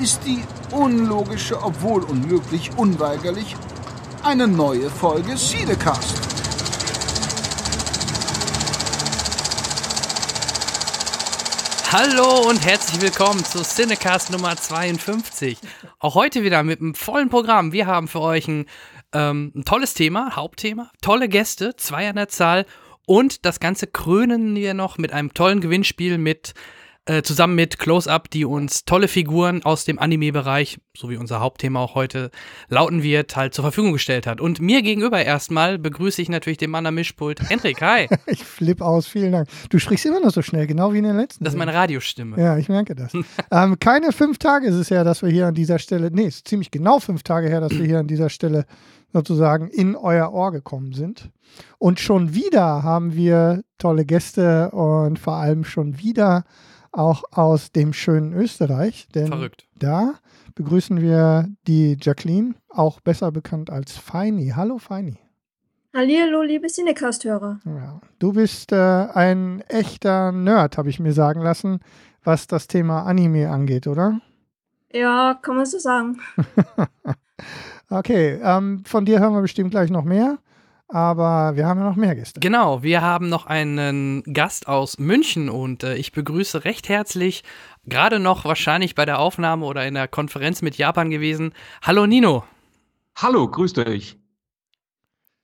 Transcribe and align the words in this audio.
ist 0.00 0.20
die 0.26 0.42
unlogische, 0.72 1.62
obwohl 1.62 2.02
unmöglich, 2.02 2.70
unweigerlich 2.76 3.56
eine 4.22 4.48
neue 4.48 4.90
Folge 4.90 5.36
Siedecast. 5.36 6.20
Hallo 11.92 12.48
und 12.48 12.66
herzlich 12.66 13.00
willkommen 13.00 13.44
zu 13.44 13.62
Cinecast 13.62 14.32
Nummer 14.32 14.56
52. 14.56 15.58
Auch 16.00 16.16
heute 16.16 16.42
wieder 16.42 16.64
mit 16.64 16.80
einem 16.80 16.96
vollen 16.96 17.28
Programm. 17.28 17.72
Wir 17.72 17.86
haben 17.86 18.08
für 18.08 18.20
euch 18.20 18.48
ein, 18.48 18.66
ähm, 19.12 19.52
ein 19.54 19.64
tolles 19.64 19.94
Thema, 19.94 20.34
Hauptthema, 20.34 20.90
tolle 21.02 21.28
Gäste, 21.28 21.76
zwei 21.76 22.08
an 22.08 22.16
der 22.16 22.28
Zahl 22.28 22.66
und 23.06 23.46
das 23.46 23.60
Ganze 23.60 23.86
krönen 23.86 24.56
wir 24.56 24.74
noch 24.74 24.98
mit 24.98 25.12
einem 25.12 25.34
tollen 25.34 25.60
Gewinnspiel 25.60 26.18
mit 26.18 26.54
äh, 27.06 27.22
zusammen 27.22 27.54
mit 27.54 27.78
Close-Up, 27.78 28.30
die 28.30 28.44
uns 28.44 28.84
tolle 28.84 29.08
Figuren 29.08 29.62
aus 29.62 29.84
dem 29.84 29.98
Anime-Bereich, 29.98 30.78
so 30.96 31.10
wie 31.10 31.16
unser 31.16 31.40
Hauptthema 31.40 31.80
auch 31.80 31.94
heute 31.94 32.30
lauten 32.68 33.02
wird, 33.02 33.36
halt 33.36 33.52
zur 33.52 33.62
Verfügung 33.62 33.92
gestellt 33.92 34.26
hat. 34.26 34.40
Und 34.40 34.60
mir 34.60 34.80
gegenüber 34.80 35.22
erstmal 35.22 35.78
begrüße 35.78 36.22
ich 36.22 36.30
natürlich 36.30 36.58
den 36.58 36.70
Mann 36.70 36.86
am 36.86 36.94
Mischpult, 36.94 37.40
Hendrik, 37.48 37.82
hi. 37.82 38.08
ich 38.26 38.42
flipp 38.42 38.80
aus, 38.80 39.06
vielen 39.06 39.32
Dank. 39.32 39.48
Du 39.68 39.78
sprichst 39.78 40.06
immer 40.06 40.20
noch 40.20 40.30
so 40.30 40.40
schnell, 40.40 40.66
genau 40.66 40.92
wie 40.94 40.98
in 40.98 41.04
der 41.04 41.12
letzten. 41.12 41.44
Das 41.44 41.52
ist 41.54 41.58
meine 41.58 41.74
Radiostimme. 41.74 42.40
Ja, 42.40 42.56
ich 42.56 42.68
merke 42.68 42.94
das. 42.94 43.12
ähm, 43.50 43.78
keine 43.78 44.12
fünf 44.12 44.38
Tage 44.38 44.66
ist 44.66 44.76
es 44.76 44.88
ja, 44.88 45.04
dass 45.04 45.22
wir 45.22 45.30
hier 45.30 45.46
an 45.46 45.54
dieser 45.54 45.78
Stelle, 45.78 46.10
nee, 46.10 46.26
es 46.26 46.36
ist 46.36 46.48
ziemlich 46.48 46.70
genau 46.70 47.00
fünf 47.00 47.22
Tage 47.22 47.48
her, 47.48 47.60
dass 47.60 47.72
wir 47.72 47.84
hier 47.84 47.98
an 47.98 48.06
dieser 48.06 48.30
Stelle 48.30 48.64
sozusagen 49.12 49.68
in 49.68 49.94
euer 49.94 50.32
Ohr 50.32 50.52
gekommen 50.52 50.92
sind. 50.92 51.30
Und 51.78 52.00
schon 52.00 52.34
wieder 52.34 52.82
haben 52.82 53.14
wir 53.14 53.62
tolle 53.78 54.06
Gäste 54.06 54.70
und 54.70 55.18
vor 55.18 55.34
allem 55.34 55.64
schon 55.64 55.98
wieder 55.98 56.44
auch 56.96 57.24
aus 57.32 57.72
dem 57.72 57.92
schönen 57.92 58.32
Österreich. 58.32 59.08
Denn 59.14 59.28
Verrückt. 59.28 59.66
Da 59.76 60.14
begrüßen 60.54 61.00
wir 61.00 61.48
die 61.66 61.96
Jacqueline, 62.00 62.54
auch 62.68 63.00
besser 63.00 63.32
bekannt 63.32 63.70
als 63.70 63.96
Feini. 63.96 64.52
Hallo 64.54 64.78
Feini. 64.78 65.18
Hallo, 65.92 66.42
liebe 66.42 66.66
Cinecast-Hörer. 66.66 67.60
Ja, 67.64 68.00
du 68.18 68.32
bist 68.32 68.72
äh, 68.72 68.76
ein 68.76 69.62
echter 69.68 70.32
Nerd, 70.32 70.76
habe 70.76 70.90
ich 70.90 70.98
mir 70.98 71.12
sagen 71.12 71.40
lassen, 71.40 71.78
was 72.24 72.48
das 72.48 72.66
Thema 72.66 73.04
Anime 73.04 73.48
angeht, 73.48 73.86
oder? 73.86 74.20
Ja, 74.92 75.38
kann 75.40 75.56
man 75.56 75.66
so 75.66 75.78
sagen. 75.78 76.18
okay, 77.90 78.40
ähm, 78.42 78.82
von 78.84 79.04
dir 79.04 79.20
hören 79.20 79.34
wir 79.34 79.42
bestimmt 79.42 79.70
gleich 79.70 79.90
noch 79.90 80.04
mehr. 80.04 80.38
Aber 80.88 81.56
wir 81.56 81.66
haben 81.66 81.80
ja 81.80 81.88
noch 81.88 81.96
mehr 81.96 82.14
Gäste. 82.14 82.40
Genau, 82.40 82.82
wir 82.82 83.00
haben 83.00 83.28
noch 83.28 83.46
einen 83.46 84.22
Gast 84.32 84.68
aus 84.68 84.98
München 84.98 85.48
und 85.48 85.82
äh, 85.82 85.96
ich 85.96 86.12
begrüße 86.12 86.64
recht 86.64 86.88
herzlich, 86.88 87.42
gerade 87.84 88.20
noch 88.20 88.44
wahrscheinlich 88.44 88.94
bei 88.94 89.04
der 89.04 89.18
Aufnahme 89.18 89.64
oder 89.64 89.86
in 89.86 89.94
der 89.94 90.08
Konferenz 90.08 90.62
mit 90.62 90.76
Japan 90.76 91.10
gewesen. 91.10 91.54
Hallo 91.82 92.06
Nino. 92.06 92.44
Hallo, 93.16 93.48
grüßt 93.48 93.78
euch. 93.78 94.18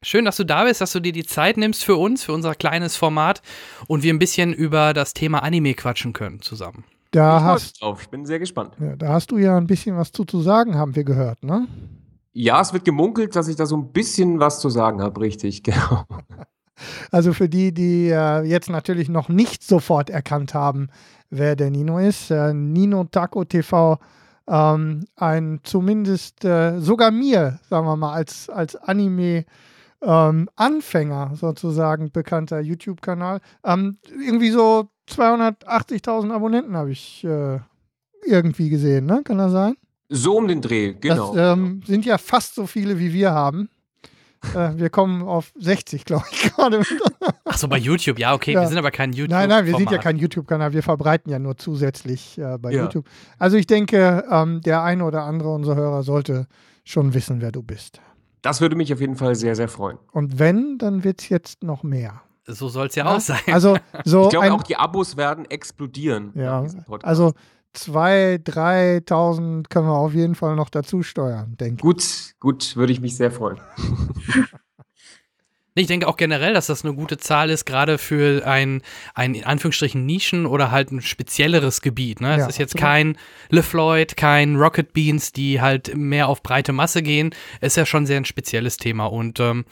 Schön, 0.03 0.25
dass 0.25 0.37
du 0.37 0.45
da 0.45 0.65
bist, 0.65 0.81
dass 0.81 0.93
du 0.93 1.01
dir 1.01 1.13
die 1.13 1.27
Zeit 1.27 1.57
nimmst 1.57 1.85
für 1.85 1.97
uns, 1.97 2.25
für 2.25 2.33
unser 2.33 2.55
kleines 2.55 2.97
Format 2.97 3.43
und 3.87 4.03
wir 4.03 4.13
ein 4.13 4.19
bisschen 4.19 4.53
über 4.55 4.95
das 4.95 5.15
Thema 5.15 5.43
Anime 5.43 5.75
quatschen 5.75 6.13
können 6.13 6.41
zusammen. 6.41 6.85
Da 7.11 7.39
ich 7.39 7.45
hast, 7.45 7.83
drauf. 7.83 8.03
Ich 8.03 8.09
bin 8.09 8.25
sehr 8.25 8.39
gespannt. 8.39 8.75
Ja, 8.81 8.97
da 8.97 9.09
hast 9.09 9.31
du 9.31 9.39
ja 9.39 9.57
ein 9.57 9.67
bisschen 9.67 9.97
was 9.97 10.13
zu, 10.13 10.25
zu 10.25 10.41
sagen, 10.41 10.77
haben 10.77 10.95
wir 10.97 11.05
gehört, 11.05 11.43
ne? 11.43 11.67
Ja, 12.33 12.61
es 12.61 12.73
wird 12.73 12.85
gemunkelt, 12.85 13.35
dass 13.35 13.49
ich 13.49 13.57
da 13.57 13.67
so 13.67 13.77
ein 13.77 13.93
bisschen 13.93 14.39
was 14.41 14.61
zu 14.61 14.71
sagen 14.71 15.03
habe, 15.03 15.21
richtig, 15.21 15.63
genau. 15.65 16.05
Also 17.11 17.35
für 17.35 17.51
die, 17.51 17.75
die 17.75 18.09
äh, 18.09 18.43
jetzt 18.43 18.71
natürlich 18.71 19.11
noch 19.11 19.29
nicht 19.29 19.63
sofort 19.63 20.09
erkannt 20.09 20.55
haben, 20.55 20.89
wer 21.29 21.55
der 21.55 21.71
Nino 21.71 21.99
ist, 21.99 22.31
äh, 22.31 22.55
Nino 22.55 23.05
Taco 23.05 23.45
TV, 23.45 23.99
ähm, 24.49 25.05
ein 25.17 25.61
zumindest 25.63 26.43
äh, 26.43 26.81
sogar 26.81 27.11
mir, 27.11 27.61
sagen 27.69 27.87
wir 27.87 27.97
mal, 27.97 28.15
als, 28.15 28.49
als 28.49 28.77
Anime- 28.81 29.45
ähm, 30.03 30.49
Anfänger 30.57 31.33
sozusagen 31.35 32.11
bekannter 32.11 32.61
YouTube-Kanal. 32.61 33.41
Ähm, 33.65 33.99
irgendwie 34.09 34.51
so 34.51 34.89
280.000 35.09 36.33
Abonnenten 36.33 36.77
habe 36.77 36.93
ich 36.93 37.23
äh, 37.25 37.59
irgendwie 38.25 38.71
gesehen, 38.71 39.07
ne? 39.07 39.23
Kann 39.25 39.39
das 39.39 39.53
sein? 39.53 39.77
So 40.13 40.37
um 40.37 40.49
den 40.49 40.61
Dreh, 40.61 40.95
genau. 40.95 41.35
Das 41.35 41.57
ähm, 41.57 41.83
sind 41.87 42.05
ja 42.05 42.19
fast 42.19 42.57
so 42.57 42.67
viele, 42.67 42.99
wie 42.99 43.13
wir 43.13 43.31
haben. 43.31 43.71
Äh, 44.55 44.73
wir 44.77 44.91
kommen 44.91 45.23
auf 45.23 45.53
60, 45.59 46.05
glaube 46.05 46.25
ich, 46.33 46.43
gerade. 46.55 46.83
Ach 47.45 47.57
so, 47.57 47.69
bei 47.69 47.79
YouTube, 47.79 48.19
ja, 48.19 48.35
okay. 48.35 48.53
Ja. 48.53 48.63
Wir 48.63 48.69
sind 48.69 48.79
aber 48.79 48.91
kein 48.91 49.13
YouTube. 49.13 49.31
Nein, 49.31 49.49
nein, 49.49 49.67
wir 49.67 49.77
sind 49.77 49.91
ja 49.91 49.99
kein 49.99 50.17
YouTube-Kanal. 50.17 50.73
Wir 50.73 50.83
verbreiten 50.83 51.31
ja 51.31 51.39
nur 51.39 51.57
zusätzlich 51.57 52.39
äh, 52.39 52.59
bei 52.59 52.73
ja. 52.73 52.83
YouTube. 52.83 53.07
Also 53.39 53.57
ich 53.57 53.67
denke, 53.67 54.25
ähm, 54.31 54.61
der 54.63 54.83
eine 54.83 55.05
oder 55.05 55.23
andere 55.23 55.55
unserer 55.55 55.77
Hörer 55.77 56.03
sollte 56.03 56.47
schon 56.85 57.15
wissen, 57.15 57.41
wer 57.41 57.53
du 57.53 57.63
bist. 57.63 58.01
Das 58.43 58.61
würde 58.61 58.75
mich 58.75 58.93
auf 58.93 59.01
jeden 59.01 59.17
Fall 59.17 59.35
sehr, 59.37 59.55
sehr 59.55 59.69
freuen. 59.69 59.99
Und 60.11 60.39
wenn, 60.39 60.79
dann 60.79 61.05
wird 61.05 61.21
es 61.21 61.29
jetzt 61.29 61.63
noch 61.63 61.83
mehr. 61.83 62.23
So 62.47 62.69
soll 62.69 62.89
es 62.89 62.95
ja, 62.97 63.05
ja, 63.05 63.17
auch 63.17 63.21
sein. 63.21 63.39
Also, 63.47 63.77
so 64.05 64.25
ich 64.25 64.31
glaube 64.31 64.53
auch, 64.53 64.63
die 64.63 64.77
Abos 64.77 65.17
werden 65.17 65.45
explodieren. 65.45 66.33
Ja, 66.35 66.65
also 67.03 67.35
2.000, 67.77 68.45
3.000 68.45 69.69
können 69.69 69.87
wir 69.87 69.95
auf 69.95 70.15
jeden 70.15 70.35
Fall 70.35 70.57
noch 70.57 70.71
dazu 70.71 71.03
steuern, 71.03 71.57
denke 71.57 71.77
ich. 71.77 71.83
Gut, 71.83 72.05
gut, 72.41 72.77
würde 72.77 72.93
ich 72.93 73.01
mich 73.01 73.17
sehr 73.17 73.31
freuen. 73.31 73.61
Ich 75.75 75.87
denke 75.87 76.09
auch 76.09 76.17
generell, 76.17 76.53
dass 76.53 76.67
das 76.67 76.85
eine 76.85 76.95
gute 76.95 77.17
Zahl 77.17 77.49
ist, 77.49 77.65
gerade 77.65 77.99
für 77.99 78.45
ein, 78.47 78.83
ein 79.15 79.35
in 79.35 79.45
Anführungsstrichen 79.45 80.05
Nischen 80.05 80.47
oder 80.47 80.71
halt 80.71 80.91
ein 80.91 81.01
spezielleres 81.01 81.81
Gebiet. 81.81 82.21
Ne? 82.21 82.33
Es 82.33 82.39
ja, 82.39 82.47
ist 82.49 82.59
jetzt 82.59 82.77
kein 82.77 83.17
LeFloid, 83.51 84.17
kein 84.17 84.57
Rocket 84.57 84.93
Beans, 84.93 85.33
die 85.33 85.61
halt 85.61 85.97
mehr 85.97 86.29
auf 86.29 86.43
breite 86.43 86.73
Masse 86.73 87.03
gehen. 87.03 87.31
Es 87.61 87.75
ist 87.75 87.77
ja 87.77 87.87
schon 87.87 88.05
sehr 88.05 88.17
ein 88.17 88.25
spezielles 88.25 88.79
Thema. 88.79 89.07
Und 89.07 89.39
ähm, 89.39 89.65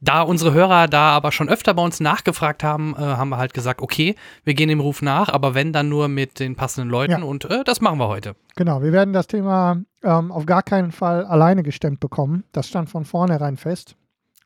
da 0.00 0.22
unsere 0.22 0.54
Hörer 0.54 0.88
da 0.88 1.10
aber 1.10 1.32
schon 1.32 1.48
öfter 1.48 1.74
bei 1.74 1.82
uns 1.82 2.00
nachgefragt 2.00 2.64
haben, 2.64 2.94
äh, 2.96 3.00
haben 3.00 3.28
wir 3.28 3.36
halt 3.36 3.52
gesagt, 3.52 3.82
okay, 3.82 4.16
wir 4.44 4.54
gehen 4.54 4.68
dem 4.68 4.80
Ruf 4.80 5.02
nach, 5.02 5.28
aber 5.28 5.54
wenn 5.54 5.72
dann 5.72 5.88
nur 5.88 6.08
mit 6.08 6.40
den 6.40 6.56
passenden 6.56 6.90
Leuten 6.90 7.12
ja. 7.12 7.22
und 7.22 7.44
äh, 7.44 7.62
das 7.64 7.80
machen 7.80 7.98
wir 7.98 8.08
heute. 8.08 8.34
Genau, 8.56 8.82
wir 8.82 8.92
werden 8.92 9.12
das 9.12 9.26
Thema 9.26 9.82
ähm, 10.02 10.32
auf 10.32 10.46
gar 10.46 10.62
keinen 10.62 10.92
Fall 10.92 11.24
alleine 11.24 11.62
gestemmt 11.62 12.00
bekommen. 12.00 12.44
Das 12.52 12.68
stand 12.68 12.90
von 12.90 13.04
vornherein 13.04 13.56
fest. 13.56 13.96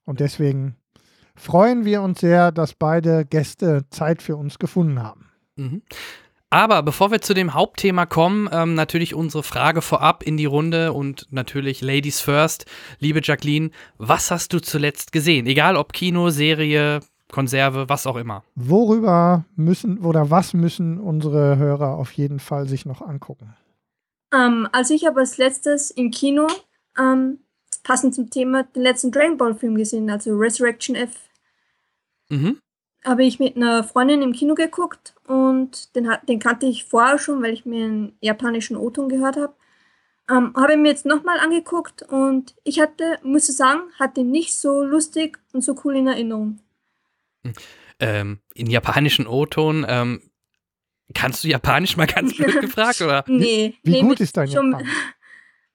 Und 0.05 0.21
deswegen 0.21 0.77
freuen 1.37 1.85
wir 1.85 2.03
uns 2.03 2.21
sehr, 2.21 2.53
dass 2.53 2.75
beide 2.75 3.25
Gäste 3.25 3.85
Zeit 3.91 4.23
für 4.23 4.37
uns 4.37 4.59
gefunden 4.59 5.03
haben. 5.03 5.31
Mhm. 5.57 5.83
Aber 6.49 6.83
bevor 6.83 7.11
wir 7.11 7.21
zu 7.21 7.35
dem 7.35 7.55
Hauptthema 7.55 8.07
kommen, 8.07 8.49
ähm, 8.53 8.75
natürlich 8.75 9.15
unsere 9.15 9.43
Frage 9.43 9.83
vorab 9.83 10.23
in 10.23 10.37
die 10.37 10.45
Runde 10.47 10.93
und 10.93 11.27
natürlich 11.31 11.83
Ladies 11.83 12.21
first. 12.21 12.67
Liebe 12.99 13.21
Jacqueline, 13.23 13.71
was 13.99 14.31
hast 14.31 14.53
du 14.53 14.61
zuletzt 14.61 15.13
gesehen? 15.13 15.47
Egal 15.47 15.77
ob 15.77 15.93
Kino, 15.93 16.31
Serie, 16.31 17.01
Konserve, 17.31 17.89
was 17.89 18.07
auch 18.07 18.17
immer. 18.17 18.45
Worüber 18.55 19.45
müssen 19.57 19.99
oder 19.99 20.31
was 20.31 20.55
müssen 20.55 21.01
unsere 21.01 21.57
Hörer 21.57 21.97
auf 21.97 22.13
jeden 22.13 22.39
Fall 22.39 22.69
sich 22.69 22.87
noch 22.87 23.03
angucken? 23.03 23.57
Ähm, 24.33 24.69
also 24.73 24.95
ich 24.95 25.05
habe 25.05 25.21
als 25.21 25.39
letztes 25.39 25.91
im 25.91 26.13
Kino 26.13 26.47
ähm, 26.99 27.41
passend 27.87 28.15
zum 28.15 28.31
Thema 28.31 28.65
den 28.65 28.83
letzten 28.83 29.13
Dragon 29.13 29.37
Ball 29.37 29.55
Film 29.55 29.77
gesehen, 29.77 30.11
also 30.11 30.37
Resurrection 30.37 30.97
F 30.97 31.27
Mhm. 32.29 32.61
Habe 33.05 33.25
ich 33.25 33.39
mit 33.39 33.57
einer 33.57 33.85
Freundin 33.85 34.23
im 34.23 34.33
Kino 34.33 34.55
geguckt 34.55 35.15
und 35.29 35.95
den, 35.95 36.11
den 36.29 36.41
kannte 36.41 36.67
ich 36.67 36.85
vorher 36.85 37.19
schon, 37.19 37.41
weil 37.41 37.53
ich 37.53 37.65
mir 37.65 37.85
einen 37.85 38.17
japanischen 38.21 38.77
O-Ton 38.77 39.09
gehört 39.09 39.37
habe. 39.37 39.55
Ähm, 40.29 40.53
habe 40.57 40.73
ich 40.73 40.79
mir 40.79 40.89
jetzt 40.89 41.07
nochmal 41.07 41.39
angeguckt 41.39 42.03
und 42.03 42.57
ich 42.65 42.81
hatte, 42.81 43.19
muss 43.23 43.49
ich 43.49 43.57
sagen, 43.57 43.83
hatte 44.01 44.25
nicht 44.25 44.57
so 44.57 44.83
lustig 44.83 45.39
und 45.53 45.63
so 45.63 45.77
cool 45.85 45.95
in 45.97 46.09
Erinnerung. 46.09 46.59
Hm. 47.45 47.53
Ähm, 48.01 48.39
in 48.55 48.69
japanischen 48.69 49.29
O-Ton, 49.29 49.87
ähm, 49.89 50.23
kannst 51.15 51.45
du 51.45 51.49
Japanisch 51.49 51.97
mal 51.97 52.09
ganz 52.09 52.35
blöd 52.37 52.61
gefragt, 52.61 53.01
oder? 53.03 53.25
Nee. 53.29 53.77
Wie 53.85 53.93
nee, 53.93 54.01
gut 54.01 54.19
ist 54.19 54.37
dein 54.37 54.49
schon, 54.49 54.73
Japanisch? 54.73 54.91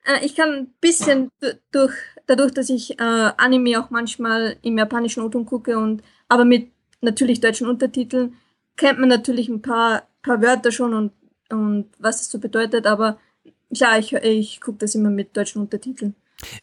Äh, 0.06 0.26
ich 0.26 0.36
kann 0.36 0.50
ein 0.52 0.74
bisschen 0.82 1.30
durch, 1.72 1.94
dadurch, 2.28 2.54
dass 2.54 2.70
ich 2.70 3.00
äh, 3.00 3.32
Anime 3.38 3.80
auch 3.80 3.90
manchmal 3.90 4.58
im 4.62 4.78
japanischen 4.78 5.24
O-Ton 5.24 5.46
gucke 5.46 5.78
und 5.78 6.04
aber 6.28 6.46
mit 6.46 6.72
natürlich 7.02 7.42
deutschen 7.42 7.68
Untertiteln 7.68 8.36
kennt 8.78 9.00
man 9.00 9.10
natürlich 9.10 9.50
ein 9.50 9.62
paar, 9.62 10.08
paar 10.22 10.42
Wörter 10.42 10.72
schon 10.72 10.94
und, 10.94 11.12
und 11.50 11.90
was 12.00 12.22
es 12.22 12.32
so 12.32 12.40
bedeutet, 12.40 12.86
aber 12.86 13.20
klar, 13.76 14.00
ich, 14.00 14.14
ich 14.14 14.62
gucke 14.62 14.80
das 14.80 14.96
immer 14.96 15.10
mit 15.10 15.36
deutschen 15.36 15.62
Untertiteln. 15.62 16.16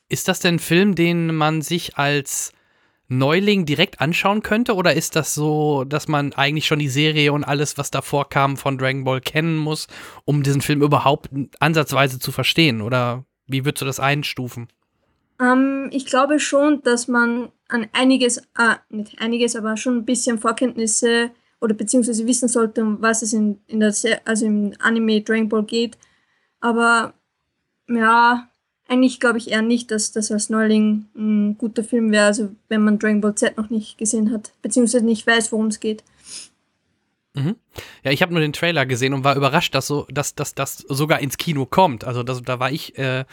Ist 0.09 0.27
das 0.29 0.41
denn 0.41 0.57
ein 0.57 0.59
Film, 0.59 0.95
den 0.95 1.35
man 1.35 1.63
sich 1.63 1.97
als 1.97 2.53
Neuling 3.09 3.65
direkt 3.65 4.01
anschauen 4.01 4.43
könnte? 4.43 4.75
Oder 4.75 4.95
ist 4.95 5.17
das 5.17 5.35
so, 5.35 5.85
dass 5.85 6.09
man 6.09 6.33
eigentlich 6.35 6.67
schon 6.67 6.79
die 6.79 6.89
Serie 6.89 7.33
und 7.33 7.45
alles, 7.45 7.79
was 7.79 7.91
davor 7.91 8.29
kam 8.29 8.57
von 8.57 8.79
Dragon 8.79 9.05
Ball 9.05 9.21
kennen 9.21 9.57
muss, 9.57 9.89
um 10.25 10.43
diesen 10.43 10.61
Film 10.61 10.83
überhaupt 10.83 11.31
ansatzweise 11.59 12.19
zu 12.19 12.33
verstehen? 12.33 12.83
Oder 12.83 13.25
wie 13.47 13.65
würdest 13.65 13.83
du 13.83 13.87
das 13.87 14.01
einstufen? 14.01 14.69
Ähm, 15.41 15.89
ich 15.91 16.07
glaube 16.07 16.39
schon, 16.39 16.83
dass 16.83 17.09
man 17.09 17.51
an 17.69 17.89
einiges, 17.93 18.39
äh, 18.59 18.77
nicht 18.91 19.21
einiges, 19.21 19.57
aber 19.57 19.77
schon 19.77 19.99
ein 19.99 20.05
bisschen 20.05 20.39
Vorkenntnisse 20.39 21.31
oder 21.61 21.75
beziehungsweise 21.75 22.27
wissen 22.27 22.49
sollte, 22.49 22.83
um 22.83 23.01
was 23.01 23.23
es 23.23 23.33
in, 23.33 23.61
in 23.67 23.81
der, 23.81 23.95
also 24.25 24.47
im 24.47 24.75
Anime 24.81 25.23
Dragon 25.23 25.49
Ball 25.49 25.65
geht. 25.65 25.97
Aber 26.61 27.15
ja, 27.89 28.49
eigentlich 28.89 29.21
glaube 29.21 29.39
ich 29.39 29.51
eher 29.51 29.63
nicht, 29.63 29.91
dass 29.91 30.13
das 30.13 30.33
als 30.33 30.51
Neuling 30.51 31.07
ein 31.15 31.57
guter 31.59 31.85
Film 31.85 32.11
wäre, 32.11 32.27
also 32.27 32.51
wenn 32.69 32.83
man 32.83 32.99
Dragon 32.99 33.21
Ball 33.21 33.35
Z 33.35 33.57
noch 33.57 33.71
nicht 33.71 33.99
gesehen 33.99 34.33
hat, 34.33 34.53
beziehungsweise 34.63 35.05
nicht 35.05 35.27
weiß, 35.27 35.53
worum 35.53 35.67
es 35.67 35.79
geht. 35.79 36.03
Mhm. 37.35 37.57
Ja, 38.03 38.11
ich 38.11 38.23
habe 38.23 38.33
nur 38.33 38.41
den 38.41 38.53
Trailer 38.53 38.87
gesehen 38.87 39.15
und 39.15 39.25
war 39.25 39.37
überrascht, 39.37 39.75
dass 39.75 39.87
so, 39.87 40.07
dass, 40.11 40.35
das 40.35 40.79
sogar 40.89 41.21
ins 41.21 41.37
Kino 41.37 41.67
kommt. 41.67 42.05
Also 42.05 42.23
das, 42.23 42.43
da 42.43 42.59
war 42.59 42.73
ich 42.73 42.99
äh, 42.99 43.25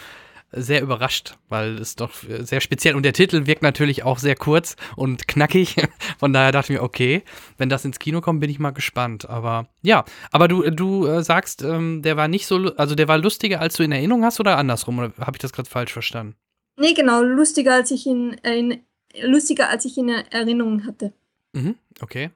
sehr 0.56 0.82
überrascht, 0.82 1.38
weil 1.50 1.78
es 1.78 1.96
doch 1.96 2.12
sehr 2.40 2.62
speziell 2.62 2.96
und 2.96 3.04
der 3.04 3.14
Titel 3.14 3.46
wirkt 3.46 3.62
natürlich 3.62 4.04
auch 4.04 4.20
sehr 4.20 4.36
kurz 4.36 4.76
und 4.96 5.28
knackig. 5.28 5.76
Von 6.20 6.34
daher 6.34 6.52
dachte 6.52 6.74
ich 6.74 6.80
mir, 6.80 6.84
okay, 6.84 7.24
wenn 7.58 7.70
das 7.70 7.86
ins 7.86 8.00
Kino 8.00 8.22
kommt, 8.22 8.40
bin 8.40 8.50
ich 8.50 8.60
mal 8.60 8.72
gespannt. 8.72 9.30
Aber 9.30 9.68
ja, 9.82 10.06
aber 10.32 10.48
du, 10.48 10.70
du 10.72 11.06
äh, 11.06 11.24
sagst, 11.24 11.62
ähm, 11.62 12.02
der 12.02 12.18
war 12.18 12.28
nicht 12.28 12.48
so, 12.48 12.74
also 12.78 12.96
der 12.96 13.08
war 13.08 13.18
lustiger, 13.18 13.62
als 13.62 13.76
du 13.76 13.84
in 13.84 13.92
Erinnerung 13.92 14.24
hast 14.24 14.40
oder 14.40 14.58
andersrum? 14.58 15.00
Oder 15.00 15.14
habe 15.20 15.34
ich 15.34 15.42
das 15.42 15.54
gerade 15.54 15.70
falsch 15.70 15.94
verstanden? 15.94 16.36
Nee, 16.78 16.94
genau, 16.94 17.22
lustiger, 17.22 17.74
als 17.76 17.92
ich 17.92 18.06
ihn 18.06 18.34
in, 18.44 18.82
lustiger, 19.22 19.70
als 19.70 19.86
ich 19.86 19.98
in 19.98 20.10
Erinnerung 20.10 20.86
hatte. 20.86 21.14
Mhm, 21.54 21.76
okay. 22.02 22.32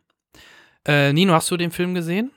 Äh, 0.87 1.13
Nino, 1.13 1.33
hast 1.33 1.51
du 1.51 1.57
den 1.57 1.71
Film 1.71 1.93
gesehen? 1.93 2.31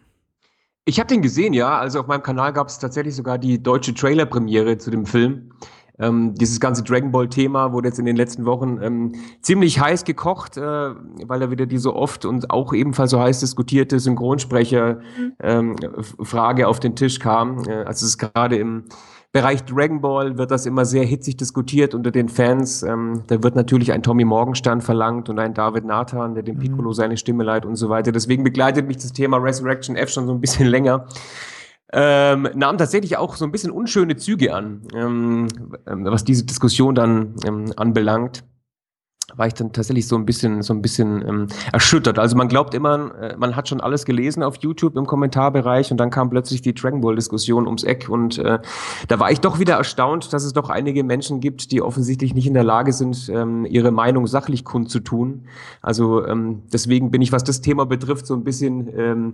Ich 0.85 0.99
habe 0.99 1.07
den 1.07 1.23
gesehen, 1.23 1.53
ja. 1.53 1.79
Also 1.79 2.01
auf 2.01 2.09
meinem 2.09 2.23
Kanal 2.23 2.53
gab 2.53 2.69
es 2.69 2.79
tatsächlich 2.79 3.15
sogar 3.15 3.39
die 3.39 3.63
deutsche 3.63 3.95
Trailer-Premiere 3.95 4.79
zu 4.79 4.91
dem 4.91 5.07
Film. 5.07 5.53
Ähm, 5.99 6.35
dieses 6.35 6.59
ganze 6.59 6.83
Dragon 6.83 7.13
Ball-Thema 7.13 7.73
wurde 7.73 7.89
jetzt 7.89 8.01
in 8.01 8.07
den 8.07 8.17
letzten 8.17 8.47
Wochen 8.47 8.81
ähm, 8.83 9.13
ziemlich 9.43 9.79
heiß 9.79 10.05
gekocht, 10.05 10.57
äh, 10.57 10.61
weil 10.61 11.39
da 11.39 11.51
wieder 11.51 11.67
die 11.67 11.79
so 11.79 11.95
oft 11.95 12.25
und 12.25 12.51
auch 12.51 12.73
ebenfalls 12.73 13.13
so 13.13 13.21
heiß 13.21 13.39
diskutierte 13.41 14.01
Synchronsprecher-Frage 14.01 15.03
mhm. 15.39 16.61
ähm, 16.61 16.67
auf 16.67 16.81
den 16.81 16.97
Tisch 16.97 17.21
kam. 17.21 17.63
Äh, 17.69 17.85
also 17.85 18.05
es 18.05 18.15
ist 18.15 18.19
gerade 18.19 18.57
im 18.57 18.87
Bereich 19.33 19.65
Dragon 19.65 20.03
Ball 20.03 20.37
wird 20.37 20.51
das 20.51 20.67
immer 20.67 20.85
sehr 20.85 21.05
hitzig 21.05 21.39
diskutiert 21.39 21.95
unter 21.95 22.11
den 22.11 22.29
Fans. 22.29 22.83
Ähm, 22.83 23.23
da 23.29 23.43
wird 23.43 23.57
natürlich 23.57 23.91
ein 23.93 24.03
Tommy 24.03 24.27
Morgenstern 24.27 24.83
verlangt 24.83 25.31
und 25.31 25.39
ein 25.39 25.55
David 25.55 25.87
Nathan, 25.87 26.35
der 26.35 26.43
dem 26.43 26.57
mhm. 26.57 26.61
Piccolo 26.61 26.91
mhm. 26.91 26.95
seine 26.95 27.17
Stimme 27.17 27.43
leiht 27.43 27.65
und 27.65 27.77
so 27.77 27.89
weiter. 27.89 28.13
Deswegen 28.13 28.45
begleitet 28.45 28.87
mich 28.87 28.99
das 28.99 29.15
Thema 29.15 29.39
Resurrection 29.39 29.97
F 29.97 30.11
schon 30.11 30.27
so 30.27 30.35
ein 30.35 30.41
bisschen 30.41 30.67
länger. 30.69 31.07
Ähm, 31.95 32.49
nahm 32.55 32.77
tatsächlich 32.77 33.17
auch 33.17 33.37
so 33.37 33.47
ein 33.47 33.53
bisschen 33.53 33.71
unschöne 33.71 34.17
Züge 34.17 34.55
an, 34.55 34.83
ähm, 34.95 35.49
was 35.85 36.25
diese 36.25 36.45
Diskussion 36.45 36.95
dann 36.95 37.35
ähm, 37.47 37.73
anbelangt 37.77 38.45
war 39.35 39.47
ich 39.47 39.55
dann 39.55 39.73
tatsächlich 39.73 40.07
so 40.07 40.17
ein 40.17 40.27
bisschen, 40.27 40.63
so 40.63 40.75
ein 40.75 40.83
bisschen 40.83 41.27
ähm, 41.27 41.47
erschüttert. 41.73 42.19
Also 42.19 42.37
man 42.37 42.49
glaubt 42.49 42.75
immer, 42.75 43.15
äh, 43.21 43.37
man 43.37 43.57
hat 43.57 43.69
schon 43.69 43.81
alles 43.81 44.05
gelesen 44.05 44.43
auf 44.43 44.57
YouTube 44.57 44.97
im 44.97 45.07
Kommentarbereich 45.07 45.91
und 45.91 45.99
dann 45.99 46.11
kam 46.11 46.31
plötzlich 46.31 46.63
die 46.63 46.75
Dragon 46.75 47.01
Ball 47.01 47.15
Diskussion 47.15 47.67
ums 47.67 47.85
Eck 47.85 48.09
und 48.09 48.39
äh, 48.39 48.59
da 49.09 49.19
war 49.19 49.31
ich 49.31 49.41
doch 49.41 49.59
wieder 49.59 49.77
erstaunt, 49.77 50.33
dass 50.33 50.45
es 50.45 50.53
doch 50.53 50.71
einige 50.71 51.05
Menschen 51.05 51.41
gibt, 51.41 51.73
die 51.73 51.83
offensichtlich 51.83 52.35
nicht 52.35 52.47
in 52.47 52.55
der 52.55 52.65
Lage 52.65 52.93
sind, 52.93 53.29
ähm, 53.29 53.65
ihre 53.65 53.91
Meinung 53.91 54.27
sachlich 54.27 54.65
kundzutun. 54.65 55.47
Also 55.81 56.27
ähm, 56.27 56.63
deswegen 56.73 57.11
bin 57.11 57.23
ich, 57.23 57.33
was 57.33 57.45
das 57.45 57.61
Thema 57.61 57.87
betrifft, 57.87 58.27
so 58.27 58.35
ein 58.35 58.45
bisschen 58.45 58.89
ähm, 58.97 59.33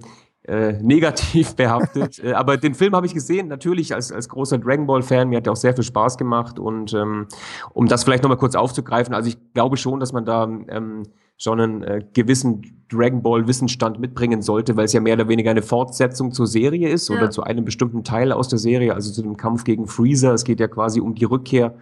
äh, 0.48 0.72
negativ 0.82 1.54
behaftet. 1.56 2.22
äh, 2.24 2.32
aber 2.32 2.56
den 2.56 2.74
Film 2.74 2.94
habe 2.94 3.06
ich 3.06 3.14
gesehen, 3.14 3.48
natürlich 3.48 3.94
als, 3.94 4.10
als 4.10 4.28
großer 4.28 4.58
Dragon 4.58 4.86
Ball-Fan. 4.86 5.28
Mir 5.28 5.36
hat 5.36 5.46
er 5.46 5.52
auch 5.52 5.56
sehr 5.56 5.74
viel 5.74 5.84
Spaß 5.84 6.16
gemacht. 6.16 6.58
Und 6.58 6.94
ähm, 6.94 7.26
um 7.74 7.86
das 7.86 8.04
vielleicht 8.04 8.22
nochmal 8.22 8.38
kurz 8.38 8.54
aufzugreifen, 8.54 9.14
also 9.14 9.28
ich 9.28 9.36
glaube 9.52 9.76
schon, 9.76 10.00
dass 10.00 10.12
man 10.12 10.24
da 10.24 10.44
ähm, 10.44 11.02
schon 11.36 11.60
einen 11.60 11.82
äh, 11.82 12.04
gewissen 12.14 12.62
Dragon 12.90 13.22
Ball-Wissensstand 13.22 14.00
mitbringen 14.00 14.40
sollte, 14.40 14.76
weil 14.76 14.86
es 14.86 14.92
ja 14.92 15.00
mehr 15.00 15.14
oder 15.14 15.28
weniger 15.28 15.50
eine 15.50 15.62
Fortsetzung 15.62 16.32
zur 16.32 16.46
Serie 16.46 16.88
ist 16.88 17.08
ja. 17.10 17.16
oder 17.16 17.30
zu 17.30 17.42
einem 17.42 17.64
bestimmten 17.64 18.02
Teil 18.02 18.32
aus 18.32 18.48
der 18.48 18.58
Serie, 18.58 18.94
also 18.94 19.12
zu 19.12 19.22
dem 19.22 19.36
Kampf 19.36 19.64
gegen 19.64 19.86
Freezer. 19.86 20.32
Es 20.32 20.44
geht 20.44 20.60
ja 20.60 20.68
quasi 20.68 21.00
um 21.00 21.14
die 21.14 21.26
Rückkehr 21.26 21.74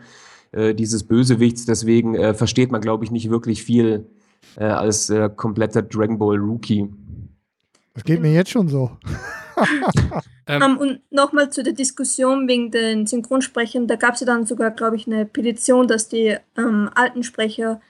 äh, 0.51 0.75
dieses 0.75 1.05
Bösewichts. 1.05 1.65
Deswegen 1.65 2.17
äh, 2.17 2.35
versteht 2.35 2.73
man, 2.73 2.81
glaube 2.81 3.05
ich, 3.05 3.13
nicht 3.13 3.31
wirklich 3.31 3.63
viel 3.63 4.07
äh, 4.57 4.65
als 4.65 5.09
äh, 5.09 5.31
kompletter 5.35 5.83
Dragon 5.83 6.19
Ball 6.19 6.37
Rookie. 6.37 6.89
Das 7.97 8.05
geht 8.05 8.21
mir 8.21 8.31
jetzt 8.31 8.51
schon 8.51 8.69
so. 8.69 8.91
ähm. 10.47 10.63
um, 10.63 10.77
und 10.77 11.01
nochmal 11.11 11.49
zu 11.49 11.63
der 11.63 11.73
Diskussion 11.73 12.47
wegen 12.47 12.71
den 12.71 13.07
Synchronsprechern. 13.07 13.87
Da 13.87 13.97
gab 13.97 14.15
es 14.15 14.21
ja 14.21 14.27
dann 14.27 14.45
sogar, 14.45 14.71
glaube 14.71 14.97
ich, 14.97 15.07
eine 15.07 15.25
Petition, 15.25 15.89
dass 15.89 16.09
die 16.09 16.37
ähm, 16.59 16.91
alten 16.95 17.23
Sprecher 17.23 17.81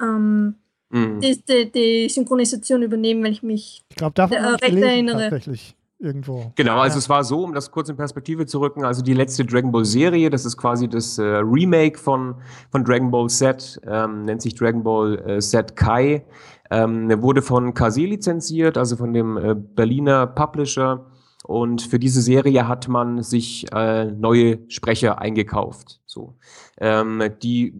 ähm, 0.00 0.56
mhm. 0.90 1.20
die, 1.20 1.40
die, 1.48 1.70
die, 1.70 2.08
Synchronisation 2.08 2.82
übernehmen, 2.82 3.22
wenn 3.22 3.32
ich 3.32 3.44
mich 3.44 3.84
ich 3.88 3.96
glaub, 3.96 4.16
davon 4.16 4.36
äh, 4.36 4.46
recht 4.46 4.76
erinnere. 4.76 5.30
Tatsächlich. 5.30 5.76
Irgendwo. 6.00 6.50
Genau, 6.56 6.80
also 6.80 6.96
ja. 6.96 6.98
es 6.98 7.08
war 7.08 7.22
so, 7.22 7.44
um 7.44 7.54
das 7.54 7.70
kurz 7.70 7.88
in 7.88 7.96
Perspektive 7.96 8.44
zu 8.44 8.58
rücken, 8.60 8.84
also 8.84 9.02
die 9.02 9.14
letzte 9.14 9.44
Dragon 9.44 9.70
Ball 9.70 9.84
Serie, 9.84 10.30
das 10.30 10.44
ist 10.44 10.56
quasi 10.56 10.88
das 10.88 11.16
äh, 11.16 11.22
Remake 11.22 11.96
von, 11.96 12.34
von 12.72 12.82
Dragon 12.82 13.12
Ball 13.12 13.30
Z, 13.30 13.80
ähm, 13.86 14.24
nennt 14.24 14.42
sich 14.42 14.56
Dragon 14.56 14.82
Ball 14.82 15.16
äh, 15.24 15.38
Z 15.38 15.76
Kai. 15.76 16.24
Ähm, 16.72 17.22
wurde 17.22 17.42
von 17.42 17.74
KZ 17.74 17.98
lizenziert, 17.98 18.78
also 18.78 18.96
von 18.96 19.12
dem 19.12 19.36
äh, 19.36 19.54
Berliner 19.54 20.26
Publisher. 20.26 21.06
Und 21.44 21.82
für 21.82 21.98
diese 21.98 22.22
Serie 22.22 22.68
hat 22.68 22.88
man 22.88 23.22
sich 23.22 23.66
äh, 23.72 24.06
neue 24.06 24.60
Sprecher 24.68 25.20
eingekauft. 25.20 26.00
So. 26.06 26.34
Ähm, 26.78 27.22
die 27.42 27.74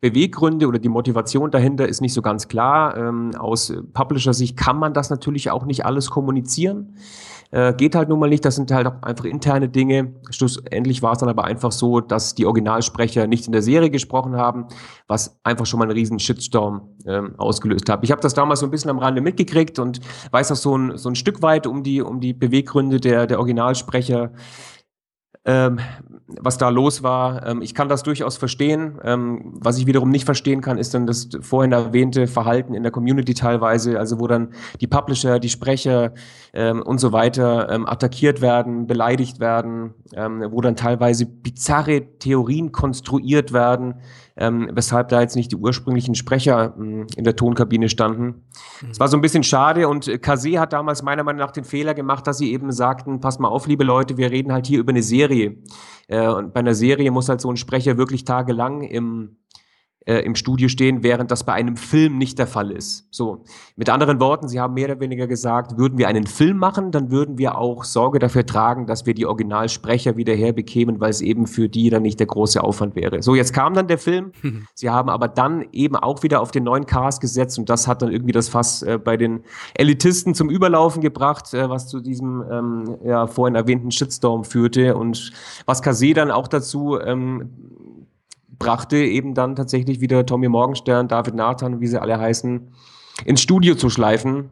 Beweggründe 0.00 0.66
oder 0.66 0.78
die 0.78 0.88
Motivation 0.88 1.50
dahinter 1.50 1.86
ist 1.86 2.00
nicht 2.00 2.14
so 2.14 2.22
ganz 2.22 2.48
klar. 2.48 2.96
Ähm, 2.96 3.32
aus 3.36 3.72
Publisher-Sicht 3.92 4.56
kann 4.56 4.78
man 4.78 4.94
das 4.94 5.10
natürlich 5.10 5.50
auch 5.50 5.66
nicht 5.66 5.84
alles 5.84 6.10
kommunizieren. 6.10 6.96
Äh, 7.50 7.74
geht 7.74 7.94
halt 7.94 8.08
nun 8.08 8.18
mal 8.18 8.28
nicht, 8.28 8.44
das 8.44 8.56
sind 8.56 8.70
halt 8.70 8.86
auch 8.86 9.02
einfach 9.02 9.24
interne 9.24 9.68
Dinge. 9.68 10.14
Schlussendlich 10.30 11.02
war 11.02 11.12
es 11.12 11.18
dann 11.18 11.28
aber 11.28 11.44
einfach 11.44 11.72
so, 11.72 12.00
dass 12.00 12.34
die 12.34 12.46
Originalsprecher 12.46 13.26
nicht 13.26 13.46
in 13.46 13.52
der 13.52 13.62
Serie 13.62 13.90
gesprochen 13.90 14.36
haben, 14.36 14.66
was 15.06 15.38
einfach 15.44 15.66
schon 15.66 15.78
mal 15.78 15.84
einen 15.84 15.92
riesen 15.92 16.18
Shitstorm 16.18 16.88
ähm, 17.06 17.34
ausgelöst 17.38 17.88
hat. 17.88 18.00
Ich 18.02 18.10
habe 18.10 18.20
das 18.20 18.34
damals 18.34 18.60
so 18.60 18.66
ein 18.66 18.70
bisschen 18.70 18.90
am 18.90 18.98
Rande 18.98 19.20
mitgekriegt 19.20 19.78
und 19.78 20.00
weiß 20.30 20.52
auch 20.52 20.56
so 20.56 20.76
ein, 20.76 20.96
so 20.96 21.08
ein 21.08 21.14
Stück 21.14 21.42
weit 21.42 21.66
um 21.66 21.82
die, 21.82 22.02
um 22.02 22.20
die 22.20 22.32
Beweggründe 22.32 23.00
der, 23.00 23.26
der 23.26 23.38
Originalsprecher 23.38 24.32
ähm, 25.44 25.78
was 26.26 26.58
da 26.58 26.68
los 26.68 27.02
war. 27.02 27.46
Ähm, 27.46 27.62
ich 27.62 27.74
kann 27.74 27.88
das 27.88 28.02
durchaus 28.02 28.36
verstehen. 28.36 28.98
Ähm, 29.04 29.52
was 29.60 29.78
ich 29.78 29.86
wiederum 29.86 30.10
nicht 30.10 30.24
verstehen 30.24 30.60
kann, 30.60 30.78
ist 30.78 30.94
dann 30.94 31.06
das 31.06 31.28
vorhin 31.40 31.72
erwähnte 31.72 32.26
Verhalten 32.26 32.74
in 32.74 32.82
der 32.82 32.92
Community 32.92 33.34
teilweise, 33.34 33.98
also 33.98 34.20
wo 34.20 34.26
dann 34.26 34.54
die 34.80 34.86
Publisher, 34.86 35.38
die 35.38 35.50
Sprecher 35.50 36.12
ähm, 36.52 36.82
und 36.82 36.98
so 36.98 37.12
weiter 37.12 37.70
ähm, 37.70 37.86
attackiert 37.86 38.40
werden, 38.40 38.86
beleidigt 38.86 39.40
werden, 39.40 39.94
ähm, 40.14 40.44
wo 40.50 40.60
dann 40.60 40.76
teilweise 40.76 41.26
bizarre 41.26 42.02
Theorien 42.18 42.72
konstruiert 42.72 43.52
werden, 43.52 43.96
ähm, 44.36 44.68
weshalb 44.72 45.08
da 45.08 45.20
jetzt 45.20 45.36
nicht 45.36 45.52
die 45.52 45.56
ursprünglichen 45.56 46.14
Sprecher 46.14 46.74
ähm, 46.76 47.06
in 47.16 47.24
der 47.24 47.36
Tonkabine 47.36 47.88
standen. 47.88 48.44
Es 48.82 48.98
mhm. 48.98 49.00
war 49.00 49.08
so 49.08 49.16
ein 49.16 49.20
bisschen 49.20 49.44
schade 49.44 49.88
und 49.88 50.22
Kase 50.22 50.58
hat 50.58 50.72
damals 50.72 51.02
meiner 51.02 51.22
Meinung 51.22 51.40
nach 51.40 51.52
den 51.52 51.64
Fehler 51.64 51.94
gemacht, 51.94 52.26
dass 52.26 52.38
sie 52.38 52.52
eben 52.52 52.72
sagten, 52.72 53.20
pass 53.20 53.38
mal 53.38 53.48
auf, 53.48 53.66
liebe 53.66 53.84
Leute, 53.84 54.16
wir 54.16 54.30
reden 54.30 54.52
halt 54.52 54.66
hier 54.66 54.80
über 54.80 54.90
eine 54.90 55.02
Serie. 55.02 55.56
Äh, 56.08 56.28
und 56.28 56.52
bei 56.52 56.60
einer 56.60 56.74
Serie 56.74 57.10
muss 57.10 57.28
halt 57.28 57.40
so 57.40 57.50
ein 57.50 57.56
Sprecher 57.56 57.96
wirklich 57.96 58.24
tagelang 58.24 58.82
im 58.82 59.36
äh, 60.06 60.18
im 60.20 60.34
Studio 60.34 60.68
stehen, 60.68 61.02
während 61.02 61.30
das 61.30 61.44
bei 61.44 61.52
einem 61.52 61.76
Film 61.76 62.18
nicht 62.18 62.38
der 62.38 62.46
Fall 62.46 62.70
ist. 62.70 63.06
So, 63.10 63.44
mit 63.76 63.88
anderen 63.88 64.20
Worten, 64.20 64.48
Sie 64.48 64.60
haben 64.60 64.74
mehr 64.74 64.86
oder 64.90 65.00
weniger 65.00 65.26
gesagt, 65.26 65.78
würden 65.78 65.98
wir 65.98 66.08
einen 66.08 66.26
Film 66.26 66.58
machen, 66.58 66.90
dann 66.90 67.10
würden 67.10 67.38
wir 67.38 67.56
auch 67.58 67.84
Sorge 67.84 68.18
dafür 68.18 68.44
tragen, 68.44 68.86
dass 68.86 69.06
wir 69.06 69.14
die 69.14 69.26
Originalsprecher 69.26 70.16
wieder 70.16 70.34
herbekämen, 70.34 71.00
weil 71.00 71.10
es 71.10 71.20
eben 71.20 71.46
für 71.46 71.68
die 71.68 71.90
dann 71.90 72.02
nicht 72.02 72.20
der 72.20 72.26
große 72.26 72.62
Aufwand 72.62 72.96
wäre. 72.96 73.22
So, 73.22 73.34
jetzt 73.34 73.52
kam 73.52 73.74
dann 73.74 73.88
der 73.88 73.98
Film. 73.98 74.32
Sie 74.74 74.90
haben 74.90 75.08
aber 75.08 75.28
dann 75.28 75.66
eben 75.72 75.96
auch 75.96 76.22
wieder 76.22 76.40
auf 76.40 76.50
den 76.50 76.64
neuen 76.64 76.86
Cast 76.86 77.20
gesetzt 77.20 77.58
und 77.58 77.68
das 77.68 77.88
hat 77.88 78.02
dann 78.02 78.12
irgendwie 78.12 78.32
das 78.32 78.48
Fass 78.48 78.82
äh, 78.82 78.98
bei 79.02 79.16
den 79.16 79.44
Elitisten 79.74 80.34
zum 80.34 80.50
Überlaufen 80.50 81.00
gebracht, 81.00 81.54
äh, 81.54 81.68
was 81.68 81.88
zu 81.88 82.00
diesem 82.00 82.44
ähm, 82.50 82.98
ja, 83.04 83.26
vorhin 83.26 83.54
erwähnten 83.54 83.90
Shitstorm 83.90 84.44
führte 84.44 84.96
und 84.96 85.32
was 85.66 85.82
Kase 85.82 86.12
dann 86.12 86.30
auch 86.30 86.48
dazu 86.48 86.98
ähm, 87.00 87.50
brachte 88.58 88.96
eben 88.96 89.34
dann 89.34 89.56
tatsächlich 89.56 90.00
wieder 90.00 90.26
Tommy 90.26 90.48
Morgenstern, 90.48 91.08
David 91.08 91.34
Nathan, 91.34 91.80
wie 91.80 91.86
sie 91.86 92.00
alle 92.00 92.18
heißen, 92.18 92.72
ins 93.24 93.40
Studio 93.40 93.74
zu 93.74 93.90
schleifen. 93.90 94.50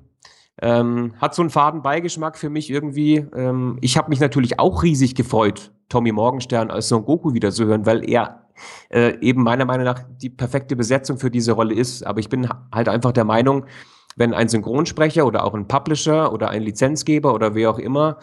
Ähm, 0.61 1.15
hat 1.19 1.35
so 1.35 1.43
einen 1.43 1.51
faden 1.51 1.83
Beigeschmack 1.83 2.37
für 2.37 2.51
mich 2.51 2.71
irgendwie. 2.71 3.17
Ähm, 3.35 3.79
ich 3.81 3.97
habe 3.97 4.11
mich 4.11 4.21
natürlich 4.21 4.59
auch 4.59 4.83
riesig 4.83 5.15
gefreut, 5.15 5.73
Tommy 5.89 6.13
Morgenstern 6.13 6.71
als 6.71 6.89
Son 6.89 7.05
Goku 7.05 7.35
wieder 7.35 7.51
zu 7.51 7.65
hören, 7.65 7.87
weil 7.87 8.09
er 8.09 8.47
äh, 8.91 9.19
eben 9.21 9.43
meiner 9.43 9.65
Meinung 9.65 9.85
nach 9.85 10.05
die 10.21 10.31
perfekte 10.31 10.77
Besetzung 10.77 11.19
für 11.19 11.31
diese 11.31 11.53
Rolle 11.53 11.75
ist. 11.75 12.07
Aber 12.07 12.21
ich 12.21 12.29
bin 12.29 12.49
halt 12.73 12.89
einfach 12.89 13.13
der 13.13 13.25
Meinung, 13.25 13.67
wenn 14.17 14.35
ein 14.35 14.49
Synchronsprecher 14.49 15.27
oder 15.27 15.45
auch 15.45 15.55
ein 15.55 15.69
Publisher 15.69 16.33
oder 16.33 16.51
ein 16.51 16.63
Lizenzgeber 16.63 17.35
oder 17.35 17.55
wer 17.55 17.71
auch 17.71 17.79
immer 17.79 18.19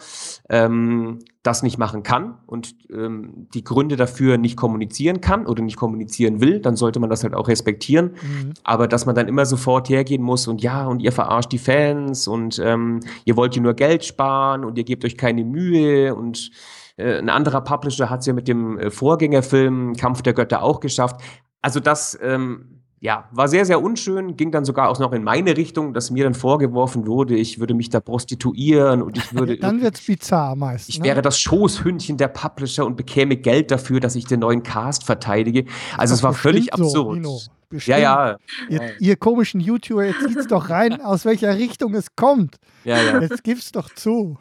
ähm, 0.48 1.18
das 1.42 1.62
nicht 1.62 1.78
machen 1.78 2.02
kann 2.02 2.38
und 2.46 2.74
ähm, 2.92 3.48
die 3.54 3.64
Gründe 3.64 3.96
dafür 3.96 4.36
nicht 4.36 4.56
kommunizieren 4.56 5.20
kann 5.20 5.46
oder 5.46 5.62
nicht 5.62 5.76
kommunizieren 5.76 6.40
will, 6.40 6.60
dann 6.60 6.76
sollte 6.76 7.00
man 7.00 7.08
das 7.08 7.24
halt 7.24 7.34
auch 7.34 7.48
respektieren. 7.48 8.12
Mhm. 8.22 8.54
Aber 8.62 8.88
dass 8.88 9.06
man 9.06 9.14
dann 9.14 9.26
immer 9.26 9.46
sofort 9.46 9.88
hergehen 9.88 10.22
muss 10.22 10.46
und 10.48 10.62
ja, 10.62 10.86
und 10.86 11.00
ihr 11.00 11.12
verarscht 11.12 11.52
die 11.52 11.58
Fans 11.58 12.28
und 12.28 12.58
ähm, 12.62 13.00
ihr 13.24 13.36
wollt 13.36 13.56
ihr 13.56 13.62
nur 13.62 13.74
Geld 13.74 14.04
sparen 14.04 14.64
und 14.64 14.76
ihr 14.76 14.84
gebt 14.84 15.04
euch 15.04 15.16
keine 15.16 15.44
Mühe 15.44 16.14
und 16.14 16.50
äh, 16.96 17.18
ein 17.18 17.30
anderer 17.30 17.62
Publisher 17.62 18.10
hat 18.10 18.20
es 18.20 18.26
ja 18.26 18.34
mit 18.34 18.46
dem 18.46 18.78
äh, 18.78 18.90
Vorgängerfilm 18.90 19.94
Kampf 19.96 20.22
der 20.22 20.34
Götter 20.34 20.62
auch 20.62 20.80
geschafft. 20.80 21.20
Also 21.62 21.80
das 21.80 22.18
ähm, 22.22 22.79
ja, 23.02 23.28
war 23.30 23.48
sehr, 23.48 23.64
sehr 23.64 23.82
unschön, 23.82 24.36
ging 24.36 24.52
dann 24.52 24.66
sogar 24.66 24.90
auch 24.90 24.98
noch 24.98 25.12
in 25.12 25.24
meine 25.24 25.56
Richtung, 25.56 25.94
dass 25.94 26.10
mir 26.10 26.24
dann 26.24 26.34
vorgeworfen 26.34 27.06
wurde, 27.06 27.34
ich 27.34 27.58
würde 27.58 27.72
mich 27.72 27.88
da 27.88 27.98
prostituieren 27.98 29.00
und 29.00 29.16
ich 29.16 29.34
würde. 29.34 29.56
dann 29.56 29.80
wird's 29.80 30.04
bizarr 30.04 30.54
meist. 30.54 30.90
Ich 30.90 30.98
ne? 30.98 31.06
wäre 31.06 31.22
das 31.22 31.40
Schoßhündchen 31.40 32.18
der 32.18 32.28
Publisher 32.28 32.84
und 32.84 32.96
bekäme 32.96 33.38
Geld 33.38 33.70
dafür, 33.70 34.00
dass 34.00 34.16
ich 34.16 34.26
den 34.26 34.40
neuen 34.40 34.62
Cast 34.62 35.04
verteidige. 35.04 35.64
Also 35.96 36.12
es 36.12 36.22
war 36.22 36.34
völlig 36.34 36.74
absurd. 36.74 37.24
So, 37.24 37.40
ja, 37.86 37.96
ja. 37.98 38.36
Ihr, 38.68 39.00
ihr, 39.00 39.16
komischen 39.16 39.60
YouTuber, 39.60 40.04
jetzt 40.04 40.28
zieht's 40.28 40.46
doch 40.48 40.68
rein, 40.68 41.00
aus 41.00 41.24
welcher 41.24 41.56
Richtung 41.56 41.94
es 41.94 42.14
kommt. 42.16 42.56
Ja, 42.84 43.00
ja. 43.00 43.20
Jetzt 43.20 43.42
gib's 43.44 43.72
doch 43.72 43.88
zu. 43.94 44.36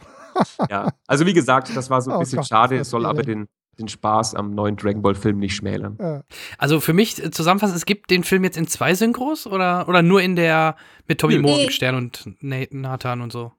ja, 0.69 0.89
also 1.07 1.25
wie 1.25 1.33
gesagt, 1.33 1.75
das 1.75 1.89
war 1.89 2.01
so 2.01 2.11
ein 2.11 2.17
oh 2.17 2.19
bisschen 2.19 2.39
Gott, 2.39 2.47
schade, 2.47 2.77
es 2.77 2.89
soll 2.89 3.05
aber 3.05 3.23
den, 3.23 3.47
den 3.79 3.87
Spaß 3.87 4.35
am 4.35 4.53
neuen 4.53 4.75
Dragon 4.75 5.01
Ball 5.01 5.15
Film 5.15 5.39
nicht 5.39 5.55
schmälern. 5.55 5.97
Ja. 5.99 6.23
Also 6.57 6.79
für 6.79 6.93
mich 6.93 7.23
äh, 7.23 7.31
zusammenfassend, 7.31 7.77
es 7.77 7.85
gibt 7.85 8.11
den 8.11 8.23
Film 8.23 8.43
jetzt 8.43 8.57
in 8.57 8.67
zwei 8.67 8.93
Synchros 8.93 9.47
oder, 9.47 9.87
oder 9.87 10.01
nur 10.01 10.21
in 10.21 10.35
der 10.35 10.75
mit 11.07 11.19
Tommy 11.19 11.35
nee. 11.35 11.41
Morgenstern 11.41 11.95
und 11.95 12.35
Nathan 12.41 13.21
und 13.21 13.31
so? 13.31 13.53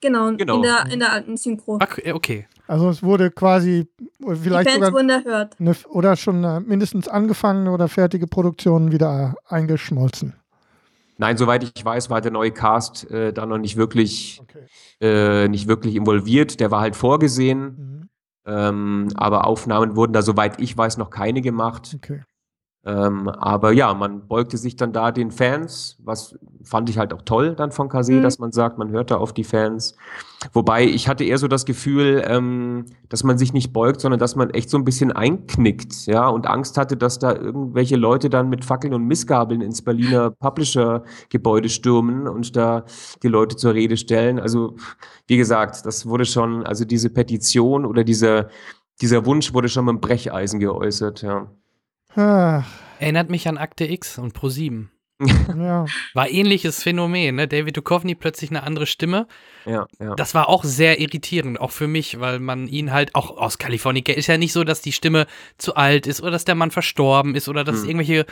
Genau, 0.00 0.32
genau. 0.36 0.56
In, 0.56 0.62
der, 0.62 0.86
in 0.92 0.98
der 1.00 1.12
alten 1.12 1.36
Synchro. 1.36 1.78
Okay. 1.80 2.46
Also 2.66 2.88
es 2.90 3.02
wurde 3.02 3.30
quasi 3.30 3.86
vielleicht 4.20 4.68
Die 4.68 4.80
Fans 4.80 4.86
sogar. 4.86 5.50
Eine, 5.58 5.76
oder 5.88 6.16
schon 6.16 6.40
mindestens 6.66 7.08
angefangene 7.08 7.70
oder 7.70 7.88
fertige 7.88 8.26
Produktionen 8.26 8.92
wieder 8.92 9.36
eingeschmolzen. 9.46 10.34
Nein, 11.18 11.36
soweit 11.38 11.62
ich 11.62 11.82
weiß, 11.82 12.10
war 12.10 12.20
der 12.20 12.30
neue 12.30 12.50
Cast 12.50 13.10
äh, 13.10 13.32
da 13.32 13.46
noch 13.46 13.58
nicht 13.58 13.76
wirklich, 13.76 14.42
okay. 14.42 14.66
äh, 15.00 15.48
nicht 15.48 15.66
wirklich 15.66 15.96
involviert. 15.96 16.60
Der 16.60 16.70
war 16.70 16.80
halt 16.80 16.94
vorgesehen. 16.94 17.60
Mhm. 17.62 18.05
Ähm, 18.46 19.08
aber 19.16 19.46
Aufnahmen 19.46 19.96
wurden 19.96 20.12
da, 20.12 20.22
soweit 20.22 20.60
ich 20.60 20.76
weiß, 20.76 20.96
noch 20.98 21.10
keine 21.10 21.42
gemacht. 21.42 21.92
Okay. 21.96 22.22
Ähm, 22.86 23.28
aber 23.28 23.72
ja, 23.72 23.92
man 23.94 24.28
beugte 24.28 24.56
sich 24.56 24.76
dann 24.76 24.92
da 24.92 25.10
den 25.10 25.32
Fans, 25.32 25.98
was 26.04 26.38
fand 26.62 26.88
ich 26.88 26.98
halt 26.98 27.12
auch 27.12 27.22
toll 27.22 27.56
dann 27.56 27.72
von 27.72 27.88
Kase, 27.88 28.12
mhm. 28.12 28.22
dass 28.22 28.38
man 28.38 28.52
sagt, 28.52 28.78
man 28.78 28.90
hört 28.90 29.10
da 29.10 29.16
auf 29.16 29.32
die 29.32 29.42
Fans. 29.42 29.96
Wobei 30.52 30.84
ich 30.84 31.08
hatte 31.08 31.24
eher 31.24 31.38
so 31.38 31.48
das 31.48 31.64
Gefühl, 31.64 32.22
ähm, 32.24 32.84
dass 33.08 33.24
man 33.24 33.38
sich 33.38 33.52
nicht 33.52 33.72
beugt, 33.72 34.00
sondern 34.00 34.20
dass 34.20 34.36
man 34.36 34.50
echt 34.50 34.70
so 34.70 34.78
ein 34.78 34.84
bisschen 34.84 35.10
einknickt, 35.10 36.06
ja, 36.06 36.28
und 36.28 36.46
Angst 36.46 36.78
hatte, 36.78 36.96
dass 36.96 37.18
da 37.18 37.34
irgendwelche 37.34 37.96
Leute 37.96 38.30
dann 38.30 38.48
mit 38.48 38.64
Fackeln 38.64 38.94
und 38.94 39.02
Missgabeln 39.04 39.62
ins 39.62 39.82
Berliner 39.82 40.30
Publisher-Gebäude 40.30 41.68
stürmen 41.68 42.28
und 42.28 42.54
da 42.54 42.84
die 43.24 43.28
Leute 43.28 43.56
zur 43.56 43.74
Rede 43.74 43.96
stellen. 43.96 44.38
Also, 44.38 44.76
wie 45.26 45.36
gesagt, 45.36 45.84
das 45.84 46.06
wurde 46.06 46.24
schon, 46.24 46.64
also 46.64 46.84
diese 46.84 47.10
Petition 47.10 47.84
oder 47.84 48.04
dieser, 48.04 48.48
dieser 49.00 49.26
Wunsch 49.26 49.52
wurde 49.52 49.68
schon 49.68 49.86
mit 49.86 49.94
dem 49.94 50.00
Brecheisen 50.00 50.60
geäußert, 50.60 51.22
ja. 51.22 51.48
Erinnert 52.98 53.30
mich 53.30 53.48
an 53.48 53.58
Akte 53.58 53.84
X 53.84 54.18
und 54.18 54.32
Pro 54.32 54.48
7. 54.48 54.90
Ja. 55.56 55.86
War 56.14 56.28
ähnliches 56.28 56.82
Phänomen, 56.82 57.36
ne? 57.36 57.48
David 57.48 57.76
Duchovny 57.76 58.14
plötzlich 58.14 58.50
eine 58.50 58.62
andere 58.62 58.86
Stimme. 58.86 59.26
Ja, 59.64 59.86
ja. 59.98 60.14
Das 60.14 60.34
war 60.34 60.48
auch 60.48 60.64
sehr 60.64 61.00
irritierend, 61.00 61.60
auch 61.60 61.70
für 61.70 61.88
mich, 61.88 62.20
weil 62.20 62.38
man 62.38 62.68
ihn 62.68 62.92
halt 62.92 63.14
auch 63.14 63.36
aus 63.36 63.58
Kalifornien 63.58 64.04
ist 64.04 64.26
ja 64.26 64.36
nicht 64.36 64.52
so, 64.52 64.64
dass 64.64 64.82
die 64.82 64.92
Stimme 64.92 65.26
zu 65.56 65.74
alt 65.74 66.06
ist 66.06 66.20
oder 66.20 66.30
dass 66.30 66.44
der 66.44 66.54
Mann 66.54 66.70
verstorben 66.70 67.34
ist 67.34 67.48
oder 67.48 67.64
dass 67.64 67.76
hm. 67.76 67.82
es 67.82 67.88
irgendwelche 67.88 68.26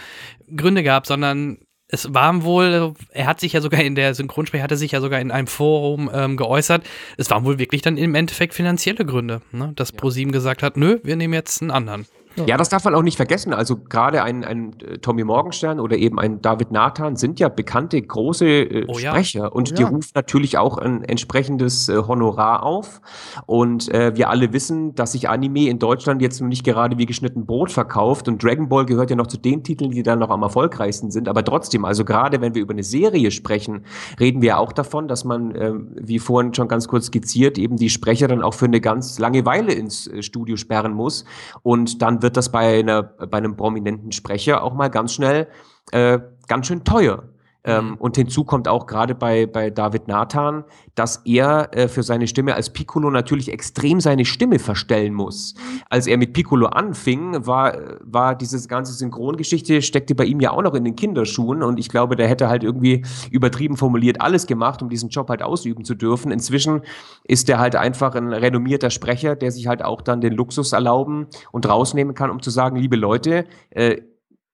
Gründe 0.54 0.82
gab, 0.82 1.06
sondern 1.06 1.58
es 1.88 2.12
war 2.12 2.42
wohl, 2.42 2.94
er 3.10 3.26
hat 3.26 3.40
sich 3.40 3.52
ja 3.52 3.60
sogar 3.60 3.80
in 3.80 3.94
der 3.94 4.14
Synchronsprecher, 4.14 4.64
hatte 4.64 4.76
sich 4.76 4.92
ja 4.92 5.00
sogar 5.00 5.20
in 5.20 5.30
einem 5.30 5.46
Forum 5.46 6.10
ähm, 6.12 6.36
geäußert, 6.36 6.84
es 7.16 7.30
waren 7.30 7.44
wohl 7.44 7.58
wirklich 7.58 7.82
dann 7.82 7.96
im 7.96 8.14
Endeffekt 8.14 8.54
finanzielle 8.54 9.04
Gründe, 9.04 9.42
ne? 9.52 9.72
dass 9.76 9.92
ja. 9.92 9.96
ProSieben 9.96 10.32
gesagt 10.32 10.62
hat, 10.62 10.76
nö, 10.76 10.98
wir 11.02 11.16
nehmen 11.16 11.34
jetzt 11.34 11.62
einen 11.62 11.70
anderen. 11.70 12.06
Ja, 12.46 12.56
das 12.56 12.68
darf 12.68 12.84
man 12.84 12.94
auch 12.94 13.02
nicht 13.02 13.16
vergessen. 13.16 13.52
Also 13.52 13.76
gerade 13.76 14.22
ein, 14.22 14.44
ein 14.44 14.74
äh, 14.80 14.98
Tommy 14.98 15.24
Morgenstern 15.24 15.78
oder 15.78 15.96
eben 15.96 16.18
ein 16.18 16.42
David 16.42 16.72
Nathan 16.72 17.16
sind 17.16 17.38
ja 17.38 17.48
bekannte 17.48 18.00
große 18.00 18.46
äh, 18.46 18.84
oh, 18.88 18.94
Sprecher 18.94 19.40
ja. 19.40 19.46
und 19.46 19.70
oh, 19.72 19.74
die 19.74 19.82
ja. 19.82 19.88
rufen 19.88 20.10
natürlich 20.14 20.58
auch 20.58 20.78
ein 20.78 21.04
entsprechendes 21.04 21.88
äh, 21.88 21.96
Honorar 21.96 22.64
auf. 22.64 23.00
Und 23.46 23.88
äh, 23.92 24.16
wir 24.16 24.30
alle 24.30 24.52
wissen, 24.52 24.94
dass 24.94 25.12
sich 25.12 25.28
Anime 25.28 25.68
in 25.68 25.78
Deutschland 25.78 26.22
jetzt 26.22 26.40
noch 26.40 26.48
nicht 26.48 26.64
gerade 26.64 26.98
wie 26.98 27.06
geschnitten 27.06 27.46
Brot 27.46 27.70
verkauft 27.70 28.28
und 28.28 28.42
Dragon 28.42 28.68
Ball 28.68 28.84
gehört 28.84 29.10
ja 29.10 29.16
noch 29.16 29.28
zu 29.28 29.38
den 29.38 29.62
Titeln, 29.62 29.92
die 29.92 30.02
dann 30.02 30.18
noch 30.18 30.30
am 30.30 30.42
erfolgreichsten 30.42 31.10
sind. 31.10 31.28
Aber 31.28 31.44
trotzdem, 31.44 31.84
also 31.84 32.04
gerade 32.04 32.40
wenn 32.40 32.54
wir 32.54 32.62
über 32.62 32.72
eine 32.72 32.82
Serie 32.82 33.30
sprechen, 33.30 33.84
reden 34.18 34.42
wir 34.42 34.58
auch 34.58 34.72
davon, 34.72 35.06
dass 35.06 35.24
man, 35.24 35.54
äh, 35.54 35.72
wie 36.00 36.18
vorhin 36.18 36.52
schon 36.52 36.66
ganz 36.68 36.88
kurz 36.88 37.06
skizziert, 37.06 37.58
eben 37.58 37.76
die 37.76 37.90
Sprecher 37.90 38.26
dann 38.26 38.42
auch 38.42 38.54
für 38.54 38.66
eine 38.66 38.80
ganz 38.80 39.18
lange 39.18 39.46
Weile 39.46 39.72
ins 39.72 40.08
äh, 40.08 40.22
Studio 40.22 40.56
sperren 40.56 40.92
muss 40.92 41.24
und 41.62 42.02
dann 42.02 42.23
wird 42.24 42.36
das 42.36 42.50
bei, 42.50 42.80
einer, 42.80 43.04
bei 43.04 43.38
einem 43.38 43.56
prominenten 43.56 44.10
Sprecher 44.10 44.64
auch 44.64 44.74
mal 44.74 44.88
ganz 44.88 45.12
schnell 45.14 45.46
äh, 45.92 46.18
ganz 46.48 46.66
schön 46.66 46.82
teuer. 46.82 47.22
Ähm, 47.66 47.90
mhm. 47.90 47.94
und 47.94 48.16
hinzu 48.16 48.44
kommt 48.44 48.68
auch 48.68 48.86
gerade 48.86 49.14
bei, 49.14 49.46
bei 49.46 49.70
David 49.70 50.06
Nathan, 50.06 50.64
dass 50.94 51.22
er 51.24 51.74
äh, 51.74 51.88
für 51.88 52.02
seine 52.02 52.26
Stimme 52.26 52.54
als 52.54 52.70
Piccolo 52.70 53.10
natürlich 53.10 53.50
extrem 53.50 54.00
seine 54.00 54.26
Stimme 54.26 54.58
verstellen 54.58 55.14
muss. 55.14 55.54
Als 55.88 56.06
er 56.06 56.18
mit 56.18 56.34
Piccolo 56.34 56.66
anfing, 56.66 57.46
war, 57.46 57.74
war 58.02 58.34
diese 58.34 58.68
ganze 58.68 58.92
Synchrongeschichte, 58.92 59.80
steckte 59.80 60.14
bei 60.14 60.24
ihm 60.26 60.40
ja 60.40 60.50
auch 60.50 60.60
noch 60.60 60.74
in 60.74 60.84
den 60.84 60.94
Kinderschuhen 60.94 61.62
und 61.62 61.78
ich 61.78 61.88
glaube, 61.88 62.16
der 62.16 62.28
hätte 62.28 62.48
halt 62.48 62.64
irgendwie 62.64 63.02
übertrieben 63.30 63.78
formuliert 63.78 64.20
alles 64.20 64.46
gemacht, 64.46 64.82
um 64.82 64.90
diesen 64.90 65.08
Job 65.08 65.30
halt 65.30 65.42
ausüben 65.42 65.86
zu 65.86 65.94
dürfen. 65.94 66.32
Inzwischen 66.32 66.82
ist 67.24 67.48
er 67.48 67.60
halt 67.60 67.76
einfach 67.76 68.14
ein 68.14 68.30
renommierter 68.30 68.90
Sprecher, 68.90 69.36
der 69.36 69.50
sich 69.50 69.68
halt 69.68 69.82
auch 69.82 70.02
dann 70.02 70.20
den 70.20 70.34
Luxus 70.34 70.72
erlauben 70.72 71.28
und 71.50 71.66
rausnehmen 71.66 72.14
kann, 72.14 72.30
um 72.30 72.42
zu 72.42 72.50
sagen, 72.50 72.76
liebe 72.76 72.96
Leute, 72.96 73.46
äh, 73.70 74.02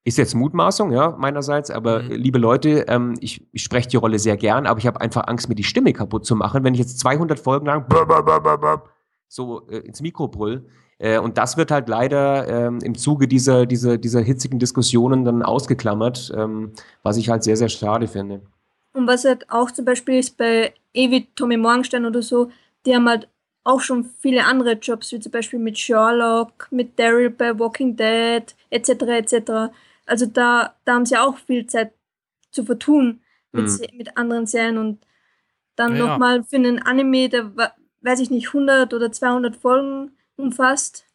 ist 0.05 0.19
jetzt 0.19 0.35
Mutmaßung, 0.35 0.93
ja, 0.93 1.11
meinerseits, 1.19 1.71
aber 1.71 2.03
mhm. 2.03 2.13
liebe 2.13 2.39
Leute, 2.39 2.87
ähm, 2.89 3.15
ich, 3.21 3.47
ich 3.53 3.63
spreche 3.63 3.89
die 3.89 3.97
Rolle 3.97 4.19
sehr 4.19 4.37
gern, 4.37 4.67
aber 4.67 4.79
ich 4.79 4.87
habe 4.87 5.01
einfach 5.01 5.27
Angst, 5.29 5.49
mir 5.49 5.55
die 5.55 5.65
Stimme 5.65 5.93
kaputt 5.93 6.25
zu 6.25 6.35
machen, 6.37 6.65
wenn 6.65 6.75
ich 6.75 6.81
jetzt 6.81 6.99
200 7.01 7.39
Folgen 7.39 7.67
lang 7.67 7.87
so 9.29 9.69
äh, 9.69 9.79
ins 9.79 10.01
Mikro 10.01 10.29
brüll. 10.29 10.67
Äh, 10.99 11.19
und 11.19 11.39
das 11.39 11.57
wird 11.57 11.71
halt 11.71 11.89
leider 11.89 12.49
ähm, 12.49 12.79
im 12.83 12.95
Zuge 12.95 13.29
dieser, 13.29 13.67
dieser, 13.67 13.97
dieser 13.99 14.21
hitzigen 14.21 14.59
Diskussionen 14.59 15.25
dann 15.25 15.43
ausgeklammert, 15.43 16.33
ähm, 16.37 16.73
was 17.03 17.17
ich 17.17 17.29
halt 17.29 17.45
sehr, 17.45 17.57
sehr 17.57 17.69
schade 17.69 18.07
finde. 18.09 18.43
Und 18.93 19.07
was 19.07 19.25
halt 19.25 19.49
auch 19.51 19.71
zum 19.71 19.85
Beispiel 19.85 20.19
ist 20.19 20.37
bei 20.37 20.75
Evi, 20.93 21.29
Tommy 21.37 21.57
Morgenstern 21.57 22.07
oder 22.07 22.23
so, 22.23 22.51
die 22.85 22.95
haben 22.95 23.09
halt 23.09 23.29
auch 23.63 23.81
schon 23.81 24.11
viele 24.21 24.45
andere 24.45 24.73
Jobs, 24.73 25.13
wie 25.13 25.21
zum 25.21 25.33
Beispiel 25.33 25.59
mit 25.59 25.79
Sherlock, 25.79 26.69
mit 26.71 26.99
Daryl 26.99 27.31
bei 27.31 27.59
Walking 27.59 27.97
Dead, 27.97 28.45
etc. 28.71 28.89
etc. 28.91 29.73
Also 30.11 30.27
da, 30.27 30.77
da 30.85 30.95
haben 30.95 31.07
sie 31.07 31.17
auch 31.17 31.39
viel 31.39 31.67
Zeit 31.67 31.93
zu 32.51 32.65
vertun 32.65 33.21
mit, 33.53 33.67
mhm. 33.67 33.97
mit 33.97 34.17
anderen 34.17 34.47
Serien 34.47 34.79
und 34.79 35.07
dann 35.77 35.97
ja, 35.97 36.07
nochmal 36.07 36.43
für 36.45 36.57
einen 36.57 36.83
Anime, 36.83 37.29
der, 37.29 37.53
weiß 38.01 38.21
ich 38.21 38.31
nicht, 38.31 38.49
100 38.49 38.93
oder 38.93 39.13
200 39.13 39.57
Folgen 39.57 40.17
umfasst, 40.37 41.07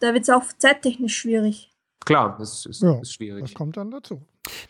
da 0.00 0.12
wird 0.12 0.24
es 0.24 0.30
auch 0.30 0.44
zeittechnisch 0.58 1.16
schwierig. 1.16 1.70
Klar, 2.04 2.36
das 2.38 2.66
ist, 2.66 2.82
ja, 2.82 3.00
ist 3.00 3.14
schwierig. 3.14 3.42
Das 3.42 3.54
kommt 3.54 3.76
dann 3.76 3.90
dazu. 3.90 4.20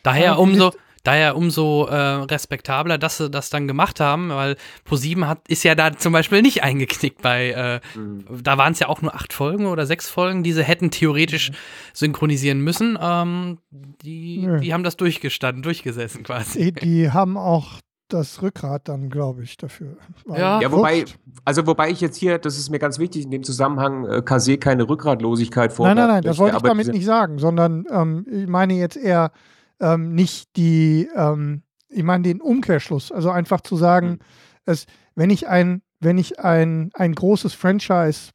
Daher 0.03 0.39
umso, 0.39 0.73
Daher 1.03 1.37
umso 1.37 1.87
äh, 1.87 1.95
respektabler, 1.95 2.99
dass 2.99 3.17
sie 3.17 3.31
das 3.31 3.49
dann 3.49 3.67
gemacht 3.67 4.01
haben, 4.01 4.29
weil 4.31 4.57
ProSieben 4.85 5.27
hat 5.27 5.49
ist 5.49 5.63
ja 5.63 5.75
da 5.75 5.97
zum 5.97 6.13
Beispiel 6.13 6.43
nicht 6.43 6.63
eingeknickt 6.63 7.23
bei, 7.23 7.51
äh, 7.51 7.99
mhm. 7.99 8.25
da 8.43 8.59
waren 8.59 8.75
es 8.75 8.81
ja 8.81 8.89
auch 8.89 9.01
nur 9.01 9.15
acht 9.15 9.33
Folgen 9.33 9.67
oder 9.67 9.87
sechs 9.87 10.11
Folgen, 10.11 10.43
die 10.43 10.53
sie 10.53 10.63
hätten 10.63 10.91
theoretisch 10.91 11.51
mhm. 11.51 11.55
synchronisieren 11.95 12.61
müssen. 12.61 12.99
Ähm, 13.01 13.59
die, 13.71 14.47
die 14.61 14.75
haben 14.75 14.85
das 14.85 14.97
durchgestanden, 14.97 15.63
durchgesessen 15.63 16.23
quasi. 16.23 16.73
Die, 16.73 16.81
die 16.81 17.11
haben 17.11 17.39
auch 17.39 17.81
das 18.13 18.43
Rückgrat 18.43 18.89
dann, 18.89 19.09
glaube 19.09 19.43
ich, 19.43 19.57
dafür. 19.57 19.97
Ja. 20.27 20.61
ja, 20.61 20.73
wobei, 20.73 21.05
also 21.45 21.67
wobei 21.67 21.91
ich 21.91 22.01
jetzt 22.01 22.17
hier, 22.17 22.39
das 22.39 22.59
ist 22.59 22.71
mir 22.71 22.79
ganz 22.79 22.99
wichtig, 22.99 23.25
in 23.25 23.31
dem 23.31 23.43
Zusammenhang 23.43 24.05
äh, 24.07 24.23
Kase 24.23 24.59
keine 24.59 24.89
Rückgratlosigkeit 24.89 25.73
vor. 25.73 25.87
Nein, 25.87 25.97
nein, 25.97 26.09
nein, 26.09 26.23
das 26.23 26.39
wollte 26.39 26.57
ich 26.57 26.63
damit 26.63 26.89
nicht 26.89 27.05
sagen, 27.05 27.39
sondern 27.39 27.87
ähm, 27.91 28.27
ich 28.31 28.47
meine 28.47 28.75
jetzt 28.75 28.97
eher, 28.97 29.33
ähm, 29.81 30.15
nicht 30.15 30.57
die, 30.57 31.09
ähm, 31.15 31.63
ich 31.89 32.03
meine 32.03 32.25
den 32.25 32.41
Umkehrschluss. 32.41 33.11
Also 33.13 33.31
einfach 33.31 33.61
zu 33.61 33.77
sagen, 33.77 34.11
mhm. 34.11 34.19
es, 34.67 34.87
wenn 35.15 35.31
ich 35.31 35.49
ein, 35.49 35.83
wenn 36.01 36.19
ich 36.19 36.41
ein, 36.41 36.91
ein 36.95 37.15
großes 37.15 37.55
Franchise 37.55 38.31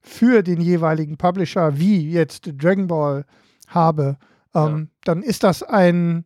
für 0.00 0.42
den 0.42 0.60
jeweiligen 0.60 1.16
Publisher, 1.16 1.78
wie 1.78 2.10
jetzt 2.10 2.50
Dragon 2.56 2.86
Ball 2.86 3.24
habe, 3.68 4.18
ähm, 4.54 4.78
ja. 4.78 4.86
dann 5.04 5.22
ist 5.22 5.42
das 5.42 5.62
ein, 5.62 6.24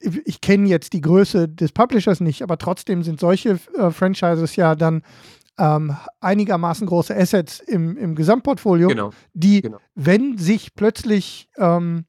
ich 0.00 0.40
kenne 0.40 0.68
jetzt 0.68 0.92
die 0.92 1.00
Größe 1.00 1.48
des 1.48 1.72
Publishers 1.72 2.20
nicht, 2.20 2.42
aber 2.42 2.58
trotzdem 2.58 3.02
sind 3.02 3.20
solche 3.20 3.58
äh, 3.76 3.90
Franchises 3.90 4.56
ja 4.56 4.74
dann 4.74 5.02
ähm, 5.58 5.96
einigermaßen 6.20 6.86
große 6.86 7.14
Assets 7.14 7.60
im, 7.60 7.96
im 7.96 8.14
Gesamtportfolio, 8.14 8.88
genau. 8.88 9.10
die, 9.34 9.62
genau. 9.62 9.78
wenn 9.94 10.38
sich 10.38 10.74
plötzlich, 10.74 11.48
ähm, 11.58 12.04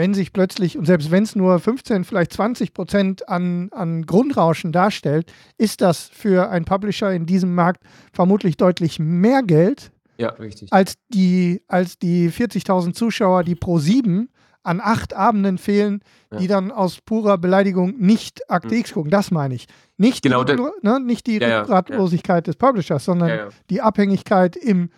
wenn 0.00 0.14
sich 0.14 0.32
plötzlich, 0.32 0.78
und 0.78 0.86
selbst 0.86 1.10
wenn 1.10 1.24
es 1.24 1.36
nur 1.36 1.60
15, 1.60 2.04
vielleicht 2.04 2.32
20 2.32 2.72
Prozent 2.72 3.28
an, 3.28 3.68
an 3.70 4.06
Grundrauschen 4.06 4.72
darstellt, 4.72 5.30
ist 5.58 5.82
das 5.82 6.08
für 6.10 6.48
einen 6.48 6.64
Publisher 6.64 7.12
in 7.12 7.26
diesem 7.26 7.54
Markt 7.54 7.82
vermutlich 8.10 8.56
deutlich 8.56 8.98
mehr 8.98 9.42
Geld. 9.42 9.92
Ja. 10.16 10.34
Als 10.70 10.94
die, 11.10 11.62
als 11.68 11.98
die 11.98 12.30
40.000 12.30 12.94
Zuschauer, 12.94 13.44
die 13.44 13.54
pro 13.54 13.78
sieben 13.78 14.30
an 14.62 14.80
acht 14.82 15.12
Abenden 15.12 15.58
fehlen, 15.58 16.00
ja. 16.32 16.38
die 16.38 16.46
dann 16.46 16.72
aus 16.72 17.02
purer 17.02 17.36
Beleidigung 17.36 17.98
nicht 17.98 18.50
Akte 18.50 18.74
X 18.76 18.94
gucken. 18.94 19.10
Das 19.10 19.30
meine 19.30 19.54
ich. 19.54 19.66
Nicht 19.98 20.22
genau, 20.22 20.44
die, 20.44 20.56
ne, 20.80 20.98
nicht 20.98 21.26
die 21.26 21.40
ja, 21.40 21.60
Rückgratlosigkeit 21.60 22.46
ja. 22.46 22.52
des 22.52 22.56
Publishers, 22.56 23.04
sondern 23.04 23.50
die 23.68 23.82
Abhängigkeit 23.82 24.56
im 24.56 24.88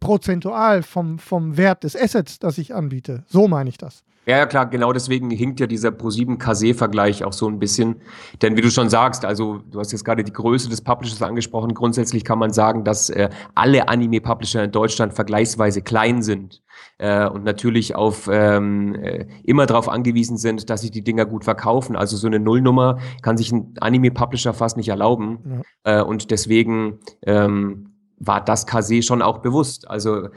prozentual 0.00 0.82
vom, 0.82 1.18
vom 1.18 1.58
Wert 1.58 1.84
des 1.84 1.94
Assets, 1.94 2.38
das 2.38 2.56
ich 2.56 2.74
anbiete. 2.74 3.24
So 3.26 3.48
meine 3.48 3.68
ich 3.68 3.76
das. 3.76 4.02
Ja, 4.28 4.38
ja, 4.38 4.46
klar, 4.46 4.66
genau 4.66 4.92
deswegen 4.92 5.30
hinkt 5.30 5.60
ja 5.60 5.68
dieser 5.68 5.90
Pro7 5.90 6.36
Kase-Vergleich 6.36 7.22
auch 7.22 7.32
so 7.32 7.46
ein 7.48 7.60
bisschen. 7.60 8.02
Denn 8.42 8.56
wie 8.56 8.60
du 8.60 8.70
schon 8.70 8.88
sagst, 8.88 9.24
also 9.24 9.58
du 9.70 9.78
hast 9.78 9.92
jetzt 9.92 10.04
gerade 10.04 10.24
die 10.24 10.32
Größe 10.32 10.68
des 10.68 10.82
Publishers 10.82 11.22
angesprochen. 11.22 11.74
Grundsätzlich 11.74 12.24
kann 12.24 12.40
man 12.40 12.52
sagen, 12.52 12.82
dass 12.82 13.08
äh, 13.08 13.28
alle 13.54 13.88
Anime-Publisher 13.88 14.64
in 14.64 14.72
Deutschland 14.72 15.14
vergleichsweise 15.14 15.80
klein 15.80 16.22
sind 16.22 16.60
äh, 16.98 17.28
und 17.28 17.44
natürlich 17.44 17.94
auf 17.94 18.28
ähm, 18.28 18.96
äh, 18.96 19.26
immer 19.44 19.66
darauf 19.66 19.88
angewiesen 19.88 20.38
sind, 20.38 20.70
dass 20.70 20.80
sich 20.80 20.90
die 20.90 21.04
Dinger 21.04 21.24
gut 21.24 21.44
verkaufen. 21.44 21.94
Also 21.94 22.16
so 22.16 22.26
eine 22.26 22.40
Nullnummer 22.40 22.98
kann 23.22 23.36
sich 23.36 23.52
ein 23.52 23.74
Anime-Publisher 23.78 24.54
fast 24.54 24.76
nicht 24.76 24.88
erlauben. 24.88 25.62
Ja. 25.84 26.00
Äh, 26.00 26.02
und 26.02 26.32
deswegen 26.32 26.98
ähm, 27.22 27.95
war 28.18 28.44
das 28.44 28.66
Kase 28.66 29.02
schon 29.02 29.22
auch 29.22 29.38
bewusst. 29.38 29.88
Also 29.90 30.28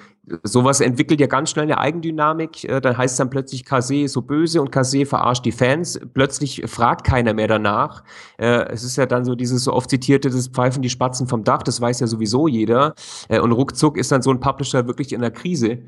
sowas 0.43 0.81
entwickelt 0.81 1.19
ja 1.19 1.27
ganz 1.27 1.49
schnell 1.49 1.63
eine 1.63 1.77
Eigendynamik. 1.77 2.63
Äh, 2.65 2.81
dann 2.81 2.97
heißt 2.97 3.13
es 3.13 3.17
dann 3.17 3.29
plötzlich, 3.29 3.65
Kase 3.65 4.07
so 4.07 4.21
böse 4.21 4.61
und 4.61 4.71
Kase 4.71 5.05
verarscht 5.05 5.45
die 5.45 5.51
Fans. 5.51 5.99
Plötzlich 6.13 6.63
fragt 6.67 7.05
keiner 7.05 7.33
mehr 7.33 7.47
danach. 7.47 8.03
Äh, 8.37 8.65
es 8.71 8.83
ist 8.83 8.97
ja 8.97 9.05
dann 9.05 9.25
so 9.25 9.35
dieses 9.35 9.63
so 9.63 9.73
oft 9.73 9.89
zitierte, 9.89 10.29
das 10.29 10.47
Pfeifen 10.47 10.81
die 10.81 10.89
Spatzen 10.89 11.27
vom 11.27 11.43
Dach, 11.43 11.63
das 11.63 11.79
weiß 11.79 11.99
ja 12.01 12.07
sowieso 12.07 12.47
jeder. 12.47 12.95
Äh, 13.29 13.39
und 13.39 13.51
ruckzuck 13.51 13.97
ist 13.97 14.11
dann 14.11 14.21
so 14.21 14.31
ein 14.31 14.39
Publisher 14.39 14.87
wirklich 14.87 15.13
in 15.13 15.21
der 15.21 15.31
Krise. 15.31 15.79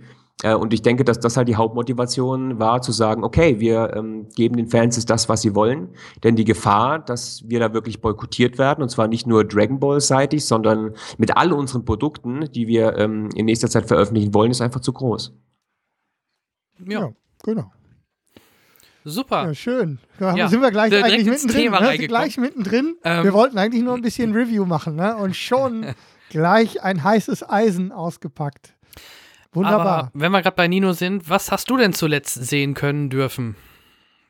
Äh, 0.43 0.55
und 0.55 0.73
ich 0.73 0.81
denke, 0.81 1.03
dass 1.03 1.19
das 1.19 1.37
halt 1.37 1.47
die 1.47 1.55
Hauptmotivation 1.55 2.59
war, 2.59 2.81
zu 2.81 2.91
sagen, 2.91 3.23
okay, 3.23 3.59
wir 3.59 3.93
ähm, 3.95 4.27
geben 4.35 4.57
den 4.57 4.67
Fans 4.67 5.03
das, 5.05 5.29
was 5.29 5.41
sie 5.41 5.55
wollen. 5.55 5.89
Denn 6.23 6.35
die 6.35 6.45
Gefahr, 6.45 6.99
dass 6.99 7.47
wir 7.47 7.59
da 7.59 7.73
wirklich 7.73 8.01
boykottiert 8.01 8.57
werden, 8.57 8.81
und 8.81 8.89
zwar 8.89 9.07
nicht 9.07 9.27
nur 9.27 9.43
Dragon 9.43 9.79
Ball-seitig, 9.79 10.45
sondern 10.45 10.93
mit 11.17 11.37
all 11.37 11.53
unseren 11.53 11.85
Produkten, 11.85 12.51
die 12.51 12.67
wir 12.67 12.97
ähm, 12.97 13.29
in 13.35 13.45
nächster 13.45 13.69
Zeit 13.69 13.87
veröffentlichen 13.87 14.33
wollen, 14.33 14.51
ist 14.51 14.61
einfach 14.61 14.81
zu 14.81 14.93
groß. 14.93 15.33
Ja, 16.85 17.01
ja 17.01 17.11
genau. 17.43 17.71
Super. 19.03 19.47
Ja, 19.47 19.53
schön. 19.55 19.99
Da 20.19 20.35
ja, 20.35 20.47
sind 20.47 20.61
wir 20.61 20.69
gleich 20.69 20.93
eigentlich 20.93 21.25
mittendrin. 21.25 21.71
Ne? 21.71 22.07
Gleich 22.07 22.37
mittendrin. 22.37 22.97
Ähm. 23.03 23.23
Wir 23.23 23.33
wollten 23.33 23.57
eigentlich 23.57 23.83
nur 23.83 23.95
ein 23.95 24.01
bisschen 24.01 24.33
Review 24.33 24.65
machen 24.65 24.95
ne? 24.95 25.15
und 25.15 25.35
schon 25.35 25.95
gleich 26.29 26.83
ein 26.83 27.03
heißes 27.03 27.49
Eisen 27.49 27.91
ausgepackt. 27.91 28.75
Wunderbar. 29.53 29.97
Aber 29.99 30.11
wenn 30.13 30.31
wir 30.31 30.41
gerade 30.41 30.55
bei 30.55 30.67
Nino 30.67 30.93
sind, 30.93 31.29
was 31.29 31.51
hast 31.51 31.69
du 31.69 31.77
denn 31.77 31.93
zuletzt 31.93 32.33
sehen 32.33 32.73
können 32.73 33.09
dürfen? 33.09 33.55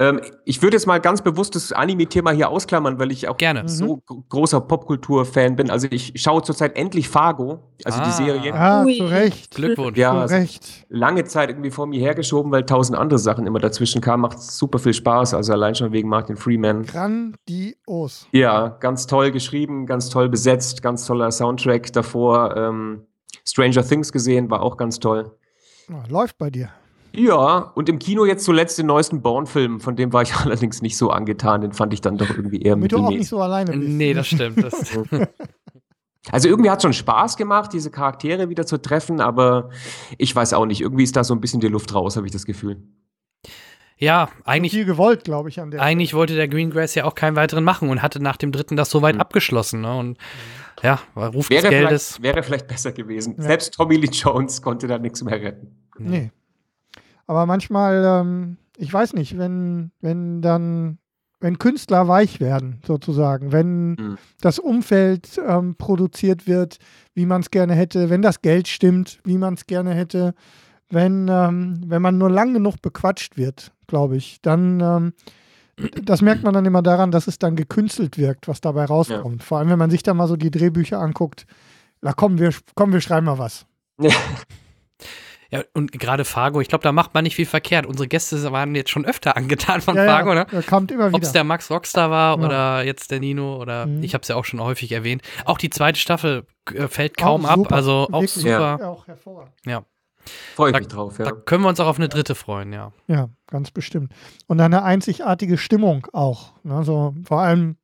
Ähm, 0.02 0.20
ich 0.46 0.64
würde 0.64 0.78
jetzt 0.78 0.88
mal 0.88 1.00
ganz 1.00 1.22
bewusst 1.22 1.54
das 1.56 1.72
Anime-Thema 1.72 2.32
hier 2.32 2.50
ausklammern, 2.50 2.98
weil 2.98 3.12
ich 3.12 3.28
auch 3.28 3.38
Gerne. 3.38 3.70
so 3.70 4.02
mhm. 4.10 4.24
großer 4.30 4.60
Popkultur-Fan 4.60 5.56
bin. 5.56 5.70
Also 5.70 5.88
ich 5.92 6.14
schaue 6.16 6.42
zurzeit 6.42 6.76
endlich 6.76 7.08
Fargo, 7.08 7.60
also 7.86 8.00
ah. 8.00 8.06
die 8.06 8.12
Serie. 8.12 8.52
Ah, 8.52 8.84
zu 8.84 9.04
Recht. 9.06 9.54
Glückwunsch. 9.54 10.00
Ja, 10.00 10.26
zu 10.26 10.34
Recht. 10.34 10.88
lange 10.90 11.24
Zeit 11.26 11.50
irgendwie 11.50 11.70
vor 11.70 11.86
mir 11.86 12.00
hergeschoben, 12.00 12.52
weil 12.52 12.66
tausend 12.66 12.98
andere 12.98 13.20
Sachen 13.20 13.46
immer 13.46 13.60
dazwischen 13.60 14.02
kamen. 14.02 14.22
Macht 14.22 14.42
super 14.42 14.80
viel 14.80 14.96
Spaß, 14.96 15.36
also 15.36 15.54
allein 15.54 15.76
schon 15.76 15.92
wegen 15.92 16.10
Martin 16.10 16.36
Freeman. 16.36 16.84
Grandios. 16.88 18.28
Ja, 18.32 18.70
ganz 18.80 19.06
toll 19.06 19.30
geschrieben, 19.30 19.86
ganz 19.86 20.10
toll 20.10 20.30
besetzt, 20.30 20.82
ganz 20.82 21.06
toller 21.06 21.30
Soundtrack 21.30 21.94
davor. 21.94 22.58
Ähm, 22.58 23.06
Stranger 23.46 23.86
Things 23.86 24.12
gesehen, 24.12 24.50
war 24.50 24.62
auch 24.62 24.78
ganz 24.78 25.00
toll. 25.00 25.32
Läuft 26.10 26.38
bei 26.38 26.50
dir. 26.50 26.70
Ja, 27.14 27.72
und 27.76 27.90
im 27.90 28.00
Kino 28.00 28.26
jetzt 28.26 28.46
zuletzt 28.46 28.78
den 28.78 28.86
neuesten 28.86 29.22
Bourne-Film, 29.22 29.82
von 29.82 29.96
dem 29.96 30.14
war 30.14 30.22
ich 30.22 30.34
allerdings 30.46 30.82
nicht 30.82 30.98
so 30.98 31.10
angetan, 31.10 31.62
den 31.62 31.74
fand 31.74 31.94
ich 31.94 32.02
dann 32.02 32.18
doch 32.18 32.30
irgendwie 32.30 32.62
eher 32.62 32.76
Damit 32.76 32.92
du 32.92 32.98
auch 32.98 33.10
nicht 33.10 33.28
so 33.28 33.42
alleine 33.42 33.72
bist. 33.72 33.90
Nee, 33.90 34.14
das 34.14 34.28
stimmt. 34.28 34.64
Das 34.64 34.98
also 36.32 36.48
irgendwie 36.48 36.70
hat 36.70 36.80
es 36.80 36.84
schon 36.84 36.94
Spaß 36.94 37.36
gemacht, 37.36 37.74
diese 37.74 37.92
Charaktere 37.92 38.50
wieder 38.50 38.66
zu 38.66 38.82
treffen, 38.82 39.20
aber 39.20 39.70
ich 40.18 40.34
weiß 40.34 40.54
auch 40.54 40.66
nicht, 40.66 40.82
irgendwie 40.82 41.04
ist 41.04 41.16
da 41.16 41.24
so 41.24 41.34
ein 41.34 41.42
bisschen 41.42 41.60
die 41.60 41.68
Luft 41.68 41.94
raus, 41.94 42.16
habe 42.16 42.28
ich 42.28 42.32
das 42.32 42.46
Gefühl. 42.46 42.82
Ja, 44.02 44.30
eigentlich. 44.46 44.72
Viel 44.72 44.86
gewollt, 44.86 45.24
glaube 45.24 45.50
ich, 45.50 45.60
an 45.62 45.70
der. 45.70 45.82
Eigentlich 45.82 46.16
wollte 46.16 46.36
der 46.36 46.48
Greengrass 46.48 46.96
ja 46.96 47.06
auch 47.06 47.14
keinen 47.14 47.36
weiteren 47.36 47.64
machen 47.64 47.90
und 47.90 48.02
hatte 48.02 48.20
nach 48.20 48.36
dem 48.36 48.52
dritten 48.52 48.76
das 48.76 48.90
soweit 48.90 49.14
mhm. 49.16 49.22
abgeschlossen. 49.22 49.82
Ne? 49.82 49.96
Und 49.96 50.18
ja, 50.82 51.00
Ruf 51.16 51.52
wäre 51.52 51.62
des 51.62 51.70
Geldes. 51.70 52.08
Vielleicht, 52.08 52.24
wäre 52.24 52.44
vielleicht 52.44 52.68
besser 52.68 52.92
gewesen. 52.94 53.36
Ja. 53.38 53.44
Selbst 53.44 53.76
Tommy 53.76 53.98
Lee 53.98 54.10
Jones 54.12 54.64
konnte 54.64 54.88
da 54.88 54.98
nichts 54.98 55.24
mehr 55.24 55.40
retten. 55.40 55.76
Nee. 56.00 56.32
Aber 57.28 57.46
manchmal, 57.46 58.04
ähm, 58.04 58.58
ich 58.76 58.92
weiß 58.92 59.14
nicht, 59.14 59.38
wenn, 59.38 59.92
wenn 60.02 60.42
dann, 60.42 60.98
wenn 61.40 61.60
Künstler 61.60 62.08
weich 62.08 62.40
werden, 62.40 62.82
sozusagen, 62.86 63.52
wenn 63.52 63.92
mhm. 63.92 64.18
das 64.42 64.58
Umfeld 64.58 65.40
ähm, 65.48 65.76
produziert 65.76 66.48
wird, 66.48 66.80
wie 67.14 67.28
man 67.28 67.42
es 67.42 67.52
gerne 67.52 67.76
hätte, 67.76 68.10
wenn 68.10 68.24
das 68.24 68.42
Geld 68.42 68.68
stimmt, 68.68 69.20
wie 69.26 69.38
man 69.38 69.54
es 69.54 69.68
gerne 69.68 69.94
hätte, 69.94 70.34
wenn, 70.90 71.28
ähm, 71.30 71.82
wenn 71.86 72.02
man 72.02 72.18
nur 72.18 72.30
lang 72.30 72.54
genug 72.54 72.82
bequatscht 72.82 73.38
wird, 73.38 73.72
glaube 73.92 74.18
ich, 74.18 74.42
dann 74.42 74.80
ähm, 74.80 75.14
das 76.04 76.22
merkt 76.22 76.44
man 76.44 76.54
dann 76.54 76.66
immer 76.66 76.82
daran, 76.82 77.12
dass 77.12 77.28
es 77.28 77.40
dann 77.40 77.56
gekünstelt 77.56 78.18
wirkt, 78.18 78.48
was 78.48 78.62
dabei 78.62 78.86
rauskommt. 78.86 79.42
Ja. 79.42 79.46
Vor 79.46 79.60
allem, 79.60 79.70
wenn 79.70 79.80
man 79.80 79.90
sich 79.90 80.04
da 80.04 80.14
mal 80.14 80.28
so 80.28 80.36
die 80.36 80.52
Drehbücher 80.52 81.00
anguckt. 81.00 81.46
Na 82.02 82.14
komm, 82.14 82.40
wir, 82.40 82.52
komm, 82.76 82.94
wir 82.94 83.02
schreiben 83.02 83.26
mal 83.26 83.38
was. 83.38 83.66
Ja. 84.00 84.12
Ja, 85.54 85.64
und 85.74 85.92
gerade 85.92 86.24
Fargo, 86.24 86.62
ich 86.62 86.70
glaube, 86.70 86.84
da 86.84 86.94
macht 86.94 87.14
man 87.14 87.26
nicht 87.26 87.36
viel 87.36 87.46
verkehrt. 87.46 87.86
Unsere 87.86 88.08
Gäste 88.08 88.42
waren 88.54 88.74
jetzt 88.74 88.90
schon 88.90 89.04
öfter 89.04 89.36
angetan 89.36 89.82
von 89.82 89.98
ja, 89.98 90.06
Fargo, 90.06 90.34
ne? 90.34 90.48
Ja, 90.50 90.62
kommt 90.62 90.92
immer 90.92 91.10
wieder. 91.10 91.18
Ob 91.18 91.24
es 91.24 91.34
der 91.34 91.44
Max 91.44 91.70
Rockstar 91.70 92.10
war 92.10 92.40
ja. 92.40 92.46
oder 92.46 92.86
jetzt 92.86 93.12
der 93.12 93.20
Nino 93.20 93.58
oder 93.58 93.86
mhm. 93.86 94.02
ich 94.02 94.14
habe 94.14 94.22
es 94.22 94.30
ja 94.30 94.38
auch 94.38 94.46
schon 94.46 94.62
häufig 94.62 94.94
erwähnt. 94.94 95.24
Auch 95.44 95.58
die 95.58 95.70
zweite 95.70 96.00
Staffel 96.00 96.46
äh, 96.74 96.88
fällt 96.88 97.18
kaum 97.18 97.46
ab, 97.46 97.70
also 97.70 98.08
auch 98.14 98.22
Wirklich. 98.22 98.32
super. 98.32 98.78
Ja, 98.80 98.88
auch 98.88 99.08
hervorragend. 99.08 99.52
Ja. 99.66 99.84
Freue 100.56 100.72
ich 100.72 100.78
mich 100.78 100.88
drauf, 100.88 101.20
ja. 101.20 101.26
Da 101.26 101.32
können 101.32 101.64
wir 101.64 101.70
uns 101.70 101.80
auch 101.80 101.88
auf 101.88 101.98
eine 101.98 102.10
dritte 102.10 102.36
freuen, 102.36 102.74
ja. 102.74 102.92
Ja, 103.08 103.30
ganz 103.48 103.72
bestimmt. 103.72 104.14
Und 104.48 104.60
eine 104.60 104.84
einzigartige 104.84 105.58
Stimmung 105.58 106.08
auch. 106.14 106.54
Also 106.64 107.14
vor 107.26 107.42
allem, 107.42 107.78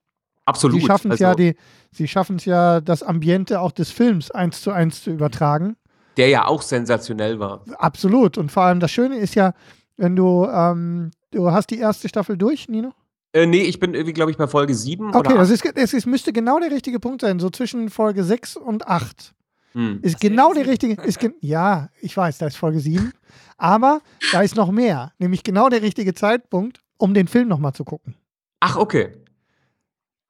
Absolut. 0.47 0.79
Sie 0.79 0.87
schaffen 0.87 1.11
es 1.11 1.21
also, 1.21 1.23
ja, 1.23 1.35
die, 1.35 1.57
sie 1.91 2.07
schaffen 2.07 2.37
es 2.37 2.45
ja, 2.45 2.79
das 2.79 3.03
Ambiente 3.03 3.59
auch 3.59 3.73
des 3.73 3.91
Films 3.91 4.31
eins 4.31 4.61
zu 4.61 4.71
eins 4.71 5.03
zu 5.03 5.11
übertragen. 5.11 5.75
Der 6.15 6.29
ja 6.29 6.47
auch 6.47 6.61
sensationell 6.61 7.39
war. 7.39 7.63
Absolut. 7.77 8.37
Und 8.37 8.51
vor 8.51 8.63
allem 8.63 8.79
das 8.79 8.91
Schöne 8.91 9.17
ist 9.17 9.35
ja, 9.35 9.53
wenn 9.97 10.15
du, 10.15 10.45
ähm, 10.45 11.11
du 11.31 11.51
hast 11.51 11.69
die 11.69 11.79
erste 11.79 12.07
Staffel 12.07 12.37
durch, 12.37 12.69
Nino? 12.69 12.93
Äh, 13.33 13.45
nee, 13.45 13.63
ich 13.63 13.79
bin 13.79 13.93
irgendwie, 13.93 14.13
glaube 14.13 14.31
ich, 14.31 14.37
bei 14.37 14.47
Folge 14.47 14.73
7 14.73 15.13
okay, 15.13 15.35
das 15.35 15.49
ist, 15.49 15.65
es 15.65 15.93
ist, 15.93 16.05
müsste 16.05 16.31
genau 16.31 16.59
der 16.59 16.71
richtige 16.71 16.99
Punkt 16.99 17.21
sein, 17.21 17.39
so 17.39 17.49
zwischen 17.49 17.89
Folge 17.89 18.23
6 18.23 18.55
und 18.55 18.87
8. 18.87 19.33
Hm. 19.77 19.99
Ist 20.01 20.19
genau 20.19 20.53
der 20.53 20.65
richtige. 20.65 20.99
Ist 21.03 21.19
ge 21.19 21.33
ja, 21.39 21.89
ich 22.01 22.17
weiß, 22.17 22.39
da 22.39 22.47
ist 22.47 22.57
Folge 22.57 22.79
7. 22.79 23.13
Aber 23.57 24.01
da 24.31 24.41
ist 24.41 24.55
noch 24.55 24.71
mehr. 24.71 25.13
Nämlich 25.19 25.43
genau 25.43 25.69
der 25.69 25.83
richtige 25.83 26.15
Zeitpunkt, 26.15 26.79
um 26.97 27.13
den 27.13 27.27
Film 27.27 27.47
nochmal 27.47 27.73
zu 27.73 27.85
gucken. 27.85 28.15
Ach, 28.59 28.75
okay. 28.75 29.13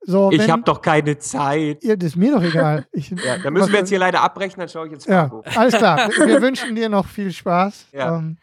So, 0.02 0.32
ich 0.32 0.50
habe 0.50 0.64
doch 0.64 0.82
keine 0.82 1.18
Zeit. 1.18 1.82
Ja, 1.82 1.96
das 1.96 2.10
ist 2.10 2.16
mir 2.18 2.34
doch 2.34 2.44
egal. 2.44 2.88
Ich, 2.92 3.10
ja, 3.10 3.38
dann 3.38 3.54
müssen 3.54 3.72
wir 3.72 3.80
jetzt 3.80 3.90
hier 3.90 4.00
leider 4.00 4.22
abbrechen, 4.22 4.60
dann 4.60 4.68
schaue 4.68 4.88
ich 4.88 4.94
jetzt 4.94 5.06
Fargo. 5.06 5.44
Ja, 5.46 5.60
alles 5.60 5.76
klar. 5.76 6.10
Wir 6.26 6.42
wünschen 6.42 6.76
dir 6.76 6.90
noch 6.90 7.06
viel 7.06 7.32
Spaß. 7.32 7.88
Ja. 7.94 8.18
Ähm, 8.18 8.38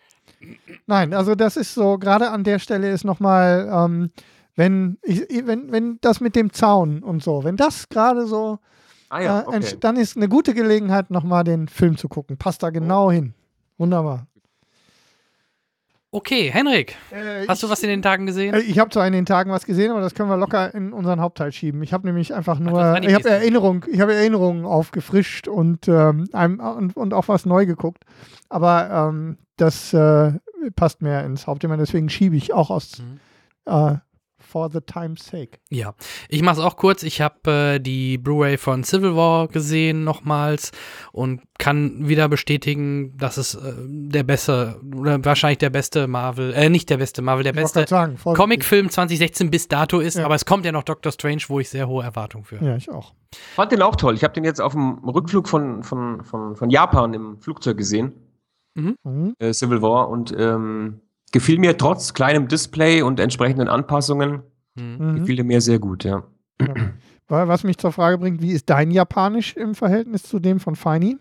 nein, 0.86 1.12
also 1.12 1.34
das 1.34 1.56
ist 1.56 1.74
so, 1.74 1.98
gerade 1.98 2.30
an 2.30 2.44
der 2.44 2.58
Stelle 2.58 2.90
ist 2.90 3.04
nochmal, 3.04 3.68
ähm, 3.70 4.10
wenn, 4.56 4.98
wenn, 5.02 5.70
wenn 5.70 5.98
das 6.00 6.20
mit 6.20 6.34
dem 6.36 6.52
Zaun 6.52 7.02
und 7.02 7.22
so, 7.22 7.44
wenn 7.44 7.56
das 7.56 7.88
gerade 7.88 8.26
so 8.26 8.58
Ah 9.14 9.20
ja, 9.20 9.40
äh, 9.42 9.44
okay. 9.46 9.76
dann 9.78 9.96
ist 9.96 10.16
eine 10.16 10.28
gute 10.28 10.54
Gelegenheit, 10.54 11.08
nochmal 11.08 11.44
den 11.44 11.68
Film 11.68 11.96
zu 11.96 12.08
gucken. 12.08 12.36
Passt 12.36 12.64
da 12.64 12.70
genau 12.70 13.06
oh. 13.06 13.12
hin. 13.12 13.32
Wunderbar. 13.78 14.26
Okay, 16.10 16.50
Henrik, 16.50 16.96
äh, 17.12 17.46
hast 17.46 17.62
du 17.62 17.70
was 17.70 17.80
in 17.84 17.90
den 17.90 18.02
Tagen 18.02 18.26
gesehen? 18.26 18.54
Äh, 18.54 18.60
ich 18.62 18.80
habe 18.80 18.90
zwar 18.90 19.06
in 19.06 19.12
den 19.12 19.24
Tagen 19.24 19.52
was 19.52 19.66
gesehen, 19.66 19.92
aber 19.92 20.00
das 20.00 20.14
können 20.14 20.30
wir 20.30 20.36
locker 20.36 20.74
in 20.74 20.92
unseren 20.92 21.20
Hauptteil 21.20 21.52
schieben. 21.52 21.80
Ich 21.84 21.92
habe 21.92 22.08
nämlich 22.08 22.34
einfach 22.34 22.58
nur, 22.58 22.80
Ach, 22.80 22.98
ich 23.00 23.14
habe 23.14 23.30
Erinnerung, 23.30 23.84
ich 23.88 24.00
habe 24.00 24.14
Erinnerungen 24.14 24.64
aufgefrischt 24.64 25.46
und, 25.46 25.86
ähm, 25.86 26.28
und, 26.32 26.96
und 26.96 27.14
auch 27.14 27.28
was 27.28 27.46
neu 27.46 27.66
geguckt. 27.66 28.02
Aber 28.48 28.90
ähm, 28.90 29.38
das 29.58 29.94
äh, 29.94 30.32
passt 30.74 31.02
mehr 31.02 31.24
ins 31.24 31.46
Hauptthema, 31.46 31.76
deswegen 31.76 32.08
schiebe 32.08 32.34
ich 32.34 32.52
auch 32.52 32.70
aus 32.70 32.98
mhm. 32.98 33.20
For 34.54 34.70
the 34.70 34.80
time's 34.80 35.26
sake. 35.26 35.58
Ja, 35.68 35.94
ich 36.28 36.40
mache 36.42 36.60
es 36.60 36.64
auch 36.64 36.76
kurz. 36.76 37.02
Ich 37.02 37.20
habe 37.20 37.74
äh, 37.74 37.80
die 37.80 38.18
Blu-ray 38.18 38.56
von 38.56 38.84
Civil 38.84 39.16
War 39.16 39.48
gesehen 39.48 40.04
nochmals 40.04 40.70
und 41.10 41.42
kann 41.58 42.06
wieder 42.06 42.28
bestätigen, 42.28 43.16
dass 43.16 43.36
es 43.36 43.56
äh, 43.56 43.72
der 43.76 44.22
beste 44.22 44.80
oder 44.96 45.24
wahrscheinlich 45.24 45.58
der 45.58 45.70
beste 45.70 46.06
Marvel, 46.06 46.52
äh, 46.54 46.68
nicht 46.68 46.88
der 46.88 46.98
beste 46.98 47.20
Marvel, 47.20 47.42
der 47.42 47.52
beste 47.52 47.84
Comicfilm 48.22 48.90
2016 48.90 49.50
bis 49.50 49.66
dato 49.66 49.98
ist. 49.98 50.18
Ja. 50.18 50.24
Aber 50.24 50.36
es 50.36 50.44
kommt 50.44 50.64
ja 50.64 50.70
noch 50.70 50.84
Doctor 50.84 51.10
Strange, 51.10 51.42
wo 51.48 51.58
ich 51.58 51.68
sehr 51.68 51.88
hohe 51.88 52.04
Erwartungen 52.04 52.44
für. 52.44 52.64
Ja, 52.64 52.76
ich 52.76 52.88
auch. 52.88 53.12
Fand 53.56 53.72
den 53.72 53.82
auch 53.82 53.96
toll. 53.96 54.14
Ich 54.14 54.22
habe 54.22 54.34
den 54.34 54.44
jetzt 54.44 54.60
auf 54.60 54.74
dem 54.74 54.98
Rückflug 54.98 55.48
von, 55.48 55.82
von, 55.82 56.22
von, 56.22 56.54
von 56.54 56.70
Japan 56.70 57.12
im 57.12 57.40
Flugzeug 57.40 57.76
gesehen. 57.76 58.12
Mhm. 58.74 58.94
mhm. 59.02 59.34
Äh, 59.40 59.52
Civil 59.52 59.82
War 59.82 60.08
und 60.08 60.32
ähm, 60.38 61.00
Gefiel 61.34 61.58
mir 61.58 61.76
trotz 61.76 62.14
kleinem 62.14 62.46
Display 62.46 63.02
und 63.02 63.18
entsprechenden 63.18 63.66
Anpassungen, 63.66 64.44
mhm. 64.76 65.16
gefiel 65.16 65.42
mir 65.42 65.60
sehr 65.60 65.80
gut, 65.80 66.04
ja. 66.04 66.22
ja. 66.60 66.68
Was 67.26 67.64
mich 67.64 67.76
zur 67.76 67.90
Frage 67.90 68.18
bringt, 68.18 68.40
wie 68.40 68.52
ist 68.52 68.70
dein 68.70 68.92
Japanisch 68.92 69.56
im 69.56 69.74
Verhältnis 69.74 70.22
zu 70.22 70.38
dem 70.38 70.60
von 70.60 70.76
Feini? 70.76 71.16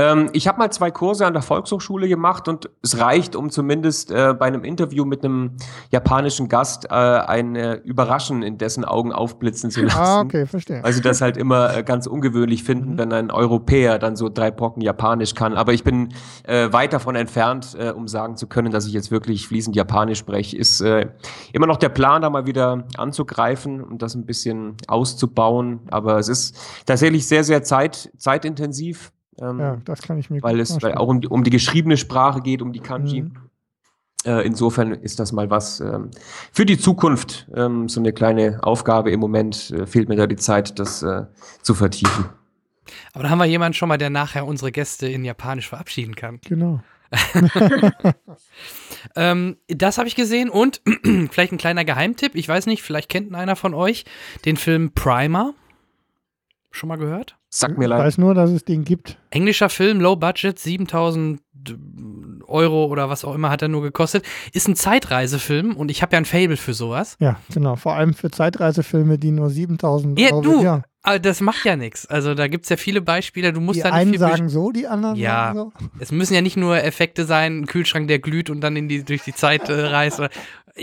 Ähm, 0.00 0.30
ich 0.32 0.48
habe 0.48 0.58
mal 0.58 0.70
zwei 0.70 0.90
Kurse 0.90 1.26
an 1.26 1.34
der 1.34 1.42
Volkshochschule 1.42 2.08
gemacht 2.08 2.48
und 2.48 2.70
es 2.82 2.98
reicht, 2.98 3.36
um 3.36 3.50
zumindest 3.50 4.10
äh, 4.10 4.34
bei 4.38 4.46
einem 4.46 4.64
Interview 4.64 5.04
mit 5.04 5.22
einem 5.22 5.56
japanischen 5.90 6.48
Gast 6.48 6.86
äh, 6.86 6.94
ein 6.94 7.54
äh, 7.54 7.74
Überraschen 7.74 8.42
in 8.42 8.56
dessen 8.56 8.86
Augen 8.86 9.12
aufblitzen 9.12 9.70
zu 9.70 9.80
ah, 9.80 9.84
lassen. 9.84 9.98
Ah, 9.98 10.20
okay, 10.20 10.46
verstehe. 10.46 10.82
Sie 10.90 11.02
das 11.02 11.20
halt 11.20 11.36
immer 11.36 11.76
äh, 11.76 11.82
ganz 11.82 12.06
ungewöhnlich 12.06 12.64
finden, 12.64 12.94
mhm. 12.94 12.98
wenn 12.98 13.12
ein 13.12 13.30
Europäer 13.30 13.98
dann 13.98 14.16
so 14.16 14.30
drei 14.30 14.50
Brocken 14.50 14.82
Japanisch 14.82 15.34
kann. 15.34 15.54
Aber 15.54 15.74
ich 15.74 15.84
bin 15.84 16.14
äh, 16.44 16.72
weit 16.72 16.94
davon 16.94 17.14
entfernt, 17.14 17.76
äh, 17.78 17.90
um 17.90 18.08
sagen 18.08 18.36
zu 18.36 18.46
können, 18.46 18.72
dass 18.72 18.86
ich 18.86 18.94
jetzt 18.94 19.10
wirklich 19.10 19.48
fließend 19.48 19.76
Japanisch 19.76 20.18
spreche. 20.18 20.56
Ist 20.56 20.80
immer 20.80 21.66
noch 21.66 21.76
der 21.76 21.88
Plan, 21.88 22.22
da 22.22 22.30
mal 22.30 22.46
wieder 22.46 22.84
anzugreifen 22.96 23.82
und 23.82 24.02
das 24.02 24.14
ein 24.14 24.24
bisschen 24.24 24.76
auszubauen. 24.86 25.80
Aber 25.90 26.18
es 26.18 26.28
ist 26.28 26.56
tatsächlich 26.86 27.26
sehr, 27.26 27.44
sehr 27.44 27.62
zeit, 27.62 28.10
zeitintensiv. 28.16 29.12
Ähm, 29.40 29.58
ja, 29.58 29.76
das 29.84 30.02
kann 30.02 30.18
ich 30.18 30.30
mir 30.30 30.42
Weil 30.42 30.60
es 30.60 30.82
weil 30.82 30.94
auch 30.94 31.08
um 31.08 31.20
die, 31.20 31.28
um 31.28 31.44
die 31.44 31.50
geschriebene 31.50 31.96
Sprache 31.96 32.40
geht, 32.40 32.62
um 32.62 32.72
die 32.72 32.80
Kanji. 32.80 33.22
Mhm. 33.22 33.32
Äh, 34.24 34.46
insofern 34.46 34.92
ist 34.92 35.18
das 35.18 35.32
mal 35.32 35.48
was 35.48 35.80
ähm, 35.80 36.10
für 36.52 36.66
die 36.66 36.78
Zukunft. 36.78 37.48
Ähm, 37.54 37.88
so 37.88 38.00
eine 38.00 38.12
kleine 38.12 38.58
Aufgabe 38.62 39.10
im 39.10 39.20
Moment 39.20 39.70
äh, 39.70 39.86
fehlt 39.86 40.08
mir 40.08 40.16
da 40.16 40.26
die 40.26 40.36
Zeit, 40.36 40.78
das 40.78 41.02
äh, 41.02 41.24
zu 41.62 41.74
vertiefen. 41.74 42.26
Aber 43.12 43.24
da 43.24 43.30
haben 43.30 43.38
wir 43.38 43.46
jemanden 43.46 43.74
schon 43.74 43.88
mal, 43.88 43.98
der 43.98 44.10
nachher 44.10 44.46
unsere 44.46 44.72
Gäste 44.72 45.08
in 45.08 45.24
Japanisch 45.24 45.68
verabschieden 45.68 46.16
kann. 46.16 46.40
Genau. 46.46 46.80
ähm, 49.16 49.56
das 49.68 49.98
habe 49.98 50.06
ich 50.06 50.14
gesehen 50.14 50.48
und 50.50 50.80
vielleicht 51.30 51.52
ein 51.52 51.58
kleiner 51.58 51.84
Geheimtipp. 51.84 52.34
Ich 52.34 52.48
weiß 52.48 52.66
nicht, 52.66 52.82
vielleicht 52.82 53.08
kennt 53.08 53.34
einer 53.34 53.56
von 53.56 53.74
euch 53.74 54.04
den 54.44 54.56
Film 54.56 54.92
Primer. 54.92 55.54
Schon 56.70 56.88
mal 56.88 56.96
gehört? 56.96 57.36
Sag 57.48 57.76
mir 57.76 57.88
leid. 57.88 58.00
Ich 58.00 58.06
weiß 58.06 58.18
nur, 58.18 58.34
dass 58.34 58.50
es 58.50 58.64
den 58.64 58.84
gibt. 58.84 59.18
Englischer 59.30 59.68
Film, 59.68 60.00
Low 60.00 60.16
Budget, 60.16 60.58
7000 60.58 61.40
Euro 62.46 62.86
oder 62.86 63.08
was 63.08 63.24
auch 63.24 63.34
immer 63.34 63.50
hat 63.50 63.62
er 63.62 63.68
nur 63.68 63.82
gekostet. 63.82 64.24
Ist 64.52 64.68
ein 64.68 64.76
Zeitreisefilm 64.76 65.76
und 65.76 65.90
ich 65.90 66.02
habe 66.02 66.12
ja 66.12 66.18
ein 66.18 66.24
Fable 66.24 66.56
für 66.56 66.74
sowas. 66.74 67.16
Ja, 67.20 67.40
genau. 67.52 67.76
Vor 67.76 67.94
allem 67.94 68.14
für 68.14 68.30
Zeitreisefilme, 68.30 69.18
die 69.18 69.30
nur 69.30 69.50
7000 69.50 70.18
ja, 70.18 70.32
Euro 70.32 70.42
du, 70.42 70.62
ja. 70.62 70.82
Aber 71.02 71.18
das 71.18 71.40
macht 71.40 71.64
ja 71.64 71.76
nichts. 71.76 72.06
Also 72.06 72.34
da 72.34 72.46
gibt 72.46 72.64
es 72.64 72.68
ja 72.68 72.76
viele 72.76 73.00
Beispiele. 73.00 73.52
Du 73.52 73.60
musst 73.60 73.78
die 73.78 73.82
da 73.82 73.90
einen 73.90 74.18
sagen 74.18 74.50
so, 74.50 74.70
die 74.70 74.86
anderen 74.86 75.16
ja, 75.16 75.54
sagen 75.54 75.72
so. 75.80 75.88
Es 75.98 76.12
müssen 76.12 76.34
ja 76.34 76.42
nicht 76.42 76.58
nur 76.58 76.82
Effekte 76.82 77.24
sein, 77.24 77.60
ein 77.60 77.66
Kühlschrank, 77.66 78.08
der 78.08 78.18
glüht 78.18 78.50
und 78.50 78.60
dann 78.60 78.76
in 78.76 78.88
die, 78.88 79.02
durch 79.02 79.22
die 79.22 79.34
Zeit 79.34 79.68
äh, 79.70 79.86
reist 79.86 80.18
oder 80.18 80.28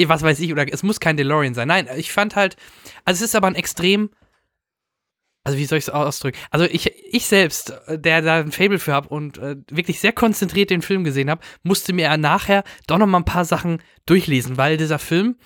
was 0.05 0.23
weiß 0.23 0.39
ich. 0.39 0.51
Oder 0.51 0.65
es 0.71 0.81
muss 0.81 0.99
kein 0.99 1.17
DeLorean 1.17 1.53
sein. 1.53 1.67
Nein, 1.67 1.87
ich 1.95 2.11
fand 2.11 2.35
halt, 2.35 2.55
also 3.05 3.23
es 3.23 3.29
ist 3.29 3.35
aber 3.35 3.47
ein 3.47 3.55
extrem 3.55 4.09
also 5.47 5.57
wie 5.59 5.65
soll 5.65 5.77
ich 5.77 5.85
es 5.85 5.89
ausdrücken? 5.89 6.37
Also 6.51 6.65
ich, 6.65 6.91
ich 7.09 7.25
selbst, 7.25 7.71
äh, 7.87 7.97
der 7.97 8.21
da 8.21 8.39
ein 8.41 8.51
Fable 8.51 8.79
für 8.79 8.91
habe 8.91 9.07
und 9.07 9.37
äh, 9.37 9.55
wirklich 9.71 10.01
sehr 10.01 10.11
konzentriert 10.11 10.69
den 10.69 10.81
Film 10.81 11.05
gesehen 11.05 11.29
habe, 11.29 11.41
musste 11.63 11.93
mir 11.93 12.15
nachher 12.17 12.65
doch 12.85 12.97
noch 12.97 13.07
mal 13.07 13.19
ein 13.19 13.25
paar 13.25 13.45
Sachen 13.45 13.81
durchlesen, 14.05 14.57
weil 14.57 14.75
dieser 14.75 14.99
Film, 14.99 15.37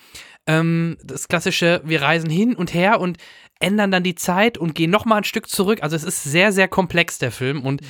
ähm, 0.48 0.96
das 1.04 1.28
klassische, 1.28 1.82
wir 1.84 2.02
reisen 2.02 2.28
hin 2.28 2.56
und 2.56 2.74
her 2.74 2.98
und 2.98 3.18
ändern 3.60 3.92
dann 3.92 4.02
die 4.02 4.16
Zeit 4.16 4.58
und 4.58 4.74
gehen 4.74 4.90
noch 4.90 5.04
mal 5.04 5.18
ein 5.18 5.24
Stück 5.24 5.48
zurück. 5.48 5.84
Also 5.84 5.94
es 5.94 6.02
ist 6.02 6.24
sehr, 6.24 6.50
sehr 6.50 6.66
komplex, 6.66 7.18
der 7.18 7.30
Film 7.30 7.62
und 7.62 7.80
mhm. 7.80 7.86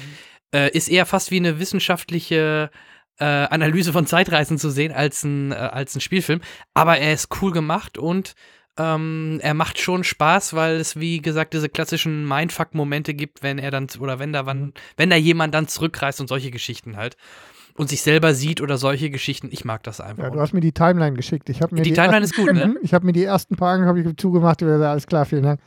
äh, 0.55 0.69
ist 0.69 0.91
eher 0.91 1.07
fast 1.07 1.31
wie 1.31 1.39
eine 1.39 1.61
wissenschaftliche 1.61 2.71
äh, 3.21 3.25
Analyse 3.25 3.95
von 3.95 4.07
Zeitreisen 4.07 4.59
zu 4.59 4.69
sehen 4.69 4.93
als 4.93 5.25
ein, 5.25 5.53
äh, 5.53 5.55
als 5.55 5.97
ein 5.97 6.03
Spielfilm. 6.03 6.43
Aber 6.75 6.99
er 6.99 7.15
ist 7.15 7.29
cool 7.41 7.53
gemacht 7.53 7.97
und 7.97 8.35
ähm, 8.79 9.39
er 9.43 9.55
macht 9.55 9.79
schon 9.79 10.05
Spaß, 10.05 10.55
weil 10.55 10.77
es, 10.77 10.99
wie 10.99 11.21
gesagt, 11.21 11.55
diese 11.55 11.69
klassischen 11.69 12.27
Mindfuck-Momente 12.27 13.15
gibt, 13.15 13.43
wenn 13.43 13.59
er 13.59 13.71
dann, 13.71 13.89
oder 14.01 14.19
wenn 14.19 14.33
da, 14.33 14.47
wann, 14.47 14.73
wenn 14.97 15.11
da 15.11 15.17
jemand 15.17 15.55
dann 15.55 15.69
zurückreist 15.69 16.21
und 16.21 16.29
solche 16.29 16.51
Geschichten 16.51 16.97
halt. 16.97 17.17
Und 17.75 17.89
sich 17.89 18.03
selber 18.03 18.35
sieht 18.35 18.61
oder 18.61 18.77
solche 18.77 19.09
Geschichten. 19.09 19.49
Ich 19.51 19.65
mag 19.65 19.83
das 19.83 19.99
einfach. 19.99 20.25
Ja, 20.25 20.31
du 20.31 20.41
hast 20.41 20.53
mir 20.53 20.61
die 20.61 20.73
Timeline 20.73 21.17
geschickt. 21.17 21.49
Ich 21.49 21.61
mir 21.61 21.69
die, 21.81 21.83
die 21.83 21.93
Timeline 21.95 22.23
ist 22.23 22.37
gut, 22.37 22.53
ne? 22.53 22.77
Ich 22.83 22.93
habe 22.93 23.07
mir 23.07 23.13
die 23.13 23.25
ersten 23.25 23.57
paar 23.57 23.81
habe 23.81 23.99
ich 23.99 24.17
zugemacht. 24.19 24.63
Alles 24.63 25.07
klar, 25.07 25.25
vielen 25.25 25.45
Dank. 25.45 25.61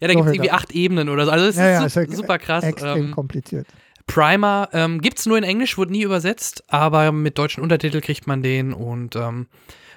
Ja, 0.00 0.08
da 0.08 0.14
gibt 0.14 0.26
es 0.26 0.32
irgendwie 0.32 0.50
acht 0.50 0.72
Ebenen 0.72 1.08
oder 1.08 1.26
so. 1.26 1.30
Also, 1.30 1.46
das 1.46 1.56
ja, 1.56 1.84
ist, 1.84 1.94
ja, 1.94 2.02
ist 2.02 2.16
super 2.16 2.38
krass. 2.38 2.64
Extrem 2.64 3.06
ähm, 3.06 3.10
kompliziert. 3.12 3.68
Primer 4.06 4.68
ähm, 4.72 5.00
gibt 5.00 5.20
es 5.20 5.26
nur 5.26 5.38
in 5.38 5.44
Englisch, 5.44 5.78
wurde 5.78 5.92
nie 5.92 6.02
übersetzt, 6.02 6.64
aber 6.66 7.12
mit 7.12 7.38
deutschen 7.38 7.62
Untertitel 7.62 8.00
kriegt 8.00 8.26
man 8.26 8.42
den 8.42 8.72
und 8.72 9.14
ähm, 9.14 9.46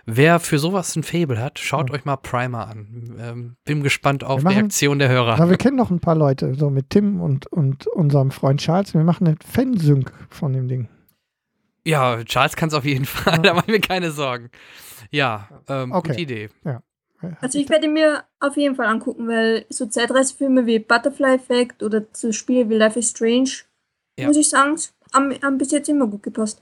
Wer 0.06 0.40
für 0.40 0.60
sowas 0.60 0.96
ein 0.96 1.04
Fable 1.04 1.40
hat, 1.40 1.60
schaut 1.60 1.90
ja. 1.90 1.96
euch 1.96 2.04
mal 2.04 2.18
Primer 2.18 2.68
an. 2.68 3.16
Ähm, 3.20 3.56
bin 3.64 3.84
gespannt 3.84 4.24
auf 4.24 4.44
machen, 4.44 4.58
Reaktion 4.58 5.00
der 5.00 5.10
Hörer. 5.10 5.36
Aber 5.36 5.50
wir 5.50 5.58
kennen 5.58 5.78
noch 5.78 5.92
ein 5.92 6.02
paar 6.02 6.16
Leute, 6.16 6.56
so 6.56 6.70
mit 6.70 6.90
Tim 6.90 7.22
und, 7.22 7.48
und 7.48 7.88
unserem 7.88 8.32
Freund 8.32 8.60
Charles. 8.60 8.94
Wir 8.94 9.04
machen 9.04 9.28
eine 9.28 9.38
Fansync 9.46 10.12
von 10.30 10.52
dem 10.52 10.68
Ding. 10.68 10.90
Ja, 11.86 12.22
Charles 12.24 12.56
kann 12.56 12.68
es 12.68 12.74
auf 12.74 12.86
jeden 12.86 13.06
Fall, 13.06 13.38
ja. 13.38 13.42
da 13.42 13.54
machen 13.54 13.68
wir 13.68 13.80
keine 13.80 14.12
Sorgen. 14.12 14.50
Ja, 15.10 15.48
ähm, 15.70 15.92
okay. 15.94 16.10
gute 16.10 16.22
Idee. 16.22 16.50
Ja. 16.66 16.82
Also 17.40 17.58
ich 17.58 17.70
werde 17.70 17.88
mir 17.88 18.26
auf 18.42 18.58
jeden 18.58 18.76
Fall 18.76 18.88
angucken, 18.88 19.30
weil 19.30 19.66
so 19.70 19.86
Zeitreisefilme 19.86 20.66
wie 20.66 20.80
Butterfly 20.80 21.36
Effect 21.36 21.82
oder 21.82 22.04
so 22.12 22.34
Spiele 22.34 22.70
wie 22.70 22.76
Life 22.76 23.00
is 23.00 23.12
Strange, 23.12 23.52
ja. 24.20 24.28
muss 24.28 24.36
ich 24.36 24.50
sagen, 24.50 24.78
haben, 25.14 25.34
haben 25.42 25.58
bis 25.58 25.72
jetzt 25.72 25.88
immer 25.88 26.08
gut 26.08 26.24
gepasst. 26.24 26.62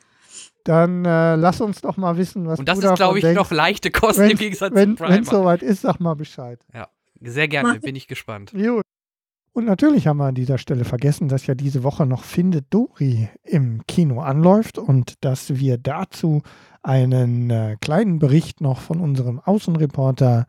Dann 0.63 1.05
äh, 1.05 1.35
lass 1.35 1.61
uns 1.61 1.81
doch 1.81 1.97
mal 1.97 2.17
wissen, 2.17 2.47
was 2.47 2.59
Und 2.59 2.67
das 2.67 2.79
ist, 2.79 2.95
glaube 2.95 3.17
ich, 3.17 3.23
denkst. 3.23 3.37
noch 3.37 3.51
leichte 3.51 3.91
Kosten 3.91 4.29
im 4.29 4.37
Gegensatz 4.37 4.73
wenn, 4.73 4.91
zu 4.91 5.03
Primer. 5.03 5.15
Wenn 5.15 5.23
es 5.23 5.29
soweit 5.29 5.63
ist, 5.63 5.81
sag 5.81 5.99
mal 5.99 6.15
Bescheid. 6.15 6.59
Ja, 6.73 6.87
sehr 7.19 7.47
gerne, 7.47 7.79
bin 7.79 7.95
ich 7.95 8.07
gespannt. 8.07 8.51
Gut. 8.51 8.83
Und 9.53 9.65
natürlich 9.65 10.07
haben 10.07 10.17
wir 10.17 10.27
an 10.27 10.35
dieser 10.35 10.57
Stelle 10.57 10.85
vergessen, 10.85 11.27
dass 11.27 11.45
ja 11.45 11.55
diese 11.55 11.83
Woche 11.83 12.05
noch 12.05 12.23
Findet 12.23 12.73
Dori 12.73 13.29
im 13.43 13.81
Kino 13.85 14.21
anläuft 14.21 14.77
und 14.77 15.15
dass 15.25 15.57
wir 15.57 15.77
dazu 15.77 16.41
einen 16.83 17.49
äh, 17.49 17.75
kleinen 17.81 18.17
Bericht 18.19 18.61
noch 18.61 18.79
von 18.79 19.01
unserem 19.01 19.39
Außenreporter, 19.39 20.45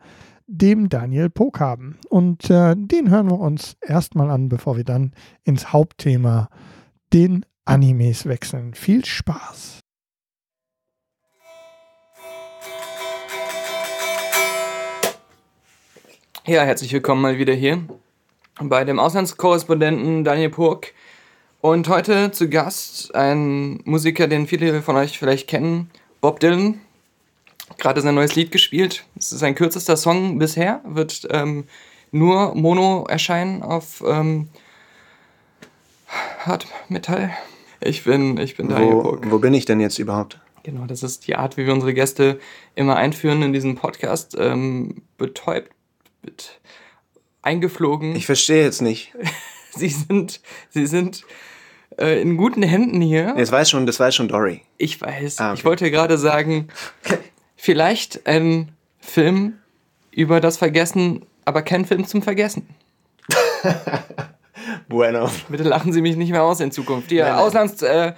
dem 0.47 0.87
Daniel 0.87 1.29
Pog 1.29 1.59
haben. 1.59 1.97
Und 2.09 2.49
äh, 2.49 2.75
den 2.77 3.09
hören 3.09 3.29
wir 3.29 3.39
uns 3.39 3.75
erstmal 3.81 4.31
an, 4.31 4.47
bevor 4.47 4.77
wir 4.77 4.85
dann 4.85 5.11
ins 5.43 5.73
Hauptthema, 5.73 6.49
den 7.11 7.45
Animes 7.65 8.25
wechseln. 8.25 8.73
Viel 8.73 9.03
Spaß! 9.03 9.82
Ja, 16.45 16.63
herzlich 16.63 16.91
willkommen 16.91 17.21
mal 17.21 17.37
wieder 17.37 17.53
hier 17.53 17.81
bei 18.59 18.83
dem 18.83 18.99
Auslandskorrespondenten 18.99 20.25
Daniel 20.25 20.49
Purk. 20.49 20.93
Und 21.61 21.87
heute 21.87 22.31
zu 22.31 22.49
Gast 22.49 23.15
ein 23.15 23.79
Musiker, 23.85 24.27
den 24.27 24.45
viele 24.45 24.81
von 24.81 24.97
euch 24.97 25.17
vielleicht 25.17 25.47
kennen, 25.47 25.89
Bob 26.19 26.41
Dylan. 26.41 26.81
Gerade 27.77 28.01
sein 28.01 28.15
neues 28.15 28.35
Lied 28.35 28.51
gespielt. 28.51 29.05
Es 29.17 29.31
ist 29.31 29.39
sein 29.39 29.55
kürzester 29.55 29.95
Song 29.95 30.37
bisher, 30.37 30.81
wird 30.83 31.25
ähm, 31.31 31.63
nur 32.11 32.53
Mono 32.55 33.05
erscheinen 33.07 33.63
auf 33.63 34.03
ähm, 34.05 34.49
Hard 36.39 36.67
Metall. 36.89 37.31
Ich 37.79 38.03
bin, 38.03 38.37
ich 38.37 38.57
bin 38.57 38.67
Daniel 38.67 38.99
Purk. 38.99 39.31
Wo 39.31 39.39
bin 39.39 39.53
ich 39.53 39.63
denn 39.63 39.79
jetzt 39.79 39.97
überhaupt? 39.97 40.41
Genau, 40.63 40.87
das 40.87 41.03
ist 41.03 41.25
die 41.25 41.37
Art, 41.37 41.55
wie 41.55 41.65
wir 41.65 41.73
unsere 41.73 41.93
Gäste 41.93 42.37
immer 42.75 42.97
einführen 42.97 43.41
in 43.43 43.53
diesen 43.53 43.75
Podcast. 43.75 44.35
Ähm, 44.37 45.03
betäubt 45.17 45.72
mit 46.23 46.59
eingeflogen. 47.41 48.15
Ich 48.15 48.25
verstehe 48.25 48.63
jetzt 48.63 48.81
nicht. 48.81 49.13
sie 49.75 49.89
sind, 49.89 50.41
sie 50.69 50.85
sind 50.87 51.23
äh, 51.97 52.21
in 52.21 52.37
guten 52.37 52.63
Händen 52.63 53.01
hier. 53.01 53.33
Nee, 53.33 53.41
das 53.41 53.51
weiß 53.51 53.69
schon, 53.69 53.85
das 53.85 53.99
weiß 53.99 54.15
schon 54.15 54.27
Dory. 54.27 54.61
Ich 54.77 55.01
weiß. 55.01 55.39
Ah, 55.39 55.51
okay. 55.51 55.59
Ich 55.59 55.65
wollte 55.65 55.91
gerade 55.91 56.17
sagen, 56.17 56.69
vielleicht 57.55 58.25
ein 58.27 58.71
Film 58.99 59.59
über 60.11 60.39
das 60.39 60.57
Vergessen, 60.57 61.25
aber 61.45 61.61
kein 61.61 61.85
Film 61.85 62.07
zum 62.07 62.21
Vergessen. 62.21 62.67
Bueno. 64.87 65.29
Bitte 65.49 65.63
lachen 65.63 65.91
Sie 65.91 66.01
mich 66.01 66.15
nicht 66.15 66.31
mehr 66.31 66.43
aus 66.43 66.59
in 66.59 66.71
Zukunft. 66.71 67.11
Ihr 67.11 67.23
Nein, 67.23 67.51
nein. 67.81 68.13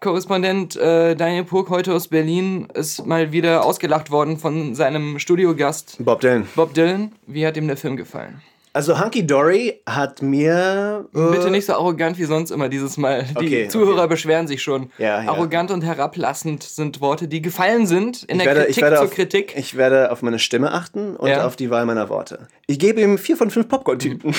Auslandskorrespondent 0.00 0.76
äh, 0.76 1.14
Daniel 1.16 1.44
Purk 1.44 1.70
heute 1.70 1.94
aus 1.94 2.08
Berlin 2.08 2.68
ist 2.74 3.06
mal 3.06 3.32
wieder 3.32 3.64
ausgelacht 3.64 4.10
worden 4.10 4.36
von 4.38 4.74
seinem 4.74 5.18
Studiogast 5.18 5.96
Bob 6.00 6.20
Dylan. 6.20 6.46
Bob 6.54 6.74
Dylan. 6.74 7.12
Wie 7.26 7.46
hat 7.46 7.56
ihm 7.56 7.66
der 7.66 7.76
Film 7.78 7.96
gefallen? 7.96 8.42
Also 8.74 9.00
Hunky 9.02 9.26
Dory 9.26 9.80
hat 9.86 10.20
mir. 10.20 11.06
Äh, 11.14 11.30
Bitte 11.30 11.50
nicht 11.50 11.64
so 11.64 11.72
arrogant 11.72 12.18
wie 12.18 12.24
sonst 12.24 12.50
immer 12.50 12.68
dieses 12.68 12.98
Mal. 12.98 13.22
Die 13.24 13.36
Okay, 13.46 13.68
Zuhörer 13.68 14.00
okay. 14.00 14.08
beschweren 14.08 14.46
sich 14.46 14.62
schon. 14.62 14.90
Ja, 14.98 15.22
ja. 15.22 15.30
Arrogant 15.30 15.70
und 15.70 15.82
herablassend 15.82 16.62
sind 16.62 17.00
Worte, 17.00 17.26
die 17.26 17.40
gefallen 17.40 17.86
sind 17.86 18.24
in 18.24 18.36
Ich 18.38 18.44
der 18.44 18.54
werde, 18.54 18.60
Kritik 18.66 18.76
ich, 18.76 18.82
werde 18.82 18.96
zur 18.96 19.04
auf, 19.06 19.10
Kritik. 19.14 19.54
ich 19.56 19.76
werde 19.78 20.10
auf 20.12 20.20
meine 20.20 20.38
Stimme 20.38 20.72
achten 20.72 21.16
und 21.16 21.28
Ja. 21.30 21.46
auf 21.46 21.56
die 21.56 21.70
Wahl 21.70 21.86
meiner 21.86 22.10
Worte. 22.10 22.48
Ich 22.66 22.78
gebe 22.78 23.00
ihm 23.00 23.16
vier 23.16 23.38
von 23.38 23.50
fünf 23.50 23.66
Popcorn-Typen. 23.68 24.34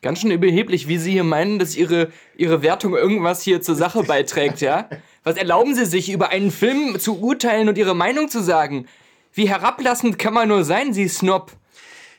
Ganz 0.00 0.20
schön 0.20 0.30
überheblich, 0.30 0.86
wie 0.86 0.98
Sie 0.98 1.12
hier 1.12 1.24
meinen, 1.24 1.58
dass 1.58 1.74
Ihre, 1.76 2.10
Ihre 2.36 2.62
Wertung 2.62 2.94
irgendwas 2.96 3.42
hier 3.42 3.60
zur 3.60 3.74
Sache 3.74 4.04
beiträgt, 4.04 4.60
ja? 4.60 4.88
Was 5.24 5.36
erlauben 5.36 5.74
Sie 5.74 5.84
sich, 5.86 6.10
über 6.12 6.28
einen 6.30 6.50
Film 6.52 6.98
zu 7.00 7.20
urteilen 7.20 7.68
und 7.68 7.76
Ihre 7.78 7.94
Meinung 7.96 8.28
zu 8.28 8.40
sagen? 8.40 8.86
Wie 9.32 9.48
herablassend 9.48 10.18
kann 10.18 10.34
man 10.34 10.48
nur 10.48 10.62
sein, 10.64 10.92
Sie 10.92 11.08
Snob? 11.08 11.52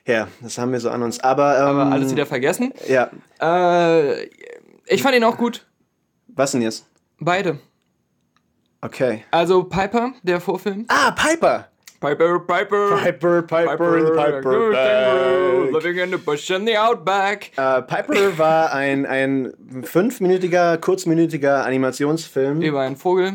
Ja, 0.05 0.27
das 0.41 0.57
haben 0.57 0.71
wir 0.73 0.79
so 0.79 0.89
an 0.89 1.03
uns. 1.03 1.19
Aber, 1.21 1.57
ähm, 1.57 1.63
Aber 1.79 1.91
alles 1.91 2.11
wieder 2.11 2.25
vergessen. 2.25 2.73
Ja, 2.87 3.09
Äh, 3.41 4.25
ich 4.87 5.01
fand 5.01 5.15
ihn 5.15 5.23
auch 5.23 5.37
gut. 5.37 5.65
was 6.27 6.51
denn 6.51 6.61
jetzt? 6.61 6.85
Beide. 7.19 7.59
Okay. 8.81 9.23
Also 9.31 9.63
Piper, 9.63 10.13
der 10.23 10.39
Vorfilm. 10.41 10.85
Ah, 10.87 11.11
Piper! 11.11 11.67
Piper, 11.99 12.39
Piper. 12.39 12.97
Piper, 13.03 13.41
Piper, 13.41 13.97
in 13.97 14.05
Piper 14.15 14.71
Bag. 14.71 15.73
Living 15.73 15.97
in 15.97 16.12
the 16.12 16.17
bush 16.17 16.49
in 16.49 16.65
the 16.65 16.77
outback. 16.77 17.51
Äh, 17.57 17.81
Piper 17.81 18.38
war 18.38 18.71
ein, 18.73 19.05
ein 19.05 19.53
fünfminütiger, 19.83 20.77
kurzminütiger 20.77 21.65
Animationsfilm 21.65 22.62
Über 22.62 22.81
einen 22.81 22.95
Vogel. 22.95 23.33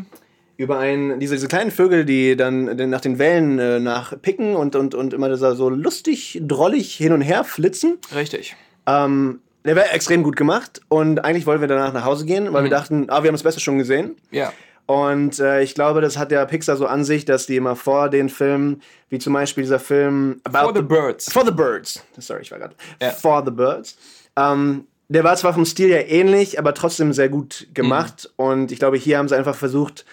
über 0.57 0.79
einen, 0.79 1.19
diese, 1.19 1.35
diese 1.35 1.47
kleinen 1.47 1.69
Vögel, 1.69 2.05
die 2.05 2.35
dann 2.35 2.75
nach 2.89 3.01
den 3.01 3.19
Wellen 3.19 3.59
äh, 3.59 3.79
nachpicken 3.79 4.55
und, 4.55 4.75
und, 4.75 4.95
und 4.95 5.13
immer 5.13 5.35
so 5.35 5.53
so 5.53 5.69
lustig, 5.69 6.41
drollig 6.41 6.95
hin 6.95 7.11
und 7.11 7.21
her 7.21 7.43
flitzen. 7.43 7.99
Richtig. 8.15 8.55
Ähm, 8.87 9.41
der 9.63 9.75
war 9.75 9.93
extrem 9.93 10.23
gut 10.23 10.35
gemacht 10.35 10.81
und 10.89 11.23
eigentlich 11.25 11.45
wollten 11.45 11.61
wir 11.61 11.67
danach 11.67 11.91
nach 11.93 12.05
Hause 12.05 12.25
gehen, 12.25 12.51
weil 12.53 12.63
wir 12.63 12.69
dachten, 12.69 13.07
ah, 13.09 13.21
wir 13.23 13.27
haben 13.27 13.35
das 13.35 13.43
Beste 13.43 13.59
schon 13.59 13.77
gesehen. 13.77 14.15
Ja. 14.31 14.53
Und 14.87 15.39
äh, 15.39 15.63
ich 15.63 15.73
glaube, 15.73 16.01
das 16.01 16.17
hat 16.17 16.31
der 16.31 16.45
Pixar 16.45 16.77
so 16.77 16.85
an 16.85 17.03
sich, 17.03 17.25
dass 17.25 17.47
die 17.47 17.55
immer 17.55 17.75
vor 17.75 18.09
den 18.09 18.29
Filmen, 18.29 18.81
wie 19.09 19.17
zum 19.17 19.33
Beispiel 19.33 19.63
dieser 19.63 19.79
Film 19.79 20.39
About 20.43 20.67
For 20.67 20.75
the 20.75 20.81
Birds. 20.81 21.31
For 21.31 21.45
the 21.45 21.51
Birds. 21.51 22.03
Sorry, 22.17 22.41
ich 22.41 22.51
war 22.51 22.59
gerade. 22.59 22.75
Ja. 23.01 23.11
For 23.11 23.43
the 23.43 23.51
Birds. 23.51 23.97
Ähm, 24.35 24.85
der 25.07 25.23
war 25.23 25.35
zwar 25.35 25.53
vom 25.53 25.65
Stil 25.65 25.89
ja 25.89 25.99
ähnlich, 25.99 26.59
aber 26.59 26.73
trotzdem 26.73 27.13
sehr 27.13 27.29
gut 27.29 27.67
gemacht. 27.73 28.29
Mhm. 28.37 28.45
Und 28.45 28.71
ich 28.71 28.79
glaube, 28.79 28.97
hier 28.97 29.17
haben 29.17 29.27
sie 29.27 29.35
einfach 29.35 29.55
versucht, 29.55 30.05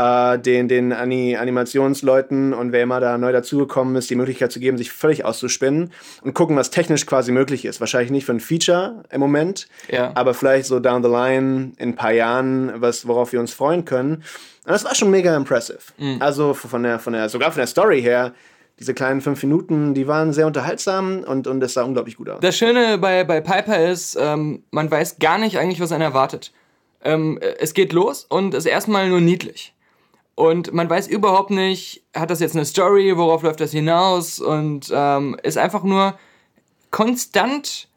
äh, 0.00 0.38
den, 0.38 0.68
den 0.68 0.92
Ani 0.92 1.36
Animationsleuten 1.36 2.52
und 2.54 2.72
wer 2.72 2.82
immer 2.82 3.00
da 3.00 3.18
neu 3.18 3.32
dazugekommen 3.32 3.96
ist, 3.96 4.10
die 4.10 4.14
Möglichkeit 4.14 4.52
zu 4.52 4.60
geben, 4.60 4.78
sich 4.78 4.90
völlig 4.92 5.24
auszuspinnen 5.24 5.92
und 6.22 6.34
gucken, 6.34 6.56
was 6.56 6.70
technisch 6.70 7.06
quasi 7.06 7.32
möglich 7.32 7.64
ist. 7.64 7.80
Wahrscheinlich 7.80 8.10
nicht 8.10 8.24
für 8.26 8.32
ein 8.32 8.40
Feature 8.40 9.02
im 9.10 9.20
Moment, 9.20 9.68
Ja. 9.88 10.12
aber 10.14 10.34
vielleicht 10.34 10.66
so 10.66 10.80
down 10.80 11.02
the 11.02 11.08
line 11.08 11.72
in 11.78 11.90
ein 11.90 11.94
paar 11.96 12.12
Jahren, 12.12 12.72
was, 12.76 13.06
worauf 13.06 13.32
wir 13.32 13.40
uns 13.40 13.52
freuen 13.52 13.84
können. 13.84 14.16
Und 14.64 14.72
das 14.72 14.84
war 14.84 14.94
schon 14.94 15.10
mega 15.10 15.36
impressive. 15.36 15.78
Mhm. 15.98 16.16
Also 16.20 16.54
von 16.54 16.82
der, 16.82 16.98
von 16.98 17.12
der, 17.12 17.28
sogar 17.28 17.50
von 17.50 17.58
der 17.60 17.66
Story 17.66 18.02
her, 18.02 18.32
diese 18.78 18.94
kleinen 18.94 19.20
fünf 19.20 19.42
Minuten, 19.42 19.92
die 19.94 20.06
waren 20.06 20.32
sehr 20.32 20.46
unterhaltsam 20.46 21.22
und, 21.26 21.46
und 21.46 21.62
es 21.62 21.74
sah 21.74 21.82
unglaublich 21.82 22.16
gut 22.16 22.30
aus. 22.30 22.40
Das 22.40 22.56
Schöne 22.56 22.96
bei, 22.98 23.24
bei 23.24 23.40
Piper 23.40 23.90
ist, 23.90 24.16
ähm, 24.18 24.62
man 24.70 24.90
weiß 24.90 25.18
gar 25.18 25.38
nicht 25.38 25.58
eigentlich, 25.58 25.80
was 25.80 25.92
einen 25.92 26.02
erwartet. 26.02 26.52
Ähm, 27.02 27.38
äh, 27.42 27.54
es 27.58 27.74
geht 27.74 27.92
los 27.92 28.24
und 28.28 28.54
ist 28.54 28.66
erstmal 28.66 29.08
nur 29.08 29.20
niedlich. 29.20 29.74
Und 30.40 30.72
man 30.72 30.88
weiß 30.88 31.06
überhaupt 31.06 31.50
nicht, 31.50 32.02
hat 32.16 32.30
das 32.30 32.40
jetzt 32.40 32.56
eine 32.56 32.64
Story, 32.64 33.14
worauf 33.14 33.42
läuft 33.42 33.60
das 33.60 33.72
hinaus 33.72 34.40
und 34.40 34.90
ähm, 34.90 35.36
ist 35.42 35.58
einfach 35.58 35.82
nur 35.82 36.18
konstant 36.90 37.88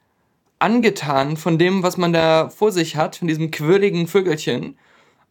angetan 0.60 1.38
von 1.38 1.58
dem, 1.58 1.84
was 1.84 1.96
man 1.96 2.12
da 2.12 2.50
vor 2.50 2.74
sich 2.74 2.98
hat, 2.98 3.16
von 3.16 3.30
diesem 3.30 3.50
quirligen 3.50 4.08
Vögelchen. 4.08 4.78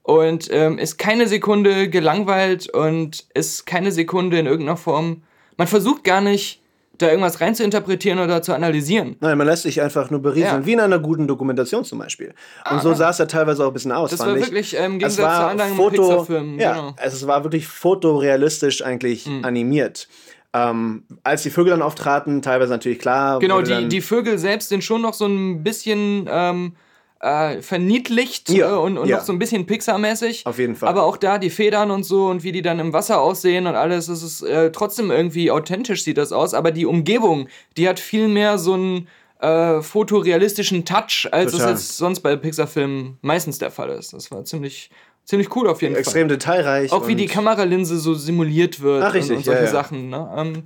Und 0.03 0.49
ähm, 0.51 0.79
ist 0.79 0.97
keine 0.97 1.29
Sekunde 1.29 1.91
gelangweilt 1.91 2.71
und 2.71 3.27
ist 3.35 3.67
keine 3.67 3.93
Sekunde 3.93 4.39
in 4.39 4.47
irgendeiner 4.47 4.79
Form. 4.79 5.23
Man 5.59 5.67
versucht 5.67 6.05
gar 6.05 6.23
nicht, 6.23 6.62
da 7.03 7.09
irgendwas 7.11 7.41
rein 7.41 7.55
zu 7.55 7.63
interpretieren 7.65 8.19
oder 8.19 8.41
zu 8.43 8.55
analysieren. 8.55 9.17
Nein, 9.21 9.37
man 9.37 9.47
lässt 9.47 9.65
sich 9.65 9.81
einfach 9.83 10.11
nur 10.11 10.23
berieseln, 10.23 10.63
Ja. 10.63 10.67
wie 10.67 10.73
in 10.73 10.81
einer 10.81 10.99
guten 10.99 11.27
Dokumentation 11.29 11.85
zum 11.85 11.99
Beispiel. 11.99 12.35
Und 12.71 12.81
so 12.83 12.95
sah 12.95 13.11
es 13.11 13.19
ja 13.19 13.27
teilweise 13.27 13.63
auch 13.65 13.69
ein 13.69 13.73
bisschen 13.75 13.93
aus, 13.93 14.11
Das 14.11 14.21
war 14.21 14.35
ich. 14.37 14.45
wirklich, 14.47 14.75
ähm, 14.77 14.85
im 14.85 14.93
es 14.95 14.99
Gegensatz 14.99 15.17
zu 15.17 15.23
war 15.23 15.51
anderen 15.51 15.75
Foto, 15.75 16.03
Pixar-Filmen, 16.09 16.59
Ja, 16.61 16.73
genau. 16.73 16.91
Mhm. 16.91 16.97
es 16.99 17.27
war 17.27 17.45
wirklich 17.45 17.67
fotorealistisch 17.67 18.83
eigentlich 18.85 19.29
animiert. 19.43 20.09
Ähm, 20.55 21.05
als 21.25 21.43
die 21.45 21.51
Vögel 21.51 21.71
dann 21.71 21.81
auftraten, 21.83 22.43
teilweise 22.43 22.73
natürlich 22.73 22.99
klar. 22.99 23.39
Genau, 23.39 23.63
die, 23.63 23.89
die 23.89 24.01
Vögel 24.03 24.39
selbst 24.39 24.69
sind 24.69 24.85
schon 24.85 25.01
noch 25.01 25.15
so 25.15 25.27
ein 25.27 25.63
bisschen 25.63 26.29
ähm, 26.31 26.75
äh, 27.23 27.63
verniedlicht 27.63 28.51
Ja, 28.51 28.73
äh, 28.73 28.79
und, 28.79 28.99
und 28.99 29.09
ja. 29.09 29.19
noch 29.19 29.25
so 29.25 29.33
ein 29.33 29.39
bisschen 29.39 29.67
Pixar-mäßig. 29.67 30.45
Auf 30.45 30.59
jeden 30.59 30.75
Fall. 30.75 30.89
Aber 30.89 31.05
auch 31.05 31.17
da 31.17 31.39
die 31.39 31.51
Federn 31.51 31.91
und 31.91 32.03
so 32.03 32.27
und 32.27 32.43
wie 32.43 32.53
die 32.53 32.63
dann 32.63 32.81
im 32.81 32.93
Wasser 32.93 33.21
aussehen 33.21 33.67
und 33.67 33.77
alles, 33.77 34.07
das 34.07 34.23
ist 34.23 34.43
äh, 34.43 34.73
trotzdem 34.73 35.11
irgendwie 35.11 35.51
authentisch 35.51 36.03
sieht 36.03 36.19
das 36.19 36.33
aus. 36.33 36.53
Aber 36.53 36.73
die 36.73 36.85
Umgebung, 36.85 37.49
die 37.77 37.89
hat 37.89 38.01
viel 38.01 38.27
mehr 38.29 38.59
so 38.59 38.75
einen 38.75 39.09
äh, 39.41 39.81
fotorealistischen 39.83 40.85
Touch, 40.85 41.29
als 41.31 41.53
Total. 41.53 41.73
es 41.73 41.81
jetzt 41.81 41.97
sonst 41.97 42.21
bei 42.21 42.35
Pixar-Filmen 42.35 43.19
meistens 43.23 43.59
der 43.59 43.71
Fall 43.71 43.91
ist. 43.91 44.13
Das 44.13 44.31
war 44.33 44.45
ziemlich, 44.45 44.91
ziemlich 45.25 45.55
cool 45.55 45.69
auf 45.69 45.81
jeden 45.81 45.95
Fall. 45.95 46.01
extrem 46.01 46.27
detailreich. 46.27 46.91
Auch 46.91 47.07
wie 47.07 47.15
die 47.15 47.27
Kameralinse 47.27 47.99
so 47.99 48.15
simuliert 48.15 48.81
wird 48.81 49.05
Ach, 49.05 49.15
richtig, 49.15 49.31
und, 49.31 49.37
und 49.39 49.45
solche 49.45 49.61
ja, 49.61 49.67
ja. 49.67 49.73
Sachen. 49.73 50.11
Ne? 50.11 50.35
Ähm, 50.37 50.63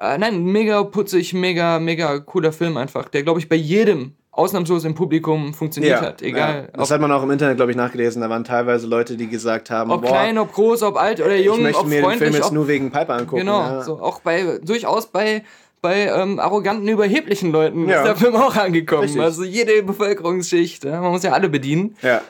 äh, 0.00 0.18
nein, 0.18 0.44
mega 0.44 0.82
putzig, 0.82 1.34
mega, 1.34 1.78
mega 1.78 2.18
cooler 2.18 2.52
Film 2.52 2.76
einfach, 2.76 3.08
der, 3.08 3.22
glaube 3.22 3.38
ich, 3.38 3.48
bei 3.48 3.56
jedem 3.56 4.16
ausnahmslos 4.36 4.84
im 4.84 4.94
Publikum 4.94 5.54
funktioniert 5.54 6.00
hat. 6.00 6.20
Egal, 6.22 6.68
Ja. 6.72 6.78
Das 6.78 6.90
hat 6.90 7.00
man 7.00 7.10
auch 7.12 7.22
im 7.22 7.30
Internet, 7.30 7.56
glaube 7.56 7.70
ich, 7.70 7.76
nachgelesen. 7.76 8.20
Da 8.20 8.28
waren 8.28 8.44
teilweise 8.44 8.86
Leute, 8.86 9.16
die 9.16 9.28
gesagt 9.28 9.70
haben, 9.70 9.90
ob 9.90 10.02
boah, 10.02 10.08
klein, 10.08 10.38
ob 10.38 10.52
groß, 10.52 10.82
ob 10.82 10.96
alt 10.96 11.20
oder 11.20 11.36
ich 11.36 11.46
jung, 11.46 11.62
möchte 11.62 11.80
ob 11.80 11.86
mir 11.86 11.96
den 11.96 12.04
Film 12.04 12.18
freundlich, 12.18 12.34
jetzt 12.34 12.46
ob, 12.48 12.52
nur 12.52 12.68
wegen 12.68 12.90
Piper 12.90 13.14
angucken. 13.14 13.40
genau, 13.40 13.60
ja. 13.60 13.82
so, 13.82 14.00
auch 14.00 14.20
bei, 14.20 14.58
durchaus 14.62 15.06
bei, 15.06 15.44
bei 15.80 16.06
ähm, 16.08 16.40
arroganten, 16.40 16.88
überheblichen 16.88 17.52
Leuten 17.52 17.88
Ja. 17.88 17.98
ist 18.00 18.06
der 18.06 18.16
Film 18.16 18.34
auch 18.36 18.56
angekommen. 18.56 19.02
Richtig. 19.02 19.22
Also 19.22 19.44
jede 19.44 19.82
Bevölkerungsschicht, 19.82 20.84
ja, 20.84 21.00
man 21.00 21.12
muss 21.12 21.22
ja 21.22 21.32
alle 21.32 21.48
bedienen 21.48 21.96
ja, 22.02 22.20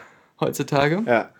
heutzutage. 0.41 1.03
ja. 1.07 1.31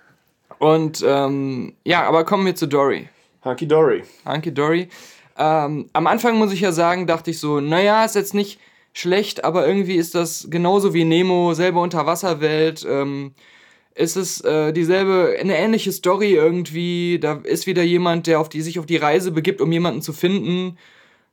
Und 0.59 1.05
ähm, 1.07 1.75
ja, 1.85 2.05
aber 2.05 2.25
kommen 2.25 2.47
wir 2.47 2.55
zu 2.55 2.67
Dory. 2.67 3.09
Hunky 3.45 3.67
Dory. 3.69 4.03
Hunky 4.27 4.55
Dory. 4.55 4.89
Ähm, 5.37 5.91
am 5.93 6.07
Anfang 6.07 6.37
muss 6.37 6.53
ich 6.53 6.61
ja 6.61 6.73
sagen, 6.73 7.07
dachte 7.07 7.33
ich 7.33 7.41
so, 7.41 7.61
naja, 7.61 8.05
ist 8.05 8.15
jetzt 8.15 8.33
nicht 8.35 8.61
schlecht, 8.95 9.45
aber 9.45 9.67
irgendwie 9.67 9.97
ist 9.97 10.15
das 10.15 10.47
genauso 10.49 10.95
wie 10.95 11.05
Nemo, 11.05 11.53
selbe 11.53 11.81
Unterwasserwelt. 11.81 12.87
Ähm, 12.89 13.33
ist 13.97 14.17
es 14.17 14.41
äh, 14.41 14.73
dieselbe, 14.73 15.37
eine 15.39 15.57
ähnliche 15.57 15.93
Story 15.93 16.33
irgendwie. 16.33 17.19
Da 17.21 17.41
ist 17.45 17.67
wieder 17.67 17.83
jemand, 17.83 18.27
der 18.27 18.41
auf 18.41 18.49
die, 18.49 18.63
sich 18.63 18.79
auf 18.79 18.87
die 18.87 18.97
Reise 18.97 19.31
begibt, 19.31 19.61
um 19.61 19.71
jemanden 19.71 20.03
zu 20.03 20.13
finden. 20.13 20.79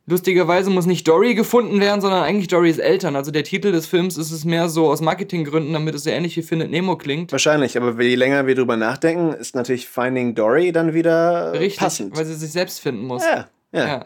Lustigerweise 0.08 0.70
muss 0.72 0.88
nicht 0.88 1.08
Dory 1.08 1.36
gefunden 1.36 1.80
werden, 1.80 2.02
sondern 2.02 2.24
eigentlich 2.24 2.48
Dorys 2.48 2.80
Eltern. 2.80 3.16
Also 3.16 3.32
der 3.32 3.44
Titel 3.44 3.72
des 3.72 3.86
Films 3.86 4.18
ist 4.18 4.32
es 4.32 4.46
mehr 4.46 4.68
so 4.68 4.90
aus 4.90 5.00
Marketinggründen, 5.00 5.74
damit 5.74 5.96
es 5.96 6.04
sehr 6.04 6.16
ähnlich 6.16 6.36
wie 6.38 6.42
Findet 6.42 6.72
Nemo 6.72 6.98
klingt. 6.98 7.32
Wahrscheinlich, 7.32 7.78
aber 7.78 8.00
je 8.02 8.16
länger 8.16 8.46
wir 8.48 8.56
drüber 8.56 8.78
nachdenken, 8.78 9.34
ist 9.34 9.56
natürlich 9.56 9.88
Finding 9.88 10.34
Dory 10.36 10.72
dann 10.72 10.94
wieder 10.94 11.54
Richtig, 11.54 11.80
passend. 11.80 12.18
weil 12.18 12.26
sie 12.26 12.34
sich 12.34 12.52
selbst 12.52 12.80
finden 12.80 13.06
muss. 13.06 13.24
ja, 13.24 13.48
ja, 13.72 13.88
ja. 13.88 14.06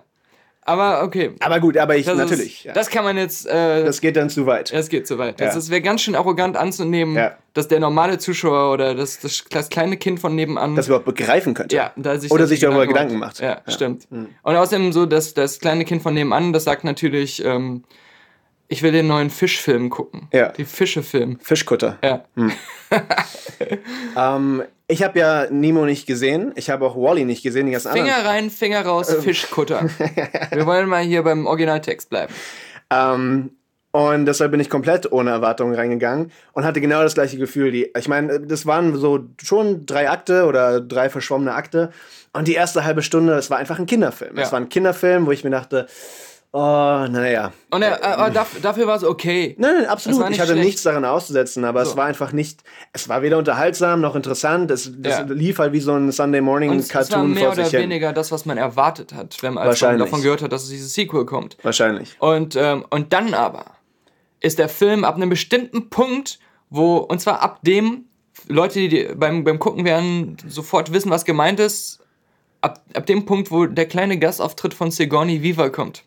Aber 0.67 1.03
okay. 1.03 1.31
Aber 1.41 1.59
gut, 1.59 1.77
aber 1.77 1.95
ich 1.95 2.07
Das 2.07 2.17
natürlich. 2.17 2.57
Ist, 2.59 2.63
ja. 2.65 2.73
Das 2.73 2.89
kann 2.89 3.03
man 3.03 3.17
jetzt. 3.17 3.45
Äh, 3.47 3.85
das 3.85 4.01
geht 4.01 4.15
dann 4.15 4.29
zu 4.31 4.47
weit. 4.47 4.73
das 4.73 4.89
geht 4.89 5.05
zu 5.07 5.19
weit. 5.19 5.39
Ja. 5.39 5.53
Das 5.53 5.69
wäre 5.69 5.81
ganz 5.81 6.01
schön 6.01 6.15
arrogant 6.15 6.57
anzunehmen, 6.57 7.15
Ja. 7.15 7.37
dass 7.53 7.67
der 7.67 7.79
normale 7.79 8.17
Zuschauer 8.17 8.73
oder 8.73 8.95
das, 8.95 9.19
das, 9.19 9.45
das 9.51 9.69
kleine 9.69 9.95
Kind 9.97 10.19
von 10.19 10.33
nebenan. 10.35 10.75
Das 10.75 10.87
überhaupt 10.87 11.05
begreifen 11.05 11.53
könnte. 11.53 11.75
ja, 11.75 11.91
da 11.95 12.17
sich 12.17 12.31
Oder 12.31 12.47
sich 12.47 12.59
darüber 12.59 12.87
Gedanken 12.87 13.19
macht. 13.19 13.39
Ja, 13.41 13.61
stimmt. 13.67 14.07
Und 14.09 14.55
außerdem 14.55 14.91
so, 14.91 15.05
dass 15.05 15.35
das 15.35 15.59
kleine 15.59 15.85
Kind 15.85 16.01
von 16.01 16.15
nebenan, 16.15 16.51
das 16.51 16.63
sagt 16.63 16.83
natürlich, 16.83 17.45
ähm, 17.45 17.83
ich 18.67 18.81
will 18.83 18.91
den 18.91 19.07
neuen 19.07 19.29
Fischfilm 19.29 19.89
gucken. 19.89 20.27
Ja. 20.33 20.49
Die 20.49 20.65
Fischefilm. 20.65 21.39
Fischkutter. 21.41 21.97
Ja. 22.03 22.23
Ähm, 24.17 24.63
ich 24.87 25.03
habe 25.03 25.17
ja 25.19 25.47
Nemo 25.49 25.85
nicht 25.85 26.05
gesehen. 26.05 26.51
Ich 26.55 26.69
habe 26.69 26.85
auch 26.85 26.95
Wally 26.95 27.25
nicht 27.25 27.43
gesehen. 27.43 27.65
Die 27.65 27.71
ganzen 27.71 27.89
anderen. 27.89 28.07
Finger 28.07 28.25
rein, 28.29 28.49
Finger 28.49 28.81
raus, 28.85 29.09
Ähm. 29.13 29.21
Fischkutter. 29.21 29.89
Wir 30.51 30.65
wollen 30.65 30.87
mal 30.89 31.03
hier 31.03 31.23
beim 31.23 31.45
Originaltext 31.47 32.09
bleiben. 32.09 32.33
Ähm, 32.91 33.51
Und 33.91 34.25
deshalb 34.25 34.51
bin 34.51 34.59
ich 34.59 34.69
komplett 34.69 35.11
ohne 35.11 35.31
Erwartungen 35.31 35.73
reingegangen 35.73 36.31
und 36.53 36.65
hatte 36.65 36.81
genau 36.81 37.01
das 37.01 37.13
gleiche 37.15 37.37
Gefühl. 37.37 37.71
Die, 37.71 37.91
ich 37.97 38.07
meine, 38.07 38.41
das 38.41 38.65
waren 38.65 38.95
so 38.97 39.19
schon 39.41 39.85
drei 39.85 40.09
Akte 40.09 40.45
oder 40.45 40.81
drei 40.81 41.09
verschwommene 41.09 41.53
Akte. 41.53 41.91
Und 42.33 42.47
die 42.47 42.55
erste 42.55 42.83
halbe 42.83 43.01
Stunde, 43.01 43.33
das 43.33 43.49
war 43.49 43.57
einfach 43.57 43.79
ein 43.79 43.85
Kinderfilm. 43.85 44.37
Es 44.37 44.47
Ja. 44.47 44.51
war 44.51 44.59
ein 44.59 44.69
Kinderfilm, 44.69 45.25
wo 45.25 45.31
ich 45.31 45.43
mir 45.45 45.49
dachte, 45.49 45.87
oh, 46.55 47.07
naja. 47.11 47.51
Und 47.69 47.81
er, 47.81 48.03
aber 48.03 48.29
dafür, 48.29 48.61
dafür 48.61 48.87
war 48.87 48.95
es 48.95 49.03
okay. 49.03 49.55
Nein, 49.59 49.73
nein, 49.79 49.85
absolut. 49.87 50.29
Ich 50.31 50.39
hatte 50.39 50.51
schlecht. 50.53 50.65
nichts 50.65 50.83
daran 50.83 51.03
auszusetzen, 51.05 51.65
aber 51.65 51.83
So. 51.83 51.91
es 51.91 51.97
war 51.97 52.05
einfach 52.05 52.31
nicht, 52.31 52.63
es 52.93 53.09
war 53.09 53.21
weder 53.21 53.37
unterhaltsam 53.37 54.01
noch 54.01 54.15
interessant. 54.15 54.71
Es, 54.71 54.91
das 54.97 55.19
Ja. 55.19 55.25
lief 55.25 55.59
halt 55.59 55.73
wie 55.73 55.79
so 55.81 55.93
ein 55.93 56.11
Sunday 56.11 56.41
Morning 56.41 56.69
Und 56.71 56.77
es 56.77 56.93
war 56.93 57.03
Cartoon 57.03 57.33
mehr 57.33 57.51
oder 57.51 57.63
hin. 57.63 57.81
weniger 57.81 58.13
das, 58.13 58.31
was 58.31 58.45
man 58.45 58.57
erwartet 58.57 59.13
hat, 59.13 59.37
wenn 59.43 59.53
man, 59.55 59.67
davon 59.67 60.21
gehört 60.21 60.41
hat, 60.41 60.51
dass 60.51 60.63
es 60.63 60.69
dieses 60.69 60.93
Sequel 60.93 61.25
kommt. 61.25 61.57
Wahrscheinlich. 61.63 62.15
Und, 62.19 62.55
ähm, 62.55 62.85
und 62.89 63.11
dann 63.13 63.33
aber 63.33 63.65
ist 64.39 64.57
der 64.59 64.69
Film 64.69 65.03
ab 65.03 65.15
einem 65.15 65.29
bestimmten 65.29 65.89
Punkt, 65.89 66.39
wo, 66.69 66.97
und 66.97 67.19
zwar 67.19 67.41
ab 67.41 67.59
dem, 67.63 68.05
Leute, 68.47 68.87
die 68.87 69.09
beim, 69.15 69.43
beim 69.43 69.59
Gucken 69.59 69.85
werden 69.85 70.37
sofort 70.47 70.93
wissen, 70.93 71.09
was 71.09 71.25
gemeint 71.25 71.59
ist, 71.59 71.99
ab, 72.61 72.81
ab 72.93 73.05
dem 73.05 73.25
Punkt, 73.25 73.49
wo 73.51 73.65
der 73.65 73.87
kleine 73.87 74.19
Gastauftritt 74.19 74.73
von 74.73 74.91
Sigourney 74.91 75.41
Weaver 75.41 75.69
kommt. 75.69 76.03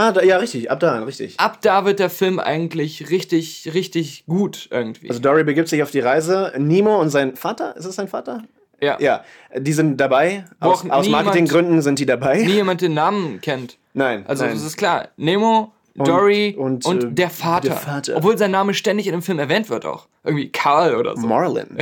Ah, 0.00 0.12
da, 0.12 0.22
ja, 0.22 0.38
richtig, 0.38 0.70
ab 0.70 0.80
da, 0.80 0.98
richtig. 1.02 1.38
Ab 1.38 1.58
da 1.60 1.84
wird 1.84 1.98
der 1.98 2.08
Film 2.10 2.38
eigentlich 2.38 3.10
richtig, 3.10 3.70
richtig 3.74 4.24
gut 4.26 4.68
irgendwie. 4.70 5.08
Also 5.10 5.20
Dory 5.20 5.44
begibt 5.44 5.68
sich 5.68 5.82
auf 5.82 5.90
die 5.90 6.00
Reise. 6.00 6.52
Nemo 6.56 6.98
und 7.00 7.10
sein 7.10 7.36
Vater, 7.36 7.76
ist 7.76 7.84
es 7.84 7.96
sein 7.96 8.08
Vater? 8.08 8.42
ja. 8.80 8.96
Ja, 8.98 9.24
die 9.54 9.72
sind 9.74 9.98
dabei. 10.00 10.44
Aus, 10.58 10.88
aus 10.88 11.04
niemand- 11.04 11.26
Marketinggründen 11.26 11.82
sind 11.82 11.98
die 11.98 12.06
dabei. 12.06 12.38
Nie 12.38 12.54
jemand 12.54 12.80
den 12.80 12.94
Namen 12.94 13.40
kennt. 13.42 13.76
Nein, 13.92 14.24
Also 14.26 14.44
nein. 14.44 14.56
es 14.56 14.64
ist 14.64 14.76
klar, 14.78 15.08
Nemo, 15.18 15.72
Dory 15.96 16.54
und, 16.56 16.86
und, 16.86 17.04
äh, 17.04 17.06
der, 17.10 17.28
Vater. 17.28 17.68
der 17.68 17.76
Vater. 17.76 18.16
Obwohl 18.16 18.38
sein 18.38 18.52
Name 18.52 18.72
ständig 18.72 19.06
in 19.06 19.12
dem 19.12 19.20
Film 19.22 19.38
erwähnt 19.38 19.68
wird 19.68 19.84
auch. 19.84 20.06
Irgendwie 20.24 20.50
Karl 20.50 20.94
oder 20.94 21.14
so. 21.16 21.26
Marlin. 21.26 21.76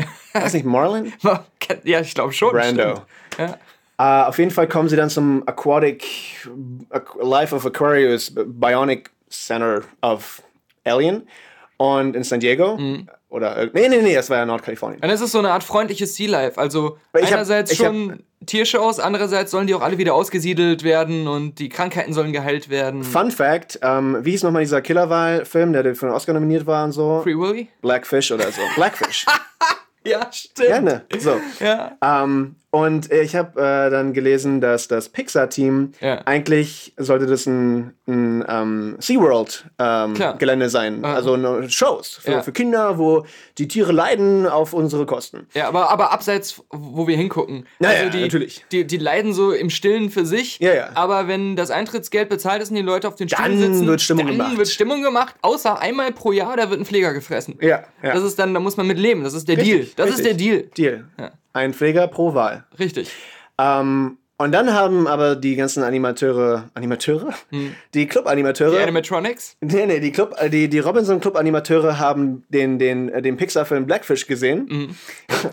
Ist 0.45 0.55
nicht 0.55 0.67
Marlin? 0.67 1.13
ja, 1.85 2.01
ich 2.01 2.15
glaube 2.15 2.33
schon. 2.33 2.51
Brando. 2.51 3.03
stimmt. 3.35 3.59
Äh, 3.99 4.03
auf 4.03 4.39
jeden 4.39 4.51
Fall 4.51 4.69
kommen 4.69 4.89
sie 4.89 4.97
dann 4.97 5.11
zum 5.11 5.43
Aquatic 5.47 6.05
Aqu- 6.91 7.23
Life 7.29 7.55
of 7.55 7.67
Aquarius 7.67 8.33
Bionic 8.35 9.11
Center 9.29 9.83
of 10.03 10.43
Alien 10.85 11.27
und 11.79 12.15
in 12.17 12.23
San 12.23 12.41
Diego. 12.41 12.77
Mhm. 12.77 13.09
Oder, 13.31 13.57
äh, 13.59 13.71
nee, 13.75 13.89
nee, 13.89 14.01
nee, 14.01 14.15
das 14.15 14.31
war 14.31 14.39
ja 14.39 14.47
Nordkalifornien. 14.47 15.03
Und 15.03 15.11
es 15.11 15.21
ist 15.21 15.33
so 15.33 15.39
eine 15.41 15.51
Art 15.51 15.63
freundliches 15.63 16.15
Sea 16.15 16.31
Life. 16.31 16.59
Also 16.59 16.97
Ich 17.15 17.25
hab- 17.27 17.33
einerseits 17.33 17.73
hab- 17.73 17.87
schon 17.87 18.23
Tiershows, 18.47 19.01
andererseits 19.01 19.51
sollen 19.51 19.67
die 19.67 19.75
auch 19.75 19.83
alle 19.83 19.99
wieder 19.99 20.15
ausgesiedelt 20.15 20.83
werden 20.85 21.29
und 21.29 21.59
die 21.59 21.69
Krankheiten 21.69 22.15
sollen 22.15 22.33
geheilt 22.33 22.71
werden. 22.71 23.03
Fun 23.05 23.31
Fact, 23.31 23.81
ähm, 23.83 24.17
wie 24.23 24.31
hieß 24.31 24.45
nochmal 24.45 24.63
dieser 24.63 24.81
Killerwahl-Film, 24.81 25.73
der 25.75 25.83
für 25.95 26.07
den 26.07 26.15
Oscar 26.15 26.33
nominiert 26.33 26.65
war 26.67 26.85
und 26.85 26.93
so? 26.93 27.21
Free 27.23 27.37
Willy? 27.37 27.69
Blackfish 27.83 28.31
oder 28.33 28.51
so. 28.51 28.63
Blackfish. 28.77 29.27
Ja, 30.05 30.33
stimmt. 30.33 30.69
Gerne. 30.69 31.05
So. 31.19 31.39
Ja. 31.61 31.99
Ähm, 32.03 32.55
und 32.71 33.11
ich 33.11 33.35
habe 33.35 33.61
äh, 33.61 33.91
dann 33.91 34.13
gelesen, 34.13 34.61
dass 34.61 34.89
das 34.89 35.09
Pixar-Team 35.09 35.93
Ja. 36.01 36.23
eigentlich 36.27 36.93
sollte 36.99 37.27
das 37.27 37.47
ein, 37.47 37.95
ein 38.07 38.45
ähm, 38.49 38.97
SeaWorld-Gelände 38.99 40.67
Klar. 40.67 40.69
sein. 40.69 41.05
Aha. 41.05 41.15
Also 41.15 41.37
ne, 41.37 41.69
Shows 41.71 42.19
für, 42.23 42.31
Ja. 42.33 42.43
für 42.43 42.53
Kinder, 42.53 42.99
wo 42.99 43.25
die 43.59 43.69
Tiere 43.69 43.93
leiden 43.93 44.47
auf 44.47 44.73
unsere 44.75 45.07
Kosten. 45.07 45.47
Ja, 45.55 45.69
aber, 45.69 45.91
aber 45.91 46.13
abseits, 46.13 46.63
wo 46.71 47.07
wir 47.07 47.17
hingucken. 47.17 47.67
Ja, 47.81 47.91
also 47.91 48.11
die, 48.11 48.21
natürlich. 48.23 48.65
Die, 48.73 48.87
die 48.87 48.99
leiden 48.99 49.33
so 49.33 49.53
im 49.53 49.71
Stillen 49.71 50.11
für 50.11 50.27
sich. 50.27 50.59
Ja, 50.59 50.75
ja. 50.75 50.89
Aber 50.95 51.29
wenn 51.29 51.57
das 51.57 51.71
Eintrittsgeld 51.71 52.29
bezahlt 52.29 52.63
ist 52.63 52.71
und 52.71 52.77
die 52.77 52.83
Leute 52.83 53.09
auf 53.09 53.15
den 53.17 53.29
Dann 53.29 53.39
Stühlen 53.53 53.59
sitzen, 53.75 53.87
wird 53.87 54.01
Stimmung 54.01 54.27
dann 54.27 54.37
gemacht. 54.37 54.59
wird 54.59 54.69
Stimmung 54.69 55.03
gemacht. 55.03 55.35
Außer 55.43 55.79
einmal 55.81 56.13
pro 56.13 56.33
Jahr, 56.33 56.57
da 56.57 56.71
wird 56.71 56.81
ein 56.81 56.85
Pfleger 56.87 57.13
gefressen. 57.13 57.57
Ja, 57.61 57.85
ja. 58.03 58.13
Das 58.15 58.23
ist 58.23 58.39
dann, 58.39 58.53
da 58.55 58.61
muss 58.61 58.77
man 58.77 58.87
mit 58.87 58.99
leben. 58.99 59.25
Das 59.25 59.35
ist 59.35 59.49
der 59.49 59.57
Richtig, 59.57 59.73
Deal. 59.75 59.89
Das 59.97 60.11
ist 60.11 60.19
richtig. 60.19 60.37
der 60.37 60.47
Deal. 60.47 60.63
Deal. 60.77 61.05
Ja. 61.19 61.31
Ein 61.59 61.75
Pfleger 61.75 62.07
pro 62.07 62.35
Wahl. 62.35 62.65
Richtig. 62.79 63.11
Ähm, 63.59 64.19
und 64.41 64.53
dann 64.53 64.73
haben 64.73 65.09
aber 65.09 65.35
die 65.35 65.57
ganzen 65.57 65.83
Animateure, 65.83 66.71
Animateure? 66.75 67.35
Die 67.93 68.07
Club-Animateure. 68.07 68.71
Hm. 68.71 68.77
Die 68.77 68.83
Animatronics. 68.85 69.57
Nee, 69.61 69.87
nee, 69.87 69.99
die, 69.99 70.13
Club, 70.13 70.37
äh, 70.39 70.49
die, 70.49 70.69
die 70.69 70.79
Robinson 70.79 71.19
Club 71.19 71.37
Animateure 71.37 71.99
haben 71.99 72.45
den, 72.49 72.79
den, 72.79 73.09
äh, 73.09 73.21
den 73.21 73.37
Pixar-Film 73.37 73.87
Blackfish 73.87 74.29
gesehen. 74.29 74.95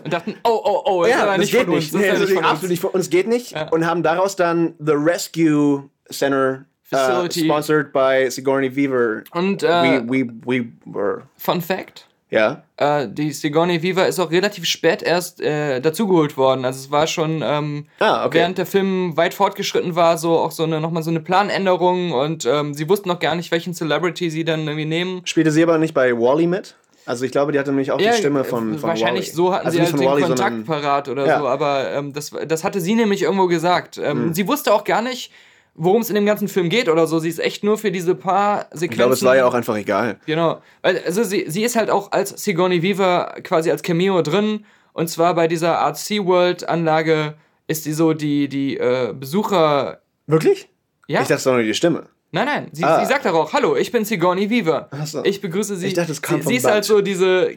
Und 0.04 0.12
dachten, 0.12 0.36
oh, 0.44 0.60
oh, 0.64 0.82
oh, 0.84 1.02
ist 1.04 1.16
aber 1.16 1.32
das 1.32 1.38
nicht 1.40 1.52
geht 1.52 1.66
nicht. 1.68 1.92
Das 1.92 2.00
Nee, 2.00 2.06
ist 2.08 2.12
ja 2.14 2.18
nicht 2.20 2.28
von 2.34 2.44
uns. 2.44 2.46
absolut 2.52 2.70
nicht 2.70 2.80
von 2.80 2.90
uns 2.90 3.10
geht 3.10 3.26
nicht. 3.26 3.56
Und 3.72 3.84
haben 3.86 4.04
daraus 4.04 4.36
dann 4.36 4.74
The 4.78 4.92
Rescue 4.94 5.90
Center 6.08 6.64
äh, 6.92 6.96
Facility. 6.96 7.44
sponsored 7.44 7.92
by 7.92 8.30
Sigourney 8.30 8.76
Weaver. 8.76 9.24
Und 9.32 9.64
äh, 9.64 10.00
we, 10.06 10.06
we, 10.06 10.30
we 10.46 10.66
were. 10.84 11.22
Fun 11.38 11.60
Fact. 11.60 12.06
Ja. 12.28 12.62
Äh, 12.76 13.06
die 13.08 13.30
Sigourney 13.32 13.82
Weaver 13.82 14.06
ist 14.08 14.18
auch 14.18 14.30
relativ 14.32 14.64
spät 14.64 15.00
erst 15.02 15.40
äh, 15.40 15.80
dazugeholt 15.80 16.36
worden. 16.36 16.64
Also 16.64 16.80
es 16.80 16.90
war 16.90 17.06
schon, 17.06 17.40
ähm, 17.44 17.86
Ah, 18.00 18.26
okay. 18.26 18.38
während 18.38 18.58
der 18.58 18.66
Film 18.66 19.16
weit 19.16 19.32
fortgeschritten 19.32 19.94
war, 19.94 20.18
so 20.18 20.36
auch 20.38 20.50
so 20.50 20.64
eine 20.64 20.80
nochmal 20.80 21.04
so 21.04 21.10
eine 21.10 21.20
Planänderung 21.20 22.10
und 22.12 22.44
ähm, 22.44 22.74
sie 22.74 22.88
wussten 22.88 23.08
noch 23.08 23.20
gar 23.20 23.36
nicht, 23.36 23.52
welchen 23.52 23.74
Celebrity 23.74 24.28
sie 24.30 24.44
dann 24.44 24.66
irgendwie 24.66 24.86
nehmen. 24.86 25.22
Spielte 25.24 25.52
sie 25.52 25.62
aber 25.62 25.78
nicht 25.78 25.94
bei 25.94 26.12
Wally 26.12 26.46
mit? 26.48 26.74
Also 27.06 27.24
ich 27.24 27.30
glaube, 27.30 27.52
die 27.52 27.58
hatte 27.60 27.70
nämlich 27.70 27.92
auch 27.92 27.98
die 27.98 28.12
Stimme 28.12 28.42
von, 28.42 28.74
äh, 28.74 28.78
von 28.78 28.88
wahrscheinlich 28.88 29.26
Wally. 29.26 29.36
so 29.36 29.54
hatten 29.54 29.66
also 29.66 29.76
sie 29.76 29.82
halt 29.82 29.90
von 29.90 30.00
den 30.00 30.08
Wally, 30.08 30.22
Kontakt 30.22 30.66
parat 30.66 31.08
oder 31.08 31.24
Ja. 31.26 31.38
so, 31.38 31.46
aber 31.46 31.92
ähm, 31.92 32.12
das, 32.12 32.32
das 32.48 32.64
hatte 32.64 32.80
sie 32.80 32.96
nämlich 32.96 33.22
irgendwo 33.22 33.46
gesagt. 33.46 33.98
Ähm, 34.02 34.34
Sie 34.34 34.48
wusste 34.48 34.74
auch 34.74 34.82
gar 34.82 35.00
nicht, 35.02 35.30
worum 35.76 36.00
es 36.02 36.08
in 36.08 36.14
dem 36.14 36.26
ganzen 36.26 36.48
Film 36.48 36.68
geht 36.68 36.88
oder 36.88 37.06
so. 37.06 37.18
Sie 37.18 37.28
ist 37.28 37.38
echt 37.38 37.62
nur 37.64 37.76
für 37.78 37.90
diese 37.92 38.14
paar 38.14 38.62
Sequenzen. 38.72 38.84
ich 38.84 38.90
glaube, 38.96 39.14
es 39.14 39.22
war 39.24 39.36
ja 39.36 39.46
auch 39.46 39.54
einfach 39.54 39.76
egal. 39.76 40.18
Genau. 40.26 40.60
Also 40.82 41.22
sie, 41.22 41.44
sie 41.48 41.62
ist 41.64 41.76
halt 41.76 41.90
auch 41.90 42.12
als 42.12 42.30
Sigourney 42.42 42.82
Weaver 42.82 43.34
quasi 43.42 43.70
als 43.70 43.82
Cameo 43.82 44.22
drin. 44.22 44.64
Und 44.92 45.08
zwar 45.08 45.34
bei 45.34 45.46
dieser 45.48 45.78
Art 45.80 45.98
SeaWorld-Anlage 45.98 47.34
ist 47.68 47.84
sie 47.84 47.92
so 47.92 48.12
die, 48.14 48.48
die 48.48 48.76
äh, 48.78 49.12
Besucher. 49.12 50.00
Wirklich? 50.26 50.68
Ja? 51.08 51.20
Ich 51.22 51.28
dachte, 51.28 51.34
es 51.40 51.46
war 51.46 51.54
nur 51.54 51.62
die 51.62 51.74
Stimme. 51.74 52.04
nein, 52.32 52.46
nein. 52.46 52.68
Sie, 52.72 52.82
Ah. 52.84 53.00
sie 53.00 53.06
sagt 53.06 53.26
auch, 53.26 53.52
hallo, 53.52 53.76
ich 53.76 53.92
bin 53.92 54.04
Sigourney 54.04 54.48
Weaver. 54.50 54.88
Ach 54.90 55.06
so. 55.06 55.24
Ich 55.24 55.40
begrüße 55.40 55.76
Sie. 55.76 55.88
Ich 55.88 55.94
dachte, 55.94 56.12
es 56.12 56.22
kam 56.22 56.36
sie, 56.38 56.42
vom 56.44 56.50
sie 56.50 56.56
ist 56.56 56.62
Band. 56.62 56.74
halt 56.74 56.84
so 56.84 57.00
diese. 57.00 57.50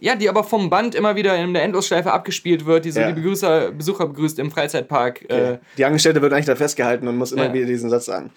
Ja, 0.00 0.16
die 0.16 0.28
aber 0.28 0.44
vom 0.44 0.70
Band 0.70 0.94
immer 0.94 1.16
wieder 1.16 1.36
in 1.36 1.54
der 1.54 1.62
Endlosschleife 1.62 2.12
abgespielt 2.12 2.66
wird, 2.66 2.84
die 2.84 2.90
so 2.90 3.00
Ja. 3.00 3.08
die 3.12 3.20
Begrüßer, 3.20 3.70
Besucher 3.72 4.06
begrüßt 4.06 4.38
im 4.38 4.50
Freizeitpark. 4.50 5.28
Äh, 5.30 5.58
Die 5.78 5.84
Angestellte 5.84 6.20
wird 6.20 6.32
eigentlich 6.32 6.46
da 6.46 6.56
festgehalten 6.56 7.06
und 7.08 7.16
muss 7.16 7.32
immer 7.32 7.46
Ja. 7.46 7.52
wieder 7.54 7.66
diesen 7.66 7.90
Satz 7.90 8.06
sagen. 8.06 8.30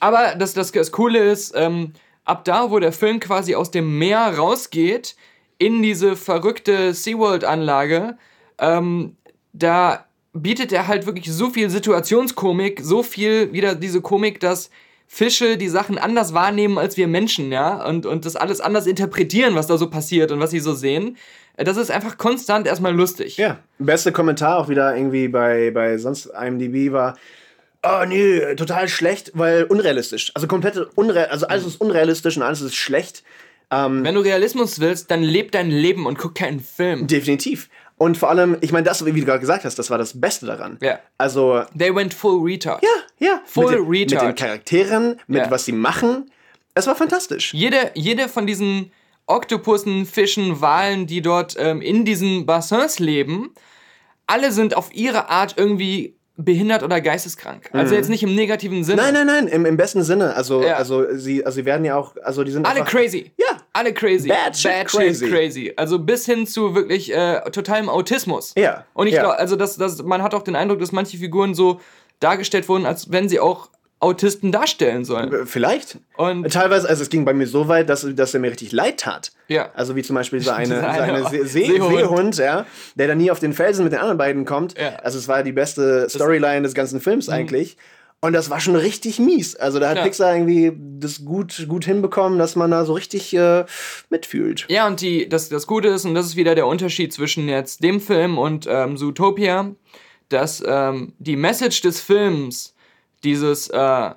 Aber 0.00 0.34
das, 0.38 0.54
das, 0.54 0.70
das 0.72 0.92
Coole 0.92 1.18
ist, 1.18 1.52
ähm, 1.56 1.92
ab 2.24 2.44
da, 2.44 2.70
wo 2.70 2.78
der 2.78 2.92
Film 2.92 3.20
quasi 3.20 3.54
aus 3.54 3.70
dem 3.70 3.98
Meer 3.98 4.34
rausgeht, 4.36 5.16
in 5.58 5.82
diese 5.82 6.14
verrückte 6.14 6.94
SeaWorld-Anlage, 6.94 8.16
ähm, 8.58 9.16
da 9.52 10.04
bietet 10.32 10.72
er 10.72 10.86
halt 10.86 11.06
wirklich 11.06 11.32
so 11.32 11.50
viel 11.50 11.68
Situationskomik, 11.70 12.80
so 12.82 13.02
viel 13.02 13.52
wieder 13.52 13.74
diese 13.74 14.00
Komik, 14.00 14.40
dass 14.40 14.70
Fische 15.10 15.56
die 15.56 15.68
Sachen 15.70 15.96
anders 15.98 16.34
wahrnehmen 16.34 16.76
als 16.78 16.98
wir 16.98 17.08
Menschen, 17.08 17.50
ja, 17.50 17.84
und, 17.84 18.04
und 18.04 18.26
das 18.26 18.36
alles 18.36 18.60
anders 18.60 18.86
interpretieren, 18.86 19.54
was 19.54 19.66
da 19.66 19.78
so 19.78 19.88
passiert 19.88 20.30
und 20.30 20.38
was 20.38 20.50
sie 20.50 20.60
so 20.60 20.74
sehen. 20.74 21.16
Äh, 21.56 21.64
Das 21.64 21.78
ist 21.78 21.90
einfach 21.90 22.18
konstant 22.18 22.66
erstmal 22.66 22.94
lustig. 22.94 23.38
Ja. 23.38 23.58
Beste 23.78 24.12
Kommentar 24.12 24.58
auch 24.58 24.68
wieder 24.68 24.94
irgendwie 24.94 25.28
bei, 25.28 25.70
bei 25.70 25.96
sonst 25.96 26.26
IMDb 26.26 26.92
war, 26.92 27.16
oh 27.82 28.04
nee, 28.06 28.54
total 28.54 28.86
schlecht, 28.88 29.32
weil 29.34 29.64
unrealistisch. 29.64 30.30
Also 30.34 30.46
komplett 30.46 30.76
unre 30.94 31.30
also 31.30 31.46
alles 31.46 31.64
ist 31.64 31.80
unrealistisch 31.80 32.36
und 32.36 32.42
alles 32.42 32.60
ist 32.60 32.76
schlecht. 32.76 33.24
Wenn 33.70 34.14
du 34.14 34.20
Realismus 34.22 34.80
willst, 34.80 35.10
dann 35.10 35.22
leb 35.22 35.52
dein 35.52 35.70
Leben 35.70 36.06
und 36.06 36.16
guck 36.16 36.34
keinen 36.34 36.60
Film. 36.60 37.06
Definitiv. 37.06 37.68
Und 37.98 38.16
vor 38.16 38.30
allem, 38.30 38.56
ich 38.60 38.70
meine, 38.72 38.84
das, 38.84 39.04
wie 39.04 39.12
du 39.12 39.26
gerade 39.26 39.40
gesagt 39.40 39.64
hast, 39.64 39.78
das 39.78 39.90
war 39.90 39.98
das 39.98 40.20
Beste 40.20 40.46
daran. 40.46 40.78
Ja. 40.80 41.00
Also, 41.18 41.62
They 41.76 41.94
went 41.94 42.14
full 42.14 42.42
retard. 42.42 42.82
ja, 42.82 43.26
ja. 43.26 43.40
Full 43.44 43.64
mit, 43.66 43.74
den, 43.74 43.88
mit 43.88 44.10
den 44.12 44.18
retard. 44.18 44.38
Charakteren, 44.38 45.20
mit 45.26 45.42
Ja. 45.42 45.50
was 45.50 45.64
sie 45.64 45.72
machen. 45.72 46.30
Es 46.74 46.86
war 46.86 46.94
fantastisch. 46.94 47.52
Jede, 47.54 47.90
jede 47.94 48.28
von 48.28 48.46
diesen 48.46 48.92
Oktopussen, 49.26 50.06
Fischen, 50.06 50.60
Walen, 50.60 51.06
die 51.06 51.20
dort 51.22 51.56
ähm, 51.58 51.82
in 51.82 52.04
diesen 52.04 52.46
Bassins 52.46 52.98
leben, 52.98 53.50
alle 54.26 54.52
sind 54.52 54.76
auf 54.76 54.94
ihre 54.94 55.28
Art 55.28 55.54
irgendwie 55.56 56.14
behindert 56.36 56.84
oder 56.84 57.00
geisteskrank. 57.00 57.68
Also 57.72 57.96
jetzt 57.96 58.08
nicht 58.10 58.22
im 58.22 58.34
negativen 58.36 58.84
Sinne. 58.84 59.02
Mhm. 59.02 59.12
Nein, 59.12 59.26
nein, 59.26 59.26
nein, 59.26 59.48
im, 59.48 59.66
im 59.66 59.76
besten 59.76 60.04
Sinne. 60.04 60.34
Also, 60.36 60.62
Ja. 60.62 60.76
also, 60.76 61.04
sie, 61.16 61.44
also 61.44 61.56
sie 61.56 61.64
werden 61.64 61.84
ja 61.84 61.96
auch, 61.96 62.14
also 62.22 62.44
die 62.44 62.52
sind 62.52 62.64
Alle 62.64 62.80
einfach, 62.80 62.92
crazy. 62.92 63.32
Ja. 63.36 63.56
Alle 63.72 63.92
crazy. 63.92 64.28
Bad 64.28 64.56
shit 64.56 64.86
crazy. 64.86 65.28
crazy. 65.30 65.72
Also 65.76 65.98
bis 65.98 66.26
hin 66.26 66.46
zu 66.46 66.74
wirklich 66.74 67.12
äh, 67.14 67.40
totalem 67.50 67.88
Autismus. 67.88 68.52
Ja, 68.56 68.84
Und 68.94 69.06
ich 69.06 69.14
ja. 69.14 69.20
glaube, 69.22 69.38
also 69.38 69.56
das, 69.56 69.76
das, 69.76 70.02
man 70.02 70.22
hat 70.22 70.34
auch 70.34 70.42
den 70.42 70.56
Eindruck, 70.56 70.80
dass 70.80 70.92
manche 70.92 71.16
Figuren 71.18 71.54
so 71.54 71.80
dargestellt 72.20 72.68
wurden, 72.68 72.86
als 72.86 73.10
wenn 73.12 73.28
sie 73.28 73.38
auch 73.40 73.70
Autisten 74.00 74.52
darstellen 74.52 75.04
sollen. 75.04 75.32
Äh, 75.32 75.46
Vielleicht. 75.46 75.98
Und- 76.16 76.52
Teilweise, 76.52 76.88
also 76.88 77.02
es 77.02 77.10
ging 77.10 77.24
bei 77.24 77.34
mir 77.34 77.46
so 77.48 77.66
weit, 77.66 77.88
dass, 77.88 78.06
dass 78.14 78.32
er 78.32 78.38
mir 78.40 78.50
richtig 78.50 78.70
leid 78.70 79.00
tat. 79.00 79.32
Ja. 79.48 79.70
Also 79.74 79.96
wie 79.96 80.02
zum 80.02 80.14
Beispiel 80.14 80.40
so 80.40 80.52
eine, 80.52 80.80
so 80.80 80.86
eine 80.86 81.28
See 81.28 81.42
See 81.44 81.66
Seehund. 81.66 81.96
Seehund, 81.96 82.36
ja, 82.38 82.66
der 82.94 83.08
dann 83.08 83.18
nie 83.18 83.30
auf 83.30 83.40
den 83.40 83.52
Felsen 83.52 83.82
mit 83.84 83.92
den 83.92 83.98
anderen 83.98 84.18
beiden 84.18 84.44
kommt. 84.44 84.78
Ja. 84.78 84.96
Also 85.02 85.18
es 85.18 85.26
war 85.26 85.42
die 85.42 85.52
beste 85.52 86.08
Storyline 86.08 86.62
des 86.62 86.74
ganzen 86.74 87.00
Films 87.00 87.28
eigentlich. 87.28 87.76
Und 88.20 88.32
das 88.32 88.50
war 88.50 88.58
schon 88.58 88.74
richtig 88.74 89.20
mies. 89.20 89.54
Also 89.54 89.78
da 89.78 89.90
hat 89.90 89.98
Ja. 89.98 90.02
Pixar 90.02 90.34
irgendwie 90.34 90.72
das 90.98 91.24
gut, 91.24 91.66
gut 91.68 91.84
hinbekommen, 91.84 92.38
dass 92.38 92.56
man 92.56 92.70
da 92.70 92.84
so 92.84 92.94
richtig 92.94 93.34
äh, 93.36 93.64
mitfühlt. 94.10 94.66
Ja, 94.68 94.88
und 94.88 95.00
die, 95.00 95.28
das, 95.28 95.48
das 95.48 95.68
Gute 95.68 95.88
ist, 95.88 96.04
und 96.04 96.14
das 96.14 96.26
ist 96.26 96.36
wieder 96.36 96.56
der 96.56 96.66
Unterschied 96.66 97.12
zwischen 97.12 97.48
jetzt 97.48 97.82
dem 97.84 98.00
Film 98.00 98.36
und 98.36 98.66
ähm, 98.68 98.96
Zootopia, 98.96 99.70
dass 100.30 100.62
ähm, 100.66 101.12
die 101.18 101.36
Message 101.36 101.80
des 101.82 102.00
Films, 102.00 102.74
dieses, 103.22 103.68
äh, 103.68 104.10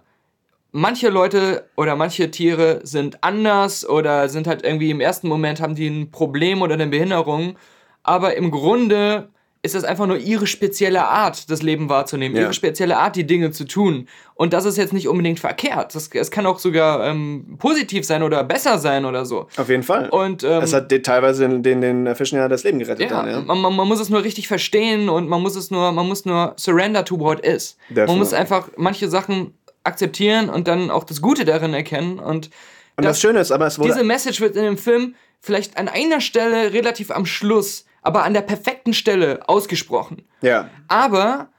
manche 0.71 1.09
Leute 1.09 1.69
oder 1.75 1.95
manche 1.95 2.31
Tiere 2.31 2.79
sind 2.83 3.23
anders 3.23 3.87
oder 3.87 4.29
sind 4.29 4.47
halt 4.47 4.63
irgendwie 4.63 4.89
im 4.89 4.99
ersten 4.99 5.27
Moment 5.27 5.61
haben 5.61 5.75
die 5.75 5.87
ein 5.87 6.11
Problem 6.11 6.61
oder 6.61 6.73
eine 6.73 6.87
Behinderung, 6.87 7.57
aber 8.03 8.35
im 8.35 8.49
Grunde 8.51 9.29
ist 9.63 9.75
das 9.75 9.83
einfach 9.83 10.07
nur 10.07 10.17
ihre 10.17 10.47
spezielle 10.47 11.03
Art, 11.03 11.49
das 11.51 11.61
Leben 11.61 11.87
wahrzunehmen, 11.87 12.35
Ja. 12.35 12.43
ihre 12.43 12.53
spezielle 12.53 12.97
Art, 12.97 13.15
die 13.15 13.27
Dinge 13.27 13.51
zu 13.51 13.65
tun. 13.65 14.07
Und 14.33 14.53
das 14.53 14.65
ist 14.65 14.75
jetzt 14.77 14.91
nicht 14.91 15.07
unbedingt 15.07 15.39
verkehrt. 15.39 15.93
Das, 15.93 16.09
es 16.11 16.31
kann 16.31 16.47
auch 16.47 16.57
sogar 16.57 17.05
ähm, 17.07 17.57
positiv 17.59 18.03
sein 18.05 18.23
oder 18.23 18.43
besser 18.43 18.79
sein 18.79 19.05
oder 19.05 19.23
so. 19.23 19.47
Auf 19.57 19.69
jeden 19.69 19.83
Fall. 19.83 20.09
Und 20.09 20.43
ähm, 20.43 20.63
es 20.63 20.73
hat 20.73 20.89
teilweise 21.03 21.47
den, 21.47 21.61
den, 21.61 21.81
den 22.05 22.15
Fischen 22.15 22.37
ja 22.39 22.47
das 22.47 22.63
Leben 22.63 22.79
gerettet. 22.79 23.11
ja, 23.11 23.21
dann, 23.21 23.29
ja. 23.29 23.41
Man, 23.41 23.59
man, 23.61 23.75
man 23.75 23.87
muss 23.87 23.99
es 23.99 24.09
nur 24.09 24.23
richtig 24.23 24.47
verstehen 24.47 25.09
und 25.09 25.29
man 25.29 25.41
muss 25.43 25.55
es 25.55 25.69
nur, 25.69 25.91
man 25.91 26.07
muss 26.07 26.25
nur 26.25 26.53
surrender 26.57 27.05
to 27.05 27.19
what 27.19 27.45
is. 27.45 27.77
Man 27.89 27.95
Definitely. 27.95 28.19
muss 28.19 28.33
einfach 28.33 28.67
manche 28.77 29.09
Sachen 29.09 29.53
akzeptieren 29.83 30.49
und 30.49 30.67
dann 30.67 30.89
auch 30.89 31.03
das 31.03 31.21
Gute 31.21 31.45
darin 31.45 31.73
erkennen. 31.75 32.17
Und, 32.19 32.49
Und 32.97 33.05
das 33.05 33.21
Schöne 33.21 33.39
ist 33.39 33.51
aber, 33.51 33.67
es 33.67 33.77
wurde 33.77 33.89
diese 33.89 34.03
Message 34.03 34.41
wird 34.41 34.55
in 34.55 34.63
dem 34.63 34.77
Film 34.77 35.13
vielleicht 35.39 35.77
an 35.77 35.87
einer 35.87 36.19
Stelle 36.21 36.73
relativ 36.73 37.11
am 37.11 37.25
Schluss, 37.27 37.85
aber 38.01 38.23
an 38.23 38.33
der 38.33 38.41
perfekten 38.41 38.93
Stelle 38.93 39.39
ausgesprochen. 39.47 40.23
ja. 40.41 40.69
Aber 40.87 41.49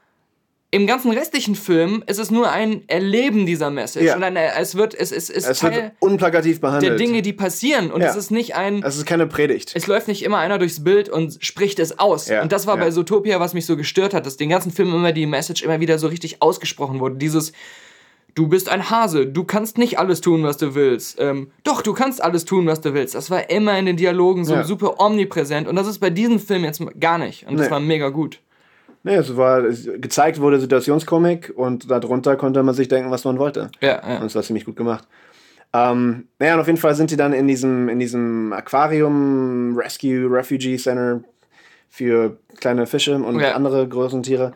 im 0.74 0.86
ganzen 0.86 1.11
restlichen 1.12 1.55
Film 1.55 2.03
ist 2.07 2.18
es 2.18 2.30
nur 2.30 2.51
ein 2.51 2.88
Erleben 2.88 3.45
dieser 3.45 3.68
Message. 3.70 4.07
Ja. 4.07 4.16
Und 4.16 4.22
ein, 4.22 4.36
es 4.36 4.74
wird, 4.74 4.95
es, 4.95 5.12
es 5.12 5.28
ist 5.28 5.47
Es 5.47 5.59
Teil 5.59 5.74
wird 5.74 5.93
unplakativ 6.01 6.62
behandelt. 6.62 6.93
der 6.93 6.97
Dinge, 6.97 7.20
die 7.20 7.34
passieren. 7.34 7.90
Und 7.93 8.01
Ja. 8.01 8.09
es 8.09 8.16
ist 8.16 8.30
nicht 8.30 8.55
ein, 8.57 8.82
es 8.82 8.97
ist 8.97 9.05
keine 9.05 9.26
Predigt. 9.26 9.72
es 9.74 9.86
läuft 9.86 10.09
nicht 10.09 10.22
immer 10.22 10.38
einer 10.38 10.59
durchs 10.59 10.82
Bild 10.82 11.11
und 11.11 11.36
spricht 11.45 11.78
es 11.78 11.99
aus. 11.99 12.28
Ja, 12.28 12.40
und 12.40 12.53
das 12.53 12.66
war 12.66 12.78
bei 12.78 12.90
Zootopia, 12.90 13.38
was 13.38 13.53
mich 13.53 13.66
so 13.66 13.76
gestört 13.76 14.14
hat, 14.14 14.24
dass 14.24 14.38
den 14.38 14.49
ganzen 14.49 14.72
Film 14.72 14.95
immer 14.95 15.12
die 15.12 15.26
Message 15.26 15.62
immer 15.62 15.78
wieder 15.80 15.99
so 15.99 16.07
richtig 16.07 16.40
ausgesprochen 16.40 17.01
wurde. 17.01 17.16
Dieses, 17.16 17.53
du 18.35 18.49
bist 18.49 18.68
ein 18.70 18.91
Hase, 18.91 19.26
du 19.26 19.45
kannst 19.45 19.78
nicht 19.78 19.99
alles 19.99 20.20
tun, 20.20 20.43
was 20.45 20.57
du 20.57 20.74
willst. 20.74 21.18
Ähm, 21.20 21.51
doch, 21.64 21.83
du 21.83 21.93
kannst 21.93 22.22
alles 22.22 22.45
tun, 22.45 22.66
was 22.66 22.80
du 22.80 22.95
willst. 22.95 23.14
Das 23.14 23.30
war 23.30 23.51
immer 23.51 23.78
in 23.78 23.87
den 23.87 23.97
Dialogen 23.97 24.45
so 24.45 24.55
Ja. 24.55 24.64
super 24.64 25.01
omnipräsent. 25.01 25.68
Und 25.68 25.76
das 25.76 25.87
ist 25.87 25.99
bei 25.99 26.11
diesem 26.11 26.39
Film 26.39 26.64
jetzt 26.64 26.83
gar 27.01 27.18
nicht. 27.18 27.47
Und 27.47 27.59
das 27.59 27.66
Nee. 27.66 27.72
war 27.72 27.80
mega 27.80 28.09
gut. 28.09 28.41
Nee, 29.05 29.16
es 29.16 29.37
war 29.37 29.64
es, 29.64 29.89
gezeigt 29.99 30.41
wurde 30.41 30.61
Situationskomik 30.61 31.53
und 31.57 31.91
darunter 31.91 32.37
konnte 32.37 32.62
man 32.62 32.74
sich 32.74 32.87
denken, 32.89 33.11
was 33.11 33.24
man 33.24 33.39
wollte. 33.39 33.70
Ja, 33.80 33.97
Und 34.03 34.09
ja. 34.09 34.24
es 34.26 34.35
war 34.35 34.43
ziemlich 34.43 34.64
gut 34.64 34.76
gemacht. 34.76 35.07
Ähm, 35.74 36.28
naja, 36.39 36.55
und 36.55 36.61
auf 36.61 36.66
jeden 36.66 36.78
Fall 36.78 36.95
sind 36.95 37.11
die 37.11 37.16
dann 37.16 37.33
in 37.33 37.49
diesem, 37.49 37.89
in 37.89 37.99
diesem 37.99 38.53
Aquarium 38.53 39.74
Rescue 39.76 40.26
Refugee 40.30 40.76
Center 40.76 41.22
für 41.89 42.37
kleine 42.59 42.87
Fische 42.87 43.16
und 43.16 43.41
Ja. 43.41 43.53
andere 43.53 43.87
großen 43.89 44.22
Tiere. 44.22 44.53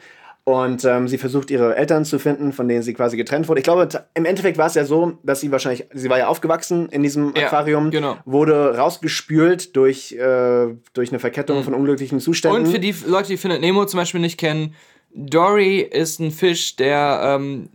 Und 0.49 0.85
ähm, 0.85 1.09
sie 1.09 1.19
versucht, 1.19 1.51
ihre 1.51 1.75
Eltern 1.75 2.05
zu 2.05 2.21
finden, 2.21 2.53
von 2.53 2.69
denen 2.69 2.81
sie 2.81 2.95
quasi 2.95 3.17
getrennt 3.17 3.49
wurde. 3.49 3.59
Ich 3.59 3.65
glaube, 3.65 3.89
im 4.15 4.25
Endeffekt 4.25 4.59
war 4.59 4.69
es 4.69 4.75
ja 4.75 4.85
so, 4.85 5.19
dass 5.25 5.41
sie 5.41 5.51
wahrscheinlich, 5.51 5.87
sie 5.93 6.09
war 6.09 6.19
ja 6.19 6.29
aufgewachsen 6.29 6.89
in 6.91 7.03
diesem 7.03 7.35
Ja, 7.35 7.47
Aquarium, 7.47 7.91
genau. 7.91 8.17
wurde 8.27 8.79
rausgespült 8.79 9.75
durch, 9.75 10.13
äh, 10.13 10.69
durch 10.93 11.11
eine 11.11 11.19
Verkettung 11.19 11.65
von 11.65 11.75
unglücklichen 11.75 12.21
Zuständen. 12.21 12.61
Und 12.65 12.71
für 12.71 12.79
die 12.79 12.95
Leute, 13.09 13.27
die 13.27 13.39
Findet 13.39 13.61
Nemo 13.61 13.87
zum 13.87 13.99
Beispiel 13.99 14.21
nicht 14.21 14.39
kennen, 14.39 14.77
Dory 15.17 15.81
ist 15.81 16.21
ein 16.21 16.31
Fisch, 16.31 16.77
der 16.77 17.23
ähm, 17.25 17.71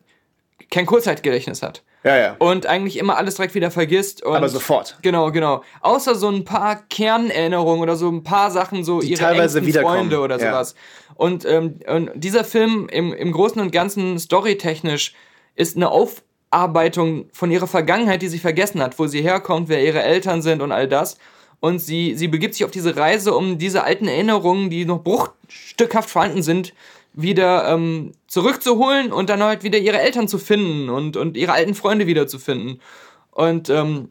kein 0.69 0.85
Kurzzeitgedächtnis 0.85 1.61
hat. 1.61 1.83
ja, 2.05 2.15
ja. 2.17 2.35
und 2.39 2.67
eigentlich 2.67 2.97
immer 2.97 3.17
alles 3.17 3.35
direkt 3.35 3.53
wieder 3.53 3.69
vergisst. 3.71 4.25
Aber 4.25 4.47
sofort. 4.47 4.97
Genau, 5.01 5.29
genau. 5.31 5.61
Außer 5.81 6.15
so 6.15 6.29
ein 6.29 6.45
paar 6.45 6.83
Kernerinnerungen 6.89 7.81
oder 7.83 7.97
so 7.97 8.09
ein 8.09 8.23
paar 8.23 8.49
Sachen, 8.49 8.85
so 8.85 9.01
ihre 9.01 9.19
teilweise 9.19 9.61
Freunde 9.61 10.21
oder 10.21 10.39
ja. 10.39 10.51
sowas. 10.51 10.75
Und, 11.21 11.45
ähm, 11.45 12.09
dieser 12.15 12.43
Film 12.43 12.89
im, 12.91 13.13
im 13.13 13.31
Großen 13.31 13.61
und 13.61 13.71
Ganzen 13.71 14.17
storytechnisch 14.17 15.13
ist 15.55 15.75
eine 15.75 15.91
Aufarbeitung 15.91 17.29
von 17.31 17.51
ihrer 17.51 17.67
Vergangenheit, 17.67 18.23
die 18.23 18.27
sie 18.27 18.39
vergessen 18.39 18.81
hat, 18.81 18.97
wo 18.97 19.05
sie 19.05 19.21
herkommt, 19.21 19.69
wer 19.69 19.85
ihre 19.85 20.01
Eltern 20.01 20.41
sind 20.41 20.63
und 20.63 20.71
all 20.71 20.87
das. 20.87 21.19
Und 21.59 21.77
sie, 21.77 22.15
sie 22.15 22.27
begibt 22.27 22.55
sich 22.55 22.65
auf 22.65 22.71
diese 22.71 22.97
Reise, 22.97 23.35
um 23.35 23.59
diese 23.59 23.83
alten 23.83 24.07
Erinnerungen, 24.07 24.71
die 24.71 24.83
noch 24.83 25.03
bruchstückhaft 25.03 26.09
vorhanden 26.09 26.41
sind, 26.41 26.73
wieder 27.13 27.71
ähm, 27.71 28.13
zurückzuholen 28.25 29.13
und 29.13 29.29
dann 29.29 29.43
halt 29.43 29.61
wieder 29.61 29.77
ihre 29.77 29.99
Eltern 29.99 30.27
zu 30.27 30.39
finden 30.39 30.89
und, 30.89 31.17
und 31.17 31.37
ihre 31.37 31.51
alten 31.51 31.75
Freunde 31.75 32.07
wieder 32.07 32.25
zu 32.25 32.39
finden. 32.39 32.79
Und 33.29 33.69
ähm, 33.69 34.09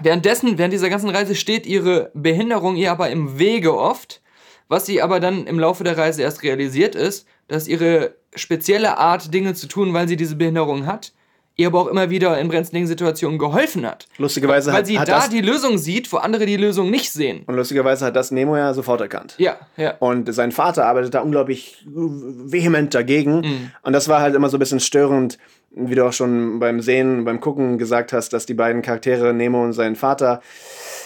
währenddessen, 0.00 0.56
während 0.56 0.72
dieser 0.72 0.88
ganzen 0.88 1.10
Reise 1.10 1.34
steht 1.34 1.66
ihre 1.66 2.12
Behinderung 2.14 2.76
ihr 2.76 2.92
aber 2.92 3.10
im 3.10 3.40
Wege 3.40 3.76
oft, 3.76 4.20
was 4.68 4.86
sie 4.86 5.02
aber 5.02 5.20
dann 5.20 5.46
im 5.46 5.58
Laufe 5.58 5.84
der 5.84 5.96
Reise 5.98 6.22
erst 6.22 6.42
realisiert 6.42 6.94
ist, 6.94 7.26
dass 7.48 7.68
ihre 7.68 8.14
spezielle 8.34 8.98
Art, 8.98 9.32
Dinge 9.32 9.54
zu 9.54 9.68
tun, 9.68 9.94
weil 9.94 10.08
sie 10.08 10.16
diese 10.16 10.36
Behinderung 10.36 10.86
hat, 10.86 11.12
ihr 11.56 11.68
aber 11.68 11.80
auch 11.80 11.86
immer 11.86 12.10
wieder 12.10 12.38
in 12.38 12.48
brenzligen 12.48 12.86
Situationen 12.86 13.38
geholfen 13.38 13.86
hat. 13.86 14.08
Lustigerweise 14.18 14.72
Weil 14.72 14.78
hat, 14.78 14.86
sie 14.86 14.98
hat 14.98 15.08
da 15.08 15.20
das, 15.20 15.28
die 15.28 15.40
Lösung 15.40 15.78
sieht, 15.78 16.12
wo 16.12 16.16
andere 16.16 16.46
die 16.46 16.56
Lösung 16.56 16.90
nicht 16.90 17.12
sehen. 17.12 17.44
und 17.46 17.54
lustigerweise 17.54 18.06
hat 18.06 18.16
das 18.16 18.30
Nemo 18.30 18.56
ja 18.56 18.74
sofort 18.74 19.00
erkannt. 19.00 19.34
Ja, 19.38 19.56
ja. 19.76 19.94
Und 19.98 20.32
sein 20.34 20.50
Vater 20.50 20.86
arbeitet 20.86 21.14
da 21.14 21.20
unglaublich 21.20 21.84
vehement 21.86 22.92
dagegen. 22.94 23.40
Mhm. 23.40 23.70
Und 23.82 23.92
das 23.92 24.08
war 24.08 24.20
halt 24.20 24.34
immer 24.34 24.48
so 24.48 24.56
ein 24.56 24.60
bisschen 24.60 24.80
störend, 24.80 25.38
wie 25.70 25.94
du 25.94 26.06
auch 26.06 26.12
schon 26.12 26.58
beim 26.58 26.80
Sehen, 26.80 27.24
beim 27.24 27.40
Gucken 27.40 27.78
gesagt 27.78 28.12
hast, 28.12 28.32
dass 28.32 28.46
die 28.46 28.54
beiden 28.54 28.82
Charaktere, 28.82 29.32
Nemo 29.32 29.62
und 29.62 29.72
sein 29.72 29.96
Vater, 29.96 30.40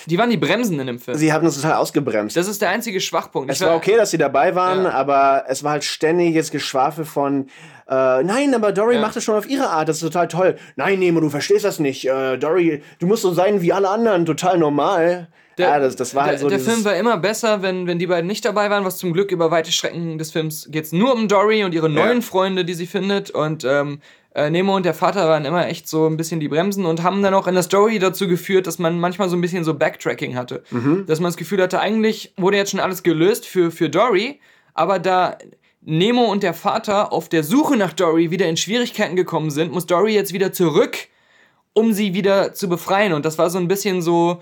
Die 0.09 0.19
waren 0.19 0.31
die 0.31 0.37
Bremsen 0.37 0.81
in 0.81 0.87
dem 0.87 0.99
Film. 0.99 1.17
sie 1.17 1.33
haben 1.33 1.45
uns 1.45 1.57
total 1.57 1.75
ausgebremst. 1.75 2.37
Das 2.37 2.49
ist 2.49 2.63
der 2.63 2.71
einzige 2.71 3.01
Schwachpunkt. 3.01 3.51
es 3.51 3.61
Ich 3.61 3.67
war 3.67 3.77
okay, 3.77 3.97
dass 3.97 4.11
sie 4.11 4.19
dabei 4.19 4.55
waren, 4.55 4.85
Ja. 4.85 4.91
aber 4.91 5.45
es 5.49 5.63
war 5.65 5.73
halt 5.73 5.85
ständiges 5.85 6.51
Geschwafel 6.51 7.05
von 7.05 7.47
äh, 7.91 8.23
nein, 8.23 8.55
aber 8.55 8.73
Dory 8.73 8.95
Ja. 8.97 9.01
macht 9.01 9.17
es 9.17 9.25
schon 9.25 9.35
auf 9.37 9.49
ihre 9.49 9.69
Art, 9.71 9.89
das 9.89 9.97
ist 9.97 10.03
total 10.03 10.29
toll. 10.29 10.57
Nein, 10.77 10.99
Nemo, 10.99 11.21
du 11.21 11.31
verstehst 11.31 11.65
das 11.65 11.79
nicht. 11.79 12.07
Äh, 12.07 12.37
Dory, 12.37 12.83
du 12.99 13.07
musst 13.07 13.23
so 13.23 13.33
sein 13.33 13.63
wie 13.63 13.73
alle 13.73 13.89
anderen, 13.89 14.27
total 14.27 14.59
normal. 14.59 15.29
ja, 15.59 15.79
das, 15.81 15.97
das 15.97 16.15
war 16.15 16.25
der, 16.25 16.31
halt 16.33 16.41
so 16.41 16.49
der 16.49 16.61
Film 16.61 16.85
war 16.85 16.95
immer 16.97 17.17
besser, 17.17 17.63
wenn, 17.63 17.87
wenn 17.87 17.99
die 17.99 18.07
beiden 18.07 18.27
nicht 18.29 18.45
dabei 18.45 18.71
waren, 18.71 18.85
was 18.85 18.97
zum 18.99 19.13
Glück 19.13 19.31
über 19.33 19.51
weite 19.51 19.73
Strecken 19.73 20.17
des 20.19 20.31
Films 20.33 20.69
geht 20.71 20.85
es 20.85 20.93
nur 20.93 21.13
um 21.15 21.27
Dory 21.29 21.65
und 21.65 21.75
ihre 21.75 21.89
neuen 21.89 22.23
Freunde, 22.23 22.65
die 22.65 22.75
sie 22.75 22.87
findet. 22.87 23.31
Und 23.31 23.65
ähm, 23.65 24.01
äh, 24.39 24.51
Nemo 24.51 24.77
und 24.77 24.87
der 24.87 24.95
Vater 24.95 25.29
waren 25.29 25.45
immer 25.45 25.67
echt 25.67 25.89
so 25.89 26.07
ein 26.07 26.17
bisschen 26.17 26.39
die 26.39 26.49
Bremsen 26.49 26.87
und 26.87 27.03
haben 27.03 27.23
dann 27.23 27.35
auch 27.35 27.49
in 27.49 27.55
der 27.55 27.65
Story 27.65 27.99
dazu 27.99 28.29
geführt, 28.29 28.67
dass 28.67 28.79
man 28.79 29.01
manchmal 29.01 29.29
so 29.29 29.37
ein 29.37 29.41
bisschen 29.41 29.65
so 29.65 29.75
Backtracking 29.75 30.37
hatte. 30.37 30.63
Mhm. 30.71 31.07
Dass 31.07 31.19
man 31.19 31.29
das 31.29 31.37
Gefühl 31.37 31.61
hatte, 31.61 31.81
eigentlich 31.81 32.33
wurde 32.37 32.57
jetzt 32.57 32.71
schon 32.71 32.81
alles 32.81 33.03
gelöst 33.03 33.47
für, 33.47 33.71
für 33.73 33.91
Dory, 33.91 34.41
aber 34.75 35.01
da 35.01 35.37
Nemo 35.81 36.25
und 36.25 36.43
der 36.43 36.55
Vater 36.55 37.13
auf 37.13 37.29
der 37.29 37.43
Suche 37.43 37.77
nach 37.77 37.93
Dory 37.93 38.31
wieder 38.31 38.47
in 38.49 38.57
Schwierigkeiten 38.57 39.17
gekommen 39.17 39.51
sind, 39.51 39.73
muss 39.73 39.87
Dory 39.87 40.15
jetzt 40.15 40.33
wieder 40.33 40.53
zurück, 40.53 40.99
um 41.73 41.93
sie 41.93 42.15
wieder 42.15 42.55
zu 42.55 42.69
befreien. 42.69 43.13
Und 43.13 43.25
das 43.25 43.39
war 43.39 43.51
so 43.51 43.59
ein 43.59 43.69
bisschen 43.69 44.03
so, 44.03 44.41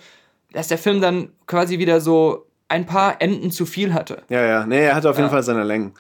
dass 0.53 0.69
der 0.69 0.79
Film 0.79 1.01
dann 1.01 1.31
quasi 1.47 1.79
wieder 1.79 2.01
so 2.01 2.47
ein 2.69 2.85
paar 2.85 3.23
Enden 3.23 3.51
zu 3.51 3.65
viel 3.65 3.95
hatte. 3.95 4.23
ja, 4.29 4.45
ja, 4.45 4.67
nee, 4.67 4.85
er 4.85 4.95
hatte 4.95 5.09
auf 5.09 5.17
jeden 5.17 5.31
Fall 5.31 5.43
seine 5.43 5.65
Längen. 5.65 5.95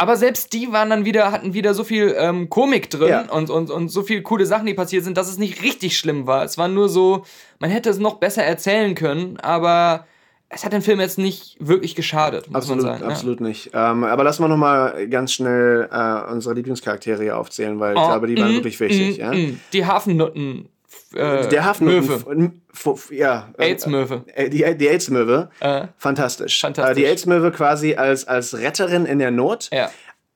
Aber 0.00 0.16
selbst 0.16 0.52
die 0.52 0.70
waren 0.72 0.90
dann 0.90 1.04
wieder, 1.04 1.32
hatten 1.32 1.54
wieder 1.54 1.74
so 1.74 1.82
viel 1.82 2.14
ähm, 2.16 2.48
Komik 2.48 2.88
drin 2.88 3.08
Ja. 3.08 3.20
und, 3.32 3.50
und, 3.50 3.68
und 3.70 3.88
so 3.88 4.02
viel 4.04 4.22
coole 4.22 4.46
Sachen, 4.46 4.64
die 4.66 4.74
passiert 4.74 5.02
sind, 5.04 5.16
dass 5.18 5.28
es 5.28 5.38
nicht 5.38 5.60
richtig 5.62 5.98
schlimm 5.98 6.26
war. 6.28 6.44
Es 6.44 6.56
war 6.56 6.68
nur 6.68 6.88
so, 6.88 7.24
man 7.58 7.68
hätte 7.70 7.90
es 7.90 7.98
noch 7.98 8.14
besser 8.14 8.44
erzählen 8.44 8.94
können, 8.94 9.38
aber 9.40 10.06
es 10.50 10.64
hat 10.64 10.72
dem 10.72 10.82
Film 10.82 11.00
jetzt 11.00 11.18
nicht 11.18 11.56
wirklich 11.58 11.96
geschadet, 11.96 12.46
muss 12.46 12.54
Absolut, 12.68 12.84
man 12.84 12.98
sagen. 13.00 13.10
absolut 13.10 13.40
nicht. 13.40 13.70
Ähm, 13.74 14.04
aber 14.04 14.22
lass 14.22 14.38
mal 14.38 14.46
noch 14.48 14.56
mal 14.56 15.08
ganz 15.08 15.32
schnell 15.32 15.88
äh, 15.92 16.30
unsere 16.32 16.54
Lieblingscharaktere 16.54 17.22
hier 17.22 17.36
aufzählen, 17.36 17.80
weil 17.80 17.96
ich 17.96 18.00
Ja. 18.02 18.06
glaube, 18.06 18.28
die 18.28 18.38
waren 18.38 18.52
Mm, 18.52 18.54
wirklich 18.54 18.78
wichtig. 18.80 19.18
mm, 19.18 19.20
ja? 19.20 19.34
mm. 19.34 19.60
Die 19.72 19.84
Hafennutten. 19.84 20.68
Äh, 21.14 21.48
Der 21.48 21.64
Hafen, 21.64 21.86
Möwe. 21.86 22.52
ja, 23.10 23.48
äh, 23.58 23.64
AIDS-Möwe. 23.70 24.24
äh, 24.34 24.50
die, 24.50 24.64
die 24.76 24.88
AIDS-Möwe, 24.88 25.48
Äh, 25.60 25.86
fantastisch. 25.96 26.60
Fantastisch. 26.60 26.92
Äh, 26.92 26.94
die 27.00 27.06
AIDS-Möwe 27.06 27.50
quasi 27.50 27.94
als, 27.94 28.26
als 28.28 28.56
Retterin 28.58 29.06
in 29.06 29.18
der 29.18 29.30
Not. 29.30 29.68
ja. 29.72 29.90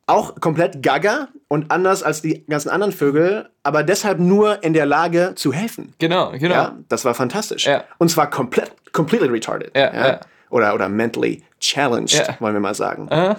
Auch 0.07 0.41
komplett 0.41 0.83
gaga 0.83 1.29
und 1.47 1.70
anders 1.70 2.03
als 2.03 2.23
die 2.23 2.45
ganzen 2.47 2.70
anderen 2.70 2.93
Vögel, 2.93 3.49
aber 3.62 3.85
deshalb 3.85 4.18
nur 4.18 4.62
in 4.64 4.73
der 4.73 4.85
Lage 4.85 5.35
zu 5.37 5.53
helfen. 5.53 5.95
Genau, 6.01 6.33
genau. 6.33 6.55
Ja, 6.55 6.77
das 6.89 7.05
war 7.05 7.14
fantastisch. 7.14 7.66
Ja. 7.66 7.85
Und 7.99 8.09
zwar 8.11 8.29
komplett, 8.29 8.73
completely 8.93 9.29
retarded. 9.29 9.70
Ja, 9.77 9.95
ja. 9.95 10.20
Oder, 10.51 10.75
oder 10.75 10.89
mentally 10.89 11.45
challenged, 11.61 12.35
wollen 12.41 12.53
wir 12.55 12.61
mal 12.61 12.75
sagen. 12.75 13.09
Äh, 13.09 13.37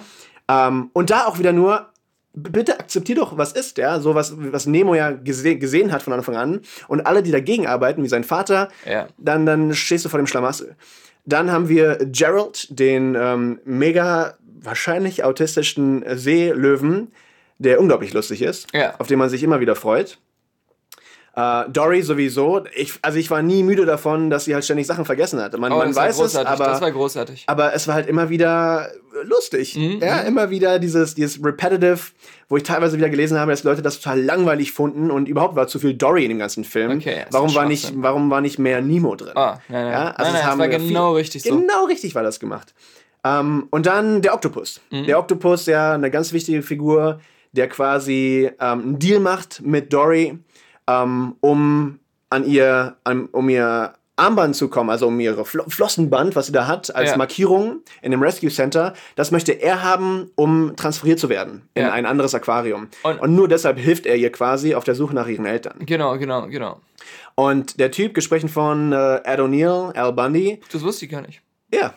Ähm, 0.48 0.90
und 0.94 1.10
da 1.10 1.26
auch 1.26 1.38
wieder 1.38 1.52
nur, 1.52 1.86
bitte 2.34 2.78
akzeptier 2.78 3.16
doch, 3.16 3.38
was 3.38 3.52
ist, 3.52 3.78
ja, 3.78 4.00
so 4.00 4.14
was, 4.14 4.34
was 4.52 4.66
Nemo 4.66 4.94
ja 4.94 5.12
gese 5.12 5.56
gesehen 5.56 5.92
hat 5.92 6.02
von 6.02 6.12
Anfang 6.12 6.36
an. 6.36 6.60
Und 6.88 7.06
alle, 7.06 7.22
die 7.22 7.30
dagegen 7.30 7.66
arbeiten, 7.66 8.02
wie 8.02 8.08
sein 8.08 8.24
Vater, 8.24 8.68
Ja. 8.88 9.06
dann, 9.18 9.46
dann 9.46 9.74
stehst 9.74 10.04
du 10.04 10.08
vor 10.08 10.18
dem 10.18 10.26
Schlamassel. 10.26 10.74
Dann 11.26 11.50
haben 11.50 11.68
wir 11.68 11.98
Gerald, 12.06 12.66
den 12.78 13.14
ähm, 13.18 13.60
mega 13.64 14.34
wahrscheinlich 14.60 15.24
autistischen 15.24 16.04
Seelöwen, 16.16 17.12
der 17.58 17.80
unglaublich 17.80 18.12
lustig 18.12 18.42
ist, 18.42 18.66
Ja. 18.74 18.94
auf 18.98 19.06
den 19.06 19.18
man 19.18 19.30
sich 19.30 19.42
immer 19.42 19.60
wieder 19.60 19.76
freut. 19.76 20.18
Äh, 21.36 21.64
Dory 21.70 22.02
sowieso. 22.02 22.62
Ich, 22.76 22.94
also 23.02 23.18
ich 23.18 23.28
war 23.30 23.42
nie 23.42 23.64
müde 23.64 23.84
davon, 23.86 24.30
dass 24.30 24.44
sie 24.44 24.54
halt 24.54 24.64
ständig 24.64 24.86
Sachen 24.86 25.04
vergessen 25.04 25.40
hat. 25.40 25.58
Man, 25.58 25.72
Oh, 25.72 25.78
man 25.78 25.88
das 25.88 25.96
war 25.96 26.04
weiß 26.04 26.20
es, 26.20 26.36
aber 26.36 26.64
das 26.66 26.80
war 26.80 26.92
großartig. 26.92 27.44
aber 27.48 27.74
es 27.74 27.88
war 27.88 27.94
halt 27.96 28.06
immer 28.08 28.30
wieder 28.30 28.88
lustig. 29.24 29.74
ja, 29.74 30.20
immer 30.20 30.50
wieder 30.50 30.78
dieses, 30.78 31.14
dieses 31.16 31.42
Repetitive, 31.44 31.98
wo 32.48 32.56
ich 32.56 32.62
teilweise 32.62 32.96
wieder 32.96 33.08
gelesen 33.10 33.38
habe, 33.38 33.50
dass 33.50 33.64
Leute 33.64 33.82
das 33.82 33.98
total 34.00 34.20
langweilig 34.22 34.70
fanden 34.72 35.10
und 35.10 35.28
überhaupt 35.28 35.56
war 35.56 35.66
zu 35.66 35.78
viel 35.80 35.94
Dory 35.94 36.22
in 36.24 36.28
dem 36.28 36.38
ganzen 36.38 36.62
Film. 36.62 36.98
Okay, 36.98 37.22
das 37.24 37.32
warum, 37.32 37.52
war 37.54 37.66
nicht, 37.66 37.92
warum 37.96 38.30
war 38.30 38.40
nicht 38.40 38.58
mehr 38.60 38.80
Nemo 38.80 39.16
drin? 39.16 39.32
Ah, 39.36 39.58
nein, 39.68 39.84
nein. 39.86 39.92
Ja, 39.92 40.04
nein, 40.04 40.14
also 40.16 40.32
nein, 40.32 40.40
das 40.40 40.50
haben 40.50 40.58
war 40.60 40.70
wir 40.70 40.78
genau 40.78 41.10
viel- 41.14 41.18
richtig 41.18 41.42
so. 41.42 41.58
Genau 41.58 41.84
richtig 41.86 42.14
war 42.14 42.22
das 42.22 42.38
gemacht. 42.38 42.74
Ähm, 43.24 43.66
und 43.70 43.86
dann 43.86 44.22
der 44.22 44.34
Oktopus. 44.34 44.80
Mhm. 44.90 45.06
Der 45.06 45.18
Oktopus, 45.18 45.66
ja, 45.66 45.94
eine 45.94 46.10
ganz 46.10 46.32
wichtige 46.32 46.62
Figur, 46.62 47.20
der 47.52 47.68
quasi 47.68 48.50
ähm, 48.60 48.80
einen 48.82 48.98
Deal 48.98 49.18
macht 49.20 49.62
mit 49.64 49.92
Dory, 49.92 50.38
ähm, 50.88 51.36
um 51.40 51.98
an 52.30 52.44
ihr, 52.46 52.96
an, 53.04 53.26
um 53.26 53.48
ihr 53.48 53.94
Armband 54.16 54.54
zu 54.54 54.68
kommen, 54.68 54.90
also 54.90 55.08
um 55.08 55.18
ihre 55.18 55.44
Flo 55.44 55.64
Flossenband, 55.66 56.36
was 56.36 56.46
sie 56.46 56.52
da 56.52 56.68
hat, 56.68 56.94
als 56.94 57.10
Ja. 57.10 57.16
Markierung 57.16 57.80
in 58.00 58.12
dem 58.12 58.22
Rescue 58.22 58.48
Center. 58.50 58.92
Das 59.16 59.32
möchte 59.32 59.50
er 59.52 59.82
haben, 59.82 60.30
um 60.36 60.76
transferiert 60.76 61.18
zu 61.18 61.28
werden 61.28 61.62
in 61.74 61.82
Ja. 61.82 61.92
ein 61.92 62.06
anderes 62.06 62.32
Aquarium. 62.34 62.88
Und- 63.02 63.18
Und, 63.20 63.34
nur 63.34 63.48
deshalb 63.48 63.76
hilft 63.78 64.06
er 64.06 64.14
ihr 64.14 64.30
quasi 64.30 64.76
auf 64.76 64.84
der 64.84 64.94
Suche 64.94 65.14
nach 65.14 65.26
ihren 65.26 65.46
Eltern. 65.46 65.74
Genau, 65.80 66.16
genau, 66.16 66.46
genau. 66.46 66.80
Und 67.34 67.80
der 67.80 67.90
Typ, 67.90 68.14
gesprochen 68.14 68.48
von 68.48 68.92
äh, 68.92 69.16
Ed 69.24 69.40
O'Neill, 69.40 69.92
Al 69.96 70.12
Bundy, 70.12 70.60
Das 70.70 70.82
wusste 70.82 71.06
ich 71.06 71.10
gar 71.10 71.22
nicht. 71.22 71.42
ja. 71.72 71.92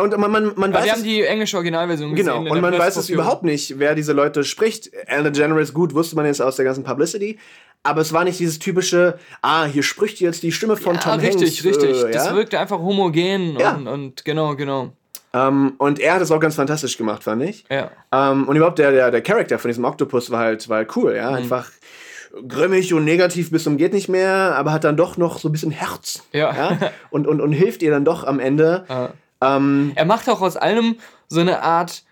Und 0.00 0.16
man, 0.16 0.30
man, 0.30 0.52
man 0.56 0.72
weiß 0.72 0.84
wir 0.84 0.92
haben 0.92 1.02
die 1.04 1.22
englische 1.22 1.56
Originalversion 1.56 2.14
gesehen. 2.14 2.32
Genau, 2.42 2.50
und 2.50 2.60
man 2.62 2.78
weiß 2.78 2.96
es 2.96 3.10
überhaupt 3.10 3.42
nicht, 3.42 3.78
wer 3.78 3.94
diese 3.94 4.12
Leute 4.14 4.42
spricht. 4.42 4.90
Ellen 5.06 5.24
DeGeneres, 5.32 5.74
gut, 5.74 5.92
wusste 5.94 6.16
man 6.16 6.24
jetzt 6.24 6.40
aus 6.40 6.56
der 6.56 6.64
ganzen 6.64 6.82
Publicity. 6.82 7.38
Aber 7.82 8.00
es 8.00 8.12
war 8.12 8.24
nicht 8.24 8.38
dieses 8.38 8.58
typische, 8.58 9.18
ah, 9.42 9.64
hier 9.66 9.82
spricht 9.82 10.20
jetzt 10.20 10.42
die 10.44 10.52
Stimme 10.52 10.76
von 10.76 10.94
Ja, 10.94 11.00
Tom 11.00 11.20
richtig, 11.20 11.62
Hanks. 11.62 11.64
richtig. 11.82 12.04
Äh, 12.04 12.10
Das 12.12 12.26
ja? 12.28 12.34
wirkte 12.34 12.58
einfach 12.58 12.78
homogen 12.78 13.58
Ja. 13.58 13.72
und, 13.74 13.86
und 13.88 14.24
genau, 14.24 14.54
genau. 14.56 14.92
ähm, 15.34 15.74
und 15.78 15.98
er 15.98 16.14
hat 16.14 16.22
es 16.22 16.30
auch 16.30 16.40
ganz 16.40 16.54
fantastisch 16.54 16.96
gemacht, 16.96 17.24
fand 17.24 17.42
ich. 17.42 17.64
Ja. 17.70 17.90
Ähm, 18.12 18.48
und 18.48 18.56
überhaupt 18.56 18.78
der, 18.78 18.92
der, 18.92 19.10
der 19.10 19.20
Charakter 19.20 19.58
von 19.58 19.68
diesem 19.68 19.84
Octopus 19.84 20.30
war 20.30 20.38
halt, 20.38 20.68
war 20.70 20.78
halt 20.78 20.96
cool, 20.96 21.10
Mhm. 21.10 21.16
ja. 21.16 21.30
Einfach 21.30 21.70
grimmig 22.48 22.94
und 22.94 23.04
negativ 23.04 23.50
bis 23.50 23.64
zum 23.64 23.76
geht 23.76 23.92
nicht 23.92 24.08
mehr, 24.08 24.54
aber 24.56 24.72
hat 24.72 24.84
dann 24.84 24.96
doch 24.96 25.16
noch 25.18 25.38
so 25.38 25.48
ein 25.48 25.52
bisschen 25.52 25.70
Herz. 25.72 26.22
Ja. 26.32 26.78
Und, 27.10 27.26
und, 27.26 27.42
und 27.42 27.52
hilft 27.52 27.82
ihr 27.82 27.90
dann 27.90 28.06
doch 28.06 28.24
am 28.24 28.38
Ende. 28.40 28.86
Ähm, 29.42 29.92
Er 29.94 30.04
macht 30.04 30.28
auch 30.28 30.40
aus 30.40 30.56
allem 30.56 30.96
so 31.28 31.40
eine 31.40 31.62
Art 31.62 32.04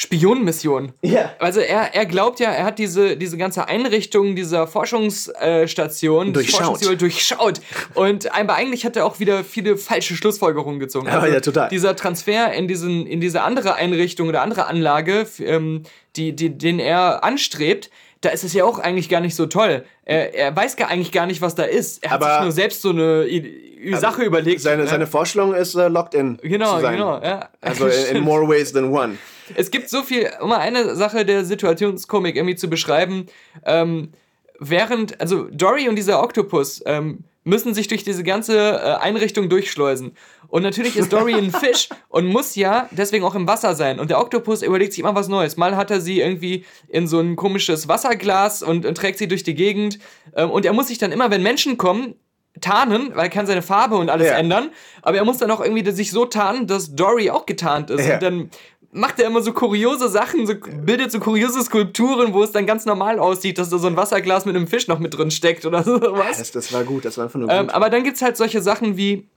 Spionenmission. 0.00 0.92
ja. 1.02 1.32
Also 1.40 1.58
er, 1.58 1.92
er 1.92 2.06
glaubt 2.06 2.38
ja, 2.38 2.52
er 2.52 2.64
hat 2.64 2.78
diese, 2.78 3.16
diese 3.16 3.36
ganze 3.36 3.66
Einrichtung 3.66 4.36
dieser 4.36 4.68
Forschungsstation 4.68 6.32
Durchschaut. 6.32 7.00
durchschaut. 7.00 7.60
Und 7.94 8.32
aber 8.32 8.54
eigentlich 8.54 8.84
hat 8.84 8.96
er 8.96 9.04
auch 9.04 9.18
wieder 9.18 9.42
viele 9.42 9.76
falsche 9.76 10.14
Schlussfolgerungen 10.14 10.78
gezogen. 10.78 11.08
Ja, 11.08 11.26
ja, 11.26 11.40
total. 11.40 11.68
Dieser 11.70 11.96
Transfer 11.96 12.52
in, 12.52 12.68
diesen, 12.68 13.08
in 13.08 13.20
diese 13.20 13.42
andere 13.42 13.74
Einrichtung 13.74 14.28
oder 14.28 14.42
andere 14.42 14.66
Anlage, 14.66 15.26
ähm, 15.40 15.82
die, 16.14 16.36
die, 16.36 16.56
den 16.56 16.78
er 16.78 17.24
anstrebt, 17.24 17.90
da 18.20 18.30
ist 18.30 18.42
es 18.44 18.52
ja 18.52 18.64
auch 18.64 18.78
eigentlich 18.78 19.08
gar 19.08 19.20
nicht 19.20 19.36
so 19.36 19.46
toll. 19.46 19.84
Er, 20.04 20.34
er 20.34 20.56
weiß 20.56 20.76
gar 20.76 20.88
eigentlich 20.88 21.12
gar 21.12 21.26
nicht, 21.26 21.40
was 21.40 21.54
da 21.54 21.62
ist. 21.62 22.02
Er 22.02 22.10
hat 22.10 22.22
Aber- 22.22 22.34
sich 22.34 22.42
nur 22.42 22.52
selbst 22.52 22.82
so 22.82 22.90
eine 22.90 23.26
I 23.28 23.94
Sache 23.94 24.22
überlegt. 24.22 24.60
Seine, 24.60 24.84
ne? 24.84 24.88
seine 24.88 25.06
Vorstellung 25.06 25.54
ist 25.54 25.74
äh, 25.76 25.88
locked 25.88 26.14
in. 26.14 26.36
Genau, 26.42 26.76
zu 26.76 26.80
sein. 26.82 26.94
genau. 26.94 27.22
Ja. 27.22 27.48
Also 27.60 27.86
in, 27.86 28.16
in 28.16 28.22
more 28.24 28.48
ways 28.48 28.72
than 28.72 28.92
one. 28.92 29.18
Es 29.54 29.70
gibt 29.70 29.88
so 29.88 30.02
viel, 30.02 30.30
um 30.40 30.48
mal 30.48 30.58
eine 30.58 30.96
Sache 30.96 31.24
der 31.24 31.44
Situationskomik 31.44 32.36
irgendwie 32.36 32.56
zu 32.56 32.68
beschreiben. 32.68 33.26
Ähm, 33.64 34.10
während, 34.58 35.20
also 35.20 35.46
Dory 35.52 35.88
und 35.88 35.96
dieser 35.96 36.22
Oktopus 36.22 36.82
ähm, 36.86 37.24
müssen 37.44 37.72
sich 37.72 37.88
durch 37.88 38.04
diese 38.04 38.24
ganze 38.24 38.58
äh, 38.58 38.94
Einrichtung 39.00 39.48
durchschleusen. 39.48 40.12
Und 40.48 40.62
natürlich 40.62 40.96
ist 40.96 41.12
Dory 41.12 41.34
ein 41.34 41.50
Fisch 41.62 41.88
und 42.08 42.26
muss 42.26 42.54
ja 42.56 42.88
deswegen 42.90 43.24
auch 43.24 43.34
im 43.34 43.46
Wasser 43.46 43.74
sein. 43.74 44.00
Und 44.00 44.08
der 44.10 44.18
Oktopus 44.18 44.62
überlegt 44.62 44.92
sich 44.94 45.00
immer 45.00 45.14
was 45.14 45.28
Neues. 45.28 45.56
Mal 45.56 45.76
hat 45.76 45.90
er 45.90 46.00
sie 46.00 46.20
irgendwie 46.20 46.64
in 46.88 47.06
so 47.06 47.20
ein 47.20 47.36
komisches 47.36 47.86
Wasserglas 47.88 48.62
und, 48.62 48.86
und 48.86 48.94
trägt 48.96 49.18
sie 49.18 49.28
durch 49.28 49.42
die 49.42 49.54
Gegend. 49.54 49.98
Ähm, 50.34 50.50
und 50.50 50.64
er 50.64 50.72
muss 50.72 50.88
sich 50.88 50.98
dann 50.98 51.12
immer, 51.12 51.30
wenn 51.30 51.42
Menschen 51.42 51.76
kommen, 51.76 52.14
tarnen, 52.60 53.10
weil 53.14 53.24
er 53.26 53.28
kann 53.30 53.46
seine 53.46 53.62
Farbe 53.62 53.96
und 53.96 54.10
alles 54.10 54.26
Ja. 54.28 54.38
ändern. 54.38 54.70
Aber 55.02 55.16
er 55.18 55.24
muss 55.24 55.38
dann 55.38 55.50
auch 55.50 55.60
irgendwie 55.60 55.88
sich 55.92 56.10
so 56.10 56.24
tarnen, 56.24 56.66
dass 56.66 56.94
Dory 56.96 57.30
auch 57.30 57.46
getarnt 57.46 57.90
ist. 57.90 58.06
Ja. 58.06 58.14
Und 58.14 58.22
dann 58.22 58.50
macht 58.90 59.20
er 59.20 59.26
immer 59.26 59.42
so 59.42 59.52
kuriose 59.52 60.08
Sachen, 60.08 60.46
so, 60.46 60.54
bildet 60.82 61.12
so 61.12 61.20
kuriose 61.20 61.62
Skulpturen, 61.62 62.32
wo 62.32 62.42
es 62.42 62.52
dann 62.52 62.64
ganz 62.66 62.86
normal 62.86 63.18
aussieht, 63.18 63.58
dass 63.58 63.68
da 63.68 63.76
so 63.78 63.86
ein 63.86 63.96
Wasserglas 63.96 64.46
mit 64.46 64.56
einem 64.56 64.66
Fisch 64.66 64.88
noch 64.88 64.98
mit 64.98 65.16
drin 65.16 65.30
steckt 65.30 65.66
oder 65.66 65.82
sowas. 65.84 66.38
Das, 66.38 66.50
das 66.52 66.72
war 66.72 66.84
gut, 66.84 67.04
das 67.04 67.18
war 67.18 67.26
einfach 67.26 67.38
nur 67.38 67.50
Ähm, 67.50 67.66
gut. 67.66 67.74
aber 67.74 67.90
dann 67.90 68.02
gibt's 68.02 68.22
halt 68.22 68.36
solche 68.38 68.62
Sachen 68.62 68.96
wie, 68.96 69.28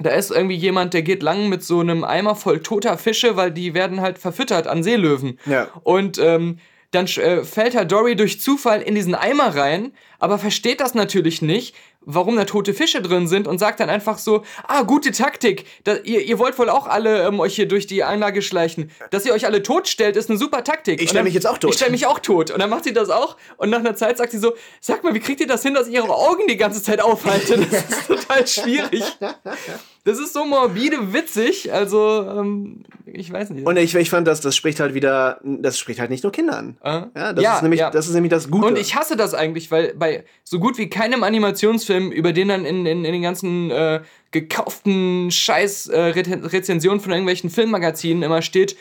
da 0.00 0.10
ist 0.10 0.30
irgendwie 0.30 0.56
jemand, 0.56 0.94
der 0.94 1.02
geht 1.02 1.22
lang 1.22 1.48
mit 1.48 1.62
so 1.62 1.80
einem 1.80 2.04
Eimer 2.04 2.34
voll 2.34 2.60
toter 2.60 2.98
Fische, 2.98 3.36
weil 3.36 3.52
die 3.52 3.74
werden 3.74 4.00
halt 4.00 4.18
verfüttert 4.18 4.66
an 4.66 4.82
Seelöwen. 4.82 5.38
Ja. 5.46 5.68
Und 5.84 6.18
ähm, 6.18 6.58
dann 6.90 7.06
äh, 7.06 7.44
fällt 7.44 7.74
halt 7.74 7.90
Dory 7.90 8.16
durch 8.16 8.40
Zufall 8.40 8.80
in 8.80 8.94
diesen 8.94 9.14
Eimer 9.14 9.54
rein, 9.56 9.92
aber 10.18 10.38
versteht 10.38 10.80
das 10.80 10.94
natürlich 10.94 11.42
nicht, 11.42 11.74
warum 12.06 12.36
da 12.36 12.44
tote 12.44 12.74
Fische 12.74 13.00
drin 13.02 13.26
sind 13.28 13.46
und 13.46 13.58
sagt 13.58 13.80
dann 13.80 13.90
einfach 13.90 14.18
so, 14.18 14.42
ah, 14.66 14.82
gute 14.82 15.10
Taktik, 15.12 15.64
da, 15.84 15.96
ihr, 16.04 16.20
ihr 16.22 16.38
wollt 16.38 16.58
wohl 16.58 16.68
auch 16.68 16.86
alle 16.86 17.26
ähm, 17.26 17.40
euch 17.40 17.54
hier 17.56 17.66
durch 17.68 17.86
die 17.86 18.04
Einlage 18.04 18.42
schleichen. 18.42 18.90
Dass 19.10 19.24
ihr 19.26 19.32
euch 19.32 19.46
alle 19.46 19.62
tot 19.62 19.88
stellt, 19.88 20.16
ist 20.16 20.28
eine 20.30 20.38
super 20.38 20.64
Taktik. 20.64 20.96
Ich 20.96 21.02
Und 21.02 21.08
stell 21.08 21.18
dann- 21.18 21.24
mich 21.24 21.34
jetzt 21.34 21.46
auch 21.46 21.58
tot. 21.58 21.70
Ich 21.70 21.76
stell 21.76 21.90
mich 21.90 22.06
auch 22.06 22.18
tot. 22.18 22.50
Und 22.50 22.58
dann 22.60 22.70
macht 22.70 22.84
sie 22.84 22.92
das 22.92 23.10
auch 23.10 23.36
und 23.56 23.70
nach 23.70 23.80
einer 23.80 23.96
Zeit 23.96 24.18
sagt 24.18 24.32
sie 24.32 24.38
so, 24.38 24.54
sag 24.80 25.02
mal, 25.04 25.14
wie 25.14 25.20
kriegt 25.20 25.40
ihr 25.40 25.46
das 25.46 25.62
hin, 25.62 25.74
dass 25.74 25.88
ihr 25.88 25.94
ihre 26.02 26.14
Augen 26.14 26.42
die 26.48 26.56
ganze 26.56 26.82
Zeit 26.82 27.00
aufhaltet? 27.00 27.66
Das 27.72 27.84
ist 27.98 28.06
total 28.06 28.46
schwierig. 28.46 29.02
Das 30.04 30.18
ist 30.18 30.34
so 30.34 30.44
morbide 30.44 31.14
witzig, 31.14 31.72
also 31.72 32.26
ähm, 32.28 32.84
ich 33.06 33.32
weiß 33.32 33.48
nicht. 33.50 33.66
Und 33.66 33.78
ich, 33.78 33.94
ich 33.94 34.10
fand, 34.10 34.26
dass 34.26 34.42
das 34.42 34.54
spricht 34.54 34.78
halt 34.78 34.92
wieder, 34.92 35.40
das 35.42 35.78
spricht 35.78 35.98
halt 35.98 36.10
nicht 36.10 36.22
nur 36.22 36.30
Kinder 36.30 36.58
an. 36.58 36.76
Äh? 36.82 36.90
Ja, 37.16 37.32
das, 37.32 37.42
Ja, 37.42 37.56
ist 37.56 37.62
nämlich, 37.62 37.80
ja. 37.80 37.90
das 37.90 38.06
ist 38.06 38.12
nämlich 38.14 38.30
das 38.30 38.50
Gute. 38.50 38.66
Und 38.66 38.78
ich 38.78 38.94
hasse 38.96 39.16
das 39.16 39.32
eigentlich, 39.32 39.70
weil 39.70 39.94
bei 39.94 40.24
so 40.42 40.58
gut 40.58 40.76
wie 40.76 40.90
keinem 40.90 41.22
Animationsfilm, 41.22 42.12
über 42.12 42.34
den 42.34 42.48
dann 42.48 42.66
in, 42.66 42.84
in, 42.84 43.02
in 43.06 43.12
den 43.14 43.22
ganzen 43.22 43.70
äh, 43.70 44.02
gekauften 44.30 45.30
Scheiß 45.30 45.88
äh, 45.88 46.12
von 46.12 47.10
irgendwelchen 47.10 47.48
Filmmagazinen 47.48 48.22
immer 48.22 48.42
steht, 48.42 48.76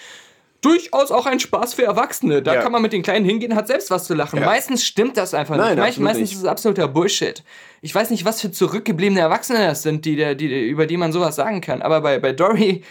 durchaus 0.59 1.11
auch 1.11 1.25
ein 1.25 1.39
Spaß 1.39 1.73
für 1.73 1.83
Erwachsene. 1.83 2.41
Da 2.41 2.55
Ja. 2.55 2.61
kann 2.61 2.71
man 2.71 2.81
mit 2.81 2.91
den 2.93 3.01
Kleinen 3.01 3.25
hingehen, 3.25 3.55
hat 3.55 3.67
selbst 3.67 3.91
was 3.91 4.05
zu 4.05 4.13
lachen. 4.13 4.39
Ja. 4.39 4.45
Meistens 4.45 4.83
stimmt 4.85 5.17
das 5.17 5.33
einfach 5.33 5.55
Nein, 5.55 5.77
nicht. 5.79 5.99
Meistens 5.99 6.19
nicht. 6.29 6.33
ist 6.33 6.39
es 6.39 6.45
absoluter 6.45 6.87
Bullshit. 6.87 7.43
Ich 7.83 7.93
weiß 7.93 8.09
nicht, 8.11 8.23
was 8.25 8.39
für 8.41 8.49
zurückgebliebene 8.49 9.19
Erwachsene 9.19 9.59
das 9.67 9.83
sind, 9.83 10.05
die, 10.05 10.15
der- 10.15 10.35
die, 10.35 10.67
über 10.69 10.85
die 10.87 10.95
man 10.97 11.11
sowas 11.11 11.35
sagen 11.35 11.59
kann. 11.61 11.81
Aber 11.81 11.99
bei, 12.01 12.17
bei 12.17 12.31
Dory, 12.31 12.81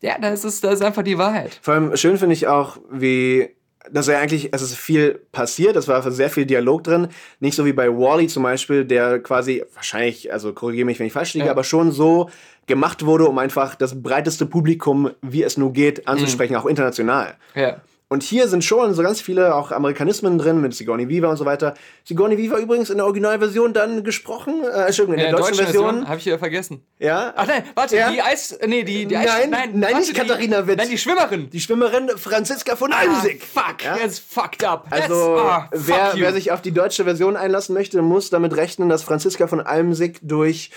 ja, 0.00 0.16
da 0.18 0.30
ist 0.30 0.44
es 0.44 0.60
da 0.62 0.70
ist 0.70 0.82
einfach 0.82 1.02
die 1.02 1.18
Wahrheit. 1.18 1.58
Vor 1.62 1.74
allem 1.74 1.96
schön 1.96 2.16
finde 2.16 2.32
ich 2.32 2.46
auch, 2.48 2.78
wie 2.90 3.50
dass 3.92 4.08
er 4.08 4.18
eigentlich, 4.18 4.48
es 4.52 4.62
ist 4.62 4.76
viel 4.76 5.20
passiert, 5.30 5.76
es 5.76 5.88
war 5.88 6.10
sehr 6.10 6.30
viel 6.30 6.46
Dialog 6.46 6.84
drin. 6.84 7.08
Nicht 7.40 7.54
so 7.54 7.66
wie 7.66 7.74
bei 7.74 7.90
Wally 7.90 8.28
zum 8.28 8.42
Beispiel, 8.42 8.86
der 8.86 9.18
quasi, 9.18 9.62
wahrscheinlich, 9.74 10.32
also 10.32 10.54
korrigiere 10.54 10.86
mich, 10.86 10.98
wenn 10.98 11.06
ich 11.06 11.12
falsch 11.12 11.34
liege, 11.34 11.44
Ja. 11.46 11.52
aber 11.52 11.64
schon 11.64 11.92
so 11.92 12.30
gemacht 12.66 13.04
wurde, 13.04 13.26
um 13.28 13.36
einfach 13.36 13.74
das 13.74 14.02
breiteste 14.02 14.46
Publikum, 14.46 15.10
wie 15.20 15.42
es 15.42 15.58
nur 15.58 15.74
geht, 15.74 16.08
anzusprechen, 16.08 16.56
auch 16.56 16.64
international. 16.64 17.34
Ja. 17.54 17.76
Und 18.14 18.22
hier 18.22 18.46
sind 18.46 18.62
schon 18.62 18.94
so 18.94 19.02
ganz 19.02 19.20
viele 19.20 19.56
auch 19.56 19.72
Amerikanismen 19.72 20.38
drin 20.38 20.60
mit 20.60 20.72
Sigourney 20.72 21.08
Weaver 21.08 21.30
und 21.30 21.36
so 21.36 21.44
weiter. 21.44 21.74
Sigourney 22.04 22.38
Weaver 22.38 22.58
übrigens 22.58 22.88
in 22.88 22.98
der 22.98 23.06
Originalversion 23.06 23.72
dann 23.72 24.04
gesprochen, 24.04 24.62
äh, 24.62 24.82
Entschuldigung, 24.86 25.14
in, 25.18 25.26
In 25.26 25.30
der, 25.32 25.40
deutschen, 25.40 25.56
Version. 25.64 26.06
habe 26.08 26.18
ich 26.20 26.26
wieder 26.26 26.38
vergessen. 26.38 26.86
Ja. 27.00 27.32
Ach 27.34 27.44
nein, 27.48 27.64
warte, 27.74 27.96
Ja. 27.96 28.12
die 28.12 28.22
Eis. 28.22 28.56
Nee, 28.64 28.84
die, 28.84 29.06
die 29.06 29.16
Eis. 29.16 29.26
Nein, 29.26 29.50
nein, 29.50 29.70
nein, 29.74 29.82
warte, 29.94 29.96
nicht 30.06 30.14
Katharina 30.14 30.64
Witt. 30.68 30.78
Nein, 30.78 30.88
die 30.90 30.96
Schwimmerin. 30.98 31.50
Die 31.50 31.58
Schwimmerin 31.60 32.08
Franziska 32.16 32.76
von 32.76 32.92
Ah, 32.92 32.98
Almsig. 33.00 33.42
fuck, 33.42 33.82
Ja? 33.84 33.96
that's 33.96 34.20
fucked 34.20 34.62
up. 34.62 34.86
Also, 34.90 35.36
ah, 35.38 35.68
fuck 35.72 35.88
wer, 35.88 36.12
wer 36.14 36.32
sich 36.34 36.52
auf 36.52 36.62
die 36.62 36.70
deutsche 36.70 37.02
Version 37.02 37.34
einlassen 37.36 37.74
möchte, 37.74 38.00
muss 38.00 38.30
damit 38.30 38.56
rechnen, 38.56 38.88
dass 38.88 39.02
Franziska 39.02 39.48
von 39.48 39.60
Almsig 39.60 40.20
durch, 40.22 40.70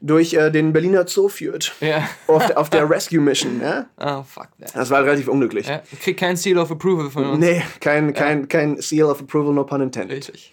durch 0.00 0.34
äh, 0.34 0.50
den 0.50 0.72
Berliner 0.72 1.06
Zoo 1.08 1.28
führt. 1.28 1.74
Ja. 1.80 2.08
Auf, 2.26 2.46
der- 2.46 2.58
auf 2.58 2.70
der 2.70 2.88
Rescue 2.88 3.20
Mission. 3.20 3.60
Ja? 3.60 3.86
Ah, 3.96 4.22
fuck 4.22 4.48
that. 4.60 4.74
Das 4.74 4.90
war 4.90 5.04
relativ 5.04 5.28
unglücklich. 5.28 5.66
Ja, 5.68 5.82
ich 5.90 6.00
krieg 6.00 6.16
kein 6.18 6.36
Seal 6.36 6.58
of 6.58 6.70
Approval 6.70 7.10
von 7.10 7.24
uns. 7.30 7.38
Nee, 7.40 7.62
kein, 7.80 8.12
kein, 8.14 8.48
kein 8.48 8.80
Seal 8.80 9.04
of 9.06 9.20
Approval, 9.20 9.52
no 9.54 9.64
pun 9.64 9.80
intended. 9.80 10.16
Richtig. 10.18 10.52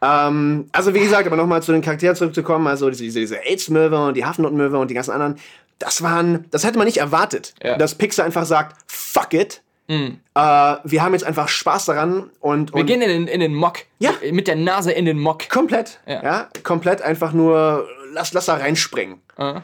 Ähm, 0.00 0.68
also 0.72 0.94
wie 0.94 1.00
gesagt, 1.00 1.26
aber 1.26 1.36
nochmal 1.36 1.62
zu 1.62 1.72
den 1.72 1.82
Charakteren 1.82 2.14
zurückzukommen, 2.14 2.66
also 2.68 2.88
diese, 2.90 3.18
diese, 3.18 3.40
AIDS-Möwe 3.44 4.06
und 4.06 4.16
die 4.16 4.24
Hafennot-Möwe 4.24 4.78
und 4.78 4.88
die 4.90 4.94
ganzen 4.94 5.10
anderen, 5.10 5.36
das 5.80 6.02
waren, 6.02 6.44
das 6.50 6.64
hätte 6.64 6.78
man 6.78 6.86
nicht 6.86 6.98
erwartet, 6.98 7.54
Ja. 7.62 7.76
dass 7.76 7.94
Pixar 7.96 8.24
einfach 8.24 8.44
sagt, 8.46 8.76
fuck 8.86 9.34
it, 9.34 9.60
äh, 9.90 9.96
wir 10.34 11.02
haben 11.02 11.14
jetzt 11.14 11.24
einfach 11.24 11.48
Spaß 11.48 11.86
daran 11.86 12.30
und, 12.40 12.74
Wir 12.74 12.80
und 12.80 12.86
gehen 12.86 13.00
in 13.00 13.08
den, 13.08 13.26
in 13.26 13.40
den 13.40 13.54
Mock. 13.54 13.78
Ja. 13.98 14.10
Mit 14.30 14.46
der 14.46 14.56
Nase 14.56 14.92
in 14.92 15.06
den 15.06 15.18
Mock. 15.18 15.48
komplett, 15.48 15.98
Ja. 16.06 16.22
ja. 16.22 16.48
komplett 16.62 17.00
einfach 17.00 17.32
nur, 17.32 17.88
lass, 18.18 18.32
lass 18.32 18.46
da 18.46 18.54
reinspringen. 18.54 19.20
Ah. 19.36 19.62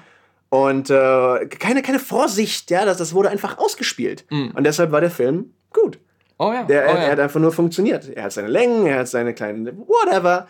Und 0.48 0.88
äh, 0.88 1.46
keine, 1.46 1.82
keine 1.82 1.98
Vorsicht, 1.98 2.70
ja, 2.70 2.84
das, 2.84 2.98
das 2.98 3.12
wurde 3.12 3.28
einfach 3.28 3.58
ausgespielt. 3.58 4.24
Mhm. 4.30 4.52
Und 4.54 4.64
deshalb 4.64 4.92
war 4.92 5.00
der 5.00 5.10
Film 5.10 5.52
gut. 5.72 5.98
Oh 6.38 6.52
ja. 6.52 6.62
Der, 6.64 6.84
oh 6.84 6.88
er, 6.88 6.94
ja. 6.94 7.00
er 7.02 7.12
hat 7.12 7.20
einfach 7.20 7.40
nur 7.40 7.52
funktioniert. 7.52 8.08
Er 8.14 8.24
hat 8.24 8.32
seine 8.32 8.48
Längen, 8.48 8.86
er 8.86 9.00
hat 9.00 9.08
seine 9.08 9.34
kleinen 9.34 9.66
whatever. 9.86 10.46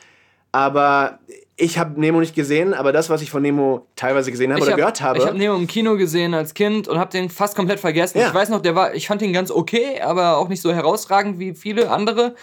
Aber 0.52 1.18
ich 1.56 1.78
habe 1.78 2.00
Nemo 2.00 2.20
nicht 2.20 2.34
gesehen, 2.34 2.74
aber 2.74 2.92
das, 2.92 3.10
was 3.10 3.22
ich 3.22 3.30
von 3.30 3.42
Nemo 3.42 3.86
teilweise 3.96 4.30
gesehen 4.30 4.52
habe 4.52 4.62
oder 4.62 4.72
hab, 4.72 4.76
gehört 4.76 5.00
habe. 5.00 5.18
Ich 5.18 5.26
habe 5.26 5.36
Nemo 5.36 5.54
im 5.56 5.66
Kino 5.66 5.96
gesehen 5.96 6.34
als 6.34 6.54
Kind 6.54 6.86
und 6.86 6.98
habe 6.98 7.10
den 7.10 7.30
fast 7.30 7.56
komplett 7.56 7.80
vergessen. 7.80 8.18
Ja. 8.18 8.28
Ich 8.28 8.34
weiß 8.34 8.50
noch, 8.50 8.60
der 8.60 8.74
war, 8.74 8.94
ich 8.94 9.06
fand 9.08 9.22
ihn 9.22 9.32
ganz 9.32 9.50
okay, 9.50 10.00
aber 10.00 10.36
auch 10.36 10.48
nicht 10.48 10.62
so 10.62 10.72
herausragend 10.72 11.38
wie 11.38 11.54
viele 11.54 11.90
andere. 11.90 12.34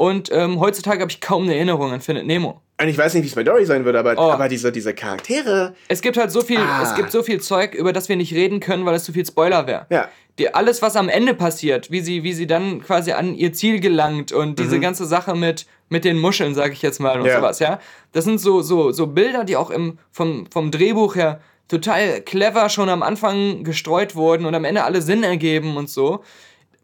Und 0.00 0.32
ähm, 0.32 0.60
heutzutage 0.60 1.02
habe 1.02 1.10
ich 1.10 1.20
kaum 1.20 1.42
eine 1.42 1.54
Erinnerung 1.56 1.92
an 1.92 2.00
Findet 2.00 2.24
Nemo. 2.24 2.62
Und 2.80 2.88
ich 2.88 2.96
weiß 2.96 3.12
nicht, 3.12 3.22
wie 3.22 3.28
es 3.28 3.34
bei 3.34 3.44
Dory 3.44 3.66
sein 3.66 3.84
wird, 3.84 3.96
aber, 3.96 4.14
oh. 4.16 4.30
aber 4.30 4.48
diese, 4.48 4.72
diese 4.72 4.94
Charaktere. 4.94 5.74
Es 5.88 6.00
gibt 6.00 6.16
halt 6.16 6.30
so 6.30 6.40
viel, 6.40 6.56
ah. 6.56 6.80
es 6.82 6.94
gibt 6.94 7.12
so 7.12 7.22
viel 7.22 7.38
Zeug, 7.42 7.74
über 7.74 7.92
das 7.92 8.08
wir 8.08 8.16
nicht 8.16 8.32
reden 8.32 8.60
können, 8.60 8.86
weil 8.86 8.94
es 8.94 9.04
zu 9.04 9.12
viel 9.12 9.26
Spoiler 9.26 9.66
wäre. 9.66 9.84
Ja. 9.90 10.08
Die, 10.38 10.54
alles, 10.54 10.80
was 10.80 10.96
am 10.96 11.10
Ende 11.10 11.34
passiert, 11.34 11.90
wie 11.90 12.00
sie, 12.00 12.22
wie 12.22 12.32
sie 12.32 12.46
dann 12.46 12.80
quasi 12.80 13.12
an 13.12 13.34
ihr 13.34 13.52
Ziel 13.52 13.78
gelangt 13.78 14.32
und 14.32 14.58
diese 14.58 14.78
mhm. 14.78 14.80
ganze 14.80 15.04
Sache 15.04 15.34
mit, 15.34 15.66
mit 15.90 16.06
den 16.06 16.18
Muscheln, 16.18 16.54
sage 16.54 16.72
ich 16.72 16.80
jetzt 16.80 16.98
mal, 16.98 17.20
und 17.20 17.26
ja. 17.26 17.36
sowas, 17.36 17.58
ja. 17.58 17.78
Das 18.12 18.24
sind 18.24 18.40
so, 18.40 18.62
so, 18.62 18.92
so 18.92 19.06
Bilder, 19.06 19.44
die 19.44 19.56
auch 19.56 19.68
im, 19.68 19.98
vom, 20.12 20.46
vom 20.50 20.70
Drehbuch 20.70 21.14
her 21.14 21.40
total 21.68 22.22
clever 22.22 22.70
schon 22.70 22.88
am 22.88 23.02
Anfang 23.02 23.64
gestreut 23.64 24.16
wurden 24.16 24.46
und 24.46 24.54
am 24.54 24.64
Ende 24.64 24.82
alle 24.82 25.02
Sinn 25.02 25.24
ergeben 25.24 25.76
und 25.76 25.90
so. 25.90 26.24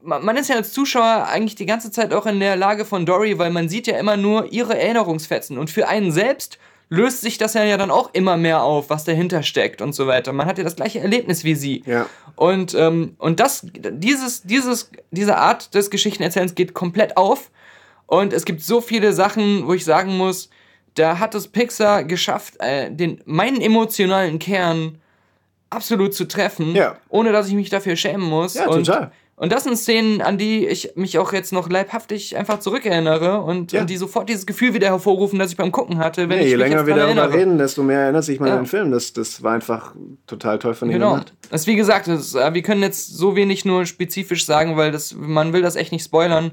Man 0.06 0.36
ist 0.36 0.48
ja 0.48 0.56
als 0.56 0.72
Zuschauer 0.72 1.26
eigentlich 1.28 1.56
die 1.56 1.66
ganze 1.66 1.90
Zeit 1.90 2.14
auch 2.14 2.26
in 2.26 2.40
der 2.40 2.56
Lage 2.56 2.84
von 2.84 3.04
Dory, 3.04 3.38
weil 3.38 3.50
man 3.50 3.68
sieht 3.68 3.86
ja 3.86 3.98
immer 3.98 4.16
nur 4.16 4.52
ihre 4.52 4.78
Erinnerungsfetzen 4.78 5.58
und 5.58 5.70
für 5.70 5.88
einen 5.88 6.12
selbst 6.12 6.58
löst 6.88 7.20
sich 7.20 7.36
das 7.38 7.54
ja 7.54 7.76
dann 7.76 7.90
auch 7.90 8.10
immer 8.12 8.36
mehr 8.36 8.62
auf, 8.62 8.90
was 8.90 9.04
dahinter 9.04 9.42
steckt 9.42 9.82
und 9.82 9.92
so 9.92 10.06
weiter. 10.06 10.32
Man 10.32 10.46
hat 10.46 10.58
ja 10.58 10.64
das 10.64 10.76
gleiche 10.76 11.00
Erlebnis 11.00 11.42
wie 11.42 11.54
sie. 11.54 11.82
Ja. 11.84 12.06
Und, 12.36 12.74
ähm, 12.74 13.16
und 13.18 13.40
das, 13.40 13.66
dieses, 13.72 14.42
dieses, 14.42 14.90
diese 15.10 15.36
Art 15.36 15.74
des 15.74 15.90
Geschichtenerzählens 15.90 16.54
geht 16.54 16.74
komplett 16.74 17.16
auf. 17.16 17.50
Und 18.06 18.32
es 18.32 18.44
gibt 18.44 18.62
so 18.62 18.80
viele 18.80 19.12
Sachen, 19.12 19.66
wo 19.66 19.74
ich 19.74 19.84
sagen 19.84 20.16
muss, 20.16 20.48
da 20.94 21.18
hat 21.18 21.34
es 21.34 21.48
Pixar 21.48 22.04
geschafft, 22.04 22.54
äh, 22.60 22.90
den, 22.90 23.20
meinen 23.24 23.60
emotionalen 23.60 24.38
Kern 24.38 24.98
absolut 25.70 26.14
zu 26.14 26.26
treffen, 26.26 26.74
ja. 26.74 26.96
ohne 27.08 27.32
dass 27.32 27.48
ich 27.48 27.54
mich 27.54 27.68
dafür 27.68 27.96
schämen 27.96 28.28
muss. 28.28 28.54
Ja, 28.54 28.66
total. 28.66 29.10
Und 29.38 29.52
das 29.52 29.64
sind 29.64 29.76
Szenen, 29.76 30.22
an 30.22 30.38
die 30.38 30.66
ich 30.66 30.92
mich 30.96 31.18
auch 31.18 31.34
jetzt 31.34 31.52
noch 31.52 31.68
leibhaftig 31.68 32.38
einfach 32.38 32.58
zurückerinnere 32.58 33.42
und, 33.42 33.72
ja. 33.72 33.82
und 33.82 33.90
die 33.90 33.98
sofort 33.98 34.30
dieses 34.30 34.46
Gefühl 34.46 34.72
wieder 34.72 34.86
hervorrufen, 34.86 35.38
das 35.38 35.50
ich 35.50 35.58
beim 35.58 35.72
Gucken 35.72 35.98
hatte. 35.98 36.30
Wenn 36.30 36.38
ja, 36.38 36.46
je 36.46 36.54
länger 36.54 36.86
wir 36.86 36.94
darüber 36.94 37.30
reden, 37.30 37.58
desto 37.58 37.82
mehr 37.82 38.00
erinnert 38.00 38.24
sich 38.24 38.40
man 38.40 38.48
ja. 38.48 38.54
an 38.54 38.62
den 38.62 38.66
Film. 38.66 38.90
Das, 38.90 39.12
das 39.12 39.42
war 39.42 39.52
einfach 39.52 39.94
total 40.26 40.58
toll 40.58 40.72
von 40.72 40.88
ihm 40.88 40.94
genau. 40.94 41.10
gemacht. 41.10 41.34
Das 41.50 41.66
wie 41.66 41.76
gesagt, 41.76 42.08
das, 42.08 42.34
äh, 42.34 42.54
wir 42.54 42.62
können 42.62 42.80
jetzt 42.80 43.14
so 43.14 43.36
wenig 43.36 43.66
nur 43.66 43.84
spezifisch 43.84 44.46
sagen, 44.46 44.78
weil 44.78 44.90
das, 44.90 45.14
man 45.14 45.52
will 45.52 45.60
das 45.60 45.76
echt 45.76 45.92
nicht 45.92 46.04
spoilern. 46.04 46.52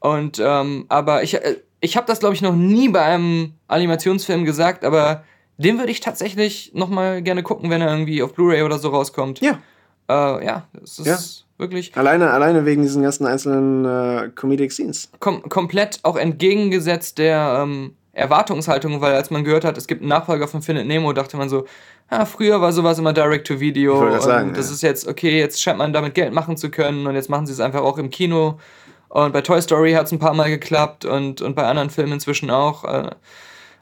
Und 0.00 0.40
ähm, 0.42 0.86
aber 0.88 1.22
ich, 1.24 1.34
äh, 1.34 1.56
ich 1.80 1.98
habe 1.98 2.06
das 2.06 2.20
glaube 2.20 2.34
ich 2.34 2.40
noch 2.40 2.56
nie 2.56 2.88
bei 2.88 3.02
einem 3.02 3.52
Animationsfilm 3.68 4.46
gesagt, 4.46 4.86
aber 4.86 5.24
den 5.58 5.78
würde 5.78 5.92
ich 5.92 6.00
tatsächlich 6.00 6.72
noch 6.74 6.88
mal 6.88 7.20
gerne 7.20 7.42
gucken, 7.42 7.68
wenn 7.68 7.82
er 7.82 7.90
irgendwie 7.90 8.22
auf 8.22 8.32
Blu-ray 8.32 8.62
oder 8.62 8.78
so 8.78 8.88
rauskommt. 8.88 9.40
Ja. 9.40 9.58
Äh, 10.08 10.46
ja, 10.46 10.66
es 10.82 10.98
ist 10.98 11.06
ja. 11.06 11.43
Wirklich. 11.64 11.96
Alleine, 11.96 12.30
alleine 12.30 12.66
wegen 12.66 12.82
diesen 12.82 13.02
ganzen 13.02 13.26
einzelnen 13.26 13.84
äh, 13.84 14.28
Comedic 14.34 14.70
Scenes. 14.70 15.10
Kom 15.18 15.42
komplett 15.48 16.00
auch 16.02 16.16
entgegengesetzt 16.16 17.16
der 17.16 17.62
ähm, 17.62 17.94
Erwartungshaltung, 18.12 19.00
weil 19.00 19.14
als 19.14 19.30
man 19.30 19.44
gehört 19.44 19.64
hat, 19.64 19.78
es 19.78 19.86
gibt 19.86 20.02
einen 20.02 20.10
Nachfolger 20.10 20.46
von 20.46 20.60
Findet 20.60 20.86
Nemo, 20.86 21.12
dachte 21.14 21.38
man 21.38 21.48
so, 21.48 21.64
ja, 22.10 22.26
früher 22.26 22.60
war 22.60 22.72
sowas 22.72 22.98
immer 22.98 23.14
Direct-to-Video. 23.14 24.10
Das, 24.10 24.24
sagen, 24.24 24.52
das 24.54 24.68
ja. 24.68 24.74
ist 24.74 24.82
jetzt, 24.82 25.08
okay, 25.08 25.38
jetzt 25.38 25.62
scheint 25.62 25.78
man 25.78 25.94
damit 25.94 26.14
Geld 26.14 26.34
machen 26.34 26.58
zu 26.58 26.70
können 26.70 27.06
und 27.06 27.14
jetzt 27.14 27.30
machen 27.30 27.46
sie 27.46 27.52
es 27.52 27.60
einfach 27.60 27.80
auch 27.80 27.96
im 27.96 28.10
Kino. 28.10 28.58
Und 29.08 29.32
bei 29.32 29.40
Toy 29.40 29.62
Story 29.62 29.92
hat 29.92 30.06
es 30.06 30.12
ein 30.12 30.18
paar 30.18 30.34
Mal 30.34 30.50
geklappt 30.50 31.04
und, 31.06 31.40
und 31.40 31.54
bei 31.54 31.64
anderen 31.64 31.88
Filmen 31.88 32.12
inzwischen 32.12 32.50
auch. 32.50 32.84
Äh, 32.84 33.10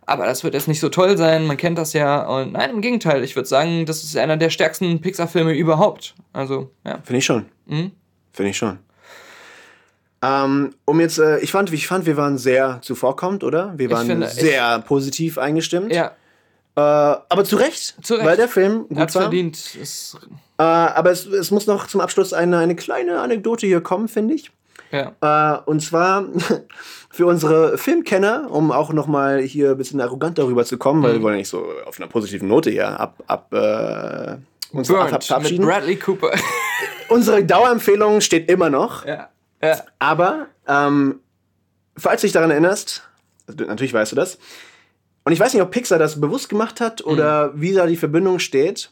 aber 0.07 0.27
das 0.27 0.43
wird 0.45 0.55
jetzt 0.55 0.69
nicht 0.69 0.81
so 0.81 0.89
toll 0.89 1.17
sein, 1.17 1.47
man 1.47 1.57
kennt 1.57 1.79
das 1.79 1.93
ja. 1.93 2.27
Und 2.27 2.53
nein, 2.53 2.71
im 2.71 2.81
Gegenteil, 2.81 3.23
ich 3.25 3.37
würde 3.37 3.49
sagen, 3.49 3.87
das 3.87 4.03
ist 4.03 4.17
einer 4.17 4.37
der 4.37 4.51
stärksten 4.51 5.01
Pixar-Filme 5.01 5.53
überhaupt. 5.53 6.15
Also, 6.33 6.71
ja. 6.85 6.99
Finde 7.05 7.19
ich 7.19 7.25
schon. 7.25 7.47
Mhm. 7.67 7.93
Finde 8.33 8.51
ich 8.51 8.57
schon. 8.57 8.79
Ähm, 10.23 10.75
um 10.85 11.01
jetzt, 11.01 11.19
äh, 11.19 11.39
ich, 11.41 11.51
fand, 11.51 11.73
ich 11.73 11.87
fand, 11.87 12.07
wir 12.07 12.17
waren 12.17 12.39
sehr 12.39 12.81
zuvorkommend, 12.83 13.43
oder? 13.43 13.75
Wir 13.77 13.91
waren 13.91 14.07
finde, 14.07 14.29
sehr 14.29 14.79
positiv 14.81 15.37
eingestimmt. 15.37 15.93
Ja. 15.93 16.13
Äh, 16.77 16.81
aber 16.81 17.45
zu 17.45 17.57
Recht, 17.57 17.97
zu 18.03 18.15
Recht. 18.15 18.25
weil 18.25 18.37
der 18.37 18.49
Film 18.49 18.89
gut 18.89 18.99
Hat 18.99 19.15
war. 19.15 19.23
verdient. 19.23 19.59
Äh, 20.59 20.63
aber 20.63 21.11
es, 21.11 21.27
es 21.27 21.51
muss 21.51 21.67
noch 21.67 21.87
zum 21.89 22.01
Abschluss 22.01 22.33
eine, 22.33 22.59
eine 22.59 22.77
kleine 22.77 23.21
Anekdote 23.21 23.67
hier 23.67 23.81
kommen, 23.81 24.09
finde 24.09 24.35
ich. 24.35 24.53
Ja. 24.93 25.15
Äh, 25.21 25.61
und 25.65 25.81
zwar 25.81 26.27
für 27.11 27.27
unsere 27.27 27.79
Filmkenner, 27.79 28.49
um 28.51 28.71
auch 28.71 28.93
nochmal 28.93 29.41
hier 29.41 29.71
ein 29.71 29.79
bisschen 29.79 30.01
arrogant 30.01 30.39
darüber 30.39 30.65
zu 30.65 30.79
kommen, 30.79 31.01
mhm. 31.01 31.05
weil 31.05 31.13
wir 31.15 31.23
wollen 31.23 31.35
ja 31.35 31.39
nicht 31.39 31.49
so 31.49 31.67
auf 31.87 31.99
einer 31.99 32.09
positiven 32.09 32.49
Note 32.49 32.71
hier 32.71 33.01
ab, 33.01 33.23
ab 33.27 33.53
äh, 33.53 34.37
uns 34.73 34.89
Burnt. 34.89 35.31
Mit 35.43 35.61
Bradley 35.61 35.97
Cooper. 35.97 36.31
unsere 37.09 37.45
Dauerempfehlung 37.45 38.21
steht 38.21 38.51
immer 38.51 38.71
noch. 38.71 39.05
Ja. 39.07 39.31
ja. 39.63 39.79
Aber 39.99 40.47
ähm, 40.69 41.21
falls 41.97 42.21
du 42.21 42.27
dich 42.27 42.33
daran 42.33 42.51
erinnerst, 42.51 43.09
also 43.47 43.65
natürlich 43.65 43.95
weißt 43.95 44.13
du 44.13 44.17
das, 44.17 44.39
und 45.25 45.33
ich 45.33 45.41
weiß 45.41 45.55
nicht, 45.55 45.63
ob 45.63 45.71
Pixar 45.71 45.99
das 45.99 46.21
bewusst 46.21 46.49
gemacht 46.49 46.81
hat 46.81 47.05
oder 47.05 47.49
mhm. 47.49 47.61
wie 47.61 47.73
da 47.73 47.87
die 47.87 47.97
Verbindung 47.97 48.39
steht. 48.39 48.91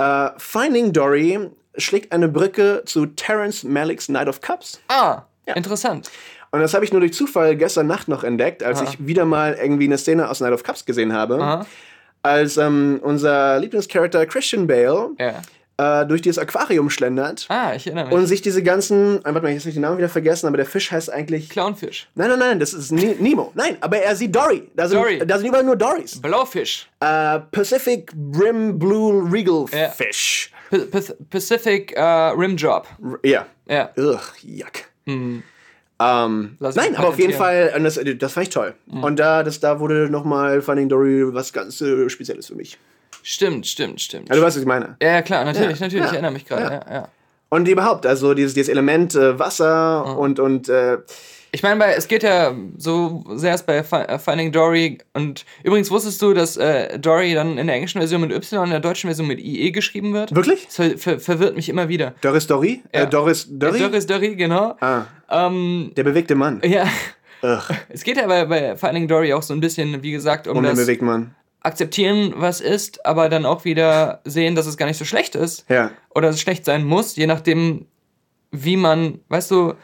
Uh, 0.00 0.28
Finding 0.36 0.92
Dory 0.92 1.48
schlägt 1.78 2.12
eine 2.12 2.28
Brücke 2.28 2.82
zu 2.84 3.06
Terence 3.06 3.64
Malicks 3.64 4.08
Night 4.08 4.28
of 4.28 4.40
Cups. 4.40 4.80
Ah, 4.88 5.22
ja. 5.46 5.54
interessant. 5.54 6.10
Und 6.52 6.60
das 6.60 6.74
habe 6.74 6.84
ich 6.84 6.92
nur 6.92 7.00
durch 7.00 7.12
Zufall 7.12 7.56
gestern 7.56 7.86
Nacht 7.86 8.08
noch 8.08 8.24
entdeckt, 8.24 8.62
als 8.62 8.80
Aha. 8.80 8.88
ich 8.88 9.06
wieder 9.06 9.24
mal 9.24 9.54
irgendwie 9.60 9.84
eine 9.84 9.98
Szene 9.98 10.28
aus 10.30 10.40
Night 10.40 10.52
of 10.52 10.62
Cups 10.62 10.84
gesehen 10.84 11.12
habe. 11.12 11.40
Aha. 11.40 11.66
Als 12.22 12.56
ähm, 12.56 13.00
unser 13.02 13.58
Lieblingscharakter 13.58 14.26
Christian 14.26 14.66
Bale 14.66 15.10
ja 15.18 15.42
äh, 15.78 16.06
durch 16.06 16.22
dieses 16.22 16.38
Aquarium 16.38 16.90
schlendert. 16.90 17.46
Ah, 17.48 17.74
ich 17.74 17.86
erinnere 17.86 18.06
mich. 18.06 18.14
Und 18.14 18.26
sich 18.26 18.42
diese 18.42 18.62
ganzen, 18.62 19.18
äh, 19.20 19.24
warte 19.24 19.42
mal, 19.42 19.52
ich 19.52 19.62
habe 19.62 19.72
den 19.72 19.82
Namen 19.82 19.98
wieder 19.98 20.08
vergessen, 20.08 20.46
aber 20.46 20.56
der 20.56 20.66
Fisch 20.66 20.90
heißt 20.90 21.12
eigentlich. 21.12 21.48
Clownfisch. 21.50 22.08
Nein, 22.14 22.30
nein, 22.30 22.38
nein, 22.38 22.60
das 22.60 22.72
ist 22.72 22.92
Nemo. 22.92 23.52
Nein, 23.54 23.76
aber 23.80 23.98
er 23.98 24.16
sieht 24.16 24.34
Dory. 24.34 24.70
Da 24.74 24.88
sind, 24.88 24.98
Dory. 24.98 25.22
Da 25.26 25.38
sind 25.38 25.48
überall 25.48 25.64
nur 25.64 25.76
Dorys. 25.76 26.20
Blaufisch. 26.20 26.88
Äh, 27.00 27.40
Pacific 27.50 28.12
Brim 28.14 28.78
Blue 28.78 29.30
Regal 29.30 29.66
ja. 29.72 29.88
Fish. 29.90 30.50
Pacific 31.30 31.94
uh, 31.96 32.32
Rim 32.36 32.56
Job. 32.56 32.86
ja. 33.22 33.46
Ja. 33.68 33.90
Ugh, 33.96 34.20
yuck. 34.42 34.72
Mhm. 35.06 35.42
Ähm, 35.98 36.56
nein, 36.60 36.94
aber 36.96 37.08
auf 37.08 37.18
jeden 37.18 37.32
Fall, 37.32 37.72
das, 37.82 37.98
das 38.18 38.32
fand 38.32 38.48
ich 38.48 38.52
toll. 38.52 38.74
Mhm. 38.86 39.02
Und 39.02 39.18
da, 39.18 39.42
das, 39.42 39.60
da 39.60 39.80
wurde 39.80 40.10
nochmal 40.10 40.60
Finding 40.60 40.88
Dory 40.88 41.32
was 41.32 41.52
ganz 41.52 41.80
äh, 41.80 42.08
Spezielles 42.10 42.48
für 42.48 42.54
mich. 42.54 42.78
Stimmt, 43.22 43.66
stimmt, 43.66 44.00
stimmt. 44.00 44.28
Ja, 44.28 44.36
du 44.36 44.42
weißt, 44.42 44.56
was 44.56 44.62
ich 44.62 44.68
meine. 44.68 44.96
Ja, 45.00 45.22
klar, 45.22 45.44
natürlich, 45.44 45.80
ja, 45.80 45.86
natürlich, 45.86 46.04
ja, 46.04 46.06
ich 46.06 46.12
erinnere 46.12 46.32
mich 46.32 46.44
gerade. 46.44 46.62
Ja. 46.86 46.94
Ja, 46.94 47.08
Und 47.48 47.66
überhaupt, 47.66 48.06
also 48.06 48.34
dieses, 48.34 48.54
dieses 48.54 48.68
Element 48.68 49.14
äh, 49.14 49.38
Wasser 49.38 50.04
mhm. 50.06 50.18
und, 50.18 50.38
und 50.38 50.68
äh, 50.68 50.98
ich 51.52 51.62
meine, 51.62 51.94
es 51.94 52.08
geht 52.08 52.22
ja 52.22 52.54
so 52.76 53.24
sehr 53.34 53.52
erst 53.52 53.66
bei 53.66 53.76
äh, 53.78 54.18
Finding 54.18 54.52
Dory. 54.52 54.98
Und 55.14 55.44
übrigens 55.62 55.90
wusstest 55.90 56.20
du, 56.20 56.34
dass 56.34 56.56
äh, 56.56 56.98
Dory 56.98 57.34
dann 57.34 57.58
in 57.58 57.66
der 57.66 57.76
englischen 57.76 58.00
Version 58.00 58.20
mit 58.20 58.30
Y 58.30 58.58
und 58.58 58.66
in 58.66 58.70
der 58.72 58.80
deutschen 58.80 59.08
Version 59.08 59.26
mit 59.26 59.40
IE 59.40 59.70
geschrieben 59.72 60.12
wird? 60.12 60.34
Wirklich? 60.34 60.66
Das 60.66 60.74
ver 60.74 60.98
ver 60.98 61.18
verwirrt 61.20 61.56
mich 61.56 61.68
immer 61.68 61.88
wieder. 61.88 62.14
Doris 62.20 62.46
Dory? 62.46 62.82
Ja. 62.92 63.02
Äh, 63.02 63.06
Doris 63.08 63.46
Dory? 63.48 63.78
Doris 63.78 64.06
Dory, 64.06 64.34
genau. 64.36 64.76
Ah. 64.80 65.04
Ähm, 65.30 65.92
der 65.96 66.04
bewegte 66.04 66.34
Mann. 66.34 66.60
Ja. 66.64 66.86
Ugh. 67.42 67.62
Es 67.88 68.02
geht 68.02 68.16
ja 68.16 68.26
bei, 68.26 68.44
bei 68.44 68.76
Finding 68.76 69.08
Dory 69.08 69.32
auch 69.32 69.42
so 69.42 69.54
ein 69.54 69.60
bisschen, 69.60 70.02
wie 70.02 70.12
gesagt, 70.12 70.46
um, 70.48 70.58
um 70.58 70.64
das. 70.64 70.78
Akzeptieren, 71.60 72.34
was 72.36 72.60
ist, 72.60 73.04
aber 73.04 73.28
dann 73.28 73.44
auch 73.44 73.64
wieder 73.64 74.20
sehen, 74.24 74.54
dass 74.54 74.66
es 74.66 74.76
gar 74.76 74.86
nicht 74.86 74.98
so 74.98 75.04
schlecht 75.04 75.34
ist. 75.34 75.68
Ja. 75.68 75.90
Oder 76.14 76.28
es 76.28 76.40
schlecht 76.40 76.64
sein 76.64 76.84
muss, 76.84 77.16
je 77.16 77.26
nachdem, 77.26 77.86
wie 78.52 78.76
man, 78.76 79.18
weißt 79.28 79.50
du, 79.50 79.74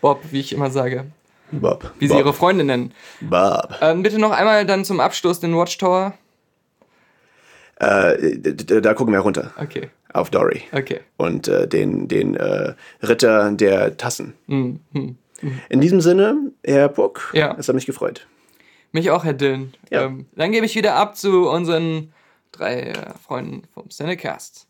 Bob, 0.00 0.20
wie 0.30 0.40
ich 0.40 0.52
immer 0.52 0.70
sage. 0.70 1.04
Bob. 1.52 1.92
Wie 1.98 2.06
Sie 2.08 2.12
Bob. 2.12 2.18
Ihre 2.22 2.32
Freunde 2.32 2.64
nennen. 2.64 2.92
Bob. 3.20 3.76
Ähm, 3.80 4.02
bitte 4.02 4.18
noch 4.18 4.32
einmal 4.32 4.66
dann 4.66 4.84
zum 4.84 4.98
Abschluss 5.00 5.38
den 5.40 5.54
Watchtower. 5.56 6.14
Äh, 7.76 8.40
da 8.42 8.94
gucken 8.94 9.12
wir 9.14 9.20
runter. 9.20 9.52
Okay, 9.60 9.90
Auf 10.12 10.30
Dory. 10.30 10.62
okay. 10.72 11.00
Und 11.16 11.48
äh, 11.48 11.66
den, 11.68 12.08
den 12.08 12.34
äh, 12.36 12.74
Ritter 13.02 13.52
der 13.52 13.96
Tassen. 13.96 14.34
Hm, 14.48 14.80
hm. 14.92 15.16
In 15.68 15.80
diesem 15.80 16.00
Sinne, 16.00 16.50
Herr 16.64 16.88
Puck, 16.88 17.30
Ja. 17.34 17.54
es 17.58 17.68
hat 17.68 17.74
mich 17.74 17.86
gefreut. 17.86 18.26
Mich 18.92 19.10
auch, 19.10 19.24
Herr 19.24 19.34
Dillon. 19.34 19.72
Ja. 19.90 20.04
Ähm, 20.04 20.26
dann 20.36 20.52
gebe 20.52 20.64
ich 20.66 20.74
wieder 20.76 20.94
ab 20.96 21.16
zu 21.16 21.48
unseren 21.48 22.12
drei 22.58 22.80
äh, 22.80 23.14
Freunden 23.18 23.66
vom 23.72 23.88
Cinecast. 23.90 24.66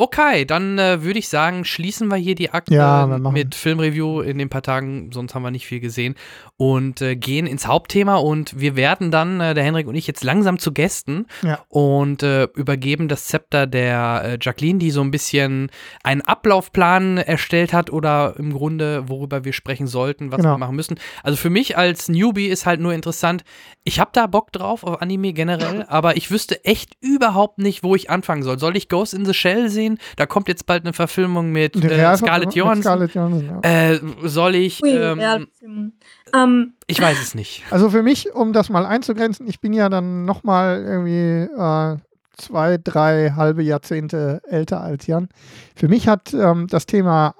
Okay, 0.00 0.44
dann 0.44 0.78
äh, 0.78 1.02
würde 1.02 1.18
ich 1.18 1.28
sagen, 1.28 1.64
schließen 1.64 2.06
wir 2.06 2.16
hier 2.16 2.36
die 2.36 2.50
Akte 2.50 2.72
Ja, 2.74 3.04
mit 3.06 3.56
Filmreview 3.56 4.20
in 4.20 4.38
den 4.38 4.48
paar 4.48 4.62
Tagen, 4.62 5.10
sonst 5.12 5.34
haben 5.34 5.42
wir 5.42 5.50
nicht 5.50 5.66
viel 5.66 5.80
gesehen, 5.80 6.14
und 6.56 7.02
äh, 7.02 7.16
gehen 7.16 7.48
ins 7.48 7.66
Hauptthema 7.66 8.14
und 8.16 8.60
wir 8.60 8.76
werden 8.76 9.10
dann, 9.10 9.40
äh, 9.40 9.54
der 9.54 9.64
Henrik 9.64 9.88
und 9.88 9.96
ich, 9.96 10.06
jetzt 10.06 10.22
langsam 10.22 10.60
zu 10.60 10.72
Gästen 10.72 11.26
Ja. 11.42 11.64
und 11.68 12.22
äh, 12.22 12.44
übergeben 12.54 13.08
das 13.08 13.26
Zepter 13.26 13.66
der 13.66 14.22
äh, 14.24 14.38
Jacqueline, 14.40 14.78
die 14.78 14.92
so 14.92 15.00
ein 15.00 15.10
bisschen 15.10 15.68
einen 16.04 16.20
Ablaufplan 16.20 17.18
erstellt 17.18 17.72
hat 17.72 17.90
oder 17.90 18.34
im 18.38 18.52
Grunde, 18.52 19.08
worüber 19.08 19.44
wir 19.44 19.52
sprechen 19.52 19.88
sollten, 19.88 20.30
was 20.30 20.36
Genau. 20.38 20.54
wir 20.54 20.58
machen 20.58 20.76
müssen. 20.76 21.00
Also 21.24 21.36
für 21.36 21.50
mich 21.50 21.76
als 21.76 22.08
Newbie 22.08 22.46
ist 22.46 22.66
halt 22.66 22.80
nur 22.80 22.92
interessant, 22.94 23.42
ich 23.82 23.98
habe 23.98 24.10
da 24.12 24.28
Bock 24.28 24.52
drauf 24.52 24.84
auf 24.84 25.02
Anime 25.02 25.32
generell, 25.32 25.84
aber 25.88 26.16
ich 26.16 26.30
wüsste 26.30 26.64
echt 26.64 26.92
überhaupt 27.00 27.58
nicht, 27.58 27.82
wo 27.82 27.96
ich 27.96 28.10
anfangen 28.10 28.44
soll. 28.44 28.60
Soll 28.60 28.76
ich 28.76 28.88
Ghost 28.88 29.12
in 29.12 29.24
the 29.24 29.34
Shell 29.34 29.68
sehen? 29.70 29.87
Da 30.16 30.26
kommt 30.26 30.48
jetzt 30.48 30.66
bald 30.66 30.84
eine 30.84 30.92
Verfilmung 30.92 31.50
mit 31.50 31.76
äh, 31.76 32.16
Scarlett 32.16 32.48
mit 32.48 32.54
Johansson. 32.56 32.82
Scarlett 32.82 33.14
Johansson, 33.14 33.60
ja. 33.62 33.90
Äh, 33.92 34.00
soll 34.24 34.54
ich? 34.54 34.82
Ui, 34.82 34.90
Ähm, 34.90 35.18
Realfilm. 35.18 35.92
Ähm, 36.34 36.74
ich 36.86 37.00
weiß 37.00 37.20
es 37.20 37.34
nicht. 37.34 37.64
Also 37.70 37.90
für 37.90 38.02
mich, 38.02 38.34
um 38.34 38.52
das 38.52 38.68
mal 38.68 38.84
einzugrenzen, 38.84 39.46
ich 39.48 39.60
bin 39.60 39.72
ja 39.72 39.88
dann 39.88 40.24
nochmal 40.24 40.82
irgendwie 40.84 41.50
äh, 41.54 41.96
zwei, 42.36 42.78
drei 42.78 43.30
halbe 43.30 43.62
Jahrzehnte 43.62 44.42
älter 44.46 44.80
als 44.80 45.06
Jan. 45.06 45.28
Für 45.74 45.88
mich 45.88 46.08
hat 46.08 46.34
ähm, 46.34 46.66
das 46.68 46.86
Thema 46.86 47.34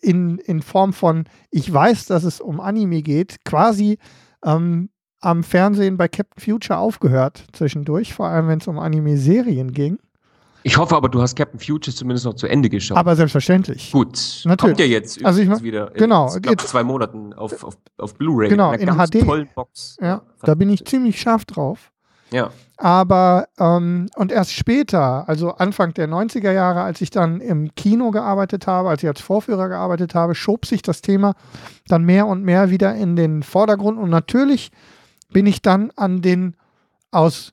in, 0.00 0.38
in 0.38 0.62
Form 0.62 0.92
von, 0.92 1.24
ich 1.50 1.72
weiß, 1.72 2.06
dass 2.06 2.24
es 2.24 2.40
um 2.40 2.60
Anime 2.60 3.02
geht, 3.02 3.44
quasi 3.44 3.98
ähm, 4.44 4.90
am 5.20 5.44
Fernsehen 5.44 5.96
bei 5.96 6.08
Captain 6.08 6.42
Future 6.42 6.78
aufgehört 6.78 7.44
zwischendurch, 7.52 8.12
vor 8.12 8.26
allem 8.26 8.48
wenn 8.48 8.58
es 8.58 8.66
um 8.66 8.78
Anime-Serien 8.78 9.72
ging. 9.72 9.98
Ich 10.64 10.76
hoffe 10.76 10.96
aber, 10.96 11.08
du 11.08 11.20
hast 11.20 11.34
Captain 11.36 11.58
Future 11.60 11.94
zumindest 11.94 12.24
noch 12.24 12.34
zu 12.34 12.46
Ende 12.46 12.68
geschaut. 12.68 12.96
Aber 12.98 13.16
selbstverständlich. 13.16 13.90
Gut, 13.92 14.42
Natürlich. 14.44 14.58
kommt 14.58 14.80
ja 14.80 14.86
jetzt 14.86 15.24
Also 15.24 15.40
ich 15.40 15.48
mein- 15.48 15.62
wieder 15.62 15.88
in 15.92 15.96
genau, 15.98 16.26
glaub, 16.28 16.42
geht- 16.42 16.60
zwei 16.62 16.84
Monaten 16.84 17.32
auf, 17.34 17.64
auf, 17.64 17.76
auf 17.98 18.14
Blu-ray. 18.14 18.48
Genau, 18.48 18.72
in 18.72 18.88
HD. 18.88 19.24
tollen 19.24 19.48
Box. 19.54 19.96
Ja, 20.00 20.22
da 20.42 20.54
bin 20.54 20.70
ich 20.70 20.84
ziemlich 20.84 21.20
scharf 21.20 21.44
drauf. 21.44 21.90
Ja. 22.30 22.50
Aber, 22.78 23.46
ähm, 23.58 24.08
und 24.16 24.32
erst 24.32 24.52
später, 24.52 25.28
also 25.28 25.50
Anfang 25.52 25.92
der 25.94 26.08
90er 26.08 26.50
Jahre, 26.52 26.80
als 26.82 27.00
ich 27.00 27.10
dann 27.10 27.40
im 27.40 27.74
Kino 27.74 28.10
gearbeitet 28.10 28.66
habe, 28.66 28.88
als 28.88 29.02
ich 29.02 29.08
als 29.08 29.20
Vorführer 29.20 29.68
gearbeitet 29.68 30.14
habe, 30.14 30.34
schob 30.34 30.64
sich 30.66 30.80
das 30.82 31.02
Thema 31.02 31.34
dann 31.88 32.04
mehr 32.04 32.26
und 32.26 32.42
mehr 32.42 32.70
wieder 32.70 32.94
in 32.94 33.16
den 33.16 33.42
Vordergrund. 33.42 33.98
Und 33.98 34.08
natürlich 34.10 34.70
bin 35.30 35.46
ich 35.46 35.60
dann 35.62 35.92
an 35.96 36.22
den 36.22 36.56
aus 37.10 37.52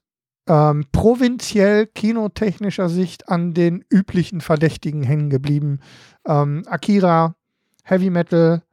ähm, 0.49 0.85
provinziell 0.91 1.85
kinotechnischer 1.85 2.89
Sicht 2.89 3.29
an 3.29 3.53
den 3.53 3.85
üblichen 3.89 4.41
Verdächtigen 4.41 5.03
hängen 5.03 5.29
geblieben. 5.29 5.79
Ähm, 6.25 6.63
Akira, 6.65 7.35
Heavy 7.83 8.09
Metal, 8.09 8.63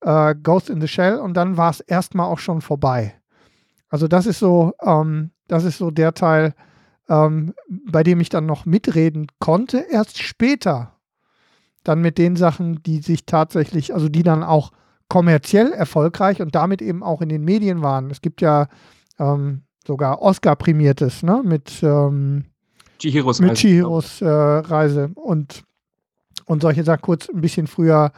äh, 0.00 0.34
Ghost 0.34 0.68
in 0.68 0.80
the 0.80 0.88
Shell 0.88 1.18
und 1.18 1.34
dann 1.34 1.56
war 1.56 1.70
es 1.70 1.80
erstmal 1.80 2.26
auch 2.26 2.40
schon 2.40 2.60
vorbei. 2.60 3.14
Also 3.88 4.08
das 4.08 4.26
ist 4.26 4.40
so, 4.40 4.72
ähm, 4.82 5.30
das 5.46 5.64
ist 5.64 5.78
so 5.78 5.92
der 5.92 6.14
Teil, 6.14 6.54
ähm, 7.08 7.54
bei 7.68 8.02
dem 8.02 8.20
ich 8.20 8.28
dann 8.28 8.46
noch 8.46 8.66
mitreden 8.66 9.28
konnte. 9.38 9.86
Erst 9.88 10.20
später 10.20 10.96
dann 11.84 12.00
mit 12.00 12.18
den 12.18 12.34
Sachen, 12.34 12.82
die 12.82 13.00
sich 13.02 13.24
tatsächlich, 13.24 13.94
also 13.94 14.08
die 14.08 14.24
dann 14.24 14.42
auch 14.42 14.72
kommerziell 15.08 15.72
erfolgreich 15.72 16.42
und 16.42 16.56
damit 16.56 16.82
eben 16.82 17.04
auch 17.04 17.20
in 17.20 17.28
den 17.28 17.44
Medien 17.44 17.82
waren. 17.82 18.10
Es 18.10 18.20
gibt 18.20 18.40
ja 18.40 18.68
ähm, 19.18 19.62
sogar 19.86 20.22
Oscar-prämiertes, 20.22 21.22
ne, 21.22 21.42
mit, 21.44 21.82
ähm, 21.82 22.44
Chihiros 22.98 23.40
mit 23.40 23.50
Reise. 23.50 23.60
Chihiros 23.60 24.20
äh, 24.20 24.28
Reise 24.28 25.10
und, 25.14 25.64
und 26.46 26.62
solche 26.62 26.84
Sachen 26.84 27.02
kurz 27.02 27.28
ein 27.28 27.40
bisschen 27.40 27.66
früher 27.66 28.12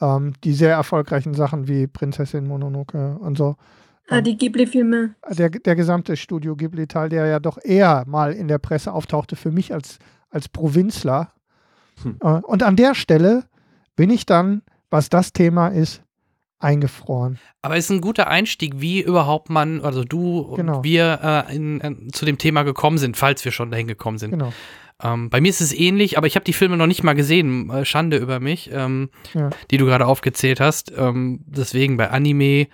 ähm, 0.00 0.34
die 0.44 0.52
sehr 0.52 0.72
erfolgreichen 0.72 1.34
Sachen 1.34 1.68
wie 1.68 1.86
Prinzessin 1.86 2.46
Mononoke 2.46 3.16
und 3.18 3.38
so. 3.38 3.56
äh, 4.08 4.22
die 4.22 4.36
Ghibli-Filme. 4.36 5.14
Der, 5.30 5.50
der 5.50 5.74
gesamte 5.74 6.16
Studio 6.16 6.54
Ghibli-Teil, 6.56 7.08
der 7.08 7.26
ja 7.26 7.40
doch 7.40 7.58
eher 7.62 8.04
mal 8.06 8.32
in 8.32 8.48
der 8.48 8.58
Presse 8.58 8.92
auftauchte, 8.92 9.36
für 9.36 9.50
mich 9.50 9.72
als, 9.72 9.98
als 10.30 10.48
Provinzler. 10.48 11.32
Hm. 12.02 12.18
Äh, 12.20 12.40
und 12.42 12.62
an 12.62 12.76
der 12.76 12.94
Stelle 12.94 13.44
bin 13.96 14.10
ich 14.10 14.26
dann, 14.26 14.62
was 14.90 15.08
das 15.08 15.32
Thema 15.32 15.68
ist, 15.68 16.02
eingefroren. 16.58 17.38
Aber 17.62 17.76
es 17.76 17.84
ist 17.86 17.90
ein 17.90 18.00
guter 18.00 18.28
Einstieg, 18.28 18.74
wie 18.80 19.00
überhaupt 19.02 19.50
man, 19.50 19.80
also 19.82 20.04
du 20.04 20.38
und 20.40 20.56
Genau. 20.56 20.82
wir 20.84 21.44
äh, 21.50 21.54
in, 21.56 21.80
äh, 21.80 21.94
zu 22.12 22.24
dem 22.24 22.38
Thema 22.38 22.62
gekommen 22.62 22.98
sind, 22.98 23.16
falls 23.16 23.44
wir 23.44 23.52
schon 23.52 23.70
dahin 23.70 23.86
gekommen 23.86 24.18
sind. 24.18 24.30
Genau. 24.30 24.52
Ähm, 25.02 25.28
bei 25.28 25.42
mir 25.42 25.50
ist 25.50 25.60
es 25.60 25.74
ähnlich, 25.74 26.16
aber 26.16 26.26
ich 26.26 26.36
habe 26.36 26.44
die 26.44 26.54
Filme 26.54 26.78
noch 26.78 26.86
nicht 26.86 27.02
mal 27.02 27.12
gesehen. 27.14 27.68
Äh, 27.68 27.84
Schande 27.84 28.16
über 28.16 28.40
mich, 28.40 28.70
ähm, 28.72 29.10
Ja. 29.34 29.50
die 29.70 29.76
du 29.76 29.84
gerade 29.84 30.06
aufgezählt 30.06 30.58
hast. 30.60 30.90
Ähm, 30.96 31.40
deswegen 31.46 31.98
bei 31.98 32.08
Anime, 32.10 32.68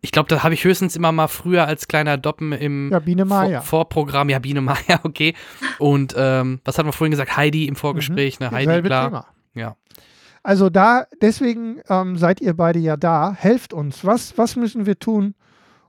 ich 0.00 0.12
glaube, 0.12 0.28
da 0.28 0.44
habe 0.44 0.54
ich 0.54 0.62
höchstens 0.62 0.94
immer 0.94 1.10
mal 1.10 1.26
früher 1.26 1.66
als 1.66 1.88
kleiner 1.88 2.16
Doppen 2.16 2.52
im 2.52 2.90
Ja, 2.92 3.00
Biene 3.00 3.24
Maya. 3.24 3.60
Vor 3.62 3.80
Vorprogramm, 3.88 4.28
ja, 4.28 4.38
Biene 4.38 4.60
Maya, 4.60 4.76
okay. 5.02 5.34
Und 5.80 6.14
ähm, 6.16 6.60
was 6.64 6.78
hatten 6.78 6.86
wir 6.88 6.92
vorhin 6.92 7.10
gesagt? 7.10 7.36
Heidi 7.36 7.66
im 7.66 7.74
Vorgespräch, 7.74 8.38
ne? 8.38 8.52
Heidi, 8.52 8.80
Mhm. 8.80 8.84
Klar. 8.84 9.08
Thema. 9.08 9.26
Ja. 9.54 9.76
Also 10.42 10.70
da, 10.70 11.06
deswegen 11.20 11.80
ähm, 11.88 12.16
seid 12.16 12.40
ihr 12.40 12.54
beide 12.54 12.78
ja 12.78 12.96
da. 12.96 13.32
Helft 13.32 13.72
uns. 13.72 14.04
Was, 14.04 14.38
was 14.38 14.56
müssen 14.56 14.86
wir 14.86 14.98
tun, 14.98 15.34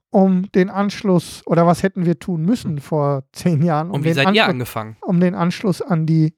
um 0.09 0.51
den 0.53 0.69
Anschluss, 0.69 1.43
oder 1.45 1.67
was 1.67 1.83
hätten 1.83 2.05
wir 2.05 2.17
tun 2.19 2.43
müssen 2.43 2.79
vor 2.79 3.23
zehn 3.31 3.61
Jahren, 3.61 3.89
um, 3.89 3.95
Und 3.95 4.03
wie 4.03 4.09
den, 4.09 4.15
seid 4.15 4.23
ihr 4.25 4.29
Anschluss, 4.29 4.49
angefangen? 4.49 4.97
um 5.01 5.19
den 5.19 5.35
Anschluss 5.35 5.81
an 5.81 6.05
die, 6.05 6.33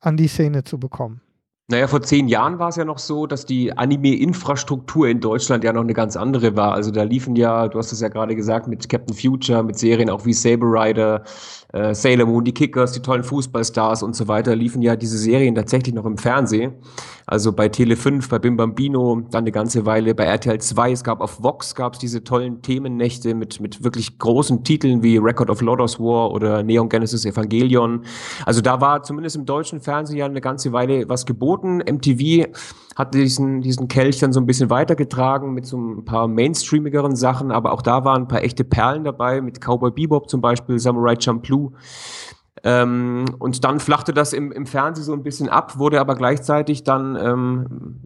an 0.00 0.16
die 0.16 0.28
Szene 0.28 0.64
zu 0.64 0.78
bekommen? 0.78 1.20
Naja, 1.68 1.88
vor 1.88 2.00
zehn 2.00 2.28
Jahren 2.28 2.60
war 2.60 2.68
es 2.68 2.76
ja 2.76 2.84
noch 2.84 2.98
so, 2.98 3.26
dass 3.26 3.44
die 3.44 3.76
Anime-Infrastruktur 3.76 5.08
in 5.08 5.18
Deutschland 5.18 5.64
ja 5.64 5.72
noch 5.72 5.80
eine 5.80 5.94
ganz 5.94 6.16
andere 6.16 6.56
war. 6.56 6.74
Also 6.74 6.92
da 6.92 7.02
liefen 7.02 7.34
ja, 7.34 7.66
du 7.66 7.78
hast 7.78 7.90
es 7.90 8.00
ja 8.00 8.06
gerade 8.06 8.36
gesagt, 8.36 8.68
mit 8.68 8.88
Captain 8.88 9.16
Future, 9.16 9.64
mit 9.64 9.76
Serien 9.76 10.08
auch 10.08 10.24
wie 10.24 10.32
Saber 10.32 10.66
Rider, 10.66 11.24
äh, 11.72 11.94
Sailor 11.94 12.26
Moon, 12.26 12.44
die 12.44 12.54
Kickers, 12.54 12.92
die 12.92 13.00
tollen 13.00 13.24
Fußballstars 13.24 14.02
und 14.02 14.14
so 14.14 14.28
weiter, 14.28 14.54
liefen 14.54 14.82
ja 14.82 14.96
diese 14.96 15.18
Serien 15.18 15.54
tatsächlich 15.54 15.94
noch 15.94 16.04
im 16.04 16.18
Fernsehen. 16.18 16.74
Also 17.26 17.52
bei 17.52 17.68
Tele 17.68 17.96
5, 17.96 18.28
bei 18.28 18.38
Bim 18.38 18.56
Bambino, 18.56 19.22
dann 19.30 19.44
eine 19.44 19.52
ganze 19.52 19.84
Weile 19.84 20.14
bei 20.14 20.24
RTL 20.24 20.60
2. 20.60 20.92
Es 20.92 21.02
gab 21.02 21.20
auf 21.20 21.42
Vox 21.42 21.74
gab 21.74 21.94
es 21.94 21.98
diese 21.98 22.22
tollen 22.22 22.62
Themennächte 22.62 23.34
mit, 23.34 23.60
mit 23.60 23.82
wirklich 23.82 24.18
großen 24.18 24.62
Titeln 24.62 25.02
wie 25.02 25.16
Record 25.16 25.50
of 25.50 25.60
Lodos 25.60 25.98
War 25.98 26.30
oder 26.30 26.62
Neon 26.62 26.88
Genesis 26.88 27.24
Evangelion. 27.24 28.04
Also 28.44 28.60
da 28.60 28.80
war 28.80 29.02
zumindest 29.02 29.34
im 29.36 29.44
deutschen 29.44 29.80
Fernsehen 29.80 30.18
ja 30.18 30.26
eine 30.26 30.40
ganze 30.40 30.72
Weile 30.72 31.08
was 31.08 31.26
geboten. 31.26 31.78
MTV 31.78 32.46
hat 32.96 33.12
diesen, 33.12 33.60
diesen 33.60 33.88
Kelch 33.88 34.18
dann 34.18 34.32
so 34.32 34.40
ein 34.40 34.46
bisschen 34.46 34.70
weitergetragen 34.70 35.52
mit 35.52 35.66
so 35.66 35.76
ein 35.76 36.04
paar 36.06 36.26
mainstreamigeren 36.26 37.14
Sachen, 37.14 37.52
aber 37.52 37.72
auch 37.72 37.82
da 37.82 38.04
waren 38.04 38.22
ein 38.22 38.28
paar 38.28 38.42
echte 38.42 38.64
Perlen 38.64 39.04
dabei, 39.04 39.42
mit 39.42 39.60
Cowboy 39.60 39.90
Bebop 39.90 40.30
zum 40.30 40.40
Beispiel, 40.40 40.78
Samurai 40.78 41.14
Champloo. 41.20 41.72
Ähm, 42.64 43.26
und 43.38 43.62
dann 43.64 43.80
flachte 43.80 44.14
das 44.14 44.32
im, 44.32 44.50
im 44.50 44.64
Fernsehen 44.64 45.04
so 45.04 45.12
ein 45.12 45.22
bisschen 45.22 45.50
ab, 45.50 45.78
wurde 45.78 46.00
aber 46.00 46.14
gleichzeitig 46.14 46.84
dann 46.84 47.16
ähm, 47.16 48.00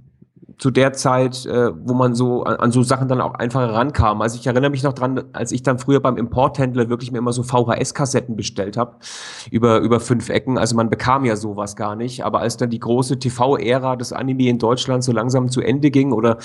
zu 0.61 0.71
der 0.71 0.93
Zeit, 0.93 1.47
äh, 1.47 1.73
wo 1.75 1.95
man 1.95 2.15
so 2.15 2.45
an, 2.45 2.57
an, 2.57 2.71
so 2.71 2.83
Sachen 2.83 3.09
dann 3.09 3.23
auch 3.23 3.33
einfacher 3.33 3.73
rankam. 3.73 4.21
Also 4.21 4.39
ich 4.39 4.47
erinnere 4.47 4.71
mich 4.71 4.83
noch 4.83 4.93
dran, 4.93 5.25
als 5.33 5.53
ich 5.53 5.63
dann 5.63 5.79
früher 5.79 6.01
beim 6.01 6.19
Importhändler 6.19 6.91
wirklich 6.91 7.11
mir 7.11 7.19
immer 7.19 7.33
so 7.33 7.43
VHS-Kassetten 7.43 8.37
bestellt 8.37 8.77
habe 8.77 8.97
über 9.51 9.79
über 9.79 10.01
fünf 10.01 10.29
Ecken. 10.29 10.59
Also 10.59 10.77
man 10.77 10.91
bekam 10.91 11.25
ja 11.25 11.37
sowas 11.37 11.77
gar 11.77 11.97
nicht. 11.97 12.27
Aber 12.27 12.41
als 12.41 12.59
dann 12.59 12.69
die 12.69 12.79
große 12.79 13.19
TV-Ära 13.19 13.97
des 13.97 14.13
Anime 14.13 14.49
in 14.49 14.59
Deutschland 14.59 15.03
so 15.03 15.13
langsam 15.13 15.49
zu 15.49 15.63
Ende 15.63 15.91
ging 15.91 16.13
oder 16.13 16.37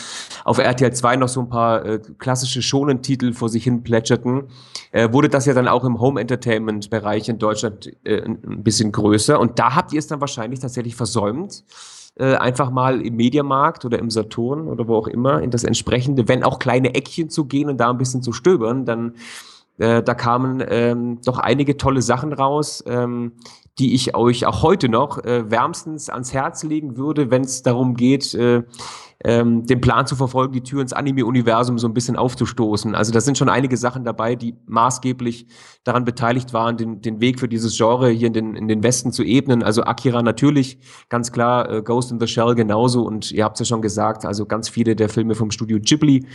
auf 0.45 0.59
RTL 0.59 0.93
2 0.93 1.17
noch 1.17 1.27
so 1.27 1.41
ein 1.41 1.49
paar 1.49 1.85
äh, 1.85 1.99
klassische 2.17 2.61
Schonentitel 2.61 3.33
vor 3.33 3.49
sich 3.49 3.65
hin 3.65 3.83
plätscherten, 3.83 4.43
äh, 4.93 5.11
wurde 5.11 5.27
das 5.27 5.45
ja 5.45 5.53
dann 5.53 5.67
auch 5.67 5.83
im 5.83 5.99
Home-Entertainment-Bereich 5.99 7.27
in 7.27 7.37
Deutschland 7.37 7.91
äh, 8.05 8.21
ein 8.21 8.63
bisschen 8.63 8.93
größer. 8.93 9.37
Und 9.37 9.59
da 9.59 9.75
habt 9.75 9.91
ihr 9.91 9.99
es 9.99 10.07
dann 10.07 10.21
wahrscheinlich 10.21 10.61
tatsächlich 10.61 10.95
versäumt 10.95 11.65
äh, 12.17 12.35
einfach 12.35 12.71
mal 12.71 13.01
im 13.01 13.15
Mediamarkt 13.15 13.85
oder 13.85 13.99
im 13.99 14.09
Saturn 14.09 14.67
oder 14.67 14.87
wo 14.87 14.95
auch 14.95 15.07
immer 15.07 15.41
in 15.41 15.51
das 15.51 15.63
entsprechende, 15.63 16.27
wenn 16.27 16.43
auch 16.43 16.59
kleine 16.59 16.95
Eckchen 16.95 17.29
zu 17.29 17.45
gehen 17.45 17.69
und 17.69 17.77
da 17.77 17.89
ein 17.89 17.97
bisschen 17.97 18.21
zu 18.21 18.31
stöbern, 18.31 18.85
dann 18.85 19.15
äh, 19.77 20.01
da 20.01 20.13
kamen 20.13 20.63
ähm, 20.67 21.19
doch 21.25 21.39
einige 21.39 21.77
tolle 21.77 22.01
Sachen 22.01 22.31
raus, 22.31 22.83
ähm, 22.87 23.33
die 23.77 23.93
ich 23.93 24.15
euch 24.15 24.45
auch 24.45 24.63
heute 24.63 24.87
noch 24.87 25.23
äh, 25.25 25.51
wärmstens 25.51 26.09
ans 26.09 26.33
Herz 26.33 26.63
legen 26.63 26.95
würde, 26.95 27.29
wenn 27.29 27.43
es 27.43 27.61
darum 27.61 27.95
geht, 27.95 28.33
äh, 28.33 28.63
ähm, 29.27 29.65
den 29.65 29.81
Plan 29.81 30.05
zu 30.05 30.15
verfolgen, 30.15 30.53
die 30.53 30.61
Tür 30.61 30.81
ins 30.81 30.93
Anime-Universum 30.93 31.79
so 31.79 31.87
ein 31.87 31.95
bisschen 31.95 32.15
aufzustoßen. 32.15 32.93
Also 32.93 33.11
da 33.11 33.19
sind 33.19 33.39
schon 33.39 33.49
einige 33.49 33.75
Sachen 33.75 34.03
dabei, 34.03 34.35
die 34.35 34.55
maßgeblich 34.67 35.47
daran 35.83 36.05
beteiligt 36.05 36.53
waren, 36.53 36.77
den, 36.77 37.01
den 37.01 37.19
Weg 37.21 37.39
für 37.39 37.47
dieses 37.47 37.75
Genre 37.75 38.09
hier 38.09 38.27
in 38.27 38.33
den, 38.33 38.55
in 38.55 38.67
den 38.67 38.83
Westen 38.83 39.11
zu 39.11 39.23
ebnen. 39.23 39.63
Also 39.63 39.83
Akira 39.83 40.21
natürlich, 40.21 40.77
ganz 41.09 41.31
klar, 41.31 41.67
äh, 41.71 41.81
Ghost 41.81 42.11
in 42.11 42.19
the 42.19 42.27
Shell 42.27 42.53
genauso 42.53 43.01
und 43.01 43.31
ihr 43.31 43.43
habt 43.43 43.55
es 43.55 43.67
ja 43.67 43.73
schon 43.73 43.81
gesagt, 43.81 44.25
also 44.25 44.45
ganz 44.45 44.69
viele 44.69 44.95
der 44.95 45.09
Filme 45.09 45.33
vom 45.33 45.49
Studio 45.49 45.79
Ghibli 45.81 46.27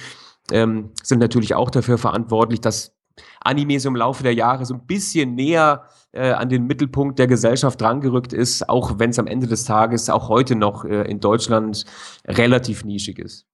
ähm, 0.51 0.91
sind 1.01 1.21
natürlich 1.21 1.55
auch 1.55 1.71
dafür 1.71 1.97
verantwortlich, 1.97 2.61
dass 2.61 2.97
Anime 3.41 3.79
so 3.79 3.89
im 3.89 3.97
Laufe 3.97 4.25
der 4.25 4.35
Jahre 4.35 4.67
so 4.67 4.75
ein 4.75 4.85
bisschen 4.85 5.37
näher 5.37 5.85
äh, 6.13 6.33
an 6.33 6.49
den 6.49 6.67
Mittelpunkt 6.67 7.19
der 7.19 7.27
Gesellschaft 7.27 7.81
drangerückt 7.81 8.33
ist, 8.33 8.69
auch 8.69 8.99
wenn 8.99 9.11
es 9.11 9.19
am 9.19 9.27
Ende 9.27 9.47
des 9.47 9.65
Tages 9.65 10.11
auch 10.11 10.29
heute 10.29 10.57
noch 10.57 10.85
äh, 10.85 11.03
in 11.03 11.21
Deutschland 11.21 11.85
relativ 12.27 12.85
nischig 12.85 13.19
ist. 13.19 13.47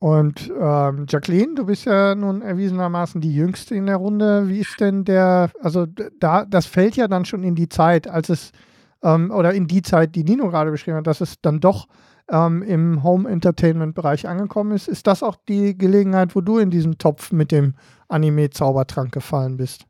Und 0.00 0.52
ähm, 0.60 1.06
Jacqueline, 1.08 1.54
du 1.56 1.66
bist 1.66 1.84
ja 1.84 2.14
nun 2.14 2.40
erwiesenermaßen 2.40 3.20
die 3.20 3.34
Jüngste 3.34 3.74
in 3.74 3.86
der 3.86 3.96
Runde. 3.96 4.48
Wie 4.48 4.60
ist 4.60 4.78
denn 4.78 5.04
der, 5.04 5.50
also 5.60 5.86
da, 6.20 6.44
das 6.44 6.66
fällt 6.66 6.94
ja 6.94 7.08
dann 7.08 7.24
schon 7.24 7.42
in 7.42 7.56
die 7.56 7.68
Zeit, 7.68 8.06
als 8.06 8.28
es, 8.28 8.52
ähm, 9.02 9.32
oder 9.32 9.54
in 9.54 9.66
die 9.66 9.82
Zeit, 9.82 10.14
die 10.14 10.22
Nino 10.22 10.50
gerade 10.50 10.70
beschrieben 10.70 10.98
hat, 10.98 11.08
dass 11.08 11.20
es 11.20 11.40
dann 11.40 11.58
doch 11.58 11.88
ähm, 12.30 12.62
im 12.62 13.02
Home-Entertainment-Bereich 13.02 14.28
angekommen 14.28 14.70
ist. 14.70 14.86
Ist 14.86 15.08
das 15.08 15.24
auch 15.24 15.34
die 15.48 15.76
Gelegenheit, 15.76 16.36
wo 16.36 16.42
du 16.42 16.58
in 16.58 16.70
diesen 16.70 16.98
Topf 16.98 17.32
mit 17.32 17.50
dem 17.50 17.74
Anime-Zaubertrank 18.06 19.10
gefallen 19.10 19.56
bist? 19.56 19.84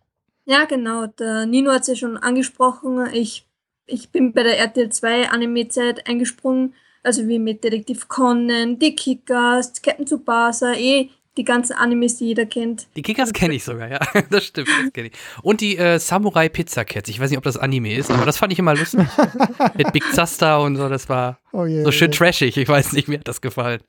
Ja, 0.48 0.64
genau. 0.64 1.06
Der 1.06 1.44
Nino 1.44 1.70
hat 1.70 1.82
es 1.82 1.88
ja 1.88 1.94
schon 1.94 2.16
angesprochen. 2.16 3.06
Ich, 3.12 3.46
ich 3.86 4.08
bin 4.08 4.32
bei 4.32 4.42
der 4.42 4.58
RTL 4.58 4.88
2 4.88 5.28
Anime-Zeit 5.28 6.08
eingesprungen. 6.08 6.74
Also 7.02 7.28
wie 7.28 7.38
mit 7.38 7.62
Detektiv 7.64 8.08
Conan, 8.08 8.78
die 8.78 8.96
Kickers, 8.96 9.74
Captain 9.82 10.06
Tsubasa, 10.06 10.72
eh 10.72 11.10
die 11.36 11.44
ganzen 11.44 11.74
Animes, 11.74 12.16
die 12.16 12.28
jeder 12.28 12.46
kennt. 12.46 12.88
Die 12.96 13.02
Kickers 13.02 13.32
kenne 13.32 13.54
ich 13.54 13.62
sogar, 13.62 13.88
ja. 13.88 14.00
Das 14.30 14.44
stimmt, 14.44 14.68
das 14.68 14.92
kenne 14.92 15.08
ich. 15.08 15.12
Und 15.42 15.60
die 15.60 15.76
äh, 15.76 15.98
Samurai 15.98 16.48
Pizza 16.48 16.84
Cats. 16.84 17.10
Ich 17.10 17.20
weiß 17.20 17.28
nicht, 17.28 17.38
ob 17.38 17.44
das 17.44 17.58
Anime 17.58 17.94
ist, 17.94 18.10
aber 18.10 18.24
das 18.24 18.38
fand 18.38 18.52
ich 18.52 18.58
immer 18.58 18.74
lustig. 18.74 19.06
Mit 19.76 19.92
Big 19.92 20.02
Zasta 20.14 20.56
und 20.56 20.76
so, 20.76 20.88
das 20.88 21.10
war 21.10 21.38
oh 21.52 21.66
je, 21.66 21.84
so 21.84 21.92
schön 21.92 22.10
je. 22.10 22.16
trashig. 22.16 22.56
Ich 22.56 22.68
weiß 22.68 22.94
nicht, 22.94 23.06
mir 23.06 23.18
hat 23.18 23.28
das 23.28 23.42
gefallen. 23.42 23.82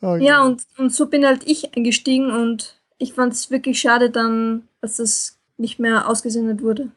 Oh 0.00 0.16
ja, 0.16 0.42
und, 0.42 0.62
und 0.78 0.92
so 0.92 1.06
bin 1.06 1.26
halt 1.26 1.42
ich 1.46 1.76
eingestiegen 1.76 2.30
und 2.30 2.80
ich 2.98 3.12
fand 3.12 3.34
es 3.34 3.50
wirklich 3.50 3.80
schade 3.80 4.10
dann, 4.10 4.68
dass 4.84 4.96
das 4.96 5.38
nicht 5.56 5.78
mehr 5.78 6.08
ausgesendet 6.08 6.62
wurde. 6.62 6.90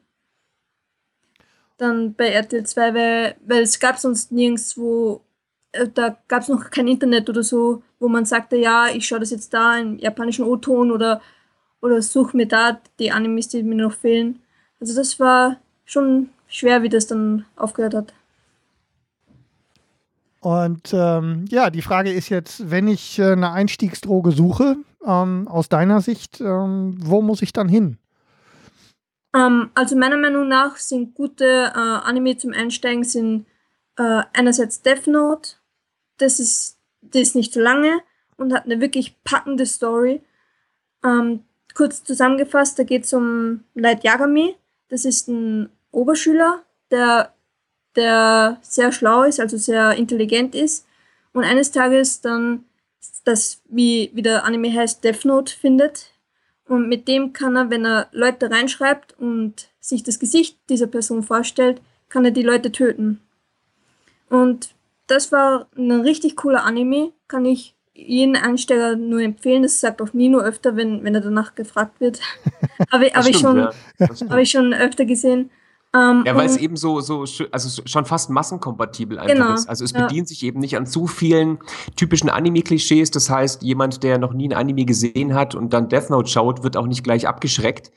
Dann 1.77 2.13
bei 2.13 2.29
RTL 2.29 2.65
2, 2.65 2.93
weil, 2.93 3.35
weil 3.45 3.63
es 3.63 3.79
gab 3.79 3.97
sonst 3.97 4.31
nirgendwo 4.31 5.21
äh, 5.71 5.87
da 5.93 6.17
gab 6.27 6.41
es 6.41 6.47
noch 6.47 6.69
kein 6.69 6.87
Internet 6.87 7.29
oder 7.29 7.43
so, 7.43 7.83
wo 7.99 8.07
man 8.07 8.25
sagte, 8.25 8.57
ja, 8.57 8.87
ich 8.89 9.07
schaue 9.07 9.19
das 9.19 9.31
jetzt 9.31 9.53
da 9.53 9.77
im 9.77 9.97
japanischen 9.99 10.45
O-Ton 10.45 10.91
oder, 10.91 11.21
oder 11.81 12.01
suche 12.01 12.35
mir 12.35 12.47
da 12.47 12.79
die 12.99 13.11
Animes, 13.11 13.47
die 13.49 13.63
mir 13.63 13.75
noch 13.75 13.93
fehlen. 13.93 14.41
Also 14.79 14.95
das 14.95 15.19
war 15.19 15.57
schon 15.85 16.29
schwer, 16.47 16.83
wie 16.83 16.89
das 16.89 17.07
dann 17.07 17.45
aufgehört 17.55 17.93
hat. 17.93 18.13
Und 20.39 20.93
ähm, 20.93 21.45
ja, 21.49 21.69
die 21.69 21.81
Frage 21.81 22.11
ist 22.11 22.29
jetzt, 22.29 22.69
wenn 22.69 22.87
ich 22.87 23.19
äh, 23.19 23.31
eine 23.31 23.51
Einstiegsdroge 23.51 24.31
suche, 24.31 24.77
ähm, 25.05 25.47
aus 25.47 25.69
deiner 25.69 26.01
Sicht, 26.01 26.41
ähm, 26.41 26.97
wo 26.99 27.21
muss 27.21 27.41
ich 27.41 27.53
dann 27.53 27.69
hin? 27.69 27.97
Ähm, 29.35 29.69
also 29.73 29.95
meiner 29.95 30.17
Meinung 30.17 30.47
nach 30.47 30.77
sind 30.77 31.15
gute 31.15 31.45
äh, 31.45 31.79
Anime 31.79 32.37
zum 32.37 32.53
Einsteigen 32.53 33.03
sind 33.03 33.45
äh, 33.97 34.21
einerseits 34.33 34.81
Death 34.81 35.07
Note, 35.07 35.55
das 36.17 36.39
ist, 36.39 36.77
das 37.01 37.21
ist 37.21 37.35
nicht 37.35 37.53
so 37.53 37.59
lange 37.59 37.99
und 38.37 38.53
hat 38.53 38.65
eine 38.65 38.79
wirklich 38.79 39.21
packende 39.23 39.65
Story. 39.65 40.21
Ähm, 41.03 41.43
kurz 41.73 42.03
zusammengefasst, 42.03 42.79
da 42.79 42.83
geht 42.83 43.05
es 43.05 43.13
um 43.13 43.63
Light 43.73 44.03
Yagami. 44.03 44.55
Das 44.89 45.05
ist 45.05 45.27
ein 45.27 45.69
Oberschüler, 45.91 46.63
der, 46.91 47.33
der 47.97 48.59
sehr 48.61 48.91
schlau 48.91 49.23
ist, 49.23 49.39
also 49.39 49.57
sehr 49.57 49.93
intelligent 49.93 50.55
ist 50.55 50.85
und 51.33 51.43
eines 51.43 51.71
Tages 51.71 52.21
dann 52.21 52.63
das, 53.25 53.61
wie, 53.69 54.09
wie 54.13 54.21
der 54.21 54.45
Anime 54.45 54.73
heißt, 54.73 55.03
Death 55.03 55.25
Note 55.25 55.53
findet. 55.53 56.11
Und 56.67 56.89
mit 56.89 57.07
dem 57.07 57.33
kann 57.33 57.55
er, 57.55 57.69
wenn 57.69 57.85
er 57.85 58.07
Leute 58.11 58.49
reinschreibt 58.49 59.17
und 59.19 59.69
sich 59.79 60.03
das 60.03 60.19
Gesicht 60.19 60.57
dieser 60.69 60.87
Person 60.87 61.23
vorstellt, 61.23 61.81
kann 62.09 62.25
er 62.25 62.31
die 62.31 62.43
Leute 62.43 62.71
töten. 62.71 63.21
Und 64.29 64.75
das 65.07 65.31
war 65.31 65.67
ein 65.77 65.91
richtig 66.01 66.35
cooler 66.35 66.63
Anime, 66.63 67.11
kann 67.27 67.45
ich 67.45 67.75
jeden 67.93 68.35
Einsteiger 68.35 68.95
nur 68.95 69.21
empfehlen. 69.21 69.63
Das 69.63 69.79
sagt 69.79 70.01
auch 70.01 70.13
Nino 70.13 70.39
öfter, 70.39 70.75
wenn, 70.75 71.03
wenn 71.03 71.15
er 71.15 71.21
danach 71.21 71.55
gefragt 71.55 71.99
wird. 71.99 72.19
Habe 72.91 73.07
hab 73.07 73.27
ich, 73.27 73.37
schon, 73.37 73.57
ja. 73.57 73.73
hab 73.99 74.37
ich 74.37 74.51
schon 74.51 74.73
öfter 74.73 75.05
gesehen. 75.05 75.49
Ähm, 75.95 76.23
ja, 76.25 76.35
weil 76.35 76.45
es 76.45 76.57
eben 76.57 76.75
so, 76.75 76.99
so, 76.99 77.25
also 77.51 77.81
schon 77.85 78.05
fast 78.05 78.29
massenkompatibel 78.29 79.19
einfach 79.19 79.33
genau, 79.33 79.53
ist. 79.53 79.69
Also 79.69 79.85
es 79.85 79.93
bedient 79.93 80.11
ja. 80.11 80.25
sich 80.25 80.43
eben 80.43 80.59
nicht 80.59 80.75
an 80.75 80.85
zu 80.85 81.07
vielen 81.07 81.59
typischen 81.95 82.29
Anime-Klischees. 82.29 83.11
Das 83.11 83.29
heißt, 83.29 83.63
jemand, 83.63 84.03
der 84.03 84.17
noch 84.17 84.33
nie 84.33 84.49
ein 84.49 84.53
Anime 84.53 84.85
gesehen 84.85 85.33
hat 85.33 85.55
und 85.55 85.73
dann 85.73 85.89
Death 85.89 86.09
Note 86.09 86.29
schaut, 86.29 86.63
wird 86.63 86.77
auch 86.77 86.87
nicht 86.87 87.03
gleich 87.03 87.27
abgeschreckt 87.27 87.91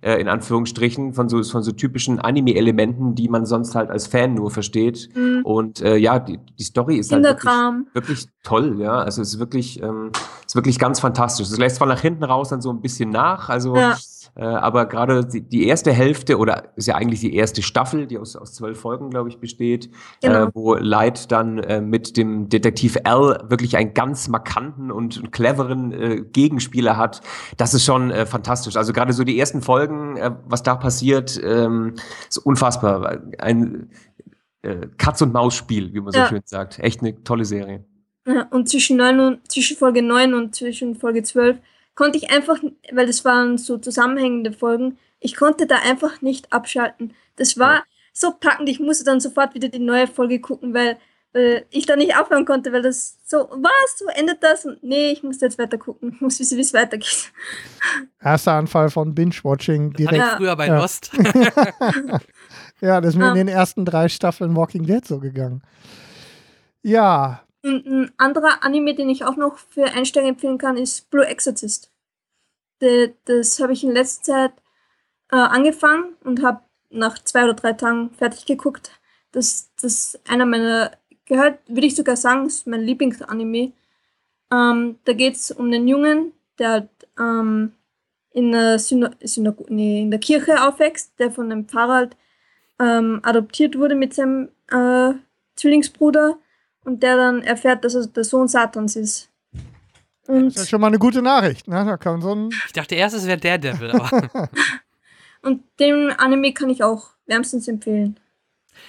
äh, 0.00 0.20
in 0.20 0.28
Anführungsstrichen, 0.28 1.12
von 1.14 1.28
so, 1.28 1.42
von 1.42 1.62
so 1.62 1.72
typischen 1.72 2.18
Anime-Elementen, 2.18 3.14
die 3.14 3.28
man 3.28 3.46
sonst 3.46 3.74
halt 3.74 3.90
als 3.90 4.06
Fan 4.06 4.34
nur 4.34 4.50
versteht. 4.50 5.08
Mhm. 5.14 5.40
Und 5.44 5.80
äh, 5.80 5.96
ja, 5.96 6.18
die, 6.18 6.38
die 6.58 6.64
Story 6.64 6.96
ist 6.96 7.12
halt 7.12 7.24
wirklich, 7.24 7.52
wirklich, 7.94 8.26
toll, 8.42 8.76
ja. 8.78 8.98
Also 8.98 9.22
es 9.22 9.34
ist 9.34 9.38
wirklich, 9.38 9.82
ähm, 9.82 10.12
ist 10.46 10.54
wirklich 10.54 10.78
ganz 10.78 11.00
fantastisch. 11.00 11.48
Es 11.48 11.58
lässt 11.58 11.76
zwar 11.76 11.88
nach 11.88 12.00
hinten 12.00 12.24
raus 12.24 12.50
dann 12.50 12.60
so 12.60 12.70
ein 12.70 12.80
bisschen 12.80 13.10
nach, 13.10 13.48
also 13.48 13.76
ja. 13.76 13.96
Äh, 14.36 14.44
aber 14.44 14.84
gerade 14.86 15.24
die, 15.24 15.66
erste 15.66 15.92
Hälfte, 15.92 16.36
oder 16.36 16.72
ist 16.76 16.86
ja 16.86 16.94
eigentlich 16.94 17.20
die 17.20 17.34
erste 17.34 17.62
Staffel, 17.62 18.06
die 18.06 18.18
aus, 18.18 18.36
aus 18.36 18.52
zwölf 18.52 18.78
Folgen, 18.78 19.08
glaube 19.08 19.30
ich, 19.30 19.38
besteht, 19.38 19.90
genau. 20.20 20.44
äh, 20.44 20.50
wo 20.52 20.74
Light 20.74 21.32
dann 21.32 21.58
äh, 21.58 21.80
mit 21.80 22.18
dem 22.18 22.50
Detektiv 22.50 22.96
L 23.04 23.38
wirklich 23.48 23.78
einen 23.78 23.94
ganz 23.94 24.28
markanten 24.28 24.90
und 24.90 25.32
cleveren 25.32 25.92
äh, 25.92 26.20
Gegenspieler 26.20 26.98
hat, 26.98 27.22
das 27.56 27.72
ist 27.72 27.86
schon 27.86 28.10
äh, 28.10 28.26
fantastisch. 28.26 28.76
Also 28.76 28.92
gerade 28.92 29.14
so 29.14 29.24
die 29.24 29.38
ersten 29.38 29.62
Folgen, 29.62 30.18
äh, 30.18 30.32
was 30.44 30.62
da 30.62 30.74
passiert, 30.74 31.40
ähm, 31.42 31.94
ist 32.28 32.38
unfassbar. 32.38 33.22
Ein 33.38 33.90
Katz- 34.98 35.22
und 35.22 35.32
Maus-Spiel, 35.32 35.94
wie 35.94 36.00
man 36.00 36.12
so 36.12 36.24
schön 36.24 36.42
sagt. 36.44 36.80
Echt 36.80 37.00
eine 37.00 37.22
tolle 37.22 37.44
Serie. 37.44 37.84
Ja, 38.26 38.48
und 38.50 38.68
zwischen, 38.68 38.96
neun 38.96 39.20
und, 39.20 39.52
zwischen 39.52 39.76
Folge 39.76 40.02
9 40.02 40.34
und 40.34 40.56
zwischen 40.56 40.96
Folge 40.96 41.22
12 41.22 41.58
konnte 41.96 42.18
ich 42.18 42.30
einfach, 42.30 42.62
weil 42.92 43.06
das 43.06 43.24
waren 43.24 43.58
so 43.58 43.78
zusammenhängende 43.78 44.52
Folgen, 44.52 44.98
ich 45.18 45.34
konnte 45.34 45.66
da 45.66 45.76
einfach 45.76 46.22
nicht 46.22 46.52
abschalten. 46.52 47.14
Das 47.36 47.58
war 47.58 47.84
so 48.12 48.32
packend, 48.32 48.68
ich 48.68 48.78
musste 48.78 49.04
dann 49.04 49.18
sofort 49.18 49.54
wieder 49.54 49.68
die 49.68 49.78
neue 49.78 50.06
Folge 50.06 50.38
gucken, 50.40 50.72
weil, 50.72 50.98
weil 51.32 51.66
ich 51.70 51.86
da 51.86 51.96
nicht 51.96 52.16
aufhören 52.16 52.44
konnte, 52.44 52.72
weil 52.72 52.82
das 52.82 53.18
so, 53.24 53.48
was, 53.50 53.98
so 53.98 54.06
endet 54.14 54.42
das? 54.42 54.64
Und 54.66 54.82
nee, 54.82 55.10
ich 55.10 55.22
muss 55.22 55.40
jetzt 55.40 55.58
weiter 55.58 55.78
gucken, 55.78 56.12
ich 56.14 56.20
muss 56.20 56.38
wissen, 56.38 56.56
wie 56.58 56.62
es 56.62 56.74
weitergeht. 56.74 57.32
Erster 58.22 58.52
Anfall 58.52 58.90
von 58.90 59.14
Binge-Watching 59.14 59.94
direkt. 59.94 60.18
Ja. 60.18 60.36
früher 60.36 60.56
bei 60.56 60.68
ja. 60.68 60.78
Lost. 60.78 61.10
ja, 62.80 63.00
das 63.00 63.14
ist 63.14 63.18
mir 63.18 63.32
um. 63.32 63.36
in 63.36 63.46
den 63.46 63.48
ersten 63.48 63.84
drei 63.84 64.08
Staffeln 64.08 64.54
Walking 64.54 64.86
Dead 64.86 65.04
so 65.04 65.18
gegangen. 65.18 65.62
Ja, 66.82 67.45
ein 67.66 68.12
anderer 68.16 68.62
Anime, 68.62 68.94
den 68.94 69.08
ich 69.08 69.24
auch 69.24 69.36
noch 69.36 69.58
für 69.58 69.84
Einsteiger 69.84 70.28
empfehlen 70.28 70.58
kann, 70.58 70.76
ist 70.76 71.10
Blue 71.10 71.26
Exorcist. 71.26 71.90
De, 72.80 73.14
das 73.24 73.60
habe 73.60 73.72
ich 73.72 73.82
in 73.82 73.92
letzter 73.92 74.22
Zeit 74.22 74.52
äh, 75.32 75.36
angefangen 75.36 76.14
und 76.22 76.42
habe 76.42 76.60
nach 76.90 77.18
zwei 77.18 77.44
oder 77.44 77.54
drei 77.54 77.72
Tagen 77.72 78.10
fertig 78.10 78.46
geguckt. 78.46 78.90
Das, 79.32 79.70
ist 79.82 80.20
einer 80.28 80.46
meiner 80.46 80.92
gehört, 81.26 81.58
würde 81.66 81.86
ich 81.86 81.96
sogar 81.96 82.16
sagen, 82.16 82.46
ist 82.46 82.66
mein 82.66 82.82
Lieblingsanime. 82.82 83.72
Ähm, 84.52 84.98
da 85.04 85.12
geht 85.12 85.34
es 85.34 85.50
um 85.50 85.66
einen 85.66 85.88
Jungen, 85.88 86.32
der 86.58 86.88
ähm, 87.18 87.72
in, 88.32 88.52
der 88.52 88.78
Syno 88.78 89.08
Synago 89.22 89.66
nee, 89.68 90.02
in 90.02 90.10
der 90.10 90.20
Kirche 90.20 90.62
aufwächst, 90.62 91.18
der 91.18 91.30
von 91.30 91.50
einem 91.50 91.66
Pfarrer 91.66 91.94
halt, 91.94 92.16
ähm, 92.78 93.20
adoptiert 93.22 93.78
wurde 93.78 93.94
mit 93.94 94.14
seinem 94.14 94.50
äh, 94.70 95.14
Zwillingsbruder 95.56 96.38
und 96.86 97.02
der 97.02 97.16
dann 97.16 97.42
erfährt, 97.42 97.84
dass 97.84 97.94
er 97.94 98.06
der 98.06 98.24
Sohn 98.24 98.48
Satans 98.48 98.96
ist. 98.96 99.28
Und 100.28 100.54
das 100.54 100.62
ist 100.62 100.70
schon 100.70 100.80
mal 100.80 100.86
eine 100.86 100.98
gute 100.98 101.20
Nachricht. 101.20 101.68
Ne? 101.68 101.84
Da 101.84 101.96
kann 101.96 102.22
so 102.22 102.34
ein 102.34 102.50
ich 102.66 102.72
dachte 102.72 102.94
erst, 102.94 103.16
es 103.16 103.26
wäre 103.26 103.38
der 103.38 103.58
Devil. 103.58 103.92
und 105.42 105.62
den 105.78 106.10
Anime 106.12 106.52
kann 106.52 106.70
ich 106.70 106.82
auch 106.82 107.10
wärmstens 107.26 107.68
empfehlen. 107.68 108.18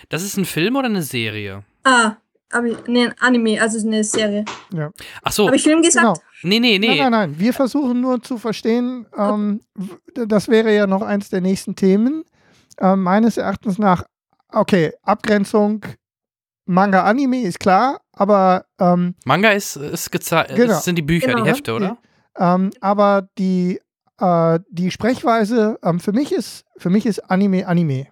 Das 0.10 0.24
ist 0.24 0.38
ein 0.38 0.46
Film 0.46 0.76
oder 0.76 0.88
eine 0.88 1.02
Serie? 1.02 1.64
Ah, 1.84 2.18
aber 2.52 2.68
nee, 2.88 3.08
ein 3.08 3.16
Anime, 3.20 3.60
also 3.62 3.86
eine 3.86 4.04
Serie. 4.04 4.46
Ja. 4.74 4.92
Ach 5.24 5.32
so. 5.32 5.48
Habe 5.48 5.56
ich 5.56 5.64
Film 5.64 5.82
gesagt? 5.82 6.06
Genau. 6.06 6.20
Nee, 6.44 6.60
nee, 6.60 6.78
nee. 6.78 6.88
Nein, 6.88 6.98
nein, 6.98 7.12
nein. 7.12 7.40
Wir 7.40 7.54
versuchen 7.54 8.00
nur 8.00 8.22
zu 8.22 8.38
verstehen, 8.38 9.08
ähm, 9.18 9.62
das 10.14 10.48
wäre 10.48 10.74
ja 10.74 10.86
noch 10.86 11.02
eins 11.02 11.30
der 11.30 11.42
nächsten 11.42 11.76
Themen. 11.76 12.24
Ähm, 12.80 13.02
meines 13.02 13.38
Erachtens 13.38 13.80
nach, 13.80 14.04
okay, 14.52 14.94
Abgrenzung 15.02 15.84
Manga-Anime 16.68 17.42
ist 17.42 17.60
klar, 17.60 18.02
aber. 18.14 18.66
Ähm, 18.80 19.16
Manga 19.26 19.52
ist, 19.52 19.76
ist 19.76 20.12
gezeigt, 20.12 20.56
genau. 20.56 20.80
sind 20.80 20.98
die 20.98 21.02
Bücher, 21.02 21.28
genau. 21.28 21.44
die 21.44 21.50
Hefte, 21.50 21.74
oder? 21.74 21.98
Ähm, 22.38 22.72
aber 22.82 23.30
die, 23.38 23.80
äh, 24.20 24.60
die 24.70 24.92
Sprechweise, 24.92 25.80
ähm, 25.84 26.00
für, 26.00 26.12
mich 26.12 26.32
ist, 26.32 26.66
für 26.78 26.90
mich 26.90 27.06
ist 27.06 27.20
Anime 27.32 27.68
Anime. 27.68 28.08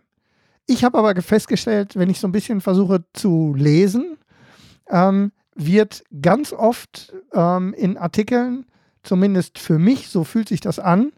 Ich 0.67 0.83
habe 0.83 0.97
aber 0.97 1.21
festgestellt, 1.21 1.95
wenn 1.95 2.09
ich 2.09 2.19
so 2.19 2.27
ein 2.27 2.31
bisschen 2.31 2.59
versuche 2.59 3.03
zu 3.13 3.53
lesen, 3.55 4.17
ähm, 4.89 5.31
wird 5.53 6.03
ganz 6.21 6.53
oft 6.53 7.13
ähm, 7.33 7.73
in 7.73 7.97
Artikeln, 7.97 8.65
zumindest 9.03 9.59
für 9.59 9.77
mich, 9.77 10.09
so 10.09 10.23
fühlt 10.23 10.49
sich 10.49 10.61
das 10.61 10.79
an, 10.79 11.11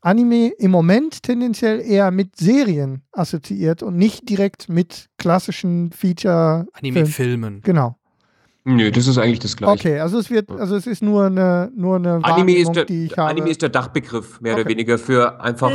Anime 0.00 0.48
im 0.58 0.70
Moment 0.70 1.22
tendenziell 1.22 1.80
eher 1.80 2.10
mit 2.10 2.36
Serien 2.36 3.02
assoziiert 3.12 3.82
und 3.82 3.96
nicht 3.96 4.28
direkt 4.28 4.68
mit 4.68 5.08
klassischen 5.18 5.92
Feature. 5.92 6.66
Anime-Filmen. 6.72 7.60
Genau. 7.62 7.96
Nö, 8.64 8.90
das 8.90 9.06
ist 9.06 9.16
eigentlich 9.16 9.38
das 9.38 9.56
Gleiche. 9.56 9.72
Okay, 9.72 10.00
also 10.00 10.18
es 10.18 10.30
wird, 10.30 10.50
also 10.50 10.76
es 10.76 10.86
ist 10.86 11.02
nur 11.02 11.24
eine, 11.24 11.72
nur 11.74 11.96
eine 11.96 12.20
Anime 12.22 12.56
ist 12.56 12.72
der, 12.72 12.84
die 12.84 13.06
ich 13.06 13.16
habe. 13.16 13.30
Anime 13.30 13.48
ist 13.48 13.62
der 13.62 13.70
Dachbegriff, 13.70 14.40
mehr 14.40 14.52
okay. 14.52 14.60
oder 14.60 14.70
weniger, 14.70 14.98
für 14.98 15.40
einfach 15.40 15.72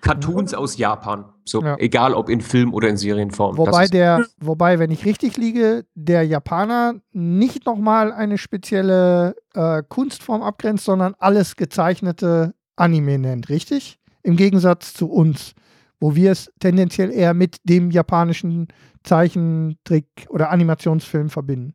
Cartoons 0.00 0.54
aus 0.54 0.76
Japan. 0.76 1.24
So, 1.44 1.60
ja. 1.62 1.76
egal 1.78 2.14
ob 2.14 2.28
in 2.28 2.40
Film 2.40 2.72
oder 2.72 2.88
in 2.88 2.96
Serienform. 2.96 3.58
Wobei 3.58 3.88
der, 3.88 4.24
wobei, 4.38 4.78
wenn 4.78 4.92
ich 4.92 5.04
richtig 5.04 5.36
liege, 5.36 5.84
der 5.94 6.22
Japaner 6.22 6.94
nicht 7.12 7.66
nochmal 7.66 8.12
eine 8.12 8.38
spezielle 8.38 9.34
äh, 9.54 9.82
Kunstform 9.88 10.42
abgrenzt, 10.42 10.84
sondern 10.84 11.14
alles 11.18 11.56
gezeichnete 11.56 12.54
Anime 12.76 13.18
nennt, 13.18 13.48
richtig? 13.48 13.98
Im 14.22 14.36
Gegensatz 14.36 14.94
zu 14.94 15.10
uns, 15.10 15.54
wo 16.00 16.14
wir 16.14 16.32
es 16.32 16.50
tendenziell 16.60 17.10
eher 17.10 17.34
mit 17.34 17.56
dem 17.64 17.90
japanischen 17.90 18.68
Zeichentrick 19.02 20.06
oder 20.28 20.50
Animationsfilm 20.50 21.30
verbinden. 21.30 21.74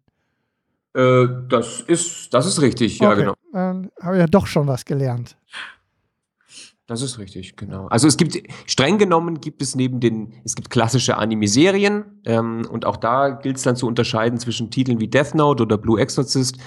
Äh, 0.93 1.27
das, 1.49 1.81
ist, 1.81 2.33
das 2.33 2.45
ist 2.45 2.61
richtig, 2.61 2.99
ja, 2.99 3.13
genau. 3.13 3.35
Dann 3.53 3.89
habe 4.01 4.15
ich 4.15 4.19
ja 4.21 4.27
doch 4.27 4.47
schon 4.47 4.67
was 4.67 4.85
gelernt. 4.85 5.37
Das 6.87 7.01
ist 7.01 7.19
richtig, 7.19 7.57
genau. 7.57 7.87
Also 7.87 8.07
es 8.07 8.15
gibt, 8.15 8.41
streng 8.65 8.97
genommen 8.97 9.41
gibt 9.41 9.61
es 9.61 9.75
neben 9.75 9.99
den, 9.99 10.31
es 10.45 10.55
gibt 10.55 10.69
klassische 10.69 11.17
Anime-Serien 11.17 12.05
ähm, 12.25 12.65
und 12.71 12.85
auch 12.85 12.95
da 12.95 13.27
gilt 13.27 13.57
es 13.57 13.63
dann 13.63 13.75
zu 13.75 13.87
unterscheiden 13.87 14.39
zwischen 14.39 14.71
Titeln 14.71 15.01
wie 15.01 15.09
Death 15.09 15.35
Note 15.35 15.63
oder 15.63 15.77
Blue 15.77 15.99
Exorcist, 15.99 16.57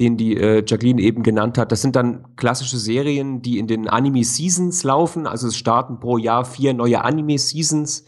den 0.00 0.16
die 0.16 0.36
äh, 0.36 0.64
Jacqueline 0.66 1.00
eben 1.00 1.22
genannt 1.22 1.58
hat. 1.58 1.70
Das 1.70 1.80
sind 1.80 1.94
dann 1.94 2.34
klassische 2.34 2.76
Serien, 2.76 3.40
die 3.40 3.60
in 3.60 3.68
den 3.68 3.88
Anime-Seasons 3.88 4.82
laufen. 4.82 5.28
Also 5.28 5.46
es 5.46 5.56
starten 5.56 6.00
pro 6.00 6.18
Jahr 6.18 6.44
vier 6.44 6.74
neue 6.74 7.04
Anime-Seasons 7.04 8.04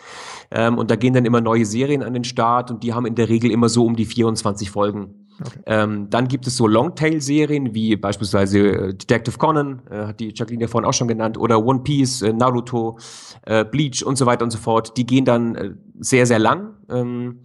ähm, 0.50 0.76
und 0.76 0.90
da 0.90 0.96
gehen 0.96 1.14
dann 1.14 1.24
immer 1.24 1.40
neue 1.40 1.66
Serien 1.66 2.02
an 2.02 2.14
den 2.14 2.24
Start 2.24 2.72
und 2.72 2.82
die 2.82 2.94
haben 2.94 3.06
in 3.06 3.14
der 3.14 3.28
Regel 3.28 3.52
immer 3.52 3.68
so 3.68 3.84
um 3.84 3.94
die 3.94 4.06
24 4.06 4.72
Folgen. 4.72 5.19
Ähm, 5.66 6.08
dann 6.10 6.28
gibt 6.28 6.46
es 6.46 6.56
so 6.56 6.66
Longtail-Serien 6.66 7.74
wie 7.74 7.96
beispielsweise 7.96 8.58
äh, 8.58 8.94
Detective 8.94 9.38
Conan, 9.38 9.82
äh, 9.90 10.06
hat 10.06 10.20
die 10.20 10.32
Jacqueline 10.34 10.62
ja 10.62 10.68
vorhin 10.68 10.88
auch 10.88 10.94
schon 10.94 11.08
genannt, 11.08 11.38
oder 11.38 11.64
One 11.64 11.80
Piece, 11.80 12.22
äh, 12.22 12.32
Naruto, 12.32 12.98
äh, 13.46 13.64
Bleach 13.64 14.04
und 14.04 14.16
so 14.16 14.26
weiter 14.26 14.44
und 14.44 14.50
so 14.50 14.58
fort. 14.58 14.96
Die 14.96 15.06
gehen 15.06 15.24
dann 15.24 15.54
äh, 15.54 15.70
sehr, 15.98 16.26
sehr 16.26 16.38
lang. 16.38 16.74
Ähm, 16.90 17.40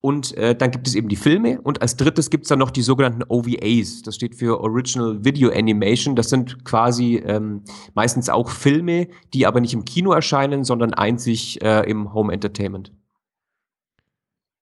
und 0.00 0.36
äh, 0.36 0.54
dann 0.54 0.70
gibt 0.70 0.86
es 0.86 0.94
eben 0.94 1.08
die 1.08 1.16
Filme. 1.16 1.62
Und 1.62 1.80
als 1.80 1.96
drittes 1.96 2.28
gibt 2.28 2.44
es 2.44 2.48
dann 2.50 2.58
noch 2.58 2.70
die 2.70 2.82
sogenannten 2.82 3.22
OVAs. 3.26 4.02
Das 4.02 4.16
steht 4.16 4.34
für 4.34 4.60
Original 4.60 5.24
Video 5.24 5.50
Animation. 5.50 6.14
Das 6.14 6.28
sind 6.28 6.62
quasi 6.66 7.22
ähm, 7.24 7.62
meistens 7.94 8.28
auch 8.28 8.50
Filme, 8.50 9.08
die 9.32 9.46
aber 9.46 9.60
nicht 9.60 9.72
im 9.72 9.86
Kino 9.86 10.12
erscheinen, 10.12 10.62
sondern 10.64 10.92
einzig 10.92 11.62
im 11.62 12.12
Home 12.12 12.34
Entertainment. 12.34 12.92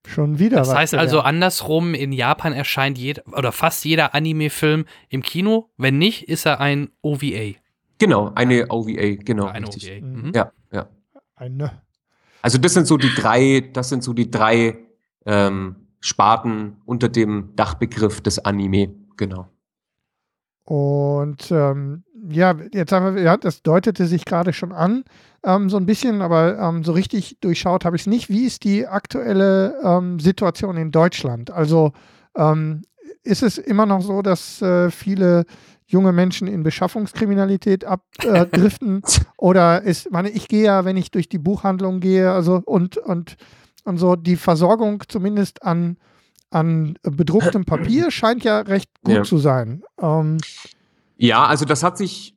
Schon 0.06 0.38
wieder. 0.38 0.58
Das 0.58 0.74
heißt 0.74 0.94
also 0.94 1.20
andersrum, 1.20 1.94
in 1.94 2.12
Japan 2.12 2.52
erscheint 2.52 2.98
jeder 2.98 3.22
oder 3.36 3.52
fast 3.52 3.84
jeder 3.84 4.14
Anime-Film 4.14 4.84
im 5.08 5.22
Kino. 5.22 5.70
Wenn 5.76 5.98
nicht, 5.98 6.28
ist 6.28 6.44
er 6.44 6.60
ein 6.60 6.90
OVA. 7.02 7.54
Genau, 7.98 8.32
eine 8.34 8.68
OVA, 8.68 9.14
genau. 9.22 9.46
Eine. 9.46 9.68
OVA. 9.68 10.00
Mhm. 10.00 10.32
Ja, 10.34 10.52
ja. 10.72 10.88
Eine. 11.36 11.82
Also 12.42 12.58
das 12.58 12.74
sind 12.74 12.86
so 12.86 12.96
die 12.96 13.14
drei, 13.14 13.70
das 13.72 13.88
sind 13.88 14.02
so 14.02 14.12
die 14.12 14.28
drei 14.30 14.76
ähm, 15.24 15.76
Sparten 16.00 16.78
unter 16.84 17.08
dem 17.08 17.54
Dachbegriff 17.54 18.20
des 18.20 18.40
Anime, 18.40 18.92
genau. 19.16 19.48
Und 20.64 21.50
ähm, 21.52 22.04
ja, 22.32 22.54
jetzt 22.72 22.92
haben 22.92 23.14
wir, 23.14 23.22
ja, 23.22 23.36
das 23.36 23.62
deutete 23.62 24.06
sich 24.06 24.24
gerade 24.24 24.52
schon 24.52 24.72
an, 24.72 25.04
ähm, 25.44 25.70
so 25.70 25.76
ein 25.76 25.86
bisschen, 25.86 26.22
aber 26.22 26.58
ähm, 26.58 26.84
so 26.84 26.92
richtig 26.92 27.38
durchschaut 27.40 27.84
habe 27.84 27.96
ich 27.96 28.02
es 28.02 28.06
nicht. 28.06 28.28
Wie 28.28 28.44
ist 28.44 28.64
die 28.64 28.86
aktuelle 28.86 29.78
ähm, 29.82 30.20
Situation 30.20 30.76
in 30.76 30.90
Deutschland? 30.90 31.50
Also 31.50 31.92
ähm, 32.36 32.82
ist 33.24 33.42
es 33.42 33.58
immer 33.58 33.86
noch 33.86 34.02
so, 34.02 34.22
dass 34.22 34.62
äh, 34.62 34.90
viele 34.90 35.44
junge 35.86 36.12
Menschen 36.12 36.48
in 36.48 36.62
Beschaffungskriminalität 36.62 37.84
abdriften? 37.84 39.02
Äh, 39.02 39.20
oder 39.36 39.82
ist, 39.82 40.10
meine, 40.10 40.30
ich 40.30 40.48
gehe 40.48 40.64
ja, 40.64 40.84
wenn 40.84 40.96
ich 40.96 41.10
durch 41.10 41.28
die 41.28 41.38
Buchhandlung 41.38 42.00
gehe, 42.00 42.32
also 42.32 42.62
und, 42.64 42.96
und, 42.96 43.36
und 43.84 43.98
so 43.98 44.16
die 44.16 44.36
Versorgung 44.36 45.02
zumindest 45.08 45.62
an, 45.62 45.98
an 46.50 46.98
bedrucktem 47.02 47.64
Papier 47.64 48.10
scheint 48.10 48.44
ja 48.44 48.60
recht 48.60 48.90
gut 49.04 49.14
ja. 49.14 49.22
zu 49.22 49.38
sein. 49.38 49.82
Ähm, 50.00 50.38
ja, 51.16 51.44
also 51.46 51.64
das 51.64 51.82
hat 51.82 51.98
sich 51.98 52.36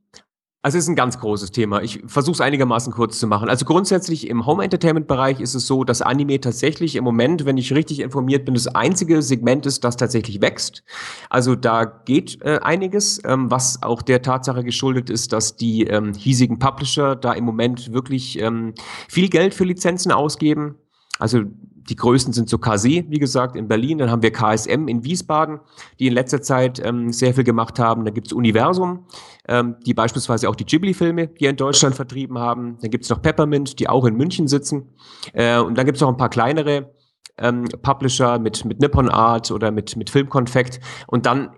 also 0.65 0.79
es 0.79 0.85
ist 0.85 0.89
ein 0.89 0.95
ganz 0.95 1.19
großes 1.19 1.51
Thema. 1.51 1.83
Ich 1.83 2.01
versuche 2.07 2.33
es 2.33 2.41
einigermaßen 2.41 2.91
kurz 2.91 3.19
zu 3.19 3.27
machen. 3.27 3.49
Also 3.49 3.65
grundsätzlich 3.65 4.27
im 4.27 4.47
Home-Entertainment-Bereich 4.47 5.39
ist 5.39 5.53
es 5.53 5.67
so, 5.67 5.83
dass 5.83 6.01
Anime 6.01 6.41
tatsächlich 6.41 6.95
im 6.95 7.03
Moment, 7.03 7.45
wenn 7.45 7.55
ich 7.59 7.71
richtig 7.71 7.99
informiert 7.99 8.45
bin, 8.45 8.55
das 8.55 8.65
einzige 8.65 9.21
Segment 9.21 9.67
ist, 9.67 9.83
das 9.83 9.95
tatsächlich 9.95 10.41
wächst. 10.41 10.83
Also 11.29 11.53
da 11.53 11.85
geht 11.85 12.41
äh, 12.41 12.57
einiges, 12.63 13.21
ähm, 13.25 13.51
was 13.51 13.83
auch 13.83 14.01
der 14.01 14.23
Tatsache 14.23 14.63
geschuldet 14.63 15.11
ist, 15.11 15.33
dass 15.33 15.55
die 15.55 15.83
ähm, 15.83 16.15
hiesigen 16.15 16.57
Publisher 16.57 17.15
da 17.15 17.33
im 17.33 17.43
Moment 17.43 17.93
wirklich 17.93 18.39
ähm, 18.39 18.73
viel 19.07 19.29
Geld 19.29 19.53
für 19.53 19.65
Lizenzen 19.65 20.11
ausgeben. 20.11 20.79
Also 21.19 21.43
die 21.89 21.95
größten 21.95 22.33
sind 22.33 22.49
so 22.49 22.57
KC, 22.57 23.05
wie 23.09 23.19
gesagt, 23.19 23.55
in 23.55 23.67
Berlin. 23.67 23.97
Dann 23.97 24.09
haben 24.09 24.21
wir 24.21 24.31
KSM 24.31 24.87
in 24.87 25.03
Wiesbaden, 25.03 25.59
die 25.99 26.07
in 26.07 26.13
letzter 26.13 26.41
Zeit 26.41 26.83
ähm, 26.83 27.11
sehr 27.11 27.33
viel 27.33 27.43
gemacht 27.43 27.79
haben. 27.79 28.05
Da 28.05 28.11
gibt's 28.11 28.33
Universum, 28.33 29.05
ähm, 29.47 29.75
die 29.85 29.93
beispielsweise 29.93 30.49
auch 30.49 30.55
die 30.55 30.65
Ghibli-Filme 30.65 31.29
hier 31.37 31.49
in 31.49 31.55
Deutschland 31.55 31.95
vertrieben 31.95 32.39
haben. 32.39 32.77
Dann 32.81 32.91
gibt's 32.91 33.09
noch 33.09 33.21
Peppermint, 33.21 33.79
die 33.79 33.87
auch 33.87 34.05
in 34.05 34.15
München 34.15 34.47
sitzen. 34.47 34.95
Äh, 35.33 35.59
und 35.59 35.77
dann 35.77 35.85
gibt's 35.85 36.01
noch 36.01 36.09
ein 36.09 36.17
paar 36.17 36.29
kleinere 36.29 36.91
ähm, 37.37 37.65
Publisher 37.81 38.39
mit, 38.39 38.65
mit 38.65 38.79
Nippon 38.79 39.09
Art 39.09 39.51
oder 39.51 39.71
mit, 39.71 39.95
mit 39.95 40.09
Filmkonfekt. 40.09 40.79
Und 41.07 41.25
dann 41.25 41.51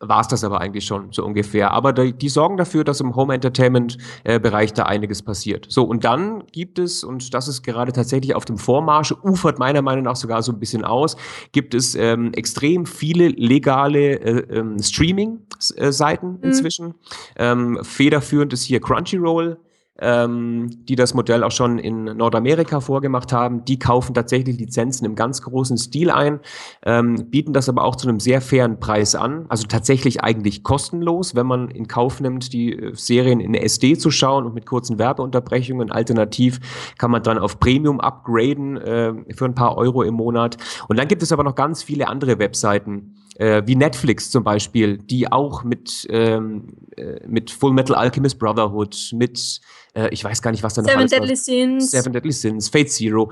war 0.00 0.22
es 0.22 0.28
das 0.28 0.42
aber 0.44 0.60
eigentlich 0.60 0.86
schon 0.86 1.12
so 1.12 1.24
ungefähr. 1.24 1.70
Aber 1.72 1.92
die, 1.92 2.12
die 2.12 2.28
sorgen 2.30 2.56
dafür, 2.56 2.84
dass 2.84 3.00
im 3.00 3.14
Home 3.14 3.34
Entertainment 3.34 3.98
äh, 4.24 4.40
Bereich 4.40 4.72
da 4.72 4.84
einiges 4.84 5.22
passiert. 5.22 5.66
So 5.68 5.84
und 5.84 6.04
dann 6.04 6.44
gibt 6.52 6.78
es 6.78 7.04
und 7.04 7.34
das 7.34 7.48
ist 7.48 7.62
gerade 7.62 7.92
tatsächlich 7.92 8.34
auf 8.34 8.46
dem 8.46 8.56
Vormarsch, 8.56 9.12
ufert 9.22 9.58
meiner 9.58 9.82
Meinung 9.82 10.04
nach 10.04 10.16
sogar 10.16 10.42
so 10.42 10.52
ein 10.52 10.58
bisschen 10.58 10.84
aus, 10.84 11.16
gibt 11.52 11.74
es 11.74 11.94
ähm, 11.94 12.32
extrem 12.32 12.86
viele 12.86 13.28
legale 13.28 14.14
äh, 14.14 14.58
ähm, 14.58 14.78
Streaming-Seiten 14.82 16.32
mhm. 16.32 16.38
inzwischen. 16.42 16.94
Ähm, 17.36 17.78
federführend 17.82 18.52
ist 18.54 18.64
hier 18.64 18.80
Crunchyroll. 18.80 19.58
Ähm, 20.00 20.70
die 20.88 20.96
das 20.96 21.14
Modell 21.14 21.44
auch 21.44 21.50
schon 21.50 21.78
in 21.78 22.04
Nordamerika 22.04 22.80
vorgemacht 22.80 23.32
haben. 23.32 23.64
Die 23.64 23.78
kaufen 23.78 24.14
tatsächlich 24.14 24.58
Lizenzen 24.58 25.04
im 25.04 25.14
ganz 25.14 25.42
großen 25.42 25.76
Stil 25.76 26.10
ein, 26.10 26.40
ähm, 26.84 27.30
bieten 27.30 27.52
das 27.52 27.68
aber 27.68 27.84
auch 27.84 27.96
zu 27.96 28.08
einem 28.08 28.20
sehr 28.20 28.40
fairen 28.40 28.80
Preis 28.80 29.14
an. 29.14 29.46
Also 29.48 29.66
tatsächlich 29.66 30.22
eigentlich 30.22 30.62
kostenlos, 30.62 31.34
wenn 31.34 31.46
man 31.46 31.70
in 31.70 31.86
Kauf 31.88 32.20
nimmt, 32.20 32.52
die 32.52 32.72
äh, 32.72 32.94
Serien 32.94 33.40
in 33.40 33.54
SD 33.54 33.98
zu 33.98 34.10
schauen 34.10 34.46
und 34.46 34.54
mit 34.54 34.66
kurzen 34.66 34.98
Werbeunterbrechungen. 34.98 35.92
Alternativ 35.92 36.60
kann 36.98 37.10
man 37.10 37.22
dann 37.22 37.38
auf 37.38 37.60
Premium 37.60 38.00
upgraden 38.00 38.76
äh, 38.76 39.12
für 39.34 39.44
ein 39.44 39.54
paar 39.54 39.76
Euro 39.76 40.02
im 40.02 40.14
Monat. 40.14 40.56
Und 40.88 40.98
dann 40.98 41.08
gibt 41.08 41.22
es 41.22 41.32
aber 41.32 41.44
noch 41.44 41.54
ganz 41.54 41.82
viele 41.82 42.08
andere 42.08 42.38
Webseiten 42.38 43.16
äh, 43.40 43.62
wie 43.66 43.74
Netflix 43.74 44.30
zum 44.30 44.44
Beispiel, 44.44 44.98
die 44.98 45.32
auch 45.32 45.64
mit, 45.64 46.06
ähm, 46.10 46.68
äh, 46.96 47.26
mit 47.26 47.50
Full 47.50 47.72
Metal 47.72 47.96
Alchemist 47.96 48.38
Brotherhood, 48.38 49.10
mit, 49.14 49.60
äh, 49.94 50.08
ich 50.10 50.24
weiß 50.24 50.42
gar 50.42 50.50
nicht, 50.50 50.62
was 50.62 50.74
da 50.74 50.82
noch 50.82 50.90
Seven 50.90 51.06
Deadly 51.06 51.36
Sins. 51.36 51.90
Seven 51.90 52.12
Deadly 52.12 52.32
Sins, 52.32 52.68
Fate 52.68 52.90
Zero. 52.90 53.30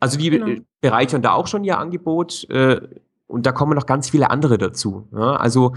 Also 0.00 0.18
die 0.18 0.30
genau. 0.30 0.60
bereichern 0.80 1.22
da 1.22 1.32
auch 1.32 1.46
schon 1.46 1.64
ihr 1.64 1.78
Angebot 1.78 2.48
äh, 2.50 2.80
und 3.26 3.46
da 3.46 3.52
kommen 3.52 3.74
noch 3.74 3.86
ganz 3.86 4.10
viele 4.10 4.30
andere 4.30 4.58
dazu. 4.58 5.08
Ja? 5.12 5.36
Also 5.36 5.72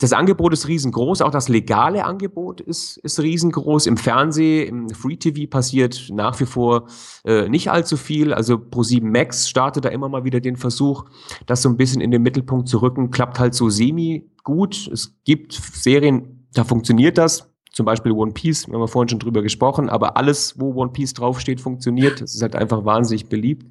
das 0.00 0.12
Angebot 0.12 0.52
ist 0.52 0.66
riesengroß, 0.66 1.22
auch 1.22 1.30
das 1.30 1.48
legale 1.48 2.04
Angebot 2.04 2.60
ist, 2.60 2.96
ist 2.98 3.20
riesengroß. 3.20 3.86
Im 3.86 3.96
Fernsehen, 3.96 4.68
im 4.68 4.90
Free 4.90 5.16
TV 5.16 5.48
passiert 5.48 6.08
nach 6.12 6.38
wie 6.40 6.46
vor 6.46 6.88
äh, 7.24 7.48
nicht 7.48 7.70
allzu 7.70 7.96
viel. 7.96 8.34
Also 8.34 8.56
Pro7 8.56 9.04
Max 9.04 9.48
startet 9.48 9.84
da 9.84 9.90
immer 9.90 10.08
mal 10.08 10.24
wieder 10.24 10.40
den 10.40 10.56
Versuch, 10.56 11.04
das 11.46 11.62
so 11.62 11.68
ein 11.68 11.76
bisschen 11.76 12.00
in 12.00 12.10
den 12.10 12.22
Mittelpunkt 12.22 12.68
zu 12.68 12.82
rücken. 12.82 13.10
Klappt 13.10 13.38
halt 13.38 13.54
so 13.54 13.70
semi 13.70 14.28
gut. 14.42 14.88
Es 14.92 15.16
gibt 15.24 15.52
Serien, 15.52 16.48
da 16.52 16.64
funktioniert 16.64 17.16
das. 17.16 17.53
Zum 17.74 17.86
Beispiel 17.86 18.12
One 18.12 18.32
Piece, 18.32 18.68
wir 18.68 18.78
haben 18.78 18.86
vorhin 18.86 19.08
schon 19.08 19.18
drüber 19.18 19.42
gesprochen, 19.42 19.88
aber 19.88 20.16
alles, 20.16 20.60
wo 20.60 20.74
One 20.74 20.92
Piece 20.92 21.12
draufsteht, 21.12 21.60
funktioniert. 21.60 22.20
Das 22.20 22.34
ist 22.34 22.40
halt 22.40 22.54
einfach 22.54 22.84
wahnsinnig 22.84 23.28
beliebt. 23.28 23.66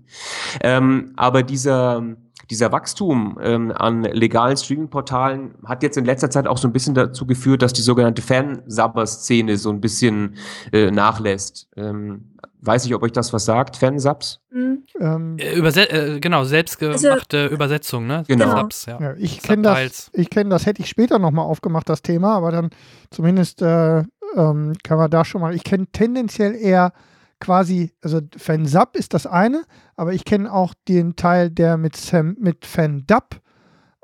Ähm, 0.62 1.14
aber 1.16 1.42
dieser, 1.42 2.04
dieser 2.50 2.74
Wachstum 2.74 3.40
ähm, 3.42 3.72
an 3.74 4.04
legalen 4.04 4.58
Streaming-Portalen 4.58 5.56
hat 5.66 5.84
jetzt 5.84 5.98
in 5.98 6.04
letzter 6.04 6.30
Zeit 6.30 6.48
auch 6.48 6.58
so 6.58 6.68
ein 6.68 6.74
bisschen 6.74 6.96
dazu 6.96 7.26
geführt, 7.26 7.62
dass 7.62 7.72
die 7.72 7.82
sogenannte 7.82 8.22
Fansubber-Szene 8.22 9.56
so 9.56 9.70
ein 9.70 9.80
bisschen 9.80 10.36
äh, 10.74 10.92
nachlässt. 10.92 11.70
Ähm, 11.78 12.33
weiß 12.66 12.86
ich, 12.86 12.96
ob 12.96 13.04
euch 13.04 13.12
das 13.12 13.34
was 13.34 13.46
sagt, 13.46 13.78
Fansubs? 13.78 14.40
Mhm. 14.52 14.84
Ähm, 15.00 15.38
äh, 15.38 15.56
Überse 15.56 15.90
äh, 15.90 16.20
genau, 16.20 16.44
selbstgemachte 16.44 17.44
also, 17.44 17.54
Übersetzung, 17.54 18.08
ne? 18.08 18.24
Genau. 18.28 18.58
Subs, 18.58 18.86
ja. 18.86 19.00
ja 19.00 19.14
ich 19.18 19.42
kenne 19.42 19.64
das, 19.64 20.10
ich 20.14 20.30
kenne 20.30 20.50
das, 20.50 20.66
hätte 20.66 20.82
ich 20.82 20.90
später 20.90 21.20
nochmal 21.20 21.46
aufgemacht, 21.46 21.90
das 21.90 22.02
Thema, 22.02 22.36
aber 22.36 22.52
dann 22.52 22.70
zumindest 23.10 23.62
äh, 23.62 24.00
ähm, 24.36 24.74
kann 24.84 24.98
man 24.98 25.12
da 25.12 25.26
schon 25.26 25.42
mal, 25.42 25.54
ich 25.54 25.64
kenne 25.64 25.88
tendenziell 25.92 26.56
eher 26.56 26.94
quasi, 27.40 27.92
also 28.02 28.22
Fansub 28.38 28.96
ist 28.96 29.14
das 29.14 29.28
eine, 29.28 29.64
aber 29.96 30.14
ich 30.14 30.24
kenne 30.24 30.52
auch 30.52 30.74
den 30.88 31.16
Teil, 31.16 31.50
der 31.50 31.78
mit, 31.78 31.98
Sam, 31.98 32.38
mit 32.40 32.66
Fandub 32.66 33.42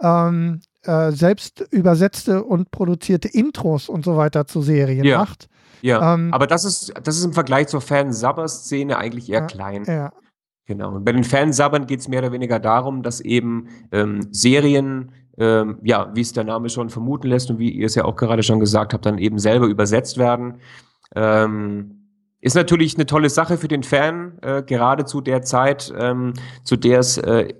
ähm, 0.01 0.61
äh, 0.83 1.11
selbst 1.11 1.67
übersetzte 1.71 2.43
und 2.43 2.71
produzierte 2.71 3.27
Intros 3.27 3.89
und 3.89 4.05
so 4.05 4.17
weiter 4.17 4.47
zu 4.47 4.61
Serien 4.61 5.05
ja. 5.05 5.19
macht. 5.19 5.49
Ja, 5.81 6.13
ähm, 6.13 6.33
aber 6.33 6.47
das 6.47 6.65
ist, 6.65 6.93
das 7.03 7.17
ist 7.17 7.23
im 7.23 7.33
Vergleich 7.33 7.67
zur 7.67 7.81
Fansubber-Szene 7.81 8.97
eigentlich 8.97 9.29
eher 9.29 9.41
ja, 9.41 9.45
klein. 9.45 9.83
Ja. 9.85 10.11
Genau. 10.65 10.95
Und 10.95 11.03
bei 11.03 11.11
den 11.13 11.23
Fansubbern 11.23 11.87
geht 11.87 12.01
es 12.01 12.07
mehr 12.07 12.19
oder 12.19 12.31
weniger 12.31 12.59
darum, 12.59 13.01
dass 13.01 13.21
eben 13.21 13.69
ähm, 13.91 14.27
Serien, 14.31 15.11
ähm, 15.37 15.79
ja, 15.81 16.11
wie 16.13 16.21
es 16.21 16.33
der 16.33 16.43
Name 16.43 16.69
schon 16.69 16.89
vermuten 16.89 17.27
lässt 17.27 17.49
und 17.49 17.57
wie 17.57 17.71
ihr 17.71 17.87
es 17.87 17.95
ja 17.95 18.05
auch 18.05 18.15
gerade 18.15 18.43
schon 18.43 18.59
gesagt 18.59 18.93
habt, 18.93 19.05
dann 19.05 19.17
eben 19.17 19.39
selber 19.39 19.65
übersetzt 19.65 20.19
werden. 20.19 20.59
Ähm, 21.15 21.99
ist 22.39 22.55
natürlich 22.55 22.95
eine 22.95 23.07
tolle 23.07 23.29
Sache 23.29 23.57
für 23.57 23.67
den 23.67 23.83
Fan, 23.83 24.37
äh, 24.43 24.61
gerade 24.61 25.05
zu 25.05 25.21
der 25.21 25.41
Zeit, 25.41 25.91
ähm, 25.97 26.33
zu 26.63 26.77
der 26.77 26.99
es 26.99 27.17
äh, 27.17 27.53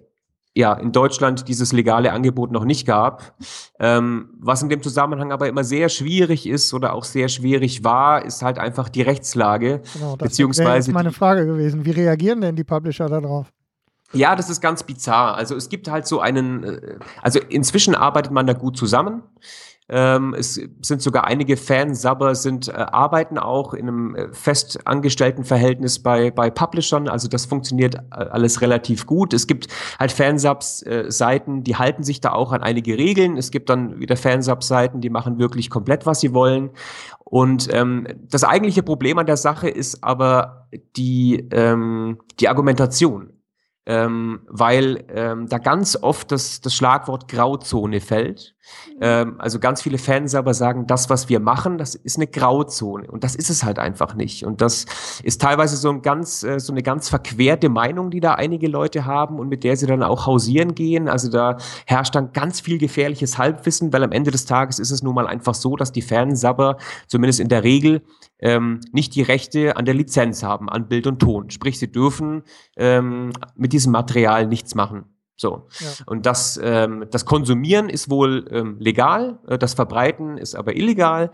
ja 0.56 0.74
in 0.74 0.92
Deutschland 0.92 1.48
dieses 1.48 1.72
legale 1.74 2.12
Angebot 2.12 2.52
noch 2.52 2.66
nicht 2.66 2.86
gab. 2.86 3.36
Ähm, 3.80 4.30
was 4.40 4.62
in 4.62 4.70
dem 4.70 4.82
Zusammenhang 4.82 5.32
aber 5.32 5.48
immer 5.48 5.64
sehr 5.64 5.90
schwierig 5.90 6.48
ist 6.48 6.74
oder 6.74 6.94
auch 6.94 7.04
sehr 7.04 7.30
schwierig 7.30 7.84
war, 7.84 8.26
ist 8.26 8.42
halt 8.42 8.58
einfach 8.58 8.90
die 8.90 9.02
Rechtslage. 9.02 9.82
Genau, 9.94 10.16
das 10.16 10.38
ist 10.38 10.92
meine 10.92 11.12
Frage 11.12 11.46
gewesen. 11.46 11.86
Wie 11.86 11.92
reagieren 11.92 12.42
denn 12.42 12.56
die 12.56 12.64
Publisher 12.64 13.08
darauf? 13.08 13.52
Ja, 14.12 14.36
das 14.36 14.50
ist 14.50 14.60
ganz 14.60 14.84
bizarr. 14.84 15.36
Also 15.36 15.56
es 15.56 15.70
gibt 15.70 15.90
halt 15.90 16.08
so 16.08 16.20
einen, 16.20 16.64
äh, 16.64 17.00
also 17.22 17.40
inzwischen 17.50 17.94
arbeitet 17.94 18.32
man 18.32 18.48
da 18.48 18.54
gut 18.54 18.76
zusammen. 18.76 19.22
Ähm, 19.92 20.36
es 20.38 20.62
sind 20.82 21.02
sogar 21.02 21.26
einige 21.26 21.58
Fansubber 21.58 22.36
sind 22.36 22.68
äh, 22.68 22.74
arbeiten 22.74 23.40
auch 23.40 23.74
in 23.74 23.88
einem 23.88 24.16
äh, 24.16 24.34
fest 24.34 24.80
angestellten 24.86 25.44
Verhältnis 25.44 25.98
bei 26.00 26.30
bei 26.30 26.52
Publishern. 26.52 27.10
Also 27.10 27.28
das 27.28 27.46
funktioniert 27.48 27.96
äh, 27.96 28.00
alles 28.12 28.62
relativ 28.62 29.08
gut. 29.08 29.34
Es 29.34 29.48
gibt 29.48 29.68
halt 29.98 30.12
Fansubs 30.12 30.84
äh, 30.84 31.10
die 31.64 31.76
halten 31.76 32.04
sich 32.04 32.22
da 32.22 32.34
auch 32.34 32.52
an 32.52 32.62
einige 32.62 32.98
Regeln. 32.98 33.36
Es 33.36 33.50
gibt 33.50 33.70
dann 33.70 34.00
wieder 34.00 34.16
Fansubs 34.16 34.68
Seiten, 34.68 35.02
die 35.02 35.10
machen 35.10 35.40
wirklich 35.40 35.72
komplett 35.72 36.06
was 36.06 36.20
sie 36.20 36.34
wollen. 36.36 36.70
Und 37.20 37.68
ähm, 37.74 38.08
das 38.30 38.44
eigentliche 38.44 38.84
Problem 38.84 39.18
an 39.18 39.26
der 39.26 39.38
Sache 39.38 39.70
ist 39.70 40.04
aber 40.04 40.68
die 40.96 41.48
ähm, 41.52 42.20
die 42.40 42.48
Argumentation 42.48 43.34
ähm, 43.90 44.42
weil 44.48 45.04
ähm, 45.10 45.48
da 45.50 45.58
ganz 45.58 45.98
oft 46.00 46.32
das, 46.32 46.62
das 46.62 46.76
Schlagwort 46.76 47.28
Grauzone 47.28 48.02
fällt. 48.02 48.56
Mhm. 48.88 49.00
Ähm, 49.02 49.36
also 49.40 49.60
ganz 49.60 49.82
viele 49.82 49.98
Fans 49.98 50.36
aber 50.36 50.54
sagen, 50.54 50.88
das, 50.88 51.10
was 51.10 51.30
wir 51.30 51.40
machen, 51.40 51.78
das 51.78 51.96
ist 51.96 52.18
eine 52.18 52.28
Grauzone. 52.28 53.10
Und 53.10 53.24
das 53.24 53.36
ist 53.36 53.50
es 53.50 53.64
halt 53.64 53.80
einfach 53.80 54.16
nicht. 54.16 54.46
Und 54.46 54.62
das 54.62 54.86
ist 55.24 55.42
teilweise 55.42 55.78
so, 55.78 55.90
ein 55.90 56.02
ganz, 56.02 56.44
äh, 56.44 56.60
so 56.60 56.74
eine 56.74 56.84
ganz 56.84 57.10
verquerte 57.10 57.70
Meinung, 57.70 58.12
die 58.12 58.20
da 58.20 58.34
einige 58.34 58.68
Leute 58.68 59.06
haben 59.06 59.40
und 59.40 59.50
mit 59.50 59.64
der 59.64 59.78
sie 59.78 59.88
dann 59.88 60.04
auch 60.04 60.26
hausieren 60.26 60.76
gehen. 60.76 61.08
Also 61.08 61.30
da 61.30 61.58
herrscht 61.86 62.16
dann 62.16 62.34
ganz 62.34 62.60
viel 62.62 62.78
gefährliches 62.78 63.38
Halbwissen, 63.38 63.94
weil 63.94 64.04
am 64.04 64.12
Ende 64.12 64.32
des 64.32 64.46
Tages 64.46 64.80
ist 64.80 64.92
es 64.92 65.04
nun 65.04 65.16
mal 65.16 65.28
einfach 65.28 65.54
so, 65.54 65.76
dass 65.76 65.92
die 65.92 66.02
Fansabber 66.02 66.78
zumindest 67.08 67.40
in 67.40 67.50
der 67.50 67.64
Regel 67.64 68.02
ähm, 68.40 68.80
nicht 68.92 69.16
die 69.16 69.22
Rechte 69.22 69.76
an 69.78 69.86
der 69.86 69.94
Lizenz 69.94 70.44
haben, 70.44 70.70
an 70.70 70.88
Bild 70.88 71.08
und 71.08 71.20
Ton. 71.20 71.50
Sprich, 71.50 71.78
sie 71.80 71.92
dürfen 71.92 72.44
ähm, 72.78 73.32
mit 73.56 73.74
diesem 73.74 73.92
Material 73.92 74.48
nichts 74.48 74.76
machen. 74.76 75.06
So. 75.40 75.68
Ja. 75.80 75.88
Und 76.06 76.26
das, 76.26 76.60
ähm, 76.62 77.06
das 77.12 77.26
Konsumieren 77.26 77.88
ist 77.88 78.10
wohl 78.10 78.46
ähm, 78.52 78.76
legal, 78.78 79.40
äh, 79.48 79.58
das 79.58 79.74
Verbreiten 79.74 80.38
ist 80.38 80.54
aber 80.54 80.76
illegal. 80.76 81.32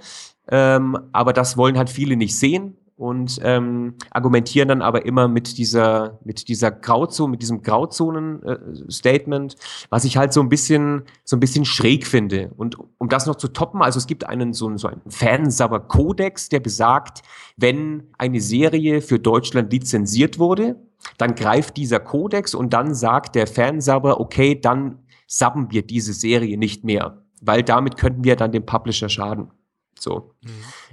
Ähm, 0.47 0.95
aber 1.11 1.33
das 1.33 1.57
wollen 1.57 1.75
halt 1.75 1.89
viele 1.89 2.15
nicht 2.15 2.37
sehen 2.37 2.77
und 2.97 3.39
ähm, 3.43 3.95
argumentieren 4.11 4.69
dann 4.69 4.81
aber 4.81 5.05
immer 5.05 5.27
mit 5.27 5.57
dieser, 5.57 6.19
mit 6.23 6.47
dieser 6.47 6.71
Grauzone, 6.71 7.31
mit 7.31 7.41
diesem 7.41 7.61
Grauzonen-Statement, 7.61 9.53
äh, 9.53 9.57
was 9.89 10.05
ich 10.05 10.15
halt 10.15 10.31
so 10.31 10.39
ein 10.39 10.47
bisschen, 10.47 11.03
so 11.25 11.35
ein 11.35 11.41
bisschen 11.41 11.65
schräg 11.65 12.07
finde. 12.07 12.51
Und 12.55 12.77
um 12.97 13.09
das 13.09 13.25
noch 13.25 13.35
zu 13.35 13.49
toppen, 13.49 13.81
also 13.81 13.97
es 13.97 14.07
gibt 14.07 14.25
einen 14.25 14.53
so, 14.53 14.75
so 14.77 14.87
einen 14.87 15.01
Fansabber-Kodex, 15.07 16.47
der 16.47 16.61
besagt, 16.61 17.21
wenn 17.57 18.03
eine 18.17 18.39
Serie 18.39 19.01
für 19.01 19.19
Deutschland 19.19 19.73
lizenziert 19.73 20.39
wurde, 20.39 20.77
dann 21.17 21.35
greift 21.35 21.75
dieser 21.75 21.99
Kodex 21.99 22.55
und 22.55 22.71
dann 22.73 22.95
sagt 22.95 23.35
der 23.35 23.45
Fansabber, 23.45 24.21
okay, 24.21 24.59
dann 24.59 24.99
sabben 25.27 25.69
wir 25.71 25.85
diese 25.85 26.13
Serie 26.13 26.57
nicht 26.57 26.85
mehr, 26.85 27.21
weil 27.41 27.61
damit 27.61 27.97
könnten 27.97 28.23
wir 28.23 28.37
dann 28.37 28.53
dem 28.53 28.65
Publisher 28.65 29.09
schaden. 29.09 29.51
So. 29.99 30.31
Mhm. 30.41 30.49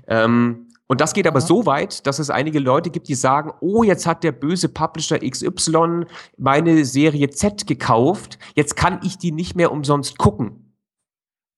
Ähm, 0.08 0.66
und 0.88 1.00
das 1.00 1.14
geht 1.14 1.26
aber 1.26 1.40
so 1.40 1.64
weit, 1.64 2.06
dass 2.06 2.18
es 2.18 2.28
einige 2.28 2.58
Leute 2.58 2.90
gibt, 2.90 3.08
die 3.08 3.14
sagen, 3.14 3.52
oh, 3.60 3.82
jetzt 3.82 4.06
hat 4.06 4.24
der 4.24 4.32
böse 4.32 4.68
Publisher 4.68 5.18
XY 5.18 6.04
meine 6.36 6.84
Serie 6.84 7.30
Z 7.30 7.66
gekauft, 7.66 8.38
jetzt 8.54 8.76
kann 8.76 9.00
ich 9.02 9.16
die 9.16 9.32
nicht 9.32 9.56
mehr 9.56 9.72
umsonst 9.72 10.18
gucken. 10.18 10.74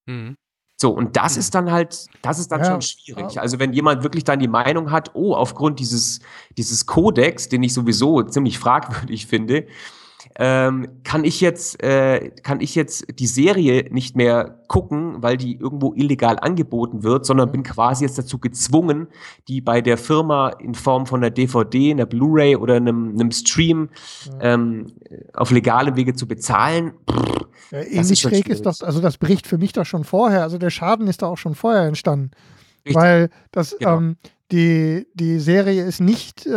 Mhm. 0.06 0.36
So, 0.80 0.90
und 0.90 1.16
das 1.16 1.36
ist 1.36 1.54
dann 1.54 1.70
halt, 1.70 2.08
das 2.22 2.38
ist 2.38 2.50
dann 2.50 2.60
ja. 2.60 2.66
schon 2.66 2.82
schwierig. 2.82 3.40
Also 3.40 3.58
wenn 3.58 3.72
jemand 3.72 4.02
wirklich 4.02 4.24
dann 4.24 4.40
die 4.40 4.48
Meinung 4.48 4.90
hat, 4.90 5.12
oh, 5.14 5.34
aufgrund 5.34 5.78
dieses, 5.78 6.20
dieses 6.56 6.84
Kodex, 6.84 7.48
den 7.48 7.62
ich 7.62 7.72
sowieso 7.72 8.22
ziemlich 8.22 8.58
fragwürdig 8.58 9.26
finde, 9.26 9.66
ähm, 10.36 10.88
kann 11.04 11.24
ich 11.24 11.40
jetzt 11.40 11.82
äh, 11.82 12.30
kann 12.42 12.60
ich 12.60 12.74
jetzt 12.74 13.06
die 13.18 13.26
Serie 13.26 13.88
nicht 13.90 14.16
mehr 14.16 14.60
gucken, 14.68 15.22
weil 15.22 15.36
die 15.36 15.56
irgendwo 15.56 15.94
illegal 15.94 16.38
angeboten 16.40 17.02
wird, 17.02 17.26
sondern 17.26 17.52
bin 17.52 17.62
quasi 17.62 18.04
jetzt 18.04 18.18
dazu 18.18 18.38
gezwungen, 18.38 19.08
die 19.48 19.60
bei 19.60 19.80
der 19.80 19.98
Firma 19.98 20.48
in 20.48 20.74
Form 20.74 21.06
von 21.06 21.22
einer 21.22 21.30
DVD, 21.30 21.92
einer 21.92 22.06
Blu-ray 22.06 22.56
oder 22.56 22.76
einem, 22.76 23.10
einem 23.10 23.30
Stream 23.30 23.90
ähm, 24.40 24.92
auf 25.34 25.50
legalem 25.50 25.96
Wege 25.96 26.14
zu 26.14 26.26
bezahlen. 26.26 26.94
Ja, 27.70 27.82
ähnlich 27.82 28.20
schräg 28.20 28.48
ist 28.48 28.66
das, 28.66 28.82
also 28.82 29.00
das 29.00 29.18
bricht 29.18 29.46
für 29.46 29.58
mich 29.58 29.72
doch 29.72 29.86
schon 29.86 30.04
vorher, 30.04 30.42
also 30.42 30.58
der 30.58 30.70
Schaden 30.70 31.06
ist 31.06 31.22
da 31.22 31.26
auch 31.26 31.38
schon 31.38 31.54
vorher 31.54 31.82
entstanden. 31.82 32.30
Richtig. 32.84 32.96
Weil 32.96 33.30
das, 33.50 33.76
genau. 33.78 33.98
ähm, 33.98 34.16
die, 34.52 35.06
die 35.14 35.38
Serie 35.38 35.84
ist 35.84 36.00
nicht, 36.00 36.46
äh, 36.46 36.50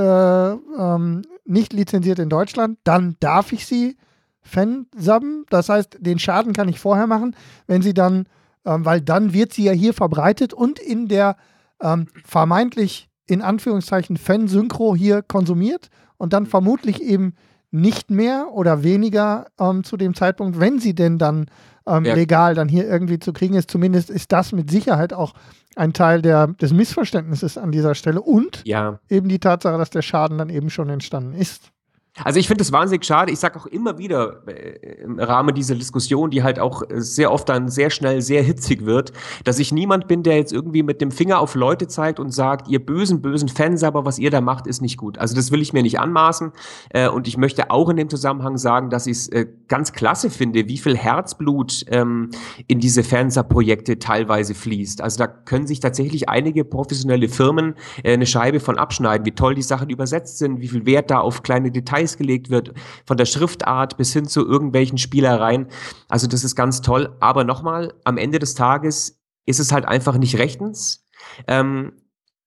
ähm, 0.51 1.21
nicht 1.47 1.73
lizenziert 1.73 2.19
in 2.19 2.29
Deutschland, 2.29 2.77
dann 2.83 3.15
darf 3.19 3.51
ich 3.51 3.65
sie 3.65 3.97
fansubben. 4.41 5.45
Das 5.49 5.69
heißt, 5.69 5.97
den 5.99 6.19
Schaden 6.19 6.53
kann 6.53 6.69
ich 6.69 6.79
vorher 6.79 7.07
machen, 7.07 7.35
wenn 7.67 7.81
sie 7.81 7.93
dann, 7.93 8.27
ähm, 8.65 8.85
weil 8.85 9.01
dann 9.01 9.33
wird 9.33 9.53
sie 9.53 9.63
ja 9.63 9.73
hier 9.73 9.93
verbreitet 9.93 10.53
und 10.53 10.79
in 10.79 11.07
der 11.07 11.37
ähm, 11.81 12.07
vermeintlich 12.25 13.09
in 13.27 13.41
Anführungszeichen 13.41 14.17
Fan-Synchro 14.17 14.95
hier 14.95 15.21
konsumiert 15.21 15.89
und 16.17 16.33
dann 16.33 16.45
vermutlich 16.45 17.01
eben 17.01 17.33
nicht 17.71 18.09
mehr 18.09 18.47
oder 18.53 18.83
weniger 18.83 19.47
ähm, 19.59 19.83
zu 19.83 19.97
dem 19.97 20.15
Zeitpunkt, 20.15 20.59
wenn 20.59 20.79
sie 20.79 20.95
denn 20.95 21.17
dann 21.17 21.47
ähm, 21.85 22.05
ja. 22.05 22.15
legal 22.15 22.55
dann 22.55 22.69
hier 22.69 22.87
irgendwie 22.87 23.19
zu 23.19 23.33
kriegen 23.33 23.55
ist. 23.55 23.69
Zumindest 23.69 24.09
ist 24.09 24.31
das 24.31 24.53
mit 24.53 24.71
Sicherheit 24.71 25.13
auch 25.13 25.33
ein 25.77 25.93
Teil 25.93 26.21
der, 26.21 26.47
des 26.47 26.73
Missverständnisses 26.73 27.57
an 27.57 27.71
dieser 27.71 27.95
Stelle 27.95 28.21
und 28.21 28.61
ja. 28.65 28.99
eben 29.09 29.29
die 29.29 29.39
Tatsache, 29.39 29.77
dass 29.77 29.89
der 29.89 30.01
Schaden 30.01 30.37
dann 30.37 30.49
eben 30.49 30.69
schon 30.69 30.89
entstanden 30.89 31.33
ist. 31.33 31.71
Also 32.23 32.39
ich 32.39 32.47
finde 32.47 32.63
es 32.63 32.71
wahnsinnig 32.71 33.05
schade. 33.05 33.31
Ich 33.31 33.39
sage 33.39 33.59
auch 33.59 33.65
immer 33.67 33.97
wieder 33.97 34.41
äh, 34.47 35.03
im 35.03 35.19
Rahmen 35.19 35.53
dieser 35.53 35.75
Diskussion, 35.75 36.31
die 36.31 36.43
halt 36.43 36.59
auch 36.59 36.83
sehr 36.89 37.31
oft 37.31 37.47
dann 37.49 37.69
sehr 37.69 37.89
schnell 37.89 38.21
sehr 38.21 38.41
hitzig 38.43 38.85
wird, 38.85 39.13
dass 39.43 39.59
ich 39.59 39.71
niemand 39.71 40.07
bin, 40.07 40.23
der 40.23 40.37
jetzt 40.37 40.51
irgendwie 40.51 40.83
mit 40.83 41.01
dem 41.01 41.11
Finger 41.11 41.39
auf 41.39 41.55
Leute 41.55 41.87
zeigt 41.87 42.19
und 42.19 42.31
sagt, 42.31 42.67
ihr 42.67 42.83
bösen, 42.83 43.21
bösen 43.21 43.49
Fans, 43.49 43.83
aber 43.83 44.05
was 44.05 44.19
ihr 44.19 44.31
da 44.31 44.41
macht, 44.41 44.67
ist 44.67 44.81
nicht 44.81 44.97
gut. 44.97 45.17
Also 45.17 45.35
das 45.35 45.51
will 45.51 45.61
ich 45.61 45.73
mir 45.73 45.83
nicht 45.83 45.99
anmaßen. 45.99 46.51
Äh, 46.89 47.09
und 47.09 47.27
ich 47.27 47.37
möchte 47.37 47.69
auch 47.71 47.89
in 47.89 47.97
dem 47.97 48.09
Zusammenhang 48.09 48.57
sagen, 48.57 48.89
dass 48.89 49.07
ich 49.07 49.17
es 49.17 49.27
äh, 49.29 49.45
ganz 49.67 49.93
klasse 49.93 50.29
finde, 50.29 50.67
wie 50.67 50.77
viel 50.77 50.97
Herzblut 50.97 51.85
ähm, 51.89 52.31
in 52.67 52.79
diese 52.79 53.03
Fanser-Projekte 53.03 53.99
teilweise 53.99 54.55
fließt. 54.55 55.01
Also 55.01 55.19
da 55.19 55.27
können 55.27 55.67
sich 55.67 55.79
tatsächlich 55.79 56.29
einige 56.29 56.65
professionelle 56.65 57.29
Firmen 57.29 57.75
eine 58.03 58.25
Scheibe 58.25 58.59
von 58.59 58.77
abschneiden, 58.77 59.25
wie 59.25 59.31
toll 59.31 59.55
die 59.55 59.61
Sachen 59.61 59.89
übersetzt 59.89 60.37
sind, 60.39 60.61
wie 60.61 60.67
viel 60.67 60.85
Wert 60.85 61.11
da 61.11 61.19
auf 61.19 61.43
kleine 61.43 61.71
Details 61.71 62.06
Gelegt 62.15 62.49
wird, 62.49 62.73
von 63.05 63.17
der 63.17 63.25
Schriftart 63.25 63.97
bis 63.97 64.13
hin 64.13 64.25
zu 64.25 64.47
irgendwelchen 64.47 64.97
Spielereien. 64.97 65.67
Also 66.07 66.27
das 66.27 66.45
ist 66.45 66.55
ganz 66.55 66.81
toll. 66.81 67.17
Aber 67.19 67.43
nochmal, 67.43 67.93
am 68.05 68.17
Ende 68.17 68.39
des 68.39 68.53
Tages 68.53 69.19
ist 69.45 69.59
es 69.59 69.73
halt 69.73 69.85
einfach 69.85 70.17
nicht 70.17 70.37
rechtens. 70.37 71.05
Ähm, 71.47 71.91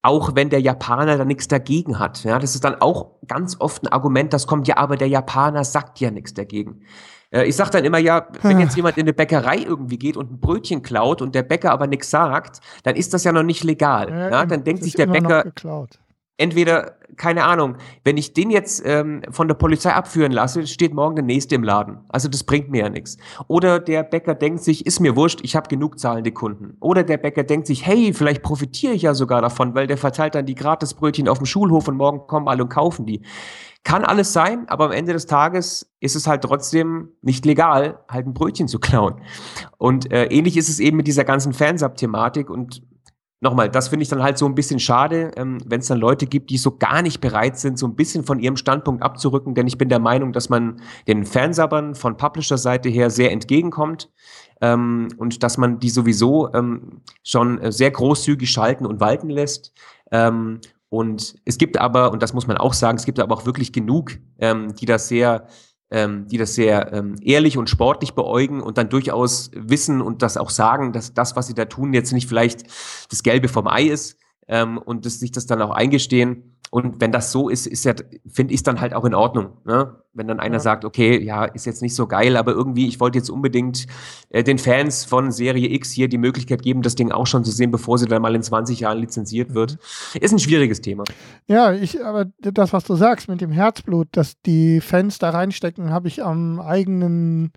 auch 0.03 0.35
wenn 0.35 0.49
der 0.49 0.61
Japaner 0.61 1.19
da 1.19 1.25
nichts 1.25 1.49
dagegen 1.49 1.99
hat. 1.99 2.25
Ja, 2.25 2.39
das 2.39 2.55
ist 2.55 2.65
dann 2.65 2.81
auch 2.81 3.21
ganz 3.27 3.57
oft 3.61 3.83
ein 3.83 3.89
Argument, 3.89 4.33
das 4.33 4.47
kommt, 4.47 4.67
ja, 4.67 4.79
aber 4.79 4.97
der 4.97 5.09
Japaner 5.09 5.65
sagt 5.65 6.01
ja 6.01 6.11
nichts 6.11 6.33
dagegen. 6.33 6.83
Äh, 7.31 7.45
ich 7.45 7.57
sage 7.57 7.71
dann 7.71 7.85
immer, 7.85 7.99
ja, 7.99 8.29
wenn 8.43 8.61
jetzt 8.61 8.77
jemand 8.77 8.97
in 8.97 9.03
eine 9.03 9.13
Bäckerei 9.13 9.59
irgendwie 9.59 9.99
geht 9.99 10.17
und 10.17 10.33
ein 10.33 10.41
Brötchen 10.41 10.83
klaut 10.83 11.21
und 11.21 11.35
der 11.35 11.43
Bäcker 11.43 11.71
aber 11.71 11.87
nichts 11.87 12.11
sagt, 12.11 12.61
dann 12.83 12.97
ist 12.97 13.13
das 13.15 13.25
ja 13.25 13.33
noch 13.33 13.43
nicht 13.43 13.65
legal. 13.65 14.09
Ja, 14.11 14.31
ja 14.31 14.47
dann 14.47 14.65
denkt 14.65 14.83
sich 14.83 14.95
der 14.95 15.07
Bäcker, 15.07 15.45
entweder, 16.41 16.97
keine 17.17 17.45
Ahnung, 17.45 17.77
wenn 18.03 18.17
ich 18.17 18.33
den 18.33 18.51
jetzt 18.51 18.83
ähm, 18.87 19.23
von 19.31 19.47
der 19.47 19.55
Polizei 19.55 19.93
abführen 19.93 20.33
lasse, 20.33 20.67
steht 20.67 20.95
morgen 20.95 21.17
der 21.17 21.25
nächste 21.25 21.55
im 21.55 21.63
Laden. 21.63 21.99
Also 22.09 22.29
das 22.29 22.45
bringt 22.45 22.71
mir 22.71 22.85
ja 22.85 22.89
nichts. 22.89 23.19
Oder 23.47 23.79
der 23.79 24.03
Bäcker 24.03 24.35
denkt 24.35 24.63
sich, 24.63 24.87
ist 24.87 25.01
mir 25.01 25.17
wurscht, 25.17 25.41
ich 25.43 25.55
habe 25.55 25.69
genug 25.69 25.99
zahlende 25.99 26.33
Kunden. 26.33 26.77
Oder 26.81 27.05
der 27.05 27.19
Bäcker 27.19 27.45
denkt 27.45 27.67
sich, 27.67 27.87
hey, 27.87 28.15
vielleicht 28.15 28.43
profitiere 28.43 28.95
ich 28.95 29.03
ja 29.03 29.13
sogar 29.13 29.43
davon, 29.43 29.75
weil 29.75 29.87
der 29.87 29.99
verteilt 29.99 30.35
dann 30.35 30.47
die 30.47 30.55
Gratisbrötchen 30.55 31.29
auf 31.29 31.39
dem 31.39 31.47
Schulhof 31.47 31.89
und 31.89 31.97
morgen 31.97 32.27
kommen 32.27 32.49
alle 32.49 32.63
und 32.63 32.71
kaufen 32.71 33.05
die. 33.05 33.23
Kann 33.83 34.05
alles 34.05 34.33
sein, 34.33 34.69
aber 34.69 34.87
am 34.87 34.93
Ende 34.93 35.15
des 35.15 35.27
Tages 35.27 35.91
ist 36.01 36.15
es 36.15 36.27
halt 36.27 36.43
trotzdem 36.43 37.11
nicht 37.23 37.47
legal, 37.47 38.01
halt 38.09 38.27
ein 38.27 38.35
Brötchen 38.35 38.69
zu 38.69 38.79
klauen. 38.79 39.23
Und 39.79 40.13
äh, 40.13 40.27
ähnlich 40.27 40.57
ist 40.59 40.69
es 40.69 40.81
eben 40.81 40.99
mit 40.99 41.07
dieser 41.07 41.25
ganzen 41.25 41.55
Fansub-Thematik 41.55 42.51
und 42.51 42.83
nochmal, 43.41 43.71
das 43.71 43.89
finde 43.89 44.03
ich 44.03 44.09
dann 44.09 44.23
halt 44.23 44.39
so 44.39 44.47
ein 44.47 44.55
bisschen 44.55 44.79
schade, 44.79 45.31
ähm, 45.37 45.59
wenn 45.67 45.81
es 45.81 45.89
dann 45.89 45.99
Leute 45.99 46.27
gibt, 46.27 46.51
die 46.51 46.59
so 46.59 46.77
gar 46.77 47.03
nicht 47.03 47.21
bereit 47.21 47.59
sind, 47.59 47.79
so 47.79 47.87
ein 47.87 47.97
bisschen 47.97 48.23
von 48.25 48.39
ihrem 48.39 48.57
Standpunkt 48.57 49.03
abzurücken, 49.03 49.55
denn 49.55 49.67
ich 49.67 49.79
bin 49.79 49.89
der 49.89 49.99
Meinung, 49.99 50.33
dass 50.33 50.49
man 50.49 50.81
den 51.09 51.25
Fansabbern 51.25 51.95
von 51.95 52.17
Publisher-Seite 52.17 52.89
her 52.89 53.11
sehr 53.11 53.33
entgegenkommt 53.33 54.11
ähm, 54.61 55.09
und 55.17 55.43
dass 55.43 55.57
man 55.57 55.79
die 55.81 55.91
sowieso 55.91 56.53
ähm, 56.53 57.01
schon 57.23 57.61
sehr 57.73 57.91
großzügig 57.91 58.51
schalten 58.51 58.87
und 58.87 59.01
walten 59.01 59.31
lässt. 59.31 59.73
Ähm, 60.13 60.61
und 60.91 61.37
es 61.45 61.57
gibt 61.57 61.79
aber, 61.79 62.11
und 62.11 62.23
das 62.23 62.35
muss 62.35 62.47
man 62.47 62.59
auch 62.59 62.75
sagen, 62.75 62.99
es 62.99 63.05
gibt 63.05 63.21
aber 63.21 63.35
auch 63.35 63.47
wirklich 63.47 63.73
genug, 63.73 64.19
ähm, 64.39 64.75
die 64.75 64.87
das 64.87 65.09
sehr 65.09 65.47
ähm, 65.91 66.27
die 66.29 66.39
das 66.39 66.55
sehr 66.55 66.93
ähm, 66.93 67.17
ehrlich 67.23 67.59
und 67.59 67.69
sportlich 67.69 68.15
beäugen 68.15 68.61
und 68.61 68.79
dann 68.79 68.89
durchaus 68.89 69.51
wissen 69.55 70.01
und 70.01 70.23
das 70.23 70.37
auch 70.37 70.51
sagen, 70.51 70.93
dass 70.93 71.15
das, 71.15 71.37
was 71.37 71.49
sie 71.49 71.55
da 71.55 71.65
tun, 71.65 71.93
jetzt 71.93 72.13
nicht 72.13 72.29
vielleicht 72.29 72.65
das 73.11 73.23
Gelbe 73.23 73.49
vom 73.49 73.67
Ei 73.67 73.85
ist 73.85 74.17
ähm, 74.49 74.79
und 74.79 75.05
das, 75.05 75.19
sich 75.21 75.33
das 75.33 75.47
dann 75.47 75.63
auch 75.63 75.71
eingestehen. 75.71 76.60
Und 76.71 77.01
wenn 77.01 77.11
das 77.11 77.33
so 77.33 77.49
ist, 77.49 77.67
ist 77.67 77.85
ja, 77.85 77.95
finde 78.29 78.55
ich 78.55 78.61
es 78.61 78.63
dann 78.63 78.81
halt 78.81 78.95
auch 78.95 79.05
in 79.05 79.13
Ordnung. 79.13 79.57
Ne? 79.65 79.97
Wenn 80.13 80.29
dann 80.29 80.39
einer 80.39 80.55
ja. 80.55 80.61
sagt, 80.61 80.85
okay, 80.85 81.21
ja, 81.21 81.45
ist 81.45 81.67
jetzt 81.67 81.83
nicht 81.83 81.97
so 81.97 82.07
geil, 82.07 82.37
aber 82.37 82.53
irgendwie, 82.53 82.87
ich 82.87 83.01
wollte 83.01 83.19
jetzt 83.19 83.29
unbedingt 83.29 83.87
äh, 84.29 84.45
den 84.45 84.57
Fans 84.57 85.05
von 85.05 85.33
Serie 85.33 85.69
X 85.69 85.91
hier 85.91 86.07
die 86.07 86.17
Möglichkeit 86.19 86.63
geben, 86.63 86.83
das 86.83 86.95
Ding 86.95 87.11
auch 87.11 87.27
schon 87.27 87.45
zu 87.45 87.51
sehen, 87.51 87.73
bevor 87.73 87.99
sie 87.99 88.07
dann 88.07 88.23
mal 88.23 88.37
in 88.37 88.43
20 88.45 88.79
Jahren 88.81 88.99
lizenziert 88.99 89.53
wird. 89.53 89.79
Ist 90.21 90.33
ein 90.33 90.39
schwieriges 90.39 90.81
Thema. 90.81 91.03
Ja, 91.49 91.73
ich, 91.73 92.05
aber 92.05 92.27
das, 92.41 92.73
was 92.73 92.85
du 92.85 92.95
sagst 92.95 93.29
mit 93.29 93.41
dem 93.41 93.51
Herzblut, 93.51 94.07
dass 94.13 94.41
die 94.43 94.81
Fans 94.81 95.19
da 95.19 95.31
reinstecken, 95.31 95.91
habe 95.91 96.07
ich 96.07 96.23
am 96.23 96.61
eigenen, 96.61 97.53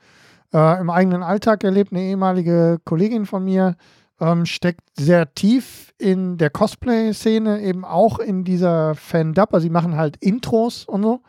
äh, 0.52 0.81
im 0.81 0.90
eigenen 0.90 1.22
Alltag 1.22 1.64
erlebt. 1.64 1.91
Eine 1.91 2.02
ehemalige 2.02 2.80
Kollegin 2.84 3.27
von 3.27 3.45
mir, 3.45 3.76
ähm, 4.19 4.45
steckt 4.45 4.81
sehr 4.98 5.34
tief 5.34 5.94
in 5.98 6.38
der 6.38 6.49
Cosplay-Szene, 6.49 7.61
eben 7.61 7.85
auch 7.85 8.19
in 8.19 8.44
dieser 8.44 8.95
Fan-Dub. 8.95 9.53
Also 9.53 9.64
sie 9.64 9.69
machen 9.69 9.95
halt 9.95 10.18
Intros 10.18 10.85
und 10.85 11.03
so. 11.03 11.22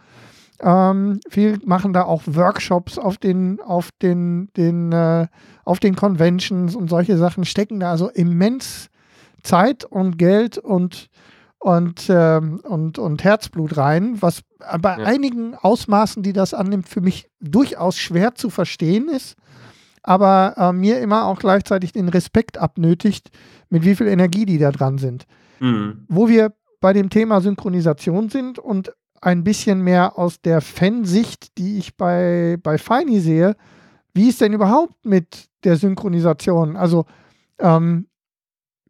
Ähm, 0.60 1.20
viel 1.28 1.58
machen 1.64 1.92
da 1.92 2.04
auch 2.04 2.22
Workshops 2.26 2.98
auf 2.98 3.18
den, 3.18 3.60
auf 3.60 3.90
den, 4.00 4.50
den, 4.56 4.92
äh, 4.92 5.26
auf 5.64 5.80
den 5.80 5.96
Conventions 5.96 6.76
und 6.76 6.88
solche 6.88 7.16
Sachen, 7.16 7.44
stecken 7.44 7.80
da 7.80 7.90
also 7.90 8.08
immens 8.08 8.88
Zeit 9.42 9.84
und 9.84 10.16
Geld 10.16 10.56
und, 10.56 11.08
und, 11.58 12.06
ähm, 12.08 12.60
und, 12.62 12.98
und 12.98 13.24
Herzblut 13.24 13.76
rein, 13.76 14.22
was 14.22 14.42
bei 14.80 14.96
ja. 14.96 15.04
einigen 15.04 15.54
Ausmaßen, 15.54 16.22
die 16.22 16.32
das 16.32 16.54
annimmt, 16.54 16.88
für 16.88 17.00
mich 17.00 17.28
durchaus 17.40 17.98
schwer 17.98 18.34
zu 18.34 18.48
verstehen 18.48 19.08
ist 19.08 19.36
aber 20.04 20.54
äh, 20.56 20.72
mir 20.72 21.00
immer 21.00 21.24
auch 21.24 21.38
gleichzeitig 21.38 21.92
den 21.92 22.08
Respekt 22.08 22.58
abnötigt, 22.58 23.30
mit 23.70 23.84
wie 23.84 23.96
viel 23.96 24.06
Energie 24.06 24.44
die 24.44 24.58
da 24.58 24.70
dran 24.70 24.98
sind. 24.98 25.24
Mhm. 25.60 26.04
Wo 26.08 26.28
wir 26.28 26.52
bei 26.80 26.92
dem 26.92 27.10
Thema 27.10 27.40
Synchronisation 27.40 28.28
sind 28.28 28.58
und 28.58 28.92
ein 29.22 29.42
bisschen 29.42 29.80
mehr 29.80 30.18
aus 30.18 30.42
der 30.42 30.60
Fansicht, 30.60 31.56
die 31.56 31.78
ich 31.78 31.96
bei, 31.96 32.58
bei 32.62 32.76
Feini 32.76 33.20
sehe, 33.20 33.56
wie 34.12 34.28
ist 34.28 34.42
denn 34.42 34.52
überhaupt 34.52 35.06
mit 35.06 35.48
der 35.64 35.76
Synchronisation? 35.76 36.76
Also, 36.76 37.06
ähm, 37.58 38.06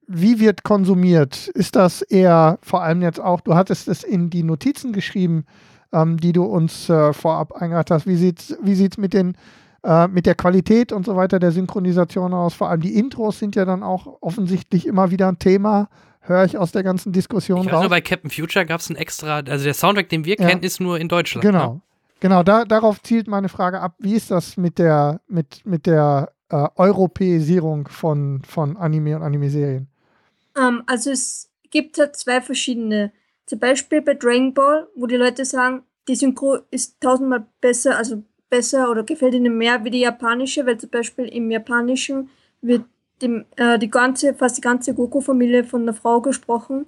wie 0.07 0.41
wird 0.41 0.65
konsumiert? 0.65 1.49
Ist 1.49 1.77
das 1.77 2.03
eher 2.03 2.59
vor 2.61 2.83
allem 2.83 3.01
jetzt 3.01 3.21
auch, 3.21 3.41
du 3.41 3.55
hattest 3.55 3.89
es 3.89 4.03
in 4.03 4.29
die 4.29 4.43
Notizen 4.43 4.93
geschrieben, 4.93 5.47
ähm, 5.93 6.19
die 6.19 6.33
du 6.33 6.43
uns 6.43 6.91
äh, 6.91 7.13
vorab 7.13 7.53
eingereicht 7.53 7.93
hast. 7.93 8.07
Wie 8.07 8.17
sieht 8.17 8.41
es 8.41 8.59
wie 8.61 8.75
sieht's 8.75 8.99
mit 8.99 9.15
den 9.15 9.37
äh, 9.85 10.09
mit 10.09 10.27
der 10.27 10.35
Qualität 10.35 10.93
und 10.93 11.05
so 11.05 11.15
weiter 11.15 11.39
der 11.39 11.53
Synchronisation 11.53 12.33
aus. 12.33 12.55
Vor 12.55 12.71
allem 12.71 12.81
die 12.81 12.95
Intros 12.97 13.39
sind 13.39 13.55
ja 13.55 13.65
dann 13.65 13.83
auch 13.83 14.19
offensichtlich 14.21 14.87
immer 14.87 15.11
wieder 15.11 15.29
ein 15.29 15.39
Thema. 15.39 15.89
Höre 16.21 16.45
ich 16.45 16.57
aus 16.57 16.73
der 16.73 16.83
ganzen 16.83 17.13
Diskussion 17.13 17.61
ich 17.61 17.67
weiß 17.67 17.75
raus. 17.75 17.81
Nur 17.83 17.91
bei 17.91 18.01
Captain 18.01 18.31
Future 18.31 18.65
gab 18.65 18.81
es 18.81 18.89
ein 18.89 18.97
extra, 18.97 19.41
also 19.41 19.65
der 19.65 19.75
Soundtrack, 19.75 20.09
den 20.09 20.25
wir 20.25 20.37
ja. 20.37 20.49
kennen, 20.49 20.63
ist 20.63 20.81
nur 20.81 20.99
in 20.99 21.09
Deutschland. 21.09 21.43
Genau. 21.43 21.75
Ne? 21.75 21.81
Genau, 22.21 22.43
da, 22.43 22.65
darauf 22.65 23.03
zielt 23.03 23.29
meine 23.29 23.51
Frage 23.51 23.81
ab. 23.81 23.97
Wie 23.99 24.15
ist 24.15 24.31
das 24.31 24.57
mit 24.57 24.79
der, 24.79 25.21
mit, 25.29 25.67
mit 25.67 25.85
der 25.85 26.33
äh, 26.49 26.67
Europäisierung 26.77 27.87
von, 27.89 28.41
von 28.49 28.79
Anime 28.79 29.17
und 29.17 29.23
Anime-Serien? 29.23 29.89
Um, 30.57 30.63
ähm, 30.63 30.83
also 30.87 31.11
es 31.11 31.51
gibt 31.71 31.99
halt 31.99 32.17
zwei 32.17 32.41
verschiedene. 32.41 33.13
Zum 33.45 33.59
Beispiel 33.59 34.01
bei 34.01 34.15
Dragon 34.15 34.55
Ball, 34.55 34.89
wo 34.97 35.07
die 35.07 35.17
Leute 35.17 35.45
sagen, 35.45 35.83
die 36.09 36.15
Synchro 36.15 36.61
ist 36.71 36.99
tausendmal 37.03 37.47
besser, 37.61 37.99
also 37.99 38.23
besser 38.55 38.89
oder 38.89 39.03
gefällt 39.03 39.35
Ihnen 39.35 39.59
mehr 39.59 39.85
wie 39.85 39.91
die 39.91 40.01
japanische, 40.01 40.65
weil 40.65 40.79
zum 40.79 40.91
Beispiel 40.91 41.27
im 41.27 41.51
japanischen 41.51 42.31
wird 42.63 42.85
die, 43.21 43.45
äh, 43.57 43.79
die 43.81 43.91
ganze, 43.91 44.33
fast 44.35 44.57
die 44.59 44.61
ganze 44.61 44.95
Goku-Familie 44.95 45.65
von 45.65 45.85
der 45.85 45.95
Frau 45.95 46.21
gesprochen 46.21 46.87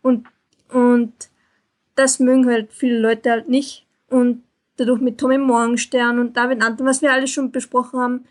und, 0.00 0.26
und 0.70 1.12
das 1.96 2.18
mögen 2.18 2.46
halt 2.46 2.72
viele 2.72 2.98
Leute 2.98 3.30
halt 3.30 3.48
nicht 3.48 3.86
und 4.08 4.42
dadurch 4.76 5.02
mit 5.02 5.18
Tommy 5.18 5.36
Morgenstern 5.36 6.18
und 6.18 6.34
David 6.34 6.64
Anton, 6.64 6.86
was 6.86 7.02
wir 7.02 7.12
alle 7.12 7.26
schon 7.26 7.52
besprochen 7.52 8.00
haben, 8.00 8.24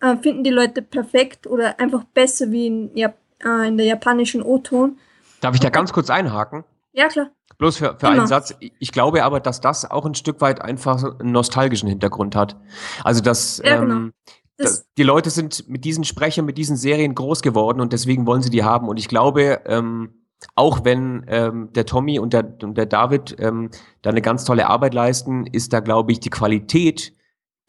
äh, 0.00 0.16
finden 0.18 0.44
die 0.44 0.50
Leute 0.50 0.82
perfekt 0.82 1.46
oder 1.46 1.80
einfach 1.80 2.04
besser 2.04 2.50
wie 2.52 2.66
in, 2.66 2.90
Jap 2.94 3.16
äh, 3.42 3.66
in 3.66 3.78
der 3.78 3.86
japanischen 3.86 4.42
O-Ton. 4.42 4.98
Darf 5.40 5.54
ich 5.54 5.60
da 5.60 5.70
ganz 5.70 5.90
kurz 5.90 6.10
einhaken? 6.10 6.64
Ja, 6.92 7.08
klar. 7.08 7.30
Bloß 7.58 7.78
für, 7.78 7.96
für 7.98 8.08
einen 8.08 8.26
Satz. 8.26 8.54
Ich 8.78 8.92
glaube 8.92 9.24
aber, 9.24 9.40
dass 9.40 9.60
das 9.60 9.90
auch 9.90 10.04
ein 10.04 10.14
Stück 10.14 10.40
weit 10.40 10.60
einfach 10.60 11.02
einen 11.18 11.32
nostalgischen 11.32 11.88
Hintergrund 11.88 12.36
hat. 12.36 12.56
Also, 13.02 13.22
dass 13.22 13.62
ja, 13.64 13.80
genau. 13.80 13.94
ähm, 13.94 14.12
das 14.58 14.86
die 14.96 15.02
Leute 15.02 15.30
sind 15.30 15.68
mit 15.68 15.84
diesen 15.84 16.04
Sprechern, 16.04 16.44
mit 16.44 16.58
diesen 16.58 16.76
Serien 16.76 17.14
groß 17.14 17.42
geworden 17.42 17.80
und 17.80 17.92
deswegen 17.92 18.26
wollen 18.26 18.42
sie 18.42 18.50
die 18.50 18.64
haben. 18.64 18.88
Und 18.88 18.98
ich 18.98 19.08
glaube, 19.08 19.60
ähm, 19.66 20.10
auch 20.54 20.84
wenn 20.84 21.24
ähm, 21.28 21.70
der 21.74 21.86
Tommy 21.86 22.18
und 22.18 22.32
der, 22.32 22.56
und 22.62 22.76
der 22.76 22.86
David 22.86 23.36
ähm, 23.38 23.70
da 24.02 24.10
eine 24.10 24.22
ganz 24.22 24.44
tolle 24.44 24.68
Arbeit 24.68 24.94
leisten, 24.94 25.46
ist 25.46 25.72
da, 25.72 25.80
glaube 25.80 26.12
ich, 26.12 26.20
die 26.20 26.30
Qualität 26.30 27.12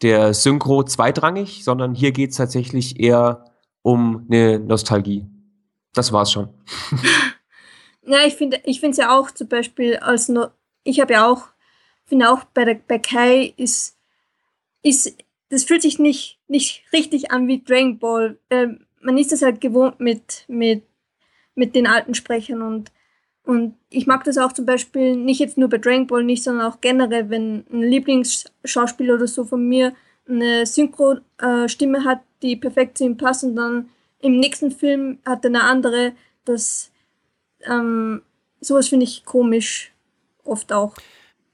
der 0.01 0.33
Synchro 0.33 0.83
zweitrangig, 0.83 1.63
sondern 1.63 1.95
hier 1.95 2.11
geht 2.11 2.31
es 2.31 2.37
tatsächlich 2.37 2.99
eher 2.99 3.45
um 3.81 4.27
eine 4.29 4.59
Nostalgie. 4.59 5.25
Das 5.93 6.11
war's 6.11 6.31
schon. 6.31 6.49
Ja, 8.07 8.25
ich 8.25 8.35
finde 8.35 8.61
ich 8.63 8.81
es 8.81 8.97
ja 8.97 9.17
auch 9.17 9.31
zum 9.31 9.49
Beispiel 9.49 9.97
als 9.97 10.29
no 10.29 10.47
ich 10.85 11.01
habe 11.01 11.13
ja 11.13 11.27
auch, 11.27 11.49
finde 12.05 12.29
auch 12.31 12.45
bei, 12.45 12.63
der, 12.63 12.75
bei 12.75 12.97
Kai 12.99 13.53
ist, 13.57 13.97
ist, 14.81 15.17
das 15.49 15.65
fühlt 15.65 15.81
sich 15.81 15.99
nicht, 15.99 16.39
nicht 16.47 16.85
richtig 16.93 17.31
an 17.31 17.49
wie 17.49 17.61
Dragon 17.61 17.99
Ball. 17.99 18.37
Ähm, 18.49 18.85
man 19.01 19.17
ist 19.17 19.33
das 19.33 19.41
halt 19.41 19.59
gewohnt 19.59 19.99
mit, 19.99 20.45
mit, 20.47 20.83
mit 21.55 21.75
den 21.75 21.85
alten 21.85 22.13
Sprechern 22.13 22.61
und, 22.61 22.91
und 23.43 23.75
ich 23.89 24.07
mag 24.07 24.23
das 24.23 24.37
auch 24.37 24.53
zum 24.53 24.65
Beispiel 24.65 25.17
nicht 25.17 25.39
jetzt 25.39 25.57
nur 25.57 25.67
bei 25.67 25.77
Dragon 25.77 26.07
Ball 26.07 26.23
nicht, 26.23 26.43
sondern 26.43 26.71
auch 26.71 26.79
generell, 26.79 27.29
wenn 27.29 27.65
ein 27.69 27.81
Lieblingsschauspieler 27.81 29.15
oder 29.15 29.27
so 29.27 29.43
von 29.43 29.67
mir 29.67 29.93
eine 30.29 30.65
Synchro-Stimme 30.65 32.05
hat, 32.05 32.21
die 32.41 32.55
perfekt 32.55 32.97
zu 32.97 33.03
ihm 33.03 33.17
passt 33.17 33.43
und 33.43 33.57
dann 33.57 33.89
im 34.19 34.39
nächsten 34.39 34.71
Film 34.71 35.19
hat 35.25 35.43
er 35.43 35.49
eine 35.49 35.63
andere. 35.63 36.13
Das 36.45 36.91
ähm, 37.65 38.21
sowas 38.61 38.89
finde 38.89 39.05
ich 39.05 39.25
komisch 39.25 39.91
oft 40.43 40.71
auch. 40.73 40.93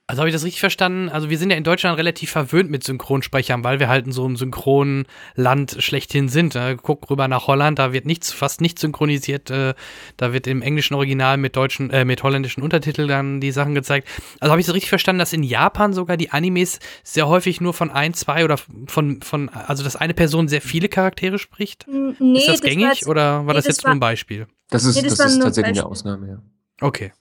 Also 0.06 0.20
habe 0.20 0.30
ich 0.30 0.36
das 0.36 0.44
richtig 0.44 0.60
verstanden? 0.60 1.08
Also 1.08 1.30
wir 1.30 1.38
sind 1.38 1.50
ja 1.50 1.56
in 1.56 1.64
Deutschland 1.64 1.98
relativ 1.98 2.30
verwöhnt 2.30 2.70
mit 2.70 2.84
Synchronsprechern, 2.84 3.64
weil 3.64 3.80
wir 3.80 3.88
halt 3.88 4.06
in 4.06 4.12
so 4.12 4.26
einem 4.26 4.36
Synchronland 4.36 5.78
schlechthin 5.80 6.28
sind. 6.28 6.60
Guck 6.82 7.10
rüber 7.10 7.30
nach 7.30 7.48
Holland, 7.48 7.80
da 7.80 7.94
wird 7.94 8.06
nichts, 8.06 8.34
fast 8.34 8.60
nichts 8.60 8.82
synchronisiert. 8.82 9.50
Äh, 9.50 9.74
da 10.18 10.34
wird 10.34 10.46
im 10.46 10.62
englischen 10.62 10.94
Original 10.96 11.38
mit 11.38 11.56
deutschen, 11.56 11.90
äh, 11.90 12.04
mit 12.04 12.22
holländischen 12.22 12.62
Untertiteln 12.62 13.08
dann 13.08 13.40
die 13.40 13.52
Sachen 13.52 13.76
gezeigt. 13.76 14.10
Also 14.42 14.52
habe 14.52 14.60
ich 14.60 14.68
das 14.68 14.76
richtig 14.76 14.90
verstanden, 14.90 15.20
dass 15.20 15.32
in 15.32 15.42
Japan 15.42 15.94
sogar 15.94 16.18
die 16.18 16.32
Animes 16.32 16.80
sehr 17.04 17.30
häufig 17.30 17.62
nur 17.62 17.74
von 17.74 17.90
ein, 17.90 18.14
zwei 18.14 18.44
oder 18.44 18.58
von, 18.58 19.22
von 19.22 19.48
also 19.50 19.86
dass 19.86 19.96
eine 19.96 20.14
Person 20.14 20.50
sehr 20.50 20.62
viele 20.62 20.90
Charaktere 20.90 21.40
spricht? 21.40 21.86
Nee, 21.88 22.40
ist 22.40 22.50
das 22.50 22.62
gängig 22.62 23.00
das 23.00 23.08
oder 23.08 23.46
war 23.46 23.46
nee, 23.46 23.54
das, 23.54 23.66
das 23.66 23.78
jetzt 23.78 23.84
war, 23.86 23.92
nur 23.92 23.96
ein 23.96 24.00
Beispiel? 24.02 24.48
Das 24.70 24.86
ist, 24.86 24.96
nee, 24.96 25.08
das, 25.08 25.18
das 25.18 25.34
ist 25.34 25.42
tatsächlich 25.42 25.80
eine 25.80 25.86
Ausnahme, 25.86 26.28
ja. 26.28 26.42
Okay. 26.82 27.12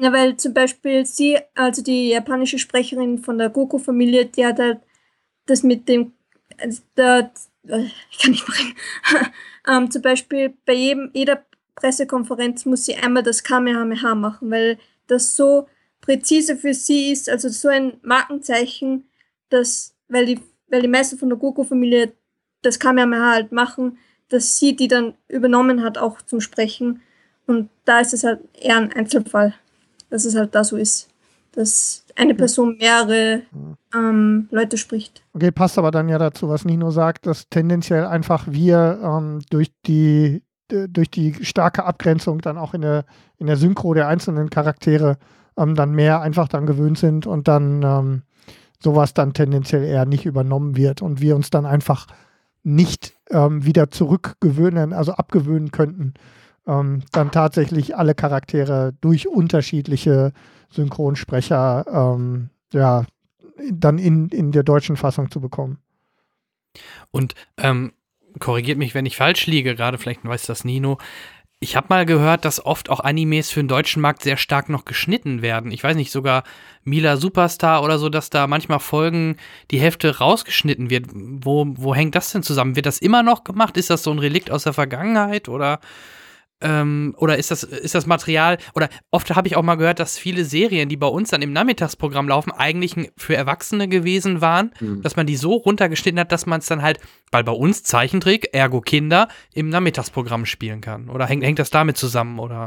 Ja, 0.00 0.12
weil 0.12 0.36
zum 0.36 0.54
Beispiel 0.54 1.06
sie, 1.06 1.38
also 1.54 1.82
die 1.82 2.08
japanische 2.08 2.58
Sprecherin 2.58 3.18
von 3.18 3.38
der 3.38 3.50
Goku-Familie, 3.50 4.26
die 4.26 4.44
hat 4.44 4.58
halt 4.58 4.80
das 5.46 5.62
mit 5.62 5.88
dem, 5.88 6.12
also 6.58 6.82
der, 6.96 7.32
ich 8.10 8.18
kann 8.18 8.32
nicht 8.32 8.46
bringen, 8.46 8.74
ähm, 9.68 9.90
zum 9.90 10.02
Beispiel 10.02 10.54
bei 10.64 10.72
jedem, 10.72 11.10
jeder 11.12 11.44
Pressekonferenz 11.74 12.64
muss 12.64 12.84
sie 12.84 12.96
einmal 12.96 13.22
das 13.22 13.44
Kamehameha 13.44 14.14
machen, 14.14 14.50
weil 14.50 14.78
das 15.06 15.36
so 15.36 15.68
präzise 16.00 16.56
für 16.56 16.74
sie 16.74 17.12
ist, 17.12 17.28
also 17.28 17.48
so 17.48 17.68
ein 17.68 17.98
Markenzeichen, 18.02 19.08
dass, 19.48 19.94
weil 20.08 20.26
die, 20.26 20.40
weil 20.68 20.82
die 20.82 20.88
meisten 20.88 21.18
von 21.18 21.28
der 21.28 21.38
Goku-Familie 21.38 22.12
das 22.62 22.78
Kamehameha 22.78 23.32
halt 23.32 23.52
machen, 23.52 23.98
dass 24.32 24.58
sie 24.58 24.74
die 24.74 24.88
dann 24.88 25.14
übernommen 25.28 25.82
hat, 25.82 25.98
auch 25.98 26.22
zum 26.22 26.40
Sprechen. 26.40 27.02
Und 27.46 27.68
da 27.84 28.00
ist 28.00 28.14
es 28.14 28.24
halt 28.24 28.40
eher 28.60 28.76
ein 28.76 28.92
Einzelfall 28.92 29.54
dass 30.12 30.26
es 30.26 30.36
halt 30.36 30.54
da 30.54 30.62
so 30.62 30.76
ist, 30.76 31.08
dass 31.52 32.04
eine 32.16 32.34
Person 32.34 32.76
mehrere 32.78 33.42
ähm, 33.94 34.48
Leute 34.50 34.76
spricht. 34.76 35.24
Okay, 35.32 35.50
passt 35.50 35.78
aber 35.78 35.90
dann 35.90 36.08
ja 36.08 36.18
dazu, 36.18 36.48
was 36.48 36.64
Nino 36.64 36.90
sagt, 36.90 37.26
dass 37.26 37.48
tendenziell 37.48 38.04
einfach 38.04 38.46
wir 38.48 39.00
ähm, 39.02 39.40
durch 39.50 39.72
die 39.86 40.42
durch 40.88 41.10
die 41.10 41.34
starke 41.44 41.84
Abgrenzung 41.84 42.40
dann 42.40 42.56
auch 42.56 42.72
in 42.72 42.80
der, 42.80 43.04
in 43.36 43.46
der 43.46 43.58
Synchro 43.58 43.92
der 43.92 44.08
einzelnen 44.08 44.48
Charaktere 44.48 45.18
ähm, 45.58 45.74
dann 45.74 45.92
mehr 45.92 46.22
einfach 46.22 46.48
dann 46.48 46.64
gewöhnt 46.64 46.96
sind 46.96 47.26
und 47.26 47.46
dann 47.46 47.82
ähm, 47.82 48.22
sowas 48.82 49.12
dann 49.12 49.34
tendenziell 49.34 49.84
eher 49.84 50.06
nicht 50.06 50.24
übernommen 50.24 50.74
wird 50.74 51.02
und 51.02 51.20
wir 51.20 51.36
uns 51.36 51.50
dann 51.50 51.66
einfach 51.66 52.06
nicht 52.62 53.14
ähm, 53.30 53.64
wieder 53.64 53.90
zurückgewöhnen, 53.90 54.92
also 54.92 55.12
abgewöhnen 55.12 55.70
könnten, 55.70 56.14
ähm, 56.66 57.02
dann 57.12 57.30
tatsächlich 57.30 57.96
alle 57.96 58.14
Charaktere 58.14 58.94
durch 59.00 59.28
unterschiedliche 59.28 60.32
Synchronsprecher 60.70 61.84
ähm, 61.88 62.50
ja, 62.72 63.04
dann 63.70 63.98
in, 63.98 64.28
in 64.28 64.52
der 64.52 64.62
deutschen 64.62 64.96
Fassung 64.96 65.30
zu 65.30 65.40
bekommen. 65.40 65.78
Und 67.10 67.34
ähm, 67.58 67.92
korrigiert 68.38 68.78
mich, 68.78 68.94
wenn 68.94 69.06
ich 69.06 69.16
falsch 69.16 69.46
liege, 69.46 69.74
gerade 69.74 69.98
vielleicht 69.98 70.24
weiß 70.24 70.46
das 70.46 70.64
Nino. 70.64 70.98
Ich 71.62 71.76
habe 71.76 71.86
mal 71.90 72.04
gehört, 72.04 72.44
dass 72.44 72.66
oft 72.66 72.90
auch 72.90 72.98
Animes 72.98 73.52
für 73.52 73.60
den 73.60 73.68
deutschen 73.68 74.02
Markt 74.02 74.22
sehr 74.22 74.36
stark 74.36 74.68
noch 74.68 74.84
geschnitten 74.84 75.42
werden. 75.42 75.70
Ich 75.70 75.84
weiß 75.84 75.94
nicht, 75.94 76.10
sogar 76.10 76.42
Mila 76.82 77.16
Superstar 77.16 77.84
oder 77.84 78.00
so, 78.00 78.08
dass 78.08 78.30
da 78.30 78.48
manchmal 78.48 78.80
Folgen 78.80 79.36
die 79.70 79.78
Hälfte 79.78 80.18
rausgeschnitten 80.18 80.90
wird. 80.90 81.06
Wo, 81.12 81.64
wo 81.76 81.94
hängt 81.94 82.16
das 82.16 82.32
denn 82.32 82.42
zusammen? 82.42 82.74
Wird 82.74 82.86
das 82.86 82.98
immer 82.98 83.22
noch 83.22 83.44
gemacht? 83.44 83.76
Ist 83.76 83.90
das 83.90 84.02
so 84.02 84.10
ein 84.10 84.18
Relikt 84.18 84.50
aus 84.50 84.64
der 84.64 84.72
Vergangenheit 84.72 85.48
oder 85.48 85.78
ähm, 86.62 87.14
oder 87.18 87.36
ist 87.36 87.50
das, 87.50 87.62
ist 87.62 87.94
das 87.94 88.06
Material, 88.06 88.58
oder 88.74 88.88
oft 89.10 89.34
habe 89.34 89.48
ich 89.48 89.56
auch 89.56 89.62
mal 89.62 89.74
gehört, 89.74 90.00
dass 90.00 90.18
viele 90.18 90.44
Serien, 90.44 90.88
die 90.88 90.96
bei 90.96 91.06
uns 91.06 91.30
dann 91.30 91.42
im 91.42 91.52
Nachmittagsprogramm 91.52 92.28
laufen, 92.28 92.52
eigentlich 92.52 92.94
für 93.16 93.36
Erwachsene 93.36 93.88
gewesen 93.88 94.40
waren, 94.40 94.72
mhm. 94.80 95.02
dass 95.02 95.16
man 95.16 95.26
die 95.26 95.36
so 95.36 95.54
runtergeschnitten 95.54 96.20
hat, 96.20 96.32
dass 96.32 96.46
man 96.46 96.60
es 96.60 96.66
dann 96.66 96.82
halt, 96.82 97.00
weil 97.30 97.44
bei 97.44 97.52
uns 97.52 97.82
Zeichentrick, 97.82 98.48
ergo 98.52 98.80
Kinder, 98.80 99.28
im 99.52 99.68
Nachmittagsprogramm 99.68 100.46
spielen 100.46 100.80
kann. 100.80 101.08
Oder 101.08 101.26
hängt, 101.26 101.44
hängt 101.44 101.58
das 101.58 101.70
damit 101.70 101.96
zusammen, 101.96 102.38
oder? 102.38 102.66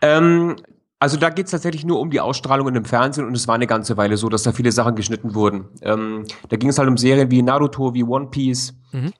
Ähm, 0.00 0.56
also 0.98 1.16
da 1.16 1.30
geht 1.30 1.46
es 1.46 1.50
tatsächlich 1.50 1.84
nur 1.84 1.98
um 1.98 2.10
die 2.10 2.20
Ausstrahlung 2.20 2.68
in 2.68 2.74
dem 2.74 2.84
Fernsehen 2.84 3.26
und 3.26 3.36
es 3.36 3.48
war 3.48 3.56
eine 3.56 3.66
ganze 3.66 3.96
Weile 3.96 4.16
so, 4.16 4.28
dass 4.28 4.44
da 4.44 4.52
viele 4.52 4.70
Sachen 4.70 4.94
geschnitten 4.94 5.34
wurden. 5.34 5.64
Ähm, 5.82 6.26
da 6.48 6.56
ging 6.56 6.68
es 6.68 6.78
halt 6.78 6.88
um 6.88 6.96
Serien 6.96 7.28
wie 7.30 7.42
Naruto, 7.42 7.92
wie 7.92 8.04
One 8.04 8.28
Piece. 8.30 8.74
Mhm. 8.92 9.12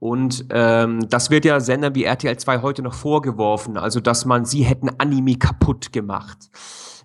Und 0.00 0.46
ähm, 0.50 1.08
das 1.08 1.30
wird 1.30 1.44
ja 1.44 1.58
Sendern 1.60 1.94
wie 1.94 2.04
RTL 2.04 2.36
2 2.36 2.62
heute 2.62 2.82
noch 2.82 2.94
vorgeworfen, 2.94 3.76
also 3.76 4.00
dass 4.00 4.24
man 4.24 4.44
sie 4.44 4.62
hätten 4.62 4.90
Anime 4.98 5.36
kaputt 5.36 5.92
gemacht. 5.92 6.38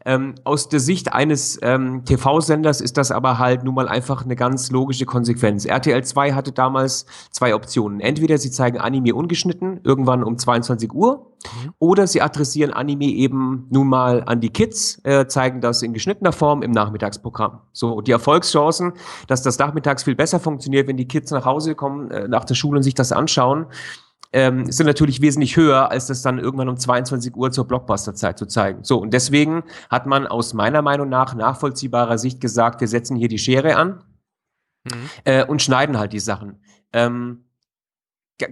Ähm, 0.06 0.36
aus 0.44 0.70
der 0.70 0.80
Sicht 0.80 1.14
eines 1.14 1.60
ähm, 1.62 2.04
TV-Senders 2.06 2.82
ist 2.82 2.98
das 2.98 3.12
aber 3.12 3.40
halt 3.40 3.64
nun 3.64 3.76
mal 3.76 3.88
einfach 3.88 4.24
eine 4.24 4.36
ganz 4.36 4.72
logische 4.72 5.06
Konsequenz. 5.06 5.66
RTL 5.66 6.04
2 6.04 6.34
hatte 6.34 6.52
damals 6.52 7.06
zwei 7.32 7.56
Optionen. 7.56 8.00
Entweder 8.00 8.38
sie 8.38 8.52
zeigen 8.52 8.80
Anime 8.80 9.16
ungeschnitten, 9.16 9.80
irgendwann 9.84 10.24
um 10.24 10.38
22 10.38 10.94
Uhr, 10.94 11.32
mhm. 11.44 11.74
oder 11.80 12.08
sie 12.08 12.22
adressieren 12.22 12.72
Anime 12.74 13.06
eben 13.06 13.68
nun 13.70 13.88
mal 13.88 14.24
an 14.26 14.42
die 14.42 14.50
Kids, 14.50 15.00
äh, 15.04 15.28
zeigen 15.28 15.62
das 15.62 15.82
in 15.82 15.94
geschnittener 15.94 16.34
Form 16.34 16.64
im 16.64 16.72
Nachmittagsprogramm. 16.72 17.60
So, 17.72 18.02
die 18.02 18.12
Erfolgschancen, 18.12 18.94
dass 19.28 19.42
das 19.42 19.58
nachmittags 19.58 20.04
viel 20.04 20.16
besser 20.16 20.40
funktioniert, 20.40 20.88
wenn 20.88 20.98
die 20.98 21.08
Kids 21.08 21.32
nach 21.32 21.46
Hause 21.46 21.76
kommen, 21.76 22.12
äh, 22.12 22.28
nach 22.28 22.46
der 22.46 22.56
Schule 22.56 22.78
und 22.78 22.84
sich 22.84 22.96
das 22.96 23.12
anschauen, 23.12 23.68
ähm, 24.34 24.72
sind 24.72 24.88
natürlich 24.88 25.22
wesentlich 25.22 25.55
höher, 25.55 25.91
als 25.91 26.07
das 26.07 26.23
dann 26.23 26.39
irgendwann 26.39 26.68
um 26.68 26.77
22 26.77 27.35
Uhr 27.35 27.51
zur 27.51 27.68
Blockbuster-Zeit 27.68 28.38
zu 28.38 28.47
zeigen. 28.47 28.84
So, 28.84 28.99
und 28.99 29.14
deswegen 29.14 29.64
hat 29.89 30.07
man 30.07 30.27
aus 30.27 30.53
meiner 30.53 30.81
Meinung 30.81 31.07
nach 31.07 31.35
nachvollziehbarer 31.35 32.18
Sicht 32.18 32.41
gesagt, 32.41 32.81
wir 32.81 32.88
setzen 32.88 33.15
hier 33.15 33.27
die 33.27 33.38
Schere 33.38 33.76
an 33.76 34.03
mhm. 34.84 35.10
äh, 35.23 35.45
und 35.45 35.61
schneiden 35.61 35.97
halt 35.97 36.14
die 36.14 36.19
Sachen. 36.19 36.60
Ähm, 36.91 37.45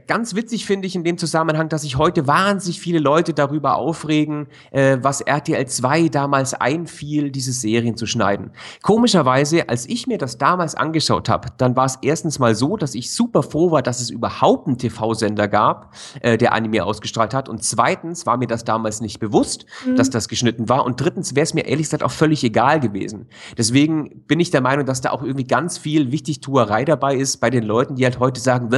Ganz 0.07 0.35
witzig 0.35 0.67
finde 0.67 0.87
ich 0.87 0.95
in 0.95 1.03
dem 1.03 1.17
Zusammenhang, 1.17 1.67
dass 1.67 1.81
sich 1.81 1.97
heute 1.97 2.27
wahnsinnig 2.27 2.79
viele 2.79 2.99
Leute 2.99 3.33
darüber 3.33 3.77
aufregen, 3.77 4.47
äh, 4.69 4.99
was 5.01 5.21
RTL 5.21 5.65
2 5.65 6.09
damals 6.09 6.53
einfiel, 6.53 7.31
diese 7.31 7.51
Serien 7.51 7.97
zu 7.97 8.05
schneiden. 8.05 8.51
Komischerweise, 8.83 9.69
als 9.69 9.89
ich 9.89 10.05
mir 10.05 10.19
das 10.19 10.37
damals 10.37 10.75
angeschaut 10.75 11.29
habe, 11.29 11.47
dann 11.57 11.75
war 11.75 11.85
es 11.85 11.97
erstens 12.03 12.37
mal 12.37 12.53
so, 12.53 12.77
dass 12.77 12.93
ich 12.93 13.11
super 13.11 13.41
froh 13.41 13.71
war, 13.71 13.81
dass 13.81 14.01
es 14.01 14.11
überhaupt 14.11 14.67
einen 14.67 14.77
TV-Sender 14.77 15.47
gab, 15.47 15.95
äh, 16.21 16.37
der 16.37 16.53
Anime 16.53 16.85
ausgestrahlt 16.85 17.33
hat. 17.33 17.49
Und 17.49 17.63
zweitens 17.63 18.27
war 18.27 18.37
mir 18.37 18.47
das 18.47 18.63
damals 18.63 19.01
nicht 19.01 19.19
bewusst, 19.19 19.65
mhm. 19.87 19.95
dass 19.95 20.11
das 20.11 20.27
geschnitten 20.27 20.69
war. 20.69 20.85
Und 20.85 21.01
drittens 21.01 21.33
wäre 21.35 21.43
es 21.43 21.55
mir 21.55 21.65
ehrlich 21.65 21.87
gesagt 21.87 22.03
auch 22.03 22.11
völlig 22.11 22.43
egal 22.43 22.79
gewesen. 22.79 23.29
Deswegen 23.57 24.27
bin 24.27 24.39
ich 24.39 24.51
der 24.51 24.61
Meinung, 24.61 24.85
dass 24.85 25.01
da 25.01 25.09
auch 25.09 25.23
irgendwie 25.23 25.47
ganz 25.47 25.79
viel 25.79 26.11
Wichtigtuerei 26.11 26.85
dabei 26.85 27.15
ist 27.15 27.37
bei 27.37 27.49
den 27.49 27.63
Leuten, 27.63 27.95
die 27.95 28.03
halt 28.03 28.19
heute 28.19 28.39
sagen, 28.39 28.69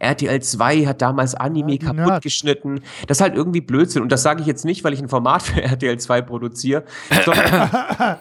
RTL 0.00 0.23
RTL 0.26 0.42
2 0.42 0.86
hat 0.86 1.02
damals 1.02 1.34
Anime 1.34 1.72
ja, 1.72 1.78
kaputt 1.78 1.96
Nerd. 1.96 2.22
geschnitten. 2.22 2.80
Das 3.06 3.18
ist 3.18 3.22
halt 3.22 3.34
irgendwie 3.34 3.60
Blödsinn. 3.60 4.02
Und 4.02 4.12
das 4.12 4.22
sage 4.22 4.40
ich 4.40 4.46
jetzt 4.46 4.64
nicht, 4.64 4.84
weil 4.84 4.92
ich 4.92 5.00
ein 5.00 5.08
Format 5.08 5.42
für 5.42 5.62
RTL 5.62 5.98
2 5.98 6.22
produziere. 6.22 6.84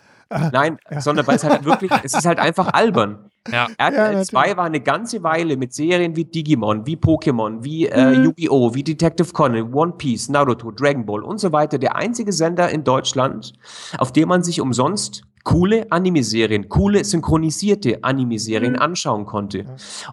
Nein, 0.51 0.79
ja. 0.89 0.99
sondern 0.99 1.27
weil 1.27 1.35
es 1.35 1.43
halt 1.43 1.63
wirklich, 1.63 1.91
es 2.03 2.15
ist 2.15 2.25
halt 2.25 2.39
einfach 2.39 2.73
albern. 2.73 3.29
Ja. 3.51 3.67
RTL 3.77 4.13
ja, 4.13 4.23
2 4.23 4.57
war 4.57 4.65
eine 4.65 4.79
ganze 4.79 5.21
Weile 5.21 5.57
mit 5.57 5.73
Serien 5.73 6.15
wie 6.15 6.25
Digimon, 6.25 6.87
wie 6.87 6.95
Pokémon, 6.95 7.63
wie 7.63 7.87
äh, 7.87 8.17
mhm. 8.17 8.23
Yu-Gi-Oh!, 8.25 8.73
wie 8.73 8.83
Detective 8.83 9.31
Conan, 9.31 9.73
One 9.73 9.93
Piece, 9.97 10.29
Naruto, 10.29 10.71
Dragon 10.71 11.05
Ball 11.05 11.23
und 11.23 11.39
so 11.39 11.51
weiter 11.51 11.77
der 11.77 11.95
einzige 11.95 12.31
Sender 12.31 12.69
in 12.69 12.83
Deutschland, 12.83 13.53
auf 13.97 14.11
dem 14.11 14.29
man 14.29 14.43
sich 14.43 14.59
umsonst 14.59 15.23
coole 15.43 15.91
Anime-Serien, 15.91 16.69
coole 16.69 17.03
synchronisierte 17.03 18.03
Anime-Serien 18.03 18.73
mhm. 18.73 18.79
anschauen 18.79 19.25
konnte. 19.25 19.65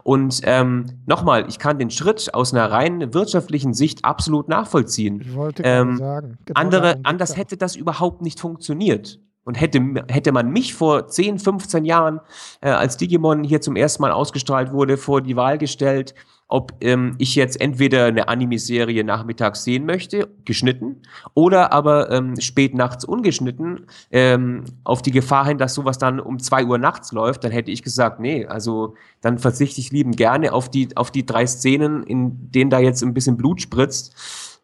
Und 0.03 0.41
ähm, 0.45 0.87
nochmal, 1.07 1.47
ich 1.49 1.59
kann 1.59 1.79
den 1.79 1.91
Schritt 1.91 2.35
aus 2.35 2.53
einer 2.53 2.71
rein 2.71 3.15
wirtschaftlichen 3.15 3.75
Sicht 3.75 4.05
absolut 4.05 4.49
nachvollziehen. 4.49 5.21
Ich 5.21 5.35
wollte 5.35 5.63
ähm, 5.65 5.97
sagen. 5.97 6.39
Genau 6.45 6.61
andere, 6.61 7.01
anders 7.05 7.37
hätte 7.37 7.57
das 7.57 7.77
überhaupt 7.77 8.23
nicht 8.23 8.41
funktioniert. 8.41 9.21
Und 9.43 9.55
hätte, 9.59 10.05
hätte 10.09 10.33
man 10.33 10.51
mich 10.51 10.75
vor 10.75 11.09
10, 11.09 11.39
15 11.39 11.85
Jahren, 11.85 12.21
äh, 12.61 12.69
als 12.69 12.99
Digimon 12.99 13.43
hier 13.43 13.61
zum 13.61 13.75
ersten 13.75 14.03
Mal 14.03 14.13
ausgestrahlt 14.13 14.71
wurde, 14.73 14.99
vor 14.99 15.23
die 15.23 15.35
Wahl 15.35 15.57
gestellt, 15.57 16.15
ob 16.51 16.75
ähm, 16.81 17.15
ich 17.19 17.37
jetzt 17.37 17.61
entweder 17.61 18.07
eine 18.07 18.29
Anime-Serie 18.29 19.05
nachmittags 19.05 19.63
sehen 19.63 19.87
möchte, 19.87 20.29
geschnitten, 20.45 20.97
oder 21.35 21.73
aber 21.73 22.11
ähm, 22.11 22.39
spät 22.41 22.75
nachts 22.75 23.05
ungeschnitten, 23.05 23.87
ähm, 24.11 24.65
auf 24.83 25.01
die 25.01 25.13
Gefahr 25.13 25.47
hin, 25.47 25.59
dass 25.59 25.75
sowas 25.75 25.99
dann 25.99 26.19
um 26.19 26.41
zwei 26.41 26.65
Uhr 26.65 26.77
nachts 26.77 27.13
läuft, 27.13 27.45
dann 27.45 27.53
hätte 27.53 27.71
ich 27.71 27.83
gesagt, 27.83 28.19
nee, 28.19 28.47
also 28.47 28.95
dann 29.21 29.39
verzichte 29.39 29.81
ich 29.81 29.93
lieben 29.93 30.13
gerne 30.13 30.53
auf 30.53 30.69
die, 30.69 30.97
auf 30.97 31.13
die 31.13 31.25
drei 31.25 31.47
Szenen, 31.47 32.03
in 32.03 32.51
denen 32.51 32.71
da 32.71 32.81
jetzt 32.81 33.03
ein 33.03 33.15
bisschen 33.15 33.37
Blut 33.37 33.63
spritzt, 33.63 34.17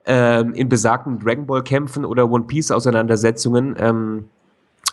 ähm, 0.06 0.54
in 0.54 0.68
besagten 0.68 1.20
Dragon 1.20 1.46
Ball-Kämpfen 1.46 2.04
oder 2.04 2.30
One 2.30 2.44
Piece-Auseinandersetzungen. 2.44 3.76
Ähm, 3.78 4.24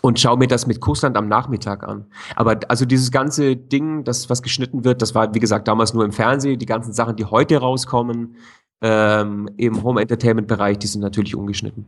und 0.05 0.19
schaue 0.19 0.37
mir 0.37 0.47
das 0.47 0.67
mit 0.67 0.81
Kussland 0.81 1.15
am 1.15 1.29
Nachmittag 1.29 1.87
an. 1.87 2.05
Aber 2.35 2.59
also 2.67 2.83
dieses 2.83 3.09
ganze 3.09 3.55
Ding, 3.55 4.03
das 4.03 4.29
was 4.29 4.41
geschnitten 4.41 4.83
wird, 4.83 5.01
das 5.01 5.15
war 5.15 5.33
wie 5.33 5.39
gesagt 5.39 5.65
damals 5.69 5.93
nur 5.93 6.03
im 6.03 6.11
Fernsehen. 6.11 6.59
Die 6.59 6.65
ganzen 6.65 6.91
Sachen, 6.91 7.15
die 7.15 7.23
heute 7.23 7.57
rauskommen 7.57 8.35
ähm, 8.81 9.49
im 9.55 9.81
Home 9.81 10.01
Entertainment 10.01 10.49
Bereich, 10.49 10.77
die 10.77 10.87
sind 10.87 10.99
natürlich 10.99 11.37
ungeschnitten. 11.37 11.85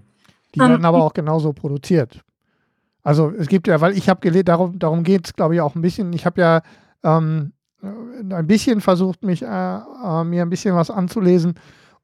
Die 0.56 0.62
werden 0.62 0.78
um, 0.78 0.86
aber 0.86 1.04
auch 1.04 1.14
genauso 1.14 1.52
produziert. 1.52 2.24
Also 3.04 3.34
es 3.38 3.50
gibt 3.50 3.68
ja, 3.68 3.82
weil 3.82 3.98
ich 3.98 4.08
habe 4.08 4.22
gelesen, 4.22 4.46
darum, 4.46 4.80
darum 4.80 5.04
geht 5.04 5.28
es 5.28 5.34
glaube 5.34 5.56
ich 5.56 5.60
auch 5.60 5.76
ein 5.76 5.82
bisschen. 5.82 6.14
Ich 6.14 6.26
habe 6.26 6.40
ja 6.40 6.62
ähm, 7.04 7.52
ein 7.82 8.48
bisschen 8.48 8.80
versucht, 8.80 9.24
mich 9.24 9.42
äh, 9.42 9.46
äh, 9.46 10.24
mir 10.24 10.42
ein 10.42 10.50
bisschen 10.50 10.74
was 10.74 10.90
anzulesen 10.90 11.56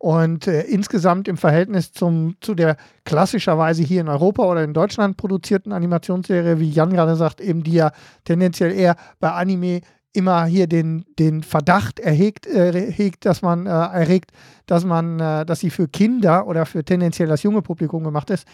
und 0.01 0.47
äh, 0.47 0.61
insgesamt 0.63 1.27
im 1.27 1.37
Verhältnis 1.37 1.91
zum, 1.91 2.35
zu 2.41 2.55
der 2.55 2.75
klassischerweise 3.05 3.83
hier 3.83 4.01
in 4.01 4.07
Europa 4.07 4.43
oder 4.43 4.63
in 4.63 4.73
Deutschland 4.73 5.15
produzierten 5.15 5.71
Animationsserie, 5.71 6.59
wie 6.59 6.71
Jan 6.71 6.89
gerade 6.89 7.15
sagt, 7.15 7.39
eben 7.39 7.61
die 7.61 7.73
ja 7.73 7.91
tendenziell 8.23 8.71
eher 8.71 8.95
bei 9.19 9.31
Anime 9.31 9.81
immer 10.11 10.45
hier 10.45 10.65
den, 10.65 11.05
den 11.19 11.43
Verdacht 11.43 11.99
erhegt, 11.99 12.47
äh, 12.47 13.11
dass 13.19 13.43
man 13.43 13.67
äh, 13.67 13.69
erregt, 13.69 14.31
dass 14.65 14.85
man, 14.85 15.19
äh, 15.19 15.45
dass 15.45 15.59
sie 15.59 15.69
für 15.69 15.87
Kinder 15.87 16.47
oder 16.47 16.65
für 16.65 16.83
tendenziell 16.83 17.27
das 17.27 17.43
junge 17.43 17.61
Publikum 17.61 18.03
gemacht 18.03 18.31
ist, 18.31 18.47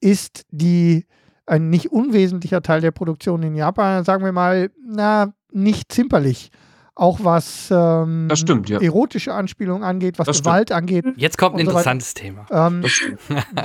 ist 0.00 0.44
die 0.50 1.06
ein 1.46 1.68
nicht 1.68 1.90
unwesentlicher 1.90 2.62
Teil 2.62 2.80
der 2.80 2.92
Produktion 2.92 3.42
in 3.42 3.56
Japan, 3.56 4.04
sagen 4.04 4.24
wir 4.24 4.30
mal, 4.30 4.70
na, 4.86 5.34
nicht 5.50 5.90
zimperlich 5.90 6.52
auch 6.94 7.20
was 7.22 7.70
ähm, 7.70 8.28
stimmt, 8.34 8.68
ja. 8.68 8.80
erotische 8.80 9.32
Anspielungen 9.32 9.82
angeht, 9.82 10.18
was 10.18 10.26
das 10.26 10.42
Gewalt 10.42 10.68
stimmt. 10.68 10.78
angeht. 10.78 11.04
Jetzt 11.16 11.38
kommt 11.38 11.56
ein 11.56 11.60
interessantes 11.60 12.10
so 12.10 12.20
Thema. 12.20 12.46
Ähm, 12.50 12.84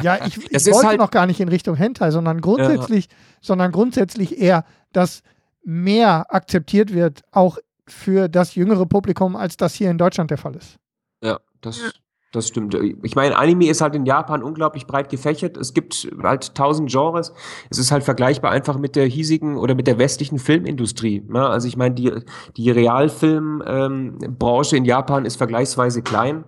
ja, 0.02 0.26
ich, 0.26 0.38
ich 0.49 0.66
wollte 0.68 0.88
halt 0.88 0.99
noch 0.99 1.12
gar 1.12 1.26
nicht 1.26 1.40
in 1.40 1.49
Richtung 1.49 1.76
Hentai, 1.76 2.12
sondern 2.12 2.40
grundsätzlich, 2.40 3.06
ja. 3.06 3.12
sondern 3.41 3.72
grundsätzlich 3.72 4.40
eher, 4.40 4.64
dass 4.94 5.24
mehr 5.64 6.34
akzeptiert 6.34 6.94
wird, 6.94 7.24
auch 7.32 7.58
für 7.88 8.30
das 8.30 8.56
jüngere 8.56 8.86
Publikum, 8.86 9.36
als 9.36 9.58
das 9.58 9.74
hier 9.74 9.91
in 9.91 9.98
Deutschland 9.98 10.32
der 10.32 10.38
Fall 10.38 10.56
ist. 10.56 10.78
Ja, 11.22 11.40
das, 11.62 11.94
das 12.32 12.49
stimmt. 12.49 12.78
Ich 13.04 13.16
meine, 13.16 13.38
Anime 13.38 13.70
ist 13.70 13.80
halt 13.80 13.95
in 13.95 14.06
Japan 14.06 14.44
unglaublich 14.44 14.86
breit 14.86 15.10
gefächert. 15.10 15.56
Es 15.56 15.74
gibt 15.74 16.10
halt 16.22 16.56
tausend 16.56 16.91
Genres. 16.91 17.34
Es 17.70 17.78
ist 17.78 17.91
halt 17.91 18.04
vergleichbar 18.04 18.52
einfach 18.52 18.78
mit 18.78 18.98
der 18.98 19.06
hiesigen 19.06 19.56
oder 19.58 19.76
mit 19.76 19.88
der 19.88 19.98
westlichen 19.98 20.38
Filmindustrie. 20.38 21.24
Ne? 21.28 21.48
Also 21.48 21.70
ich 21.70 21.78
meine, 21.78 21.95
die, 21.95 22.12
die 22.58 22.70
Realfilmbranche 22.70 24.76
ähm, 24.76 24.80
in 24.80 24.86
Japan 24.86 25.24
ist 25.26 25.38
vergleichsweise 25.38 26.02
klein. 26.02 26.44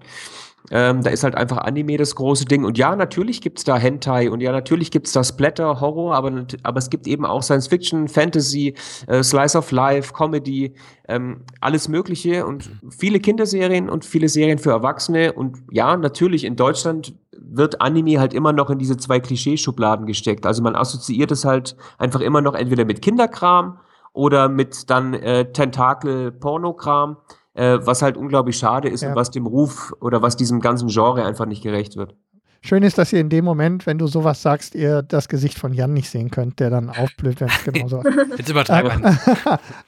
Ähm, 0.71 1.01
da 1.01 1.09
ist 1.09 1.23
halt 1.23 1.35
einfach 1.35 1.57
Anime 1.57 1.97
das 1.97 2.15
große 2.15 2.45
Ding. 2.45 2.63
Und 2.63 2.77
ja, 2.77 2.95
natürlich 2.95 3.41
gibt's 3.41 3.63
da 3.63 3.77
Hentai 3.77 4.29
und 4.29 4.41
ja, 4.41 4.51
natürlich 4.51 4.91
gibt's 4.91 5.11
da 5.11 5.23
Splatter, 5.23 5.81
Horror, 5.81 6.15
aber, 6.15 6.45
aber 6.63 6.77
es 6.77 6.89
gibt 6.89 7.07
eben 7.07 7.25
auch 7.25 7.41
Science 7.41 7.67
Fiction, 7.67 8.07
Fantasy, 8.07 8.75
äh, 9.07 9.23
Slice 9.23 9.57
of 9.57 9.71
Life, 9.71 10.13
Comedy, 10.13 10.73
ähm, 11.07 11.41
alles 11.59 11.87
Mögliche 11.87 12.45
und 12.45 12.69
viele 12.89 13.19
Kinderserien 13.19 13.89
und 13.89 14.05
viele 14.05 14.29
Serien 14.29 14.59
für 14.59 14.71
Erwachsene. 14.71 15.33
Und 15.33 15.57
ja, 15.71 15.97
natürlich 15.97 16.43
in 16.43 16.55
Deutschland 16.55 17.13
wird 17.31 17.81
Anime 17.81 18.19
halt 18.19 18.33
immer 18.33 18.53
noch 18.53 18.69
in 18.69 18.77
diese 18.77 18.97
zwei 18.97 19.19
Klischeeschubladen 19.19 20.05
gesteckt. 20.05 20.45
Also 20.45 20.61
man 20.61 20.75
assoziiert 20.75 21.31
es 21.31 21.45
halt 21.45 21.75
einfach 21.97 22.21
immer 22.21 22.41
noch 22.41 22.53
entweder 22.53 22.85
mit 22.85 23.01
Kinderkram 23.01 23.79
oder 24.13 24.49
mit 24.49 24.89
dann 24.89 25.13
äh, 25.13 25.51
Tentakel-Pornokram 25.51 27.17
äh, 27.59 27.85
was 27.85 28.01
halt 28.01 28.15
unglaublich 28.15 28.57
schade 28.57 28.87
ist 28.87 29.01
ja. 29.01 29.09
und 29.09 29.15
was 29.15 29.31
dem 29.31 29.45
Ruf 29.45 29.93
oder 29.99 30.21
was 30.21 30.37
diesem 30.37 30.61
ganzen 30.61 30.87
Genre 30.87 31.25
einfach 31.25 31.45
nicht 31.45 31.61
gerecht 31.61 31.97
wird. 31.97 32.15
Schön 32.61 32.83
ist, 32.83 32.97
dass 32.97 33.13
ihr 33.13 33.19
in 33.19 33.29
dem 33.29 33.45
Moment, 33.45 33.85
wenn 33.85 33.97
du 33.97 34.07
sowas 34.07 34.41
sagst, 34.41 34.75
ihr 34.75 35.01
das 35.01 35.27
Gesicht 35.29 35.57
von 35.57 35.73
Jan 35.73 35.93
nicht 35.93 36.09
sehen 36.09 36.29
könnt, 36.29 36.59
der 36.59 36.69
dann 36.69 36.89
aufblüht, 36.89 37.39
wenn 37.39 37.47
es 37.49 37.63
genauso 37.71 38.01
Jetzt 38.37 38.49
übertreiben. 38.49 39.01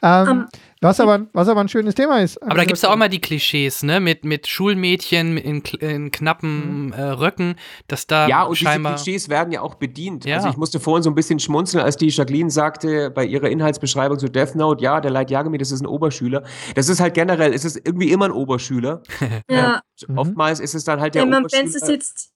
ähm, 0.02 0.30
um, 0.30 0.48
was 0.82 1.00
aber, 1.00 1.28
was 1.34 1.48
aber 1.48 1.62
ein 1.62 1.70
schönes 1.70 1.94
Thema 1.94 2.22
ist. 2.22 2.42
Aber 2.42 2.56
da 2.56 2.64
gibt 2.64 2.78
es 2.78 2.84
auch 2.84 2.94
immer 2.94 3.08
die 3.08 3.22
Klischees, 3.22 3.84
ne? 3.84 4.00
Mit, 4.00 4.26
mit 4.26 4.48
Schulmädchen 4.48 5.38
in, 5.38 5.62
in 5.80 6.10
knappen 6.10 6.88
mhm. 6.88 6.94
äh, 6.94 7.02
Röcken, 7.04 7.56
dass 7.88 8.08
da 8.08 8.28
Ja, 8.28 8.44
und 8.44 8.56
scheinbar 8.56 8.94
diese 8.94 9.04
Klischees 9.04 9.30
werden 9.30 9.54
ja 9.54 9.62
auch 9.62 9.76
bedient. 9.76 10.26
Ja. 10.26 10.38
Also 10.38 10.50
ich 10.50 10.58
musste 10.58 10.80
vorhin 10.80 11.04
so 11.04 11.12
ein 11.12 11.16
bisschen 11.16 11.40
schmunzeln, 11.40 11.84
als 11.84 11.98
die 11.98 12.08
Jacqueline 12.08 12.50
sagte 12.50 13.12
bei 13.12 13.24
ihrer 13.26 13.50
Inhaltsbeschreibung 13.50 14.18
zu 14.18 14.28
Death 14.28 14.56
Note, 14.56 14.84
ja, 14.84 15.00
der 15.02 15.12
Light 15.12 15.30
Yagami, 15.30 15.60
das 15.60 15.72
ist 15.72 15.82
ein 15.82 15.88
Oberschüler. 15.88 16.44
Das 16.74 16.90
ist 16.90 17.00
halt 17.00 17.14
generell, 17.14 17.54
es 17.54 17.64
ist 17.64 17.76
irgendwie 17.86 18.12
immer 18.12 18.26
ein 18.26 18.32
Oberschüler. 18.32 19.04
ja. 19.50 19.82
Äh, 20.08 20.14
oftmals 20.16 20.60
ist 20.60 20.74
es 20.74 20.84
dann 20.84 21.00
halt 21.00 21.14
der, 21.14 21.22
der 21.22 21.28
immer 21.28 21.38
am 21.46 21.50
Fenster 21.50 21.86
sitzt. 21.86 22.34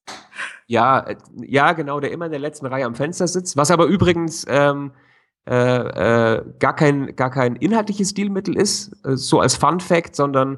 Ja, 0.68 1.00
äh, 1.00 1.16
ja, 1.42 1.74
genau, 1.74 2.00
der 2.00 2.12
immer 2.12 2.26
in 2.26 2.32
der 2.32 2.40
letzten 2.40 2.68
Reihe 2.68 2.86
am 2.86 2.96
Fenster 2.96 3.28
sitzt. 3.28 3.58
Was 3.58 3.72
aber 3.72 3.86
übrigens 3.86 4.46
ähm, 4.48 4.92
äh, 5.48 6.36
äh, 6.38 6.44
gar, 6.60 6.76
kein, 6.76 7.16
gar 7.16 7.30
kein 7.30 7.56
inhaltliches 7.56 8.10
Stilmittel 8.10 8.58
ist, 8.58 8.94
äh, 9.06 9.16
so 9.16 9.40
als 9.40 9.56
Fun 9.56 9.80
Fact, 9.80 10.16
sondern 10.16 10.58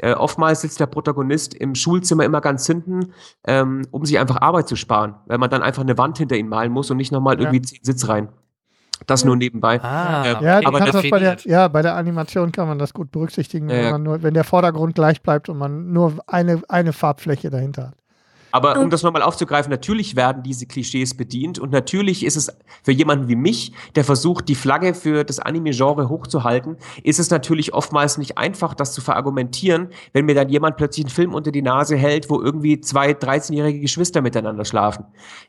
äh, 0.00 0.12
oftmals 0.12 0.60
sitzt 0.60 0.78
der 0.78 0.86
Protagonist 0.86 1.54
im 1.54 1.74
Schulzimmer 1.74 2.24
immer 2.24 2.40
ganz 2.40 2.66
hinten, 2.66 3.12
ähm, 3.46 3.82
um 3.90 4.04
sich 4.04 4.18
einfach 4.18 4.42
Arbeit 4.42 4.68
zu 4.68 4.76
sparen, 4.76 5.14
weil 5.26 5.38
man 5.38 5.48
dann 5.48 5.62
einfach 5.62 5.82
eine 5.82 5.96
Wand 5.96 6.18
hinter 6.18 6.36
ihn 6.36 6.48
malen 6.48 6.70
muss 6.70 6.90
und 6.90 6.98
nicht 6.98 7.12
nochmal 7.12 7.38
irgendwie 7.40 7.62
zehn 7.62 7.82
Sitz 7.82 8.08
rein. 8.08 8.28
Das 9.06 9.24
nur 9.24 9.36
nebenbei. 9.36 9.80
Ah, 9.82 10.24
ähm, 10.26 10.36
ja, 10.40 10.60
aber 10.64 10.80
das 10.80 11.10
bei 11.10 11.18
der, 11.18 11.36
ja, 11.44 11.68
bei 11.68 11.82
der 11.82 11.96
Animation 11.96 12.50
kann 12.50 12.66
man 12.66 12.78
das 12.78 12.94
gut 12.94 13.10
berücksichtigen, 13.10 13.68
wenn, 13.68 13.90
man 13.90 14.02
nur, 14.02 14.22
wenn 14.22 14.32
der 14.32 14.44
Vordergrund 14.44 14.94
gleich 14.94 15.22
bleibt 15.22 15.50
und 15.50 15.58
man 15.58 15.92
nur 15.92 16.14
eine, 16.26 16.62
eine 16.68 16.94
Farbfläche 16.94 17.50
dahinter 17.50 17.88
hat. 17.88 17.94
Aber 18.56 18.80
um 18.80 18.88
das 18.88 19.02
nochmal 19.02 19.20
aufzugreifen, 19.20 19.70
natürlich 19.70 20.16
werden 20.16 20.42
diese 20.42 20.64
Klischees 20.64 21.14
bedient 21.14 21.58
und 21.58 21.72
natürlich 21.72 22.24
ist 22.24 22.36
es 22.36 22.56
für 22.82 22.92
jemanden 22.92 23.28
wie 23.28 23.36
mich, 23.36 23.72
der 23.96 24.02
versucht, 24.02 24.48
die 24.48 24.54
Flagge 24.54 24.94
für 24.94 25.24
das 25.24 25.40
Anime-Genre 25.40 26.08
hochzuhalten, 26.08 26.78
ist 27.02 27.20
es 27.20 27.28
natürlich 27.28 27.74
oftmals 27.74 28.16
nicht 28.16 28.38
einfach, 28.38 28.72
das 28.72 28.94
zu 28.94 29.02
verargumentieren, 29.02 29.88
wenn 30.14 30.24
mir 30.24 30.34
dann 30.34 30.48
jemand 30.48 30.78
plötzlich 30.78 31.04
einen 31.04 31.10
Film 31.10 31.34
unter 31.34 31.52
die 31.52 31.60
Nase 31.60 31.96
hält, 31.96 32.30
wo 32.30 32.40
irgendwie 32.40 32.80
zwei 32.80 33.10
13-jährige 33.10 33.80
Geschwister 33.80 34.22
miteinander 34.22 34.64
schlafen. 34.64 35.04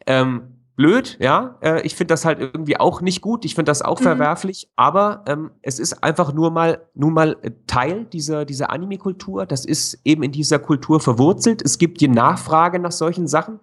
Ähm, 0.05 0.56
blöd, 0.77 1.17
ja. 1.19 1.57
Äh, 1.61 1.81
ich 1.81 1.95
finde 1.95 2.13
das 2.13 2.23
halt 2.23 2.39
irgendwie 2.39 2.79
auch 2.79 3.01
nicht 3.01 3.21
gut. 3.21 3.43
Ich 3.43 3.55
finde 3.55 3.71
das 3.71 3.81
auch 3.81 3.99
mhm. 3.99 4.03
verwerflich. 4.03 4.69
Aber 4.77 5.23
ähm, 5.27 5.51
es 5.63 5.79
ist 5.79 6.03
einfach 6.03 6.33
nur 6.33 6.51
mal, 6.51 6.87
nur 6.93 7.11
mal 7.11 7.35
Teil 7.65 8.05
dieser, 8.05 8.45
dieser 8.45 8.69
Anime-Kultur. 8.69 9.45
Das 9.45 9.65
ist 9.65 9.99
eben 10.05 10.23
in 10.23 10.31
dieser 10.31 10.59
Kultur 10.59 11.01
verwurzelt. 11.01 11.63
Es 11.63 11.79
gibt 11.79 11.99
die 11.99 12.07
Nachfrage 12.07 12.79
nach 12.79 12.91
solchen 12.91 13.27
Sachen. 13.27 13.59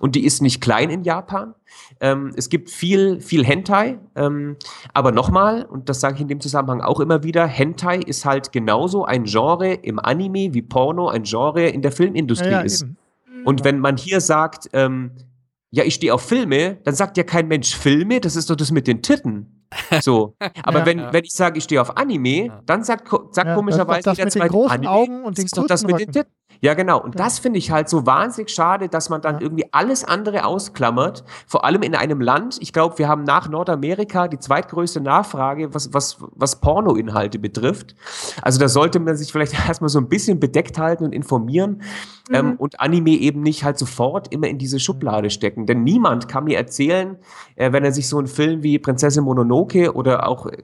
Und 0.00 0.16
die 0.16 0.24
ist 0.24 0.42
nicht 0.42 0.60
klein 0.60 0.90
in 0.90 1.04
Japan. 1.04 1.54
Ähm, 2.00 2.32
es 2.36 2.48
gibt 2.48 2.70
viel, 2.70 3.20
viel 3.20 3.44
Hentai. 3.44 3.98
Ähm, 4.16 4.56
aber 4.92 5.12
nochmal, 5.12 5.64
und 5.64 5.88
das 5.88 6.00
sage 6.00 6.16
ich 6.16 6.20
in 6.20 6.28
dem 6.28 6.40
Zusammenhang 6.40 6.80
auch 6.80 6.98
immer 6.98 7.22
wieder, 7.22 7.46
Hentai 7.46 7.98
ist 7.98 8.24
halt 8.24 8.50
genauso 8.50 9.04
ein 9.04 9.24
Genre 9.24 9.74
im 9.74 10.00
Anime 10.00 10.52
wie 10.54 10.62
Porno 10.62 11.08
ein 11.08 11.22
Genre 11.22 11.68
in 11.68 11.82
der 11.82 11.92
Filmindustrie 11.92 12.46
ja, 12.46 12.58
ja, 12.58 12.60
ist. 12.62 12.82
Eben. 12.82 12.96
Und 13.44 13.62
wenn 13.62 13.78
man 13.78 13.96
hier 13.96 14.20
sagt, 14.20 14.68
ähm, 14.72 15.12
ja, 15.70 15.84
ich 15.84 15.94
stehe 15.94 16.14
auf 16.14 16.22
Filme, 16.22 16.78
dann 16.84 16.94
sagt 16.94 17.16
ja 17.16 17.24
kein 17.24 17.46
Mensch 17.48 17.76
Filme, 17.76 18.20
das 18.20 18.36
ist 18.36 18.48
doch 18.48 18.56
das 18.56 18.70
mit 18.70 18.86
den 18.86 19.02
Titten. 19.02 19.66
So. 20.00 20.34
Aber 20.62 20.80
ja, 20.80 20.86
wenn, 20.86 20.98
ja. 20.98 21.12
wenn 21.12 21.24
ich 21.24 21.32
sage, 21.32 21.58
ich 21.58 21.64
stehe 21.64 21.80
auf 21.80 21.96
Anime, 21.96 22.62
dann 22.64 22.84
sagt, 22.84 23.08
sagt 23.34 23.48
ja, 23.48 23.54
komischerweise 23.54 24.02
das, 24.02 24.16
das 24.16 24.34
jeder 24.34 24.44
mit 24.44 24.52
den 24.52 24.56
großen 24.56 24.72
Anime, 24.72 24.90
Augen 24.90 25.24
und 25.24 25.36
den 25.36 25.44
ist 25.44 25.56
doch 25.58 25.66
das 25.66 25.84
mit 25.84 26.00
den 26.00 26.10
Titten. 26.10 26.32
Ja, 26.60 26.74
genau. 26.74 27.00
Und 27.00 27.14
ja. 27.14 27.24
das 27.24 27.38
finde 27.38 27.58
ich 27.58 27.70
halt 27.70 27.88
so 27.88 28.06
wahnsinnig 28.06 28.50
schade, 28.50 28.88
dass 28.88 29.08
man 29.08 29.20
dann 29.20 29.36
ja. 29.36 29.42
irgendwie 29.42 29.66
alles 29.72 30.04
andere 30.04 30.44
ausklammert. 30.44 31.24
Vor 31.46 31.64
allem 31.64 31.82
in 31.82 31.94
einem 31.94 32.20
Land. 32.20 32.58
Ich 32.60 32.72
glaube, 32.72 32.98
wir 32.98 33.08
haben 33.08 33.24
nach 33.24 33.48
Nordamerika 33.48 34.28
die 34.28 34.38
zweitgrößte 34.38 35.00
Nachfrage, 35.00 35.74
was, 35.74 35.92
was, 35.94 36.18
was 36.20 36.60
Pornoinhalte 36.60 37.38
betrifft. 37.38 37.94
Also 38.42 38.58
da 38.58 38.68
sollte 38.68 38.98
man 38.98 39.16
sich 39.16 39.32
vielleicht 39.32 39.54
erstmal 39.68 39.88
so 39.88 39.98
ein 39.98 40.08
bisschen 40.08 40.40
bedeckt 40.40 40.78
halten 40.78 41.04
und 41.04 41.12
informieren 41.12 41.82
mhm. 42.28 42.34
ähm, 42.34 42.56
und 42.56 42.80
Anime 42.80 43.10
eben 43.10 43.42
nicht 43.42 43.64
halt 43.64 43.78
sofort 43.78 44.32
immer 44.32 44.48
in 44.48 44.58
diese 44.58 44.80
Schublade 44.80 45.30
stecken. 45.30 45.66
Denn 45.66 45.84
niemand 45.84 46.28
kann 46.28 46.44
mir 46.44 46.56
erzählen, 46.56 47.18
äh, 47.56 47.72
wenn 47.72 47.84
er 47.84 47.92
sich 47.92 48.08
so 48.08 48.18
einen 48.18 48.26
Film 48.26 48.62
wie 48.62 48.78
Prinzessin 48.78 49.24
Mononoke 49.24 49.94
oder 49.94 50.28
auch 50.28 50.46
äh, 50.46 50.62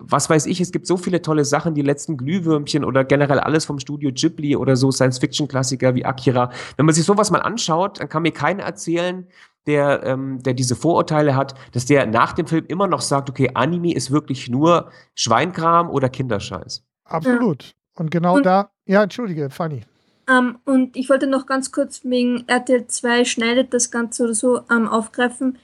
was 0.00 0.28
weiß 0.28 0.46
ich, 0.46 0.60
es 0.60 0.72
gibt 0.72 0.86
so 0.86 0.96
viele 0.96 1.22
tolle 1.22 1.44
Sachen, 1.44 1.74
die 1.74 1.82
letzten 1.82 2.16
Glühwürmchen 2.16 2.84
oder 2.84 3.04
generell 3.04 3.40
alles 3.40 3.64
vom 3.64 3.78
Studio 3.78 4.10
Ghibli 4.12 4.56
oder 4.56 4.76
so 4.76 4.90
Science-Fiction-Klassiker 4.90 5.94
wie 5.94 6.04
Akira. 6.04 6.50
Wenn 6.76 6.86
man 6.86 6.94
sich 6.94 7.04
sowas 7.04 7.30
mal 7.30 7.40
anschaut, 7.40 8.00
dann 8.00 8.08
kann 8.08 8.22
mir 8.22 8.32
keiner 8.32 8.64
erzählen, 8.64 9.26
der, 9.66 10.02
ähm, 10.04 10.42
der 10.42 10.54
diese 10.54 10.76
Vorurteile 10.76 11.34
hat, 11.34 11.54
dass 11.72 11.86
der 11.86 12.06
nach 12.06 12.32
dem 12.32 12.46
Film 12.46 12.64
immer 12.68 12.86
noch 12.86 13.00
sagt, 13.00 13.28
okay, 13.30 13.50
Anime 13.54 13.94
ist 13.94 14.10
wirklich 14.10 14.48
nur 14.48 14.90
Schweinkram 15.14 15.90
oder 15.90 16.08
Kinderscheiß. 16.08 16.84
Absolut. 17.04 17.74
Und 17.94 18.10
genau 18.10 18.36
und, 18.36 18.46
da, 18.46 18.70
ja, 18.86 19.02
entschuldige, 19.02 19.50
Fanny. 19.50 19.82
Ähm, 20.28 20.58
und 20.64 20.96
ich 20.96 21.08
wollte 21.08 21.26
noch 21.26 21.46
ganz 21.46 21.72
kurz 21.72 22.04
wegen 22.04 22.44
RTL 22.46 22.86
2 22.86 23.24
schneidet 23.24 23.72
das 23.74 23.90
Ganze 23.90 24.24
oder 24.24 24.34
so 24.34 24.60
ähm, 24.70 24.88
aufgreifen. 24.88 25.58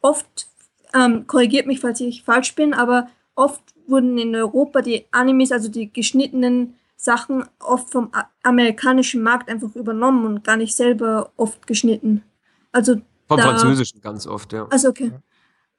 Oft, 0.00 0.48
ähm, 0.94 1.26
korrigiert 1.26 1.66
mich, 1.66 1.80
falls 1.80 2.00
ich 2.00 2.22
falsch 2.22 2.54
bin, 2.54 2.74
aber 2.74 3.08
oft 3.34 3.62
wurden 3.88 4.18
in 4.18 4.34
Europa 4.34 4.82
die 4.82 5.06
Animes, 5.10 5.52
also 5.52 5.68
die 5.68 5.92
geschnittenen 5.92 6.74
Sachen, 6.96 7.44
oft 7.60 7.90
vom 7.90 8.10
amerikanischen 8.42 9.22
Markt 9.22 9.48
einfach 9.48 9.74
übernommen 9.76 10.26
und 10.26 10.44
gar 10.44 10.56
nicht 10.56 10.74
selber 10.74 11.32
oft 11.36 11.66
geschnitten. 11.66 12.22
Also 12.72 12.96
vom 13.26 13.36
da, 13.36 13.44
Französischen 13.44 14.00
ganz 14.00 14.26
oft, 14.26 14.52
ja. 14.52 14.66
Also 14.68 14.88
okay. 14.88 15.12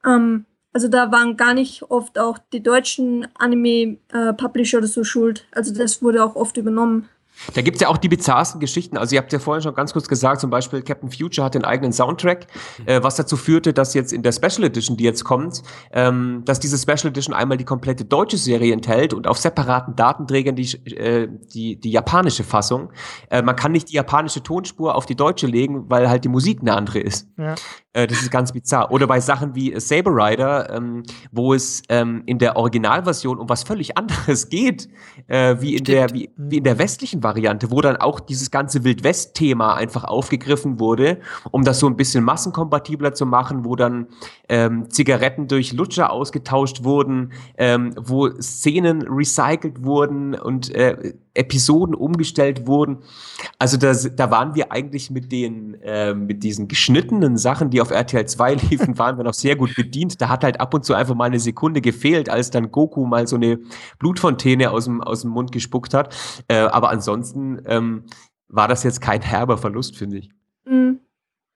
Ähm, 0.06 0.46
also 0.72 0.88
da 0.88 1.12
waren 1.12 1.36
gar 1.36 1.54
nicht 1.54 1.84
oft 1.90 2.20
auch 2.20 2.38
die 2.54 2.62
deutschen 2.62 3.28
Anime-Publisher 3.36 4.78
äh, 4.78 4.80
oder 4.80 4.88
so 4.88 5.04
schuld. 5.04 5.48
Also 5.52 5.74
das 5.74 6.02
wurde 6.02 6.24
auch 6.24 6.36
oft 6.36 6.58
übernommen. 6.58 7.10
Da 7.54 7.62
gibt 7.62 7.76
es 7.76 7.82
ja 7.82 7.88
auch 7.88 7.98
die 7.98 8.10
bizarrsten 8.10 8.60
Geschichten. 8.60 8.98
Also 8.98 9.16
ihr 9.16 9.22
habt 9.22 9.32
ja 9.32 9.40
vorhin 9.40 9.62
schon 9.62 9.74
ganz 9.74 9.94
kurz 9.94 10.08
gesagt, 10.08 10.42
zum 10.42 10.50
Beispiel 10.50 10.82
Captain 10.82 11.12
Future 11.12 11.46
hat 11.46 11.56
den 11.56 11.66
eigenen 11.66 11.94
Soundtrack, 11.94 12.48
äh, 12.86 13.02
was 13.02 13.16
dazu 13.16 13.38
führte, 13.38 13.74
dass 13.74 13.94
jetzt 13.94 14.14
in 14.14 14.24
der 14.24 14.32
Special 14.32 14.64
Edition, 14.64 14.98
die 14.98 15.04
jetzt 15.04 15.24
kommt, 15.24 15.64
ähm, 15.92 16.44
dass 16.46 16.60
diese 16.60 16.78
Special 16.78 17.08
Edition 17.08 17.34
einmal 17.34 17.58
die 17.58 17.66
komplette 17.66 18.06
deutsche 18.06 18.38
Serie 18.38 18.74
enthält 18.74 19.14
und 19.14 19.28
auf 19.28 19.38
separaten 19.38 19.96
Datenträgern 19.96 20.56
die, 20.56 20.66
äh, 20.96 21.28
die, 21.54 21.80
die 21.80 21.92
japanische 21.92 22.44
Fassung. 22.44 22.92
Äh, 23.30 23.42
man 23.42 23.56
kann 23.56 23.72
nicht 23.72 23.90
die 23.90 23.96
japanische 23.96 24.44
Tonspur 24.44 24.96
auf 24.96 25.06
die 25.06 25.16
deutsche 25.16 25.48
legen, 25.48 25.90
weil 25.90 26.10
halt 26.10 26.24
die 26.24 26.30
Musik 26.30 26.60
eine 26.62 26.76
andere 26.76 27.00
ist. 27.00 27.28
Ja. 27.38 27.56
Äh, 27.94 28.06
das 28.06 28.22
ist 28.22 28.30
ganz 28.30 28.52
bizarr. 28.52 28.92
Oder 28.92 29.08
bei 29.08 29.20
Sachen 29.20 29.56
wie 29.56 29.78
Saber 29.80 30.12
Rider, 30.12 30.72
ähm, 30.76 31.04
wo 31.32 31.54
es 31.56 31.82
ähm, 31.90 32.22
in 32.28 32.38
der 32.38 32.56
Originalversion 32.56 33.40
um 33.40 33.50
was 33.50 33.64
völlig 33.64 33.98
anderes 33.98 34.50
geht, 34.50 34.88
äh, 35.28 35.56
wie, 35.60 35.76
in 35.76 35.84
der, 35.86 36.14
wie, 36.14 36.30
wie 36.38 36.58
in 36.58 36.64
der 36.64 36.78
westlichen 36.78 37.24
Variante, 37.24 37.72
wo 37.72 37.82
dann 37.82 37.98
auch 37.98 38.20
dieses 38.20 38.52
ganze 38.52 38.84
Wildwest-Thema 38.84 39.74
einfach 39.76 40.04
aufgegriffen 40.04 40.80
wurde, 40.80 41.20
um 41.50 41.64
das 41.64 41.80
so 41.80 41.88
ein 41.88 41.96
bisschen 41.96 42.24
massenkompatibler 42.24 43.14
zu 43.16 43.26
machen, 43.26 43.66
wo 43.66 43.76
dann 43.76 44.08
ähm, 44.50 44.90
Zigaretten 44.92 45.48
durch 45.48 45.74
Lutscher 45.74 46.12
ausgetauscht 46.12 46.84
wurden, 46.84 47.32
ähm, 47.58 47.96
wo 47.98 48.30
Szenen 48.40 49.02
recycelt 49.02 49.84
wurden 49.84 50.36
und 50.36 50.74
äh, 50.76 51.14
Episoden 51.40 51.96
umgestellt 51.96 52.68
wurden. 52.68 53.00
Also 53.58 53.78
das, 53.78 54.16
da 54.16 54.30
waren 54.30 54.56
wir 54.56 54.72
eigentlich 54.72 55.10
mit 55.10 55.32
den 55.32 55.76
äh, 55.82 56.14
mit 56.14 56.44
diesen 56.44 56.68
geschnittenen 56.68 57.38
Sachen, 57.38 57.70
die 57.70 57.82
auf 57.82 57.92
RTL 57.92 58.26
2 58.26 58.54
liefen, 58.70 58.98
waren 58.98 59.18
wir 59.18 59.24
noch 59.24 59.34
sehr 59.34 59.56
gut 59.56 59.76
bedient. 59.76 60.22
Da 60.22 60.30
hat 60.30 60.44
halt 60.44 60.60
ab 60.60 60.74
und 60.74 60.86
zu 60.86 60.94
einfach 60.94 61.16
mal 61.16 61.26
eine 61.26 61.40
Sekunde 61.40 61.82
gefehlt, 61.82 62.30
als 62.30 62.52
dann 62.52 62.72
Goku 62.72 63.06
mal 63.06 63.26
so 63.28 63.38
eine 63.38 63.60
Blutfontäne 63.98 64.72
aus 64.72 64.86
dem 64.86 65.02
aus 65.02 65.22
dem 65.22 65.32
Mund 65.32 65.52
gespuckt 65.52 65.94
hat. 65.94 66.16
Äh, 66.48 66.58
aber 66.58 66.90
ansonsten 66.90 67.62
ähm, 67.66 68.04
war 68.48 68.68
das 68.68 68.84
jetzt 68.84 69.02
kein 69.02 69.22
herber 69.22 69.58
Verlust, 69.58 69.96
finde 69.96 70.18
ich. 70.18 70.30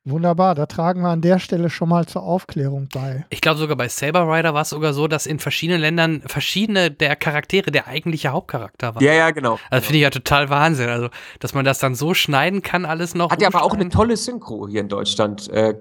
Wunderbar, 0.05 0.53
da 0.53 0.65
tragen 0.65 1.01
wir 1.01 1.09
an 1.09 1.21
der 1.21 1.39
Stelle 1.39 1.69
schon 1.69 1.87
mal 1.87 2.05
zur 2.05 2.23
Aufklärung 2.23 2.89
bei. 2.93 3.25
Ich 3.29 3.39
glaube 3.39 3.57
sogar 3.57 3.77
bei 3.77 3.87
Saber 3.87 4.27
Rider 4.27 4.53
war 4.53 4.63
es 4.63 4.69
sogar 4.69 4.93
so, 4.93 5.07
dass 5.07 5.25
in 5.25 5.39
verschiedenen 5.39 5.79
Ländern 5.79 6.21
verschiedene 6.25 6.91
der 6.91 7.15
Charaktere 7.15 7.71
der 7.71 7.87
eigentliche 7.87 8.29
Hauptcharakter 8.29 8.95
waren. 8.95 9.03
Ja, 9.03 9.13
ja, 9.13 9.31
genau. 9.31 9.59
Also 9.69 9.85
finde 9.85 9.99
ich 9.99 10.03
ja 10.03 10.09
total 10.09 10.49
Wahnsinn. 10.49 10.89
Also, 10.89 11.07
dass 11.39 11.53
man 11.53 11.63
das 11.63 11.79
dann 11.79 11.95
so 11.95 12.13
schneiden 12.13 12.61
kann, 12.61 12.83
alles 12.83 13.15
noch. 13.15 13.31
Hat 13.31 13.41
ja 13.41 13.47
aber 13.47 13.63
auch 13.63 13.73
eine 13.73 13.87
tolle 13.87 14.17
Synchro 14.17 14.67
hier 14.67 14.81
in 14.81 14.89
Deutschland. 14.89 15.49
Äh, 15.49 15.75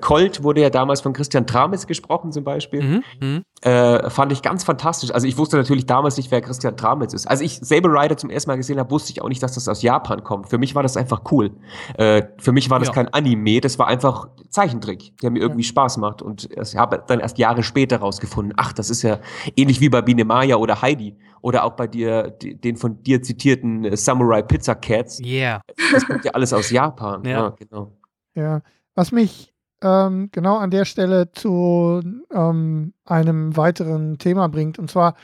Colt 0.00 0.42
wurde 0.42 0.62
ja 0.62 0.70
damals 0.70 1.02
von 1.02 1.12
Christian 1.12 1.46
Tramitz 1.46 1.86
gesprochen 1.86 2.32
zum 2.32 2.44
Beispiel. 2.44 2.82
Mhm, 2.82 3.02
mhm, 3.20 3.42
äh, 3.60 4.08
fand 4.08 4.32
ich 4.32 4.40
ganz 4.40 4.64
fantastisch. 4.64 5.10
Also 5.10 5.26
ich 5.26 5.36
wusste 5.36 5.56
natürlich 5.56 5.86
damals 5.86 6.16
nicht, 6.16 6.30
wer 6.30 6.40
Christian 6.40 6.76
Tramitz 6.76 7.12
ist. 7.12 7.26
Als 7.26 7.40
ich 7.40 7.58
Saber 7.60 7.90
Rider 7.90 8.16
zum 8.16 8.30
ersten 8.30 8.50
Mal 8.50 8.56
gesehen 8.56 8.78
habe, 8.78 8.90
wusste 8.90 9.12
ich 9.12 9.20
auch 9.20 9.28
nicht, 9.28 9.42
dass 9.42 9.52
das 9.52 9.68
aus 9.68 9.82
Japan 9.82 10.24
kommt. 10.24 10.48
Für 10.48 10.58
mich 10.58 10.74
war 10.74 10.82
das 10.82 10.96
einfach 10.96 11.22
cool. 11.30 11.50
Äh, 11.98 12.22
für 12.38 12.52
mich 12.52 12.70
war 12.70 12.78
das 12.78 12.88
ja. 12.88 12.94
kein 12.94 13.08
Anime, 13.08 13.60
das 13.60 13.78
war 13.78 13.86
einfach 13.86 14.28
Zeichentrick, 14.48 15.16
der 15.20 15.30
mir 15.30 15.40
irgendwie 15.40 15.62
ja. 15.62 15.68
Spaß 15.68 15.98
macht. 15.98 16.22
Und 16.22 16.48
ich 16.50 16.76
habe 16.76 17.02
dann 17.06 17.20
erst 17.20 17.36
Jahre 17.36 17.62
später 17.62 17.98
rausgefunden, 17.98 18.54
ach, 18.56 18.72
das 18.72 18.88
ist 18.88 19.02
ja 19.02 19.18
ähnlich 19.56 19.80
wie 19.80 19.90
bei 19.90 20.00
Biene 20.00 20.24
Maya 20.24 20.56
oder 20.56 20.80
Heidi 20.80 21.16
oder 21.42 21.64
auch 21.64 21.72
bei 21.72 21.86
dir, 21.86 22.30
den 22.30 22.76
von 22.76 23.02
dir 23.02 23.22
zitierten 23.22 23.84
äh, 23.84 23.96
Samurai 23.96 24.42
Pizza 24.42 24.74
Cats. 24.74 25.20
Yeah. 25.20 25.60
Das 25.92 26.06
kommt 26.06 26.24
ja 26.24 26.32
alles 26.32 26.52
aus 26.52 26.70
Japan. 26.70 27.16
Ja, 27.26 27.30
ja 27.30 27.48
genau. 27.50 27.92
Ja, 28.34 28.62
was 28.94 29.10
mich 29.10 29.55
ähm, 29.82 30.30
genau 30.32 30.56
an 30.56 30.70
der 30.70 30.84
Stelle 30.84 31.32
zu 31.32 32.02
ähm, 32.32 32.94
einem 33.04 33.56
weiteren 33.56 34.18
Thema 34.18 34.48
bringt. 34.48 34.78
Und 34.78 34.90
zwar, 34.90 35.14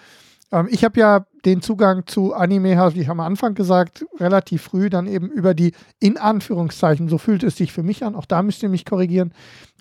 ähm, 0.51 0.69
ich 0.71 0.85
habe 0.85 1.01
ja 1.01 1.27
den 1.45 1.63
Zugang 1.63 2.07
zu 2.07 2.35
Anime, 2.35 2.77
wie 2.95 3.01
ich 3.01 3.09
am 3.09 3.21
Anfang 3.21 3.55
gesagt, 3.55 4.05
relativ 4.19 4.63
früh 4.63 4.91
dann 4.91 5.07
eben 5.07 5.29
über 5.29 5.55
die, 5.55 5.73
in 5.99 6.19
Anführungszeichen, 6.19 7.09
so 7.09 7.19
fühlt 7.19 7.43
es 7.43 7.57
sich 7.57 7.73
für 7.73 7.83
mich 7.83 8.05
an, 8.05 8.15
auch 8.15 8.27
da 8.27 8.43
müsst 8.43 8.63
ihr 8.63 8.69
mich 8.69 8.85
korrigieren, 8.85 9.33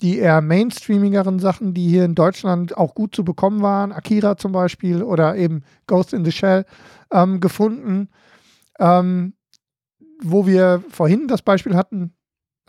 die 0.02 0.18
eher 0.18 0.42
mainstreamigeren 0.42 1.40
Sachen, 1.40 1.74
die 1.74 1.88
hier 1.88 2.06
in 2.06 2.16
Deutschland 2.16 2.76
auch 2.78 2.96
gut 2.96 3.14
zu 3.16 3.24
bekommen 3.24 3.62
waren, 3.62 3.92
Akira 3.92 4.38
zum 4.38 4.54
Beispiel 4.54 5.04
oder 5.04 5.36
eben 5.36 5.64
Ghost 5.86 6.14
in 6.14 6.26
the 6.26 6.32
Shell, 6.32 6.66
ähm, 7.12 7.40
gefunden. 7.40 8.10
Ähm, 8.80 9.34
wo 10.24 10.46
wir 10.46 10.84
vorhin 10.90 11.28
das 11.28 11.42
Beispiel 11.42 11.76
hatten, 11.76 12.14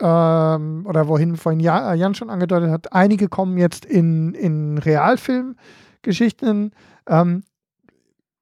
ähm, 0.01 0.85
oder 0.87 1.07
wohin 1.07 1.37
vorhin 1.37 1.59
äh, 1.59 1.95
Jan 1.95 2.15
schon 2.15 2.29
angedeutet 2.29 2.71
hat, 2.71 2.93
einige 2.93 3.27
kommen 3.29 3.57
jetzt 3.57 3.85
in, 3.85 4.33
in 4.33 4.77
Realfilmgeschichten. 4.77 6.71
Ähm, 7.07 7.43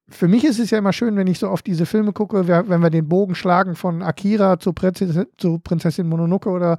für 0.10 0.28
mich 0.28 0.44
ist 0.44 0.60
es 0.60 0.70
ja 0.72 0.78
immer 0.78 0.94
schön, 0.94 1.16
wenn 1.16 1.28
ich 1.28 1.40
so 1.40 1.48
auf 1.48 1.62
diese 1.62 1.86
Filme 1.86 2.14
gucke, 2.14 2.48
wenn 2.48 2.82
wir 2.82 2.90
den 2.90 3.08
Bogen 3.08 3.36
schlagen 3.36 3.76
von 3.76 4.02
Akira 4.02 4.60
zu, 4.60 4.74
Prinzessin, 4.74 5.28
zu 5.38 5.60
Prinzessin 5.60 6.08
Mononoke 6.08 6.50
oder 6.50 6.78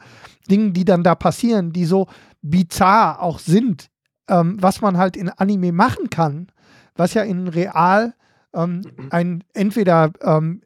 Dingen, 0.50 0.72
die 0.72 0.84
dann 0.84 1.02
da 1.02 1.14
passieren, 1.14 1.72
die 1.72 1.86
so 1.86 2.08
bizarr 2.42 3.22
auch 3.22 3.38
sind, 3.38 3.88
ähm, 4.28 4.56
was 4.60 4.80
man 4.80 4.98
halt 4.98 5.16
in 5.16 5.28
Anime 5.30 5.72
machen 5.72 6.10
kann, 6.10 6.48
was 6.94 7.14
ja 7.14 7.22
in 7.22 7.48
Real 7.48 8.14
ähm, 8.54 8.82
ein 9.10 9.44
entweder 9.54 10.12
ähm, 10.22 10.60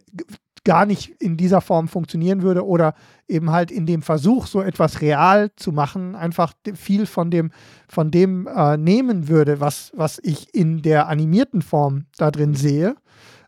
gar 0.66 0.84
nicht 0.84 1.10
in 1.22 1.36
dieser 1.36 1.60
Form 1.60 1.86
funktionieren 1.86 2.42
würde 2.42 2.66
oder 2.66 2.94
eben 3.28 3.52
halt 3.52 3.70
in 3.70 3.86
dem 3.86 4.02
Versuch, 4.02 4.48
so 4.48 4.60
etwas 4.60 5.00
real 5.00 5.50
zu 5.54 5.70
machen, 5.70 6.16
einfach 6.16 6.52
viel 6.74 7.06
von 7.06 7.30
dem, 7.30 7.52
von 7.88 8.10
dem 8.10 8.48
äh, 8.48 8.76
nehmen 8.76 9.28
würde, 9.28 9.60
was, 9.60 9.92
was 9.94 10.18
ich 10.22 10.52
in 10.52 10.82
der 10.82 11.06
animierten 11.06 11.62
Form 11.62 12.06
da 12.18 12.32
drin 12.32 12.54
sehe. 12.54 12.96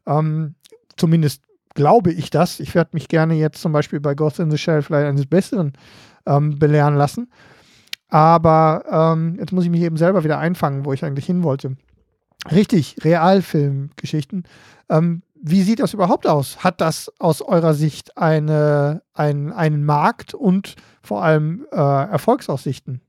Ähm, 0.06 0.54
zumindest 0.96 1.42
glaube 1.74 2.12
ich 2.12 2.30
das. 2.30 2.60
Ich 2.60 2.76
werde 2.76 2.90
mich 2.92 3.08
gerne 3.08 3.34
jetzt 3.34 3.60
zum 3.60 3.72
Beispiel 3.72 3.98
bei 3.98 4.14
Ghost 4.14 4.38
in 4.38 4.52
the 4.52 4.56
Shell 4.56 4.82
vielleicht 4.82 5.08
eines 5.08 5.26
Besseren 5.26 5.72
ähm, 6.24 6.56
belehren 6.60 6.94
lassen. 6.94 7.30
Aber 8.08 8.84
ähm, 8.88 9.36
jetzt 9.40 9.52
muss 9.52 9.64
ich 9.64 9.70
mich 9.70 9.82
eben 9.82 9.96
selber 9.96 10.22
wieder 10.22 10.38
einfangen, 10.38 10.84
wo 10.84 10.92
ich 10.92 11.04
eigentlich 11.04 11.26
hin 11.26 11.42
wollte. 11.42 11.76
Richtig, 12.50 12.96
Realfilmgeschichten. 13.02 14.44
Ähm, 14.88 15.22
wie 15.42 15.62
sieht 15.62 15.80
das 15.80 15.94
überhaupt 15.94 16.26
aus? 16.26 16.64
Hat 16.64 16.80
das 16.80 17.12
aus 17.18 17.42
eurer 17.42 17.74
Sicht 17.74 18.16
eine, 18.16 19.02
ein, 19.14 19.52
einen 19.52 19.84
Markt 19.84 20.34
und 20.34 20.76
vor 21.02 21.22
allem 21.22 21.66
äh, 21.72 21.76
Erfolgsaussichten? 21.76 23.00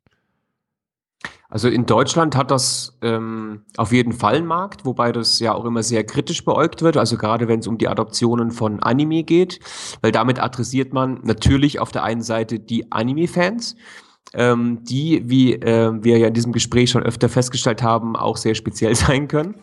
Also 1.51 1.68
in 1.68 1.88
Deutschland 1.88 2.35
hat 2.35 2.51
das 2.51 2.97
ähm, 3.01 3.64
auf 3.76 3.91
jeden 3.91 4.14
Fall 4.14 4.35
einen 4.35 4.45
Markt, 4.45 4.85
wobei 4.85 5.11
das 5.11 5.39
ja 5.39 5.56
auch 5.56 5.65
immer 5.65 5.81
sehr 5.81 6.03
kritisch 6.03 6.45
beäugt 6.45 6.84
wird. 6.84 6.95
Also 6.95 7.18
gerade 7.18 7.47
wenn 7.47 7.60
es 7.60 7.68
um 7.68 7.80
die 7.80 7.88
Adoptionen 7.88 8.51
von 8.51 8.84
Anime 8.84 9.23
geht, 9.23 9.60
weil 10.01 10.11
damit 10.11 10.39
adressiert 10.39 10.93
man 10.93 11.22
natürlich 11.23 11.80
auf 11.80 11.91
der 11.91 12.03
einen 12.03 12.22
Seite 12.22 12.60
die 12.60 12.91
Anime-Fans, 12.91 13.76
ähm, 14.34 14.84
die, 14.84 15.24
wie 15.28 15.54
äh, 15.54 15.91
wir 16.04 16.18
ja 16.20 16.28
in 16.28 16.34
diesem 16.34 16.52
Gespräch 16.52 16.91
schon 16.91 17.04
öfter 17.04 17.30
festgestellt 17.30 17.82
haben, 17.82 18.16
auch 18.16 18.38
sehr 18.38 18.54
speziell 18.54 18.96
sein 18.96 19.28
können. 19.28 19.56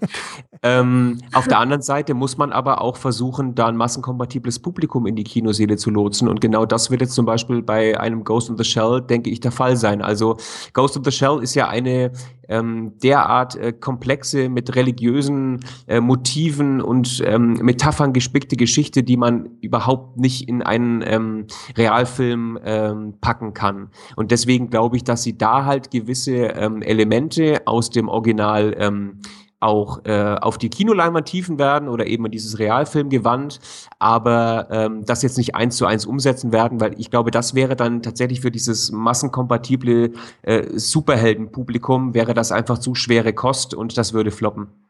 ähm, 0.62 1.20
auf 1.32 1.46
der 1.46 1.58
anderen 1.58 1.82
Seite 1.82 2.14
muss 2.14 2.36
man 2.36 2.52
aber 2.52 2.80
auch 2.80 2.96
versuchen, 2.96 3.54
da 3.54 3.66
ein 3.68 3.76
massenkompatibles 3.76 4.58
Publikum 4.58 5.06
in 5.06 5.14
die 5.14 5.24
Kinoseele 5.24 5.76
zu 5.76 5.90
lotsen. 5.90 6.28
Und 6.28 6.40
genau 6.40 6.66
das 6.66 6.90
wird 6.90 7.00
jetzt 7.00 7.14
zum 7.14 7.26
Beispiel 7.26 7.62
bei 7.62 7.98
einem 7.98 8.24
Ghost 8.24 8.48
in 8.48 8.56
the 8.56 8.64
Shell, 8.64 9.02
denke 9.02 9.30
ich, 9.30 9.40
der 9.40 9.52
Fall 9.52 9.76
sein. 9.76 10.02
Also 10.02 10.36
Ghost 10.72 10.96
in 10.96 11.04
the 11.04 11.12
Shell 11.12 11.38
ist 11.42 11.54
ja 11.54 11.68
eine 11.68 12.10
ähm, 12.48 12.92
derart 13.02 13.56
äh, 13.56 13.72
komplexe, 13.72 14.48
mit 14.48 14.74
religiösen 14.76 15.60
äh, 15.86 16.00
Motiven 16.00 16.80
und 16.80 17.22
ähm, 17.24 17.54
Metaphern 17.62 18.12
gespickte 18.12 18.56
Geschichte, 18.56 19.02
die 19.02 19.16
man 19.16 19.50
überhaupt 19.60 20.18
nicht 20.18 20.48
in 20.48 20.62
einen 20.62 21.02
ähm, 21.06 21.46
Realfilm 21.76 22.58
ähm, 22.64 23.14
packen 23.20 23.54
kann. 23.54 23.90
Und 24.16 24.30
deswegen 24.30 24.70
glaube 24.70 24.96
ich, 24.96 25.04
dass 25.04 25.22
sie 25.22 25.36
da 25.36 25.64
halt 25.64 25.90
gewisse 25.90 26.36
ähm, 26.36 26.82
Elemente 26.82 27.62
aus 27.66 27.90
dem 27.90 28.08
Original 28.08 28.74
ähm, 28.78 29.20
auch 29.66 30.04
äh, 30.04 30.36
auf 30.40 30.58
die 30.58 30.70
Kinoleinwand 30.70 31.26
tiefen 31.26 31.58
werden 31.58 31.88
oder 31.88 32.06
eben 32.06 32.24
in 32.26 32.30
dieses 32.30 32.58
Realfilmgewand, 32.58 33.60
aber 33.98 34.68
ähm, 34.70 35.04
das 35.04 35.22
jetzt 35.22 35.36
nicht 35.36 35.54
eins 35.54 35.76
zu 35.76 35.86
eins 35.86 36.06
umsetzen 36.06 36.52
werden, 36.52 36.80
weil 36.80 36.98
ich 36.98 37.10
glaube, 37.10 37.30
das 37.30 37.54
wäre 37.54 37.76
dann 37.76 38.02
tatsächlich 38.02 38.40
für 38.40 38.50
dieses 38.50 38.92
massenkompatible 38.92 40.12
äh, 40.42 40.78
Superheldenpublikum, 40.78 42.14
wäre 42.14 42.32
das 42.32 42.52
einfach 42.52 42.78
zu 42.78 42.94
schwere 42.94 43.32
Kost 43.32 43.74
und 43.74 43.98
das 43.98 44.12
würde 44.12 44.30
floppen. 44.30 44.85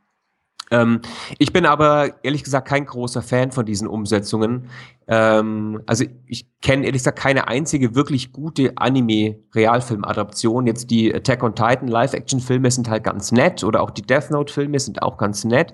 Ähm, 0.71 1.01
ich 1.39 1.53
bin 1.53 1.67
aber 1.67 2.25
ehrlich 2.25 2.43
gesagt 2.43 2.69
kein 2.69 2.87
großer 2.87 3.23
Fan 3.23 3.53
von 3.53 3.65
diesen 3.65 3.87
Umsetzungen. 3.87 4.69
Ähm, 5.09 5.81
also 5.87 6.05
ich 6.27 6.47
kenne 6.61 6.87
ehrlich 6.87 7.01
gesagt 7.01 7.19
keine 7.19 7.47
einzige 7.47 7.95
wirklich 7.95 8.33
gute 8.33 8.73
Anime-Realfilm-Adaption. 8.77 10.67
Jetzt 10.67 10.91
die 10.91 11.15
Attack 11.15 11.45
on 11.45 11.55
Titan 11.55 11.87
Live-Action-Filme 11.87 12.71
sind 12.71 12.91
halt 12.91 13.05
ganz 13.05 13.31
nett 13.31 13.63
oder 13.63 13.83
auch 13.83 13.91
die 13.91 14.03
Death 14.03 14.31
Note-Filme 14.31 14.81
sind 14.81 15.03
auch 15.03 15.17
ganz 15.19 15.45
nett. 15.45 15.73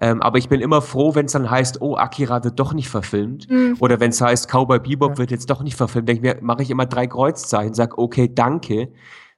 Ähm, 0.00 0.20
aber 0.20 0.38
ich 0.38 0.48
bin 0.48 0.60
immer 0.60 0.82
froh, 0.82 1.14
wenn 1.14 1.26
es 1.26 1.32
dann 1.32 1.48
heißt, 1.48 1.80
oh, 1.80 1.96
Akira 1.96 2.42
wird 2.42 2.58
doch 2.58 2.72
nicht 2.72 2.88
verfilmt. 2.88 3.48
Mhm. 3.48 3.76
Oder 3.78 4.00
wenn 4.00 4.10
es 4.10 4.20
heißt, 4.20 4.48
Cowboy 4.48 4.80
Bebop 4.80 5.12
ja. 5.12 5.18
wird 5.18 5.30
jetzt 5.30 5.48
doch 5.50 5.62
nicht 5.62 5.76
verfilmt. 5.76 6.08
Denke 6.08 6.26
ich 6.26 6.34
mir, 6.34 6.42
mache 6.42 6.62
ich 6.62 6.70
immer 6.70 6.86
drei 6.86 7.06
Kreuzzeichen, 7.06 7.74
sag, 7.74 7.96
okay, 7.98 8.28
danke. 8.32 8.88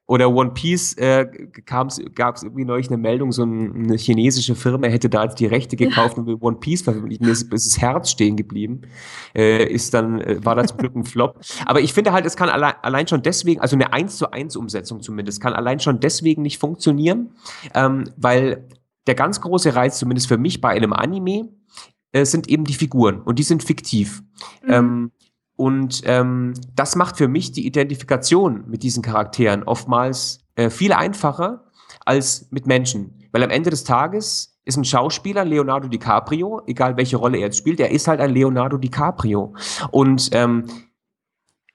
Oder 0.07 0.31
One 0.31 0.51
Piece 0.51 0.95
äh, 0.99 1.27
gab 1.65 1.89
es 1.89 2.43
irgendwie 2.43 2.67
neulich 2.67 2.89
eine 2.89 2.99
Meldung, 2.99 3.33
so 3.33 3.43
eine 3.43 3.97
chinesische 3.97 4.55
Firma 4.55 4.87
hätte 4.89 5.09
da 5.09 5.25
jetzt 5.25 5.41
die 5.41 5.47
Rechte 5.47 5.77
gekauft 5.77 6.19
und 6.19 6.27
will 6.27 6.37
One 6.41 6.59
Piece 6.59 6.83
veröffentlichen. 6.83 7.25
Mir 7.25 7.33
ist, 7.33 7.51
ist 7.53 7.67
das 7.67 7.81
Herz 7.81 8.11
stehen 8.11 8.37
geblieben. 8.37 8.83
Äh, 9.35 9.65
ist 9.65 9.95
dann, 9.95 10.21
äh, 10.21 10.45
war 10.45 10.57
da 10.57 10.65
zum 10.67 10.77
Glück 10.77 10.95
ein 10.95 11.05
Flop. 11.05 11.41
Aber 11.65 11.81
ich 11.81 11.95
finde 11.95 12.13
halt, 12.13 12.27
es 12.27 12.37
kann 12.37 12.51
allein, 12.51 12.75
allein 12.83 13.09
schon 13.09 13.23
deswegen, 13.23 13.63
also 13.63 13.77
eine 13.77 13.95
1 13.95 14.19
zu 14.19 14.31
1 14.31 14.57
Umsetzung 14.57 15.01
zumindest, 15.01 15.41
kann 15.41 15.55
allein 15.55 15.81
schon 15.81 16.01
deswegen 16.01 16.43
nicht 16.43 16.59
funktionieren, 16.59 17.31
ähm, 17.75 18.05
weil 18.19 18.69
der 19.07 19.15
ganz 19.15 19.41
große 19.41 19.75
Reiz, 19.75 19.99
zumindest 19.99 20.29
für 20.29 20.39
mich 20.39 20.61
bei 20.61 20.71
einem 20.71 20.93
Anime, 20.93 21.49
äh, 22.13 22.27
sind 22.27 22.49
eben 22.49 22.65
die 22.65 22.75
Figuren 22.75 23.23
und 23.23 23.39
die 23.39 23.43
sind 23.43 23.65
fiktiv. 23.65 24.23
Mhm. 24.63 24.73
Ähm, 24.73 25.13
und 25.57 26.03
ähm, 26.05 26.55
das 26.75 26.97
macht 26.97 27.17
für 27.17 27.29
mich 27.29 27.53
die 27.53 27.67
Identifikation 27.67 28.65
mit 28.67 28.83
diesen 28.83 29.03
Charakteren 29.03 29.63
oftmals 29.63 30.41
äh, 30.57 30.71
viel 30.71 30.93
einfacher 30.93 31.71
als 32.05 32.49
mit 32.51 32.67
Menschen. 32.67 33.29
Weil 33.33 33.43
am 33.43 33.51
Ende 33.51 33.71
des 33.71 33.85
Tages 33.85 34.59
ist 34.65 34.77
ein 34.77 34.85
Schauspieler 34.85 35.45
Leonardo 35.45 35.89
DiCaprio, 35.89 36.63
egal 36.67 36.97
welche 36.97 37.17
Rolle 37.17 37.39
er 37.39 37.45
jetzt 37.45 37.59
spielt, 37.59 37.81
er 37.81 37.91
ist 37.91 38.09
halt 38.09 38.21
ein 38.21 38.31
Leonardo 38.31 38.79
DiCaprio. 38.79 39.55
Und 39.91 40.31
ähm, 40.33 40.65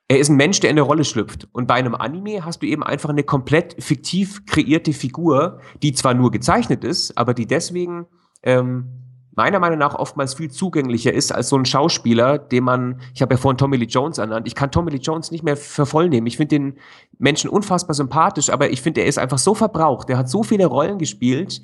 er 0.08 0.18
ist 0.18 0.30
ein 0.30 0.38
Mensch, 0.38 0.60
der 0.60 0.72
in 0.72 0.74
eine 0.74 0.82
Rolle 0.82 1.06
schlüpft. 1.06 1.48
Und 1.52 1.68
bei 1.68 1.76
einem 1.76 1.94
Anime 1.96 2.44
hast 2.44 2.62
du 2.64 2.66
eben 2.66 2.84
einfach 2.84 3.10
eine 3.10 3.24
komplett 3.24 3.82
fiktiv 3.82 4.46
kreierte 4.46 4.92
Figur, 4.92 5.60
die 5.84 5.94
zwar 5.94 6.16
nur 6.16 6.32
gezeichnet 6.32 6.84
ist, 6.84 7.16
aber 7.18 7.34
die 7.34 7.46
deswegen 7.46 8.08
ähm, 8.42 9.09
meiner 9.40 9.60
Meinung 9.60 9.80
nach 9.80 9.96
oftmals 9.96 10.34
viel 10.34 10.52
zugänglicher 10.52 11.14
ist 11.14 11.32
als 11.32 11.48
so 11.48 11.56
ein 11.56 11.64
Schauspieler, 11.64 12.38
den 12.38 12.66
man, 12.66 13.00
ich 13.14 13.22
habe 13.22 13.36
ja 13.36 13.38
vorhin 13.38 13.58
Tommy 13.58 13.78
Lee 13.78 13.86
Jones 13.86 14.18
ernannt, 14.18 14.46
ich 14.48 14.54
kann 14.54 14.70
Tommy 14.70 14.92
Lee 14.92 14.98
Jones 14.98 15.32
nicht 15.32 15.46
mehr 15.46 15.56
für 15.56 15.86
voll 15.86 16.10
nehmen. 16.10 16.28
Ich 16.28 16.36
finde 16.36 16.60
den 16.60 16.78
Menschen 17.20 17.50
unfassbar 17.50 17.94
sympathisch, 17.94 18.50
aber 18.50 18.70
ich 18.70 18.82
finde, 18.82 19.00
er 19.00 19.08
ist 19.08 19.18
einfach 19.18 19.38
so 19.38 19.56
verbraucht, 19.56 20.10
der 20.10 20.18
hat 20.18 20.28
so 20.30 20.44
viele 20.44 20.66
Rollen 20.66 20.98
gespielt, 20.98 21.62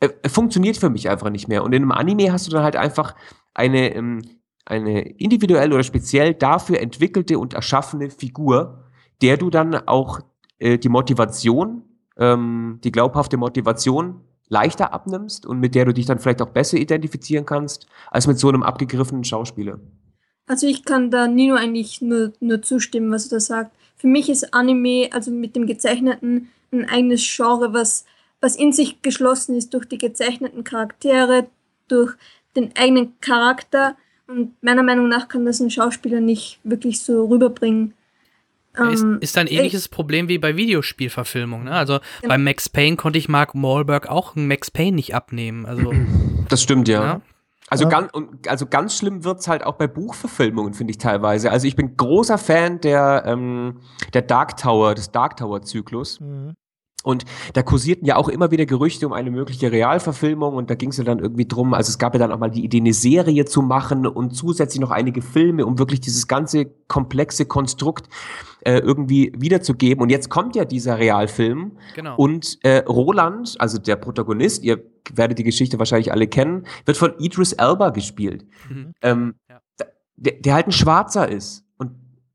er, 0.00 0.12
er 0.22 0.28
funktioniert 0.28 0.76
für 0.76 0.90
mich 0.90 1.08
einfach 1.08 1.30
nicht 1.30 1.48
mehr. 1.48 1.64
Und 1.64 1.72
in 1.72 1.80
einem 1.80 1.92
Anime 1.92 2.30
hast 2.30 2.46
du 2.46 2.50
dann 2.50 2.62
halt 2.62 2.76
einfach 2.76 3.14
eine, 3.54 3.94
ähm, 3.94 4.20
eine 4.66 5.00
individuell 5.00 5.72
oder 5.72 5.82
speziell 5.82 6.34
dafür 6.34 6.78
entwickelte 6.78 7.38
und 7.38 7.54
erschaffene 7.54 8.10
Figur, 8.10 8.84
der 9.22 9.38
du 9.38 9.48
dann 9.48 9.74
auch 9.88 10.20
äh, 10.58 10.76
die 10.76 10.90
Motivation, 10.90 11.84
ähm, 12.18 12.80
die 12.84 12.92
glaubhafte 12.92 13.38
Motivation 13.38 14.20
leichter 14.48 14.92
abnimmst 14.92 15.46
und 15.46 15.60
mit 15.60 15.74
der 15.74 15.84
du 15.86 15.94
dich 15.94 16.06
dann 16.06 16.18
vielleicht 16.18 16.42
auch 16.42 16.50
besser 16.50 16.76
identifizieren 16.76 17.46
kannst, 17.46 17.86
als 18.10 18.26
mit 18.26 18.38
so 18.38 18.48
einem 18.48 18.62
abgegriffenen 18.62 19.24
Schauspieler. 19.24 19.80
Also 20.46 20.66
ich 20.66 20.84
kann 20.84 21.10
da 21.10 21.26
Nino 21.26 21.54
eigentlich 21.54 22.02
nur, 22.02 22.32
nur 22.40 22.60
zustimmen, 22.62 23.10
was 23.10 23.26
er 23.26 23.36
da 23.36 23.40
sagt. 23.40 23.76
Für 23.96 24.08
mich 24.08 24.28
ist 24.28 24.52
Anime, 24.52 25.08
also 25.12 25.30
mit 25.30 25.56
dem 25.56 25.66
Gezeichneten, 25.66 26.50
ein 26.72 26.88
eigenes 26.88 27.22
Genre, 27.24 27.72
was, 27.72 28.04
was 28.40 28.56
in 28.56 28.72
sich 28.72 29.00
geschlossen 29.00 29.56
ist 29.56 29.72
durch 29.72 29.86
die 29.86 29.98
gezeichneten 29.98 30.64
Charaktere, 30.64 31.46
durch 31.88 32.14
den 32.56 32.76
eigenen 32.76 33.18
Charakter. 33.20 33.96
Und 34.26 34.62
meiner 34.62 34.82
Meinung 34.82 35.08
nach 35.08 35.28
kann 35.28 35.46
das 35.46 35.60
ein 35.60 35.70
Schauspieler 35.70 36.20
nicht 36.20 36.60
wirklich 36.64 37.00
so 37.00 37.26
rüberbringen. 37.26 37.94
Ist, 38.74 39.02
ähm, 39.02 39.18
ist 39.20 39.38
ein 39.38 39.46
ähnliches 39.46 39.84
ich, 39.84 39.90
Problem 39.90 40.28
wie 40.28 40.38
bei 40.38 40.56
Videospielverfilmungen. 40.56 41.66
Ne? 41.66 41.72
Also 41.72 42.00
genau. 42.20 42.34
bei 42.34 42.38
Max 42.38 42.68
Payne 42.68 42.96
konnte 42.96 43.18
ich 43.18 43.28
Mark 43.28 43.54
Wahlberg 43.54 44.08
auch 44.08 44.34
einen 44.34 44.48
Max 44.48 44.70
Payne 44.70 44.96
nicht 44.96 45.14
abnehmen. 45.14 45.64
Also, 45.64 45.92
das 46.48 46.62
stimmt, 46.62 46.88
ja. 46.88 47.04
ja? 47.04 47.20
Also, 47.68 47.84
ja. 47.84 47.90
ganz, 47.90 48.12
also 48.46 48.66
ganz 48.66 48.98
schlimm 48.98 49.24
wird's 49.24 49.48
halt 49.48 49.64
auch 49.64 49.76
bei 49.76 49.86
Buchverfilmungen, 49.86 50.74
finde 50.74 50.90
ich 50.90 50.98
teilweise. 50.98 51.50
Also 51.50 51.66
ich 51.66 51.76
bin 51.76 51.96
großer 51.96 52.36
Fan 52.36 52.80
der, 52.80 53.24
ähm, 53.26 53.80
der 54.12 54.22
Dark 54.22 54.56
Tower, 54.56 54.94
des 54.94 55.12
Dark 55.12 55.36
Tower-Zyklus. 55.36 56.20
Mhm. 56.20 56.54
Und 57.04 57.26
da 57.52 57.62
kursierten 57.62 58.06
ja 58.06 58.16
auch 58.16 58.28
immer 58.28 58.50
wieder 58.50 58.64
Gerüchte 58.64 59.06
um 59.06 59.12
eine 59.12 59.30
mögliche 59.30 59.70
Realverfilmung 59.70 60.54
und 60.54 60.70
da 60.70 60.74
ging 60.74 60.88
es 60.88 60.96
ja 60.96 61.04
dann 61.04 61.18
irgendwie 61.18 61.44
drum, 61.44 61.74
also 61.74 61.90
es 61.90 61.98
gab 61.98 62.14
ja 62.14 62.18
dann 62.18 62.32
auch 62.32 62.38
mal 62.38 62.50
die 62.50 62.64
Idee, 62.64 62.78
eine 62.78 62.94
Serie 62.94 63.44
zu 63.44 63.60
machen 63.60 64.06
und 64.06 64.34
zusätzlich 64.34 64.80
noch 64.80 64.90
einige 64.90 65.20
Filme, 65.20 65.66
um 65.66 65.78
wirklich 65.78 66.00
dieses 66.00 66.26
ganze 66.28 66.66
komplexe 66.88 67.44
Konstrukt 67.44 68.08
äh, 68.62 68.78
irgendwie 68.78 69.32
wiederzugeben. 69.36 70.02
Und 70.02 70.08
jetzt 70.08 70.30
kommt 70.30 70.56
ja 70.56 70.64
dieser 70.64 70.98
Realfilm 70.98 71.72
genau. 71.94 72.16
und 72.16 72.58
äh, 72.62 72.78
Roland, 72.78 73.54
also 73.58 73.76
der 73.76 73.96
Protagonist, 73.96 74.64
ihr 74.64 74.82
werdet 75.12 75.38
die 75.38 75.44
Geschichte 75.44 75.78
wahrscheinlich 75.78 76.10
alle 76.10 76.26
kennen, 76.26 76.66
wird 76.86 76.96
von 76.96 77.12
Idris 77.18 77.52
Elba 77.52 77.90
gespielt, 77.90 78.46
mhm. 78.70 78.94
ähm, 79.02 79.34
ja. 79.50 79.60
der, 80.16 80.32
der 80.40 80.54
halt 80.54 80.68
ein 80.68 80.72
Schwarzer 80.72 81.28
ist. 81.28 81.63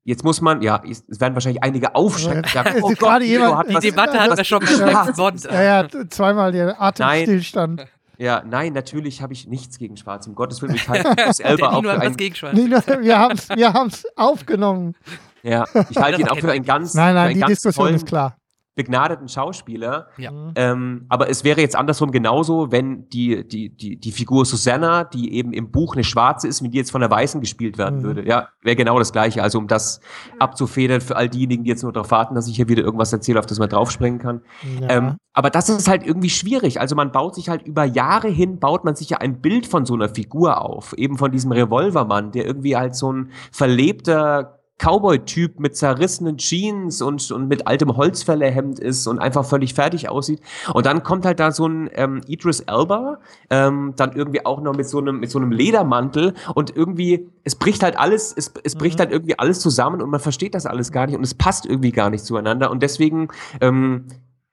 Jetzt 0.09 0.23
muss 0.23 0.41
man, 0.41 0.63
ja, 0.63 0.81
es 0.89 1.03
werden 1.19 1.35
wahrscheinlich 1.35 1.61
einige 1.61 1.93
aufschrecken. 1.93 2.43
Ja, 2.51 2.65
oh 2.81 2.91
Gott, 2.97 3.21
jemand, 3.21 3.69
die 3.69 3.75
was, 3.75 3.81
Debatte 3.83 4.19
hat 4.19 4.35
er 4.35 4.43
schon 4.43 4.63
ja, 4.65 5.05
ja, 5.51 5.83
ja, 5.83 5.87
zweimal 6.09 6.51
der 6.51 6.81
Atemstillstand. 6.81 7.77
Nein. 7.77 7.87
Ja, 8.17 8.41
nein, 8.43 8.73
natürlich 8.73 9.21
habe 9.21 9.33
ich 9.33 9.45
nichts 9.45 9.77
gegen 9.77 9.97
Schwarz. 9.97 10.25
Um 10.25 10.33
Gottes 10.33 10.63
Willen, 10.63 10.73
ich 10.73 10.89
halte 10.89 11.15
das 11.15 11.39
Elba 11.39 11.69
auch 11.69 11.83
für 11.83 12.01
ein... 12.01 12.17
Gegen 12.17 12.33
Schwarz. 12.33 12.57
wir 12.57 13.19
haben 13.19 13.35
es 13.35 13.49
wir 13.49 14.09
aufgenommen. 14.15 14.95
Ja, 15.43 15.65
ich 15.91 15.97
halte 15.97 16.21
ihn 16.21 16.27
auch 16.27 16.39
für 16.39 16.53
einen 16.53 16.65
ganz 16.65 16.95
Nein, 16.95 17.13
nein, 17.13 17.35
die 17.35 17.41
Diskussion 17.41 17.85
tollen, 17.85 17.95
ist 17.97 18.07
klar 18.07 18.38
begnadeten 18.79 19.27
Schauspieler. 19.27 20.07
Ja. 20.17 20.31
Ähm, 20.55 21.05
aber 21.09 21.29
es 21.29 21.43
wäre 21.43 21.59
jetzt 21.59 21.75
andersrum 21.75 22.11
genauso, 22.11 22.71
wenn 22.71 23.09
die, 23.09 23.45
die, 23.45 23.75
die, 23.75 23.97
die 23.97 24.11
Figur 24.13 24.45
Susanna, 24.45 25.03
die 25.03 25.33
eben 25.33 25.51
im 25.51 25.69
Buch 25.69 25.95
eine 25.95 26.05
Schwarze 26.05 26.47
ist, 26.47 26.63
wenn 26.63 26.71
die 26.71 26.77
jetzt 26.77 26.91
von 26.91 27.01
der 27.01 27.11
Weißen 27.11 27.41
gespielt 27.41 27.77
werden 27.77 27.99
mhm. 27.99 28.03
würde. 28.03 28.25
Ja, 28.25 28.47
wäre 28.61 28.77
genau 28.77 28.97
das 28.97 29.11
Gleiche. 29.11 29.43
Also 29.43 29.57
um 29.57 29.67
das 29.67 29.99
abzufedern 30.39 31.01
für 31.01 31.17
all 31.17 31.27
diejenigen, 31.27 31.65
die 31.65 31.71
jetzt 31.71 31.83
nur 31.83 31.91
darauf 31.91 32.09
warten, 32.11 32.35
dass 32.35 32.47
ich 32.47 32.55
hier 32.55 32.69
wieder 32.69 32.81
irgendwas 32.81 33.11
erzähle, 33.11 33.39
auf 33.39 33.45
das 33.45 33.59
man 33.59 33.67
draufspringen 33.67 34.19
kann. 34.19 34.41
Ja. 34.79 34.89
Ähm, 34.89 35.17
aber 35.33 35.49
das 35.49 35.67
ist 35.67 35.89
halt 35.89 36.05
irgendwie 36.05 36.29
schwierig. 36.29 36.79
Also 36.79 36.95
man 36.95 37.11
baut 37.11 37.35
sich 37.35 37.49
halt 37.49 37.63
über 37.63 37.83
Jahre 37.83 38.29
hin, 38.29 38.59
baut 38.59 38.85
man 38.85 38.95
sich 38.95 39.09
ja 39.09 39.17
ein 39.17 39.41
Bild 39.41 39.67
von 39.67 39.85
so 39.85 39.93
einer 39.93 40.07
Figur 40.07 40.61
auf. 40.61 40.93
Eben 40.93 41.17
von 41.17 41.31
diesem 41.31 41.51
Revolvermann, 41.51 42.31
der 42.31 42.45
irgendwie 42.45 42.77
halt 42.77 42.95
so 42.95 43.11
ein 43.11 43.31
verlebter 43.51 44.58
Cowboy-Typ 44.79 45.59
mit 45.59 45.77
zerrissenen 45.77 46.37
Jeans 46.37 47.01
und, 47.01 47.29
und 47.31 47.47
mit 47.47 47.67
altem 47.67 47.95
Holzfällerhemd 47.95 48.79
ist 48.79 49.05
und 49.07 49.19
einfach 49.19 49.45
völlig 49.45 49.73
fertig 49.73 50.09
aussieht. 50.09 50.41
Und 50.73 50.85
dann 50.85 51.03
kommt 51.03 51.25
halt 51.25 51.39
da 51.39 51.51
so 51.51 51.67
ein 51.67 51.89
ähm, 51.93 52.21
Idris 52.27 52.61
Elba, 52.61 53.19
ähm, 53.49 53.93
dann 53.95 54.13
irgendwie 54.13 54.45
auch 54.45 54.61
noch 54.61 54.75
mit 54.75 54.87
so 54.87 54.99
einem, 54.99 55.19
mit 55.19 55.29
so 55.29 55.37
einem 55.37 55.51
Ledermantel 55.51 56.33
und 56.55 56.75
irgendwie, 56.75 57.29
es 57.43 57.55
bricht 57.55 57.83
halt 57.83 57.99
alles, 57.99 58.33
es, 58.35 58.51
es 58.63 58.75
bricht 58.75 58.97
mhm. 58.97 59.03
halt 59.03 59.11
irgendwie 59.11 59.37
alles 59.37 59.59
zusammen 59.59 60.01
und 60.01 60.09
man 60.09 60.19
versteht 60.19 60.55
das 60.55 60.65
alles 60.65 60.91
gar 60.91 61.05
nicht 61.05 61.15
und 61.15 61.23
es 61.23 61.35
passt 61.35 61.65
irgendwie 61.65 61.91
gar 61.91 62.09
nicht 62.09 62.23
zueinander. 62.23 62.71
Und 62.71 62.81
deswegen 62.81 63.27
ähm, 63.61 64.05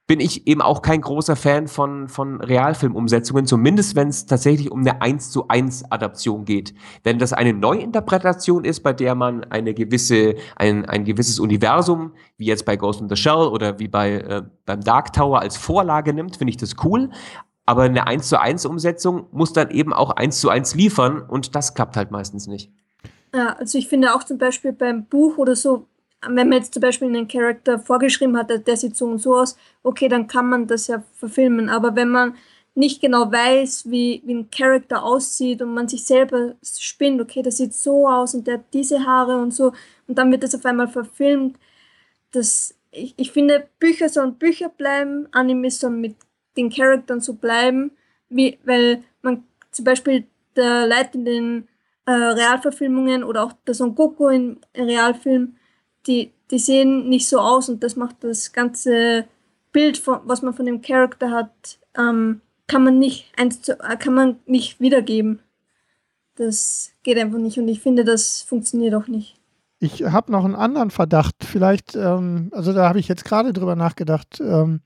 bin 0.07 0.20
ich 0.20 0.47
eben 0.47 0.62
auch 0.62 0.83
kein 0.83 1.01
großer 1.01 1.35
Fan 1.35 1.66
von, 1.66 2.09
von 2.09 2.41
Realfilmumsetzungen, 2.41 3.47
zumindest 3.47 3.97
wenn 3.97 4.09
es 4.09 4.27
tatsächlich 4.27 4.70
um 4.70 4.81
eine 4.81 5.03
1 5.03 5.31
zu 5.31 5.49
1 5.49 5.91
Adaption 5.91 6.45
geht. 6.45 6.74
Wenn 7.03 7.19
das 7.19 7.33
eine 7.33 7.53
Neuinterpretation 7.53 8.65
ist, 8.65 8.81
bei 8.81 8.93
der 8.93 9.16
man 9.16 9.45
eine 9.45 9.74
gewisse, 9.74 10.37
ein, 10.55 10.85
ein 10.85 11.05
gewisses 11.05 11.41
Universum, 11.41 12.12
wie 12.39 12.47
jetzt 12.47 12.65
bei 12.65 12.77
Ghost 12.77 13.01
in 13.01 13.09
the 13.09 13.16
Shell 13.16 13.49
oder 13.49 13.81
wie 13.81 13.89
bei, 13.89 14.12
äh, 14.12 14.43
beim 14.65 14.81
Dark 14.81 15.12
Tower 15.12 15.41
als 15.41 15.57
Vorlage 15.57 16.12
nimmt, 16.12 16.37
finde 16.37 16.51
ich 16.51 16.57
das 16.57 16.74
cool. 16.85 17.11
Aber 17.65 17.83
eine 17.83 18.07
1 18.07 18.28
zu 18.28 18.41
1 18.41 18.65
Umsetzung 18.65 19.27
muss 19.33 19.53
dann 19.53 19.70
eben 19.70 19.93
auch 19.93 20.11
1 20.11 20.41
zu 20.41 20.51
1 20.51 20.77
liefern 20.77 21.20
und 21.20 21.57
das 21.57 21.74
klappt 21.74 21.97
halt 21.97 22.12
meistens 22.12 22.47
nicht. 22.47 22.70
Ja, 23.35 23.55
also 23.55 23.77
ich 23.77 23.89
finde 23.89 24.15
auch 24.15 24.23
zum 24.23 24.39
Beispiel 24.39 24.73
beim 24.73 25.07
Buch 25.07 25.37
oder 25.37 25.57
so, 25.57 25.89
wenn 26.22 26.48
man 26.48 26.59
jetzt 26.59 26.74
zum 26.74 26.80
Beispiel 26.80 27.09
einen 27.09 27.28
Charakter 27.28 27.78
vorgeschrieben 27.78 28.36
hat, 28.36 28.51
der 28.51 28.76
sieht 28.76 28.97
so 28.97 29.06
und 29.06 29.18
so 29.18 29.36
aus, 29.36 29.56
okay, 29.82 30.09
dann 30.09 30.26
kann 30.26 30.48
man 30.48 30.66
das 30.66 30.86
ja 30.88 31.02
verfilmen. 31.14 31.68
Aber 31.68 31.94
wenn 31.94 32.09
man 32.09 32.36
nicht 32.74 33.01
genau 33.01 33.30
weiß, 33.32 33.90
wie, 33.90 34.22
wie 34.24 34.34
ein 34.34 34.51
Charakter 34.51 35.02
aussieht 35.02 35.62
und 35.62 35.72
man 35.72 35.88
sich 35.88 36.05
selber 36.05 36.55
spinnt, 36.62 37.20
okay, 37.20 37.43
das 37.43 37.56
sieht 37.56 37.74
so 37.74 38.09
aus 38.09 38.34
und 38.34 38.47
der 38.47 38.55
hat 38.55 38.64
diese 38.72 39.05
Haare 39.06 39.38
und 39.38 39.52
so, 39.52 39.72
und 40.06 40.18
dann 40.18 40.30
wird 40.30 40.43
das 40.43 40.55
auf 40.55 40.64
einmal 40.64 40.88
verfilmt, 40.88 41.56
das, 42.32 42.74
ich, 42.90 43.14
ich 43.16 43.32
finde, 43.32 43.68
Bücher 43.78 44.09
sollen 44.09 44.34
Bücher 44.34 44.68
bleiben, 44.68 45.26
Anime 45.32 45.70
sollen 45.70 46.01
mit 46.01 46.16
den 46.56 46.70
Charakteren 46.70 47.20
so 47.20 47.34
bleiben, 47.34 47.93
wie, 48.28 48.59
weil 48.64 49.02
man 49.22 49.44
zum 49.70 49.84
Beispiel 49.84 50.26
der 50.55 50.86
Leute 50.86 51.18
in 51.18 51.24
den 51.24 51.68
äh, 52.06 52.12
Realverfilmungen 52.12 53.24
oder 53.24 53.44
auch 53.44 53.52
der 53.66 53.74
Son 53.74 53.94
Goku 53.94 54.28
im 54.28 54.59
Realfilm, 54.76 55.56
die, 56.07 56.33
die 56.51 56.59
sehen 56.59 57.09
nicht 57.09 57.28
so 57.28 57.39
aus 57.39 57.69
und 57.69 57.83
das 57.83 57.97
macht 57.97 58.16
das 58.20 58.53
ganze 58.53 59.27
Bild, 59.73 59.99
von, 59.99 60.20
was 60.24 60.43
man 60.43 60.55
von 60.55 60.66
dem 60.66 60.81
Charakter 60.81 61.31
hat, 61.31 61.78
ähm, 61.99 62.41
kann 62.66 62.85
man 62.85 62.99
nicht 62.99 63.27
eins 63.37 63.62
zu, 63.62 63.78
äh, 63.81 63.97
kann 63.97 64.15
man 64.15 64.37
nicht 64.47 64.81
wiedergeben. 64.81 65.41
Das 66.37 66.93
geht 67.03 67.19
einfach 67.19 67.39
nicht 67.39 67.59
und 67.59 67.69
ich 67.69 67.81
finde, 67.81 68.05
das 68.05 68.43
funktioniert 68.43 68.95
auch 68.95 69.07
nicht. 69.07 69.37
Ich 69.78 70.03
habe 70.05 70.33
noch 70.33 70.45
einen 70.45 70.55
anderen 70.55 70.91
Verdacht. 70.91 71.35
Vielleicht, 71.45 71.95
ähm, 71.95 72.51
also 72.53 72.73
da 72.73 72.89
habe 72.89 72.99
ich 72.99 73.09
jetzt 73.09 73.24
gerade 73.24 73.53
drüber 73.53 73.77
nachgedacht. 73.77 74.41
Ähm, 74.41 74.81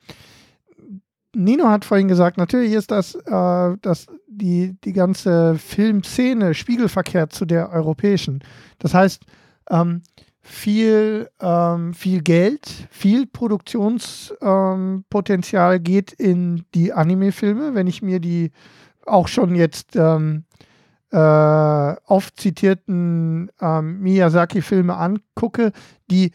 Nino 1.33 1.69
hat 1.69 1.85
vorhin 1.85 2.09
gesagt, 2.09 2.39
natürlich 2.39 2.73
ist 2.73 2.91
das, 2.91 3.15
äh, 3.15 3.77
das 3.83 4.07
die, 4.27 4.77
die 4.85 4.93
ganze 4.93 5.57
Filmszene 5.57 6.55
spiegelverkehrt 6.55 7.33
zu 7.33 7.45
der 7.45 7.71
europäischen. 7.71 8.43
Das 8.79 8.95
heißt, 8.95 9.23
ähm, 9.71 10.03
viel, 10.43 11.31
ähm, 11.41 11.95
viel 11.95 12.21
Geld, 12.23 12.89
viel 12.91 13.27
Produktionspotenzial 13.27 15.77
ähm, 15.77 15.83
geht 15.83 16.13
in 16.13 16.65
die 16.75 16.93
Anime-Filme. 16.93 17.75
Wenn 17.75 17.87
ich 17.87 18.03
mir 18.03 18.21
die 18.21 18.51
auch 19.07 19.29
schon 19.29 19.55
jetzt 19.55 19.97
ähm, 19.97 20.45
äh, 21.13 21.17
oft 21.17 22.41
zitierten 22.41 23.51
ähm, 23.61 24.01
Miyazaki-Filme 24.01 24.97
angucke, 24.97 25.73
die 26.11 26.33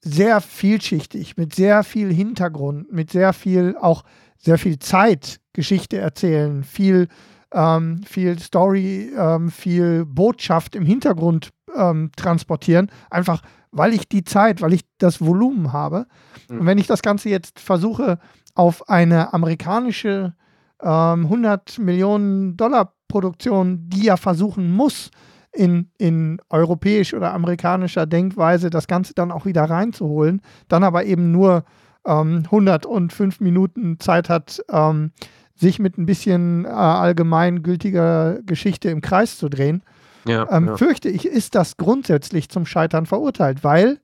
sehr 0.00 0.40
vielschichtig, 0.40 1.36
mit 1.36 1.54
sehr 1.54 1.84
viel 1.84 2.12
Hintergrund, 2.12 2.92
mit 2.92 3.10
sehr 3.10 3.32
viel 3.32 3.76
auch 3.80 4.04
sehr 4.38 4.58
viel 4.58 4.78
Zeit 4.78 5.40
Geschichte 5.54 5.98
erzählen, 5.98 6.64
viel, 6.64 7.08
ähm, 7.52 8.02
viel 8.04 8.38
Story, 8.38 9.10
ähm, 9.16 9.50
viel 9.50 10.04
Botschaft 10.04 10.74
im 10.74 10.84
Hintergrund 10.84 11.53
ähm, 11.74 12.10
transportieren, 12.16 12.90
einfach 13.10 13.42
weil 13.70 13.92
ich 13.92 14.08
die 14.08 14.24
Zeit, 14.24 14.62
weil 14.62 14.72
ich 14.72 14.82
das 14.98 15.20
Volumen 15.20 15.72
habe. 15.72 16.06
Mhm. 16.48 16.60
Und 16.60 16.66
wenn 16.66 16.78
ich 16.78 16.86
das 16.86 17.02
Ganze 17.02 17.28
jetzt 17.28 17.58
versuche, 17.58 18.18
auf 18.54 18.88
eine 18.88 19.34
amerikanische 19.34 20.34
100 20.78 21.78
ähm, 21.78 21.84
Millionen 21.84 22.56
Dollar 22.56 22.92
Produktion, 23.08 23.88
die 23.88 24.04
ja 24.04 24.16
versuchen 24.16 24.72
muss, 24.72 25.10
in, 25.52 25.90
in 25.98 26.40
europäisch 26.50 27.14
oder 27.14 27.32
amerikanischer 27.32 28.06
Denkweise 28.06 28.70
das 28.70 28.86
Ganze 28.86 29.14
dann 29.14 29.30
auch 29.30 29.46
wieder 29.46 29.64
reinzuholen, 29.64 30.42
dann 30.68 30.82
aber 30.82 31.04
eben 31.04 31.30
nur 31.30 31.64
ähm, 32.04 32.42
105 32.44 33.40
Minuten 33.40 34.00
Zeit 34.00 34.28
hat, 34.28 34.62
ähm, 34.68 35.12
sich 35.54 35.78
mit 35.78 35.96
ein 35.96 36.06
bisschen 36.06 36.64
äh, 36.64 36.68
allgemeingültiger 36.68 38.40
Geschichte 38.42 38.90
im 38.90 39.00
Kreis 39.00 39.38
zu 39.38 39.48
drehen, 39.48 39.84
ja, 40.26 40.48
ähm, 40.50 40.68
ja. 40.68 40.76
fürchte 40.76 41.08
ich, 41.08 41.26
ist 41.26 41.54
das 41.54 41.76
grundsätzlich 41.76 42.48
zum 42.48 42.66
Scheitern 42.66 43.06
verurteilt, 43.06 43.64
weil 43.64 44.00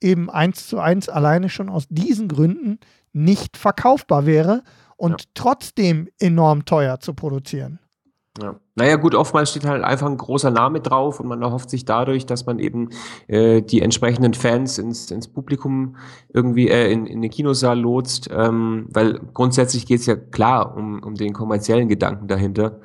eben 0.00 0.30
eins 0.30 0.66
zu 0.68 0.78
eins 0.78 1.08
alleine 1.08 1.48
schon 1.48 1.68
aus 1.68 1.86
diesen 1.88 2.28
Gründen 2.28 2.78
nicht 3.12 3.56
verkaufbar 3.56 4.26
wäre 4.26 4.62
und 4.96 5.22
ja. 5.22 5.28
trotzdem 5.34 6.08
enorm 6.18 6.64
teuer 6.64 7.00
zu 7.00 7.14
produzieren. 7.14 7.78
Ja. 8.42 8.56
Naja, 8.74 8.96
gut, 8.96 9.14
oftmals 9.14 9.50
steht 9.50 9.64
halt 9.64 9.84
einfach 9.84 10.08
ein 10.08 10.16
großer 10.16 10.50
Name 10.50 10.80
drauf 10.80 11.20
und 11.20 11.28
man 11.28 11.40
erhofft 11.40 11.70
sich 11.70 11.84
dadurch, 11.84 12.26
dass 12.26 12.46
man 12.46 12.58
eben 12.58 12.88
äh, 13.28 13.62
die 13.62 13.80
entsprechenden 13.80 14.34
Fans 14.34 14.78
ins, 14.78 15.12
ins 15.12 15.28
Publikum 15.28 15.96
irgendwie 16.32 16.68
äh, 16.68 16.90
in, 16.90 17.06
in 17.06 17.22
den 17.22 17.30
Kinosaal 17.30 17.78
lotst, 17.78 18.28
ähm, 18.32 18.88
weil 18.90 19.20
grundsätzlich 19.32 19.86
geht 19.86 20.00
es 20.00 20.06
ja 20.06 20.16
klar 20.16 20.76
um, 20.76 21.00
um 21.04 21.14
den 21.14 21.32
kommerziellen 21.32 21.88
Gedanken 21.88 22.26
dahinter. 22.26 22.80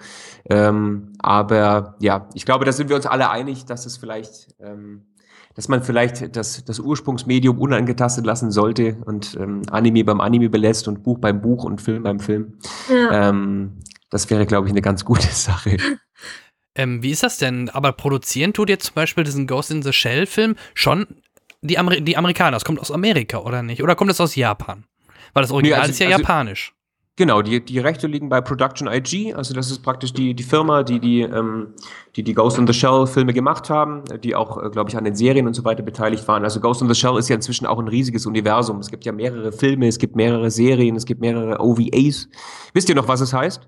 Ähm, 0.47 1.13
aber 1.17 1.95
ja, 1.99 2.29
ich 2.35 2.45
glaube, 2.45 2.65
da 2.65 2.71
sind 2.71 2.89
wir 2.89 2.95
uns 2.95 3.07
alle 3.07 3.31
einig, 3.31 3.65
dass 3.65 3.87
es 3.87 3.97
vielleicht, 3.97 4.53
ähm, 4.59 5.01
dass 5.55 5.67
man 5.67 5.81
vielleicht 5.81 6.35
das, 6.35 6.63
das 6.63 6.79
Ursprungsmedium 6.79 7.57
unangetastet 7.57 8.23
lassen 8.23 8.51
sollte 8.51 8.97
und 9.03 9.35
ähm, 9.39 9.63
Anime 9.71 10.03
beim 10.03 10.21
Anime 10.21 10.51
belässt 10.51 10.87
und 10.87 11.01
Buch 11.01 11.17
beim 11.17 11.41
Buch 11.41 11.63
und 11.63 11.81
Film 11.81 12.03
beim 12.03 12.19
Film. 12.19 12.59
Ja. 12.87 13.29
Ähm, 13.29 13.79
das 14.09 14.29
wäre, 14.29 14.45
glaube 14.45 14.67
ich, 14.67 14.71
eine 14.73 14.81
ganz 14.81 15.05
gute 15.05 15.27
Sache. 15.31 15.77
Ähm, 16.75 17.03
wie 17.03 17.11
ist 17.11 17.23
das 17.23 17.37
denn? 17.37 17.69
Aber 17.69 17.91
produzieren 17.91 18.53
tut 18.53 18.69
jetzt 18.69 18.85
zum 18.85 18.95
Beispiel 18.95 19.23
diesen 19.23 19.47
Ghost 19.47 19.71
in 19.71 19.81
the 19.81 19.93
Shell-Film 19.93 20.55
schon 20.73 21.07
die, 21.61 21.77
Amer 21.77 21.99
die 21.99 22.17
Amerikaner. 22.17 22.51
Das 22.51 22.65
kommt 22.65 22.79
aus 22.79 22.91
Amerika, 22.91 23.39
oder 23.39 23.63
nicht? 23.63 23.83
Oder 23.83 23.95
kommt 23.95 24.09
das 24.09 24.21
aus 24.21 24.35
Japan? 24.35 24.85
Weil 25.33 25.43
das 25.43 25.51
Original 25.51 25.79
nee, 25.79 25.81
also, 25.81 25.91
ist 25.91 25.99
ja 25.99 26.07
also, 26.07 26.19
japanisch. 26.19 26.73
Genau, 27.19 27.41
die, 27.41 27.59
die 27.59 27.79
Rechte 27.79 28.07
liegen 28.07 28.29
bei 28.29 28.39
Production 28.39 28.87
IG, 28.87 29.33
also 29.33 29.53
das 29.53 29.69
ist 29.69 29.79
praktisch 29.79 30.13
die, 30.13 30.33
die 30.33 30.43
Firma, 30.43 30.83
die 30.83 31.01
die, 31.01 31.19
ähm, 31.19 31.73
die 32.15 32.23
die 32.23 32.33
Ghost 32.33 32.57
in 32.57 32.65
the 32.65 32.71
Shell 32.71 33.07
Filme 33.07 33.33
gemacht 33.33 33.69
haben, 33.69 34.03
die 34.23 34.35
auch, 34.35 34.63
äh, 34.63 34.69
glaube 34.69 34.89
ich, 34.89 34.95
an 34.95 35.03
den 35.03 35.15
Serien 35.15 35.45
und 35.45 35.53
so 35.53 35.65
weiter 35.65 35.83
beteiligt 35.83 36.25
waren. 36.29 36.45
Also 36.45 36.61
Ghost 36.61 36.81
in 36.81 36.87
the 36.87 36.95
Shell 36.95 37.17
ist 37.17 37.27
ja 37.27 37.35
inzwischen 37.35 37.65
auch 37.65 37.77
ein 37.77 37.89
riesiges 37.89 38.25
Universum. 38.25 38.79
Es 38.79 38.89
gibt 38.89 39.03
ja 39.03 39.11
mehrere 39.11 39.51
Filme, 39.51 39.89
es 39.89 39.97
gibt 39.97 40.15
mehrere 40.15 40.49
Serien, 40.49 40.95
es 40.95 41.03
gibt 41.03 41.19
mehrere 41.19 41.59
OVAs. 41.59 42.29
Wisst 42.73 42.87
ihr 42.87 42.95
noch, 42.95 43.09
was 43.09 43.19
es 43.19 43.33
heißt? 43.33 43.67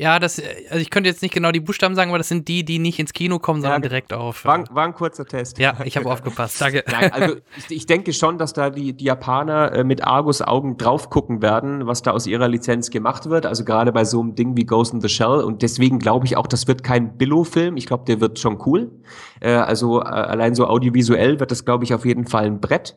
Ja, 0.00 0.20
das, 0.20 0.40
also 0.70 0.80
ich 0.80 0.90
könnte 0.90 1.10
jetzt 1.10 1.22
nicht 1.22 1.34
genau 1.34 1.50
die 1.50 1.58
Buchstaben 1.58 1.96
sagen, 1.96 2.10
aber 2.10 2.18
das 2.18 2.28
sind 2.28 2.46
die, 2.46 2.64
die 2.64 2.78
nicht 2.78 3.00
ins 3.00 3.12
Kino 3.12 3.40
kommen, 3.40 3.60
sondern 3.60 3.82
ja, 3.82 3.88
direkt 3.88 4.12
auf. 4.12 4.44
War, 4.44 4.64
war, 4.72 4.84
ein 4.84 4.94
kurzer 4.94 5.26
Test. 5.26 5.58
Ja, 5.58 5.76
ich 5.84 5.96
habe 5.96 6.08
aufgepasst. 6.08 6.60
Danke. 6.60 6.84
Nein, 6.90 7.12
also 7.12 7.36
ich, 7.56 7.76
ich, 7.78 7.86
denke 7.86 8.12
schon, 8.12 8.38
dass 8.38 8.52
da 8.52 8.70
die, 8.70 8.92
die 8.92 9.06
Japaner 9.06 9.72
äh, 9.72 9.82
mit 9.82 10.04
Argus 10.04 10.40
Augen 10.40 10.76
drauf 10.76 11.10
gucken 11.10 11.42
werden, 11.42 11.88
was 11.88 12.02
da 12.02 12.12
aus 12.12 12.28
ihrer 12.28 12.46
Lizenz 12.46 12.90
gemacht 12.90 13.28
wird. 13.28 13.44
Also 13.44 13.64
gerade 13.64 13.90
bei 13.90 14.04
so 14.04 14.20
einem 14.20 14.36
Ding 14.36 14.56
wie 14.56 14.64
Ghost 14.64 14.94
in 14.94 15.00
the 15.00 15.08
Shell. 15.08 15.40
Und 15.40 15.62
deswegen 15.62 15.98
glaube 15.98 16.26
ich 16.26 16.36
auch, 16.36 16.46
das 16.46 16.68
wird 16.68 16.84
kein 16.84 17.18
Billo-Film. 17.18 17.76
Ich 17.76 17.86
glaube, 17.86 18.04
der 18.04 18.20
wird 18.20 18.38
schon 18.38 18.62
cool. 18.66 18.92
Äh, 19.40 19.50
also 19.50 20.00
äh, 20.00 20.04
allein 20.04 20.54
so 20.54 20.68
audiovisuell 20.68 21.40
wird 21.40 21.50
das, 21.50 21.64
glaube 21.64 21.82
ich, 21.82 21.92
auf 21.92 22.04
jeden 22.04 22.24
Fall 22.24 22.44
ein 22.44 22.60
Brett. 22.60 22.96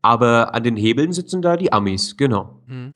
Aber 0.00 0.54
an 0.54 0.62
den 0.62 0.76
Hebeln 0.76 1.12
sitzen 1.12 1.42
da 1.42 1.56
die 1.56 1.72
Amis, 1.72 2.16
genau. 2.16 2.62
Mhm. 2.68 2.92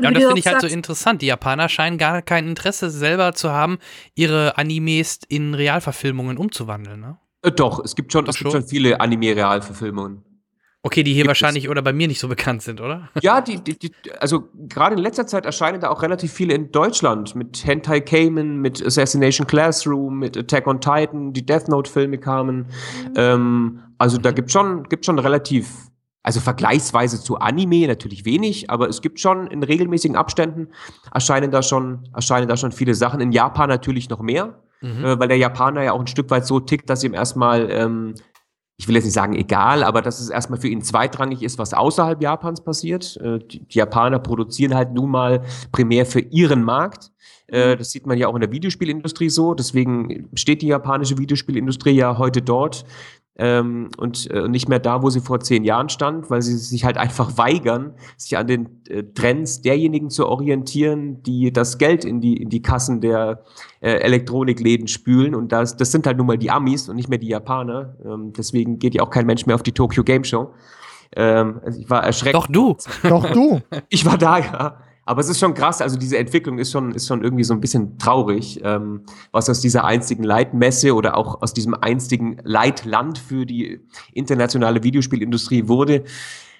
Ja, 0.00 0.08
und 0.08 0.14
das 0.14 0.24
finde 0.24 0.38
ich 0.38 0.46
halt 0.46 0.60
so 0.60 0.66
interessant. 0.66 1.22
Die 1.22 1.26
Japaner 1.26 1.68
scheinen 1.68 1.98
gar 1.98 2.22
kein 2.22 2.48
Interesse 2.48 2.90
selber 2.90 3.34
zu 3.34 3.50
haben, 3.50 3.78
ihre 4.14 4.56
Animes 4.58 5.20
in 5.28 5.54
Realverfilmungen 5.54 6.36
umzuwandeln, 6.38 7.00
ne? 7.00 7.18
Äh, 7.42 7.52
doch, 7.52 7.84
es 7.84 7.94
gibt 7.94 8.12
schon, 8.12 8.26
es 8.26 8.36
gibt 8.36 8.50
schon 8.50 8.64
viele 8.64 9.00
Anime-Realverfilmungen. 9.00 10.24
Okay, 10.82 11.02
die 11.02 11.12
hier 11.12 11.24
gibt 11.24 11.28
wahrscheinlich 11.28 11.64
es? 11.64 11.70
oder 11.70 11.82
bei 11.82 11.92
mir 11.92 12.06
nicht 12.06 12.20
so 12.20 12.28
bekannt 12.28 12.62
sind, 12.62 12.80
oder? 12.80 13.08
Ja, 13.20 13.40
die, 13.40 13.62
die, 13.62 13.78
die 13.78 13.92
also 14.20 14.48
gerade 14.68 14.94
in 14.96 15.02
letzter 15.02 15.26
Zeit 15.26 15.44
erscheinen 15.44 15.80
da 15.80 15.90
auch 15.90 16.02
relativ 16.02 16.32
viele 16.32 16.54
in 16.54 16.70
Deutschland 16.70 17.34
mit 17.34 17.66
Hentai 17.66 18.00
Cayman, 18.00 18.56
mit 18.60 18.84
Assassination 18.84 19.46
Classroom, 19.46 20.18
mit 20.18 20.36
Attack 20.36 20.66
on 20.66 20.80
Titan, 20.80 21.32
die 21.32 21.44
Death 21.44 21.68
Note-Filme 21.68 22.18
kamen. 22.18 22.58
Mhm. 22.58 23.12
Ähm, 23.16 23.80
also 23.98 24.18
da 24.18 24.30
gibt 24.30 24.52
schon, 24.52 24.84
gibt 24.84 25.04
schon 25.04 25.18
relativ 25.18 25.87
also 26.22 26.40
vergleichsweise 26.40 27.22
zu 27.22 27.38
Anime 27.38 27.86
natürlich 27.86 28.24
wenig, 28.24 28.70
aber 28.70 28.88
es 28.88 29.00
gibt 29.00 29.20
schon 29.20 29.46
in 29.46 29.62
regelmäßigen 29.62 30.16
Abständen 30.16 30.68
erscheinen 31.12 31.50
da 31.50 31.62
schon, 31.62 32.08
erscheinen 32.14 32.48
da 32.48 32.56
schon 32.56 32.72
viele 32.72 32.94
Sachen. 32.94 33.20
In 33.20 33.32
Japan 33.32 33.68
natürlich 33.68 34.10
noch 34.10 34.20
mehr, 34.20 34.60
mhm. 34.80 35.04
äh, 35.04 35.18
weil 35.18 35.28
der 35.28 35.38
Japaner 35.38 35.82
ja 35.84 35.92
auch 35.92 36.00
ein 36.00 36.06
Stück 36.06 36.30
weit 36.30 36.46
so 36.46 36.60
tickt, 36.60 36.90
dass 36.90 37.04
ihm 37.04 37.14
erstmal, 37.14 37.70
ähm, 37.70 38.14
ich 38.76 38.86
will 38.88 38.94
jetzt 38.94 39.04
nicht 39.04 39.14
sagen 39.14 39.34
egal, 39.34 39.82
aber 39.82 40.02
dass 40.02 40.20
es 40.20 40.28
erstmal 40.28 40.60
für 40.60 40.68
ihn 40.68 40.82
zweitrangig 40.82 41.42
ist, 41.42 41.58
was 41.58 41.72
außerhalb 41.72 42.20
Japans 42.20 42.62
passiert. 42.62 43.16
Äh, 43.18 43.38
die, 43.38 43.66
die, 43.66 43.78
Japaner 43.78 44.18
produzieren 44.18 44.74
halt 44.74 44.92
nun 44.92 45.10
mal 45.10 45.42
primär 45.72 46.04
für 46.04 46.20
ihren 46.20 46.62
Markt. 46.62 47.10
Äh, 47.46 47.76
das 47.76 47.90
sieht 47.90 48.06
man 48.06 48.18
ja 48.18 48.28
auch 48.28 48.34
in 48.34 48.40
der 48.40 48.52
Videospielindustrie 48.52 49.30
so. 49.30 49.54
Deswegen 49.54 50.28
steht 50.34 50.62
die 50.62 50.68
japanische 50.68 51.16
Videospielindustrie 51.16 51.92
ja 51.92 52.18
heute 52.18 52.42
dort, 52.42 52.84
ähm, 53.38 53.88
und 53.96 54.28
äh, 54.32 54.48
nicht 54.48 54.68
mehr 54.68 54.80
da, 54.80 55.02
wo 55.02 55.10
sie 55.10 55.20
vor 55.20 55.38
zehn 55.38 55.62
Jahren 55.62 55.88
stand, 55.88 56.28
weil 56.28 56.42
sie 56.42 56.56
sich 56.56 56.84
halt 56.84 56.96
einfach 56.96 57.38
weigern, 57.38 57.94
sich 58.16 58.36
an 58.36 58.48
den 58.48 58.82
äh, 58.88 59.04
Trends 59.14 59.62
derjenigen 59.62 60.10
zu 60.10 60.26
orientieren, 60.26 61.22
die 61.22 61.52
das 61.52 61.78
Geld 61.78 62.04
in 62.04 62.20
die, 62.20 62.36
in 62.36 62.48
die 62.48 62.62
Kassen 62.62 63.00
der 63.00 63.44
äh, 63.80 63.92
Elektronikläden 63.92 64.88
spülen. 64.88 65.36
Und 65.36 65.52
das, 65.52 65.76
das 65.76 65.92
sind 65.92 66.06
halt 66.06 66.18
nun 66.18 66.26
mal 66.26 66.36
die 66.36 66.50
Amis 66.50 66.88
und 66.88 66.96
nicht 66.96 67.08
mehr 67.08 67.18
die 67.18 67.28
Japaner. 67.28 67.96
Ähm, 68.04 68.32
deswegen 68.36 68.80
geht 68.80 68.94
ja 68.94 69.04
auch 69.04 69.10
kein 69.10 69.26
Mensch 69.26 69.46
mehr 69.46 69.54
auf 69.54 69.62
die 69.62 69.72
Tokyo 69.72 70.02
Game 70.02 70.24
Show. 70.24 70.52
Ähm, 71.14 71.60
also 71.64 71.80
ich 71.80 71.88
war 71.88 72.02
erschreckt. 72.02 72.34
Doch 72.34 72.48
du. 72.48 72.76
Doch 73.04 73.30
du. 73.30 73.60
Ich 73.88 74.04
war 74.04 74.18
da, 74.18 74.38
ja. 74.38 74.76
Aber 75.08 75.22
es 75.22 75.30
ist 75.30 75.40
schon 75.40 75.54
krass, 75.54 75.80
also 75.80 75.96
diese 75.96 76.18
Entwicklung 76.18 76.58
ist 76.58 76.70
schon, 76.70 76.92
ist 76.92 77.06
schon 77.06 77.24
irgendwie 77.24 77.42
so 77.42 77.54
ein 77.54 77.62
bisschen 77.62 77.96
traurig, 77.96 78.60
ähm, 78.62 79.04
was 79.32 79.48
aus 79.48 79.60
dieser 79.60 79.86
einzigen 79.86 80.22
Leitmesse 80.22 80.94
oder 80.94 81.16
auch 81.16 81.40
aus 81.40 81.54
diesem 81.54 81.72
einzigen 81.72 82.36
Leitland 82.44 83.16
für 83.16 83.46
die 83.46 83.80
internationale 84.12 84.82
Videospielindustrie 84.82 85.66
wurde. 85.66 86.04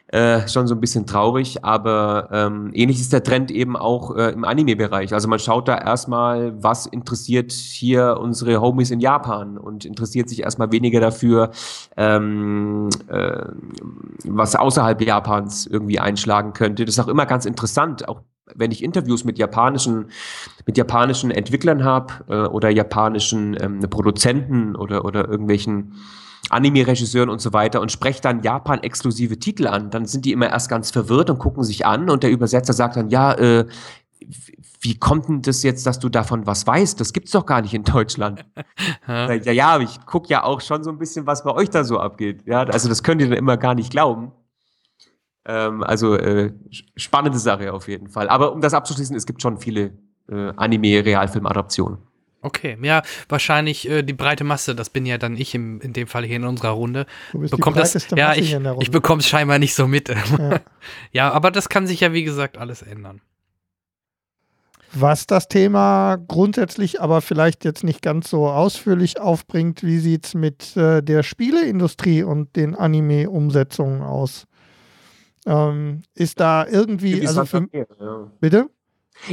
Äh, 0.06 0.48
schon 0.48 0.66
so 0.66 0.74
ein 0.74 0.80
bisschen 0.80 1.04
traurig, 1.04 1.62
aber 1.62 2.30
ähm, 2.32 2.70
ähnlich 2.72 2.98
ist 2.98 3.12
der 3.12 3.22
Trend 3.22 3.50
eben 3.50 3.76
auch 3.76 4.16
äh, 4.16 4.30
im 4.30 4.44
Anime-Bereich. 4.44 5.12
Also 5.12 5.28
man 5.28 5.38
schaut 5.38 5.68
da 5.68 5.76
erstmal, 5.76 6.54
was 6.62 6.86
interessiert 6.86 7.52
hier 7.52 8.16
unsere 8.18 8.62
Homies 8.62 8.90
in 8.90 9.00
Japan 9.00 9.58
und 9.58 9.84
interessiert 9.84 10.30
sich 10.30 10.40
erstmal 10.40 10.72
weniger 10.72 11.00
dafür, 11.00 11.50
ähm, 11.98 12.88
äh, 13.08 13.44
was 14.24 14.56
außerhalb 14.56 15.02
Japans 15.02 15.66
irgendwie 15.66 15.98
einschlagen 15.98 16.54
könnte. 16.54 16.86
Das 16.86 16.94
ist 16.94 17.04
auch 17.04 17.08
immer 17.08 17.26
ganz 17.26 17.44
interessant, 17.44 18.08
auch 18.08 18.22
wenn 18.54 18.70
ich 18.70 18.82
Interviews 18.82 19.24
mit 19.24 19.38
japanischen, 19.38 20.10
mit 20.66 20.76
japanischen 20.76 21.30
Entwicklern 21.30 21.84
habe 21.84 22.12
äh, 22.28 22.48
oder 22.48 22.70
japanischen 22.70 23.56
ähm, 23.60 23.80
Produzenten 23.80 24.76
oder, 24.76 25.04
oder 25.04 25.28
irgendwelchen 25.28 25.94
Anime-Regisseuren 26.50 27.28
und 27.28 27.40
so 27.40 27.52
weiter 27.52 27.80
und 27.80 27.92
spreche 27.92 28.20
dann 28.20 28.42
Japan-exklusive 28.42 29.38
Titel 29.38 29.66
an, 29.66 29.90
dann 29.90 30.06
sind 30.06 30.24
die 30.24 30.32
immer 30.32 30.48
erst 30.48 30.68
ganz 30.68 30.90
verwirrt 30.90 31.30
und 31.30 31.38
gucken 31.38 31.64
sich 31.64 31.84
an 31.84 32.08
und 32.08 32.22
der 32.22 32.30
Übersetzer 32.30 32.72
sagt 32.72 32.96
dann, 32.96 33.10
ja, 33.10 33.34
äh, 33.34 33.66
wie 34.80 34.98
kommt 34.98 35.28
denn 35.28 35.42
das 35.42 35.62
jetzt, 35.62 35.86
dass 35.86 35.98
du 35.98 36.08
davon 36.08 36.46
was 36.46 36.66
weißt? 36.66 37.00
Das 37.00 37.12
gibt's 37.12 37.32
doch 37.32 37.46
gar 37.46 37.62
nicht 37.62 37.74
in 37.74 37.82
Deutschland. 37.82 38.44
ja, 39.08 39.32
ja, 39.32 39.80
ich 39.80 40.04
gucke 40.06 40.28
ja 40.28 40.44
auch 40.44 40.60
schon 40.60 40.84
so 40.84 40.90
ein 40.90 40.98
bisschen, 40.98 41.26
was 41.26 41.42
bei 41.42 41.50
euch 41.50 41.70
da 41.70 41.84
so 41.84 41.98
abgeht. 41.98 42.42
Ja, 42.46 42.62
also 42.62 42.88
das 42.88 43.02
könnt 43.02 43.20
ihr 43.20 43.28
dann 43.28 43.38
immer 43.38 43.56
gar 43.56 43.74
nicht 43.74 43.90
glauben. 43.90 44.32
Ähm, 45.48 45.82
also 45.82 46.14
äh, 46.14 46.52
spannende 46.94 47.38
Sache 47.38 47.72
auf 47.72 47.88
jeden 47.88 48.08
Fall. 48.08 48.28
Aber 48.28 48.52
um 48.52 48.60
das 48.60 48.74
abzuschließen, 48.74 49.16
es 49.16 49.24
gibt 49.24 49.40
schon 49.40 49.56
viele 49.56 49.92
äh, 50.30 50.52
Anime-Realfilm-Adaptionen. 50.54 51.98
Okay, 52.42 52.78
ja, 52.82 53.02
wahrscheinlich 53.28 53.88
äh, 53.88 54.02
die 54.02 54.12
breite 54.12 54.44
Masse, 54.44 54.74
das 54.74 54.90
bin 54.90 55.06
ja 55.06 55.16
dann 55.16 55.36
ich 55.36 55.54
im, 55.54 55.80
in 55.80 55.94
dem 55.94 56.06
Fall 56.06 56.24
hier 56.24 56.36
in 56.36 56.44
unserer 56.44 56.70
Runde. 56.70 57.06
Du 57.32 57.40
bist 57.40 57.50
bekommt 57.50 57.76
die 57.76 57.80
das, 57.80 58.08
ja, 58.14 58.34
ich, 58.34 58.56
ich 58.80 58.90
bekomme 58.90 59.20
es 59.20 59.26
scheinbar 59.26 59.58
nicht 59.58 59.74
so 59.74 59.88
mit. 59.88 60.08
Ja. 60.38 60.60
ja, 61.12 61.32
aber 61.32 61.50
das 61.50 61.68
kann 61.68 61.86
sich 61.86 62.00
ja, 62.00 62.12
wie 62.12 62.22
gesagt, 62.22 62.58
alles 62.58 62.82
ändern. 62.82 63.22
Was 64.92 65.26
das 65.26 65.48
Thema 65.48 66.16
grundsätzlich 66.28 67.00
aber 67.00 67.20
vielleicht 67.22 67.64
jetzt 67.64 67.84
nicht 67.84 68.02
ganz 68.02 68.30
so 68.30 68.48
ausführlich 68.48 69.20
aufbringt, 69.20 69.82
wie 69.82 69.98
sieht 69.98 70.26
es 70.26 70.34
mit 70.34 70.76
äh, 70.76 71.02
der 71.02 71.22
Spieleindustrie 71.22 72.22
und 72.22 72.54
den 72.56 72.74
Anime-Umsetzungen 72.74 74.02
aus? 74.02 74.47
Ähm, 75.46 76.02
ist 76.14 76.40
da 76.40 76.66
irgendwie. 76.66 77.26
Also 77.26 77.44
für, 77.44 77.60
Meer, 77.60 77.86
ja. 78.00 78.30
Bitte? 78.40 78.70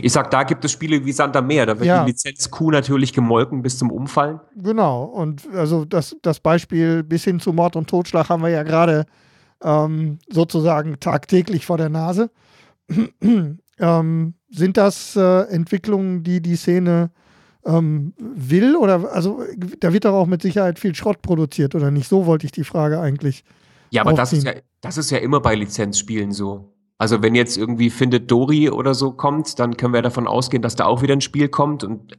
Ich 0.01 0.11
sag, 0.11 0.31
da 0.31 0.43
gibt 0.43 0.65
es 0.65 0.71
Spiele 0.71 1.05
wie 1.05 1.11
Santa 1.11 1.41
Meer, 1.41 1.67
da 1.67 1.75
wird 1.77 1.85
ja. 1.85 2.03
die 2.03 2.11
Lizenz 2.11 2.49
Q 2.49 2.71
natürlich 2.71 3.13
gemolken 3.13 3.61
bis 3.61 3.77
zum 3.77 3.91
Umfallen. 3.91 4.39
Genau, 4.55 5.03
und 5.03 5.47
also 5.53 5.85
das, 5.85 6.15
das 6.21 6.39
Beispiel 6.39 7.03
bis 7.03 7.23
hin 7.23 7.39
zu 7.39 7.53
Mord 7.53 7.75
und 7.75 7.89
Totschlag 7.89 8.29
haben 8.29 8.41
wir 8.41 8.49
ja 8.49 8.63
gerade 8.63 9.05
ähm, 9.63 10.19
sozusagen 10.29 10.99
tagtäglich 10.99 11.65
vor 11.65 11.77
der 11.77 11.89
Nase. 11.89 12.31
ähm, 13.79 14.33
sind 14.49 14.77
das 14.77 15.15
äh, 15.15 15.41
Entwicklungen, 15.49 16.23
die 16.23 16.41
die 16.41 16.55
Szene 16.55 17.11
ähm, 17.65 18.13
will? 18.17 18.75
Oder 18.75 19.11
also 19.13 19.43
da 19.79 19.93
wird 19.93 20.05
doch 20.05 20.13
auch 20.13 20.27
mit 20.27 20.41
Sicherheit 20.41 20.79
viel 20.79 20.95
Schrott 20.95 21.21
produziert, 21.21 21.75
oder 21.75 21.91
nicht? 21.91 22.07
So 22.07 22.25
wollte 22.25 22.45
ich 22.45 22.51
die 22.51 22.63
Frage 22.63 22.99
eigentlich. 22.99 23.43
Ja, 23.95 24.01
aber 24.01 24.13
das 24.13 24.33
ist 24.33 24.43
ja, 24.43 24.53
das 24.81 24.97
ist 24.97 25.09
ja 25.09 25.19
immer 25.19 25.39
bei 25.39 25.55
Lizenzspielen 25.55 26.31
so. 26.33 26.73
Also 26.97 27.21
wenn 27.21 27.33
jetzt 27.33 27.57
irgendwie 27.57 27.89
Findet 27.89 28.29
Dory 28.29 28.69
oder 28.69 28.93
so 28.93 29.11
kommt, 29.11 29.57
dann 29.59 29.77
können 29.77 29.93
wir 29.93 30.01
davon 30.01 30.27
ausgehen, 30.27 30.61
dass 30.61 30.75
da 30.75 30.85
auch 30.85 31.01
wieder 31.01 31.13
ein 31.13 31.21
Spiel 31.21 31.47
kommt 31.47 31.83
und 31.83 32.17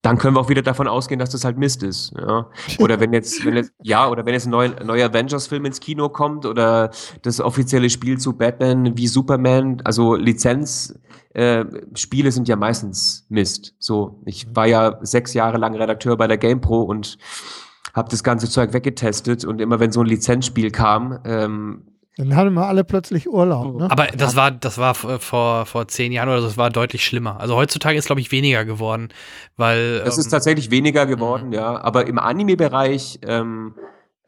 dann 0.00 0.18
können 0.18 0.34
wir 0.34 0.40
auch 0.40 0.48
wieder 0.48 0.62
davon 0.62 0.88
ausgehen, 0.88 1.18
dass 1.18 1.30
das 1.30 1.44
halt 1.44 1.58
Mist 1.58 1.82
ist. 1.82 2.12
Ja. 2.18 2.50
Oder 2.78 2.98
wenn 2.98 3.12
jetzt, 3.12 3.44
wenn 3.44 3.56
jetzt, 3.56 3.72
ja, 3.82 4.08
oder 4.08 4.26
wenn 4.26 4.32
jetzt 4.32 4.46
ein 4.46 4.50
neuer, 4.50 4.82
neuer 4.82 5.08
Avengers-Film 5.08 5.66
ins 5.66 5.80
Kino 5.80 6.08
kommt 6.08 6.46
oder 6.46 6.90
das 7.22 7.40
offizielle 7.40 7.88
Spiel 7.88 8.18
zu 8.18 8.32
Batman 8.32 8.96
wie 8.96 9.06
Superman, 9.06 9.80
also 9.84 10.16
Lizenz, 10.16 10.98
äh, 11.34 11.64
Spiele 11.94 12.32
sind 12.32 12.48
ja 12.48 12.56
meistens 12.56 13.26
Mist. 13.28 13.74
So, 13.78 14.20
ich 14.24 14.54
war 14.54 14.66
ja 14.66 14.98
sechs 15.02 15.34
Jahre 15.34 15.58
lang 15.58 15.74
Redakteur 15.74 16.16
bei 16.16 16.26
der 16.26 16.38
GamePro 16.38 16.82
und 16.82 17.18
habe 17.94 18.10
das 18.10 18.22
ganze 18.24 18.48
Zeug 18.48 18.72
weggetestet 18.72 19.44
und 19.44 19.60
immer 19.60 19.80
wenn 19.80 19.92
so 19.92 20.00
ein 20.00 20.06
Lizenzspiel 20.06 20.70
kam, 20.70 21.18
ähm, 21.24 21.82
dann 22.18 22.36
hatten 22.36 22.52
wir 22.52 22.66
alle 22.66 22.84
plötzlich 22.84 23.26
Urlaub. 23.26 23.78
Ne? 23.78 23.90
Aber 23.90 24.06
das 24.08 24.36
war, 24.36 24.50
das 24.50 24.76
war 24.76 24.94
vor, 24.94 25.64
vor 25.64 25.88
zehn 25.88 26.12
Jahren 26.12 26.28
oder 26.28 26.42
so, 26.42 26.46
das 26.48 26.58
war 26.58 26.68
deutlich 26.68 27.04
schlimmer. 27.04 27.40
Also 27.40 27.56
heutzutage 27.56 27.96
ist, 27.96 28.04
glaube 28.04 28.20
ich, 28.20 28.30
weniger 28.30 28.66
geworden, 28.66 29.08
weil. 29.56 30.00
Das 30.04 30.18
ähm, 30.18 30.20
ist 30.20 30.28
tatsächlich 30.28 30.70
weniger 30.70 31.06
geworden, 31.06 31.48
mhm. 31.48 31.52
ja. 31.54 31.82
Aber 31.82 32.06
im 32.06 32.18
Anime-Bereich 32.18 33.20
ähm, 33.26 33.74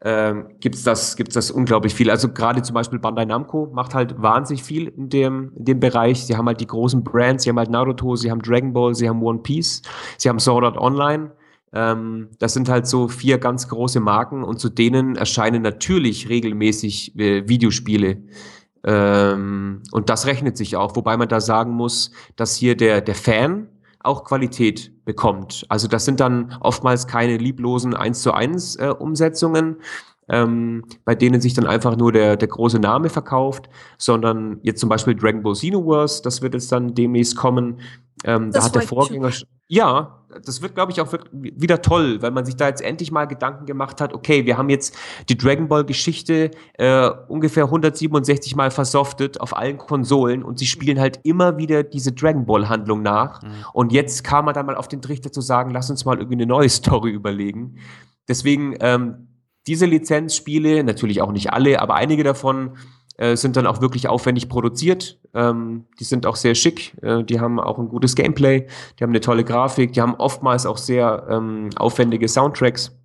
ähm, 0.01 0.47
gibt's 0.59 0.81
das, 0.81 1.15
gibt's 1.15 1.35
das 1.35 1.51
unglaublich 1.51 1.93
viel. 1.93 2.09
Also 2.09 2.29
gerade 2.29 2.63
zum 2.63 2.73
Beispiel 2.73 2.97
Bandai 2.97 3.25
Namco 3.25 3.69
macht 3.71 3.93
halt 3.93 4.19
wahnsinnig 4.19 4.63
viel 4.63 4.87
in 4.87 5.09
dem, 5.09 5.51
in 5.55 5.65
dem 5.65 5.79
Bereich. 5.79 6.25
Sie 6.25 6.35
haben 6.35 6.47
halt 6.47 6.61
die 6.61 6.67
großen 6.67 7.03
Brands, 7.03 7.43
sie 7.43 7.49
haben 7.49 7.59
halt 7.59 7.69
Naruto, 7.69 8.15
sie 8.15 8.31
haben 8.31 8.41
Dragon 8.41 8.73
Ball, 8.73 8.95
sie 8.95 9.07
haben 9.07 9.21
One 9.21 9.39
Piece, 9.39 9.83
sie 10.17 10.27
haben 10.27 10.39
Sword 10.39 10.63
Art 10.63 10.77
Online. 10.77 11.31
Ähm, 11.75 12.29
das 12.39 12.53
sind 12.53 12.69
halt 12.69 12.87
so 12.87 13.09
vier 13.09 13.37
ganz 13.37 13.67
große 13.67 13.99
Marken 13.99 14.43
und 14.43 14.59
zu 14.59 14.69
denen 14.69 15.17
erscheinen 15.17 15.61
natürlich 15.61 16.29
regelmäßig 16.29 17.19
äh, 17.19 17.47
Videospiele. 17.47 18.23
Ähm, 18.85 19.81
und 19.91 20.09
das 20.09 20.25
rechnet 20.25 20.57
sich 20.57 20.77
auch, 20.77 20.95
wobei 20.95 21.17
man 21.17 21.27
da 21.27 21.41
sagen 21.41 21.73
muss, 21.73 22.11
dass 22.37 22.55
hier 22.55 22.77
der, 22.77 23.01
der 23.01 23.15
Fan 23.15 23.67
auch 23.99 24.23
Qualität 24.23 25.03
bekommt. 25.03 25.65
Also 25.67 25.87
das 25.87 26.05
sind 26.05 26.19
dann 26.19 26.55
oftmals 26.61 27.07
keine 27.07 27.37
lieblosen 27.37 27.93
1 27.93 28.21
zu 28.21 28.33
1 28.33 28.77
äh, 28.77 28.93
Umsetzungen, 28.97 29.77
ähm, 30.29 30.85
bei 31.03 31.15
denen 31.15 31.41
sich 31.41 31.53
dann 31.53 31.67
einfach 31.67 31.97
nur 31.97 32.11
der, 32.11 32.37
der 32.37 32.47
große 32.47 32.79
Name 32.79 33.09
verkauft, 33.09 33.69
sondern 33.97 34.59
jetzt 34.63 34.79
zum 34.79 34.89
Beispiel 34.89 35.15
Dragon 35.15 35.43
Ball 35.43 35.53
Xenoverse, 35.53 36.21
das 36.23 36.41
wird 36.41 36.53
jetzt 36.53 36.71
dann 36.71 36.93
demnächst 36.93 37.35
kommen. 37.35 37.79
Ähm, 38.25 38.51
da 38.51 38.63
hat 38.63 38.73
der 38.73 38.81
Vorgänger, 38.81 39.31
ja, 39.67 40.25
das 40.43 40.61
wird, 40.61 40.73
glaube 40.73 40.91
ich, 40.91 40.99
auch 40.99 41.13
wieder 41.31 41.81
toll, 41.81 42.21
weil 42.21 42.31
man 42.31 42.43
sich 42.43 42.55
da 42.55 42.67
jetzt 42.67 42.81
endlich 42.81 43.11
mal 43.11 43.25
Gedanken 43.25 43.65
gemacht 43.65 44.01
hat, 44.01 44.13
okay, 44.13 44.45
wir 44.45 44.57
haben 44.57 44.69
jetzt 44.69 44.95
die 45.29 45.37
Dragon 45.37 45.67
Ball-Geschichte 45.67 46.51
äh, 46.73 47.09
ungefähr 47.27 47.65
167 47.65 48.55
Mal 48.55 48.71
versoftet 48.71 49.39
auf 49.39 49.55
allen 49.55 49.77
Konsolen 49.77 50.43
und 50.43 50.57
sie 50.57 50.65
spielen 50.65 50.99
halt 50.99 51.19
immer 51.23 51.57
wieder 51.57 51.83
diese 51.83 52.11
Dragon 52.11 52.45
Ball-Handlung 52.45 53.03
nach. 53.03 53.43
Mhm. 53.43 53.49
Und 53.73 53.91
jetzt 53.91 54.23
kam 54.23 54.45
man 54.45 54.55
dann 54.55 54.65
mal 54.65 54.75
auf 54.75 54.87
den 54.87 55.01
Trichter 55.01 55.31
zu 55.31 55.41
sagen, 55.41 55.69
lass 55.69 55.89
uns 55.91 56.03
mal 56.03 56.17
irgendwie 56.17 56.35
eine 56.35 56.47
neue 56.47 56.69
Story 56.69 57.11
überlegen. 57.11 57.77
Deswegen 58.27 58.75
ähm, 58.79 59.27
diese 59.67 59.85
Lizenzspiele, 59.85 60.83
natürlich 60.83 61.21
auch 61.21 61.31
nicht 61.31 61.53
alle, 61.53 61.79
aber 61.79 61.93
einige 61.95 62.23
davon 62.23 62.77
äh, 63.17 63.35
sind 63.35 63.55
dann 63.55 63.67
auch 63.67 63.81
wirklich 63.81 64.07
aufwendig 64.07 64.49
produziert. 64.49 65.19
Ähm, 65.33 65.85
die 65.99 66.03
sind 66.03 66.25
auch 66.25 66.35
sehr 66.35 66.55
schick. 66.55 66.93
Äh, 67.01 67.23
die 67.23 67.39
haben 67.39 67.59
auch 67.59 67.79
ein 67.79 67.87
gutes 67.87 68.15
Gameplay. 68.15 68.67
Die 68.99 69.03
haben 69.03 69.11
eine 69.11 69.21
tolle 69.21 69.43
Grafik. 69.43 69.93
Die 69.93 70.01
haben 70.01 70.15
oftmals 70.15 70.65
auch 70.65 70.77
sehr 70.77 71.27
ähm, 71.29 71.69
aufwendige 71.77 72.27
Soundtracks. 72.27 72.97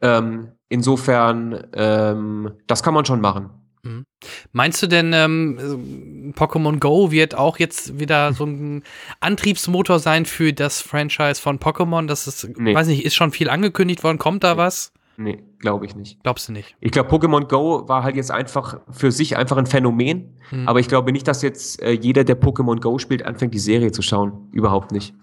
Ähm, 0.00 0.52
insofern, 0.68 1.66
ähm, 1.74 2.52
das 2.66 2.82
kann 2.82 2.94
man 2.94 3.04
schon 3.04 3.20
machen. 3.20 3.50
Mhm. 3.82 4.04
Meinst 4.52 4.82
du 4.82 4.86
denn, 4.86 5.12
ähm, 5.12 6.32
Pokémon 6.36 6.78
Go 6.78 7.10
wird 7.10 7.34
auch 7.34 7.58
jetzt 7.58 7.98
wieder 7.98 8.32
so 8.32 8.44
ein 8.44 8.82
Antriebsmotor 9.20 9.98
sein 9.98 10.24
für 10.24 10.52
das 10.52 10.80
Franchise 10.80 11.40
von 11.40 11.58
Pokémon? 11.58 12.06
Das 12.06 12.26
ist, 12.26 12.48
nee. 12.58 12.74
weiß 12.74 12.86
nicht, 12.88 13.04
ist 13.04 13.14
schon 13.14 13.30
viel 13.30 13.50
angekündigt 13.50 14.02
worden. 14.02 14.18
Kommt 14.18 14.44
da 14.44 14.56
was? 14.56 14.92
Nee, 15.16 15.44
glaube 15.58 15.86
ich 15.86 15.94
nicht. 15.94 16.22
Glaubst 16.22 16.48
du 16.48 16.52
nicht? 16.52 16.76
Ich 16.80 16.90
glaube, 16.90 17.08
Pokémon 17.08 17.46
Go 17.46 17.88
war 17.88 18.02
halt 18.02 18.16
jetzt 18.16 18.30
einfach 18.30 18.80
für 18.90 19.12
sich 19.12 19.36
einfach 19.36 19.56
ein 19.56 19.66
Phänomen. 19.66 20.38
Hm. 20.48 20.66
Aber 20.68 20.80
ich 20.80 20.88
glaube 20.88 21.12
nicht, 21.12 21.28
dass 21.28 21.42
jetzt 21.42 21.80
äh, 21.82 21.92
jeder, 21.92 22.24
der 22.24 22.40
Pokémon 22.40 22.80
Go 22.80 22.98
spielt, 22.98 23.24
anfängt, 23.24 23.54
die 23.54 23.60
Serie 23.60 23.92
zu 23.92 24.02
schauen. 24.02 24.48
Überhaupt 24.52 24.90
nicht. 24.90 25.14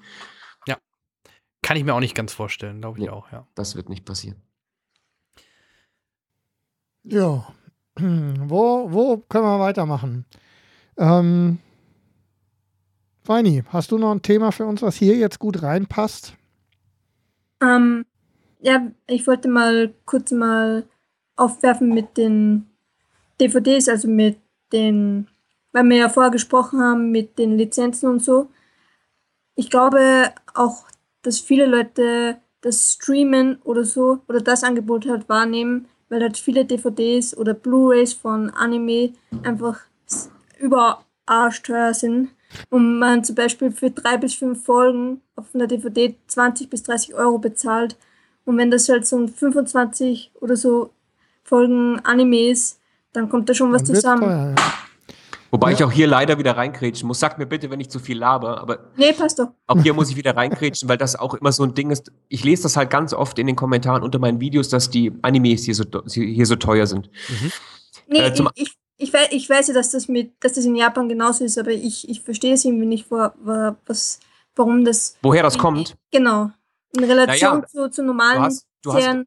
Ja. 0.68 0.78
Kann 1.62 1.78
ich 1.78 1.84
mir 1.84 1.94
auch 1.94 2.00
nicht 2.00 2.16
ganz 2.16 2.34
vorstellen, 2.34 2.80
glaube 2.80 3.00
ich 3.00 3.06
nee, 3.06 3.10
auch, 3.10 3.32
ja. 3.32 3.48
Das 3.56 3.76
wird 3.76 3.90
nicht 3.90 4.06
passieren. 4.06 4.42
Ja. 7.04 7.48
Wo, 7.98 8.88
wo 8.92 9.18
können 9.18 9.44
wir 9.44 9.60
weitermachen? 9.60 10.26
Ähm, 10.98 11.60
Feini, 13.24 13.64
hast 13.68 13.92
du 13.92 13.98
noch 13.98 14.12
ein 14.12 14.22
Thema 14.22 14.52
für 14.52 14.66
uns, 14.66 14.82
was 14.82 14.96
hier 14.96 15.18
jetzt 15.18 15.40
gut 15.40 15.62
reinpasst? 15.62 16.36
Ähm, 17.62 18.06
ja, 18.62 18.92
ich 19.08 19.28
wollte 19.28 19.48
mal 19.48 19.94
kurz 20.06 20.32
mal 20.32 20.86
aufwerfen 21.36 21.94
mit 21.94 22.18
den 22.18 22.68
DVDs, 23.40 23.90
also 23.90 24.08
mit 24.08 24.38
den, 24.72 25.28
weil 25.72 25.84
wir 25.86 25.98
ja 25.98 26.10
vorher 26.10 26.32
gesprochen 26.32 26.80
haben, 26.80 27.12
mit 27.12 27.40
den 27.40 27.58
Lizenzen 27.58 28.10
und 28.10 28.24
so. 28.24 28.50
Ich 29.56 29.70
glaube 29.70 30.32
auch, 30.54 30.86
dass 31.24 31.40
viele 31.40 31.66
Leute 31.66 32.38
das 32.62 32.94
Streamen 32.94 33.60
oder 33.64 33.84
so 33.84 34.20
oder 34.28 34.40
das 34.40 34.64
Angebot 34.64 35.08
halt 35.08 35.28
wahrnehmen, 35.28 35.88
weil 36.10 36.22
halt 36.22 36.38
viele 36.38 36.66
DVDs 36.66 37.36
oder 37.36 37.54
Blu-rays 37.54 38.14
von 38.14 38.52
Anime 38.52 39.14
einfach 39.44 39.82
über 40.60 41.04
arschteuer 41.26 41.94
sind 41.94 42.30
und 42.70 43.00
man 43.00 43.24
zum 43.24 43.36
Beispiel 43.36 43.72
für 43.72 43.90
drei 43.90 44.18
bis 44.18 44.36
fünf 44.36 44.64
Folgen 44.64 45.22
auf 45.36 45.56
einer 45.56 45.68
DVD 45.68 46.16
20 46.28 46.70
bis 46.70 46.84
30 46.84 47.16
Euro 47.16 47.40
bezahlt 47.40 47.98
und 48.46 48.58
wenn 48.58 48.72
das 48.72 48.90
halt 48.90 49.06
so 49.06 49.18
ein 49.18 49.30
25 49.30 50.32
oder 50.40 50.56
so 50.56 50.92
Folgen 51.44 52.00
Anime 52.04 52.50
ist, 52.50 52.80
dann 53.14 53.30
kommt 53.30 53.50
da 53.50 53.54
schon 53.54 53.72
was 53.74 53.84
zusammen. 53.84 54.22
Teuer, 54.22 54.56
ja. 54.58 54.74
Wobei 55.52 55.72
ja. 55.72 55.78
ich 55.78 55.84
auch 55.84 55.92
hier 55.92 56.08
leider 56.08 56.38
wieder 56.38 56.56
reinkrätschen 56.56 57.08
muss. 57.08 57.20
Sag 57.20 57.38
mir 57.38 57.46
bitte, 57.46 57.70
wenn 57.70 57.82
ich 57.82 57.90
zu 57.90 58.00
viel 58.00 58.18
laber, 58.18 58.62
aber. 58.62 58.92
Nee, 58.96 59.12
passt 59.12 59.38
doch. 59.38 59.50
Auch 59.68 59.82
hier 59.82 59.94
muss 59.94 60.10
ich 60.10 60.16
wieder 60.16 60.36
reinkrätschen, 60.36 60.88
weil 60.88 60.98
das 60.98 61.18
auch 61.18 61.34
immer 61.34 61.52
so 61.52 61.64
ein 61.64 61.74
Ding 61.74 61.92
ist. 61.92 62.12
Ich 62.30 62.46
lese 62.46 62.64
das 62.64 62.78
halt 62.78 62.90
ganz 62.90 63.14
oft 63.14 63.38
in 63.38 63.48
den 63.48 63.58
Kommentaren 63.58 64.02
unter 64.02 64.18
meinen 64.18 64.40
Videos, 64.40 64.70
dass 64.70 64.90
die 64.90 65.12
Animes 65.22 65.66
hier 65.66 65.76
so, 65.76 65.84
hier 66.08 66.46
so 66.46 66.56
teuer 66.56 66.88
sind. 66.88 67.10
Mhm. 67.28 67.52
Nee, 68.08 68.20
äh, 68.20 68.34
ich, 68.56 68.72
ich, 68.96 69.14
weiß, 69.14 69.28
ich 69.32 69.50
weiß 69.50 69.68
ja, 69.68 69.74
dass 69.74 69.92
das, 69.92 70.08
mit, 70.08 70.32
dass 70.40 70.54
das 70.54 70.64
in 70.64 70.76
Japan 70.76 71.10
genauso 71.10 71.44
ist, 71.44 71.58
aber 71.58 71.72
ich, 71.72 72.08
ich 72.08 72.22
verstehe 72.22 72.54
es 72.54 72.64
irgendwie 72.64 72.86
nicht, 72.86 73.12
wo, 73.12 73.30
was, 73.86 74.20
warum 74.56 74.86
das. 74.86 75.18
Woher 75.22 75.44
das 75.44 75.58
kommt? 75.58 75.98
Genau. 76.12 76.52
In 76.98 77.04
Relation 77.04 77.60
naja, 77.60 77.68
zu, 77.68 77.90
zu 77.90 78.04
normalen 78.04 78.40
du 78.40 78.44
hast, 78.44 78.68
du. 78.82 78.94
Hast, 78.94 79.18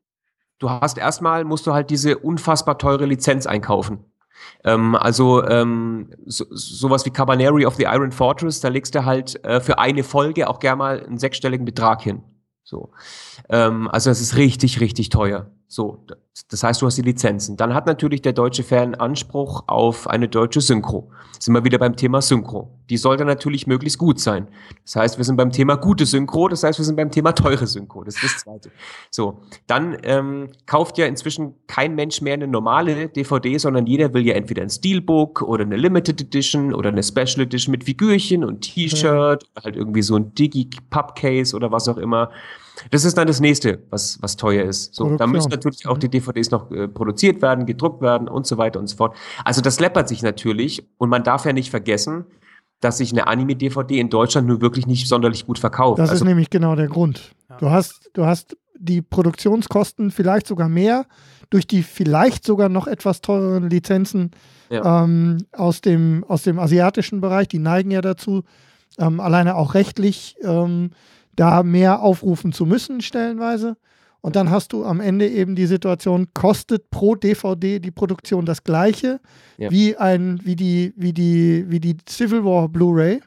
du 0.58 0.70
hast 0.70 0.98
erstmal, 0.98 1.44
musst 1.44 1.66
du 1.66 1.72
halt 1.72 1.90
diese 1.90 2.18
unfassbar 2.18 2.78
teure 2.78 3.06
Lizenz 3.06 3.46
einkaufen. 3.46 4.04
Ähm, 4.64 4.94
also 4.94 5.44
ähm, 5.44 6.10
so, 6.26 6.44
sowas 6.50 7.04
wie 7.06 7.10
Cabaneri 7.10 7.66
of 7.66 7.76
the 7.76 7.84
Iron 7.84 8.12
Fortress, 8.12 8.60
da 8.60 8.68
legst 8.68 8.94
du 8.94 9.04
halt 9.04 9.42
äh, 9.44 9.60
für 9.60 9.78
eine 9.78 10.04
Folge 10.04 10.48
auch 10.48 10.58
gerne 10.58 10.76
mal 10.76 11.04
einen 11.04 11.18
sechsstelligen 11.18 11.64
Betrag 11.64 12.02
hin. 12.02 12.22
So. 12.62 12.92
Ähm, 13.48 13.88
also 13.88 14.10
das 14.10 14.20
ist 14.20 14.36
richtig, 14.36 14.80
richtig 14.80 15.10
teuer. 15.10 15.50
So, 15.74 16.06
das 16.50 16.62
heißt, 16.62 16.80
du 16.80 16.86
hast 16.86 16.98
die 16.98 17.02
Lizenzen. 17.02 17.56
Dann 17.56 17.74
hat 17.74 17.86
natürlich 17.86 18.22
der 18.22 18.32
deutsche 18.32 18.62
Fan 18.62 18.94
Anspruch 18.94 19.64
auf 19.66 20.06
eine 20.06 20.28
deutsche 20.28 20.60
Synchro. 20.60 21.10
Sind 21.40 21.52
wir 21.52 21.64
wieder 21.64 21.78
beim 21.78 21.96
Thema 21.96 22.22
Synchro. 22.22 22.78
Die 22.90 22.96
sollte 22.96 23.24
natürlich 23.24 23.66
möglichst 23.66 23.98
gut 23.98 24.20
sein. 24.20 24.46
Das 24.84 24.94
heißt, 24.94 25.18
wir 25.18 25.24
sind 25.24 25.34
beim 25.34 25.50
Thema 25.50 25.74
gute 25.74 26.06
Synchro, 26.06 26.46
das 26.46 26.62
heißt, 26.62 26.78
wir 26.78 26.84
sind 26.84 26.94
beim 26.94 27.10
Thema 27.10 27.32
teure 27.32 27.66
Synchro. 27.66 28.04
Das 28.04 28.14
ist 28.14 28.22
das 28.22 28.36
Zweite. 28.44 28.70
So, 29.10 29.40
dann 29.66 29.96
ähm, 30.04 30.50
kauft 30.66 30.96
ja 30.96 31.06
inzwischen 31.06 31.54
kein 31.66 31.96
Mensch 31.96 32.20
mehr 32.20 32.34
eine 32.34 32.46
normale 32.46 33.08
DVD, 33.08 33.58
sondern 33.58 33.88
jeder 33.88 34.14
will 34.14 34.24
ja 34.24 34.34
entweder 34.34 34.62
ein 34.62 34.70
Steelbook 34.70 35.42
oder 35.42 35.64
eine 35.64 35.76
Limited 35.76 36.20
Edition 36.20 36.72
oder 36.72 36.90
eine 36.90 37.02
Special 37.02 37.40
Edition 37.40 37.72
mit 37.72 37.82
Figürchen 37.82 38.44
und 38.44 38.60
T-Shirt, 38.60 39.42
mhm. 39.42 39.60
halt 39.64 39.74
irgendwie 39.74 40.02
so 40.02 40.14
ein 40.14 40.36
Digi-Pub-Case 40.36 41.56
oder 41.56 41.72
was 41.72 41.88
auch 41.88 41.96
immer. 41.96 42.30
Das 42.90 43.04
ist 43.04 43.16
dann 43.16 43.26
das 43.26 43.40
nächste, 43.40 43.82
was, 43.90 44.18
was 44.20 44.36
teuer 44.36 44.64
ist. 44.64 44.94
So, 44.94 45.16
da 45.16 45.26
müssen 45.26 45.50
natürlich 45.50 45.86
auch 45.86 45.98
die 45.98 46.08
DVDs 46.08 46.50
noch 46.50 46.70
äh, 46.70 46.88
produziert 46.88 47.40
werden, 47.40 47.66
gedruckt 47.66 48.02
werden 48.02 48.28
und 48.28 48.46
so 48.46 48.58
weiter 48.58 48.80
und 48.80 48.88
so 48.88 48.96
fort. 48.96 49.16
Also 49.44 49.60
das 49.60 49.80
läppert 49.80 50.08
sich 50.08 50.22
natürlich 50.22 50.86
und 50.98 51.08
man 51.08 51.22
darf 51.22 51.44
ja 51.44 51.52
nicht 51.52 51.70
vergessen, 51.70 52.24
dass 52.80 52.98
sich 52.98 53.12
eine 53.12 53.26
Anime-DVD 53.26 53.98
in 53.98 54.10
Deutschland 54.10 54.46
nur 54.46 54.60
wirklich 54.60 54.86
nicht 54.86 55.08
sonderlich 55.08 55.46
gut 55.46 55.58
verkauft. 55.58 55.98
Das 55.98 56.10
also, 56.10 56.24
ist 56.24 56.28
nämlich 56.28 56.50
genau 56.50 56.74
der 56.74 56.88
Grund. 56.88 57.32
Du 57.58 57.70
hast, 57.70 58.10
du 58.12 58.26
hast 58.26 58.56
die 58.76 59.00
Produktionskosten 59.00 60.10
vielleicht 60.10 60.46
sogar 60.46 60.68
mehr 60.68 61.06
durch 61.50 61.66
die 61.66 61.82
vielleicht 61.82 62.44
sogar 62.44 62.68
noch 62.68 62.86
etwas 62.86 63.20
teureren 63.20 63.70
Lizenzen 63.70 64.32
ja. 64.70 65.04
ähm, 65.04 65.38
aus, 65.52 65.80
dem, 65.80 66.24
aus 66.26 66.42
dem 66.42 66.58
asiatischen 66.58 67.20
Bereich. 67.20 67.48
Die 67.48 67.58
neigen 67.58 67.90
ja 67.90 68.00
dazu, 68.00 68.42
ähm, 68.98 69.20
alleine 69.20 69.56
auch 69.56 69.74
rechtlich 69.74 70.36
ähm, 70.42 70.90
da 71.36 71.62
mehr 71.62 72.02
aufrufen 72.02 72.52
zu 72.52 72.66
müssen, 72.66 73.00
stellenweise. 73.00 73.76
Und 74.20 74.36
dann 74.36 74.50
hast 74.50 74.72
du 74.72 74.86
am 74.86 75.00
Ende 75.00 75.28
eben 75.28 75.54
die 75.54 75.66
Situation, 75.66 76.28
kostet 76.32 76.88
pro 76.88 77.14
DVD 77.14 77.78
die 77.78 77.90
Produktion 77.90 78.46
das 78.46 78.64
gleiche 78.64 79.20
ja. 79.58 79.70
wie, 79.70 79.96
ein, 79.98 80.40
wie, 80.44 80.56
die, 80.56 80.94
wie, 80.96 81.12
die, 81.12 81.66
wie 81.68 81.78
die 81.78 81.96
Civil 82.08 82.42
War 82.42 82.68
Blu-ray, 82.70 83.20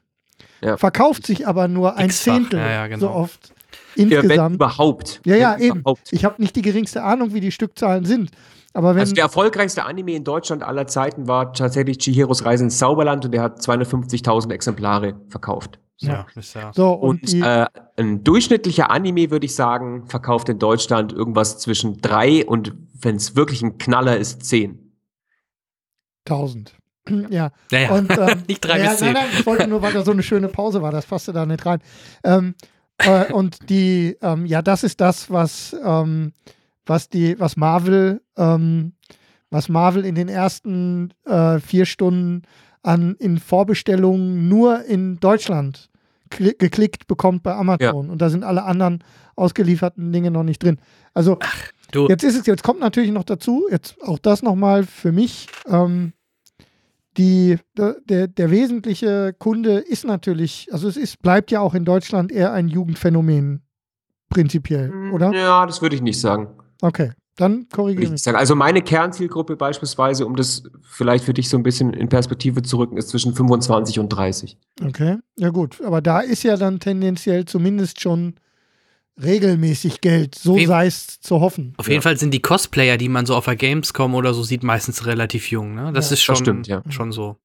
ja. 0.62 0.76
verkauft 0.76 1.28
sich 1.28 1.48
aber 1.48 1.68
nur 1.68 1.98
ein 1.98 2.10
Zehntel 2.10 2.60
ja, 2.60 2.88
genau. 2.88 3.00
so 3.00 3.10
oft 3.12 3.54
insgesamt. 3.96 4.56
überhaupt. 4.56 5.22
Ja, 5.24 5.36
ja, 5.36 5.58
eben. 5.60 5.82
Überhaupt. 5.82 6.12
Ich 6.12 6.26
habe 6.26 6.42
nicht 6.42 6.56
die 6.56 6.64
geringste 6.64 7.04
Ahnung, 7.04 7.34
wie 7.34 7.42
die 7.42 7.52
Stückzahlen 7.52 8.06
sind. 8.06 8.32
Aber 8.74 8.96
wenn 8.96 9.02
also 9.02 9.14
der 9.14 9.26
erfolgreichste 9.26 9.86
Anime 9.86 10.14
in 10.14 10.24
Deutschland 10.24 10.64
aller 10.64 10.88
Zeiten 10.88 11.28
war 11.28 11.54
tatsächlich 11.54 12.00
Chihiros 12.00 12.46
Reise 12.46 12.64
ins 12.66 12.78
Zauberland 12.78 13.26
und 13.26 13.32
der 13.32 13.42
hat 13.42 13.60
250.000 13.60 14.52
Exemplare 14.52 15.16
verkauft. 15.30 15.80
So. 15.98 16.08
Ja, 16.08 16.26
ja. 16.54 16.74
So, 16.74 16.92
und, 16.92 17.34
und 17.34 17.42
äh, 17.42 17.66
ein 17.98 18.24
durchschnittlicher 18.24 18.92
Anime, 18.92 19.32
würde 19.32 19.48
ich 19.48 19.56
sagen, 19.56 20.06
verkauft 20.08 20.48
in 20.48 20.60
Deutschland 20.60 21.12
irgendwas 21.12 21.58
zwischen 21.58 22.02
drei 22.02 22.46
und, 22.46 22.74
wenn 23.02 23.16
es 23.16 23.36
wirklich 23.36 23.64
ein 23.64 23.78
Knaller 23.78 24.18
ist, 24.18 24.44
zehn. 24.44 24.94
Tausend. 26.24 26.76
Ja. 27.10 27.52
ja, 27.72 27.80
ja. 27.80 27.92
Und, 27.92 28.12
ähm, 28.12 28.44
nicht 28.48 28.62
drei 28.62 28.80
ja, 28.80 28.90
bis 28.90 29.00
zehn. 29.00 29.14
Nein, 29.14 29.26
nein, 29.28 29.40
ich 29.40 29.46
wollte 29.46 29.68
nur, 29.68 29.82
weil 29.82 29.94
da 29.94 30.04
so 30.04 30.12
eine 30.12 30.24
schöne 30.24 30.50
Pause 30.50 30.82
war, 30.82 30.92
das 30.92 31.06
passte 31.06 31.34
da 31.34 31.46
nicht 31.46 31.66
rein. 31.66 31.80
Ähm, 32.24 32.54
äh, 33.00 33.32
und 33.32 33.70
die, 33.70 34.18
ähm, 34.22 34.46
ja, 34.46 34.62
das 34.62 34.84
ist 34.84 35.02
das, 35.02 35.32
was, 35.32 35.76
ähm, 35.84 36.34
was 36.86 37.10
die, 37.10 37.40
was 37.40 37.58
Marvel, 37.58 38.22
ähm, 38.38 38.94
was 39.50 39.70
Marvel 39.70 40.06
in 40.06 40.16
den 40.16 40.30
ersten 40.30 41.14
äh, 41.26 41.60
vier 41.60 41.86
Stunden 41.86 42.44
an, 42.88 43.16
in 43.20 43.38
Vorbestellungen 43.38 44.48
nur 44.48 44.86
in 44.86 45.20
Deutschland 45.20 45.90
geklickt 46.30 47.08
bekommt 47.08 47.44
bei 47.44 47.54
Amazon. 47.54 48.06
Ja. 48.06 48.12
Und 48.12 48.22
da 48.22 48.30
sind 48.30 48.44
alle 48.44 48.64
anderen 48.64 49.04
ausgelieferten 49.36 50.12
Dinge 50.12 50.32
noch 50.32 50.44
nicht 50.44 50.64
drin. 50.64 50.80
Also 51.14 51.38
Ach, 51.40 51.72
jetzt 52.10 52.24
ist 52.24 52.38
es, 52.38 52.46
jetzt 52.46 52.64
kommt 52.64 52.80
natürlich 52.80 53.12
noch 53.12 53.24
dazu, 53.24 53.68
jetzt 53.70 53.96
auch 54.04 54.20
das 54.20 54.42
nochmal 54.42 54.84
für 54.84 55.12
mich. 55.12 55.48
Ähm, 55.68 56.14
die, 57.18 57.58
der, 57.76 58.28
der 58.28 58.52
wesentliche 58.52 59.34
Kunde 59.38 59.80
ist 59.80 60.06
natürlich, 60.06 60.68
also 60.72 60.88
es 60.88 60.98
ist, 60.98 61.22
bleibt 61.22 61.50
ja 61.50 61.62
auch 61.62 61.74
in 61.74 61.84
Deutschland 61.84 62.32
eher 62.32 62.54
ein 62.54 62.68
Jugendphänomen 62.68 63.64
prinzipiell, 64.30 64.92
hm, 64.92 65.14
oder? 65.14 65.34
Ja, 65.34 65.66
das 65.66 65.82
würde 65.82 65.96
ich 65.96 66.02
nicht 66.02 66.20
sagen. 66.20 66.50
Okay. 66.82 67.12
Dann 67.38 67.68
korrigiere 67.70 68.16
ich. 68.16 68.24
Sagen. 68.24 68.36
Also 68.36 68.56
meine 68.56 68.82
Kernzielgruppe 68.82 69.56
beispielsweise, 69.56 70.26
um 70.26 70.36
das 70.36 70.64
vielleicht 70.82 71.24
für 71.24 71.34
dich 71.34 71.50
so 71.50 71.56
ein 71.56 71.64
bisschen 71.64 71.94
in 71.94 72.10
Perspektive 72.10 72.64
zu 72.64 72.78
rücken, 72.78 72.98
ist 72.98 73.10
zwischen 73.10 73.34
25 73.34 74.00
und 74.00 74.10
30. 74.10 74.58
Okay, 74.84 75.18
ja 75.38 75.50
gut. 75.50 75.80
Aber 75.82 76.02
da 76.02 76.20
ist 76.20 76.44
ja 76.44 76.58
dann 76.58 76.80
tendenziell 76.80 77.46
zumindest 77.46 78.02
schon 78.02 78.36
regelmäßig 79.22 80.02
Geld, 80.02 80.36
so 80.36 80.58
sei 80.60 80.88
es 80.88 81.20
zu 81.22 81.40
hoffen. 81.40 81.74
Auf 81.78 81.88
jeden 81.88 82.02
Fall 82.02 82.18
sind 82.18 82.34
die 82.34 82.42
Cosplayer, 82.42 82.98
die 82.98 83.10
man 83.10 83.26
so 83.26 83.36
auf 83.36 83.46
der 83.46 83.56
Gamescom 83.56 84.16
oder 84.16 84.34
so 84.34 84.44
sieht, 84.44 84.64
meistens 84.64 85.06
relativ 85.06 85.50
jung. 85.52 85.76
Ne? 85.76 85.92
Das 85.94 86.10
ja, 86.10 86.14
ist 86.14 86.22
schon, 86.22 86.34
das 86.34 86.40
stimmt, 86.40 86.68
ja. 86.68 86.84
schon 86.90 87.12
so. 87.12 87.38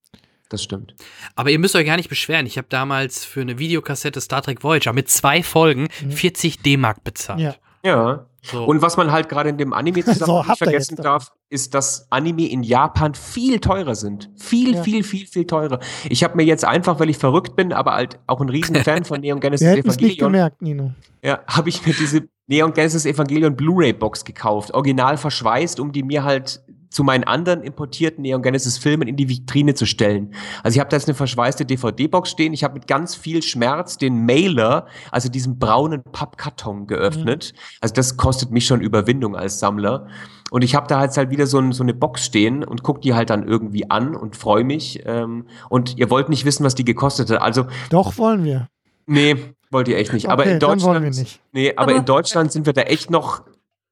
Das 0.48 0.62
stimmt. 0.62 0.94
Aber 1.34 1.50
ihr 1.50 1.58
müsst 1.58 1.74
euch 1.76 1.86
gar 1.86 1.96
nicht 1.96 2.10
beschweren. 2.10 2.44
Ich 2.44 2.58
habe 2.58 2.66
damals 2.68 3.24
für 3.24 3.40
eine 3.40 3.58
Videokassette 3.58 4.20
Star 4.20 4.42
Trek 4.42 4.62
Voyager 4.62 4.92
mit 4.92 5.08
zwei 5.08 5.42
Folgen 5.42 5.88
40 6.10 6.58
mhm. 6.58 6.62
D-Mark 6.62 7.04
bezahlt. 7.04 7.40
Ja. 7.40 7.54
Ja. 7.82 8.26
So. 8.44 8.64
Und 8.64 8.82
was 8.82 8.96
man 8.96 9.12
halt 9.12 9.28
gerade 9.28 9.48
in 9.48 9.56
dem 9.56 9.72
Anime 9.72 10.04
zusammen 10.04 10.42
so, 10.42 10.42
nicht 10.42 10.58
vergessen 10.58 10.96
darf, 10.96 11.32
ist, 11.48 11.74
dass 11.74 12.06
Anime 12.10 12.48
in 12.48 12.62
Japan 12.62 13.14
viel 13.14 13.60
teurer 13.60 13.94
sind. 13.94 14.30
Viel, 14.36 14.74
ja. 14.74 14.82
viel, 14.82 15.04
viel, 15.04 15.26
viel 15.26 15.46
teurer. 15.46 15.78
Ich 16.08 16.24
habe 16.24 16.36
mir 16.36 16.42
jetzt 16.42 16.64
einfach, 16.64 16.98
weil 16.98 17.08
ich 17.08 17.18
verrückt 17.18 17.54
bin, 17.54 17.72
aber 17.72 17.92
halt 17.92 18.18
auch 18.26 18.40
ein 18.40 18.48
riesen 18.48 18.76
Fan 18.76 19.04
von 19.04 19.20
Neon 19.20 19.38
Genesis 19.38 19.66
Wir 19.66 19.78
Evangelion. 19.78 20.08
Nicht 20.08 20.18
gemerkt, 20.18 20.62
Nino. 20.62 20.92
Ja, 21.22 21.40
habe 21.46 21.68
ich 21.68 21.86
mir 21.86 21.94
diese 21.94 22.28
Neon 22.52 22.74
Genesis 22.74 23.06
Evangelion 23.06 23.56
Blu-ray 23.56 23.94
Box 23.94 24.26
gekauft, 24.26 24.74
original 24.74 25.16
verschweißt, 25.16 25.80
um 25.80 25.90
die 25.90 26.02
mir 26.02 26.22
halt 26.22 26.62
zu 26.90 27.02
meinen 27.02 27.24
anderen 27.24 27.62
importierten 27.62 28.20
Neon 28.20 28.42
Genesis 28.42 28.76
Filmen 28.76 29.08
in 29.08 29.16
die 29.16 29.26
Vitrine 29.30 29.72
zu 29.72 29.86
stellen. 29.86 30.34
Also 30.62 30.76
ich 30.76 30.80
habe 30.80 30.90
da 30.90 30.96
jetzt 30.96 31.08
eine 31.08 31.14
verschweißte 31.14 31.64
DVD-Box 31.64 32.28
stehen. 32.28 32.52
Ich 32.52 32.62
habe 32.62 32.74
mit 32.74 32.86
ganz 32.86 33.14
viel 33.14 33.42
Schmerz 33.42 33.96
den 33.96 34.26
Mailer, 34.26 34.86
also 35.10 35.30
diesen 35.30 35.58
braunen 35.58 36.02
Pappkarton 36.02 36.86
geöffnet. 36.86 37.54
Mhm. 37.54 37.58
Also 37.80 37.94
das 37.94 38.18
kostet 38.18 38.50
mich 38.50 38.66
schon 38.66 38.82
Überwindung 38.82 39.34
als 39.34 39.58
Sammler. 39.58 40.06
Und 40.50 40.62
ich 40.62 40.74
habe 40.74 40.86
da 40.88 41.02
jetzt 41.02 41.16
halt 41.16 41.30
wieder 41.30 41.46
so, 41.46 41.58
ein, 41.58 41.72
so 41.72 41.82
eine 41.82 41.94
Box 41.94 42.22
stehen 42.22 42.64
und 42.64 42.82
guck 42.82 43.00
die 43.00 43.14
halt 43.14 43.30
dann 43.30 43.48
irgendwie 43.48 43.88
an 43.88 44.14
und 44.14 44.36
freue 44.36 44.64
mich. 44.64 45.00
Ähm, 45.06 45.46
und 45.70 45.96
ihr 45.96 46.10
wollt 46.10 46.28
nicht 46.28 46.44
wissen, 46.44 46.66
was 46.66 46.74
die 46.74 46.84
gekostet 46.84 47.30
hat. 47.30 47.40
Also 47.40 47.64
doch 47.88 48.18
wollen 48.18 48.44
wir. 48.44 48.68
Nee, 49.06 49.36
wollt 49.72 49.88
ihr 49.88 49.96
echt 49.96 50.12
nicht. 50.12 50.26
Okay, 50.26 50.32
aber 50.32 50.46
in 50.46 50.58
Deutschland, 50.58 51.40
nee, 51.52 51.72
aber 51.76 51.94
in 51.94 52.04
Deutschland 52.04 52.52
sind 52.52 52.66
wir 52.66 52.72
da 52.72 52.82
echt 52.82 53.10
noch 53.10 53.42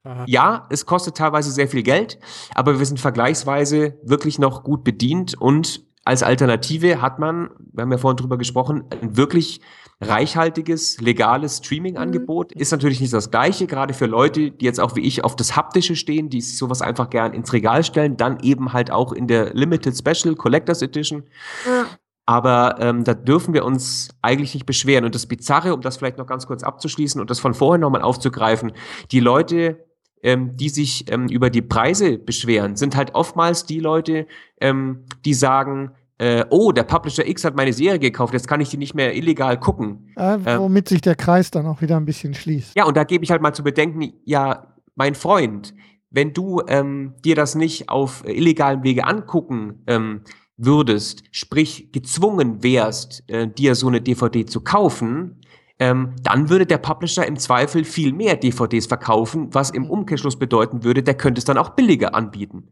Aha. 0.02 0.24
Ja, 0.26 0.66
es 0.70 0.86
kostet 0.86 1.16
teilweise 1.16 1.50
sehr 1.50 1.68
viel 1.68 1.82
Geld, 1.82 2.18
aber 2.54 2.78
wir 2.78 2.86
sind 2.86 2.98
vergleichsweise 2.98 3.98
wirklich 4.02 4.38
noch 4.38 4.62
gut 4.64 4.82
bedient 4.82 5.38
und 5.38 5.84
als 6.04 6.22
Alternative 6.22 7.02
hat 7.02 7.18
man, 7.18 7.50
wir 7.72 7.82
haben 7.82 7.92
ja 7.92 7.98
vorhin 7.98 8.16
drüber 8.16 8.38
gesprochen, 8.38 8.84
ein 9.02 9.18
wirklich 9.18 9.60
reichhaltiges, 10.00 10.98
legales 11.00 11.58
Streaming-Angebot. 11.58 12.54
Mhm. 12.54 12.60
Ist 12.60 12.72
natürlich 12.72 13.00
nicht 13.00 13.12
das 13.12 13.30
Gleiche, 13.30 13.66
gerade 13.66 13.92
für 13.92 14.06
Leute, 14.06 14.50
die 14.50 14.64
jetzt 14.64 14.80
auch 14.80 14.96
wie 14.96 15.02
ich 15.02 15.24
auf 15.24 15.36
das 15.36 15.56
Haptische 15.56 15.94
stehen, 15.94 16.30
die 16.30 16.40
sich 16.40 16.56
sowas 16.56 16.80
einfach 16.80 17.10
gern 17.10 17.34
ins 17.34 17.52
Regal 17.52 17.84
stellen, 17.84 18.16
dann 18.16 18.40
eben 18.40 18.72
halt 18.72 18.90
auch 18.90 19.12
in 19.12 19.28
der 19.28 19.52
Limited 19.52 19.94
Special 19.96 20.34
Collectors 20.34 20.80
Edition. 20.80 21.24
Ja. 21.66 21.86
Aber 22.30 22.76
ähm, 22.78 23.02
da 23.02 23.14
dürfen 23.14 23.54
wir 23.54 23.64
uns 23.64 24.10
eigentlich 24.22 24.54
nicht 24.54 24.64
beschweren. 24.64 25.04
Und 25.04 25.16
das 25.16 25.26
Bizarre, 25.26 25.74
um 25.74 25.80
das 25.80 25.96
vielleicht 25.96 26.16
noch 26.16 26.28
ganz 26.28 26.46
kurz 26.46 26.62
abzuschließen 26.62 27.20
und 27.20 27.28
das 27.28 27.40
von 27.40 27.54
vorhin 27.54 27.80
nochmal 27.80 28.02
aufzugreifen, 28.02 28.70
die 29.10 29.18
Leute, 29.18 29.84
ähm, 30.22 30.56
die 30.56 30.68
sich 30.68 31.10
ähm, 31.10 31.26
über 31.26 31.50
die 31.50 31.60
Preise 31.60 32.18
beschweren, 32.18 32.76
sind 32.76 32.94
halt 32.94 33.16
oftmals 33.16 33.66
die 33.66 33.80
Leute, 33.80 34.28
ähm, 34.60 35.06
die 35.24 35.34
sagen, 35.34 35.90
äh, 36.18 36.44
oh, 36.50 36.70
der 36.70 36.84
Publisher 36.84 37.26
X 37.26 37.42
hat 37.42 37.56
meine 37.56 37.72
Serie 37.72 37.98
gekauft, 37.98 38.32
jetzt 38.32 38.46
kann 38.46 38.60
ich 38.60 38.68
die 38.68 38.76
nicht 38.76 38.94
mehr 38.94 39.16
illegal 39.16 39.58
gucken. 39.58 40.12
Äh, 40.14 40.38
womit 40.56 40.88
sich 40.88 41.00
der 41.00 41.16
Kreis 41.16 41.50
dann 41.50 41.66
auch 41.66 41.80
wieder 41.80 41.96
ein 41.96 42.04
bisschen 42.04 42.34
schließt. 42.34 42.76
Ja, 42.76 42.84
und 42.84 42.96
da 42.96 43.02
gebe 43.02 43.24
ich 43.24 43.32
halt 43.32 43.42
mal 43.42 43.54
zu 43.54 43.64
bedenken, 43.64 44.12
ja, 44.24 44.76
mein 44.94 45.16
Freund, 45.16 45.74
wenn 46.10 46.32
du 46.32 46.62
ähm, 46.68 47.14
dir 47.24 47.34
das 47.34 47.56
nicht 47.56 47.88
auf 47.88 48.22
äh, 48.24 48.30
illegalen 48.30 48.84
Wege 48.84 49.04
angucken 49.04 49.82
ähm, 49.88 50.22
würdest, 50.64 51.22
sprich 51.30 51.90
gezwungen 51.92 52.62
wärst, 52.62 53.24
äh, 53.28 53.48
dir 53.48 53.74
so 53.74 53.88
eine 53.88 54.00
DVD 54.00 54.44
zu 54.44 54.60
kaufen, 54.60 55.40
ähm, 55.78 56.14
dann 56.22 56.50
würde 56.50 56.66
der 56.66 56.78
Publisher 56.78 57.26
im 57.26 57.36
Zweifel 57.36 57.84
viel 57.84 58.12
mehr 58.12 58.36
DVDs 58.36 58.86
verkaufen, 58.86 59.48
was 59.52 59.70
im 59.70 59.90
Umkehrschluss 59.90 60.38
bedeuten 60.38 60.84
würde, 60.84 61.02
der 61.02 61.14
könnte 61.14 61.38
es 61.38 61.46
dann 61.46 61.56
auch 61.56 61.70
billiger 61.70 62.14
anbieten. 62.14 62.68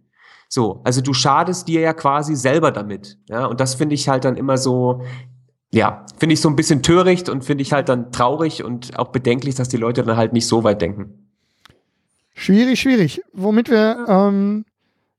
So, 0.48 0.80
also 0.84 1.00
du 1.00 1.14
schadest 1.14 1.68
dir 1.68 1.80
ja 1.80 1.94
quasi 1.94 2.34
selber 2.36 2.70
damit. 2.70 3.18
Ja, 3.28 3.46
und 3.46 3.60
das 3.60 3.74
finde 3.74 3.94
ich 3.94 4.08
halt 4.08 4.24
dann 4.24 4.36
immer 4.36 4.58
so, 4.58 5.02
ja, 5.72 6.04
finde 6.18 6.34
ich 6.34 6.40
so 6.40 6.48
ein 6.48 6.56
bisschen 6.56 6.82
töricht 6.82 7.28
und 7.28 7.44
finde 7.44 7.62
ich 7.62 7.72
halt 7.72 7.88
dann 7.88 8.12
traurig 8.12 8.62
und 8.62 8.98
auch 8.98 9.08
bedenklich, 9.08 9.54
dass 9.54 9.68
die 9.68 9.76
Leute 9.76 10.02
dann 10.02 10.16
halt 10.16 10.32
nicht 10.32 10.46
so 10.46 10.64
weit 10.64 10.80
denken. 10.82 11.30
Schwierig, 12.34 12.80
schwierig. 12.80 13.22
Womit 13.32 13.70
wir, 13.70 14.06
ähm, 14.08 14.64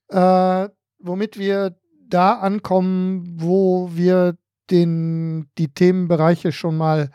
äh, 0.10 0.70
womit 1.00 1.38
wir 1.38 1.76
da 2.10 2.34
ankommen, 2.34 3.36
wo 3.40 3.92
wir 3.94 4.38
den, 4.70 5.50
die 5.58 5.74
Themenbereiche 5.74 6.52
schon 6.52 6.78
mal 6.78 7.12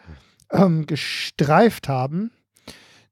ähm, 0.50 0.86
gestreift 0.86 1.88
haben. 1.88 2.30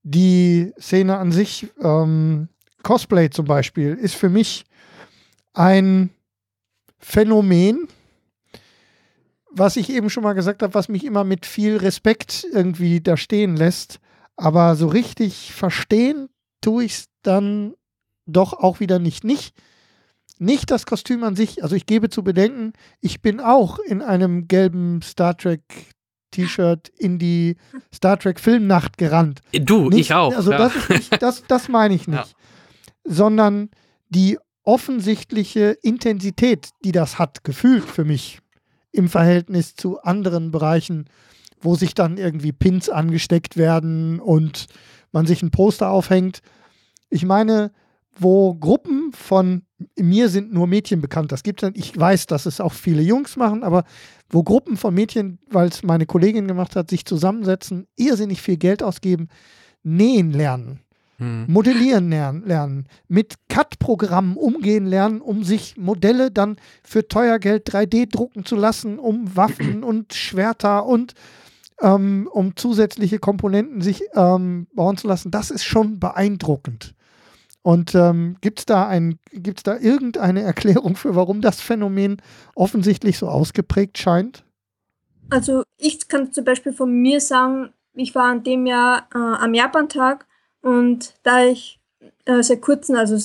Die 0.02 0.72
Szene 0.80 1.18
an 1.18 1.32
sich, 1.32 1.68
ähm, 1.80 2.48
Cosplay 2.82 3.30
zum 3.30 3.46
Beispiel, 3.46 3.94
ist 3.94 4.14
für 4.14 4.28
mich 4.28 4.64
ein 5.52 6.10
Phänomen, 6.98 7.88
was 9.50 9.76
ich 9.76 9.90
eben 9.90 10.08
schon 10.08 10.22
mal 10.22 10.32
gesagt 10.32 10.62
habe, 10.62 10.74
was 10.74 10.88
mich 10.88 11.04
immer 11.04 11.24
mit 11.24 11.46
viel 11.46 11.76
Respekt 11.76 12.46
irgendwie 12.52 13.00
da 13.00 13.16
stehen 13.16 13.56
lässt. 13.56 14.00
Aber 14.36 14.76
so 14.76 14.88
richtig 14.88 15.52
verstehen 15.52 16.28
tue 16.60 16.84
ich 16.84 16.92
es 16.92 17.08
dann 17.22 17.74
doch 18.26 18.54
auch 18.54 18.80
wieder 18.80 18.98
nicht. 18.98 19.24
Nicht, 19.24 19.54
nicht 20.42 20.70
das 20.70 20.86
Kostüm 20.86 21.24
an 21.24 21.36
sich. 21.36 21.62
Also 21.62 21.76
ich 21.76 21.86
gebe 21.86 22.10
zu 22.10 22.22
bedenken, 22.22 22.72
ich 23.00 23.22
bin 23.22 23.40
auch 23.40 23.78
in 23.78 24.02
einem 24.02 24.48
gelben 24.48 25.00
Star 25.02 25.36
Trek 25.36 25.62
T-Shirt 26.32 26.88
in 26.98 27.18
die 27.18 27.56
Star 27.94 28.18
Trek 28.18 28.40
Filmnacht 28.40 28.98
gerannt. 28.98 29.40
Du, 29.52 29.88
nicht, 29.88 30.00
ich 30.00 30.14
auch. 30.14 30.34
Also 30.34 30.50
ja. 30.50 30.58
das, 30.58 30.88
nicht, 30.88 31.22
das, 31.22 31.44
das 31.46 31.68
meine 31.68 31.94
ich 31.94 32.08
nicht. 32.08 32.18
Ja. 32.18 32.26
Sondern 33.04 33.70
die 34.08 34.38
offensichtliche 34.64 35.76
Intensität, 35.82 36.70
die 36.84 36.92
das 36.92 37.18
hat, 37.18 37.44
gefühlt 37.44 37.84
für 37.84 38.04
mich 38.04 38.40
im 38.90 39.08
Verhältnis 39.08 39.74
zu 39.74 40.00
anderen 40.02 40.50
Bereichen, 40.50 41.06
wo 41.60 41.76
sich 41.76 41.94
dann 41.94 42.18
irgendwie 42.18 42.52
Pins 42.52 42.88
angesteckt 42.88 43.56
werden 43.56 44.20
und 44.20 44.66
man 45.12 45.26
sich 45.26 45.42
ein 45.42 45.50
Poster 45.50 45.90
aufhängt. 45.90 46.40
Ich 47.10 47.24
meine, 47.24 47.72
wo 48.18 48.54
Gruppen 48.54 49.12
von 49.12 49.62
mir 49.98 50.28
sind 50.28 50.52
nur 50.52 50.66
Mädchen 50.66 51.00
bekannt. 51.00 51.32
Das 51.32 51.42
gibt 51.42 51.62
es 51.62 51.70
Ich 51.74 51.98
weiß, 51.98 52.26
dass 52.26 52.46
es 52.46 52.60
auch 52.60 52.72
viele 52.72 53.02
Jungs 53.02 53.36
machen, 53.36 53.64
aber 53.64 53.84
wo 54.30 54.42
Gruppen 54.42 54.76
von 54.76 54.94
Mädchen, 54.94 55.38
weil 55.50 55.68
es 55.68 55.82
meine 55.82 56.06
Kollegin 56.06 56.48
gemacht 56.48 56.76
hat, 56.76 56.90
sich 56.90 57.04
zusammensetzen, 57.04 57.86
irrsinnig 57.96 58.40
viel 58.40 58.56
Geld 58.56 58.82
ausgeben, 58.82 59.28
nähen 59.82 60.30
lernen, 60.30 60.80
hm. 61.18 61.46
modellieren 61.48 62.10
lernen, 62.10 62.44
lernen, 62.46 62.86
mit 63.08 63.34
CAD-Programmen 63.48 64.36
umgehen 64.36 64.86
lernen, 64.86 65.20
um 65.20 65.44
sich 65.44 65.76
Modelle 65.76 66.30
dann 66.30 66.56
für 66.84 67.08
teuer 67.08 67.38
Geld 67.38 67.68
3D 67.68 68.10
drucken 68.10 68.44
zu 68.44 68.56
lassen, 68.56 68.98
um 68.98 69.36
Waffen 69.36 69.84
und 69.84 70.14
Schwerter 70.14 70.86
und 70.86 71.14
ähm, 71.80 72.28
um 72.30 72.56
zusätzliche 72.56 73.18
Komponenten 73.18 73.80
sich 73.82 74.02
ähm, 74.14 74.66
bauen 74.74 74.96
zu 74.96 75.08
lassen. 75.08 75.30
Das 75.30 75.50
ist 75.50 75.64
schon 75.64 75.98
beeindruckend. 75.98 76.94
Und 77.62 77.94
ähm, 77.94 78.36
gibt 78.40 78.58
es 78.58 78.66
da, 78.66 78.90
da 78.92 79.78
irgendeine 79.78 80.42
Erklärung 80.42 80.96
für, 80.96 81.14
warum 81.14 81.40
das 81.40 81.60
Phänomen 81.60 82.20
offensichtlich 82.54 83.18
so 83.18 83.28
ausgeprägt 83.28 83.98
scheint? 83.98 84.44
Also 85.30 85.62
ich 85.78 86.08
kann 86.08 86.32
zum 86.32 86.44
Beispiel 86.44 86.72
von 86.72 86.92
mir 86.92 87.20
sagen, 87.20 87.72
ich 87.94 88.14
war 88.14 88.24
an 88.24 88.42
dem 88.42 88.66
Jahr 88.66 89.08
äh, 89.14 89.18
am 89.18 89.54
Japantag 89.54 90.26
und 90.60 91.14
da 91.22 91.44
ich 91.44 91.80
äh, 92.24 92.42
sehr 92.42 92.60
kurzen, 92.60 92.96
also 92.96 93.16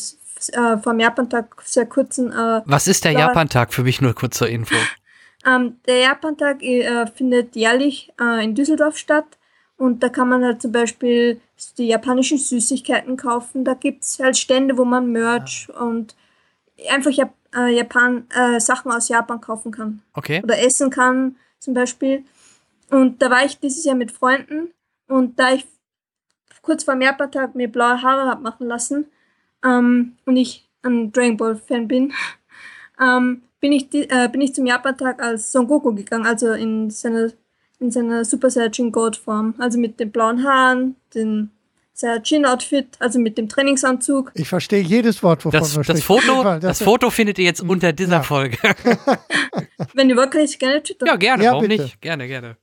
äh, 0.52 0.78
vom 0.78 1.00
Japantag 1.00 1.62
sehr 1.64 1.86
kurzen. 1.86 2.32
Äh, 2.32 2.62
Was 2.66 2.88
ist 2.88 3.06
der 3.06 3.14
Japantag 3.14 3.74
für 3.74 3.84
mich 3.84 4.02
nur 4.02 4.14
kurz 4.14 4.38
zur 4.38 4.50
Info? 4.50 4.76
Ähm, 5.46 5.78
der 5.86 6.00
Japantag 6.00 6.62
äh, 6.64 7.06
findet 7.08 7.56
jährlich 7.56 8.12
äh, 8.20 8.44
in 8.44 8.56
Düsseldorf 8.56 8.98
statt 8.98 9.38
und 9.78 10.02
da 10.02 10.10
kann 10.10 10.30
man 10.30 10.44
halt 10.44 10.62
zum 10.62 10.72
Beispiel 10.72 11.40
die 11.78 11.88
japanischen 11.88 12.38
Süßigkeiten 12.38 13.16
kaufen. 13.16 13.64
Da 13.64 13.76
gibt 13.76 14.04
es 14.04 14.20
halt 14.20 14.38
Stände, 14.38 14.78
wo 14.78 14.86
man 14.86 15.12
Merch 15.12 15.68
ja. 15.70 15.80
und 15.80 16.16
einfach 16.90 17.12
Jap 17.12 17.34
äh, 17.56 17.76
Japan, 17.76 18.28
äh, 18.36 18.60
Sachen 18.60 18.92
aus 18.92 19.08
Japan 19.08 19.40
kaufen 19.40 19.72
kann. 19.72 20.02
Okay. 20.14 20.42
Oder 20.44 20.60
essen 20.60 20.90
kann 20.90 21.38
zum 21.60 21.74
Beispiel. 21.74 22.26
Und 22.90 23.22
da 23.22 23.30
war 23.30 23.46
ich 23.46 23.60
dieses 23.60 23.86
Jahr 23.86 23.96
mit 23.96 24.12
Freunden 24.12 24.74
und 25.08 25.40
da 25.40 25.54
ich 25.54 25.66
kurz 26.62 26.84
vor 26.84 26.96
dem 26.96 27.02
Japan-Tag 27.02 27.56
mir 27.56 27.72
blaue 27.72 28.02
Haare 28.02 28.30
habe 28.30 28.42
machen 28.42 28.68
lassen 28.68 29.06
ähm, 29.64 30.18
und 30.26 30.38
ich 30.38 30.70
ein 30.84 31.12
Dragon 31.12 31.38
Ball 31.38 31.56
Fan 31.56 31.88
bin, 31.88 32.14
ähm, 33.02 33.44
bin, 33.60 33.72
ich, 33.72 33.94
äh, 33.94 34.30
bin 34.30 34.42
ich 34.42 34.54
zum 34.54 34.66
Japan-Tag 34.66 35.22
als 35.22 35.52
Son 35.52 35.68
Goku 35.68 35.94
gegangen, 35.94 36.26
also 36.26 36.52
in 36.52 36.90
seiner 36.90 37.32
in 37.80 37.92
seiner 37.92 38.26
Super 38.26 38.50
Saiyajin 38.50 38.92
God 38.92 39.16
Form. 39.16 39.56
Also 39.58 39.80
mit 39.80 40.00
den 40.00 40.12
blauen 40.12 40.44
Haaren, 40.44 40.96
dem 41.14 41.50
Saiyajin 41.94 42.46
Outfit, 42.46 42.90
also 43.00 43.20
mit 43.20 43.38
dem 43.38 43.50
Trainingsanzug. 43.50 44.32
Ich 44.36 44.48
verstehe 44.48 44.82
jedes 44.82 45.24
Wort, 45.24 45.46
wovon 45.46 45.60
das, 45.60 45.74
du 45.74 45.82
das 45.82 46.04
Foto, 46.04 46.44
das, 46.44 46.62
das 46.62 46.82
Foto 46.84 47.10
findet 47.10 47.40
ihr 47.40 47.46
jetzt 47.46 47.62
unter 47.62 47.92
dieser 47.94 48.18
ja. 48.18 48.24
Folge. 48.24 48.58
Wenn 49.94 50.10
ihr 50.10 50.16
wollt, 50.16 50.32
kann 50.32 50.42
ich 50.42 50.60
gerne 50.60 50.84
twittern. 50.84 51.08
Ja, 51.08 51.16
gerne, 51.16 51.44
ja, 51.44 51.52
warum 51.52 51.68
bitte. 51.68 51.84
nicht? 51.84 52.02
Gerne, 52.02 52.28
gerne. 52.28 52.58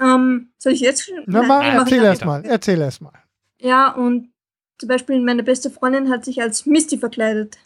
Ähm, 0.00 0.50
soll 0.58 0.72
ich 0.72 0.80
jetzt? 0.80 1.10
Na, 1.26 1.42
mal, 1.42 1.64
erzähl 1.64 2.02
erst 2.04 2.24
mal, 2.24 2.44
erzähl 2.44 2.80
erst 2.80 3.00
mal. 3.00 3.12
Ja, 3.60 3.92
und 3.92 4.30
zum 4.78 4.88
Beispiel 4.88 5.20
meine 5.20 5.42
beste 5.42 5.70
Freundin 5.70 6.08
hat 6.08 6.24
sich 6.24 6.40
als 6.40 6.66
Misty 6.66 6.98
verkleidet. 6.98 7.58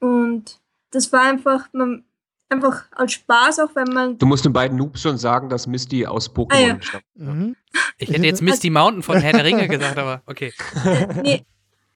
Und 0.00 0.60
das 0.90 1.12
war 1.12 1.22
einfach, 1.22 1.68
man, 1.72 2.04
einfach 2.48 2.84
als 2.92 3.12
Spaß, 3.12 3.60
auch 3.60 3.74
wenn 3.74 3.92
man. 3.92 4.18
Du 4.18 4.26
musst 4.26 4.44
den 4.44 4.52
beiden 4.52 4.76
Noobs 4.76 5.02
schon 5.02 5.18
sagen, 5.18 5.48
dass 5.48 5.66
Misty 5.66 6.06
aus 6.06 6.30
Pokémon 6.30 6.52
ah, 6.52 6.60
ja. 6.60 6.82
stammt. 6.82 7.04
Mhm. 7.14 7.56
Ich 7.98 8.10
hätte 8.10 8.26
jetzt 8.26 8.42
Misty 8.42 8.70
Mountain 8.70 9.02
von 9.02 9.18
Herr 9.18 9.32
der 9.32 9.44
Ringe 9.44 9.68
gesagt, 9.68 9.98
aber 9.98 10.22
okay. 10.26 10.52
Äh, 10.84 11.22
nee. 11.22 11.44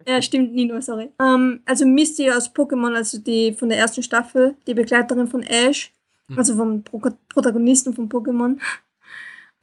Ja, 0.07 0.23
stimmt, 0.23 0.55
Nino, 0.55 0.81
sorry. 0.81 1.11
Ähm, 1.21 1.61
also 1.67 1.85
Misty 1.85 2.31
aus 2.31 2.55
Pokémon, 2.55 2.95
also 2.95 3.19
die 3.19 3.53
von 3.53 3.69
der 3.69 3.79
ersten 3.79 4.03
Staffel, 4.03 4.57
die 4.67 4.73
Begleiterin 4.73 5.27
von 5.27 5.43
Ash, 5.43 5.93
mhm. 6.29 6.39
also 6.39 6.57
vom 6.57 6.83
Pro 6.83 7.03
Protagonisten 7.29 7.93
von 7.93 8.09
Pokémon. 8.09 8.59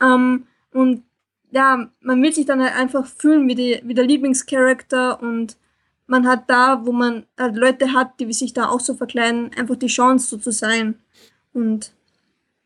Ähm, 0.01 0.45
und 0.71 1.03
ja, 1.51 1.89
man 2.01 2.21
will 2.21 2.33
sich 2.33 2.45
dann 2.45 2.61
halt 2.61 2.75
einfach 2.75 3.05
fühlen 3.05 3.47
wie, 3.47 3.55
die, 3.55 3.81
wie 3.83 3.93
der 3.93 4.05
Lieblingscharakter 4.05 5.21
und 5.21 5.57
man 6.07 6.27
hat 6.27 6.49
da, 6.49 6.85
wo 6.85 6.91
man 6.91 7.25
halt 7.37 7.55
Leute 7.55 7.93
hat, 7.93 8.19
die 8.19 8.31
sich 8.33 8.53
da 8.53 8.69
auch 8.69 8.79
so 8.79 8.93
verkleiden, 8.93 9.51
einfach 9.57 9.75
die 9.75 9.87
Chance 9.87 10.27
so 10.27 10.37
zu 10.37 10.51
sein. 10.51 10.95
Und 11.53 11.93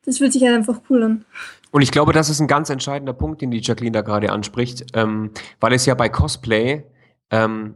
das 0.05 0.17
fühlt 0.17 0.33
sich 0.33 0.43
halt 0.43 0.55
einfach 0.55 0.81
cool 0.89 1.03
an. 1.03 1.25
Und 1.71 1.81
ich 1.81 1.91
glaube, 1.91 2.13
das 2.13 2.29
ist 2.29 2.39
ein 2.39 2.47
ganz 2.47 2.69
entscheidender 2.69 3.13
Punkt, 3.13 3.41
den 3.41 3.51
die 3.51 3.61
Jacqueline 3.61 3.93
da 3.93 4.01
gerade 4.01 4.31
anspricht, 4.31 4.85
ähm, 4.93 5.31
weil 5.59 5.73
es 5.73 5.85
ja 5.85 5.93
bei 5.93 6.09
Cosplay, 6.09 6.83
ähm, 7.29 7.75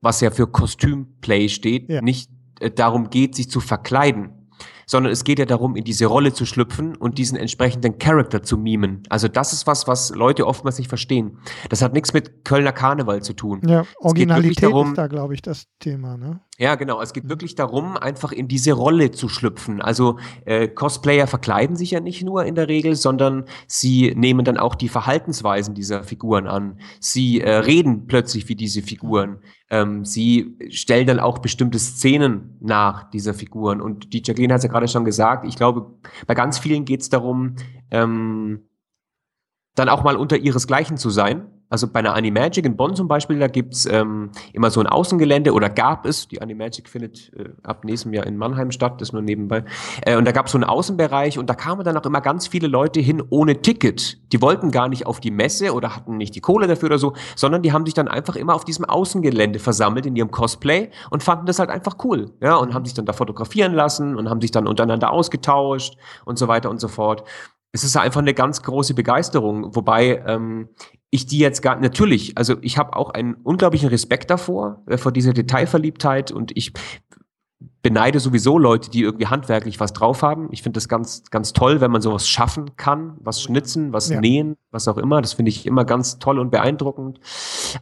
was 0.00 0.20
ja 0.20 0.30
für 0.30 0.46
Kostümplay 0.46 1.48
steht, 1.48 1.90
ja. 1.90 2.00
nicht 2.00 2.30
äh, 2.60 2.70
darum 2.70 3.10
geht, 3.10 3.34
sich 3.34 3.50
zu 3.50 3.60
verkleiden, 3.60 4.43
sondern 4.86 5.12
es 5.12 5.24
geht 5.24 5.38
ja 5.38 5.44
darum, 5.44 5.76
in 5.76 5.84
diese 5.84 6.06
Rolle 6.06 6.32
zu 6.32 6.46
schlüpfen 6.46 6.96
und 6.96 7.18
diesen 7.18 7.36
entsprechenden 7.36 7.98
Charakter 7.98 8.42
zu 8.42 8.56
mimen. 8.56 9.02
Also 9.08 9.28
das 9.28 9.52
ist 9.52 9.66
was, 9.66 9.86
was 9.88 10.10
Leute 10.10 10.46
oftmals 10.46 10.78
nicht 10.78 10.88
verstehen. 10.88 11.38
Das 11.68 11.82
hat 11.82 11.92
nichts 11.92 12.12
mit 12.12 12.44
Kölner 12.44 12.72
Karneval 12.72 13.22
zu 13.22 13.32
tun. 13.32 13.60
Ja, 13.66 13.84
Originalität 13.98 14.62
darum, 14.62 14.88
ist 14.90 14.98
da, 14.98 15.06
glaube 15.06 15.34
ich, 15.34 15.42
das 15.42 15.66
Thema, 15.78 16.16
ne? 16.16 16.40
Ja, 16.56 16.76
genau. 16.76 17.00
Es 17.00 17.12
geht 17.12 17.28
wirklich 17.28 17.56
darum, 17.56 17.96
einfach 17.96 18.30
in 18.30 18.46
diese 18.46 18.74
Rolle 18.74 19.10
zu 19.10 19.28
schlüpfen. 19.28 19.82
Also 19.82 20.18
äh, 20.44 20.68
Cosplayer 20.68 21.26
verkleiden 21.26 21.74
sich 21.74 21.90
ja 21.90 21.98
nicht 21.98 22.22
nur 22.22 22.44
in 22.44 22.54
der 22.54 22.68
Regel, 22.68 22.94
sondern 22.94 23.46
sie 23.66 24.14
nehmen 24.14 24.44
dann 24.44 24.56
auch 24.56 24.76
die 24.76 24.88
Verhaltensweisen 24.88 25.74
dieser 25.74 26.04
Figuren 26.04 26.46
an. 26.46 26.78
Sie 27.00 27.40
äh, 27.40 27.56
reden 27.56 28.06
plötzlich 28.06 28.48
wie 28.48 28.54
diese 28.54 28.82
Figuren. 28.82 29.40
Ähm, 29.68 30.04
sie 30.04 30.56
stellen 30.70 31.08
dann 31.08 31.18
auch 31.18 31.38
bestimmte 31.38 31.80
Szenen 31.80 32.56
nach 32.60 33.10
dieser 33.10 33.34
Figuren. 33.34 33.80
Und 33.80 34.12
die 34.12 34.22
Jacqueline 34.24 34.54
hat 34.54 34.58
es 34.58 34.64
ja 34.64 34.70
gerade 34.70 34.86
schon 34.86 35.04
gesagt. 35.04 35.48
Ich 35.48 35.56
glaube, 35.56 35.98
bei 36.28 36.34
ganz 36.34 36.58
vielen 36.60 36.84
geht 36.84 37.00
es 37.00 37.08
darum, 37.08 37.56
ähm, 37.90 38.68
dann 39.74 39.88
auch 39.88 40.04
mal 40.04 40.14
unter 40.14 40.36
ihresgleichen 40.36 40.98
zu 40.98 41.10
sein 41.10 41.50
also 41.74 41.88
bei 41.88 41.98
einer 41.98 42.14
Animagic 42.14 42.64
in 42.64 42.76
Bonn 42.76 42.94
zum 42.94 43.08
Beispiel, 43.08 43.36
da 43.40 43.48
gibt's 43.48 43.84
ähm, 43.84 44.30
immer 44.52 44.70
so 44.70 44.78
ein 44.78 44.86
Außengelände 44.86 45.52
oder 45.52 45.68
gab 45.68 46.06
es, 46.06 46.28
die 46.28 46.40
Animagic 46.40 46.88
findet 46.88 47.32
äh, 47.34 47.48
ab 47.64 47.84
nächstem 47.84 48.12
Jahr 48.12 48.26
in 48.26 48.36
Mannheim 48.36 48.70
statt, 48.70 49.00
das 49.00 49.12
nur 49.12 49.22
nebenbei. 49.22 49.64
Äh, 50.02 50.16
und 50.16 50.24
da 50.24 50.30
gab 50.30 50.46
es 50.46 50.52
so 50.52 50.58
einen 50.58 50.62
Außenbereich 50.62 51.36
und 51.36 51.50
da 51.50 51.54
kamen 51.54 51.82
dann 51.82 51.96
auch 51.96 52.06
immer 52.06 52.20
ganz 52.20 52.46
viele 52.46 52.68
Leute 52.68 53.00
hin 53.00 53.24
ohne 53.28 53.60
Ticket. 53.60 54.18
Die 54.32 54.40
wollten 54.40 54.70
gar 54.70 54.88
nicht 54.88 55.04
auf 55.04 55.18
die 55.18 55.32
Messe 55.32 55.74
oder 55.74 55.96
hatten 55.96 56.16
nicht 56.16 56.36
die 56.36 56.40
Kohle 56.40 56.68
dafür 56.68 56.90
oder 56.90 56.98
so, 56.98 57.14
sondern 57.34 57.62
die 57.62 57.72
haben 57.72 57.84
sich 57.84 57.94
dann 57.94 58.06
einfach 58.06 58.36
immer 58.36 58.54
auf 58.54 58.64
diesem 58.64 58.84
Außengelände 58.84 59.58
versammelt 59.58 60.06
in 60.06 60.14
ihrem 60.14 60.30
Cosplay 60.30 60.90
und 61.10 61.24
fanden 61.24 61.46
das 61.46 61.58
halt 61.58 61.70
einfach 61.70 61.96
cool. 62.04 62.30
Ja, 62.40 62.54
und 62.54 62.72
haben 62.72 62.84
sich 62.84 62.94
dann 62.94 63.04
da 63.04 63.12
fotografieren 63.12 63.74
lassen 63.74 64.14
und 64.14 64.30
haben 64.30 64.40
sich 64.40 64.52
dann 64.52 64.68
untereinander 64.68 65.10
ausgetauscht 65.10 65.96
und 66.24 66.38
so 66.38 66.46
weiter 66.46 66.70
und 66.70 66.80
so 66.80 66.86
fort 66.86 67.24
es 67.74 67.82
ist 67.82 67.96
einfach 67.96 68.20
eine 68.20 68.34
ganz 68.34 68.62
große 68.62 68.94
Begeisterung, 68.94 69.74
wobei 69.74 70.22
ähm, 70.28 70.68
ich 71.14 71.26
die 71.26 71.38
jetzt 71.38 71.62
gar 71.62 71.78
natürlich, 71.78 72.36
also 72.36 72.56
ich 72.60 72.76
habe 72.76 72.96
auch 72.96 73.10
einen 73.10 73.34
unglaublichen 73.34 73.88
Respekt 73.88 74.30
davor, 74.30 74.82
äh, 74.86 74.98
vor 74.98 75.12
dieser 75.12 75.32
Detailverliebtheit 75.32 76.32
und 76.32 76.50
ich 76.56 76.72
beneide 77.82 78.18
sowieso 78.18 78.58
Leute, 78.58 78.90
die 78.90 79.02
irgendwie 79.02 79.28
handwerklich 79.28 79.78
was 79.78 79.92
drauf 79.92 80.22
haben. 80.22 80.48
Ich 80.50 80.62
finde 80.62 80.78
das 80.78 80.88
ganz, 80.88 81.22
ganz 81.30 81.52
toll, 81.52 81.80
wenn 81.80 81.92
man 81.92 82.00
sowas 82.00 82.28
schaffen 82.28 82.76
kann, 82.76 83.16
was 83.20 83.40
schnitzen, 83.40 83.92
was 83.92 84.08
ja. 84.08 84.20
nähen, 84.20 84.56
was 84.72 84.88
auch 84.88 84.96
immer. 84.96 85.22
Das 85.22 85.34
finde 85.34 85.50
ich 85.50 85.66
immer 85.66 85.84
ganz 85.84 86.18
toll 86.18 86.40
und 86.40 86.50
beeindruckend. 86.50 87.20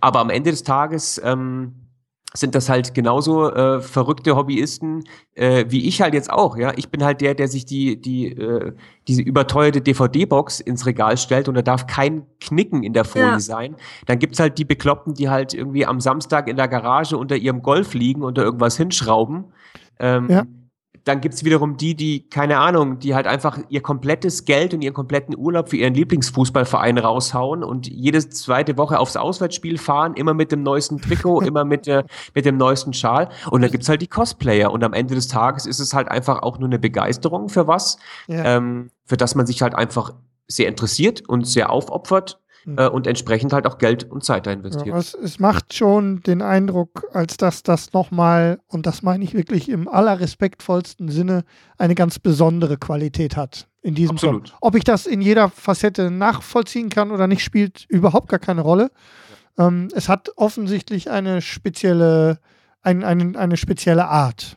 Aber 0.02 0.20
am 0.20 0.28
Ende 0.28 0.50
des 0.50 0.62
Tages 0.62 1.18
ähm, 1.24 1.81
sind 2.34 2.54
das 2.54 2.68
halt 2.68 2.94
genauso 2.94 3.50
äh, 3.50 3.80
verrückte 3.80 4.36
Hobbyisten 4.36 5.04
äh, 5.34 5.64
wie 5.68 5.86
ich 5.86 6.00
halt 6.00 6.14
jetzt 6.14 6.30
auch. 6.30 6.56
Ja, 6.56 6.72
ich 6.76 6.90
bin 6.90 7.04
halt 7.04 7.20
der, 7.20 7.34
der 7.34 7.48
sich 7.48 7.64
die 7.64 8.00
die 8.00 8.32
äh, 8.32 8.72
diese 9.08 9.22
überteuerte 9.22 9.80
DVD-Box 9.80 10.60
ins 10.60 10.86
Regal 10.86 11.16
stellt 11.16 11.48
und 11.48 11.54
da 11.54 11.62
darf 11.62 11.86
kein 11.86 12.26
Knicken 12.40 12.82
in 12.82 12.92
der 12.92 13.04
Folie 13.04 13.26
ja. 13.26 13.40
sein. 13.40 13.76
Dann 14.06 14.18
gibt's 14.18 14.38
halt 14.38 14.58
die 14.58 14.64
Bekloppten, 14.64 15.14
die 15.14 15.28
halt 15.28 15.54
irgendwie 15.54 15.86
am 15.86 16.00
Samstag 16.00 16.48
in 16.48 16.56
der 16.56 16.68
Garage 16.68 17.16
unter 17.16 17.36
ihrem 17.36 17.62
Golf 17.62 17.94
liegen 17.94 18.22
und 18.22 18.38
da 18.38 18.42
irgendwas 18.42 18.76
hinschrauben. 18.76 19.44
Ähm, 19.98 20.28
ja 20.30 20.44
dann 21.04 21.20
gibt's 21.20 21.44
wiederum 21.44 21.76
die, 21.76 21.94
die, 21.94 22.28
keine 22.28 22.58
Ahnung, 22.58 22.98
die 22.98 23.14
halt 23.14 23.26
einfach 23.26 23.58
ihr 23.68 23.80
komplettes 23.80 24.44
Geld 24.44 24.72
und 24.72 24.82
ihren 24.82 24.94
kompletten 24.94 25.36
Urlaub 25.36 25.70
für 25.70 25.76
ihren 25.76 25.94
Lieblingsfußballverein 25.94 26.98
raushauen 26.98 27.64
und 27.64 27.88
jede 27.88 28.28
zweite 28.28 28.76
Woche 28.76 28.98
aufs 28.98 29.16
Auswärtsspiel 29.16 29.78
fahren, 29.78 30.14
immer 30.14 30.34
mit 30.34 30.52
dem 30.52 30.62
neuesten 30.62 31.00
Trikot, 31.00 31.40
immer 31.46 31.64
mit, 31.64 31.88
äh, 31.88 32.04
mit 32.34 32.44
dem 32.44 32.56
neuesten 32.56 32.92
Schal. 32.92 33.28
Und 33.50 33.62
dann 33.62 33.70
gibt's 33.70 33.88
halt 33.88 34.02
die 34.02 34.06
Cosplayer. 34.06 34.70
Und 34.70 34.84
am 34.84 34.92
Ende 34.92 35.14
des 35.14 35.28
Tages 35.28 35.66
ist 35.66 35.80
es 35.80 35.92
halt 35.92 36.08
einfach 36.08 36.42
auch 36.42 36.58
nur 36.58 36.68
eine 36.68 36.78
Begeisterung 36.78 37.48
für 37.48 37.66
was, 37.66 37.98
ja. 38.28 38.56
ähm, 38.56 38.90
für 39.04 39.16
das 39.16 39.34
man 39.34 39.46
sich 39.46 39.62
halt 39.62 39.74
einfach 39.74 40.12
sehr 40.46 40.68
interessiert 40.68 41.28
und 41.28 41.46
sehr 41.46 41.70
aufopfert 41.70 42.41
hm. 42.64 42.78
äh, 42.78 42.88
und 42.88 43.06
entsprechend 43.06 43.52
halt 43.52 43.66
auch 43.66 43.78
Geld 43.78 44.10
und 44.10 44.24
Zeit 44.24 44.46
da 44.46 44.52
investiert. 44.52 44.86
Ja, 44.86 44.98
es, 44.98 45.14
es, 45.14 45.38
macht 45.38 45.74
schon 45.74 46.22
den 46.22 46.42
Eindruck, 46.42 47.06
als 47.12 47.36
dass 47.36 47.62
das 47.62 47.92
nochmal, 47.92 48.60
und 48.68 48.86
das 48.86 49.02
meine 49.02 49.24
ich 49.24 49.34
wirklich 49.34 49.68
im 49.68 49.88
allerrespektvollsten 49.88 51.08
Sinne, 51.08 51.44
eine 51.78 51.94
ganz 51.94 52.18
besondere 52.18 52.76
Qualität 52.76 53.36
hat 53.36 53.68
in 53.82 53.94
diesem 53.94 54.16
Absolut. 54.16 54.48
Song. 54.48 54.58
Ob 54.60 54.74
ich 54.76 54.84
das 54.84 55.06
in 55.06 55.20
jeder 55.20 55.50
Facette 55.50 56.10
nachvollziehen 56.10 56.88
kann 56.88 57.10
oder 57.10 57.26
nicht, 57.26 57.42
spielt 57.42 57.84
überhaupt 57.88 58.28
gar 58.28 58.38
keine 58.38 58.60
Rolle. 58.60 58.90
Ja. 59.58 59.66
Ähm, 59.66 59.88
es 59.94 60.08
hat 60.08 60.30
offensichtlich 60.36 61.10
eine 61.10 61.42
spezielle, 61.42 62.38
ein, 62.82 63.04
ein, 63.04 63.36
eine 63.36 63.56
spezielle 63.56 64.06
Art. 64.06 64.56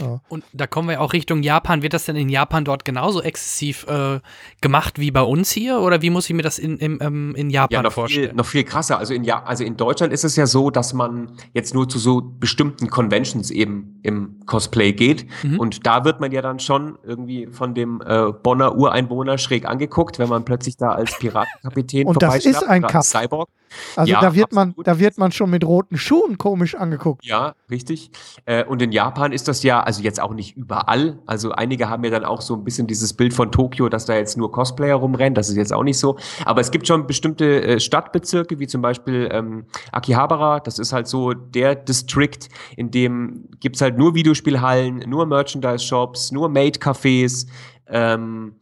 Ja. 0.00 0.20
Und 0.28 0.44
da 0.52 0.66
kommen 0.66 0.88
wir 0.88 1.00
auch 1.00 1.12
Richtung 1.12 1.42
Japan. 1.42 1.82
Wird 1.82 1.92
das 1.92 2.04
denn 2.04 2.16
in 2.16 2.28
Japan 2.28 2.64
dort 2.64 2.84
genauso 2.84 3.22
exzessiv 3.22 3.86
äh, 3.88 4.20
gemacht 4.60 4.98
wie 4.98 5.10
bei 5.10 5.22
uns 5.22 5.50
hier? 5.50 5.80
Oder 5.80 6.02
wie 6.02 6.10
muss 6.10 6.28
ich 6.28 6.34
mir 6.34 6.42
das 6.42 6.58
in, 6.58 6.76
in, 6.78 6.98
ähm, 7.00 7.34
in 7.36 7.50
Japan 7.50 7.74
ja, 7.74 7.82
noch 7.82 7.92
vorstellen? 7.92 8.28
Viel, 8.28 8.36
noch 8.36 8.46
viel 8.46 8.64
krasser. 8.64 8.98
Also 8.98 9.14
in, 9.14 9.24
ja 9.24 9.42
also 9.42 9.64
in 9.64 9.76
Deutschland 9.76 10.12
ist 10.12 10.24
es 10.24 10.36
ja 10.36 10.46
so, 10.46 10.70
dass 10.70 10.92
man 10.92 11.32
jetzt 11.52 11.74
nur 11.74 11.88
zu 11.88 11.98
so 11.98 12.20
bestimmten 12.20 12.88
Conventions 12.88 13.50
eben 13.50 14.00
im 14.02 14.40
Cosplay 14.46 14.92
geht. 14.92 15.26
Mhm. 15.42 15.58
Und 15.58 15.86
da 15.86 16.04
wird 16.04 16.20
man 16.20 16.32
ja 16.32 16.42
dann 16.42 16.58
schon 16.58 16.98
irgendwie 17.04 17.46
von 17.46 17.74
dem 17.74 18.02
äh, 18.04 18.32
Bonner 18.32 18.76
Ureinwohner 18.76 19.38
schräg 19.38 19.66
angeguckt, 19.66 20.18
wenn 20.18 20.28
man 20.28 20.44
plötzlich 20.44 20.76
da 20.76 20.92
als 20.92 21.18
Piratenkapitän 21.18 22.06
Und 22.06 22.22
das 22.22 22.44
ist 22.44 22.62
ein. 22.62 22.84
Cyborg. 23.02 23.48
Also 23.96 24.12
ja, 24.12 24.20
da 24.20 24.34
wird 24.34 24.52
man, 24.52 24.74
da 24.84 24.98
wird 24.98 25.18
man 25.18 25.32
schon 25.32 25.50
mit 25.50 25.64
roten 25.64 25.96
Schuhen 25.96 26.38
komisch 26.38 26.74
angeguckt. 26.74 27.24
Ja, 27.24 27.54
richtig. 27.70 28.10
Äh, 28.44 28.64
und 28.64 28.82
in 28.82 28.92
Japan 28.92 29.32
ist 29.32 29.48
das 29.48 29.62
ja, 29.62 29.80
also 29.80 30.02
jetzt 30.02 30.20
auch 30.20 30.34
nicht 30.34 30.56
überall. 30.56 31.18
Also 31.26 31.52
einige 31.52 31.88
haben 31.88 32.04
ja 32.04 32.10
dann 32.10 32.24
auch 32.24 32.40
so 32.40 32.54
ein 32.54 32.64
bisschen 32.64 32.86
dieses 32.86 33.12
Bild 33.12 33.34
von 33.34 33.52
Tokio, 33.52 33.88
dass 33.88 34.06
da 34.06 34.14
jetzt 34.16 34.36
nur 34.36 34.50
Cosplayer 34.50 34.96
rumrennen. 34.96 35.34
Das 35.34 35.48
ist 35.48 35.56
jetzt 35.56 35.72
auch 35.72 35.84
nicht 35.84 35.98
so. 35.98 36.16
Aber 36.44 36.60
es 36.60 36.70
gibt 36.70 36.86
schon 36.86 37.06
bestimmte 37.06 37.62
äh, 37.62 37.80
Stadtbezirke, 37.80 38.58
wie 38.58 38.66
zum 38.66 38.82
Beispiel 38.82 39.28
ähm, 39.32 39.66
Akihabara. 39.92 40.60
Das 40.60 40.78
ist 40.78 40.92
halt 40.92 41.06
so 41.06 41.32
der 41.32 41.74
District, 41.74 42.38
in 42.76 42.90
dem 42.90 43.48
gibt's 43.60 43.80
halt 43.80 43.98
nur 43.98 44.14
Videospielhallen, 44.14 44.98
nur 45.08 45.26
Merchandise-Shops, 45.26 46.32
nur 46.32 46.48
Maid-Cafés. 46.48 47.46
Ähm, 47.86 48.56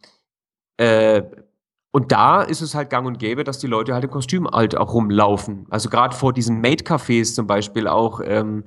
äh, 0.77 1.23
und 1.91 2.11
da 2.11 2.41
ist 2.43 2.61
es 2.61 2.75
halt 2.75 2.91
gang 2.91 3.07
und 3.07 3.17
gäbe, 3.17 3.43
dass 3.43 3.57
die 3.57 3.67
Leute 3.67 3.93
halt 3.93 4.03
im 4.03 4.11
Kostüm 4.11 4.47
halt 4.47 4.77
auch 4.77 4.93
rumlaufen. 4.93 5.65
Also 5.69 5.89
gerade 5.89 6.15
vor 6.15 6.33
diesen 6.33 6.61
Maid-Cafés 6.61 7.33
zum 7.33 7.47
Beispiel 7.47 7.87
auch 7.87 8.21
ähm, 8.23 8.63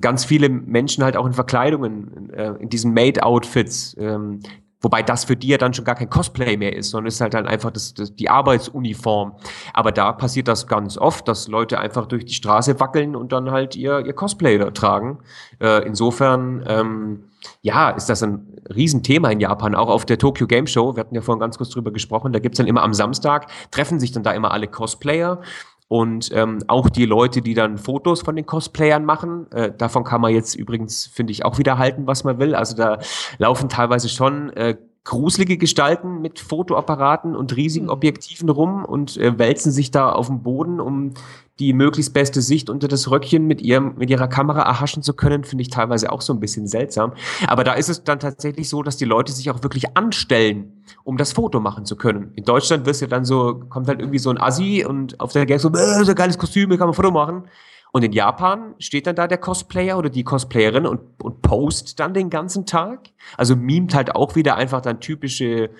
ganz 0.00 0.24
viele 0.24 0.48
Menschen 0.48 1.04
halt 1.04 1.16
auch 1.16 1.26
in 1.26 1.32
Verkleidungen, 1.32 2.30
äh, 2.30 2.54
in 2.58 2.68
diesen 2.68 2.92
Maid-Outfits. 2.92 3.96
Ähm, 4.00 4.40
wobei 4.80 5.02
das 5.02 5.24
für 5.24 5.36
die 5.36 5.48
ja 5.48 5.58
dann 5.58 5.74
schon 5.74 5.84
gar 5.84 5.94
kein 5.94 6.10
Cosplay 6.10 6.56
mehr 6.56 6.74
ist, 6.74 6.90
sondern 6.90 7.06
ist 7.06 7.20
halt 7.20 7.34
dann 7.34 7.46
einfach 7.46 7.70
das, 7.70 7.94
das, 7.94 8.16
die 8.16 8.28
Arbeitsuniform. 8.28 9.36
Aber 9.72 9.92
da 9.92 10.10
passiert 10.12 10.48
das 10.48 10.66
ganz 10.66 10.98
oft, 10.98 11.28
dass 11.28 11.46
Leute 11.46 11.78
einfach 11.78 12.06
durch 12.06 12.24
die 12.24 12.34
Straße 12.34 12.80
wackeln 12.80 13.14
und 13.14 13.30
dann 13.30 13.52
halt 13.52 13.76
ihr, 13.76 14.04
ihr 14.04 14.12
Cosplay 14.12 14.58
tragen. 14.72 15.20
Äh, 15.60 15.86
insofern 15.86 16.64
ähm, 16.66 17.24
ja, 17.62 17.90
ist 17.90 18.08
das 18.08 18.22
ein 18.22 18.60
Riesenthema 18.74 19.30
in 19.30 19.40
Japan, 19.40 19.74
auch 19.74 19.88
auf 19.88 20.04
der 20.04 20.18
Tokyo 20.18 20.46
Game 20.46 20.66
Show. 20.66 20.96
Wir 20.96 21.00
hatten 21.00 21.14
ja 21.14 21.20
vorhin 21.20 21.40
ganz 21.40 21.58
kurz 21.58 21.70
drüber 21.70 21.92
gesprochen. 21.92 22.32
Da 22.32 22.38
gibt's 22.38 22.58
dann 22.58 22.66
immer 22.66 22.82
am 22.82 22.94
Samstag, 22.94 23.48
treffen 23.70 24.00
sich 24.00 24.12
dann 24.12 24.22
da 24.22 24.32
immer 24.32 24.52
alle 24.52 24.66
Cosplayer 24.66 25.40
und 25.88 26.30
ähm, 26.32 26.58
auch 26.66 26.88
die 26.88 27.06
Leute, 27.06 27.42
die 27.42 27.54
dann 27.54 27.78
Fotos 27.78 28.22
von 28.22 28.34
den 28.34 28.44
Cosplayern 28.44 29.04
machen. 29.04 29.50
Äh, 29.52 29.72
davon 29.76 30.02
kann 30.02 30.20
man 30.20 30.34
jetzt 30.34 30.54
übrigens, 30.56 31.06
finde 31.06 31.30
ich, 31.30 31.44
auch 31.44 31.58
wieder 31.58 31.78
halten, 31.78 32.06
was 32.06 32.24
man 32.24 32.38
will. 32.38 32.54
Also 32.54 32.76
da 32.76 32.98
laufen 33.38 33.68
teilweise 33.68 34.08
schon 34.08 34.50
äh, 34.50 34.76
gruselige 35.06 35.56
Gestalten 35.56 36.20
mit 36.20 36.40
Fotoapparaten 36.40 37.34
und 37.34 37.56
riesigen 37.56 37.86
mhm. 37.86 37.92
Objektiven 37.92 38.50
rum 38.50 38.84
und 38.84 39.16
äh, 39.16 39.38
wälzen 39.38 39.72
sich 39.72 39.90
da 39.90 40.10
auf 40.10 40.26
dem 40.26 40.42
Boden, 40.42 40.80
um 40.80 41.14
die 41.58 41.72
möglichst 41.72 42.12
beste 42.12 42.42
Sicht 42.42 42.68
unter 42.68 42.86
das 42.86 43.10
Röckchen 43.10 43.46
mit 43.46 43.62
ihrem, 43.62 43.94
mit 43.96 44.10
ihrer 44.10 44.28
Kamera 44.28 44.60
erhaschen 44.62 45.02
zu 45.02 45.14
können, 45.14 45.44
finde 45.44 45.62
ich 45.62 45.70
teilweise 45.70 46.12
auch 46.12 46.20
so 46.20 46.34
ein 46.34 46.40
bisschen 46.40 46.66
seltsam. 46.66 47.12
Aber 47.46 47.64
da 47.64 47.72
ist 47.72 47.88
es 47.88 48.04
dann 48.04 48.18
tatsächlich 48.18 48.68
so, 48.68 48.82
dass 48.82 48.98
die 48.98 49.06
Leute 49.06 49.32
sich 49.32 49.48
auch 49.50 49.62
wirklich 49.62 49.96
anstellen, 49.96 50.82
um 51.02 51.16
das 51.16 51.32
Foto 51.32 51.60
machen 51.60 51.86
zu 51.86 51.96
können. 51.96 52.32
In 52.34 52.44
Deutschland 52.44 52.84
wirst 52.84 53.00
ja 53.00 53.06
dann 53.06 53.24
so, 53.24 53.62
kommt 53.70 53.88
halt 53.88 54.00
irgendwie 54.00 54.18
so 54.18 54.28
ein 54.28 54.38
Assi 54.38 54.84
und 54.86 55.18
auf 55.18 55.32
der 55.32 55.46
Gang 55.46 55.60
so, 55.60 55.70
äh, 55.70 56.04
so 56.04 56.10
ein 56.10 56.14
geiles 56.14 56.36
Kostüm, 56.36 56.68
kann 56.70 56.80
man 56.80 56.88
ein 56.90 56.94
Foto 56.94 57.10
machen. 57.10 57.44
Und 57.92 58.02
in 58.02 58.12
Japan 58.12 58.74
steht 58.78 59.06
dann 59.06 59.16
da 59.16 59.26
der 59.26 59.38
Cosplayer 59.38 59.96
oder 59.96 60.10
die 60.10 60.24
Cosplayerin 60.24 60.86
und, 60.86 61.00
und 61.22 61.42
post 61.42 61.98
dann 61.98 62.12
den 62.12 62.30
ganzen 62.30 62.66
Tag. 62.66 63.08
Also 63.36 63.56
mimt 63.56 63.94
halt 63.94 64.14
auch 64.14 64.36
wieder 64.36 64.56
einfach 64.56 64.82
dann 64.82 65.00
typische 65.00 65.70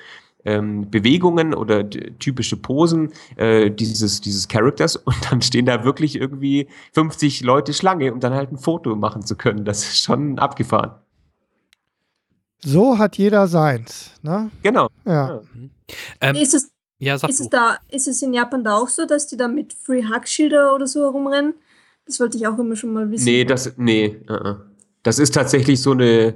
ähm, 0.47 0.89
Bewegungen 0.91 1.53
oder 1.53 1.89
typische 1.91 2.57
Posen 2.57 3.13
äh, 3.37 3.71
dieses, 3.71 4.21
dieses 4.21 4.49
Characters 4.49 4.97
und 5.05 5.17
dann 5.31 5.43
stehen 5.43 5.67
da 5.67 5.85
wirklich 5.85 6.17
irgendwie 6.19 6.69
50 6.93 7.43
Leute 7.43 7.75
Schlange, 7.75 8.13
um 8.13 8.21
dann 8.21 8.33
halt 8.33 8.53
ein 8.53 8.59
Foto 8.59 8.95
machen 8.97 9.27
zu 9.27 9.37
können. 9.37 9.65
Das 9.65 9.83
ist 9.83 10.03
schon 10.03 10.39
abgefahren. 10.39 10.93
So 12.65 12.99
hat 12.99 13.19
jeder 13.19 13.47
seins, 13.49 14.13
ne? 14.23 14.51
Genau. 14.63 14.89
Ja. 15.05 15.41
Ähm, 16.21 16.37
ist 16.37 16.55
es, 16.55 16.71
ja, 16.99 17.15
ist, 17.17 17.41
es 17.41 17.49
da, 17.51 17.77
ist 17.91 18.09
es 18.09 18.23
in 18.23 18.33
Japan 18.33 18.65
da 18.65 18.77
auch 18.77 18.89
so, 18.89 19.05
dass 19.05 19.27
die 19.27 19.37
da 19.37 19.47
mit 19.47 19.75
Free 19.75 20.05
Hug 20.05 20.27
Schilder 20.27 20.75
oder 20.75 20.87
so 20.87 21.03
herumrennen? 21.03 21.55
Das 22.07 22.21
wollte 22.21 22.37
ich 22.37 22.47
auch 22.47 22.59
immer 22.59 22.77
schon 22.77 22.93
mal 22.93 23.11
wissen. 23.11 23.25
Nee, 23.25 23.45
das, 23.45 23.75
nee, 23.77 24.23
uh 24.29 24.33
-uh. 24.33 24.57
das 25.03 25.19
ist 25.19 25.35
tatsächlich 25.35 25.83
so 25.83 25.93
eine, 25.93 26.35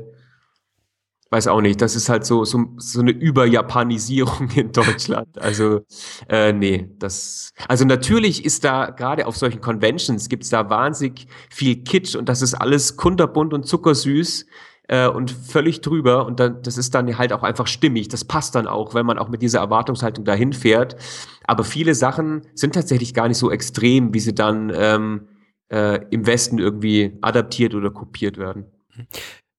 weiß 1.30 1.47
auch 1.47 1.60
nicht, 1.60 1.80
das 1.80 1.94
ist 1.94 2.09
halt 2.09 2.26
so, 2.26 2.44
so, 2.44 2.66
so 2.76 3.01
eine 3.01 3.12
Überjapanisierung 3.12 4.51
in 4.56 4.72
Deutschland. 4.72 5.38
Also, 5.38 5.82
äh, 6.28 6.52
nee, 6.52 6.90
das, 6.98 7.52
also 7.68 7.84
natürlich 7.84 8.44
ist 8.44 8.64
da, 8.64 8.90
gerade 8.90 9.26
auf 9.26 9.36
solchen 9.36 9.60
Conventions 9.60 10.28
gibt's 10.28 10.51
da 10.51 10.68
wahnsinnig 10.68 11.28
viel 11.51 11.84
Kitsch 11.84 12.16
und 12.16 12.28
das 12.28 12.42
ist 12.42 12.55
alles 12.55 12.97
kunterbunt 12.97 13.55
und 13.55 13.64
zuckersüß 13.64 14.47
äh, 14.88 15.06
und 15.06 15.30
völlig 15.30 15.82
drüber 15.82 16.26
und 16.26 16.40
dann, 16.40 16.62
das 16.62 16.76
ist 16.76 16.97
dann 16.97 17.16
halt 17.16 17.32
auch 17.32 17.44
einfach 17.44 17.68
stimmig. 17.68 18.09
Das 18.09 18.24
passt 18.24 18.56
dann 18.56 18.66
auch, 18.66 18.92
wenn 18.94 19.06
man 19.06 19.18
auch 19.18 19.28
mit 19.28 19.40
dieser 19.40 19.60
Erwartungshaltung 19.60 20.24
dahin 20.24 20.52
fährt. 20.52 20.97
Aber 21.44 21.62
viele 21.62 21.94
Sachen 21.94 22.42
sind 22.55 22.74
tatsächlich 22.74 23.14
gar 23.14 23.28
nicht 23.28 23.38
so 23.38 23.52
extrem, 23.52 24.12
wie 24.12 24.20
sie 24.20 24.34
dann 24.34 24.72
ähm, 24.74 25.28
äh, 25.70 26.01
im 26.10 26.26
Westen 26.26 26.59
irgendwie 26.59 27.16
adaptiert 27.20 27.74
oder 27.74 27.90
kopiert 27.90 28.36
werden. 28.36 28.66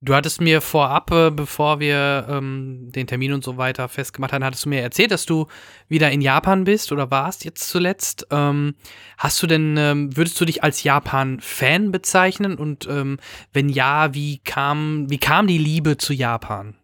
Du 0.04 0.16
hattest 0.16 0.42
mir 0.42 0.62
vorab, 0.62 1.12
äh, 1.12 1.30
bevor 1.30 1.80
wir 1.80 2.26
ähm, 2.28 2.92
den 2.92 3.06
Termin 3.06 3.34
und 3.34 3.44
so 3.44 3.58
weiter 3.58 3.88
festgemacht 3.88 4.34
haben, 4.34 4.44
hattest 4.44 4.66
du 4.66 4.70
mir 4.70 4.82
erzählt, 4.82 5.12
dass 5.12 5.28
du 5.28 5.46
wieder 5.90 6.10
in 6.10 6.22
Japan 6.22 6.64
bist 6.64 6.92
oder 6.92 7.12
warst 7.12 7.46
jetzt 7.46 7.70
zuletzt. 7.70 8.26
Ähm, 8.32 8.74
hast 9.20 9.44
du 9.44 9.48
denn, 9.48 9.78
ähm, 9.78 10.18
würdest 10.18 10.42
du 10.42 10.46
dich 10.46 10.64
als 10.64 10.82
Japan-Fan 10.82 11.92
bezeichnen? 11.92 12.56
Und 12.56 12.88
ähm, 12.90 13.20
wenn 13.54 13.70
ja, 13.70 14.16
wie 14.16 14.40
kam, 14.40 15.08
wie 15.12 15.20
kam 15.20 15.46
die 15.46 15.60
Liebe 15.60 15.98
zu 15.98 16.14
Japan? 16.14 16.76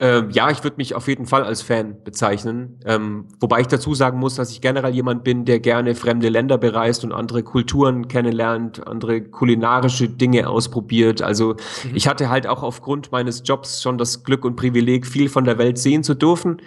Ähm, 0.00 0.30
ja, 0.30 0.50
ich 0.50 0.64
würde 0.64 0.76
mich 0.76 0.94
auf 0.94 1.06
jeden 1.06 1.24
Fall 1.24 1.44
als 1.44 1.62
Fan 1.62 2.02
bezeichnen. 2.02 2.80
Ähm, 2.84 3.26
wobei 3.38 3.60
ich 3.60 3.68
dazu 3.68 3.94
sagen 3.94 4.18
muss, 4.18 4.34
dass 4.34 4.50
ich 4.50 4.60
generell 4.60 4.92
jemand 4.92 5.22
bin, 5.22 5.44
der 5.44 5.60
gerne 5.60 5.94
fremde 5.94 6.28
Länder 6.28 6.58
bereist 6.58 7.04
und 7.04 7.12
andere 7.12 7.44
Kulturen 7.44 8.08
kennenlernt, 8.08 8.86
andere 8.86 9.22
kulinarische 9.22 10.08
Dinge 10.08 10.48
ausprobiert. 10.48 11.22
Also 11.22 11.54
mhm. 11.84 11.94
ich 11.94 12.08
hatte 12.08 12.28
halt 12.28 12.48
auch 12.48 12.64
aufgrund 12.64 13.12
meines 13.12 13.42
Jobs 13.44 13.82
schon 13.82 13.96
das 13.96 14.24
Glück 14.24 14.44
und 14.44 14.56
Privileg, 14.56 15.06
viel 15.06 15.28
von 15.28 15.44
der 15.44 15.58
Welt 15.58 15.78
sehen 15.78 16.02
zu 16.02 16.14
dürfen. 16.14 16.60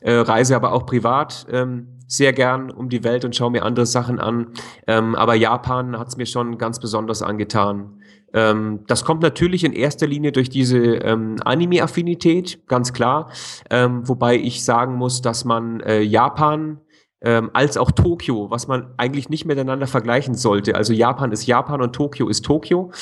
Äh, 0.00 0.14
reise 0.14 0.56
aber 0.56 0.72
auch 0.72 0.86
privat 0.86 1.46
ähm, 1.52 1.88
sehr 2.06 2.32
gern 2.32 2.70
um 2.70 2.88
die 2.88 3.04
Welt 3.04 3.26
und 3.26 3.36
schaue 3.36 3.50
mir 3.50 3.62
andere 3.64 3.84
Sachen 3.84 4.18
an. 4.18 4.48
Ähm, 4.86 5.14
aber 5.14 5.34
Japan 5.34 5.98
hat 5.98 6.08
es 6.08 6.16
mir 6.16 6.26
schon 6.26 6.56
ganz 6.56 6.80
besonders 6.80 7.20
angetan. 7.22 7.99
Ähm, 8.32 8.80
das 8.86 9.04
kommt 9.04 9.22
natürlich 9.22 9.64
in 9.64 9.72
erster 9.72 10.06
Linie 10.06 10.32
durch 10.32 10.50
diese 10.50 10.78
ähm, 10.78 11.36
Anime-Affinität, 11.44 12.66
ganz 12.66 12.92
klar. 12.92 13.30
Ähm, 13.70 14.08
wobei 14.08 14.36
ich 14.36 14.64
sagen 14.64 14.94
muss, 14.94 15.22
dass 15.22 15.44
man 15.44 15.80
äh, 15.80 16.00
Japan 16.00 16.78
ähm, 17.22 17.50
als 17.52 17.76
auch 17.76 17.90
Tokio, 17.90 18.50
was 18.50 18.66
man 18.66 18.94
eigentlich 18.96 19.28
nicht 19.28 19.44
miteinander 19.44 19.86
vergleichen 19.86 20.34
sollte. 20.34 20.74
Also 20.74 20.92
Japan 20.92 21.32
ist 21.32 21.46
Japan 21.46 21.82
und 21.82 21.92
Tokio 21.92 22.28
ist 22.28 22.44
Tokio. 22.44 22.92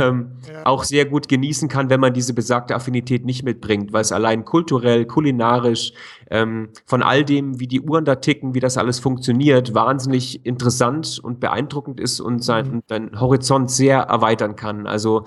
Ähm, 0.00 0.32
ja. 0.46 0.66
Auch 0.66 0.84
sehr 0.84 1.06
gut 1.06 1.26
genießen 1.26 1.68
kann, 1.68 1.88
wenn 1.88 2.00
man 2.00 2.12
diese 2.12 2.34
besagte 2.34 2.74
Affinität 2.74 3.24
nicht 3.24 3.44
mitbringt, 3.44 3.94
weil 3.94 4.02
es 4.02 4.12
allein 4.12 4.44
kulturell, 4.44 5.06
kulinarisch, 5.06 5.94
ähm, 6.30 6.68
von 6.84 7.02
all 7.02 7.24
dem, 7.24 7.58
wie 7.60 7.66
die 7.66 7.80
Uhren 7.80 8.04
da 8.04 8.16
ticken, 8.16 8.54
wie 8.54 8.60
das 8.60 8.76
alles 8.76 8.98
funktioniert, 8.98 9.74
wahnsinnig 9.74 10.44
interessant 10.44 11.18
und 11.22 11.40
beeindruckend 11.40 11.98
ist 11.98 12.20
und 12.20 12.44
seinen 12.44 12.82
mhm. 12.90 13.20
Horizont 13.20 13.70
sehr 13.70 14.00
erweitern 14.00 14.54
kann. 14.54 14.86
Also 14.86 15.24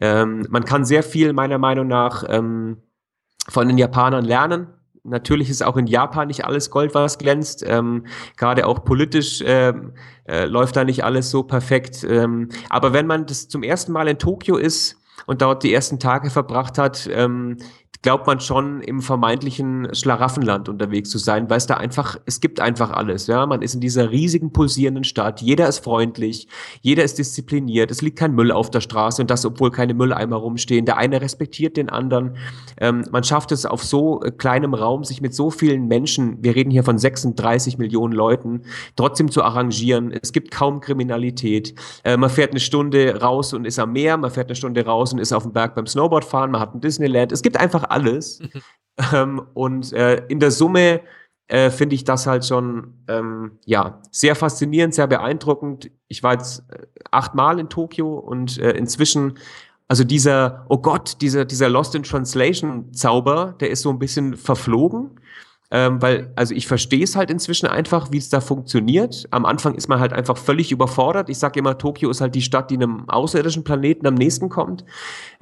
ähm, 0.00 0.46
man 0.50 0.64
kann 0.64 0.84
sehr 0.84 1.02
viel 1.02 1.32
meiner 1.32 1.58
Meinung 1.58 1.88
nach 1.88 2.24
ähm, 2.28 2.82
von 3.48 3.66
den 3.68 3.78
Japanern 3.78 4.24
lernen 4.24 4.68
Natürlich 5.04 5.50
ist 5.50 5.62
auch 5.62 5.76
in 5.76 5.86
Japan 5.86 6.28
nicht 6.28 6.46
alles 6.46 6.70
Gold, 6.70 6.94
was 6.94 7.18
glänzt. 7.18 7.62
Ähm, 7.66 8.06
Gerade 8.38 8.66
auch 8.66 8.84
politisch 8.84 9.42
äh, 9.42 9.74
äh, 10.26 10.46
läuft 10.46 10.76
da 10.76 10.84
nicht 10.84 11.04
alles 11.04 11.30
so 11.30 11.42
perfekt. 11.42 12.04
Ähm, 12.08 12.48
aber 12.70 12.94
wenn 12.94 13.06
man 13.06 13.26
das 13.26 13.48
zum 13.48 13.62
ersten 13.62 13.92
Mal 13.92 14.08
in 14.08 14.18
Tokio 14.18 14.56
ist 14.56 14.96
und 15.26 15.42
dort 15.42 15.62
die 15.62 15.74
ersten 15.74 15.98
Tage 15.98 16.30
verbracht 16.30 16.78
hat, 16.78 17.06
ähm, 17.12 17.58
glaubt 18.04 18.26
man 18.26 18.38
schon 18.38 18.82
im 18.82 19.00
vermeintlichen 19.00 19.88
Schlaraffenland 19.94 20.68
unterwegs 20.68 21.08
zu 21.08 21.16
sein, 21.16 21.48
weil 21.48 21.56
es 21.56 21.66
da 21.66 21.78
einfach, 21.78 22.18
es 22.26 22.42
gibt 22.42 22.60
einfach 22.60 22.90
alles. 22.90 23.28
Ja, 23.28 23.46
man 23.46 23.62
ist 23.62 23.74
in 23.74 23.80
dieser 23.80 24.10
riesigen 24.10 24.52
pulsierenden 24.52 25.04
Stadt. 25.04 25.40
Jeder 25.40 25.66
ist 25.66 25.78
freundlich, 25.78 26.46
jeder 26.82 27.02
ist 27.02 27.18
diszipliniert. 27.18 27.90
Es 27.90 28.02
liegt 28.02 28.18
kein 28.18 28.34
Müll 28.34 28.52
auf 28.52 28.68
der 28.68 28.82
Straße 28.82 29.22
und 29.22 29.30
das, 29.30 29.46
obwohl 29.46 29.70
keine 29.70 29.94
Mülleimer 29.94 30.36
rumstehen. 30.36 30.84
Der 30.84 30.98
eine 30.98 31.22
respektiert 31.22 31.78
den 31.78 31.88
anderen. 31.88 32.36
Ähm, 32.78 33.06
man 33.10 33.24
schafft 33.24 33.52
es 33.52 33.64
auf 33.64 33.82
so 33.82 34.22
äh, 34.22 34.30
kleinem 34.30 34.74
Raum, 34.74 35.04
sich 35.04 35.22
mit 35.22 35.34
so 35.34 35.50
vielen 35.50 35.88
Menschen, 35.88 36.36
wir 36.44 36.54
reden 36.54 36.70
hier 36.70 36.84
von 36.84 36.98
36 36.98 37.78
Millionen 37.78 38.12
Leuten, 38.12 38.64
trotzdem 38.96 39.30
zu 39.30 39.42
arrangieren. 39.42 40.12
Es 40.12 40.32
gibt 40.32 40.50
kaum 40.50 40.80
Kriminalität. 40.80 41.74
Äh, 42.04 42.18
man 42.18 42.28
fährt 42.28 42.50
eine 42.50 42.60
Stunde 42.60 43.22
raus 43.22 43.54
und 43.54 43.64
ist 43.64 43.78
am 43.78 43.92
Meer. 43.94 44.18
Man 44.18 44.30
fährt 44.30 44.48
eine 44.48 44.56
Stunde 44.56 44.84
raus 44.84 45.14
und 45.14 45.20
ist 45.20 45.32
auf 45.32 45.44
dem 45.44 45.54
Berg 45.54 45.74
beim 45.74 45.86
Snowboardfahren. 45.86 46.50
Man 46.50 46.60
hat 46.60 46.74
ein 46.74 46.82
Disneyland. 46.82 47.32
Es 47.32 47.40
gibt 47.40 47.58
einfach 47.58 47.93
alles. 47.94 48.40
ähm, 49.12 49.42
und 49.54 49.92
äh, 49.92 50.24
in 50.26 50.40
der 50.40 50.50
Summe 50.50 51.00
äh, 51.48 51.70
finde 51.70 51.94
ich 51.94 52.04
das 52.04 52.26
halt 52.26 52.44
schon 52.44 52.94
ähm, 53.08 53.58
ja 53.64 54.00
sehr 54.10 54.34
faszinierend, 54.34 54.94
sehr 54.94 55.06
beeindruckend. 55.06 55.90
Ich 56.08 56.22
war 56.22 56.32
jetzt 56.32 56.64
äh, 56.70 56.86
achtmal 57.10 57.58
in 57.58 57.68
Tokio 57.68 58.14
und 58.18 58.58
äh, 58.58 58.72
inzwischen 58.72 59.38
also 59.86 60.02
dieser, 60.02 60.64
oh 60.68 60.78
Gott, 60.78 61.20
dieser, 61.20 61.44
dieser 61.44 61.68
Lost 61.68 61.94
in 61.94 62.02
Translation 62.02 62.92
Zauber, 62.94 63.54
der 63.60 63.70
ist 63.70 63.82
so 63.82 63.90
ein 63.90 63.98
bisschen 63.98 64.36
verflogen. 64.36 65.20
Ähm, 65.76 66.00
weil, 66.00 66.32
also 66.36 66.54
ich 66.54 66.68
verstehe 66.68 67.02
es 67.02 67.16
halt 67.16 67.32
inzwischen 67.32 67.66
einfach, 67.66 68.12
wie 68.12 68.18
es 68.18 68.28
da 68.28 68.40
funktioniert. 68.40 69.26
Am 69.32 69.44
Anfang 69.44 69.74
ist 69.74 69.88
man 69.88 69.98
halt 69.98 70.12
einfach 70.12 70.36
völlig 70.38 70.70
überfordert. 70.70 71.28
Ich 71.28 71.38
sage 71.38 71.58
immer, 71.58 71.76
Tokio 71.76 72.10
ist 72.10 72.20
halt 72.20 72.36
die 72.36 72.42
Stadt, 72.42 72.70
die 72.70 72.76
einem 72.76 73.08
außerirdischen 73.08 73.64
Planeten 73.64 74.06
am 74.06 74.14
nächsten 74.14 74.50
kommt. 74.50 74.84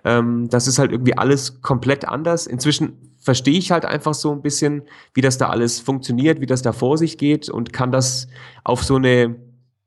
Ähm, 0.04 0.48
das 0.48 0.68
ist 0.68 0.78
halt 0.78 0.90
irgendwie 0.90 1.18
alles 1.18 1.60
komplett 1.60 2.08
anders. 2.08 2.46
Inzwischen 2.46 3.14
verstehe 3.18 3.58
ich 3.58 3.72
halt 3.72 3.84
einfach 3.84 4.14
so 4.14 4.32
ein 4.32 4.40
bisschen, 4.40 4.84
wie 5.12 5.20
das 5.20 5.36
da 5.36 5.50
alles 5.50 5.80
funktioniert, 5.80 6.40
wie 6.40 6.46
das 6.46 6.62
da 6.62 6.72
vor 6.72 6.96
sich 6.96 7.18
geht 7.18 7.50
und 7.50 7.74
kann 7.74 7.92
das 7.92 8.26
auf 8.64 8.82
so 8.82 8.96
eine 8.96 9.36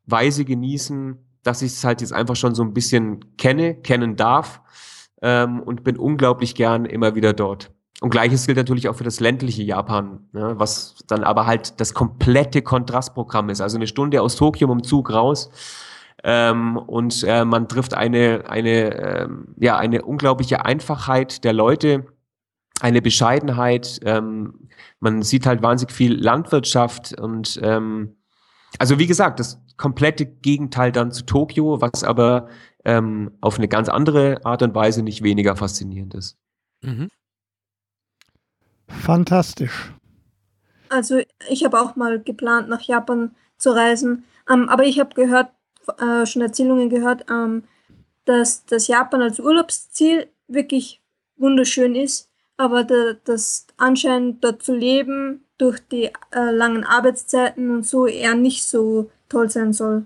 Weise 0.05 0.45
genießen, 0.45 1.17
dass 1.41 1.63
ich 1.63 1.71
es 1.71 1.83
halt 1.83 2.01
jetzt 2.01 2.13
einfach 2.13 2.35
schon 2.35 2.53
so 2.53 2.61
ein 2.61 2.75
bisschen 2.75 3.35
kenne, 3.37 3.73
kennen 3.73 4.15
darf 4.15 4.61
ähm, 5.23 5.59
und 5.61 5.83
bin 5.83 5.97
unglaublich 5.97 6.53
gern 6.53 6.85
immer 6.85 7.15
wieder 7.15 7.33
dort. 7.33 7.74
Und 8.01 8.09
gleiches 8.09 8.45
gilt 8.45 8.57
natürlich 8.57 8.89
auch 8.89 8.95
für 8.95 9.05
das 9.05 9.19
ländliche 9.21 9.63
Japan, 9.63 10.27
ne, 10.33 10.55
was 10.57 10.95
dann 11.07 11.23
aber 11.23 11.45
halt 11.45 11.79
das 11.79 11.93
komplette 11.93 12.61
Kontrastprogramm 12.61 13.49
ist. 13.49 13.61
Also 13.61 13.77
eine 13.77 13.87
Stunde 13.87 14.21
aus 14.21 14.35
Tokio 14.35 14.67
dem 14.67 14.83
Zug 14.83 15.11
raus 15.13 15.49
ähm, 16.23 16.77
und 16.77 17.23
äh, 17.23 17.45
man 17.45 17.67
trifft 17.67 17.93
eine, 17.93 18.45
eine, 18.49 18.95
ähm, 18.95 19.55
ja, 19.57 19.77
eine 19.77 20.01
unglaubliche 20.01 20.65
Einfachheit 20.65 21.43
der 21.43 21.53
Leute, 21.53 22.07
eine 22.81 23.01
Bescheidenheit. 23.01 23.99
Ähm, 24.03 24.69
man 24.99 25.21
sieht 25.21 25.45
halt 25.45 25.61
wahnsinnig 25.61 25.93
viel 25.93 26.13
Landwirtschaft 26.19 27.19
und 27.19 27.59
ähm, 27.61 28.15
also 28.79 28.97
wie 28.97 29.05
gesagt, 29.05 29.39
das 29.39 29.61
komplette 29.77 30.25
Gegenteil 30.25 30.91
dann 30.91 31.11
zu 31.11 31.25
Tokio, 31.25 31.79
was 31.79 32.03
aber 32.03 32.49
ähm, 32.83 33.31
auf 33.39 33.57
eine 33.57 33.67
ganz 33.67 33.87
andere 33.87 34.43
Art 34.45 34.63
und 34.63 34.73
Weise 34.73 35.03
nicht 35.03 35.21
weniger 35.21 35.55
faszinierend 35.55 36.15
ist. 36.15 36.37
Mhm. 36.81 37.09
Fantastisch. 38.87 39.91
Also 40.89 41.21
ich 41.49 41.65
habe 41.65 41.79
auch 41.79 41.95
mal 41.95 42.19
geplant, 42.19 42.69
nach 42.69 42.81
Japan 42.81 43.35
zu 43.57 43.71
reisen, 43.71 44.25
ähm, 44.49 44.69
aber 44.69 44.83
ich 44.83 44.99
habe 44.99 45.15
gehört, 45.15 45.49
äh, 45.99 46.25
schon 46.25 46.41
Erzählungen 46.41 46.89
gehört, 46.89 47.25
ähm, 47.29 47.63
dass 48.25 48.65
das 48.65 48.87
Japan 48.87 49.21
als 49.21 49.39
Urlaubsziel 49.39 50.27
wirklich 50.47 51.01
wunderschön 51.37 51.95
ist, 51.95 52.29
aber 52.57 52.83
da, 52.83 53.13
das 53.23 53.67
anscheinend 53.77 54.43
dort 54.43 54.63
zu 54.63 54.75
leben 54.75 55.45
durch 55.57 55.79
die 55.79 56.11
äh, 56.31 56.51
langen 56.51 56.83
Arbeitszeiten 56.83 57.69
und 57.69 57.85
so 57.85 58.07
eher 58.07 58.35
nicht 58.35 58.63
so 58.63 59.09
toll 59.29 59.49
sein 59.49 59.73
soll. 59.73 60.05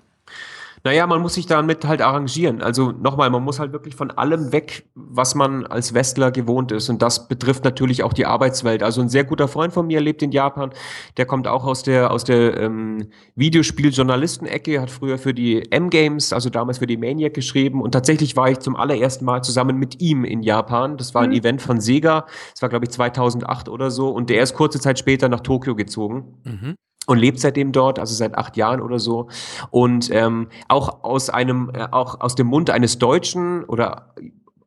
Naja, 0.83 1.05
man 1.07 1.21
muss 1.21 1.33
sich 1.33 1.45
damit 1.45 1.85
halt 1.85 2.01
arrangieren. 2.01 2.61
Also 2.61 2.91
nochmal, 2.91 3.29
man 3.29 3.43
muss 3.43 3.59
halt 3.59 3.73
wirklich 3.73 3.95
von 3.95 4.11
allem 4.11 4.51
weg, 4.51 4.89
was 4.95 5.35
man 5.35 5.65
als 5.65 5.93
Westler 5.93 6.31
gewohnt 6.31 6.71
ist. 6.71 6.89
Und 6.89 7.01
das 7.01 7.27
betrifft 7.27 7.63
natürlich 7.63 8.03
auch 8.03 8.13
die 8.13 8.25
Arbeitswelt. 8.25 8.83
Also 8.83 9.01
ein 9.01 9.09
sehr 9.09 9.23
guter 9.23 9.47
Freund 9.47 9.73
von 9.73 9.87
mir 9.87 9.99
lebt 9.99 10.21
in 10.21 10.31
Japan. 10.31 10.71
Der 11.17 11.25
kommt 11.25 11.47
auch 11.47 11.65
aus 11.65 11.83
der, 11.83 12.11
aus 12.11 12.23
der 12.23 12.57
ähm, 12.57 13.09
Videospiel-Journalisten-Ecke, 13.35 14.81
hat 14.81 14.91
früher 14.91 15.17
für 15.17 15.33
die 15.33 15.69
M-Games, 15.71 16.33
also 16.33 16.49
damals 16.49 16.77
für 16.77 16.87
die 16.87 16.97
Maniac 16.97 17.33
geschrieben. 17.33 17.81
Und 17.81 17.91
tatsächlich 17.91 18.35
war 18.35 18.49
ich 18.49 18.59
zum 18.59 18.75
allerersten 18.75 19.25
Mal 19.25 19.43
zusammen 19.43 19.77
mit 19.77 20.01
ihm 20.01 20.23
in 20.23 20.43
Japan. 20.43 20.97
Das 20.97 21.13
war 21.13 21.23
ein 21.23 21.29
mhm. 21.29 21.37
Event 21.37 21.61
von 21.61 21.81
Sega. 21.81 22.25
Das 22.53 22.61
war, 22.61 22.69
glaube 22.69 22.85
ich, 22.85 22.91
2008 22.91 23.69
oder 23.69 23.91
so. 23.91 24.09
Und 24.09 24.29
der 24.29 24.43
ist 24.43 24.53
kurze 24.53 24.79
Zeit 24.79 24.99
später 24.99 25.29
nach 25.29 25.41
Tokio 25.41 25.75
gezogen. 25.75 26.37
Mhm 26.43 26.75
und 27.09 27.17
lebt 27.17 27.39
seitdem 27.39 27.71
dort, 27.71 27.97
also 27.97 28.13
seit 28.13 28.37
acht 28.37 28.55
Jahren 28.55 28.81
oder 28.81 28.99
so. 28.99 29.29
Und 29.71 30.09
ähm, 30.11 30.47
auch 30.67 31.03
aus 31.03 31.29
einem, 31.29 31.71
äh, 31.73 31.87
auch 31.91 32.21
aus 32.21 32.35
dem 32.35 32.47
Mund 32.47 32.69
eines 32.69 32.99
Deutschen 32.99 33.63
oder 33.63 34.13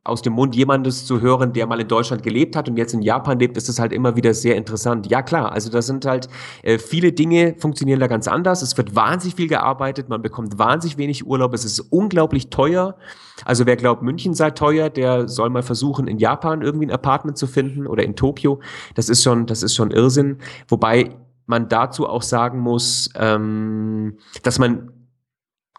aus 0.05 0.21
dem 0.21 0.33
Mund 0.33 0.53
jemandes 0.53 1.05
zu 1.05 1.21
hören, 1.21 1.53
der 1.53 1.65
mal 1.65 1.79
in 1.79 1.87
Deutschland 1.87 2.23
gelebt 2.23 2.57
hat 2.57 2.67
und 2.67 2.75
jetzt 2.75 2.93
in 2.93 3.01
Japan 3.01 3.39
lebt, 3.39 3.55
ist 3.55 3.69
das 3.69 3.79
halt 3.79 3.93
immer 3.93 4.17
wieder 4.17 4.33
sehr 4.33 4.57
interessant. 4.57 5.09
Ja 5.09 5.21
klar, 5.21 5.53
also 5.53 5.69
da 5.69 5.81
sind 5.81 6.05
halt 6.05 6.27
äh, 6.63 6.77
viele 6.77 7.13
Dinge 7.13 7.55
funktionieren 7.57 8.01
da 8.01 8.07
ganz 8.07 8.27
anders. 8.27 8.61
Es 8.61 8.75
wird 8.75 8.95
wahnsinnig 8.95 9.35
viel 9.35 9.47
gearbeitet, 9.47 10.09
man 10.09 10.21
bekommt 10.21 10.59
wahnsinnig 10.59 10.97
wenig 10.97 11.25
Urlaub, 11.25 11.53
es 11.53 11.63
ist 11.63 11.79
unglaublich 11.79 12.49
teuer. 12.49 12.97
Also 13.45 13.65
wer 13.65 13.77
glaubt, 13.77 14.01
München 14.01 14.33
sei 14.33 14.51
teuer, 14.51 14.89
der 14.89 15.29
soll 15.29 15.49
mal 15.49 15.63
versuchen, 15.63 16.07
in 16.07 16.17
Japan 16.17 16.61
irgendwie 16.61 16.87
ein 16.87 16.91
Apartment 16.91 17.37
zu 17.37 17.47
finden 17.47 17.87
oder 17.87 18.03
in 18.03 18.17
Tokio. 18.17 18.59
Das 18.95 19.07
ist 19.07 19.23
schon, 19.23 19.45
das 19.45 19.63
ist 19.63 19.73
schon 19.73 19.91
Irrsinn. 19.91 20.39
Wobei 20.67 21.11
man 21.45 21.69
dazu 21.69 22.07
auch 22.07 22.21
sagen 22.21 22.59
muss, 22.59 23.09
ähm, 23.15 24.17
dass 24.43 24.59
man 24.59 24.91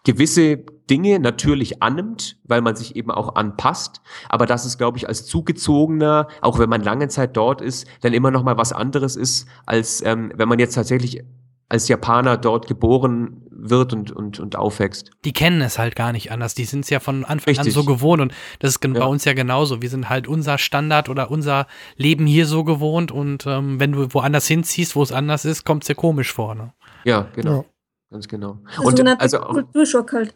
gewisse 0.03 0.57
Dinge 0.89 1.19
natürlich 1.19 1.81
annimmt, 1.81 2.37
weil 2.43 2.61
man 2.61 2.75
sich 2.75 2.95
eben 2.95 3.09
auch 3.09 3.35
anpasst, 3.35 4.01
aber 4.29 4.45
dass 4.45 4.65
es, 4.65 4.77
glaube 4.77 4.97
ich, 4.97 5.07
als 5.07 5.25
Zugezogener, 5.25 6.27
auch 6.41 6.59
wenn 6.59 6.69
man 6.69 6.81
lange 6.81 7.07
Zeit 7.07 7.35
dort 7.35 7.61
ist, 7.61 7.87
dann 8.01 8.13
immer 8.13 8.31
noch 8.31 8.43
mal 8.43 8.57
was 8.57 8.71
anderes 8.71 9.15
ist, 9.15 9.47
als 9.65 10.03
ähm, 10.05 10.31
wenn 10.35 10.47
man 10.47 10.59
jetzt 10.59 10.75
tatsächlich 10.75 11.23
als 11.69 11.87
Japaner 11.87 12.37
dort 12.37 12.67
geboren 12.67 13.41
wird 13.69 13.93
und, 13.93 14.11
und, 14.11 14.39
und 14.39 14.55
aufwächst. 14.55 15.11
Die 15.23 15.33
kennen 15.33 15.61
es 15.61 15.77
halt 15.77 15.95
gar 15.95 16.11
nicht 16.11 16.31
anders. 16.31 16.55
Die 16.55 16.65
sind 16.65 16.81
es 16.81 16.89
ja 16.89 16.99
von 16.99 17.25
Anfang 17.25 17.55
Richtig. 17.55 17.67
an 17.67 17.71
so 17.71 17.83
gewohnt 17.83 18.21
und 18.21 18.33
das 18.59 18.71
ist 18.71 18.83
ja. 18.83 18.91
bei 18.91 19.05
uns 19.05 19.25
ja 19.25 19.33
genauso. 19.33 19.81
Wir 19.81 19.89
sind 19.89 20.09
halt 20.09 20.27
unser 20.27 20.57
Standard 20.57 21.09
oder 21.09 21.31
unser 21.31 21.67
Leben 21.97 22.25
hier 22.25 22.45
so 22.45 22.63
gewohnt 22.63 23.11
und 23.11 23.45
ähm, 23.47 23.79
wenn 23.79 23.91
du 23.91 24.13
woanders 24.13 24.47
hinziehst, 24.47 24.95
wo 24.95 25.03
es 25.03 25.11
anders 25.11 25.45
ist, 25.45 25.65
kommt 25.65 25.83
es 25.83 25.87
dir 25.87 25.95
komisch 25.95 26.33
vor. 26.33 26.55
Ne? 26.55 26.73
Ja, 27.03 27.27
genau. 27.33 27.61
Ja. 27.61 27.65
Ganz 28.11 28.27
genau. 28.27 28.59
Und 28.81 28.97
so 28.97 29.03
also 29.03 29.41
auch, 29.41 29.49
Kulturschock 29.49 30.13
halt. 30.13 30.33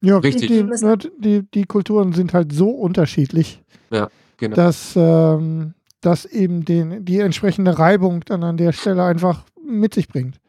Ja, 0.00 0.18
Richtig. 0.18 0.48
Die, 0.48 1.10
die, 1.18 1.42
die, 1.54 1.64
Kulturen 1.64 2.12
sind 2.12 2.34
halt 2.34 2.52
so 2.52 2.70
unterschiedlich, 2.70 3.62
ja, 3.90 4.08
genau. 4.36 4.56
dass, 4.56 4.94
ähm, 4.96 5.74
dass 6.00 6.24
eben 6.24 6.64
den, 6.64 7.04
die 7.04 7.20
entsprechende 7.20 7.78
Reibung 7.78 8.24
dann 8.24 8.42
an 8.42 8.56
der 8.56 8.72
Stelle 8.72 9.04
einfach 9.04 9.44
mit 9.64 9.94
sich 9.94 10.08
bringt. 10.08 10.40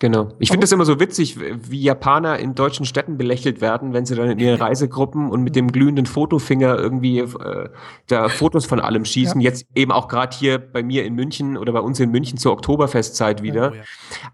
Genau. 0.00 0.28
Ich 0.38 0.50
finde 0.50 0.64
das 0.64 0.70
immer 0.70 0.84
so 0.84 1.00
witzig, 1.00 1.38
wie 1.38 1.82
Japaner 1.82 2.38
in 2.38 2.54
deutschen 2.54 2.86
Städten 2.86 3.18
belächelt 3.18 3.60
werden, 3.60 3.92
wenn 3.92 4.06
sie 4.06 4.14
dann 4.14 4.30
in 4.30 4.38
ihren 4.38 4.60
Reisegruppen 4.60 5.28
und 5.28 5.42
mit 5.42 5.56
dem 5.56 5.72
glühenden 5.72 6.06
Fotofinger 6.06 6.78
irgendwie 6.78 7.18
äh, 7.18 7.68
da 8.06 8.28
Fotos 8.28 8.64
von 8.64 8.78
allem 8.78 9.04
schießen. 9.04 9.40
Ja. 9.40 9.50
Jetzt 9.50 9.66
eben 9.74 9.90
auch 9.90 10.06
gerade 10.06 10.36
hier 10.36 10.58
bei 10.58 10.84
mir 10.84 11.04
in 11.04 11.14
München 11.14 11.56
oder 11.56 11.72
bei 11.72 11.80
uns 11.80 11.98
in 11.98 12.10
München 12.10 12.38
zur 12.38 12.52
Oktoberfestzeit 12.52 13.42
wieder. 13.42 13.72
Oh, 13.72 13.74
ja. 13.74 13.82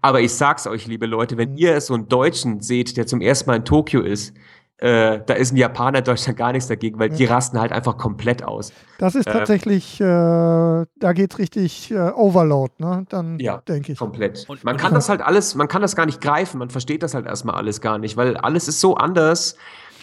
Aber 0.01 0.21
ich 0.21 0.33
sag's 0.33 0.67
euch, 0.67 0.85
liebe 0.85 1.07
Leute, 1.07 1.37
wenn 1.37 1.51
mhm. 1.51 1.57
ihr 1.57 1.81
so 1.81 1.95
einen 1.95 2.07
Deutschen 2.07 2.61
seht, 2.61 2.95
der 2.95 3.07
zum 3.07 3.21
ersten 3.21 3.49
Mal 3.49 3.55
in 3.57 3.65
Tokio 3.65 4.01
ist, 4.01 4.35
äh, 4.77 5.21
da 5.25 5.33
ist 5.35 5.53
ein 5.53 5.57
Japaner 5.57 5.99
in 5.99 6.03
Deutschland 6.03 6.37
gar 6.37 6.51
nichts 6.51 6.67
dagegen, 6.67 6.99
weil 6.99 7.09
ja. 7.11 7.15
die 7.15 7.25
rasten 7.25 7.59
halt 7.59 7.71
einfach 7.71 7.97
komplett 7.97 8.43
aus. 8.43 8.73
Das 8.99 9.15
ist 9.15 9.25
äh, 9.25 9.31
tatsächlich, 9.31 10.01
äh, 10.01 10.03
da 10.03 11.13
geht's 11.13 11.39
richtig 11.39 11.91
äh, 11.91 12.11
Overload, 12.11 12.73
ne? 12.79 13.05
Dann 13.07 13.39
ja, 13.39 13.61
denke 13.67 13.93
ich. 13.93 13.99
Komplett. 13.99 14.45
Und, 14.49 14.65
man 14.65 14.75
kann 14.75 14.93
das 14.93 15.07
halt 15.07 15.21
alles, 15.21 15.55
man 15.55 15.69
kann 15.69 15.81
das 15.81 15.95
gar 15.95 16.05
nicht 16.05 16.19
greifen, 16.19 16.57
man 16.57 16.69
versteht 16.69 17.03
das 17.03 17.13
halt 17.13 17.25
erstmal 17.25 17.55
alles 17.55 17.79
gar 17.79 17.97
nicht, 17.97 18.17
weil 18.17 18.35
alles 18.37 18.67
ist 18.67 18.81
so 18.81 18.95
anders. 18.95 19.55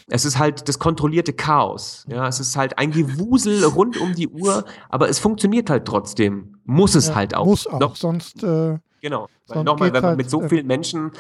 Es 0.09 0.25
ist 0.25 0.39
halt 0.39 0.69
das 0.69 0.79
kontrollierte 0.79 1.33
Chaos. 1.33 2.05
Ja, 2.09 2.27
es 2.27 2.41
ist 2.41 2.57
halt 2.57 2.79
ein 2.79 2.91
Gewusel 2.91 3.65
rund 3.77 4.01
um 4.01 4.15
die 4.15 4.29
Uhr, 4.29 4.65
aber 4.89 5.09
es 5.09 5.19
funktioniert 5.19 5.69
halt 5.69 5.85
trotzdem. 5.85 6.57
Muss 6.65 6.95
es 6.95 7.09
ja, 7.09 7.15
halt 7.15 7.35
auch. 7.37 7.45
Muss 7.45 7.67
auch, 7.67 7.79
Noch, 7.79 7.97
sonst 7.97 8.43
äh, 8.43 8.79
Genau. 9.03 9.29
Nochmal, 9.53 9.93
wenn 9.93 10.01
man 10.01 10.11
halt, 10.11 10.17
mit 10.17 10.31
so 10.31 10.43
äh, 10.43 10.49
vielen 10.49 10.67
Menschen 10.67 11.11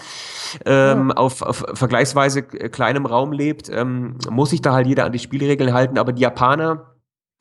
ähm, 0.65 1.09
ja. 1.09 1.17
auf, 1.17 1.43
auf 1.43 1.65
vergleichsweise 1.75 2.43
kleinem 2.45 3.07
Raum 3.07 3.33
lebt, 3.33 3.69
ähm, 3.69 4.17
muss 4.31 4.51
sich 4.51 4.63
da 4.63 4.73
halt 4.73 4.87
jeder 4.87 5.05
an 5.05 5.13
die 5.13 5.19
Spielregeln 5.19 5.75
halten. 5.75 5.99
Aber 5.99 6.13
die 6.13 6.23
Japaner, 6.23 6.95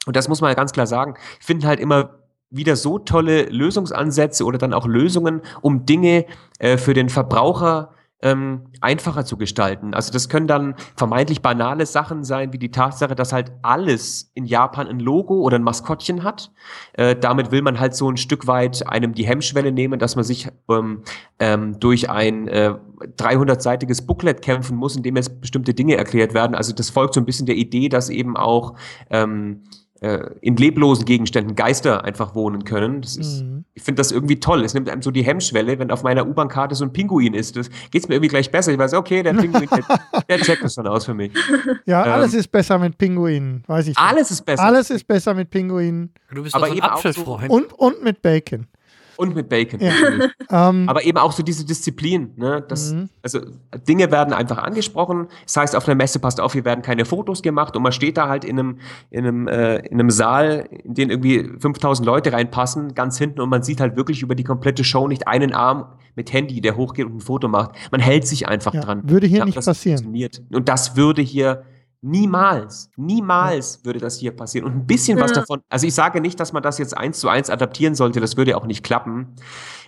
und 0.07 0.15
das 0.15 0.27
muss 0.27 0.41
man 0.41 0.49
ja 0.49 0.55
ganz 0.55 0.73
klar 0.73 0.87
sagen, 0.87 1.13
finden 1.39 1.67
halt 1.67 1.79
immer 1.79 2.21
wieder 2.49 2.75
so 2.75 2.97
tolle 2.97 3.43
Lösungsansätze 3.43 4.43
oder 4.43 4.57
dann 4.57 4.73
auch 4.73 4.87
Lösungen, 4.87 5.41
um 5.61 5.85
Dinge 5.85 6.25
äh, 6.57 6.77
für 6.77 6.95
den 6.95 7.09
Verbraucher 7.09 7.93
ähm, 8.21 8.67
einfacher 8.81 9.25
zu 9.25 9.37
gestalten. 9.37 9.93
Also 9.93 10.11
das 10.11 10.29
können 10.29 10.47
dann 10.47 10.75
vermeintlich 10.95 11.41
banale 11.41 11.85
Sachen 11.85 12.23
sein, 12.23 12.53
wie 12.53 12.57
die 12.57 12.71
Tatsache, 12.71 13.15
dass 13.15 13.33
halt 13.33 13.51
alles 13.61 14.31
in 14.33 14.45
Japan 14.45 14.87
ein 14.87 14.99
Logo 14.99 15.41
oder 15.41 15.57
ein 15.57 15.63
Maskottchen 15.63 16.23
hat. 16.23 16.51
Äh, 16.93 17.15
damit 17.15 17.51
will 17.51 17.61
man 17.61 17.79
halt 17.79 17.95
so 17.95 18.09
ein 18.09 18.17
Stück 18.17 18.47
weit 18.47 18.87
einem 18.87 19.13
die 19.13 19.25
Hemmschwelle 19.25 19.71
nehmen, 19.71 19.99
dass 19.99 20.15
man 20.15 20.23
sich 20.23 20.49
ähm, 20.69 21.03
ähm, 21.39 21.79
durch 21.79 22.09
ein 22.09 22.47
äh, 22.47 22.75
300-seitiges 23.17 24.05
Booklet 24.05 24.41
kämpfen 24.41 24.77
muss, 24.77 24.95
in 24.95 25.03
dem 25.03 25.15
jetzt 25.15 25.41
bestimmte 25.41 25.73
Dinge 25.73 25.97
erklärt 25.97 26.33
werden. 26.33 26.55
Also 26.55 26.73
das 26.73 26.89
folgt 26.89 27.15
so 27.15 27.21
ein 27.21 27.25
bisschen 27.25 27.47
der 27.47 27.55
Idee, 27.55 27.89
dass 27.89 28.09
eben 28.09 28.37
auch 28.37 28.75
ähm, 29.09 29.63
äh, 30.01 30.31
in 30.41 30.55
leblosen 30.55 31.05
Gegenständen 31.05 31.55
Geister 31.55 32.03
einfach 32.03 32.33
wohnen 32.33 32.65
können. 32.65 33.01
Das 33.01 33.15
ist, 33.15 33.43
mhm. 33.43 33.65
Ich 33.75 33.83
finde 33.83 33.99
das 33.99 34.11
irgendwie 34.11 34.39
toll. 34.39 34.63
Es 34.65 34.73
nimmt 34.73 34.89
einem 34.89 35.03
so 35.03 35.11
die 35.11 35.23
Hemmschwelle, 35.23 35.77
wenn 35.77 35.91
auf 35.91 36.01
meiner 36.01 36.27
U-Bahn-Karte 36.27 36.73
so 36.73 36.83
ein 36.83 36.91
Pinguin 36.91 37.35
ist. 37.35 37.55
Das 37.55 37.69
geht 37.91 38.09
mir 38.09 38.15
irgendwie 38.15 38.29
gleich 38.29 38.51
besser. 38.51 38.71
Ich 38.71 38.79
weiß, 38.79 38.95
okay, 38.95 39.21
der 39.21 39.33
Pinguin, 39.33 39.69
der, 39.69 40.23
der 40.29 40.37
checkt 40.39 40.63
das 40.63 40.75
dann 40.75 40.87
aus 40.87 41.05
für 41.05 41.13
mich. 41.13 41.31
Ja, 41.85 42.05
ähm, 42.05 42.11
alles 42.13 42.33
ist 42.33 42.51
besser 42.51 42.79
mit 42.79 42.97
Pinguinen, 42.97 43.63
weiß 43.67 43.87
ich. 43.87 43.97
Alles 43.97 44.29
nicht. 44.29 44.39
ist 44.39 44.45
besser. 44.45 44.63
Alles 44.63 44.89
ist 44.89 45.07
besser 45.07 45.35
mit 45.35 45.51
Pinguinen. 45.51 46.11
Du 46.33 46.41
bist 46.43 46.55
aber 46.55 46.67
so 46.67 46.73
ein 46.73 46.81
Apfelfreund. 46.81 47.47
So 47.47 47.53
und, 47.53 47.73
und 47.73 48.03
mit 48.03 48.21
Bacon. 48.23 48.67
Und 49.21 49.35
mit 49.35 49.49
Bacon. 49.49 49.79
Ja. 49.79 49.91
Ähm, 50.53 50.89
Aber 50.89 51.05
eben 51.05 51.17
auch 51.17 51.31
so 51.31 51.43
diese 51.43 51.65
Disziplin. 51.65 52.33
Ne? 52.35 52.61
Das, 52.67 52.91
mhm. 52.91 53.07
Also 53.23 53.39
Dinge 53.87 54.11
werden 54.11 54.33
einfach 54.33 54.57
angesprochen. 54.57 55.27
Das 55.45 55.55
heißt, 55.55 55.75
auf 55.77 55.87
einer 55.87 55.95
Messe 55.95 56.19
passt 56.19 56.41
auf, 56.41 56.51
hier 56.51 56.65
werden 56.65 56.81
keine 56.81 57.05
Fotos 57.05 57.41
gemacht 57.41 57.77
und 57.77 57.83
man 57.83 57.93
steht 57.93 58.17
da 58.17 58.27
halt 58.27 58.43
in 58.43 58.59
einem, 58.59 58.79
in 59.11 59.25
einem, 59.25 59.47
äh, 59.47 59.77
in 59.77 59.99
einem 59.99 60.09
Saal, 60.09 60.67
in 60.83 60.93
den 60.93 61.09
irgendwie 61.09 61.49
5000 61.59 62.05
Leute 62.05 62.33
reinpassen, 62.33 62.95
ganz 62.95 63.17
hinten 63.17 63.39
und 63.39 63.47
man 63.47 63.63
sieht 63.63 63.79
halt 63.79 63.95
wirklich 63.95 64.23
über 64.23 64.35
die 64.35 64.43
komplette 64.43 64.83
Show 64.83 65.07
nicht 65.07 65.25
einen 65.29 65.53
Arm 65.53 65.85
mit 66.15 66.33
Handy, 66.33 66.59
der 66.59 66.75
hochgeht 66.75 67.05
und 67.05 67.17
ein 67.17 67.21
Foto 67.21 67.47
macht. 67.47 67.71
Man 67.91 68.01
hält 68.01 68.27
sich 68.27 68.49
einfach 68.49 68.73
ja, 68.73 68.81
dran. 68.81 69.09
Würde 69.09 69.27
hier 69.27 69.39
ja, 69.39 69.45
nicht 69.45 69.55
passieren. 69.55 70.13
Und 70.51 70.67
das 70.67 70.97
würde 70.97 71.21
hier 71.21 71.63
Niemals, 72.03 72.89
niemals 72.97 73.85
würde 73.85 73.99
das 73.99 74.17
hier 74.17 74.35
passieren. 74.35 74.65
Und 74.65 74.75
ein 74.75 74.87
bisschen 74.87 75.19
was 75.19 75.33
davon, 75.33 75.61
also 75.69 75.85
ich 75.85 75.93
sage 75.93 76.19
nicht, 76.19 76.39
dass 76.39 76.51
man 76.51 76.63
das 76.63 76.79
jetzt 76.79 76.97
eins 76.97 77.19
zu 77.19 77.29
eins 77.29 77.51
adaptieren 77.51 77.93
sollte, 77.93 78.19
das 78.19 78.37
würde 78.37 78.57
auch 78.57 78.65
nicht 78.65 78.83
klappen. 78.83 79.35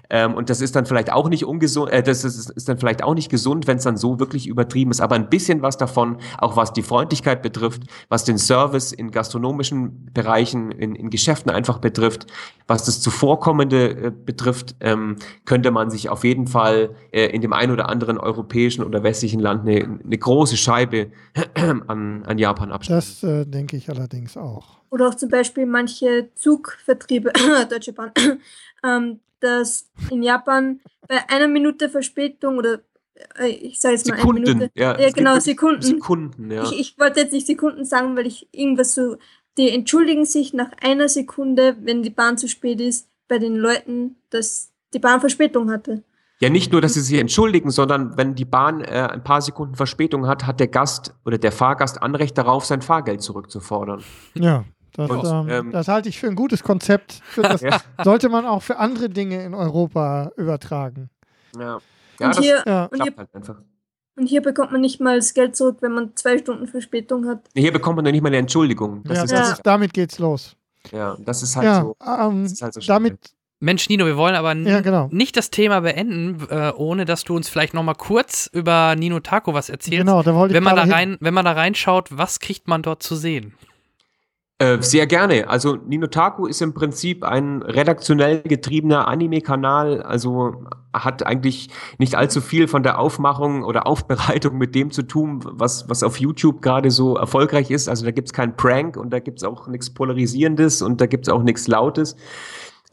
Ähm, 0.10 0.36
und 0.36 0.50
das 0.50 0.62
ist 0.62 0.76
dann 0.76 0.86
vielleicht 0.86 1.12
auch 1.12 1.30
nicht 1.30 1.46
ungesund, 1.46 1.92
äh, 1.92 2.04
das 2.04 2.24
ist, 2.24 2.50
ist 2.50 2.70
dann 2.70 2.78
vielleicht 2.78 3.04
auch 3.04 3.14
nicht 3.14 3.30
gesund, 3.30 3.68
wenn 3.68 3.78
es 3.78 3.84
dann 3.84 3.98
so 3.98 4.20
wirklich 4.20 4.48
übertrieben 4.48 4.92
ist. 4.92 5.02
Aber 5.02 5.16
ein 5.16 5.30
bisschen 5.30 5.62
was 5.62 5.78
davon, 5.78 6.18
auch 6.38 6.56
was 6.56 6.74
die 6.74 6.84
Freundlichkeit 6.84 7.42
betrifft, 7.42 7.84
was 8.10 8.24
den 8.24 8.38
Service 8.38 8.92
in 8.92 9.12
gastronomischen 9.12 10.10
Bereichen, 10.14 10.72
in, 10.72 10.96
in 10.96 11.10
Geschäften 11.10 11.52
einfach 11.52 11.80
betrifft, 11.80 12.28
was 12.68 12.86
das 12.86 13.02
Zuvorkommende 13.02 13.90
äh, 13.90 14.12
betrifft, 14.12 14.76
ähm, 14.80 15.18
könnte 15.46 15.72
man 15.72 15.90
sich 15.90 16.10
auf 16.10 16.24
jeden 16.24 16.48
Fall 16.48 16.96
äh, 17.12 17.26
in 17.28 17.42
dem 17.42 17.54
einen 17.54 17.72
oder 17.72 17.90
anderen 17.90 18.18
europäischen 18.18 18.84
oder 18.84 19.04
westlichen 19.04 19.40
Land 19.40 19.68
eine, 19.68 20.00
eine 20.04 20.18
große 20.18 20.58
Scheibe 20.58 21.12
an, 21.88 22.24
an 22.26 22.38
Japan 22.38 22.72
abschneiden. 22.72 23.04
Das 23.04 23.24
äh, 23.24 23.46
denke 23.46 23.78
ich 23.78 23.90
allerdings 23.90 24.38
auch. 24.38 24.80
Oder 24.90 25.08
auch 25.10 25.16
zum 25.16 25.30
Beispiel 25.30 25.66
manche 25.66 26.30
Zugvertriebe, 26.36 27.32
Deutsche 27.70 27.94
Bahn, 27.94 28.12
ähm, 28.86 29.20
dass 29.44 29.90
in 30.10 30.24
Japan 30.24 30.80
bei 31.08 31.30
einer 31.30 31.48
Minute 31.48 31.90
Verspätung 31.90 32.58
oder 32.58 32.80
äh, 33.40 33.48
ich 33.48 33.80
sage 33.80 33.96
jetzt 33.96 34.08
mal 34.08 34.18
Sekunden, 34.18 34.44
eine 34.44 34.54
Minute. 34.56 34.72
Ja, 34.76 35.00
ja 35.00 35.12
genau, 35.12 35.40
Sekunden. 35.40 35.82
Sekunden, 35.82 36.52
ja. 36.52 36.64
Ich, 36.64 36.80
ich 36.80 37.00
wollte 37.00 37.22
jetzt 37.22 37.34
nicht 37.34 37.48
Sekunden 37.48 37.86
sagen, 37.86 38.16
weil 38.16 38.28
ich 38.28 38.48
irgendwas 38.52 38.94
so, 38.94 39.18
die 39.58 39.70
entschuldigen 39.70 40.26
sich 40.26 40.54
nach 40.54 40.72
einer 40.82 41.10
Sekunde, 41.10 41.78
wenn 41.82 42.04
die 42.04 42.10
Bahn 42.10 42.38
zu 42.38 42.48
spät 42.48 42.82
ist, 42.82 43.10
bei 43.28 43.38
den 43.38 43.56
Leuten, 43.56 44.16
dass 44.30 44.72
die 44.94 45.00
Bahn 45.00 45.20
Verspätung 45.20 45.72
hatte. 45.72 46.04
Ja, 46.40 46.50
nicht 46.50 46.72
nur, 46.72 46.82
dass 46.82 46.96
sie 46.96 47.02
sich 47.02 47.20
entschuldigen, 47.20 47.70
sondern 47.70 48.18
wenn 48.18 48.36
die 48.36 48.46
Bahn 48.46 48.82
äh, 48.82 49.08
ein 49.12 49.24
paar 49.24 49.42
Sekunden 49.42 49.76
Verspätung 49.76 50.28
hat, 50.28 50.46
hat 50.46 50.60
der 50.60 50.68
Gast 50.68 51.14
oder 51.26 51.38
der 51.38 51.52
Fahrgast 51.52 52.02
Anrecht 52.02 52.38
darauf, 52.38 52.66
sein 52.66 52.82
Fahrgeld 52.82 53.22
zurückzufordern. 53.22 54.04
Ja. 54.34 54.66
Das, 54.96 55.10
und, 55.10 55.26
ähm, 55.26 55.50
ähm, 55.50 55.72
das, 55.72 55.88
halte 55.88 56.10
ich 56.10 56.20
für 56.20 56.28
ein 56.28 56.36
gutes 56.36 56.64
Konzept. 56.64 57.22
Das 57.36 57.62
ja. 57.62 57.82
sollte 58.04 58.30
man 58.30 58.46
auch 58.46 58.62
für 58.62 58.78
andere 58.78 59.10
Dinge 59.10 59.44
in 59.44 59.54
Europa 59.54 60.32
übertragen. 60.38 61.10
Ja, 61.58 61.80
ja 62.20 62.28
und, 62.28 62.40
hier, 62.40 62.64
ja. 62.66 62.86
Und, 62.86 63.04
hier, 63.04 63.14
halt 63.18 63.34
einfach. 63.34 63.56
und 64.16 64.28
hier 64.28 64.42
bekommt 64.42 64.72
man 64.72 64.82
nicht 64.82 65.00
mal 65.00 65.18
das 65.18 65.34
Geld 65.34 65.56
zurück, 65.56 65.78
wenn 65.82 65.94
man 65.94 66.16
zwei 66.16 66.38
Stunden 66.38 66.68
Verspätung 66.68 67.28
hat. 67.28 67.48
Hier 67.56 67.74
bekommt 67.74 67.98
man 67.98 68.06
ja 68.06 68.12
nicht 68.12 68.22
mal 68.22 68.30
eine 68.30 68.38
Entschuldigung. 68.38 69.04
Das 69.04 69.18
ja, 69.18 69.24
ist, 69.24 69.34
das 69.34 69.52
ist, 69.54 69.62
damit 69.64 69.94
geht's 69.94 70.20
los. 70.20 70.56
Ja, 70.92 71.18
das 71.20 71.44
ist 71.44 71.56
halt 71.56 71.84
so. 71.84 71.96
Ähm, 72.06 72.46
ist 72.46 72.62
halt 72.62 72.74
so 72.74 72.82
damit 72.82 73.34
Mensch, 73.64 73.88
Nino, 73.88 74.06
wir 74.06 74.18
wollen 74.18 74.36
aber 74.36 74.54
ja, 74.54 74.82
genau. 74.82 75.08
nicht 75.12 75.38
das 75.38 75.50
Thema 75.50 75.80
beenden, 75.80 76.46
äh, 76.50 76.74
ohne 76.76 77.06
dass 77.06 77.24
du 77.24 77.34
uns 77.34 77.48
vielleicht 77.48 77.74
noch 77.74 77.82
mal 77.82 77.94
kurz 77.94 78.50
über 78.52 78.94
Nino 78.98 79.22
Taco 79.22 79.54
was 79.54 79.70
erzählst. 79.70 80.00
Genau, 80.00 80.22
da 80.22 80.36
wollte 80.36 80.52
ich 80.52 80.56
wenn 80.58 80.64
man 80.64 80.76
da 80.76 80.84
rein, 80.84 81.16
Wenn 81.22 81.34
man 81.34 81.46
da 81.46 81.54
reinschaut, 81.54 82.10
was 82.12 82.42
kriegt 82.42 82.68
man 82.68 82.82
dort 82.82 83.02
zu 83.02 83.16
sehen? 83.16 83.54
Äh, 84.64 84.82
sehr 84.82 85.08
gerne. 85.08 85.50
Also 85.50 85.76
Ninotaku 85.76 86.46
ist 86.46 86.62
im 86.62 86.74
Prinzip 86.74 87.26
ein 87.26 87.62
redaktionell 87.64 88.42
getriebener 88.44 89.10
Anime-Kanal, 89.10 90.02
also 90.02 90.64
hat 90.94 91.26
eigentlich 91.26 91.70
nicht 91.98 92.16
allzu 92.16 92.40
viel 92.40 92.70
von 92.70 92.82
der 92.82 92.98
Aufmachung 92.98 93.64
oder 93.64 93.88
Aufbereitung 93.94 94.58
mit 94.58 94.74
dem 94.74 94.92
zu 94.92 95.04
tun, 95.04 95.42
was, 95.44 95.90
was 95.90 96.02
auf 96.02 96.18
YouTube 96.18 96.62
gerade 96.62 96.92
so 96.92 97.18
erfolgreich 97.18 97.72
ist. 97.72 97.90
Also 97.90 98.06
da 98.06 98.12
gibt's 98.12 98.32
keinen 98.32 98.56
Prank 98.56 98.96
und 98.96 99.10
da 99.10 99.20
gibt's 99.20 99.44
auch 99.44 99.68
nichts 99.68 99.90
Polarisierendes 99.90 100.82
und 100.82 101.02
da 101.02 101.08
gibt's 101.08 101.28
auch 101.28 101.44
nichts 101.44 101.68
Lautes. 101.68 102.16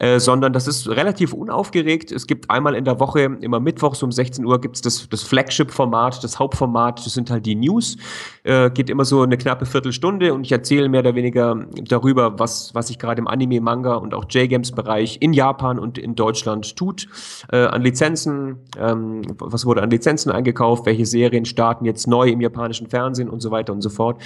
Äh, 0.01 0.19
sondern 0.19 0.51
das 0.51 0.65
ist 0.65 0.89
relativ 0.89 1.31
unaufgeregt. 1.31 2.11
Es 2.11 2.25
gibt 2.25 2.49
einmal 2.49 2.73
in 2.73 2.85
der 2.85 2.99
Woche, 2.99 3.19
immer 3.19 3.59
mittwochs 3.59 4.01
um 4.01 4.11
16 4.11 4.43
Uhr, 4.43 4.59
gibt's 4.59 4.81
das, 4.81 5.07
das 5.07 5.21
Flagship-Format, 5.21 6.23
das 6.23 6.39
Hauptformat, 6.39 7.05
das 7.05 7.13
sind 7.13 7.29
halt 7.29 7.45
die 7.45 7.53
News. 7.53 7.97
Äh, 8.41 8.71
geht 8.71 8.89
immer 8.89 9.05
so 9.05 9.21
eine 9.21 9.37
knappe 9.37 9.67
Viertelstunde 9.67 10.33
und 10.33 10.43
ich 10.43 10.51
erzähle 10.51 10.89
mehr 10.89 11.01
oder 11.01 11.13
weniger 11.13 11.67
darüber, 11.83 12.39
was, 12.39 12.73
was 12.73 12.87
sich 12.87 12.97
gerade 12.97 13.19
im 13.19 13.27
Anime, 13.27 13.61
Manga 13.61 13.93
und 13.93 14.15
auch 14.15 14.25
J-Games-Bereich 14.27 15.17
in 15.21 15.33
Japan 15.33 15.77
und 15.77 15.99
in 15.99 16.15
Deutschland 16.15 16.75
tut. 16.75 17.07
Äh, 17.51 17.57
an 17.57 17.83
Lizenzen, 17.83 18.57
ähm, 18.79 19.21
was 19.37 19.67
wurde 19.67 19.83
an 19.83 19.91
Lizenzen 19.91 20.31
eingekauft, 20.31 20.87
welche 20.87 21.05
Serien 21.05 21.45
starten 21.45 21.85
jetzt 21.85 22.07
neu 22.07 22.29
im 22.29 22.41
japanischen 22.41 22.87
Fernsehen 22.87 23.29
und 23.29 23.41
so 23.41 23.51
weiter 23.51 23.71
und 23.71 23.83
so 23.83 23.91
fort. 23.91 24.19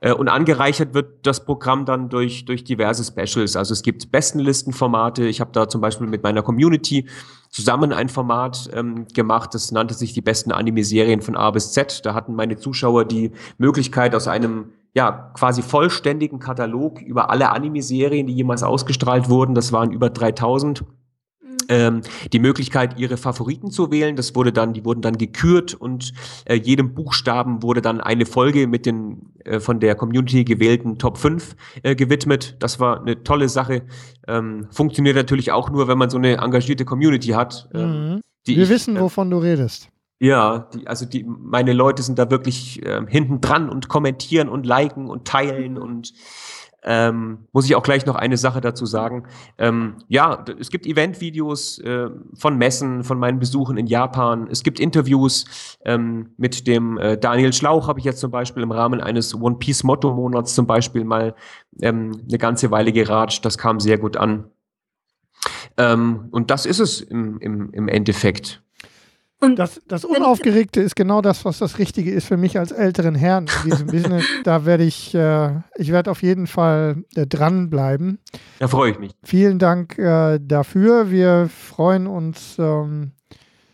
Äh, 0.00 0.12
und 0.12 0.28
angereichert 0.28 0.94
wird 0.94 1.26
das 1.26 1.44
Programm 1.44 1.84
dann 1.84 2.08
durch, 2.08 2.44
durch 2.44 2.64
diverse 2.64 3.04
Specials. 3.04 3.56
Also 3.56 3.72
es 3.72 3.82
gibt 3.82 4.10
Bestenlistenformate. 4.10 5.26
Ich 5.26 5.40
habe 5.40 5.50
da 5.52 5.68
zum 5.68 5.80
Beispiel 5.80 6.06
mit 6.06 6.22
meiner 6.22 6.42
Community 6.42 7.06
zusammen 7.50 7.92
ein 7.92 8.08
Format 8.08 8.68
ähm, 8.74 9.06
gemacht, 9.14 9.54
das 9.54 9.72
nannte 9.72 9.94
sich 9.94 10.12
die 10.12 10.20
besten 10.20 10.52
Anime-Serien 10.52 11.22
von 11.22 11.36
A 11.36 11.50
bis 11.50 11.72
Z. 11.72 12.04
Da 12.04 12.14
hatten 12.14 12.34
meine 12.34 12.56
Zuschauer 12.56 13.04
die 13.06 13.32
Möglichkeit 13.56 14.14
aus 14.14 14.28
einem 14.28 14.72
ja, 14.94 15.32
quasi 15.34 15.62
vollständigen 15.62 16.38
Katalog 16.38 17.00
über 17.00 17.30
alle 17.30 17.50
Anime-Serien, 17.50 18.26
die 18.26 18.34
jemals 18.34 18.62
ausgestrahlt 18.62 19.28
wurden. 19.28 19.54
Das 19.54 19.72
waren 19.72 19.92
über 19.92 20.10
3000 20.10 20.84
ähm, 21.68 22.02
die 22.32 22.38
Möglichkeit, 22.38 22.98
ihre 22.98 23.16
Favoriten 23.16 23.70
zu 23.70 23.90
wählen. 23.90 24.16
Das 24.16 24.34
wurde 24.34 24.52
dann, 24.52 24.72
die 24.72 24.84
wurden 24.84 25.02
dann 25.02 25.18
gekürt 25.18 25.74
und 25.74 26.12
äh, 26.44 26.54
jedem 26.54 26.94
Buchstaben 26.94 27.62
wurde 27.62 27.82
dann 27.82 28.00
eine 28.00 28.26
Folge 28.26 28.66
mit 28.66 28.86
den 28.86 29.32
äh, 29.44 29.60
von 29.60 29.80
der 29.80 29.94
Community 29.94 30.44
gewählten 30.44 30.98
Top 30.98 31.18
5 31.18 31.56
äh, 31.82 31.94
gewidmet. 31.94 32.56
Das 32.58 32.80
war 32.80 33.00
eine 33.00 33.22
tolle 33.22 33.48
Sache. 33.48 33.82
Ähm, 34.26 34.66
funktioniert 34.70 35.16
natürlich 35.16 35.52
auch 35.52 35.70
nur, 35.70 35.88
wenn 35.88 35.98
man 35.98 36.10
so 36.10 36.18
eine 36.18 36.36
engagierte 36.38 36.84
Community 36.84 37.28
hat. 37.28 37.68
Ähm, 37.74 38.12
mhm 38.12 38.20
Wir 38.44 38.62
ich, 38.64 38.68
wissen, 38.68 38.96
äh, 38.96 39.00
wovon 39.00 39.30
du 39.30 39.38
redest. 39.38 39.90
Ja, 40.20 40.68
die, 40.74 40.86
also 40.86 41.06
die, 41.06 41.24
meine 41.24 41.72
Leute 41.72 42.02
sind 42.02 42.18
da 42.18 42.30
wirklich 42.30 42.84
äh, 42.84 43.00
hinten 43.06 43.40
dran 43.40 43.68
und 43.68 43.88
kommentieren 43.88 44.48
und 44.48 44.66
liken 44.66 45.08
und 45.08 45.26
teilen 45.26 45.78
und 45.78 46.12
ähm, 46.84 47.46
muss 47.52 47.66
ich 47.66 47.74
auch 47.74 47.82
gleich 47.82 48.06
noch 48.06 48.14
eine 48.14 48.36
Sache 48.36 48.60
dazu 48.60 48.86
sagen. 48.86 49.24
Ähm, 49.58 49.96
ja, 50.08 50.44
es 50.60 50.70
gibt 50.70 50.86
Eventvideos 50.86 51.78
äh, 51.80 52.08
von 52.34 52.56
Messen, 52.56 53.02
von 53.04 53.18
meinen 53.18 53.38
Besuchen 53.38 53.76
in 53.76 53.86
Japan. 53.86 54.48
Es 54.50 54.62
gibt 54.62 54.78
Interviews 54.78 55.76
ähm, 55.84 56.30
mit 56.36 56.66
dem 56.66 56.96
äh, 56.98 57.18
Daniel 57.18 57.52
Schlauch, 57.52 57.88
habe 57.88 57.98
ich 57.98 58.04
jetzt 58.04 58.20
zum 58.20 58.30
Beispiel 58.30 58.62
im 58.62 58.70
Rahmen 58.70 59.00
eines 59.00 59.34
One 59.34 59.56
Piece 59.56 59.82
Motto 59.82 60.14
Monats 60.14 60.54
zum 60.54 60.66
Beispiel 60.66 61.04
mal 61.04 61.34
ähm, 61.80 62.22
eine 62.28 62.38
ganze 62.38 62.70
Weile 62.70 62.92
geratscht. 62.92 63.44
Das 63.44 63.58
kam 63.58 63.80
sehr 63.80 63.98
gut 63.98 64.16
an. 64.16 64.44
Ähm, 65.76 66.28
und 66.30 66.50
das 66.50 66.66
ist 66.66 66.78
es 66.80 67.00
im, 67.00 67.38
im, 67.40 67.70
im 67.72 67.88
Endeffekt. 67.88 68.62
Und 69.40 69.56
das, 69.56 69.80
das 69.86 70.04
Unaufgeregte 70.04 70.80
ist 70.80 70.96
genau 70.96 71.22
das, 71.22 71.44
was 71.44 71.58
das 71.58 71.78
Richtige 71.78 72.10
ist 72.10 72.26
für 72.26 72.36
mich 72.36 72.58
als 72.58 72.72
älteren 72.72 73.14
Herrn 73.14 73.46
in 73.64 73.70
diesem 73.70 73.86
Business. 73.90 74.24
Da 74.42 74.64
werde 74.64 74.82
ich, 74.82 75.14
äh, 75.14 75.60
ich 75.76 75.92
werde 75.92 76.10
auf 76.10 76.22
jeden 76.22 76.48
Fall 76.48 77.04
äh, 77.14 77.26
dranbleiben. 77.26 78.18
Da 78.58 78.66
freue 78.66 78.92
ich 78.92 78.98
mich. 78.98 79.12
Vielen 79.22 79.60
Dank 79.60 79.96
äh, 79.96 80.40
dafür. 80.40 81.10
Wir 81.10 81.48
freuen 81.48 82.08
uns. 82.08 82.56
Ähm, 82.58 83.12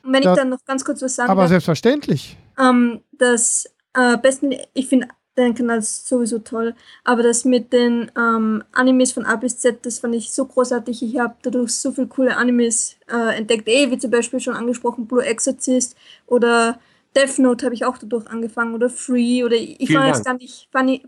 wenn 0.03 0.23
ich 0.23 0.28
dann 0.28 0.51
noch 0.51 0.62
ganz 0.66 0.85
kurz 0.85 1.01
was 1.01 1.16
sagen 1.16 1.31
Aber 1.31 1.43
darf, 1.43 1.51
selbstverständlich. 1.51 2.36
Ähm, 2.59 3.01
das 3.12 3.65
äh, 3.95 4.19
besten, 4.19 4.55
ich 4.74 4.89
finde 4.89 5.09
den 5.36 5.55
Kanal 5.55 5.78
ist 5.78 6.09
sowieso 6.09 6.39
toll. 6.39 6.74
Aber 7.02 7.23
das 7.23 7.44
mit 7.44 7.73
den 7.73 8.11
ähm, 8.16 8.62
Animes 8.73 9.12
von 9.12 9.27
A 9.27 9.36
bis 9.36 9.59
Z, 9.59 9.85
das 9.85 9.98
fand 9.98 10.15
ich 10.15 10.31
so 10.31 10.44
großartig. 10.44 11.02
Ich 11.02 11.19
habe 11.19 11.35
dadurch 11.43 11.73
so 11.73 11.93
viele 11.93 12.06
coole 12.06 12.36
Animes 12.36 12.97
äh, 13.11 13.36
entdeckt. 13.36 13.69
Eh, 13.69 13.90
wie 13.90 13.98
zum 13.98 14.11
Beispiel 14.11 14.40
schon 14.40 14.55
angesprochen, 14.55 15.06
Blue 15.06 15.24
Exorcist 15.24 15.97
oder 16.27 16.78
Death 17.16 17.39
Note 17.39 17.65
habe 17.65 17.74
ich 17.74 17.85
auch 17.85 17.98
dadurch 17.98 18.27
angefangen 18.27 18.74
oder 18.74 18.90
Free 18.90 19.44
oder 19.44 19.55
ich 19.55 19.93
fange 19.93 20.09
jetzt 20.09 20.24
gar 20.24 20.35
nicht, 20.35 20.69
fange 20.73 21.01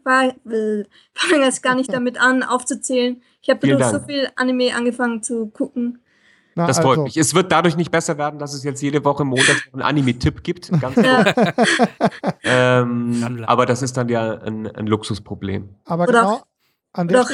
fang 1.15 1.43
jetzt 1.43 1.63
gar 1.63 1.75
nicht 1.75 1.93
damit 1.93 2.21
an 2.21 2.43
aufzuzählen. 2.43 3.21
Ich 3.43 3.51
habe 3.51 3.67
dadurch 3.67 3.87
so 3.87 4.01
viel 4.01 4.29
Anime 4.37 4.75
angefangen 4.75 5.23
zu 5.23 5.47
gucken. 5.47 6.01
Na, 6.57 6.67
das 6.67 6.79
freut 6.79 6.93
also. 6.93 7.03
mich. 7.03 7.17
Es 7.19 7.35
wird 7.35 7.53
dadurch 7.53 7.77
nicht 7.77 7.91
besser 7.91 8.17
werden, 8.17 8.39
dass 8.39 8.55
es 8.55 8.65
jetzt 8.65 8.81
jede 8.81 9.05
Woche 9.05 9.25
Montag 9.25 9.69
einen 9.75 9.83
Anime-Tipp 9.83 10.43
gibt. 10.43 10.71
Ganz 10.81 10.97
ähm, 12.43 13.45
aber 13.47 13.67
das 13.67 13.83
ist 13.83 13.97
dann 13.99 14.09
ja 14.09 14.41
ein, 14.41 14.67
ein 14.67 14.87
Luxusproblem. 14.87 15.69
Aber 15.85 16.05
oder 16.05 16.21
genau. 16.21 16.43
An 16.95 17.09
der. 17.09 17.27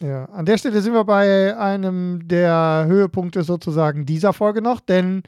Ja, 0.00 0.24
an 0.26 0.44
der 0.44 0.58
Stelle 0.58 0.82
sind 0.82 0.92
wir 0.92 1.04
bei 1.04 1.56
einem 1.56 2.26
der 2.26 2.84
Höhepunkte 2.86 3.44
sozusagen 3.44 4.04
dieser 4.04 4.32
Folge 4.32 4.60
noch, 4.60 4.80
denn 4.80 5.22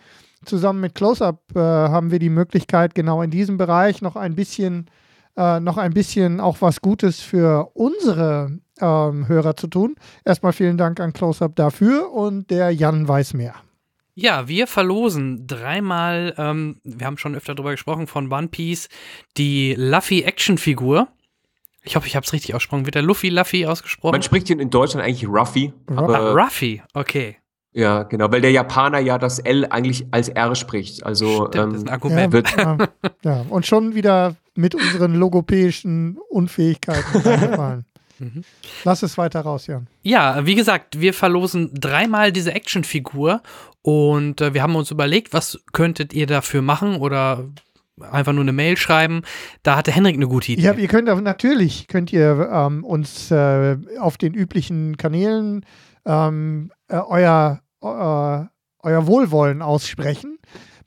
zusammen 0.44 0.80
mit 0.80 0.94
Close-Up 0.94 1.40
äh, 1.54 1.58
haben 1.58 2.10
wir 2.10 2.18
die 2.18 2.28
Möglichkeit, 2.28 2.94
genau 2.94 3.22
in 3.22 3.30
diesem 3.30 3.56
Bereich 3.56 4.02
noch 4.02 4.16
ein 4.16 4.34
bisschen, 4.34 4.86
äh, 4.86 5.07
noch 5.60 5.76
ein 5.76 5.92
bisschen 5.92 6.40
auch 6.40 6.60
was 6.60 6.80
Gutes 6.80 7.20
für 7.20 7.70
unsere 7.74 8.58
ähm, 8.80 9.28
Hörer 9.28 9.56
zu 9.56 9.68
tun. 9.68 9.96
Erstmal 10.24 10.52
vielen 10.52 10.78
Dank 10.78 11.00
an 11.00 11.12
Close-Up 11.12 11.54
dafür 11.56 12.12
und 12.12 12.50
der 12.50 12.70
Jan 12.70 13.06
weiß 13.06 13.34
mehr. 13.34 13.54
Ja, 14.14 14.48
wir 14.48 14.66
verlosen 14.66 15.46
dreimal, 15.46 16.34
ähm, 16.38 16.80
wir 16.82 17.06
haben 17.06 17.18
schon 17.18 17.36
öfter 17.36 17.54
darüber 17.54 17.70
gesprochen, 17.70 18.08
von 18.08 18.32
One 18.32 18.48
Piece, 18.48 18.88
die 19.36 19.74
Luffy 19.78 20.22
Actionfigur. 20.22 21.06
Ich 21.84 21.94
hoffe, 21.94 22.08
ich 22.08 22.16
habe 22.16 22.26
es 22.26 22.32
richtig 22.32 22.52
ausgesprochen. 22.54 22.84
Wird 22.84 22.96
der 22.96 23.02
Luffy 23.02 23.28
Luffy 23.28 23.64
ausgesprochen? 23.64 24.12
Man 24.12 24.22
spricht 24.22 24.50
ihn 24.50 24.58
in 24.58 24.70
Deutschland 24.70 25.06
eigentlich 25.06 25.28
Ruffy. 25.28 25.72
Aber 25.94 26.34
Ruffy, 26.34 26.82
okay. 26.94 27.36
Ja, 27.72 28.02
genau, 28.02 28.32
weil 28.32 28.40
der 28.40 28.50
Japaner 28.50 28.98
ja 28.98 29.18
das 29.18 29.38
L 29.38 29.66
eigentlich 29.66 30.06
als 30.10 30.28
R 30.28 30.56
spricht. 30.56 31.06
Also 31.06 31.46
Stimmt, 31.46 31.54
ähm, 31.54 31.70
das 31.70 31.78
ist 31.82 31.88
ein 31.88 31.92
Argument. 31.94 32.34
Ja, 32.34 32.76
ja, 32.76 32.88
ja, 33.22 33.46
und 33.48 33.66
schon 33.66 33.94
wieder 33.94 34.34
mit 34.58 34.74
unseren 34.74 35.14
logopäischen 35.14 36.18
Unfähigkeiten 36.28 37.16
eingefallen. 37.24 37.84
Mhm. 38.18 38.42
Lass 38.84 39.04
es 39.04 39.16
weiter 39.16 39.40
raus, 39.42 39.68
Jan. 39.68 39.86
Ja, 40.02 40.44
wie 40.44 40.56
gesagt, 40.56 41.00
wir 41.00 41.14
verlosen 41.14 41.70
dreimal 41.72 42.32
diese 42.32 42.52
Actionfigur 42.52 43.40
und 43.82 44.40
äh, 44.40 44.54
wir 44.54 44.62
haben 44.62 44.74
uns 44.74 44.90
überlegt, 44.90 45.32
was 45.32 45.60
könntet 45.72 46.12
ihr 46.12 46.26
dafür 46.26 46.62
machen 46.62 46.96
oder 46.96 47.44
einfach 48.10 48.32
nur 48.32 48.42
eine 48.42 48.52
Mail 48.52 48.76
schreiben. 48.76 49.22
Da 49.62 49.76
hatte 49.76 49.92
Henrik 49.92 50.16
eine 50.16 50.26
gute 50.26 50.52
Idee. 50.52 50.62
Ja, 50.62 50.72
ihr 50.72 50.88
könnt 50.88 51.06
natürlich 51.22 51.86
könnt 51.86 52.12
ihr 52.12 52.50
ähm, 52.52 52.82
uns 52.82 53.30
äh, 53.30 53.76
auf 54.00 54.18
den 54.18 54.34
üblichen 54.34 54.96
Kanälen 54.96 55.64
ähm, 56.04 56.72
äh, 56.88 56.96
euer, 56.96 57.60
äh, 57.80 57.86
euer 57.86 59.06
Wohlwollen 59.06 59.62
aussprechen. 59.62 60.38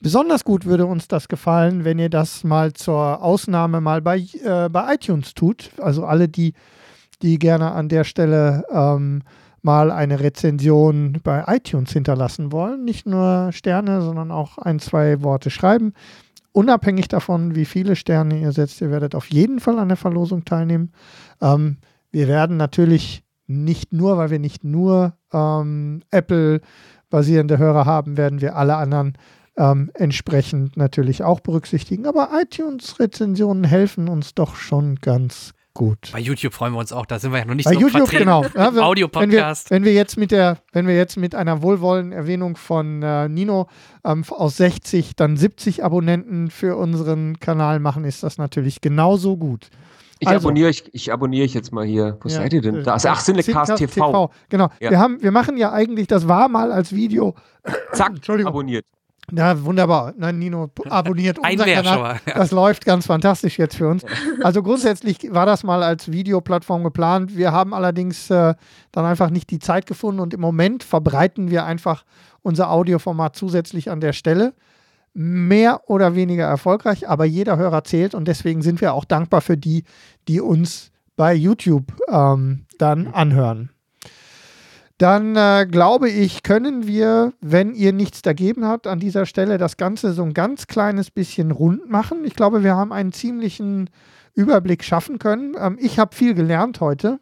Besonders 0.02 0.44
gut 0.44 0.66
würde 0.66 0.86
uns 0.88 1.08
das 1.08 1.28
gefallen, 1.28 1.86
wenn 1.86 2.00
ihr 2.00 2.10
das 2.10 2.44
mal 2.44 2.74
zur 2.74 3.22
Ausnahme 3.22 3.82
mal 3.82 4.02
bei, 4.02 4.18
äh, 4.44 4.68
bei 4.70 4.96
iTunes 4.96 5.34
tut. 5.34 5.72
Also 5.78 6.06
alle, 6.06 6.28
die 6.28 6.54
die 7.22 7.40
gerne 7.40 7.72
an 7.72 7.90
der 7.90 8.04
Stelle 8.04 8.66
ähm, 8.72 9.22
mal 9.62 9.92
eine 9.92 10.20
Rezension 10.20 11.20
bei 11.24 11.44
iTunes 11.48 11.92
hinterlassen 11.94 12.52
wollen. 12.52 12.84
Nicht 12.84 13.06
nur 13.06 13.52
Sterne, 13.52 14.02
sondern 14.02 14.32
auch 14.32 14.58
ein, 14.58 14.80
zwei 14.80 15.22
Worte 15.22 15.50
schreiben. 15.50 15.94
Unabhängig 16.52 17.08
davon, 17.08 17.56
wie 17.56 17.66
viele 17.66 17.96
Sterne 17.96 18.40
ihr 18.40 18.52
setzt, 18.52 18.82
ihr 18.82 18.92
werdet 18.92 19.16
auf 19.16 19.28
jeden 19.28 19.60
Fall 19.60 19.80
an 19.80 19.88
der 19.88 19.98
Verlosung 19.98 20.44
teilnehmen. 20.44 20.92
Ähm, 21.42 21.78
wir 22.12 22.28
werden 22.28 22.58
natürlich 22.58 23.24
nicht 23.48 23.94
nur, 23.94 24.18
weil 24.18 24.32
wir 24.32 24.40
nicht 24.40 24.64
nur 24.64 25.14
ähm, 25.32 26.02
Apple-basierende 26.10 27.58
Hörer 27.58 27.86
haben, 27.86 28.18
werden 28.18 28.42
wir 28.42 28.56
alle 28.56 28.76
anderen 28.76 29.14
ähm, 29.58 29.92
entsprechend 29.94 30.78
natürlich 30.78 31.24
auch 31.24 31.40
berücksichtigen. 31.40 32.06
Aber 32.06 32.30
iTunes-Rezensionen 32.34 33.64
helfen 33.64 34.08
uns 34.08 34.34
doch 34.34 34.56
schon 34.56 34.96
ganz 34.96 35.54
Gut. 35.74 36.10
Bei 36.12 36.20
YouTube 36.20 36.54
freuen 36.54 36.74
wir 36.74 36.80
uns 36.80 36.92
auch, 36.92 37.06
da 37.06 37.18
sind 37.18 37.32
wir 37.32 37.40
ja 37.40 37.46
noch 37.46 37.54
nicht 37.56 37.64
Bei 37.64 37.74
so 37.74 37.80
YouTube, 37.80 38.10
vertreten. 38.10 38.26
genau. 38.26 38.46
Ja, 38.56 38.74
Audio-Podcast. 38.84 39.70
Wenn, 39.70 39.78
wenn, 39.78 39.86
wir 39.86 39.94
jetzt 39.94 40.18
mit 40.18 40.32
der, 40.32 40.58
wenn 40.74 40.86
wir 40.86 40.96
jetzt 40.96 41.16
mit 41.16 41.34
einer 41.34 41.62
wohlwollenden 41.62 42.12
Erwähnung 42.12 42.58
von 42.58 43.02
äh, 43.02 43.30
Nino 43.30 43.70
ähm, 44.04 44.26
aus 44.30 44.58
60 44.58 45.16
dann 45.16 45.38
70 45.38 45.82
Abonnenten 45.86 46.50
für 46.50 46.76
unseren 46.76 47.40
Kanal 47.40 47.80
machen, 47.80 48.04
ist 48.04 48.22
das 48.22 48.38
natürlich 48.38 48.82
genauso 48.82 49.38
gut. 49.38 49.70
Ich 50.20 50.28
also, 50.28 50.50
abonniere 50.50 50.70
ich, 50.70 50.94
ich 50.94 51.14
abonniere 51.14 51.46
ich 51.46 51.54
jetzt 51.54 51.72
mal 51.72 51.86
hier. 51.86 52.18
Wo 52.22 52.28
ja, 52.28 52.36
seid 52.36 52.52
ihr 52.52 52.62
denn? 52.62 52.84
Da 52.84 52.96
ist 52.96 53.06
ach, 53.06 53.24
Cinecast 53.24 53.78
TV. 53.78 53.94
TV. 53.94 54.32
Genau. 54.50 54.70
Ja. 54.82 54.92
Wir 54.92 55.00
haben, 55.00 55.24
wir 55.24 55.32
machen 55.32 55.56
ja 55.56 55.72
eigentlich, 55.72 56.08
das 56.08 56.28
war 56.28 56.50
mal 56.50 56.74
als 56.74 56.94
Video. 56.94 57.34
Zack, 57.94 58.10
Entschuldigung. 58.16 58.50
abonniert. 58.50 58.86
Ja, 59.32 59.64
wunderbar. 59.64 60.14
Nein, 60.18 60.40
Nino 60.40 60.70
abonniert 60.90 61.40
unseren 61.40 61.74
Kanal. 61.74 62.20
Ja. 62.26 62.34
Das 62.34 62.52
läuft 62.52 62.86
ganz 62.86 63.06
fantastisch 63.06 63.58
jetzt 63.58 63.76
für 63.76 63.88
uns. 63.88 64.04
Also 64.44 64.62
grundsätzlich 64.62 65.20
war 65.32 65.46
das 65.46 65.64
mal 65.64 65.84
als 65.84 66.12
Videoplattform 66.12 66.84
geplant. 66.84 67.36
Wir 67.36 67.52
haben 67.52 67.74
allerdings 67.74 68.30
äh, 68.30 68.56
dann 68.92 69.06
einfach 69.06 69.30
nicht 69.30 69.50
die 69.50 69.60
Zeit 69.60 69.86
gefunden 69.86 70.20
und 70.20 70.34
im 70.34 70.42
Moment 70.42 70.84
verbreiten 70.84 71.50
wir 71.50 71.66
einfach 71.66 72.04
unser 72.42 72.72
Audioformat 72.72 73.36
zusätzlich 73.36 73.90
an 73.90 74.02
der 74.02 74.14
Stelle. 74.14 74.54
Mehr 75.14 75.90
oder 75.90 76.16
weniger 76.16 76.46
erfolgreich, 76.46 77.08
aber 77.08 77.26
jeder 77.26 77.58
Hörer 77.58 77.84
zählt 77.84 78.16
und 78.16 78.28
deswegen 78.28 78.62
sind 78.62 78.80
wir 78.80 78.94
auch 78.94 79.06
dankbar 79.06 79.42
für 79.42 79.58
die, 79.58 79.84
die 80.28 80.40
uns 80.40 80.92
bei 81.18 81.34
YouTube 81.34 81.94
ähm, 82.10 82.66
dann 82.78 83.08
anhören 83.08 83.72
dann 85.02 85.36
äh, 85.36 85.66
glaube 85.66 86.10
ich, 86.10 86.44
können 86.44 86.86
wir, 86.86 87.34
wenn 87.42 87.74
ihr 87.74 87.92
nichts 87.92 88.22
dagegen 88.22 88.66
habt, 88.66 88.86
an 88.86 89.00
dieser 89.00 89.26
Stelle 89.26 89.58
das 89.58 89.78
Ganze 89.78 90.14
so 90.14 90.22
ein 90.22 90.36
ganz 90.36 90.68
kleines 90.68 91.10
bisschen 91.10 91.50
rund 91.50 91.90
machen. 91.90 92.24
Ich 92.24 92.36
glaube, 92.36 92.64
wir 92.64 92.76
haben 92.76 92.94
einen 92.94 93.12
ziemlichen 93.12 93.90
Überblick 94.36 94.84
schaffen 94.84 95.18
können. 95.18 95.56
Ähm, 95.58 95.80
ich 95.82 95.98
habe 95.98 96.16
viel 96.16 96.36
gelernt 96.36 96.82
heute. 96.82 97.20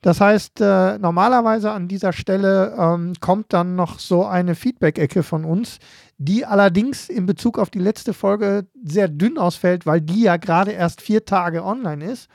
Das 0.00 0.22
heißt, 0.22 0.60
äh, 0.62 0.98
normalerweise 0.98 1.70
an 1.70 1.86
dieser 1.86 2.14
Stelle 2.14 2.74
ähm, 2.78 3.12
kommt 3.20 3.52
dann 3.52 3.76
noch 3.76 3.98
so 3.98 4.24
eine 4.24 4.54
Feedback-Ecke 4.54 5.22
von 5.22 5.44
uns, 5.44 5.78
die 6.16 6.46
allerdings 6.46 7.10
in 7.10 7.26
Bezug 7.26 7.58
auf 7.58 7.68
die 7.68 7.78
letzte 7.78 8.14
Folge 8.14 8.66
sehr 8.82 9.08
dünn 9.08 9.36
ausfällt, 9.36 9.84
weil 9.84 10.00
die 10.00 10.22
ja 10.22 10.38
gerade 10.38 10.70
erst 10.70 11.02
vier 11.02 11.26
Tage 11.26 11.62
online 11.62 12.04
ist. 12.06 12.28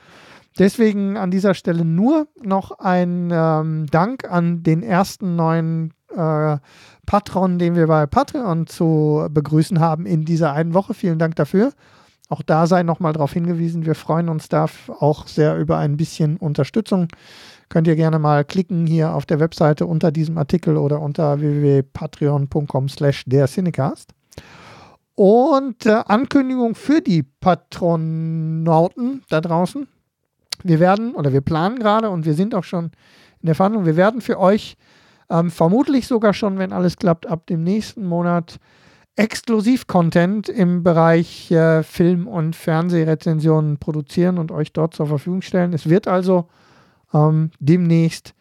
Deswegen 0.58 1.16
an 1.16 1.30
dieser 1.30 1.54
Stelle 1.54 1.84
nur 1.84 2.26
noch 2.42 2.78
ein 2.78 3.30
ähm, 3.32 3.86
Dank 3.90 4.30
an 4.30 4.62
den 4.62 4.82
ersten 4.82 5.36
neuen 5.36 5.94
äh, 6.14 6.58
Patron, 7.06 7.58
den 7.58 7.74
wir 7.74 7.86
bei 7.86 8.06
Patreon 8.06 8.66
zu 8.66 9.26
begrüßen 9.30 9.80
haben 9.80 10.06
in 10.06 10.24
dieser 10.24 10.52
einen 10.52 10.74
Woche. 10.74 10.94
Vielen 10.94 11.18
Dank 11.18 11.36
dafür. 11.36 11.72
Auch 12.28 12.42
da 12.42 12.66
sei 12.66 12.82
nochmal 12.82 13.12
darauf 13.12 13.32
hingewiesen, 13.32 13.84
wir 13.84 13.94
freuen 13.94 14.30
uns 14.30 14.48
da 14.48 14.66
auch 15.00 15.26
sehr 15.26 15.58
über 15.58 15.76
ein 15.76 15.98
bisschen 15.98 16.38
Unterstützung. 16.38 17.08
Könnt 17.68 17.86
ihr 17.86 17.96
gerne 17.96 18.18
mal 18.18 18.44
klicken 18.44 18.86
hier 18.86 19.14
auf 19.14 19.26
der 19.26 19.40
Webseite 19.40 19.86
unter 19.86 20.12
diesem 20.12 20.38
Artikel 20.38 20.76
oder 20.76 21.00
unter 21.00 21.40
www.patreon.com 21.40 22.88
slash 22.88 23.24
der 23.26 23.48
Cinecast. 23.48 24.14
Und 25.14 25.84
äh, 25.84 26.02
Ankündigung 26.06 26.74
für 26.74 27.02
die 27.02 27.22
Patronauten 27.22 29.24
da 29.28 29.40
draußen. 29.40 29.86
Wir 30.64 30.80
werden 30.80 31.14
oder 31.14 31.32
wir 31.32 31.40
planen 31.40 31.78
gerade 31.78 32.10
und 32.10 32.24
wir 32.24 32.34
sind 32.34 32.54
auch 32.54 32.64
schon 32.64 32.86
in 33.40 33.46
der 33.46 33.54
Verhandlung, 33.54 33.86
wir 33.86 33.96
werden 33.96 34.20
für 34.20 34.38
euch 34.38 34.76
ähm, 35.30 35.50
vermutlich 35.50 36.06
sogar 36.06 36.34
schon, 36.34 36.58
wenn 36.58 36.72
alles 36.72 36.96
klappt, 36.96 37.26
ab 37.26 37.46
dem 37.46 37.62
nächsten 37.64 38.06
Monat 38.06 38.58
Exklusiv-Content 39.16 40.48
im 40.48 40.82
Bereich 40.82 41.50
äh, 41.50 41.82
Film- 41.82 42.26
und 42.26 42.56
Fernsehrezensionen 42.56 43.78
produzieren 43.78 44.38
und 44.38 44.50
euch 44.50 44.72
dort 44.72 44.94
zur 44.94 45.06
Verfügung 45.06 45.42
stellen. 45.42 45.74
Es 45.74 45.88
wird 45.88 46.08
also 46.08 46.48
ähm, 47.12 47.50
demnächst 47.58 48.34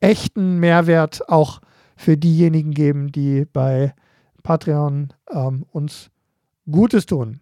echten 0.00 0.60
Mehrwert 0.60 1.28
auch 1.28 1.60
für 1.96 2.16
diejenigen 2.16 2.72
geben, 2.72 3.10
die 3.10 3.44
bei 3.44 3.94
Patreon 4.42 5.12
ähm, 5.30 5.64
uns 5.72 6.10
Gutes 6.70 7.06
tun. 7.06 7.40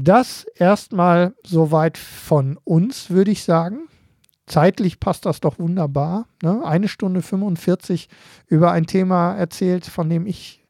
Das 0.00 0.46
erstmal 0.54 1.34
soweit 1.42 1.98
von 1.98 2.56
uns, 2.62 3.10
würde 3.10 3.32
ich 3.32 3.42
sagen. 3.42 3.88
Zeitlich 4.46 5.00
passt 5.00 5.26
das 5.26 5.40
doch 5.40 5.58
wunderbar. 5.58 6.28
Ne? 6.40 6.62
Eine 6.64 6.86
Stunde 6.86 7.20
45 7.20 8.08
über 8.46 8.70
ein 8.70 8.86
Thema 8.86 9.34
erzählt, 9.34 9.86
von 9.86 10.08
dem 10.08 10.24
ich 10.26 10.64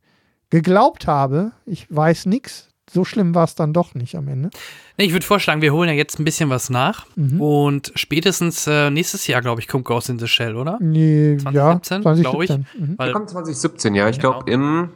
geglaubt 0.48 1.06
habe, 1.06 1.52
ich 1.66 1.94
weiß 1.94 2.24
nichts. 2.24 2.70
So 2.90 3.05
schlimm 3.05 3.34
war 3.34 3.44
es 3.44 3.55
dann 3.55 3.74
doch 3.74 3.94
nicht 3.94 4.14
am 4.14 4.28
Ende. 4.28 4.48
Nee, 4.96 5.05
ich 5.05 5.12
würde 5.12 5.26
vorschlagen, 5.26 5.60
wir 5.60 5.74
holen 5.74 5.90
ja 5.90 5.94
jetzt 5.94 6.18
ein 6.18 6.24
bisschen 6.24 6.48
was 6.48 6.70
nach. 6.70 7.05
Mhm. 7.14 7.38
Und 7.38 7.92
spätestens 7.96 8.66
äh, 8.66 8.90
nächstes 8.90 9.26
Jahr, 9.26 9.42
glaube 9.42 9.60
ich, 9.60 9.68
kommt 9.68 9.84
Ghost 9.84 10.09
in 10.09 10.18
the 10.18 10.26
Shell, 10.26 10.56
oder? 10.56 10.78
Nee, 10.80 11.36
2017, 11.36 11.52
ja, 11.52 11.82
2017 11.82 12.22
glaube 12.22 12.44
ich. 12.44 12.80
Mhm. 12.80 12.94
Weil, 12.96 13.12
kommt 13.12 13.28
2017, 13.28 13.94
ja. 13.94 14.09
Ich 14.09 14.18
glaube, 14.18 14.46
genau. 14.46 14.68
im 14.70 14.90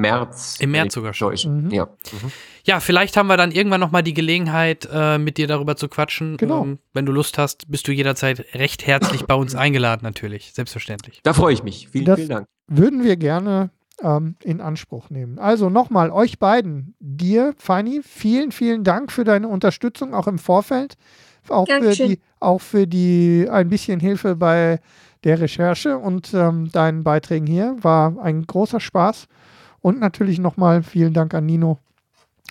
März. 0.00 0.56
Im 0.60 0.70
März 0.70 0.94
sogar 0.94 1.14
schon. 1.14 1.34
Mhm. 1.34 1.70
Ja. 1.70 1.86
Mhm. 1.86 2.32
ja, 2.64 2.80
vielleicht 2.80 3.16
haben 3.16 3.26
wir 3.26 3.36
dann 3.36 3.50
irgendwann 3.50 3.80
noch 3.80 3.90
mal 3.90 4.02
die 4.02 4.14
Gelegenheit, 4.14 4.88
äh, 4.92 5.18
mit 5.18 5.38
dir 5.38 5.46
darüber 5.46 5.76
zu 5.76 5.88
quatschen. 5.88 6.36
Genau. 6.36 6.64
Ähm, 6.64 6.78
wenn 6.92 7.06
du 7.06 7.12
Lust 7.12 7.38
hast, 7.38 7.70
bist 7.70 7.88
du 7.88 7.92
jederzeit 7.92 8.44
recht 8.54 8.86
herzlich 8.86 9.24
bei 9.26 9.34
uns 9.34 9.54
eingeladen, 9.54 10.00
natürlich. 10.02 10.52
Selbstverständlich. 10.52 11.20
Da 11.22 11.32
freue 11.32 11.54
ich 11.54 11.62
mich. 11.62 11.88
Vielen, 11.88 12.04
das 12.04 12.16
vielen 12.16 12.28
Dank. 12.28 12.48
Würden 12.68 13.02
wir 13.02 13.16
gerne 13.16 13.70
ähm, 14.02 14.36
in 14.42 14.60
Anspruch 14.60 15.10
nehmen. 15.10 15.38
Also 15.38 15.70
nochmal, 15.70 16.10
euch 16.10 16.38
beiden, 16.38 16.94
dir, 17.00 17.54
Fanny, 17.58 18.00
vielen, 18.02 18.52
vielen 18.52 18.84
Dank 18.84 19.12
für 19.12 19.24
deine 19.24 19.48
Unterstützung, 19.48 20.14
auch 20.14 20.26
im 20.26 20.38
Vorfeld. 20.38 20.94
Auch 21.48 21.68
für, 21.68 21.90
die, 21.90 22.20
auch 22.40 22.60
für 22.60 22.86
die 22.86 23.46
ein 23.50 23.68
bisschen 23.68 24.00
Hilfe 24.00 24.34
bei 24.34 24.80
der 25.24 25.40
Recherche 25.40 25.98
und 25.98 26.32
ähm, 26.32 26.70
deinen 26.72 27.04
Beiträgen 27.04 27.46
hier. 27.46 27.76
War 27.80 28.18
ein 28.22 28.46
großer 28.46 28.80
Spaß. 28.80 29.26
Und 29.84 30.00
natürlich 30.00 30.38
nochmal 30.38 30.82
vielen 30.82 31.12
Dank 31.12 31.34
an 31.34 31.44
Nino, 31.44 31.78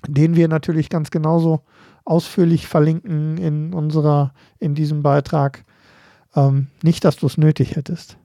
den 0.07 0.35
wir 0.35 0.47
natürlich 0.47 0.87
ganz 0.87 1.09
genauso 1.09 1.61
ausführlich 2.05 2.67
verlinken 2.67 3.39
in 3.39 3.73
unserer, 3.73 4.35
in 4.59 4.75
diesem 4.75 5.01
Beitrag. 5.01 5.65
Ähm, 6.35 6.67
nicht, 6.83 7.03
dass 7.03 7.15
du 7.15 7.25
es 7.25 7.39
nötig 7.39 7.75
hättest. 7.75 8.19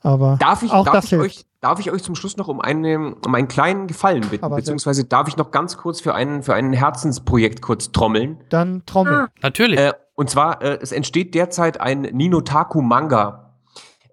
Aber 0.00 0.36
darf 0.40 0.62
ich, 0.62 0.70
auch 0.72 0.84
darf 0.84 0.96
das 0.96 1.04
ich 1.06 1.18
euch, 1.18 1.46
darf 1.62 1.80
ich 1.80 1.90
euch 1.90 2.02
zum 2.02 2.14
Schluss 2.14 2.36
noch 2.36 2.48
um, 2.48 2.60
eine, 2.60 3.14
um 3.14 3.34
einen 3.34 3.48
kleinen 3.48 3.86
Gefallen 3.86 4.28
bitten? 4.28 4.44
Aber 4.44 4.56
beziehungsweise 4.56 5.04
darf 5.04 5.26
ich 5.26 5.38
noch 5.38 5.50
ganz 5.50 5.78
kurz 5.78 6.02
für 6.02 6.14
ein, 6.14 6.42
für 6.42 6.52
ein 6.52 6.74
Herzensprojekt 6.74 7.62
kurz 7.62 7.92
trommeln? 7.92 8.44
Dann 8.50 8.84
trommeln. 8.84 9.20
Ah. 9.20 9.28
Natürlich. 9.40 9.80
Äh, 9.80 9.94
und 10.16 10.28
zwar, 10.28 10.60
äh, 10.60 10.78
es 10.82 10.92
entsteht 10.92 11.34
derzeit 11.34 11.80
ein 11.80 12.02
Ninotaku-Manga. 12.02 13.54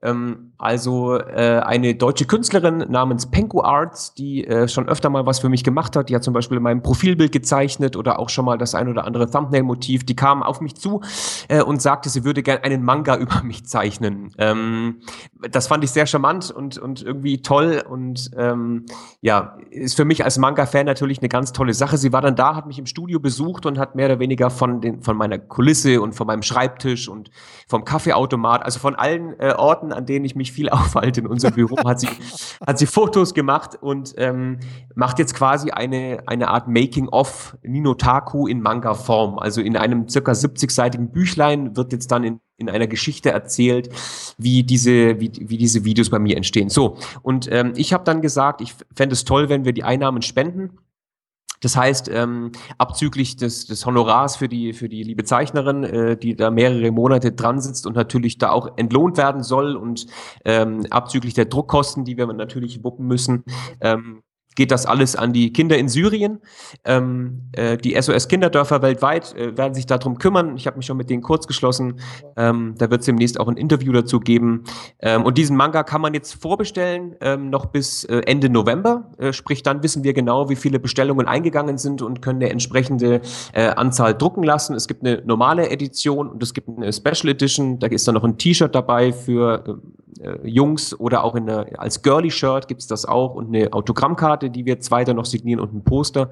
Ähm, 0.01 0.50
also 0.61 1.17
äh, 1.17 1.59
eine 1.65 1.95
deutsche 1.95 2.25
Künstlerin 2.25 2.85
namens 2.87 3.31
Penko 3.31 3.63
Arts, 3.63 4.13
die 4.13 4.45
äh, 4.45 4.67
schon 4.67 4.87
öfter 4.87 5.09
mal 5.09 5.25
was 5.25 5.39
für 5.39 5.49
mich 5.49 5.63
gemacht 5.63 5.95
hat. 5.95 6.09
Die 6.09 6.15
hat 6.15 6.23
zum 6.23 6.35
Beispiel 6.35 6.57
in 6.57 6.63
meinem 6.63 6.83
Profilbild 6.83 7.31
gezeichnet 7.31 7.95
oder 7.95 8.19
auch 8.19 8.29
schon 8.29 8.45
mal 8.45 8.59
das 8.59 8.75
ein 8.75 8.87
oder 8.87 9.05
andere 9.05 9.27
Thumbnail-Motiv. 9.27 10.05
Die 10.05 10.15
kam 10.15 10.43
auf 10.43 10.61
mich 10.61 10.75
zu 10.75 11.01
äh, 11.47 11.63
und 11.63 11.81
sagte, 11.81 12.09
sie 12.09 12.23
würde 12.23 12.43
gerne 12.43 12.63
einen 12.63 12.83
Manga 12.83 13.15
über 13.17 13.41
mich 13.41 13.65
zeichnen. 13.65 14.35
Ähm, 14.37 15.01
das 15.49 15.65
fand 15.65 15.83
ich 15.83 15.89
sehr 15.89 16.05
charmant 16.05 16.51
und, 16.51 16.77
und 16.77 17.01
irgendwie 17.01 17.41
toll 17.41 17.83
und 17.89 18.29
ähm, 18.37 18.85
ja, 19.21 19.57
ist 19.71 19.95
für 19.95 20.05
mich 20.05 20.23
als 20.23 20.37
Manga-Fan 20.37 20.85
natürlich 20.85 21.19
eine 21.19 21.29
ganz 21.29 21.53
tolle 21.53 21.73
Sache. 21.73 21.97
Sie 21.97 22.13
war 22.13 22.21
dann 22.21 22.35
da, 22.35 22.55
hat 22.55 22.67
mich 22.67 22.77
im 22.77 22.85
Studio 22.85 23.19
besucht 23.19 23.65
und 23.65 23.79
hat 23.79 23.95
mehr 23.95 24.05
oder 24.05 24.19
weniger 24.19 24.51
von, 24.51 24.79
den, 24.79 25.01
von 25.01 25.17
meiner 25.17 25.39
Kulisse 25.39 26.01
und 26.01 26.13
von 26.13 26.27
meinem 26.27 26.43
Schreibtisch 26.43 27.09
und 27.09 27.31
vom 27.67 27.83
Kaffeeautomat, 27.83 28.63
also 28.63 28.79
von 28.79 28.93
allen 28.93 29.39
äh, 29.39 29.55
Orten, 29.57 29.91
an 29.91 30.05
denen 30.05 30.23
ich 30.23 30.35
mich 30.35 30.50
viel 30.51 30.69
aufhalte 30.69 31.21
in 31.21 31.27
unserem 31.27 31.55
Büro, 31.55 31.77
hat 31.85 31.99
sie, 31.99 32.09
hat 32.65 32.77
sie 32.77 32.85
Fotos 32.85 33.33
gemacht 33.33 33.77
und 33.81 34.13
ähm, 34.17 34.59
macht 34.95 35.19
jetzt 35.19 35.33
quasi 35.33 35.71
eine, 35.71 36.23
eine 36.27 36.49
Art 36.49 36.67
Making-of 36.67 37.57
Ninotaku 37.63 38.47
in 38.47 38.61
Manga-Form. 38.61 39.39
Also 39.39 39.61
in 39.61 39.77
einem 39.77 40.07
circa 40.07 40.33
70-seitigen 40.33 41.11
Büchlein 41.11 41.75
wird 41.75 41.91
jetzt 41.91 42.11
dann 42.11 42.23
in, 42.23 42.39
in 42.57 42.69
einer 42.69 42.87
Geschichte 42.87 43.31
erzählt, 43.31 43.89
wie 44.37 44.63
diese, 44.63 45.19
wie, 45.19 45.31
wie 45.39 45.57
diese 45.57 45.83
Videos 45.85 46.09
bei 46.09 46.19
mir 46.19 46.37
entstehen. 46.37 46.69
So, 46.69 46.97
und 47.21 47.51
ähm, 47.51 47.73
ich 47.75 47.93
habe 47.93 48.03
dann 48.03 48.21
gesagt, 48.21 48.61
ich 48.61 48.75
fände 48.93 49.13
es 49.13 49.23
toll, 49.23 49.49
wenn 49.49 49.65
wir 49.65 49.73
die 49.73 49.83
Einnahmen 49.83 50.21
spenden 50.21 50.77
das 51.61 51.77
heißt, 51.77 52.09
ähm, 52.09 52.51
abzüglich 52.77 53.37
des, 53.37 53.65
des 53.67 53.85
Honorars 53.85 54.35
für 54.35 54.49
die, 54.49 54.73
für 54.73 54.89
die 54.89 55.03
liebe 55.03 55.23
Zeichnerin, 55.23 55.83
äh, 55.83 56.17
die 56.17 56.35
da 56.35 56.51
mehrere 56.51 56.91
Monate 56.91 57.31
dran 57.31 57.61
sitzt 57.61 57.87
und 57.87 57.95
natürlich 57.95 58.37
da 58.37 58.51
auch 58.51 58.77
entlohnt 58.77 59.17
werden 59.17 59.43
soll 59.43 59.75
und 59.75 60.07
ähm, 60.43 60.85
abzüglich 60.89 61.33
der 61.33 61.45
Druckkosten, 61.45 62.03
die 62.03 62.17
wir 62.17 62.27
natürlich 62.27 62.83
wuppen 62.83 63.07
müssen, 63.07 63.43
ähm, 63.79 64.23
geht 64.55 64.71
das 64.71 64.85
alles 64.85 65.15
an 65.15 65.33
die 65.33 65.53
Kinder 65.53 65.77
in 65.77 65.87
Syrien. 65.87 66.39
Ähm, 66.83 67.49
äh, 67.53 67.77
die 67.77 67.99
SOS 67.99 68.27
Kinderdörfer 68.27 68.81
weltweit 68.81 69.35
äh, 69.35 69.57
werden 69.57 69.73
sich 69.73 69.85
darum 69.85 70.17
kümmern. 70.17 70.55
Ich 70.57 70.67
habe 70.67 70.77
mich 70.77 70.85
schon 70.85 70.97
mit 70.97 71.09
denen 71.09 71.21
kurz 71.21 71.47
geschlossen. 71.47 71.99
Ähm, 72.35 72.75
da 72.77 72.89
wird 72.91 73.01
es 73.01 73.05
demnächst 73.05 73.39
auch 73.39 73.47
ein 73.47 73.57
Interview 73.57 73.93
dazu 73.93 74.19
geben. 74.19 74.63
Ähm, 74.99 75.23
und 75.23 75.37
diesen 75.37 75.55
Manga 75.55 75.83
kann 75.83 76.01
man 76.01 76.13
jetzt 76.13 76.33
vorbestellen, 76.33 77.15
ähm, 77.21 77.49
noch 77.49 77.67
bis 77.67 78.03
äh, 78.05 78.21
Ende 78.25 78.49
November. 78.49 79.11
Äh, 79.17 79.33
sprich, 79.33 79.63
dann 79.63 79.83
wissen 79.83 80.03
wir 80.03 80.13
genau, 80.13 80.49
wie 80.49 80.55
viele 80.55 80.79
Bestellungen 80.79 81.27
eingegangen 81.27 81.77
sind 81.77 82.01
und 82.01 82.21
können 82.21 82.41
eine 82.41 82.51
entsprechende 82.51 83.21
äh, 83.53 83.67
Anzahl 83.67 84.13
drucken 84.15 84.43
lassen. 84.43 84.75
Es 84.75 84.87
gibt 84.87 85.05
eine 85.05 85.21
normale 85.25 85.69
Edition 85.69 86.29
und 86.29 86.43
es 86.43 86.53
gibt 86.53 86.67
eine 86.69 86.91
Special 86.91 87.29
Edition. 87.29 87.79
Da 87.79 87.87
ist 87.87 88.07
dann 88.07 88.15
noch 88.15 88.23
ein 88.23 88.37
T-Shirt 88.37 88.75
dabei 88.75 89.13
für 89.13 89.79
äh, 90.21 90.47
Jungs 90.47 90.99
oder 90.99 91.23
auch 91.23 91.35
in 91.35 91.45
der, 91.45 91.79
als 91.79 92.01
Girly-Shirt 92.01 92.67
gibt 92.67 92.81
es 92.81 92.87
das 92.87 93.05
auch 93.05 93.35
und 93.35 93.47
eine 93.47 93.73
Autogrammkarte, 93.73 94.40
die 94.49 94.65
wir 94.65 94.79
zweiter 94.79 95.13
noch 95.13 95.25
signieren 95.25 95.59
und 95.59 95.73
ein 95.73 95.83
Poster. 95.83 96.29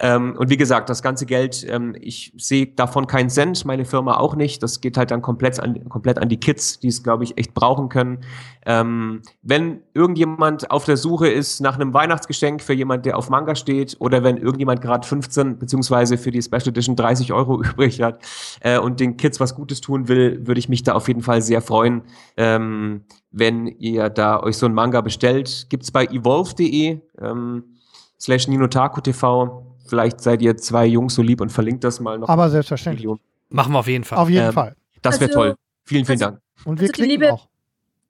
Ähm, 0.00 0.36
und 0.38 0.50
wie 0.50 0.56
gesagt, 0.56 0.88
das 0.88 1.02
ganze 1.02 1.26
Geld, 1.26 1.66
ähm, 1.68 1.96
ich 2.00 2.32
sehe 2.36 2.66
davon 2.66 3.06
keinen 3.06 3.30
Cent, 3.30 3.64
meine 3.64 3.84
Firma 3.84 4.16
auch 4.16 4.34
nicht. 4.34 4.62
Das 4.62 4.80
geht 4.80 4.96
halt 4.96 5.10
dann 5.10 5.22
komplett 5.22 5.60
an, 5.60 5.88
komplett 5.88 6.18
an 6.18 6.28
die 6.28 6.38
Kids, 6.38 6.78
die 6.80 6.88
es, 6.88 7.02
glaube 7.02 7.24
ich, 7.24 7.38
echt 7.38 7.54
brauchen 7.54 7.88
können. 7.88 8.20
Ähm, 8.66 9.22
wenn 9.42 9.80
irgendjemand 9.94 10.70
auf 10.70 10.84
der 10.84 10.96
Suche 10.96 11.28
ist 11.28 11.60
nach 11.60 11.76
einem 11.76 11.94
Weihnachtsgeschenk 11.94 12.60
für 12.60 12.74
jemand, 12.74 13.06
der 13.06 13.16
auf 13.16 13.30
Manga 13.30 13.54
steht, 13.54 13.96
oder 13.98 14.22
wenn 14.22 14.36
irgendjemand 14.36 14.82
gerade 14.82 15.06
15 15.06 15.58
beziehungsweise 15.58 16.18
für 16.18 16.30
die 16.30 16.42
Special 16.42 16.68
Edition 16.68 16.96
30 16.96 17.32
Euro 17.32 17.62
übrig 17.62 18.02
hat 18.02 18.22
äh, 18.60 18.78
und 18.78 19.00
den 19.00 19.16
Kids 19.16 19.40
was 19.40 19.54
Gutes 19.54 19.80
tun 19.80 20.08
will, 20.08 20.46
würde 20.46 20.58
ich 20.58 20.68
mich 20.68 20.82
da 20.82 20.92
auf 20.92 21.08
jeden 21.08 21.22
Fall 21.22 21.40
sehr 21.40 21.62
freuen. 21.62 22.02
Ähm, 22.36 23.04
wenn 23.30 23.66
ihr 23.66 24.08
da 24.08 24.42
euch 24.42 24.56
so 24.56 24.66
ein 24.66 24.74
Manga 24.74 25.00
bestellt. 25.00 25.66
Gibt 25.68 25.84
es 25.84 25.90
bei 25.90 26.06
evolve.de 26.06 27.00
ähm, 27.20 27.76
slash 28.18 28.48
Ninotaku 28.48 29.00
TV. 29.00 29.64
Vielleicht 29.86 30.20
seid 30.20 30.42
ihr 30.42 30.56
zwei 30.56 30.86
Jungs 30.86 31.14
so 31.14 31.22
lieb 31.22 31.40
und 31.40 31.50
verlinkt 31.50 31.84
das 31.84 32.00
mal 32.00 32.18
noch. 32.18 32.28
Aber 32.28 32.50
selbstverständlich. 32.50 33.04
Million. 33.04 33.20
Machen 33.48 33.72
wir 33.72 33.78
auf 33.78 33.86
jeden 33.86 34.04
Fall. 34.04 34.18
Auf 34.18 34.28
jeden 34.28 34.46
ähm, 34.46 34.52
Fall. 34.52 34.76
Das 35.02 35.20
wäre 35.20 35.30
also, 35.30 35.40
toll. 35.40 35.54
Vielen, 35.84 36.04
vielen 36.04 36.22
also, 36.22 36.32
Dank. 36.32 36.42
Und 36.64 36.80
wir 36.80 36.84
also 36.84 36.92
klicken 36.92 37.10
liebe, 37.10 37.32
auch. 37.32 37.48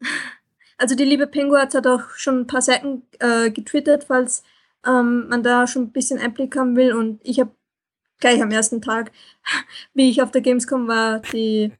Also 0.80 0.94
die 0.94 1.04
liebe 1.04 1.26
Penguins 1.26 1.74
hat 1.74 1.88
auch 1.88 2.08
schon 2.14 2.40
ein 2.40 2.46
paar 2.46 2.62
Seiten 2.62 3.02
äh, 3.18 3.50
getwittert, 3.50 4.04
falls 4.04 4.44
ähm, 4.86 5.28
man 5.28 5.42
da 5.42 5.66
schon 5.66 5.82
ein 5.82 5.92
bisschen 5.92 6.20
Einblick 6.20 6.56
haben 6.56 6.76
will. 6.76 6.92
Und 6.92 7.20
ich 7.24 7.40
habe 7.40 7.50
gleich 8.20 8.40
am 8.40 8.52
ersten 8.52 8.80
Tag, 8.80 9.10
wie 9.94 10.08
ich 10.08 10.22
auf 10.22 10.30
der 10.30 10.40
Gamescom 10.40 10.86
war, 10.86 11.18
die 11.32 11.72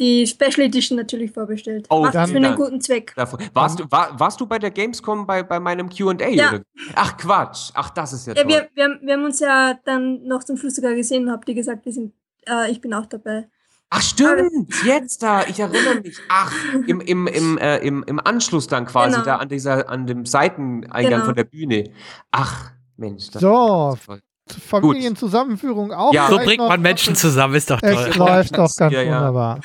die 0.00 0.26
Special 0.26 0.66
Edition 0.66 0.96
natürlich 0.96 1.30
vorbestellt. 1.30 1.86
Oh, 1.90 2.00
Macht 2.00 2.14
für 2.14 2.36
einen 2.36 2.56
guten 2.56 2.80
Zweck. 2.80 3.14
Warst 3.52 3.78
du, 3.78 3.84
war, 3.90 4.18
warst 4.18 4.40
du 4.40 4.46
bei 4.46 4.58
der 4.58 4.70
Gamescom 4.70 5.26
bei, 5.26 5.42
bei 5.42 5.60
meinem 5.60 5.90
QA? 5.90 6.14
Ja. 6.30 6.58
Ach 6.94 7.16
Quatsch. 7.18 7.70
Ach, 7.74 7.90
das 7.90 8.14
ist 8.14 8.26
ja, 8.26 8.32
ja 8.32 8.42
toll. 8.42 8.50
Wir, 8.50 8.68
wir, 8.74 8.98
wir 9.02 9.14
haben 9.14 9.24
uns 9.24 9.38
ja 9.40 9.78
dann 9.84 10.24
noch 10.24 10.42
zum 10.42 10.56
Schluss 10.56 10.74
sogar 10.74 10.94
gesehen 10.94 11.24
und 11.24 11.30
habt 11.30 11.48
ihr 11.48 11.54
gesagt, 11.54 11.84
wir 11.84 11.92
sind, 11.92 12.14
äh, 12.48 12.70
ich 12.70 12.80
bin 12.80 12.94
auch 12.94 13.06
dabei. 13.06 13.48
Ach 13.90 14.00
stimmt, 14.00 14.72
jetzt 14.84 15.22
da, 15.22 15.44
ich 15.46 15.58
erinnere 15.58 16.00
mich. 16.00 16.16
Ach, 16.28 16.54
im, 16.86 17.00
im, 17.00 17.26
im, 17.26 17.58
äh, 17.58 17.78
im, 17.78 18.04
im 18.04 18.20
Anschluss 18.20 18.68
dann 18.68 18.86
quasi 18.86 19.14
genau. 19.14 19.24
da 19.24 19.36
an 19.36 19.48
dieser, 19.48 19.88
an 19.88 20.06
dem 20.06 20.24
Seiteneingang 20.24 21.10
genau. 21.10 21.24
von 21.24 21.34
der 21.34 21.44
Bühne. 21.44 21.90
Ach, 22.30 22.70
Mensch. 22.96 23.30
so, 23.32 23.98
Familienzusammenführung 24.46 25.92
auch. 25.92 26.12
Ja, 26.12 26.28
so 26.28 26.38
bringt 26.38 26.58
man 26.58 26.80
Menschen 26.80 27.14
zusammen, 27.16 27.54
ist 27.54 27.70
doch 27.70 27.80
toll. 27.80 27.90
Es 27.90 28.16
läuft 28.16 28.56
doch 28.56 28.74
ganz 28.74 28.94
ja, 28.94 29.04
wunderbar. 29.04 29.56
Ja. 29.56 29.62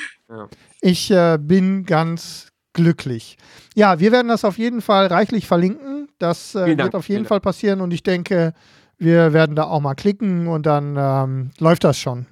Ich 0.82 1.12
äh, 1.12 1.38
bin 1.40 1.86
ganz 1.86 2.50
glücklich. 2.74 3.38
Ja, 3.76 4.00
wir 4.00 4.12
werden 4.12 4.28
das 4.28 4.46
auf 4.46 4.58
jeden 4.58 4.82
Fall 4.82 5.08
reichlich 5.08 5.48
verlinken. 5.48 6.10
Das 6.20 6.56
äh, 6.56 6.78
wird 6.78 6.96
auf 6.96 7.10
jeden 7.10 7.26
Fall 7.26 7.40
passieren 7.40 7.82
und 7.82 7.92
ich 7.92 8.04
denke, 8.04 8.54
wir 8.98 9.34
werden 9.34 9.56
da 9.56 9.64
auch 9.64 9.82
mal 9.82 9.96
klicken 9.96 10.48
und 10.48 10.66
dann 10.66 10.96
ähm, 10.98 11.52
läuft 11.60 11.84
das 11.84 11.98
schon. 11.98 12.28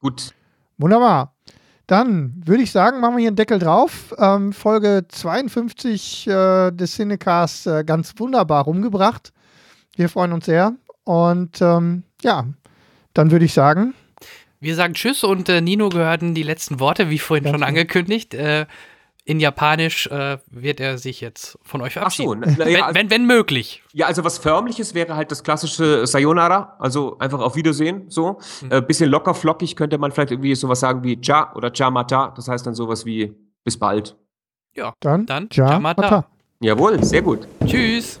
Gut. 0.00 0.34
Wunderbar. 0.78 1.34
Dann 1.86 2.42
würde 2.44 2.62
ich 2.62 2.72
sagen, 2.72 3.00
machen 3.00 3.14
wir 3.14 3.20
hier 3.20 3.28
einen 3.28 3.36
Deckel 3.36 3.58
drauf. 3.58 4.14
Ähm, 4.18 4.52
Folge 4.52 5.06
52 5.08 6.26
äh, 6.26 6.70
des 6.72 6.96
Cinecasts 6.96 7.66
äh, 7.66 7.84
ganz 7.84 8.12
wunderbar 8.18 8.64
rumgebracht. 8.64 9.32
Wir 9.94 10.08
freuen 10.08 10.32
uns 10.32 10.46
sehr. 10.46 10.74
Und 11.04 11.62
ähm, 11.62 12.02
ja, 12.22 12.46
dann 13.14 13.30
würde 13.30 13.44
ich 13.44 13.54
sagen. 13.54 13.94
Wir 14.60 14.74
sagen 14.74 14.94
Tschüss 14.94 15.24
und 15.24 15.48
äh, 15.48 15.60
Nino 15.60 15.88
gehörten 15.88 16.34
die 16.34 16.42
letzten 16.42 16.80
Worte, 16.80 17.10
wie 17.10 17.18
vorhin 17.18 17.48
schon 17.48 17.62
angekündigt. 17.62 18.34
Äh, 18.34 18.66
in 19.26 19.40
Japanisch 19.40 20.06
äh, 20.06 20.38
wird 20.50 20.78
er 20.78 20.98
sich 20.98 21.20
jetzt 21.20 21.58
von 21.62 21.80
euch 21.80 21.94
verabschieden. 21.94 22.44
Ach 22.44 22.50
so, 22.50 22.54
na, 22.58 22.68
ja, 22.68 22.86
wenn, 22.88 22.94
wenn, 22.94 23.10
wenn, 23.10 23.26
möglich. 23.26 23.82
Ja, 23.92 24.06
also 24.06 24.22
was 24.22 24.38
Förmliches 24.38 24.94
wäre 24.94 25.16
halt 25.16 25.32
das 25.32 25.42
klassische 25.42 26.06
Sayonara, 26.06 26.76
also 26.78 27.18
einfach 27.18 27.40
auf 27.40 27.56
Wiedersehen, 27.56 28.04
so. 28.08 28.38
Mhm. 28.62 28.70
Äh, 28.70 28.82
bisschen 28.82 29.10
locker 29.10 29.34
flockig 29.34 29.74
könnte 29.74 29.98
man 29.98 30.12
vielleicht 30.12 30.30
irgendwie 30.30 30.54
sowas 30.54 30.78
sagen 30.78 31.02
wie 31.02 31.18
Ja 31.20 31.52
oder 31.56 31.72
Jamata, 31.74 32.32
das 32.36 32.46
heißt 32.46 32.66
dann 32.66 32.76
sowas 32.76 33.04
wie 33.04 33.34
bis 33.64 33.76
bald. 33.76 34.16
Ja, 34.76 34.94
dann, 35.00 35.26
dann 35.26 35.48
Jamata. 35.50 36.28
Jawohl, 36.60 37.02
sehr 37.02 37.22
gut. 37.22 37.48
Tschüss. 37.66 38.18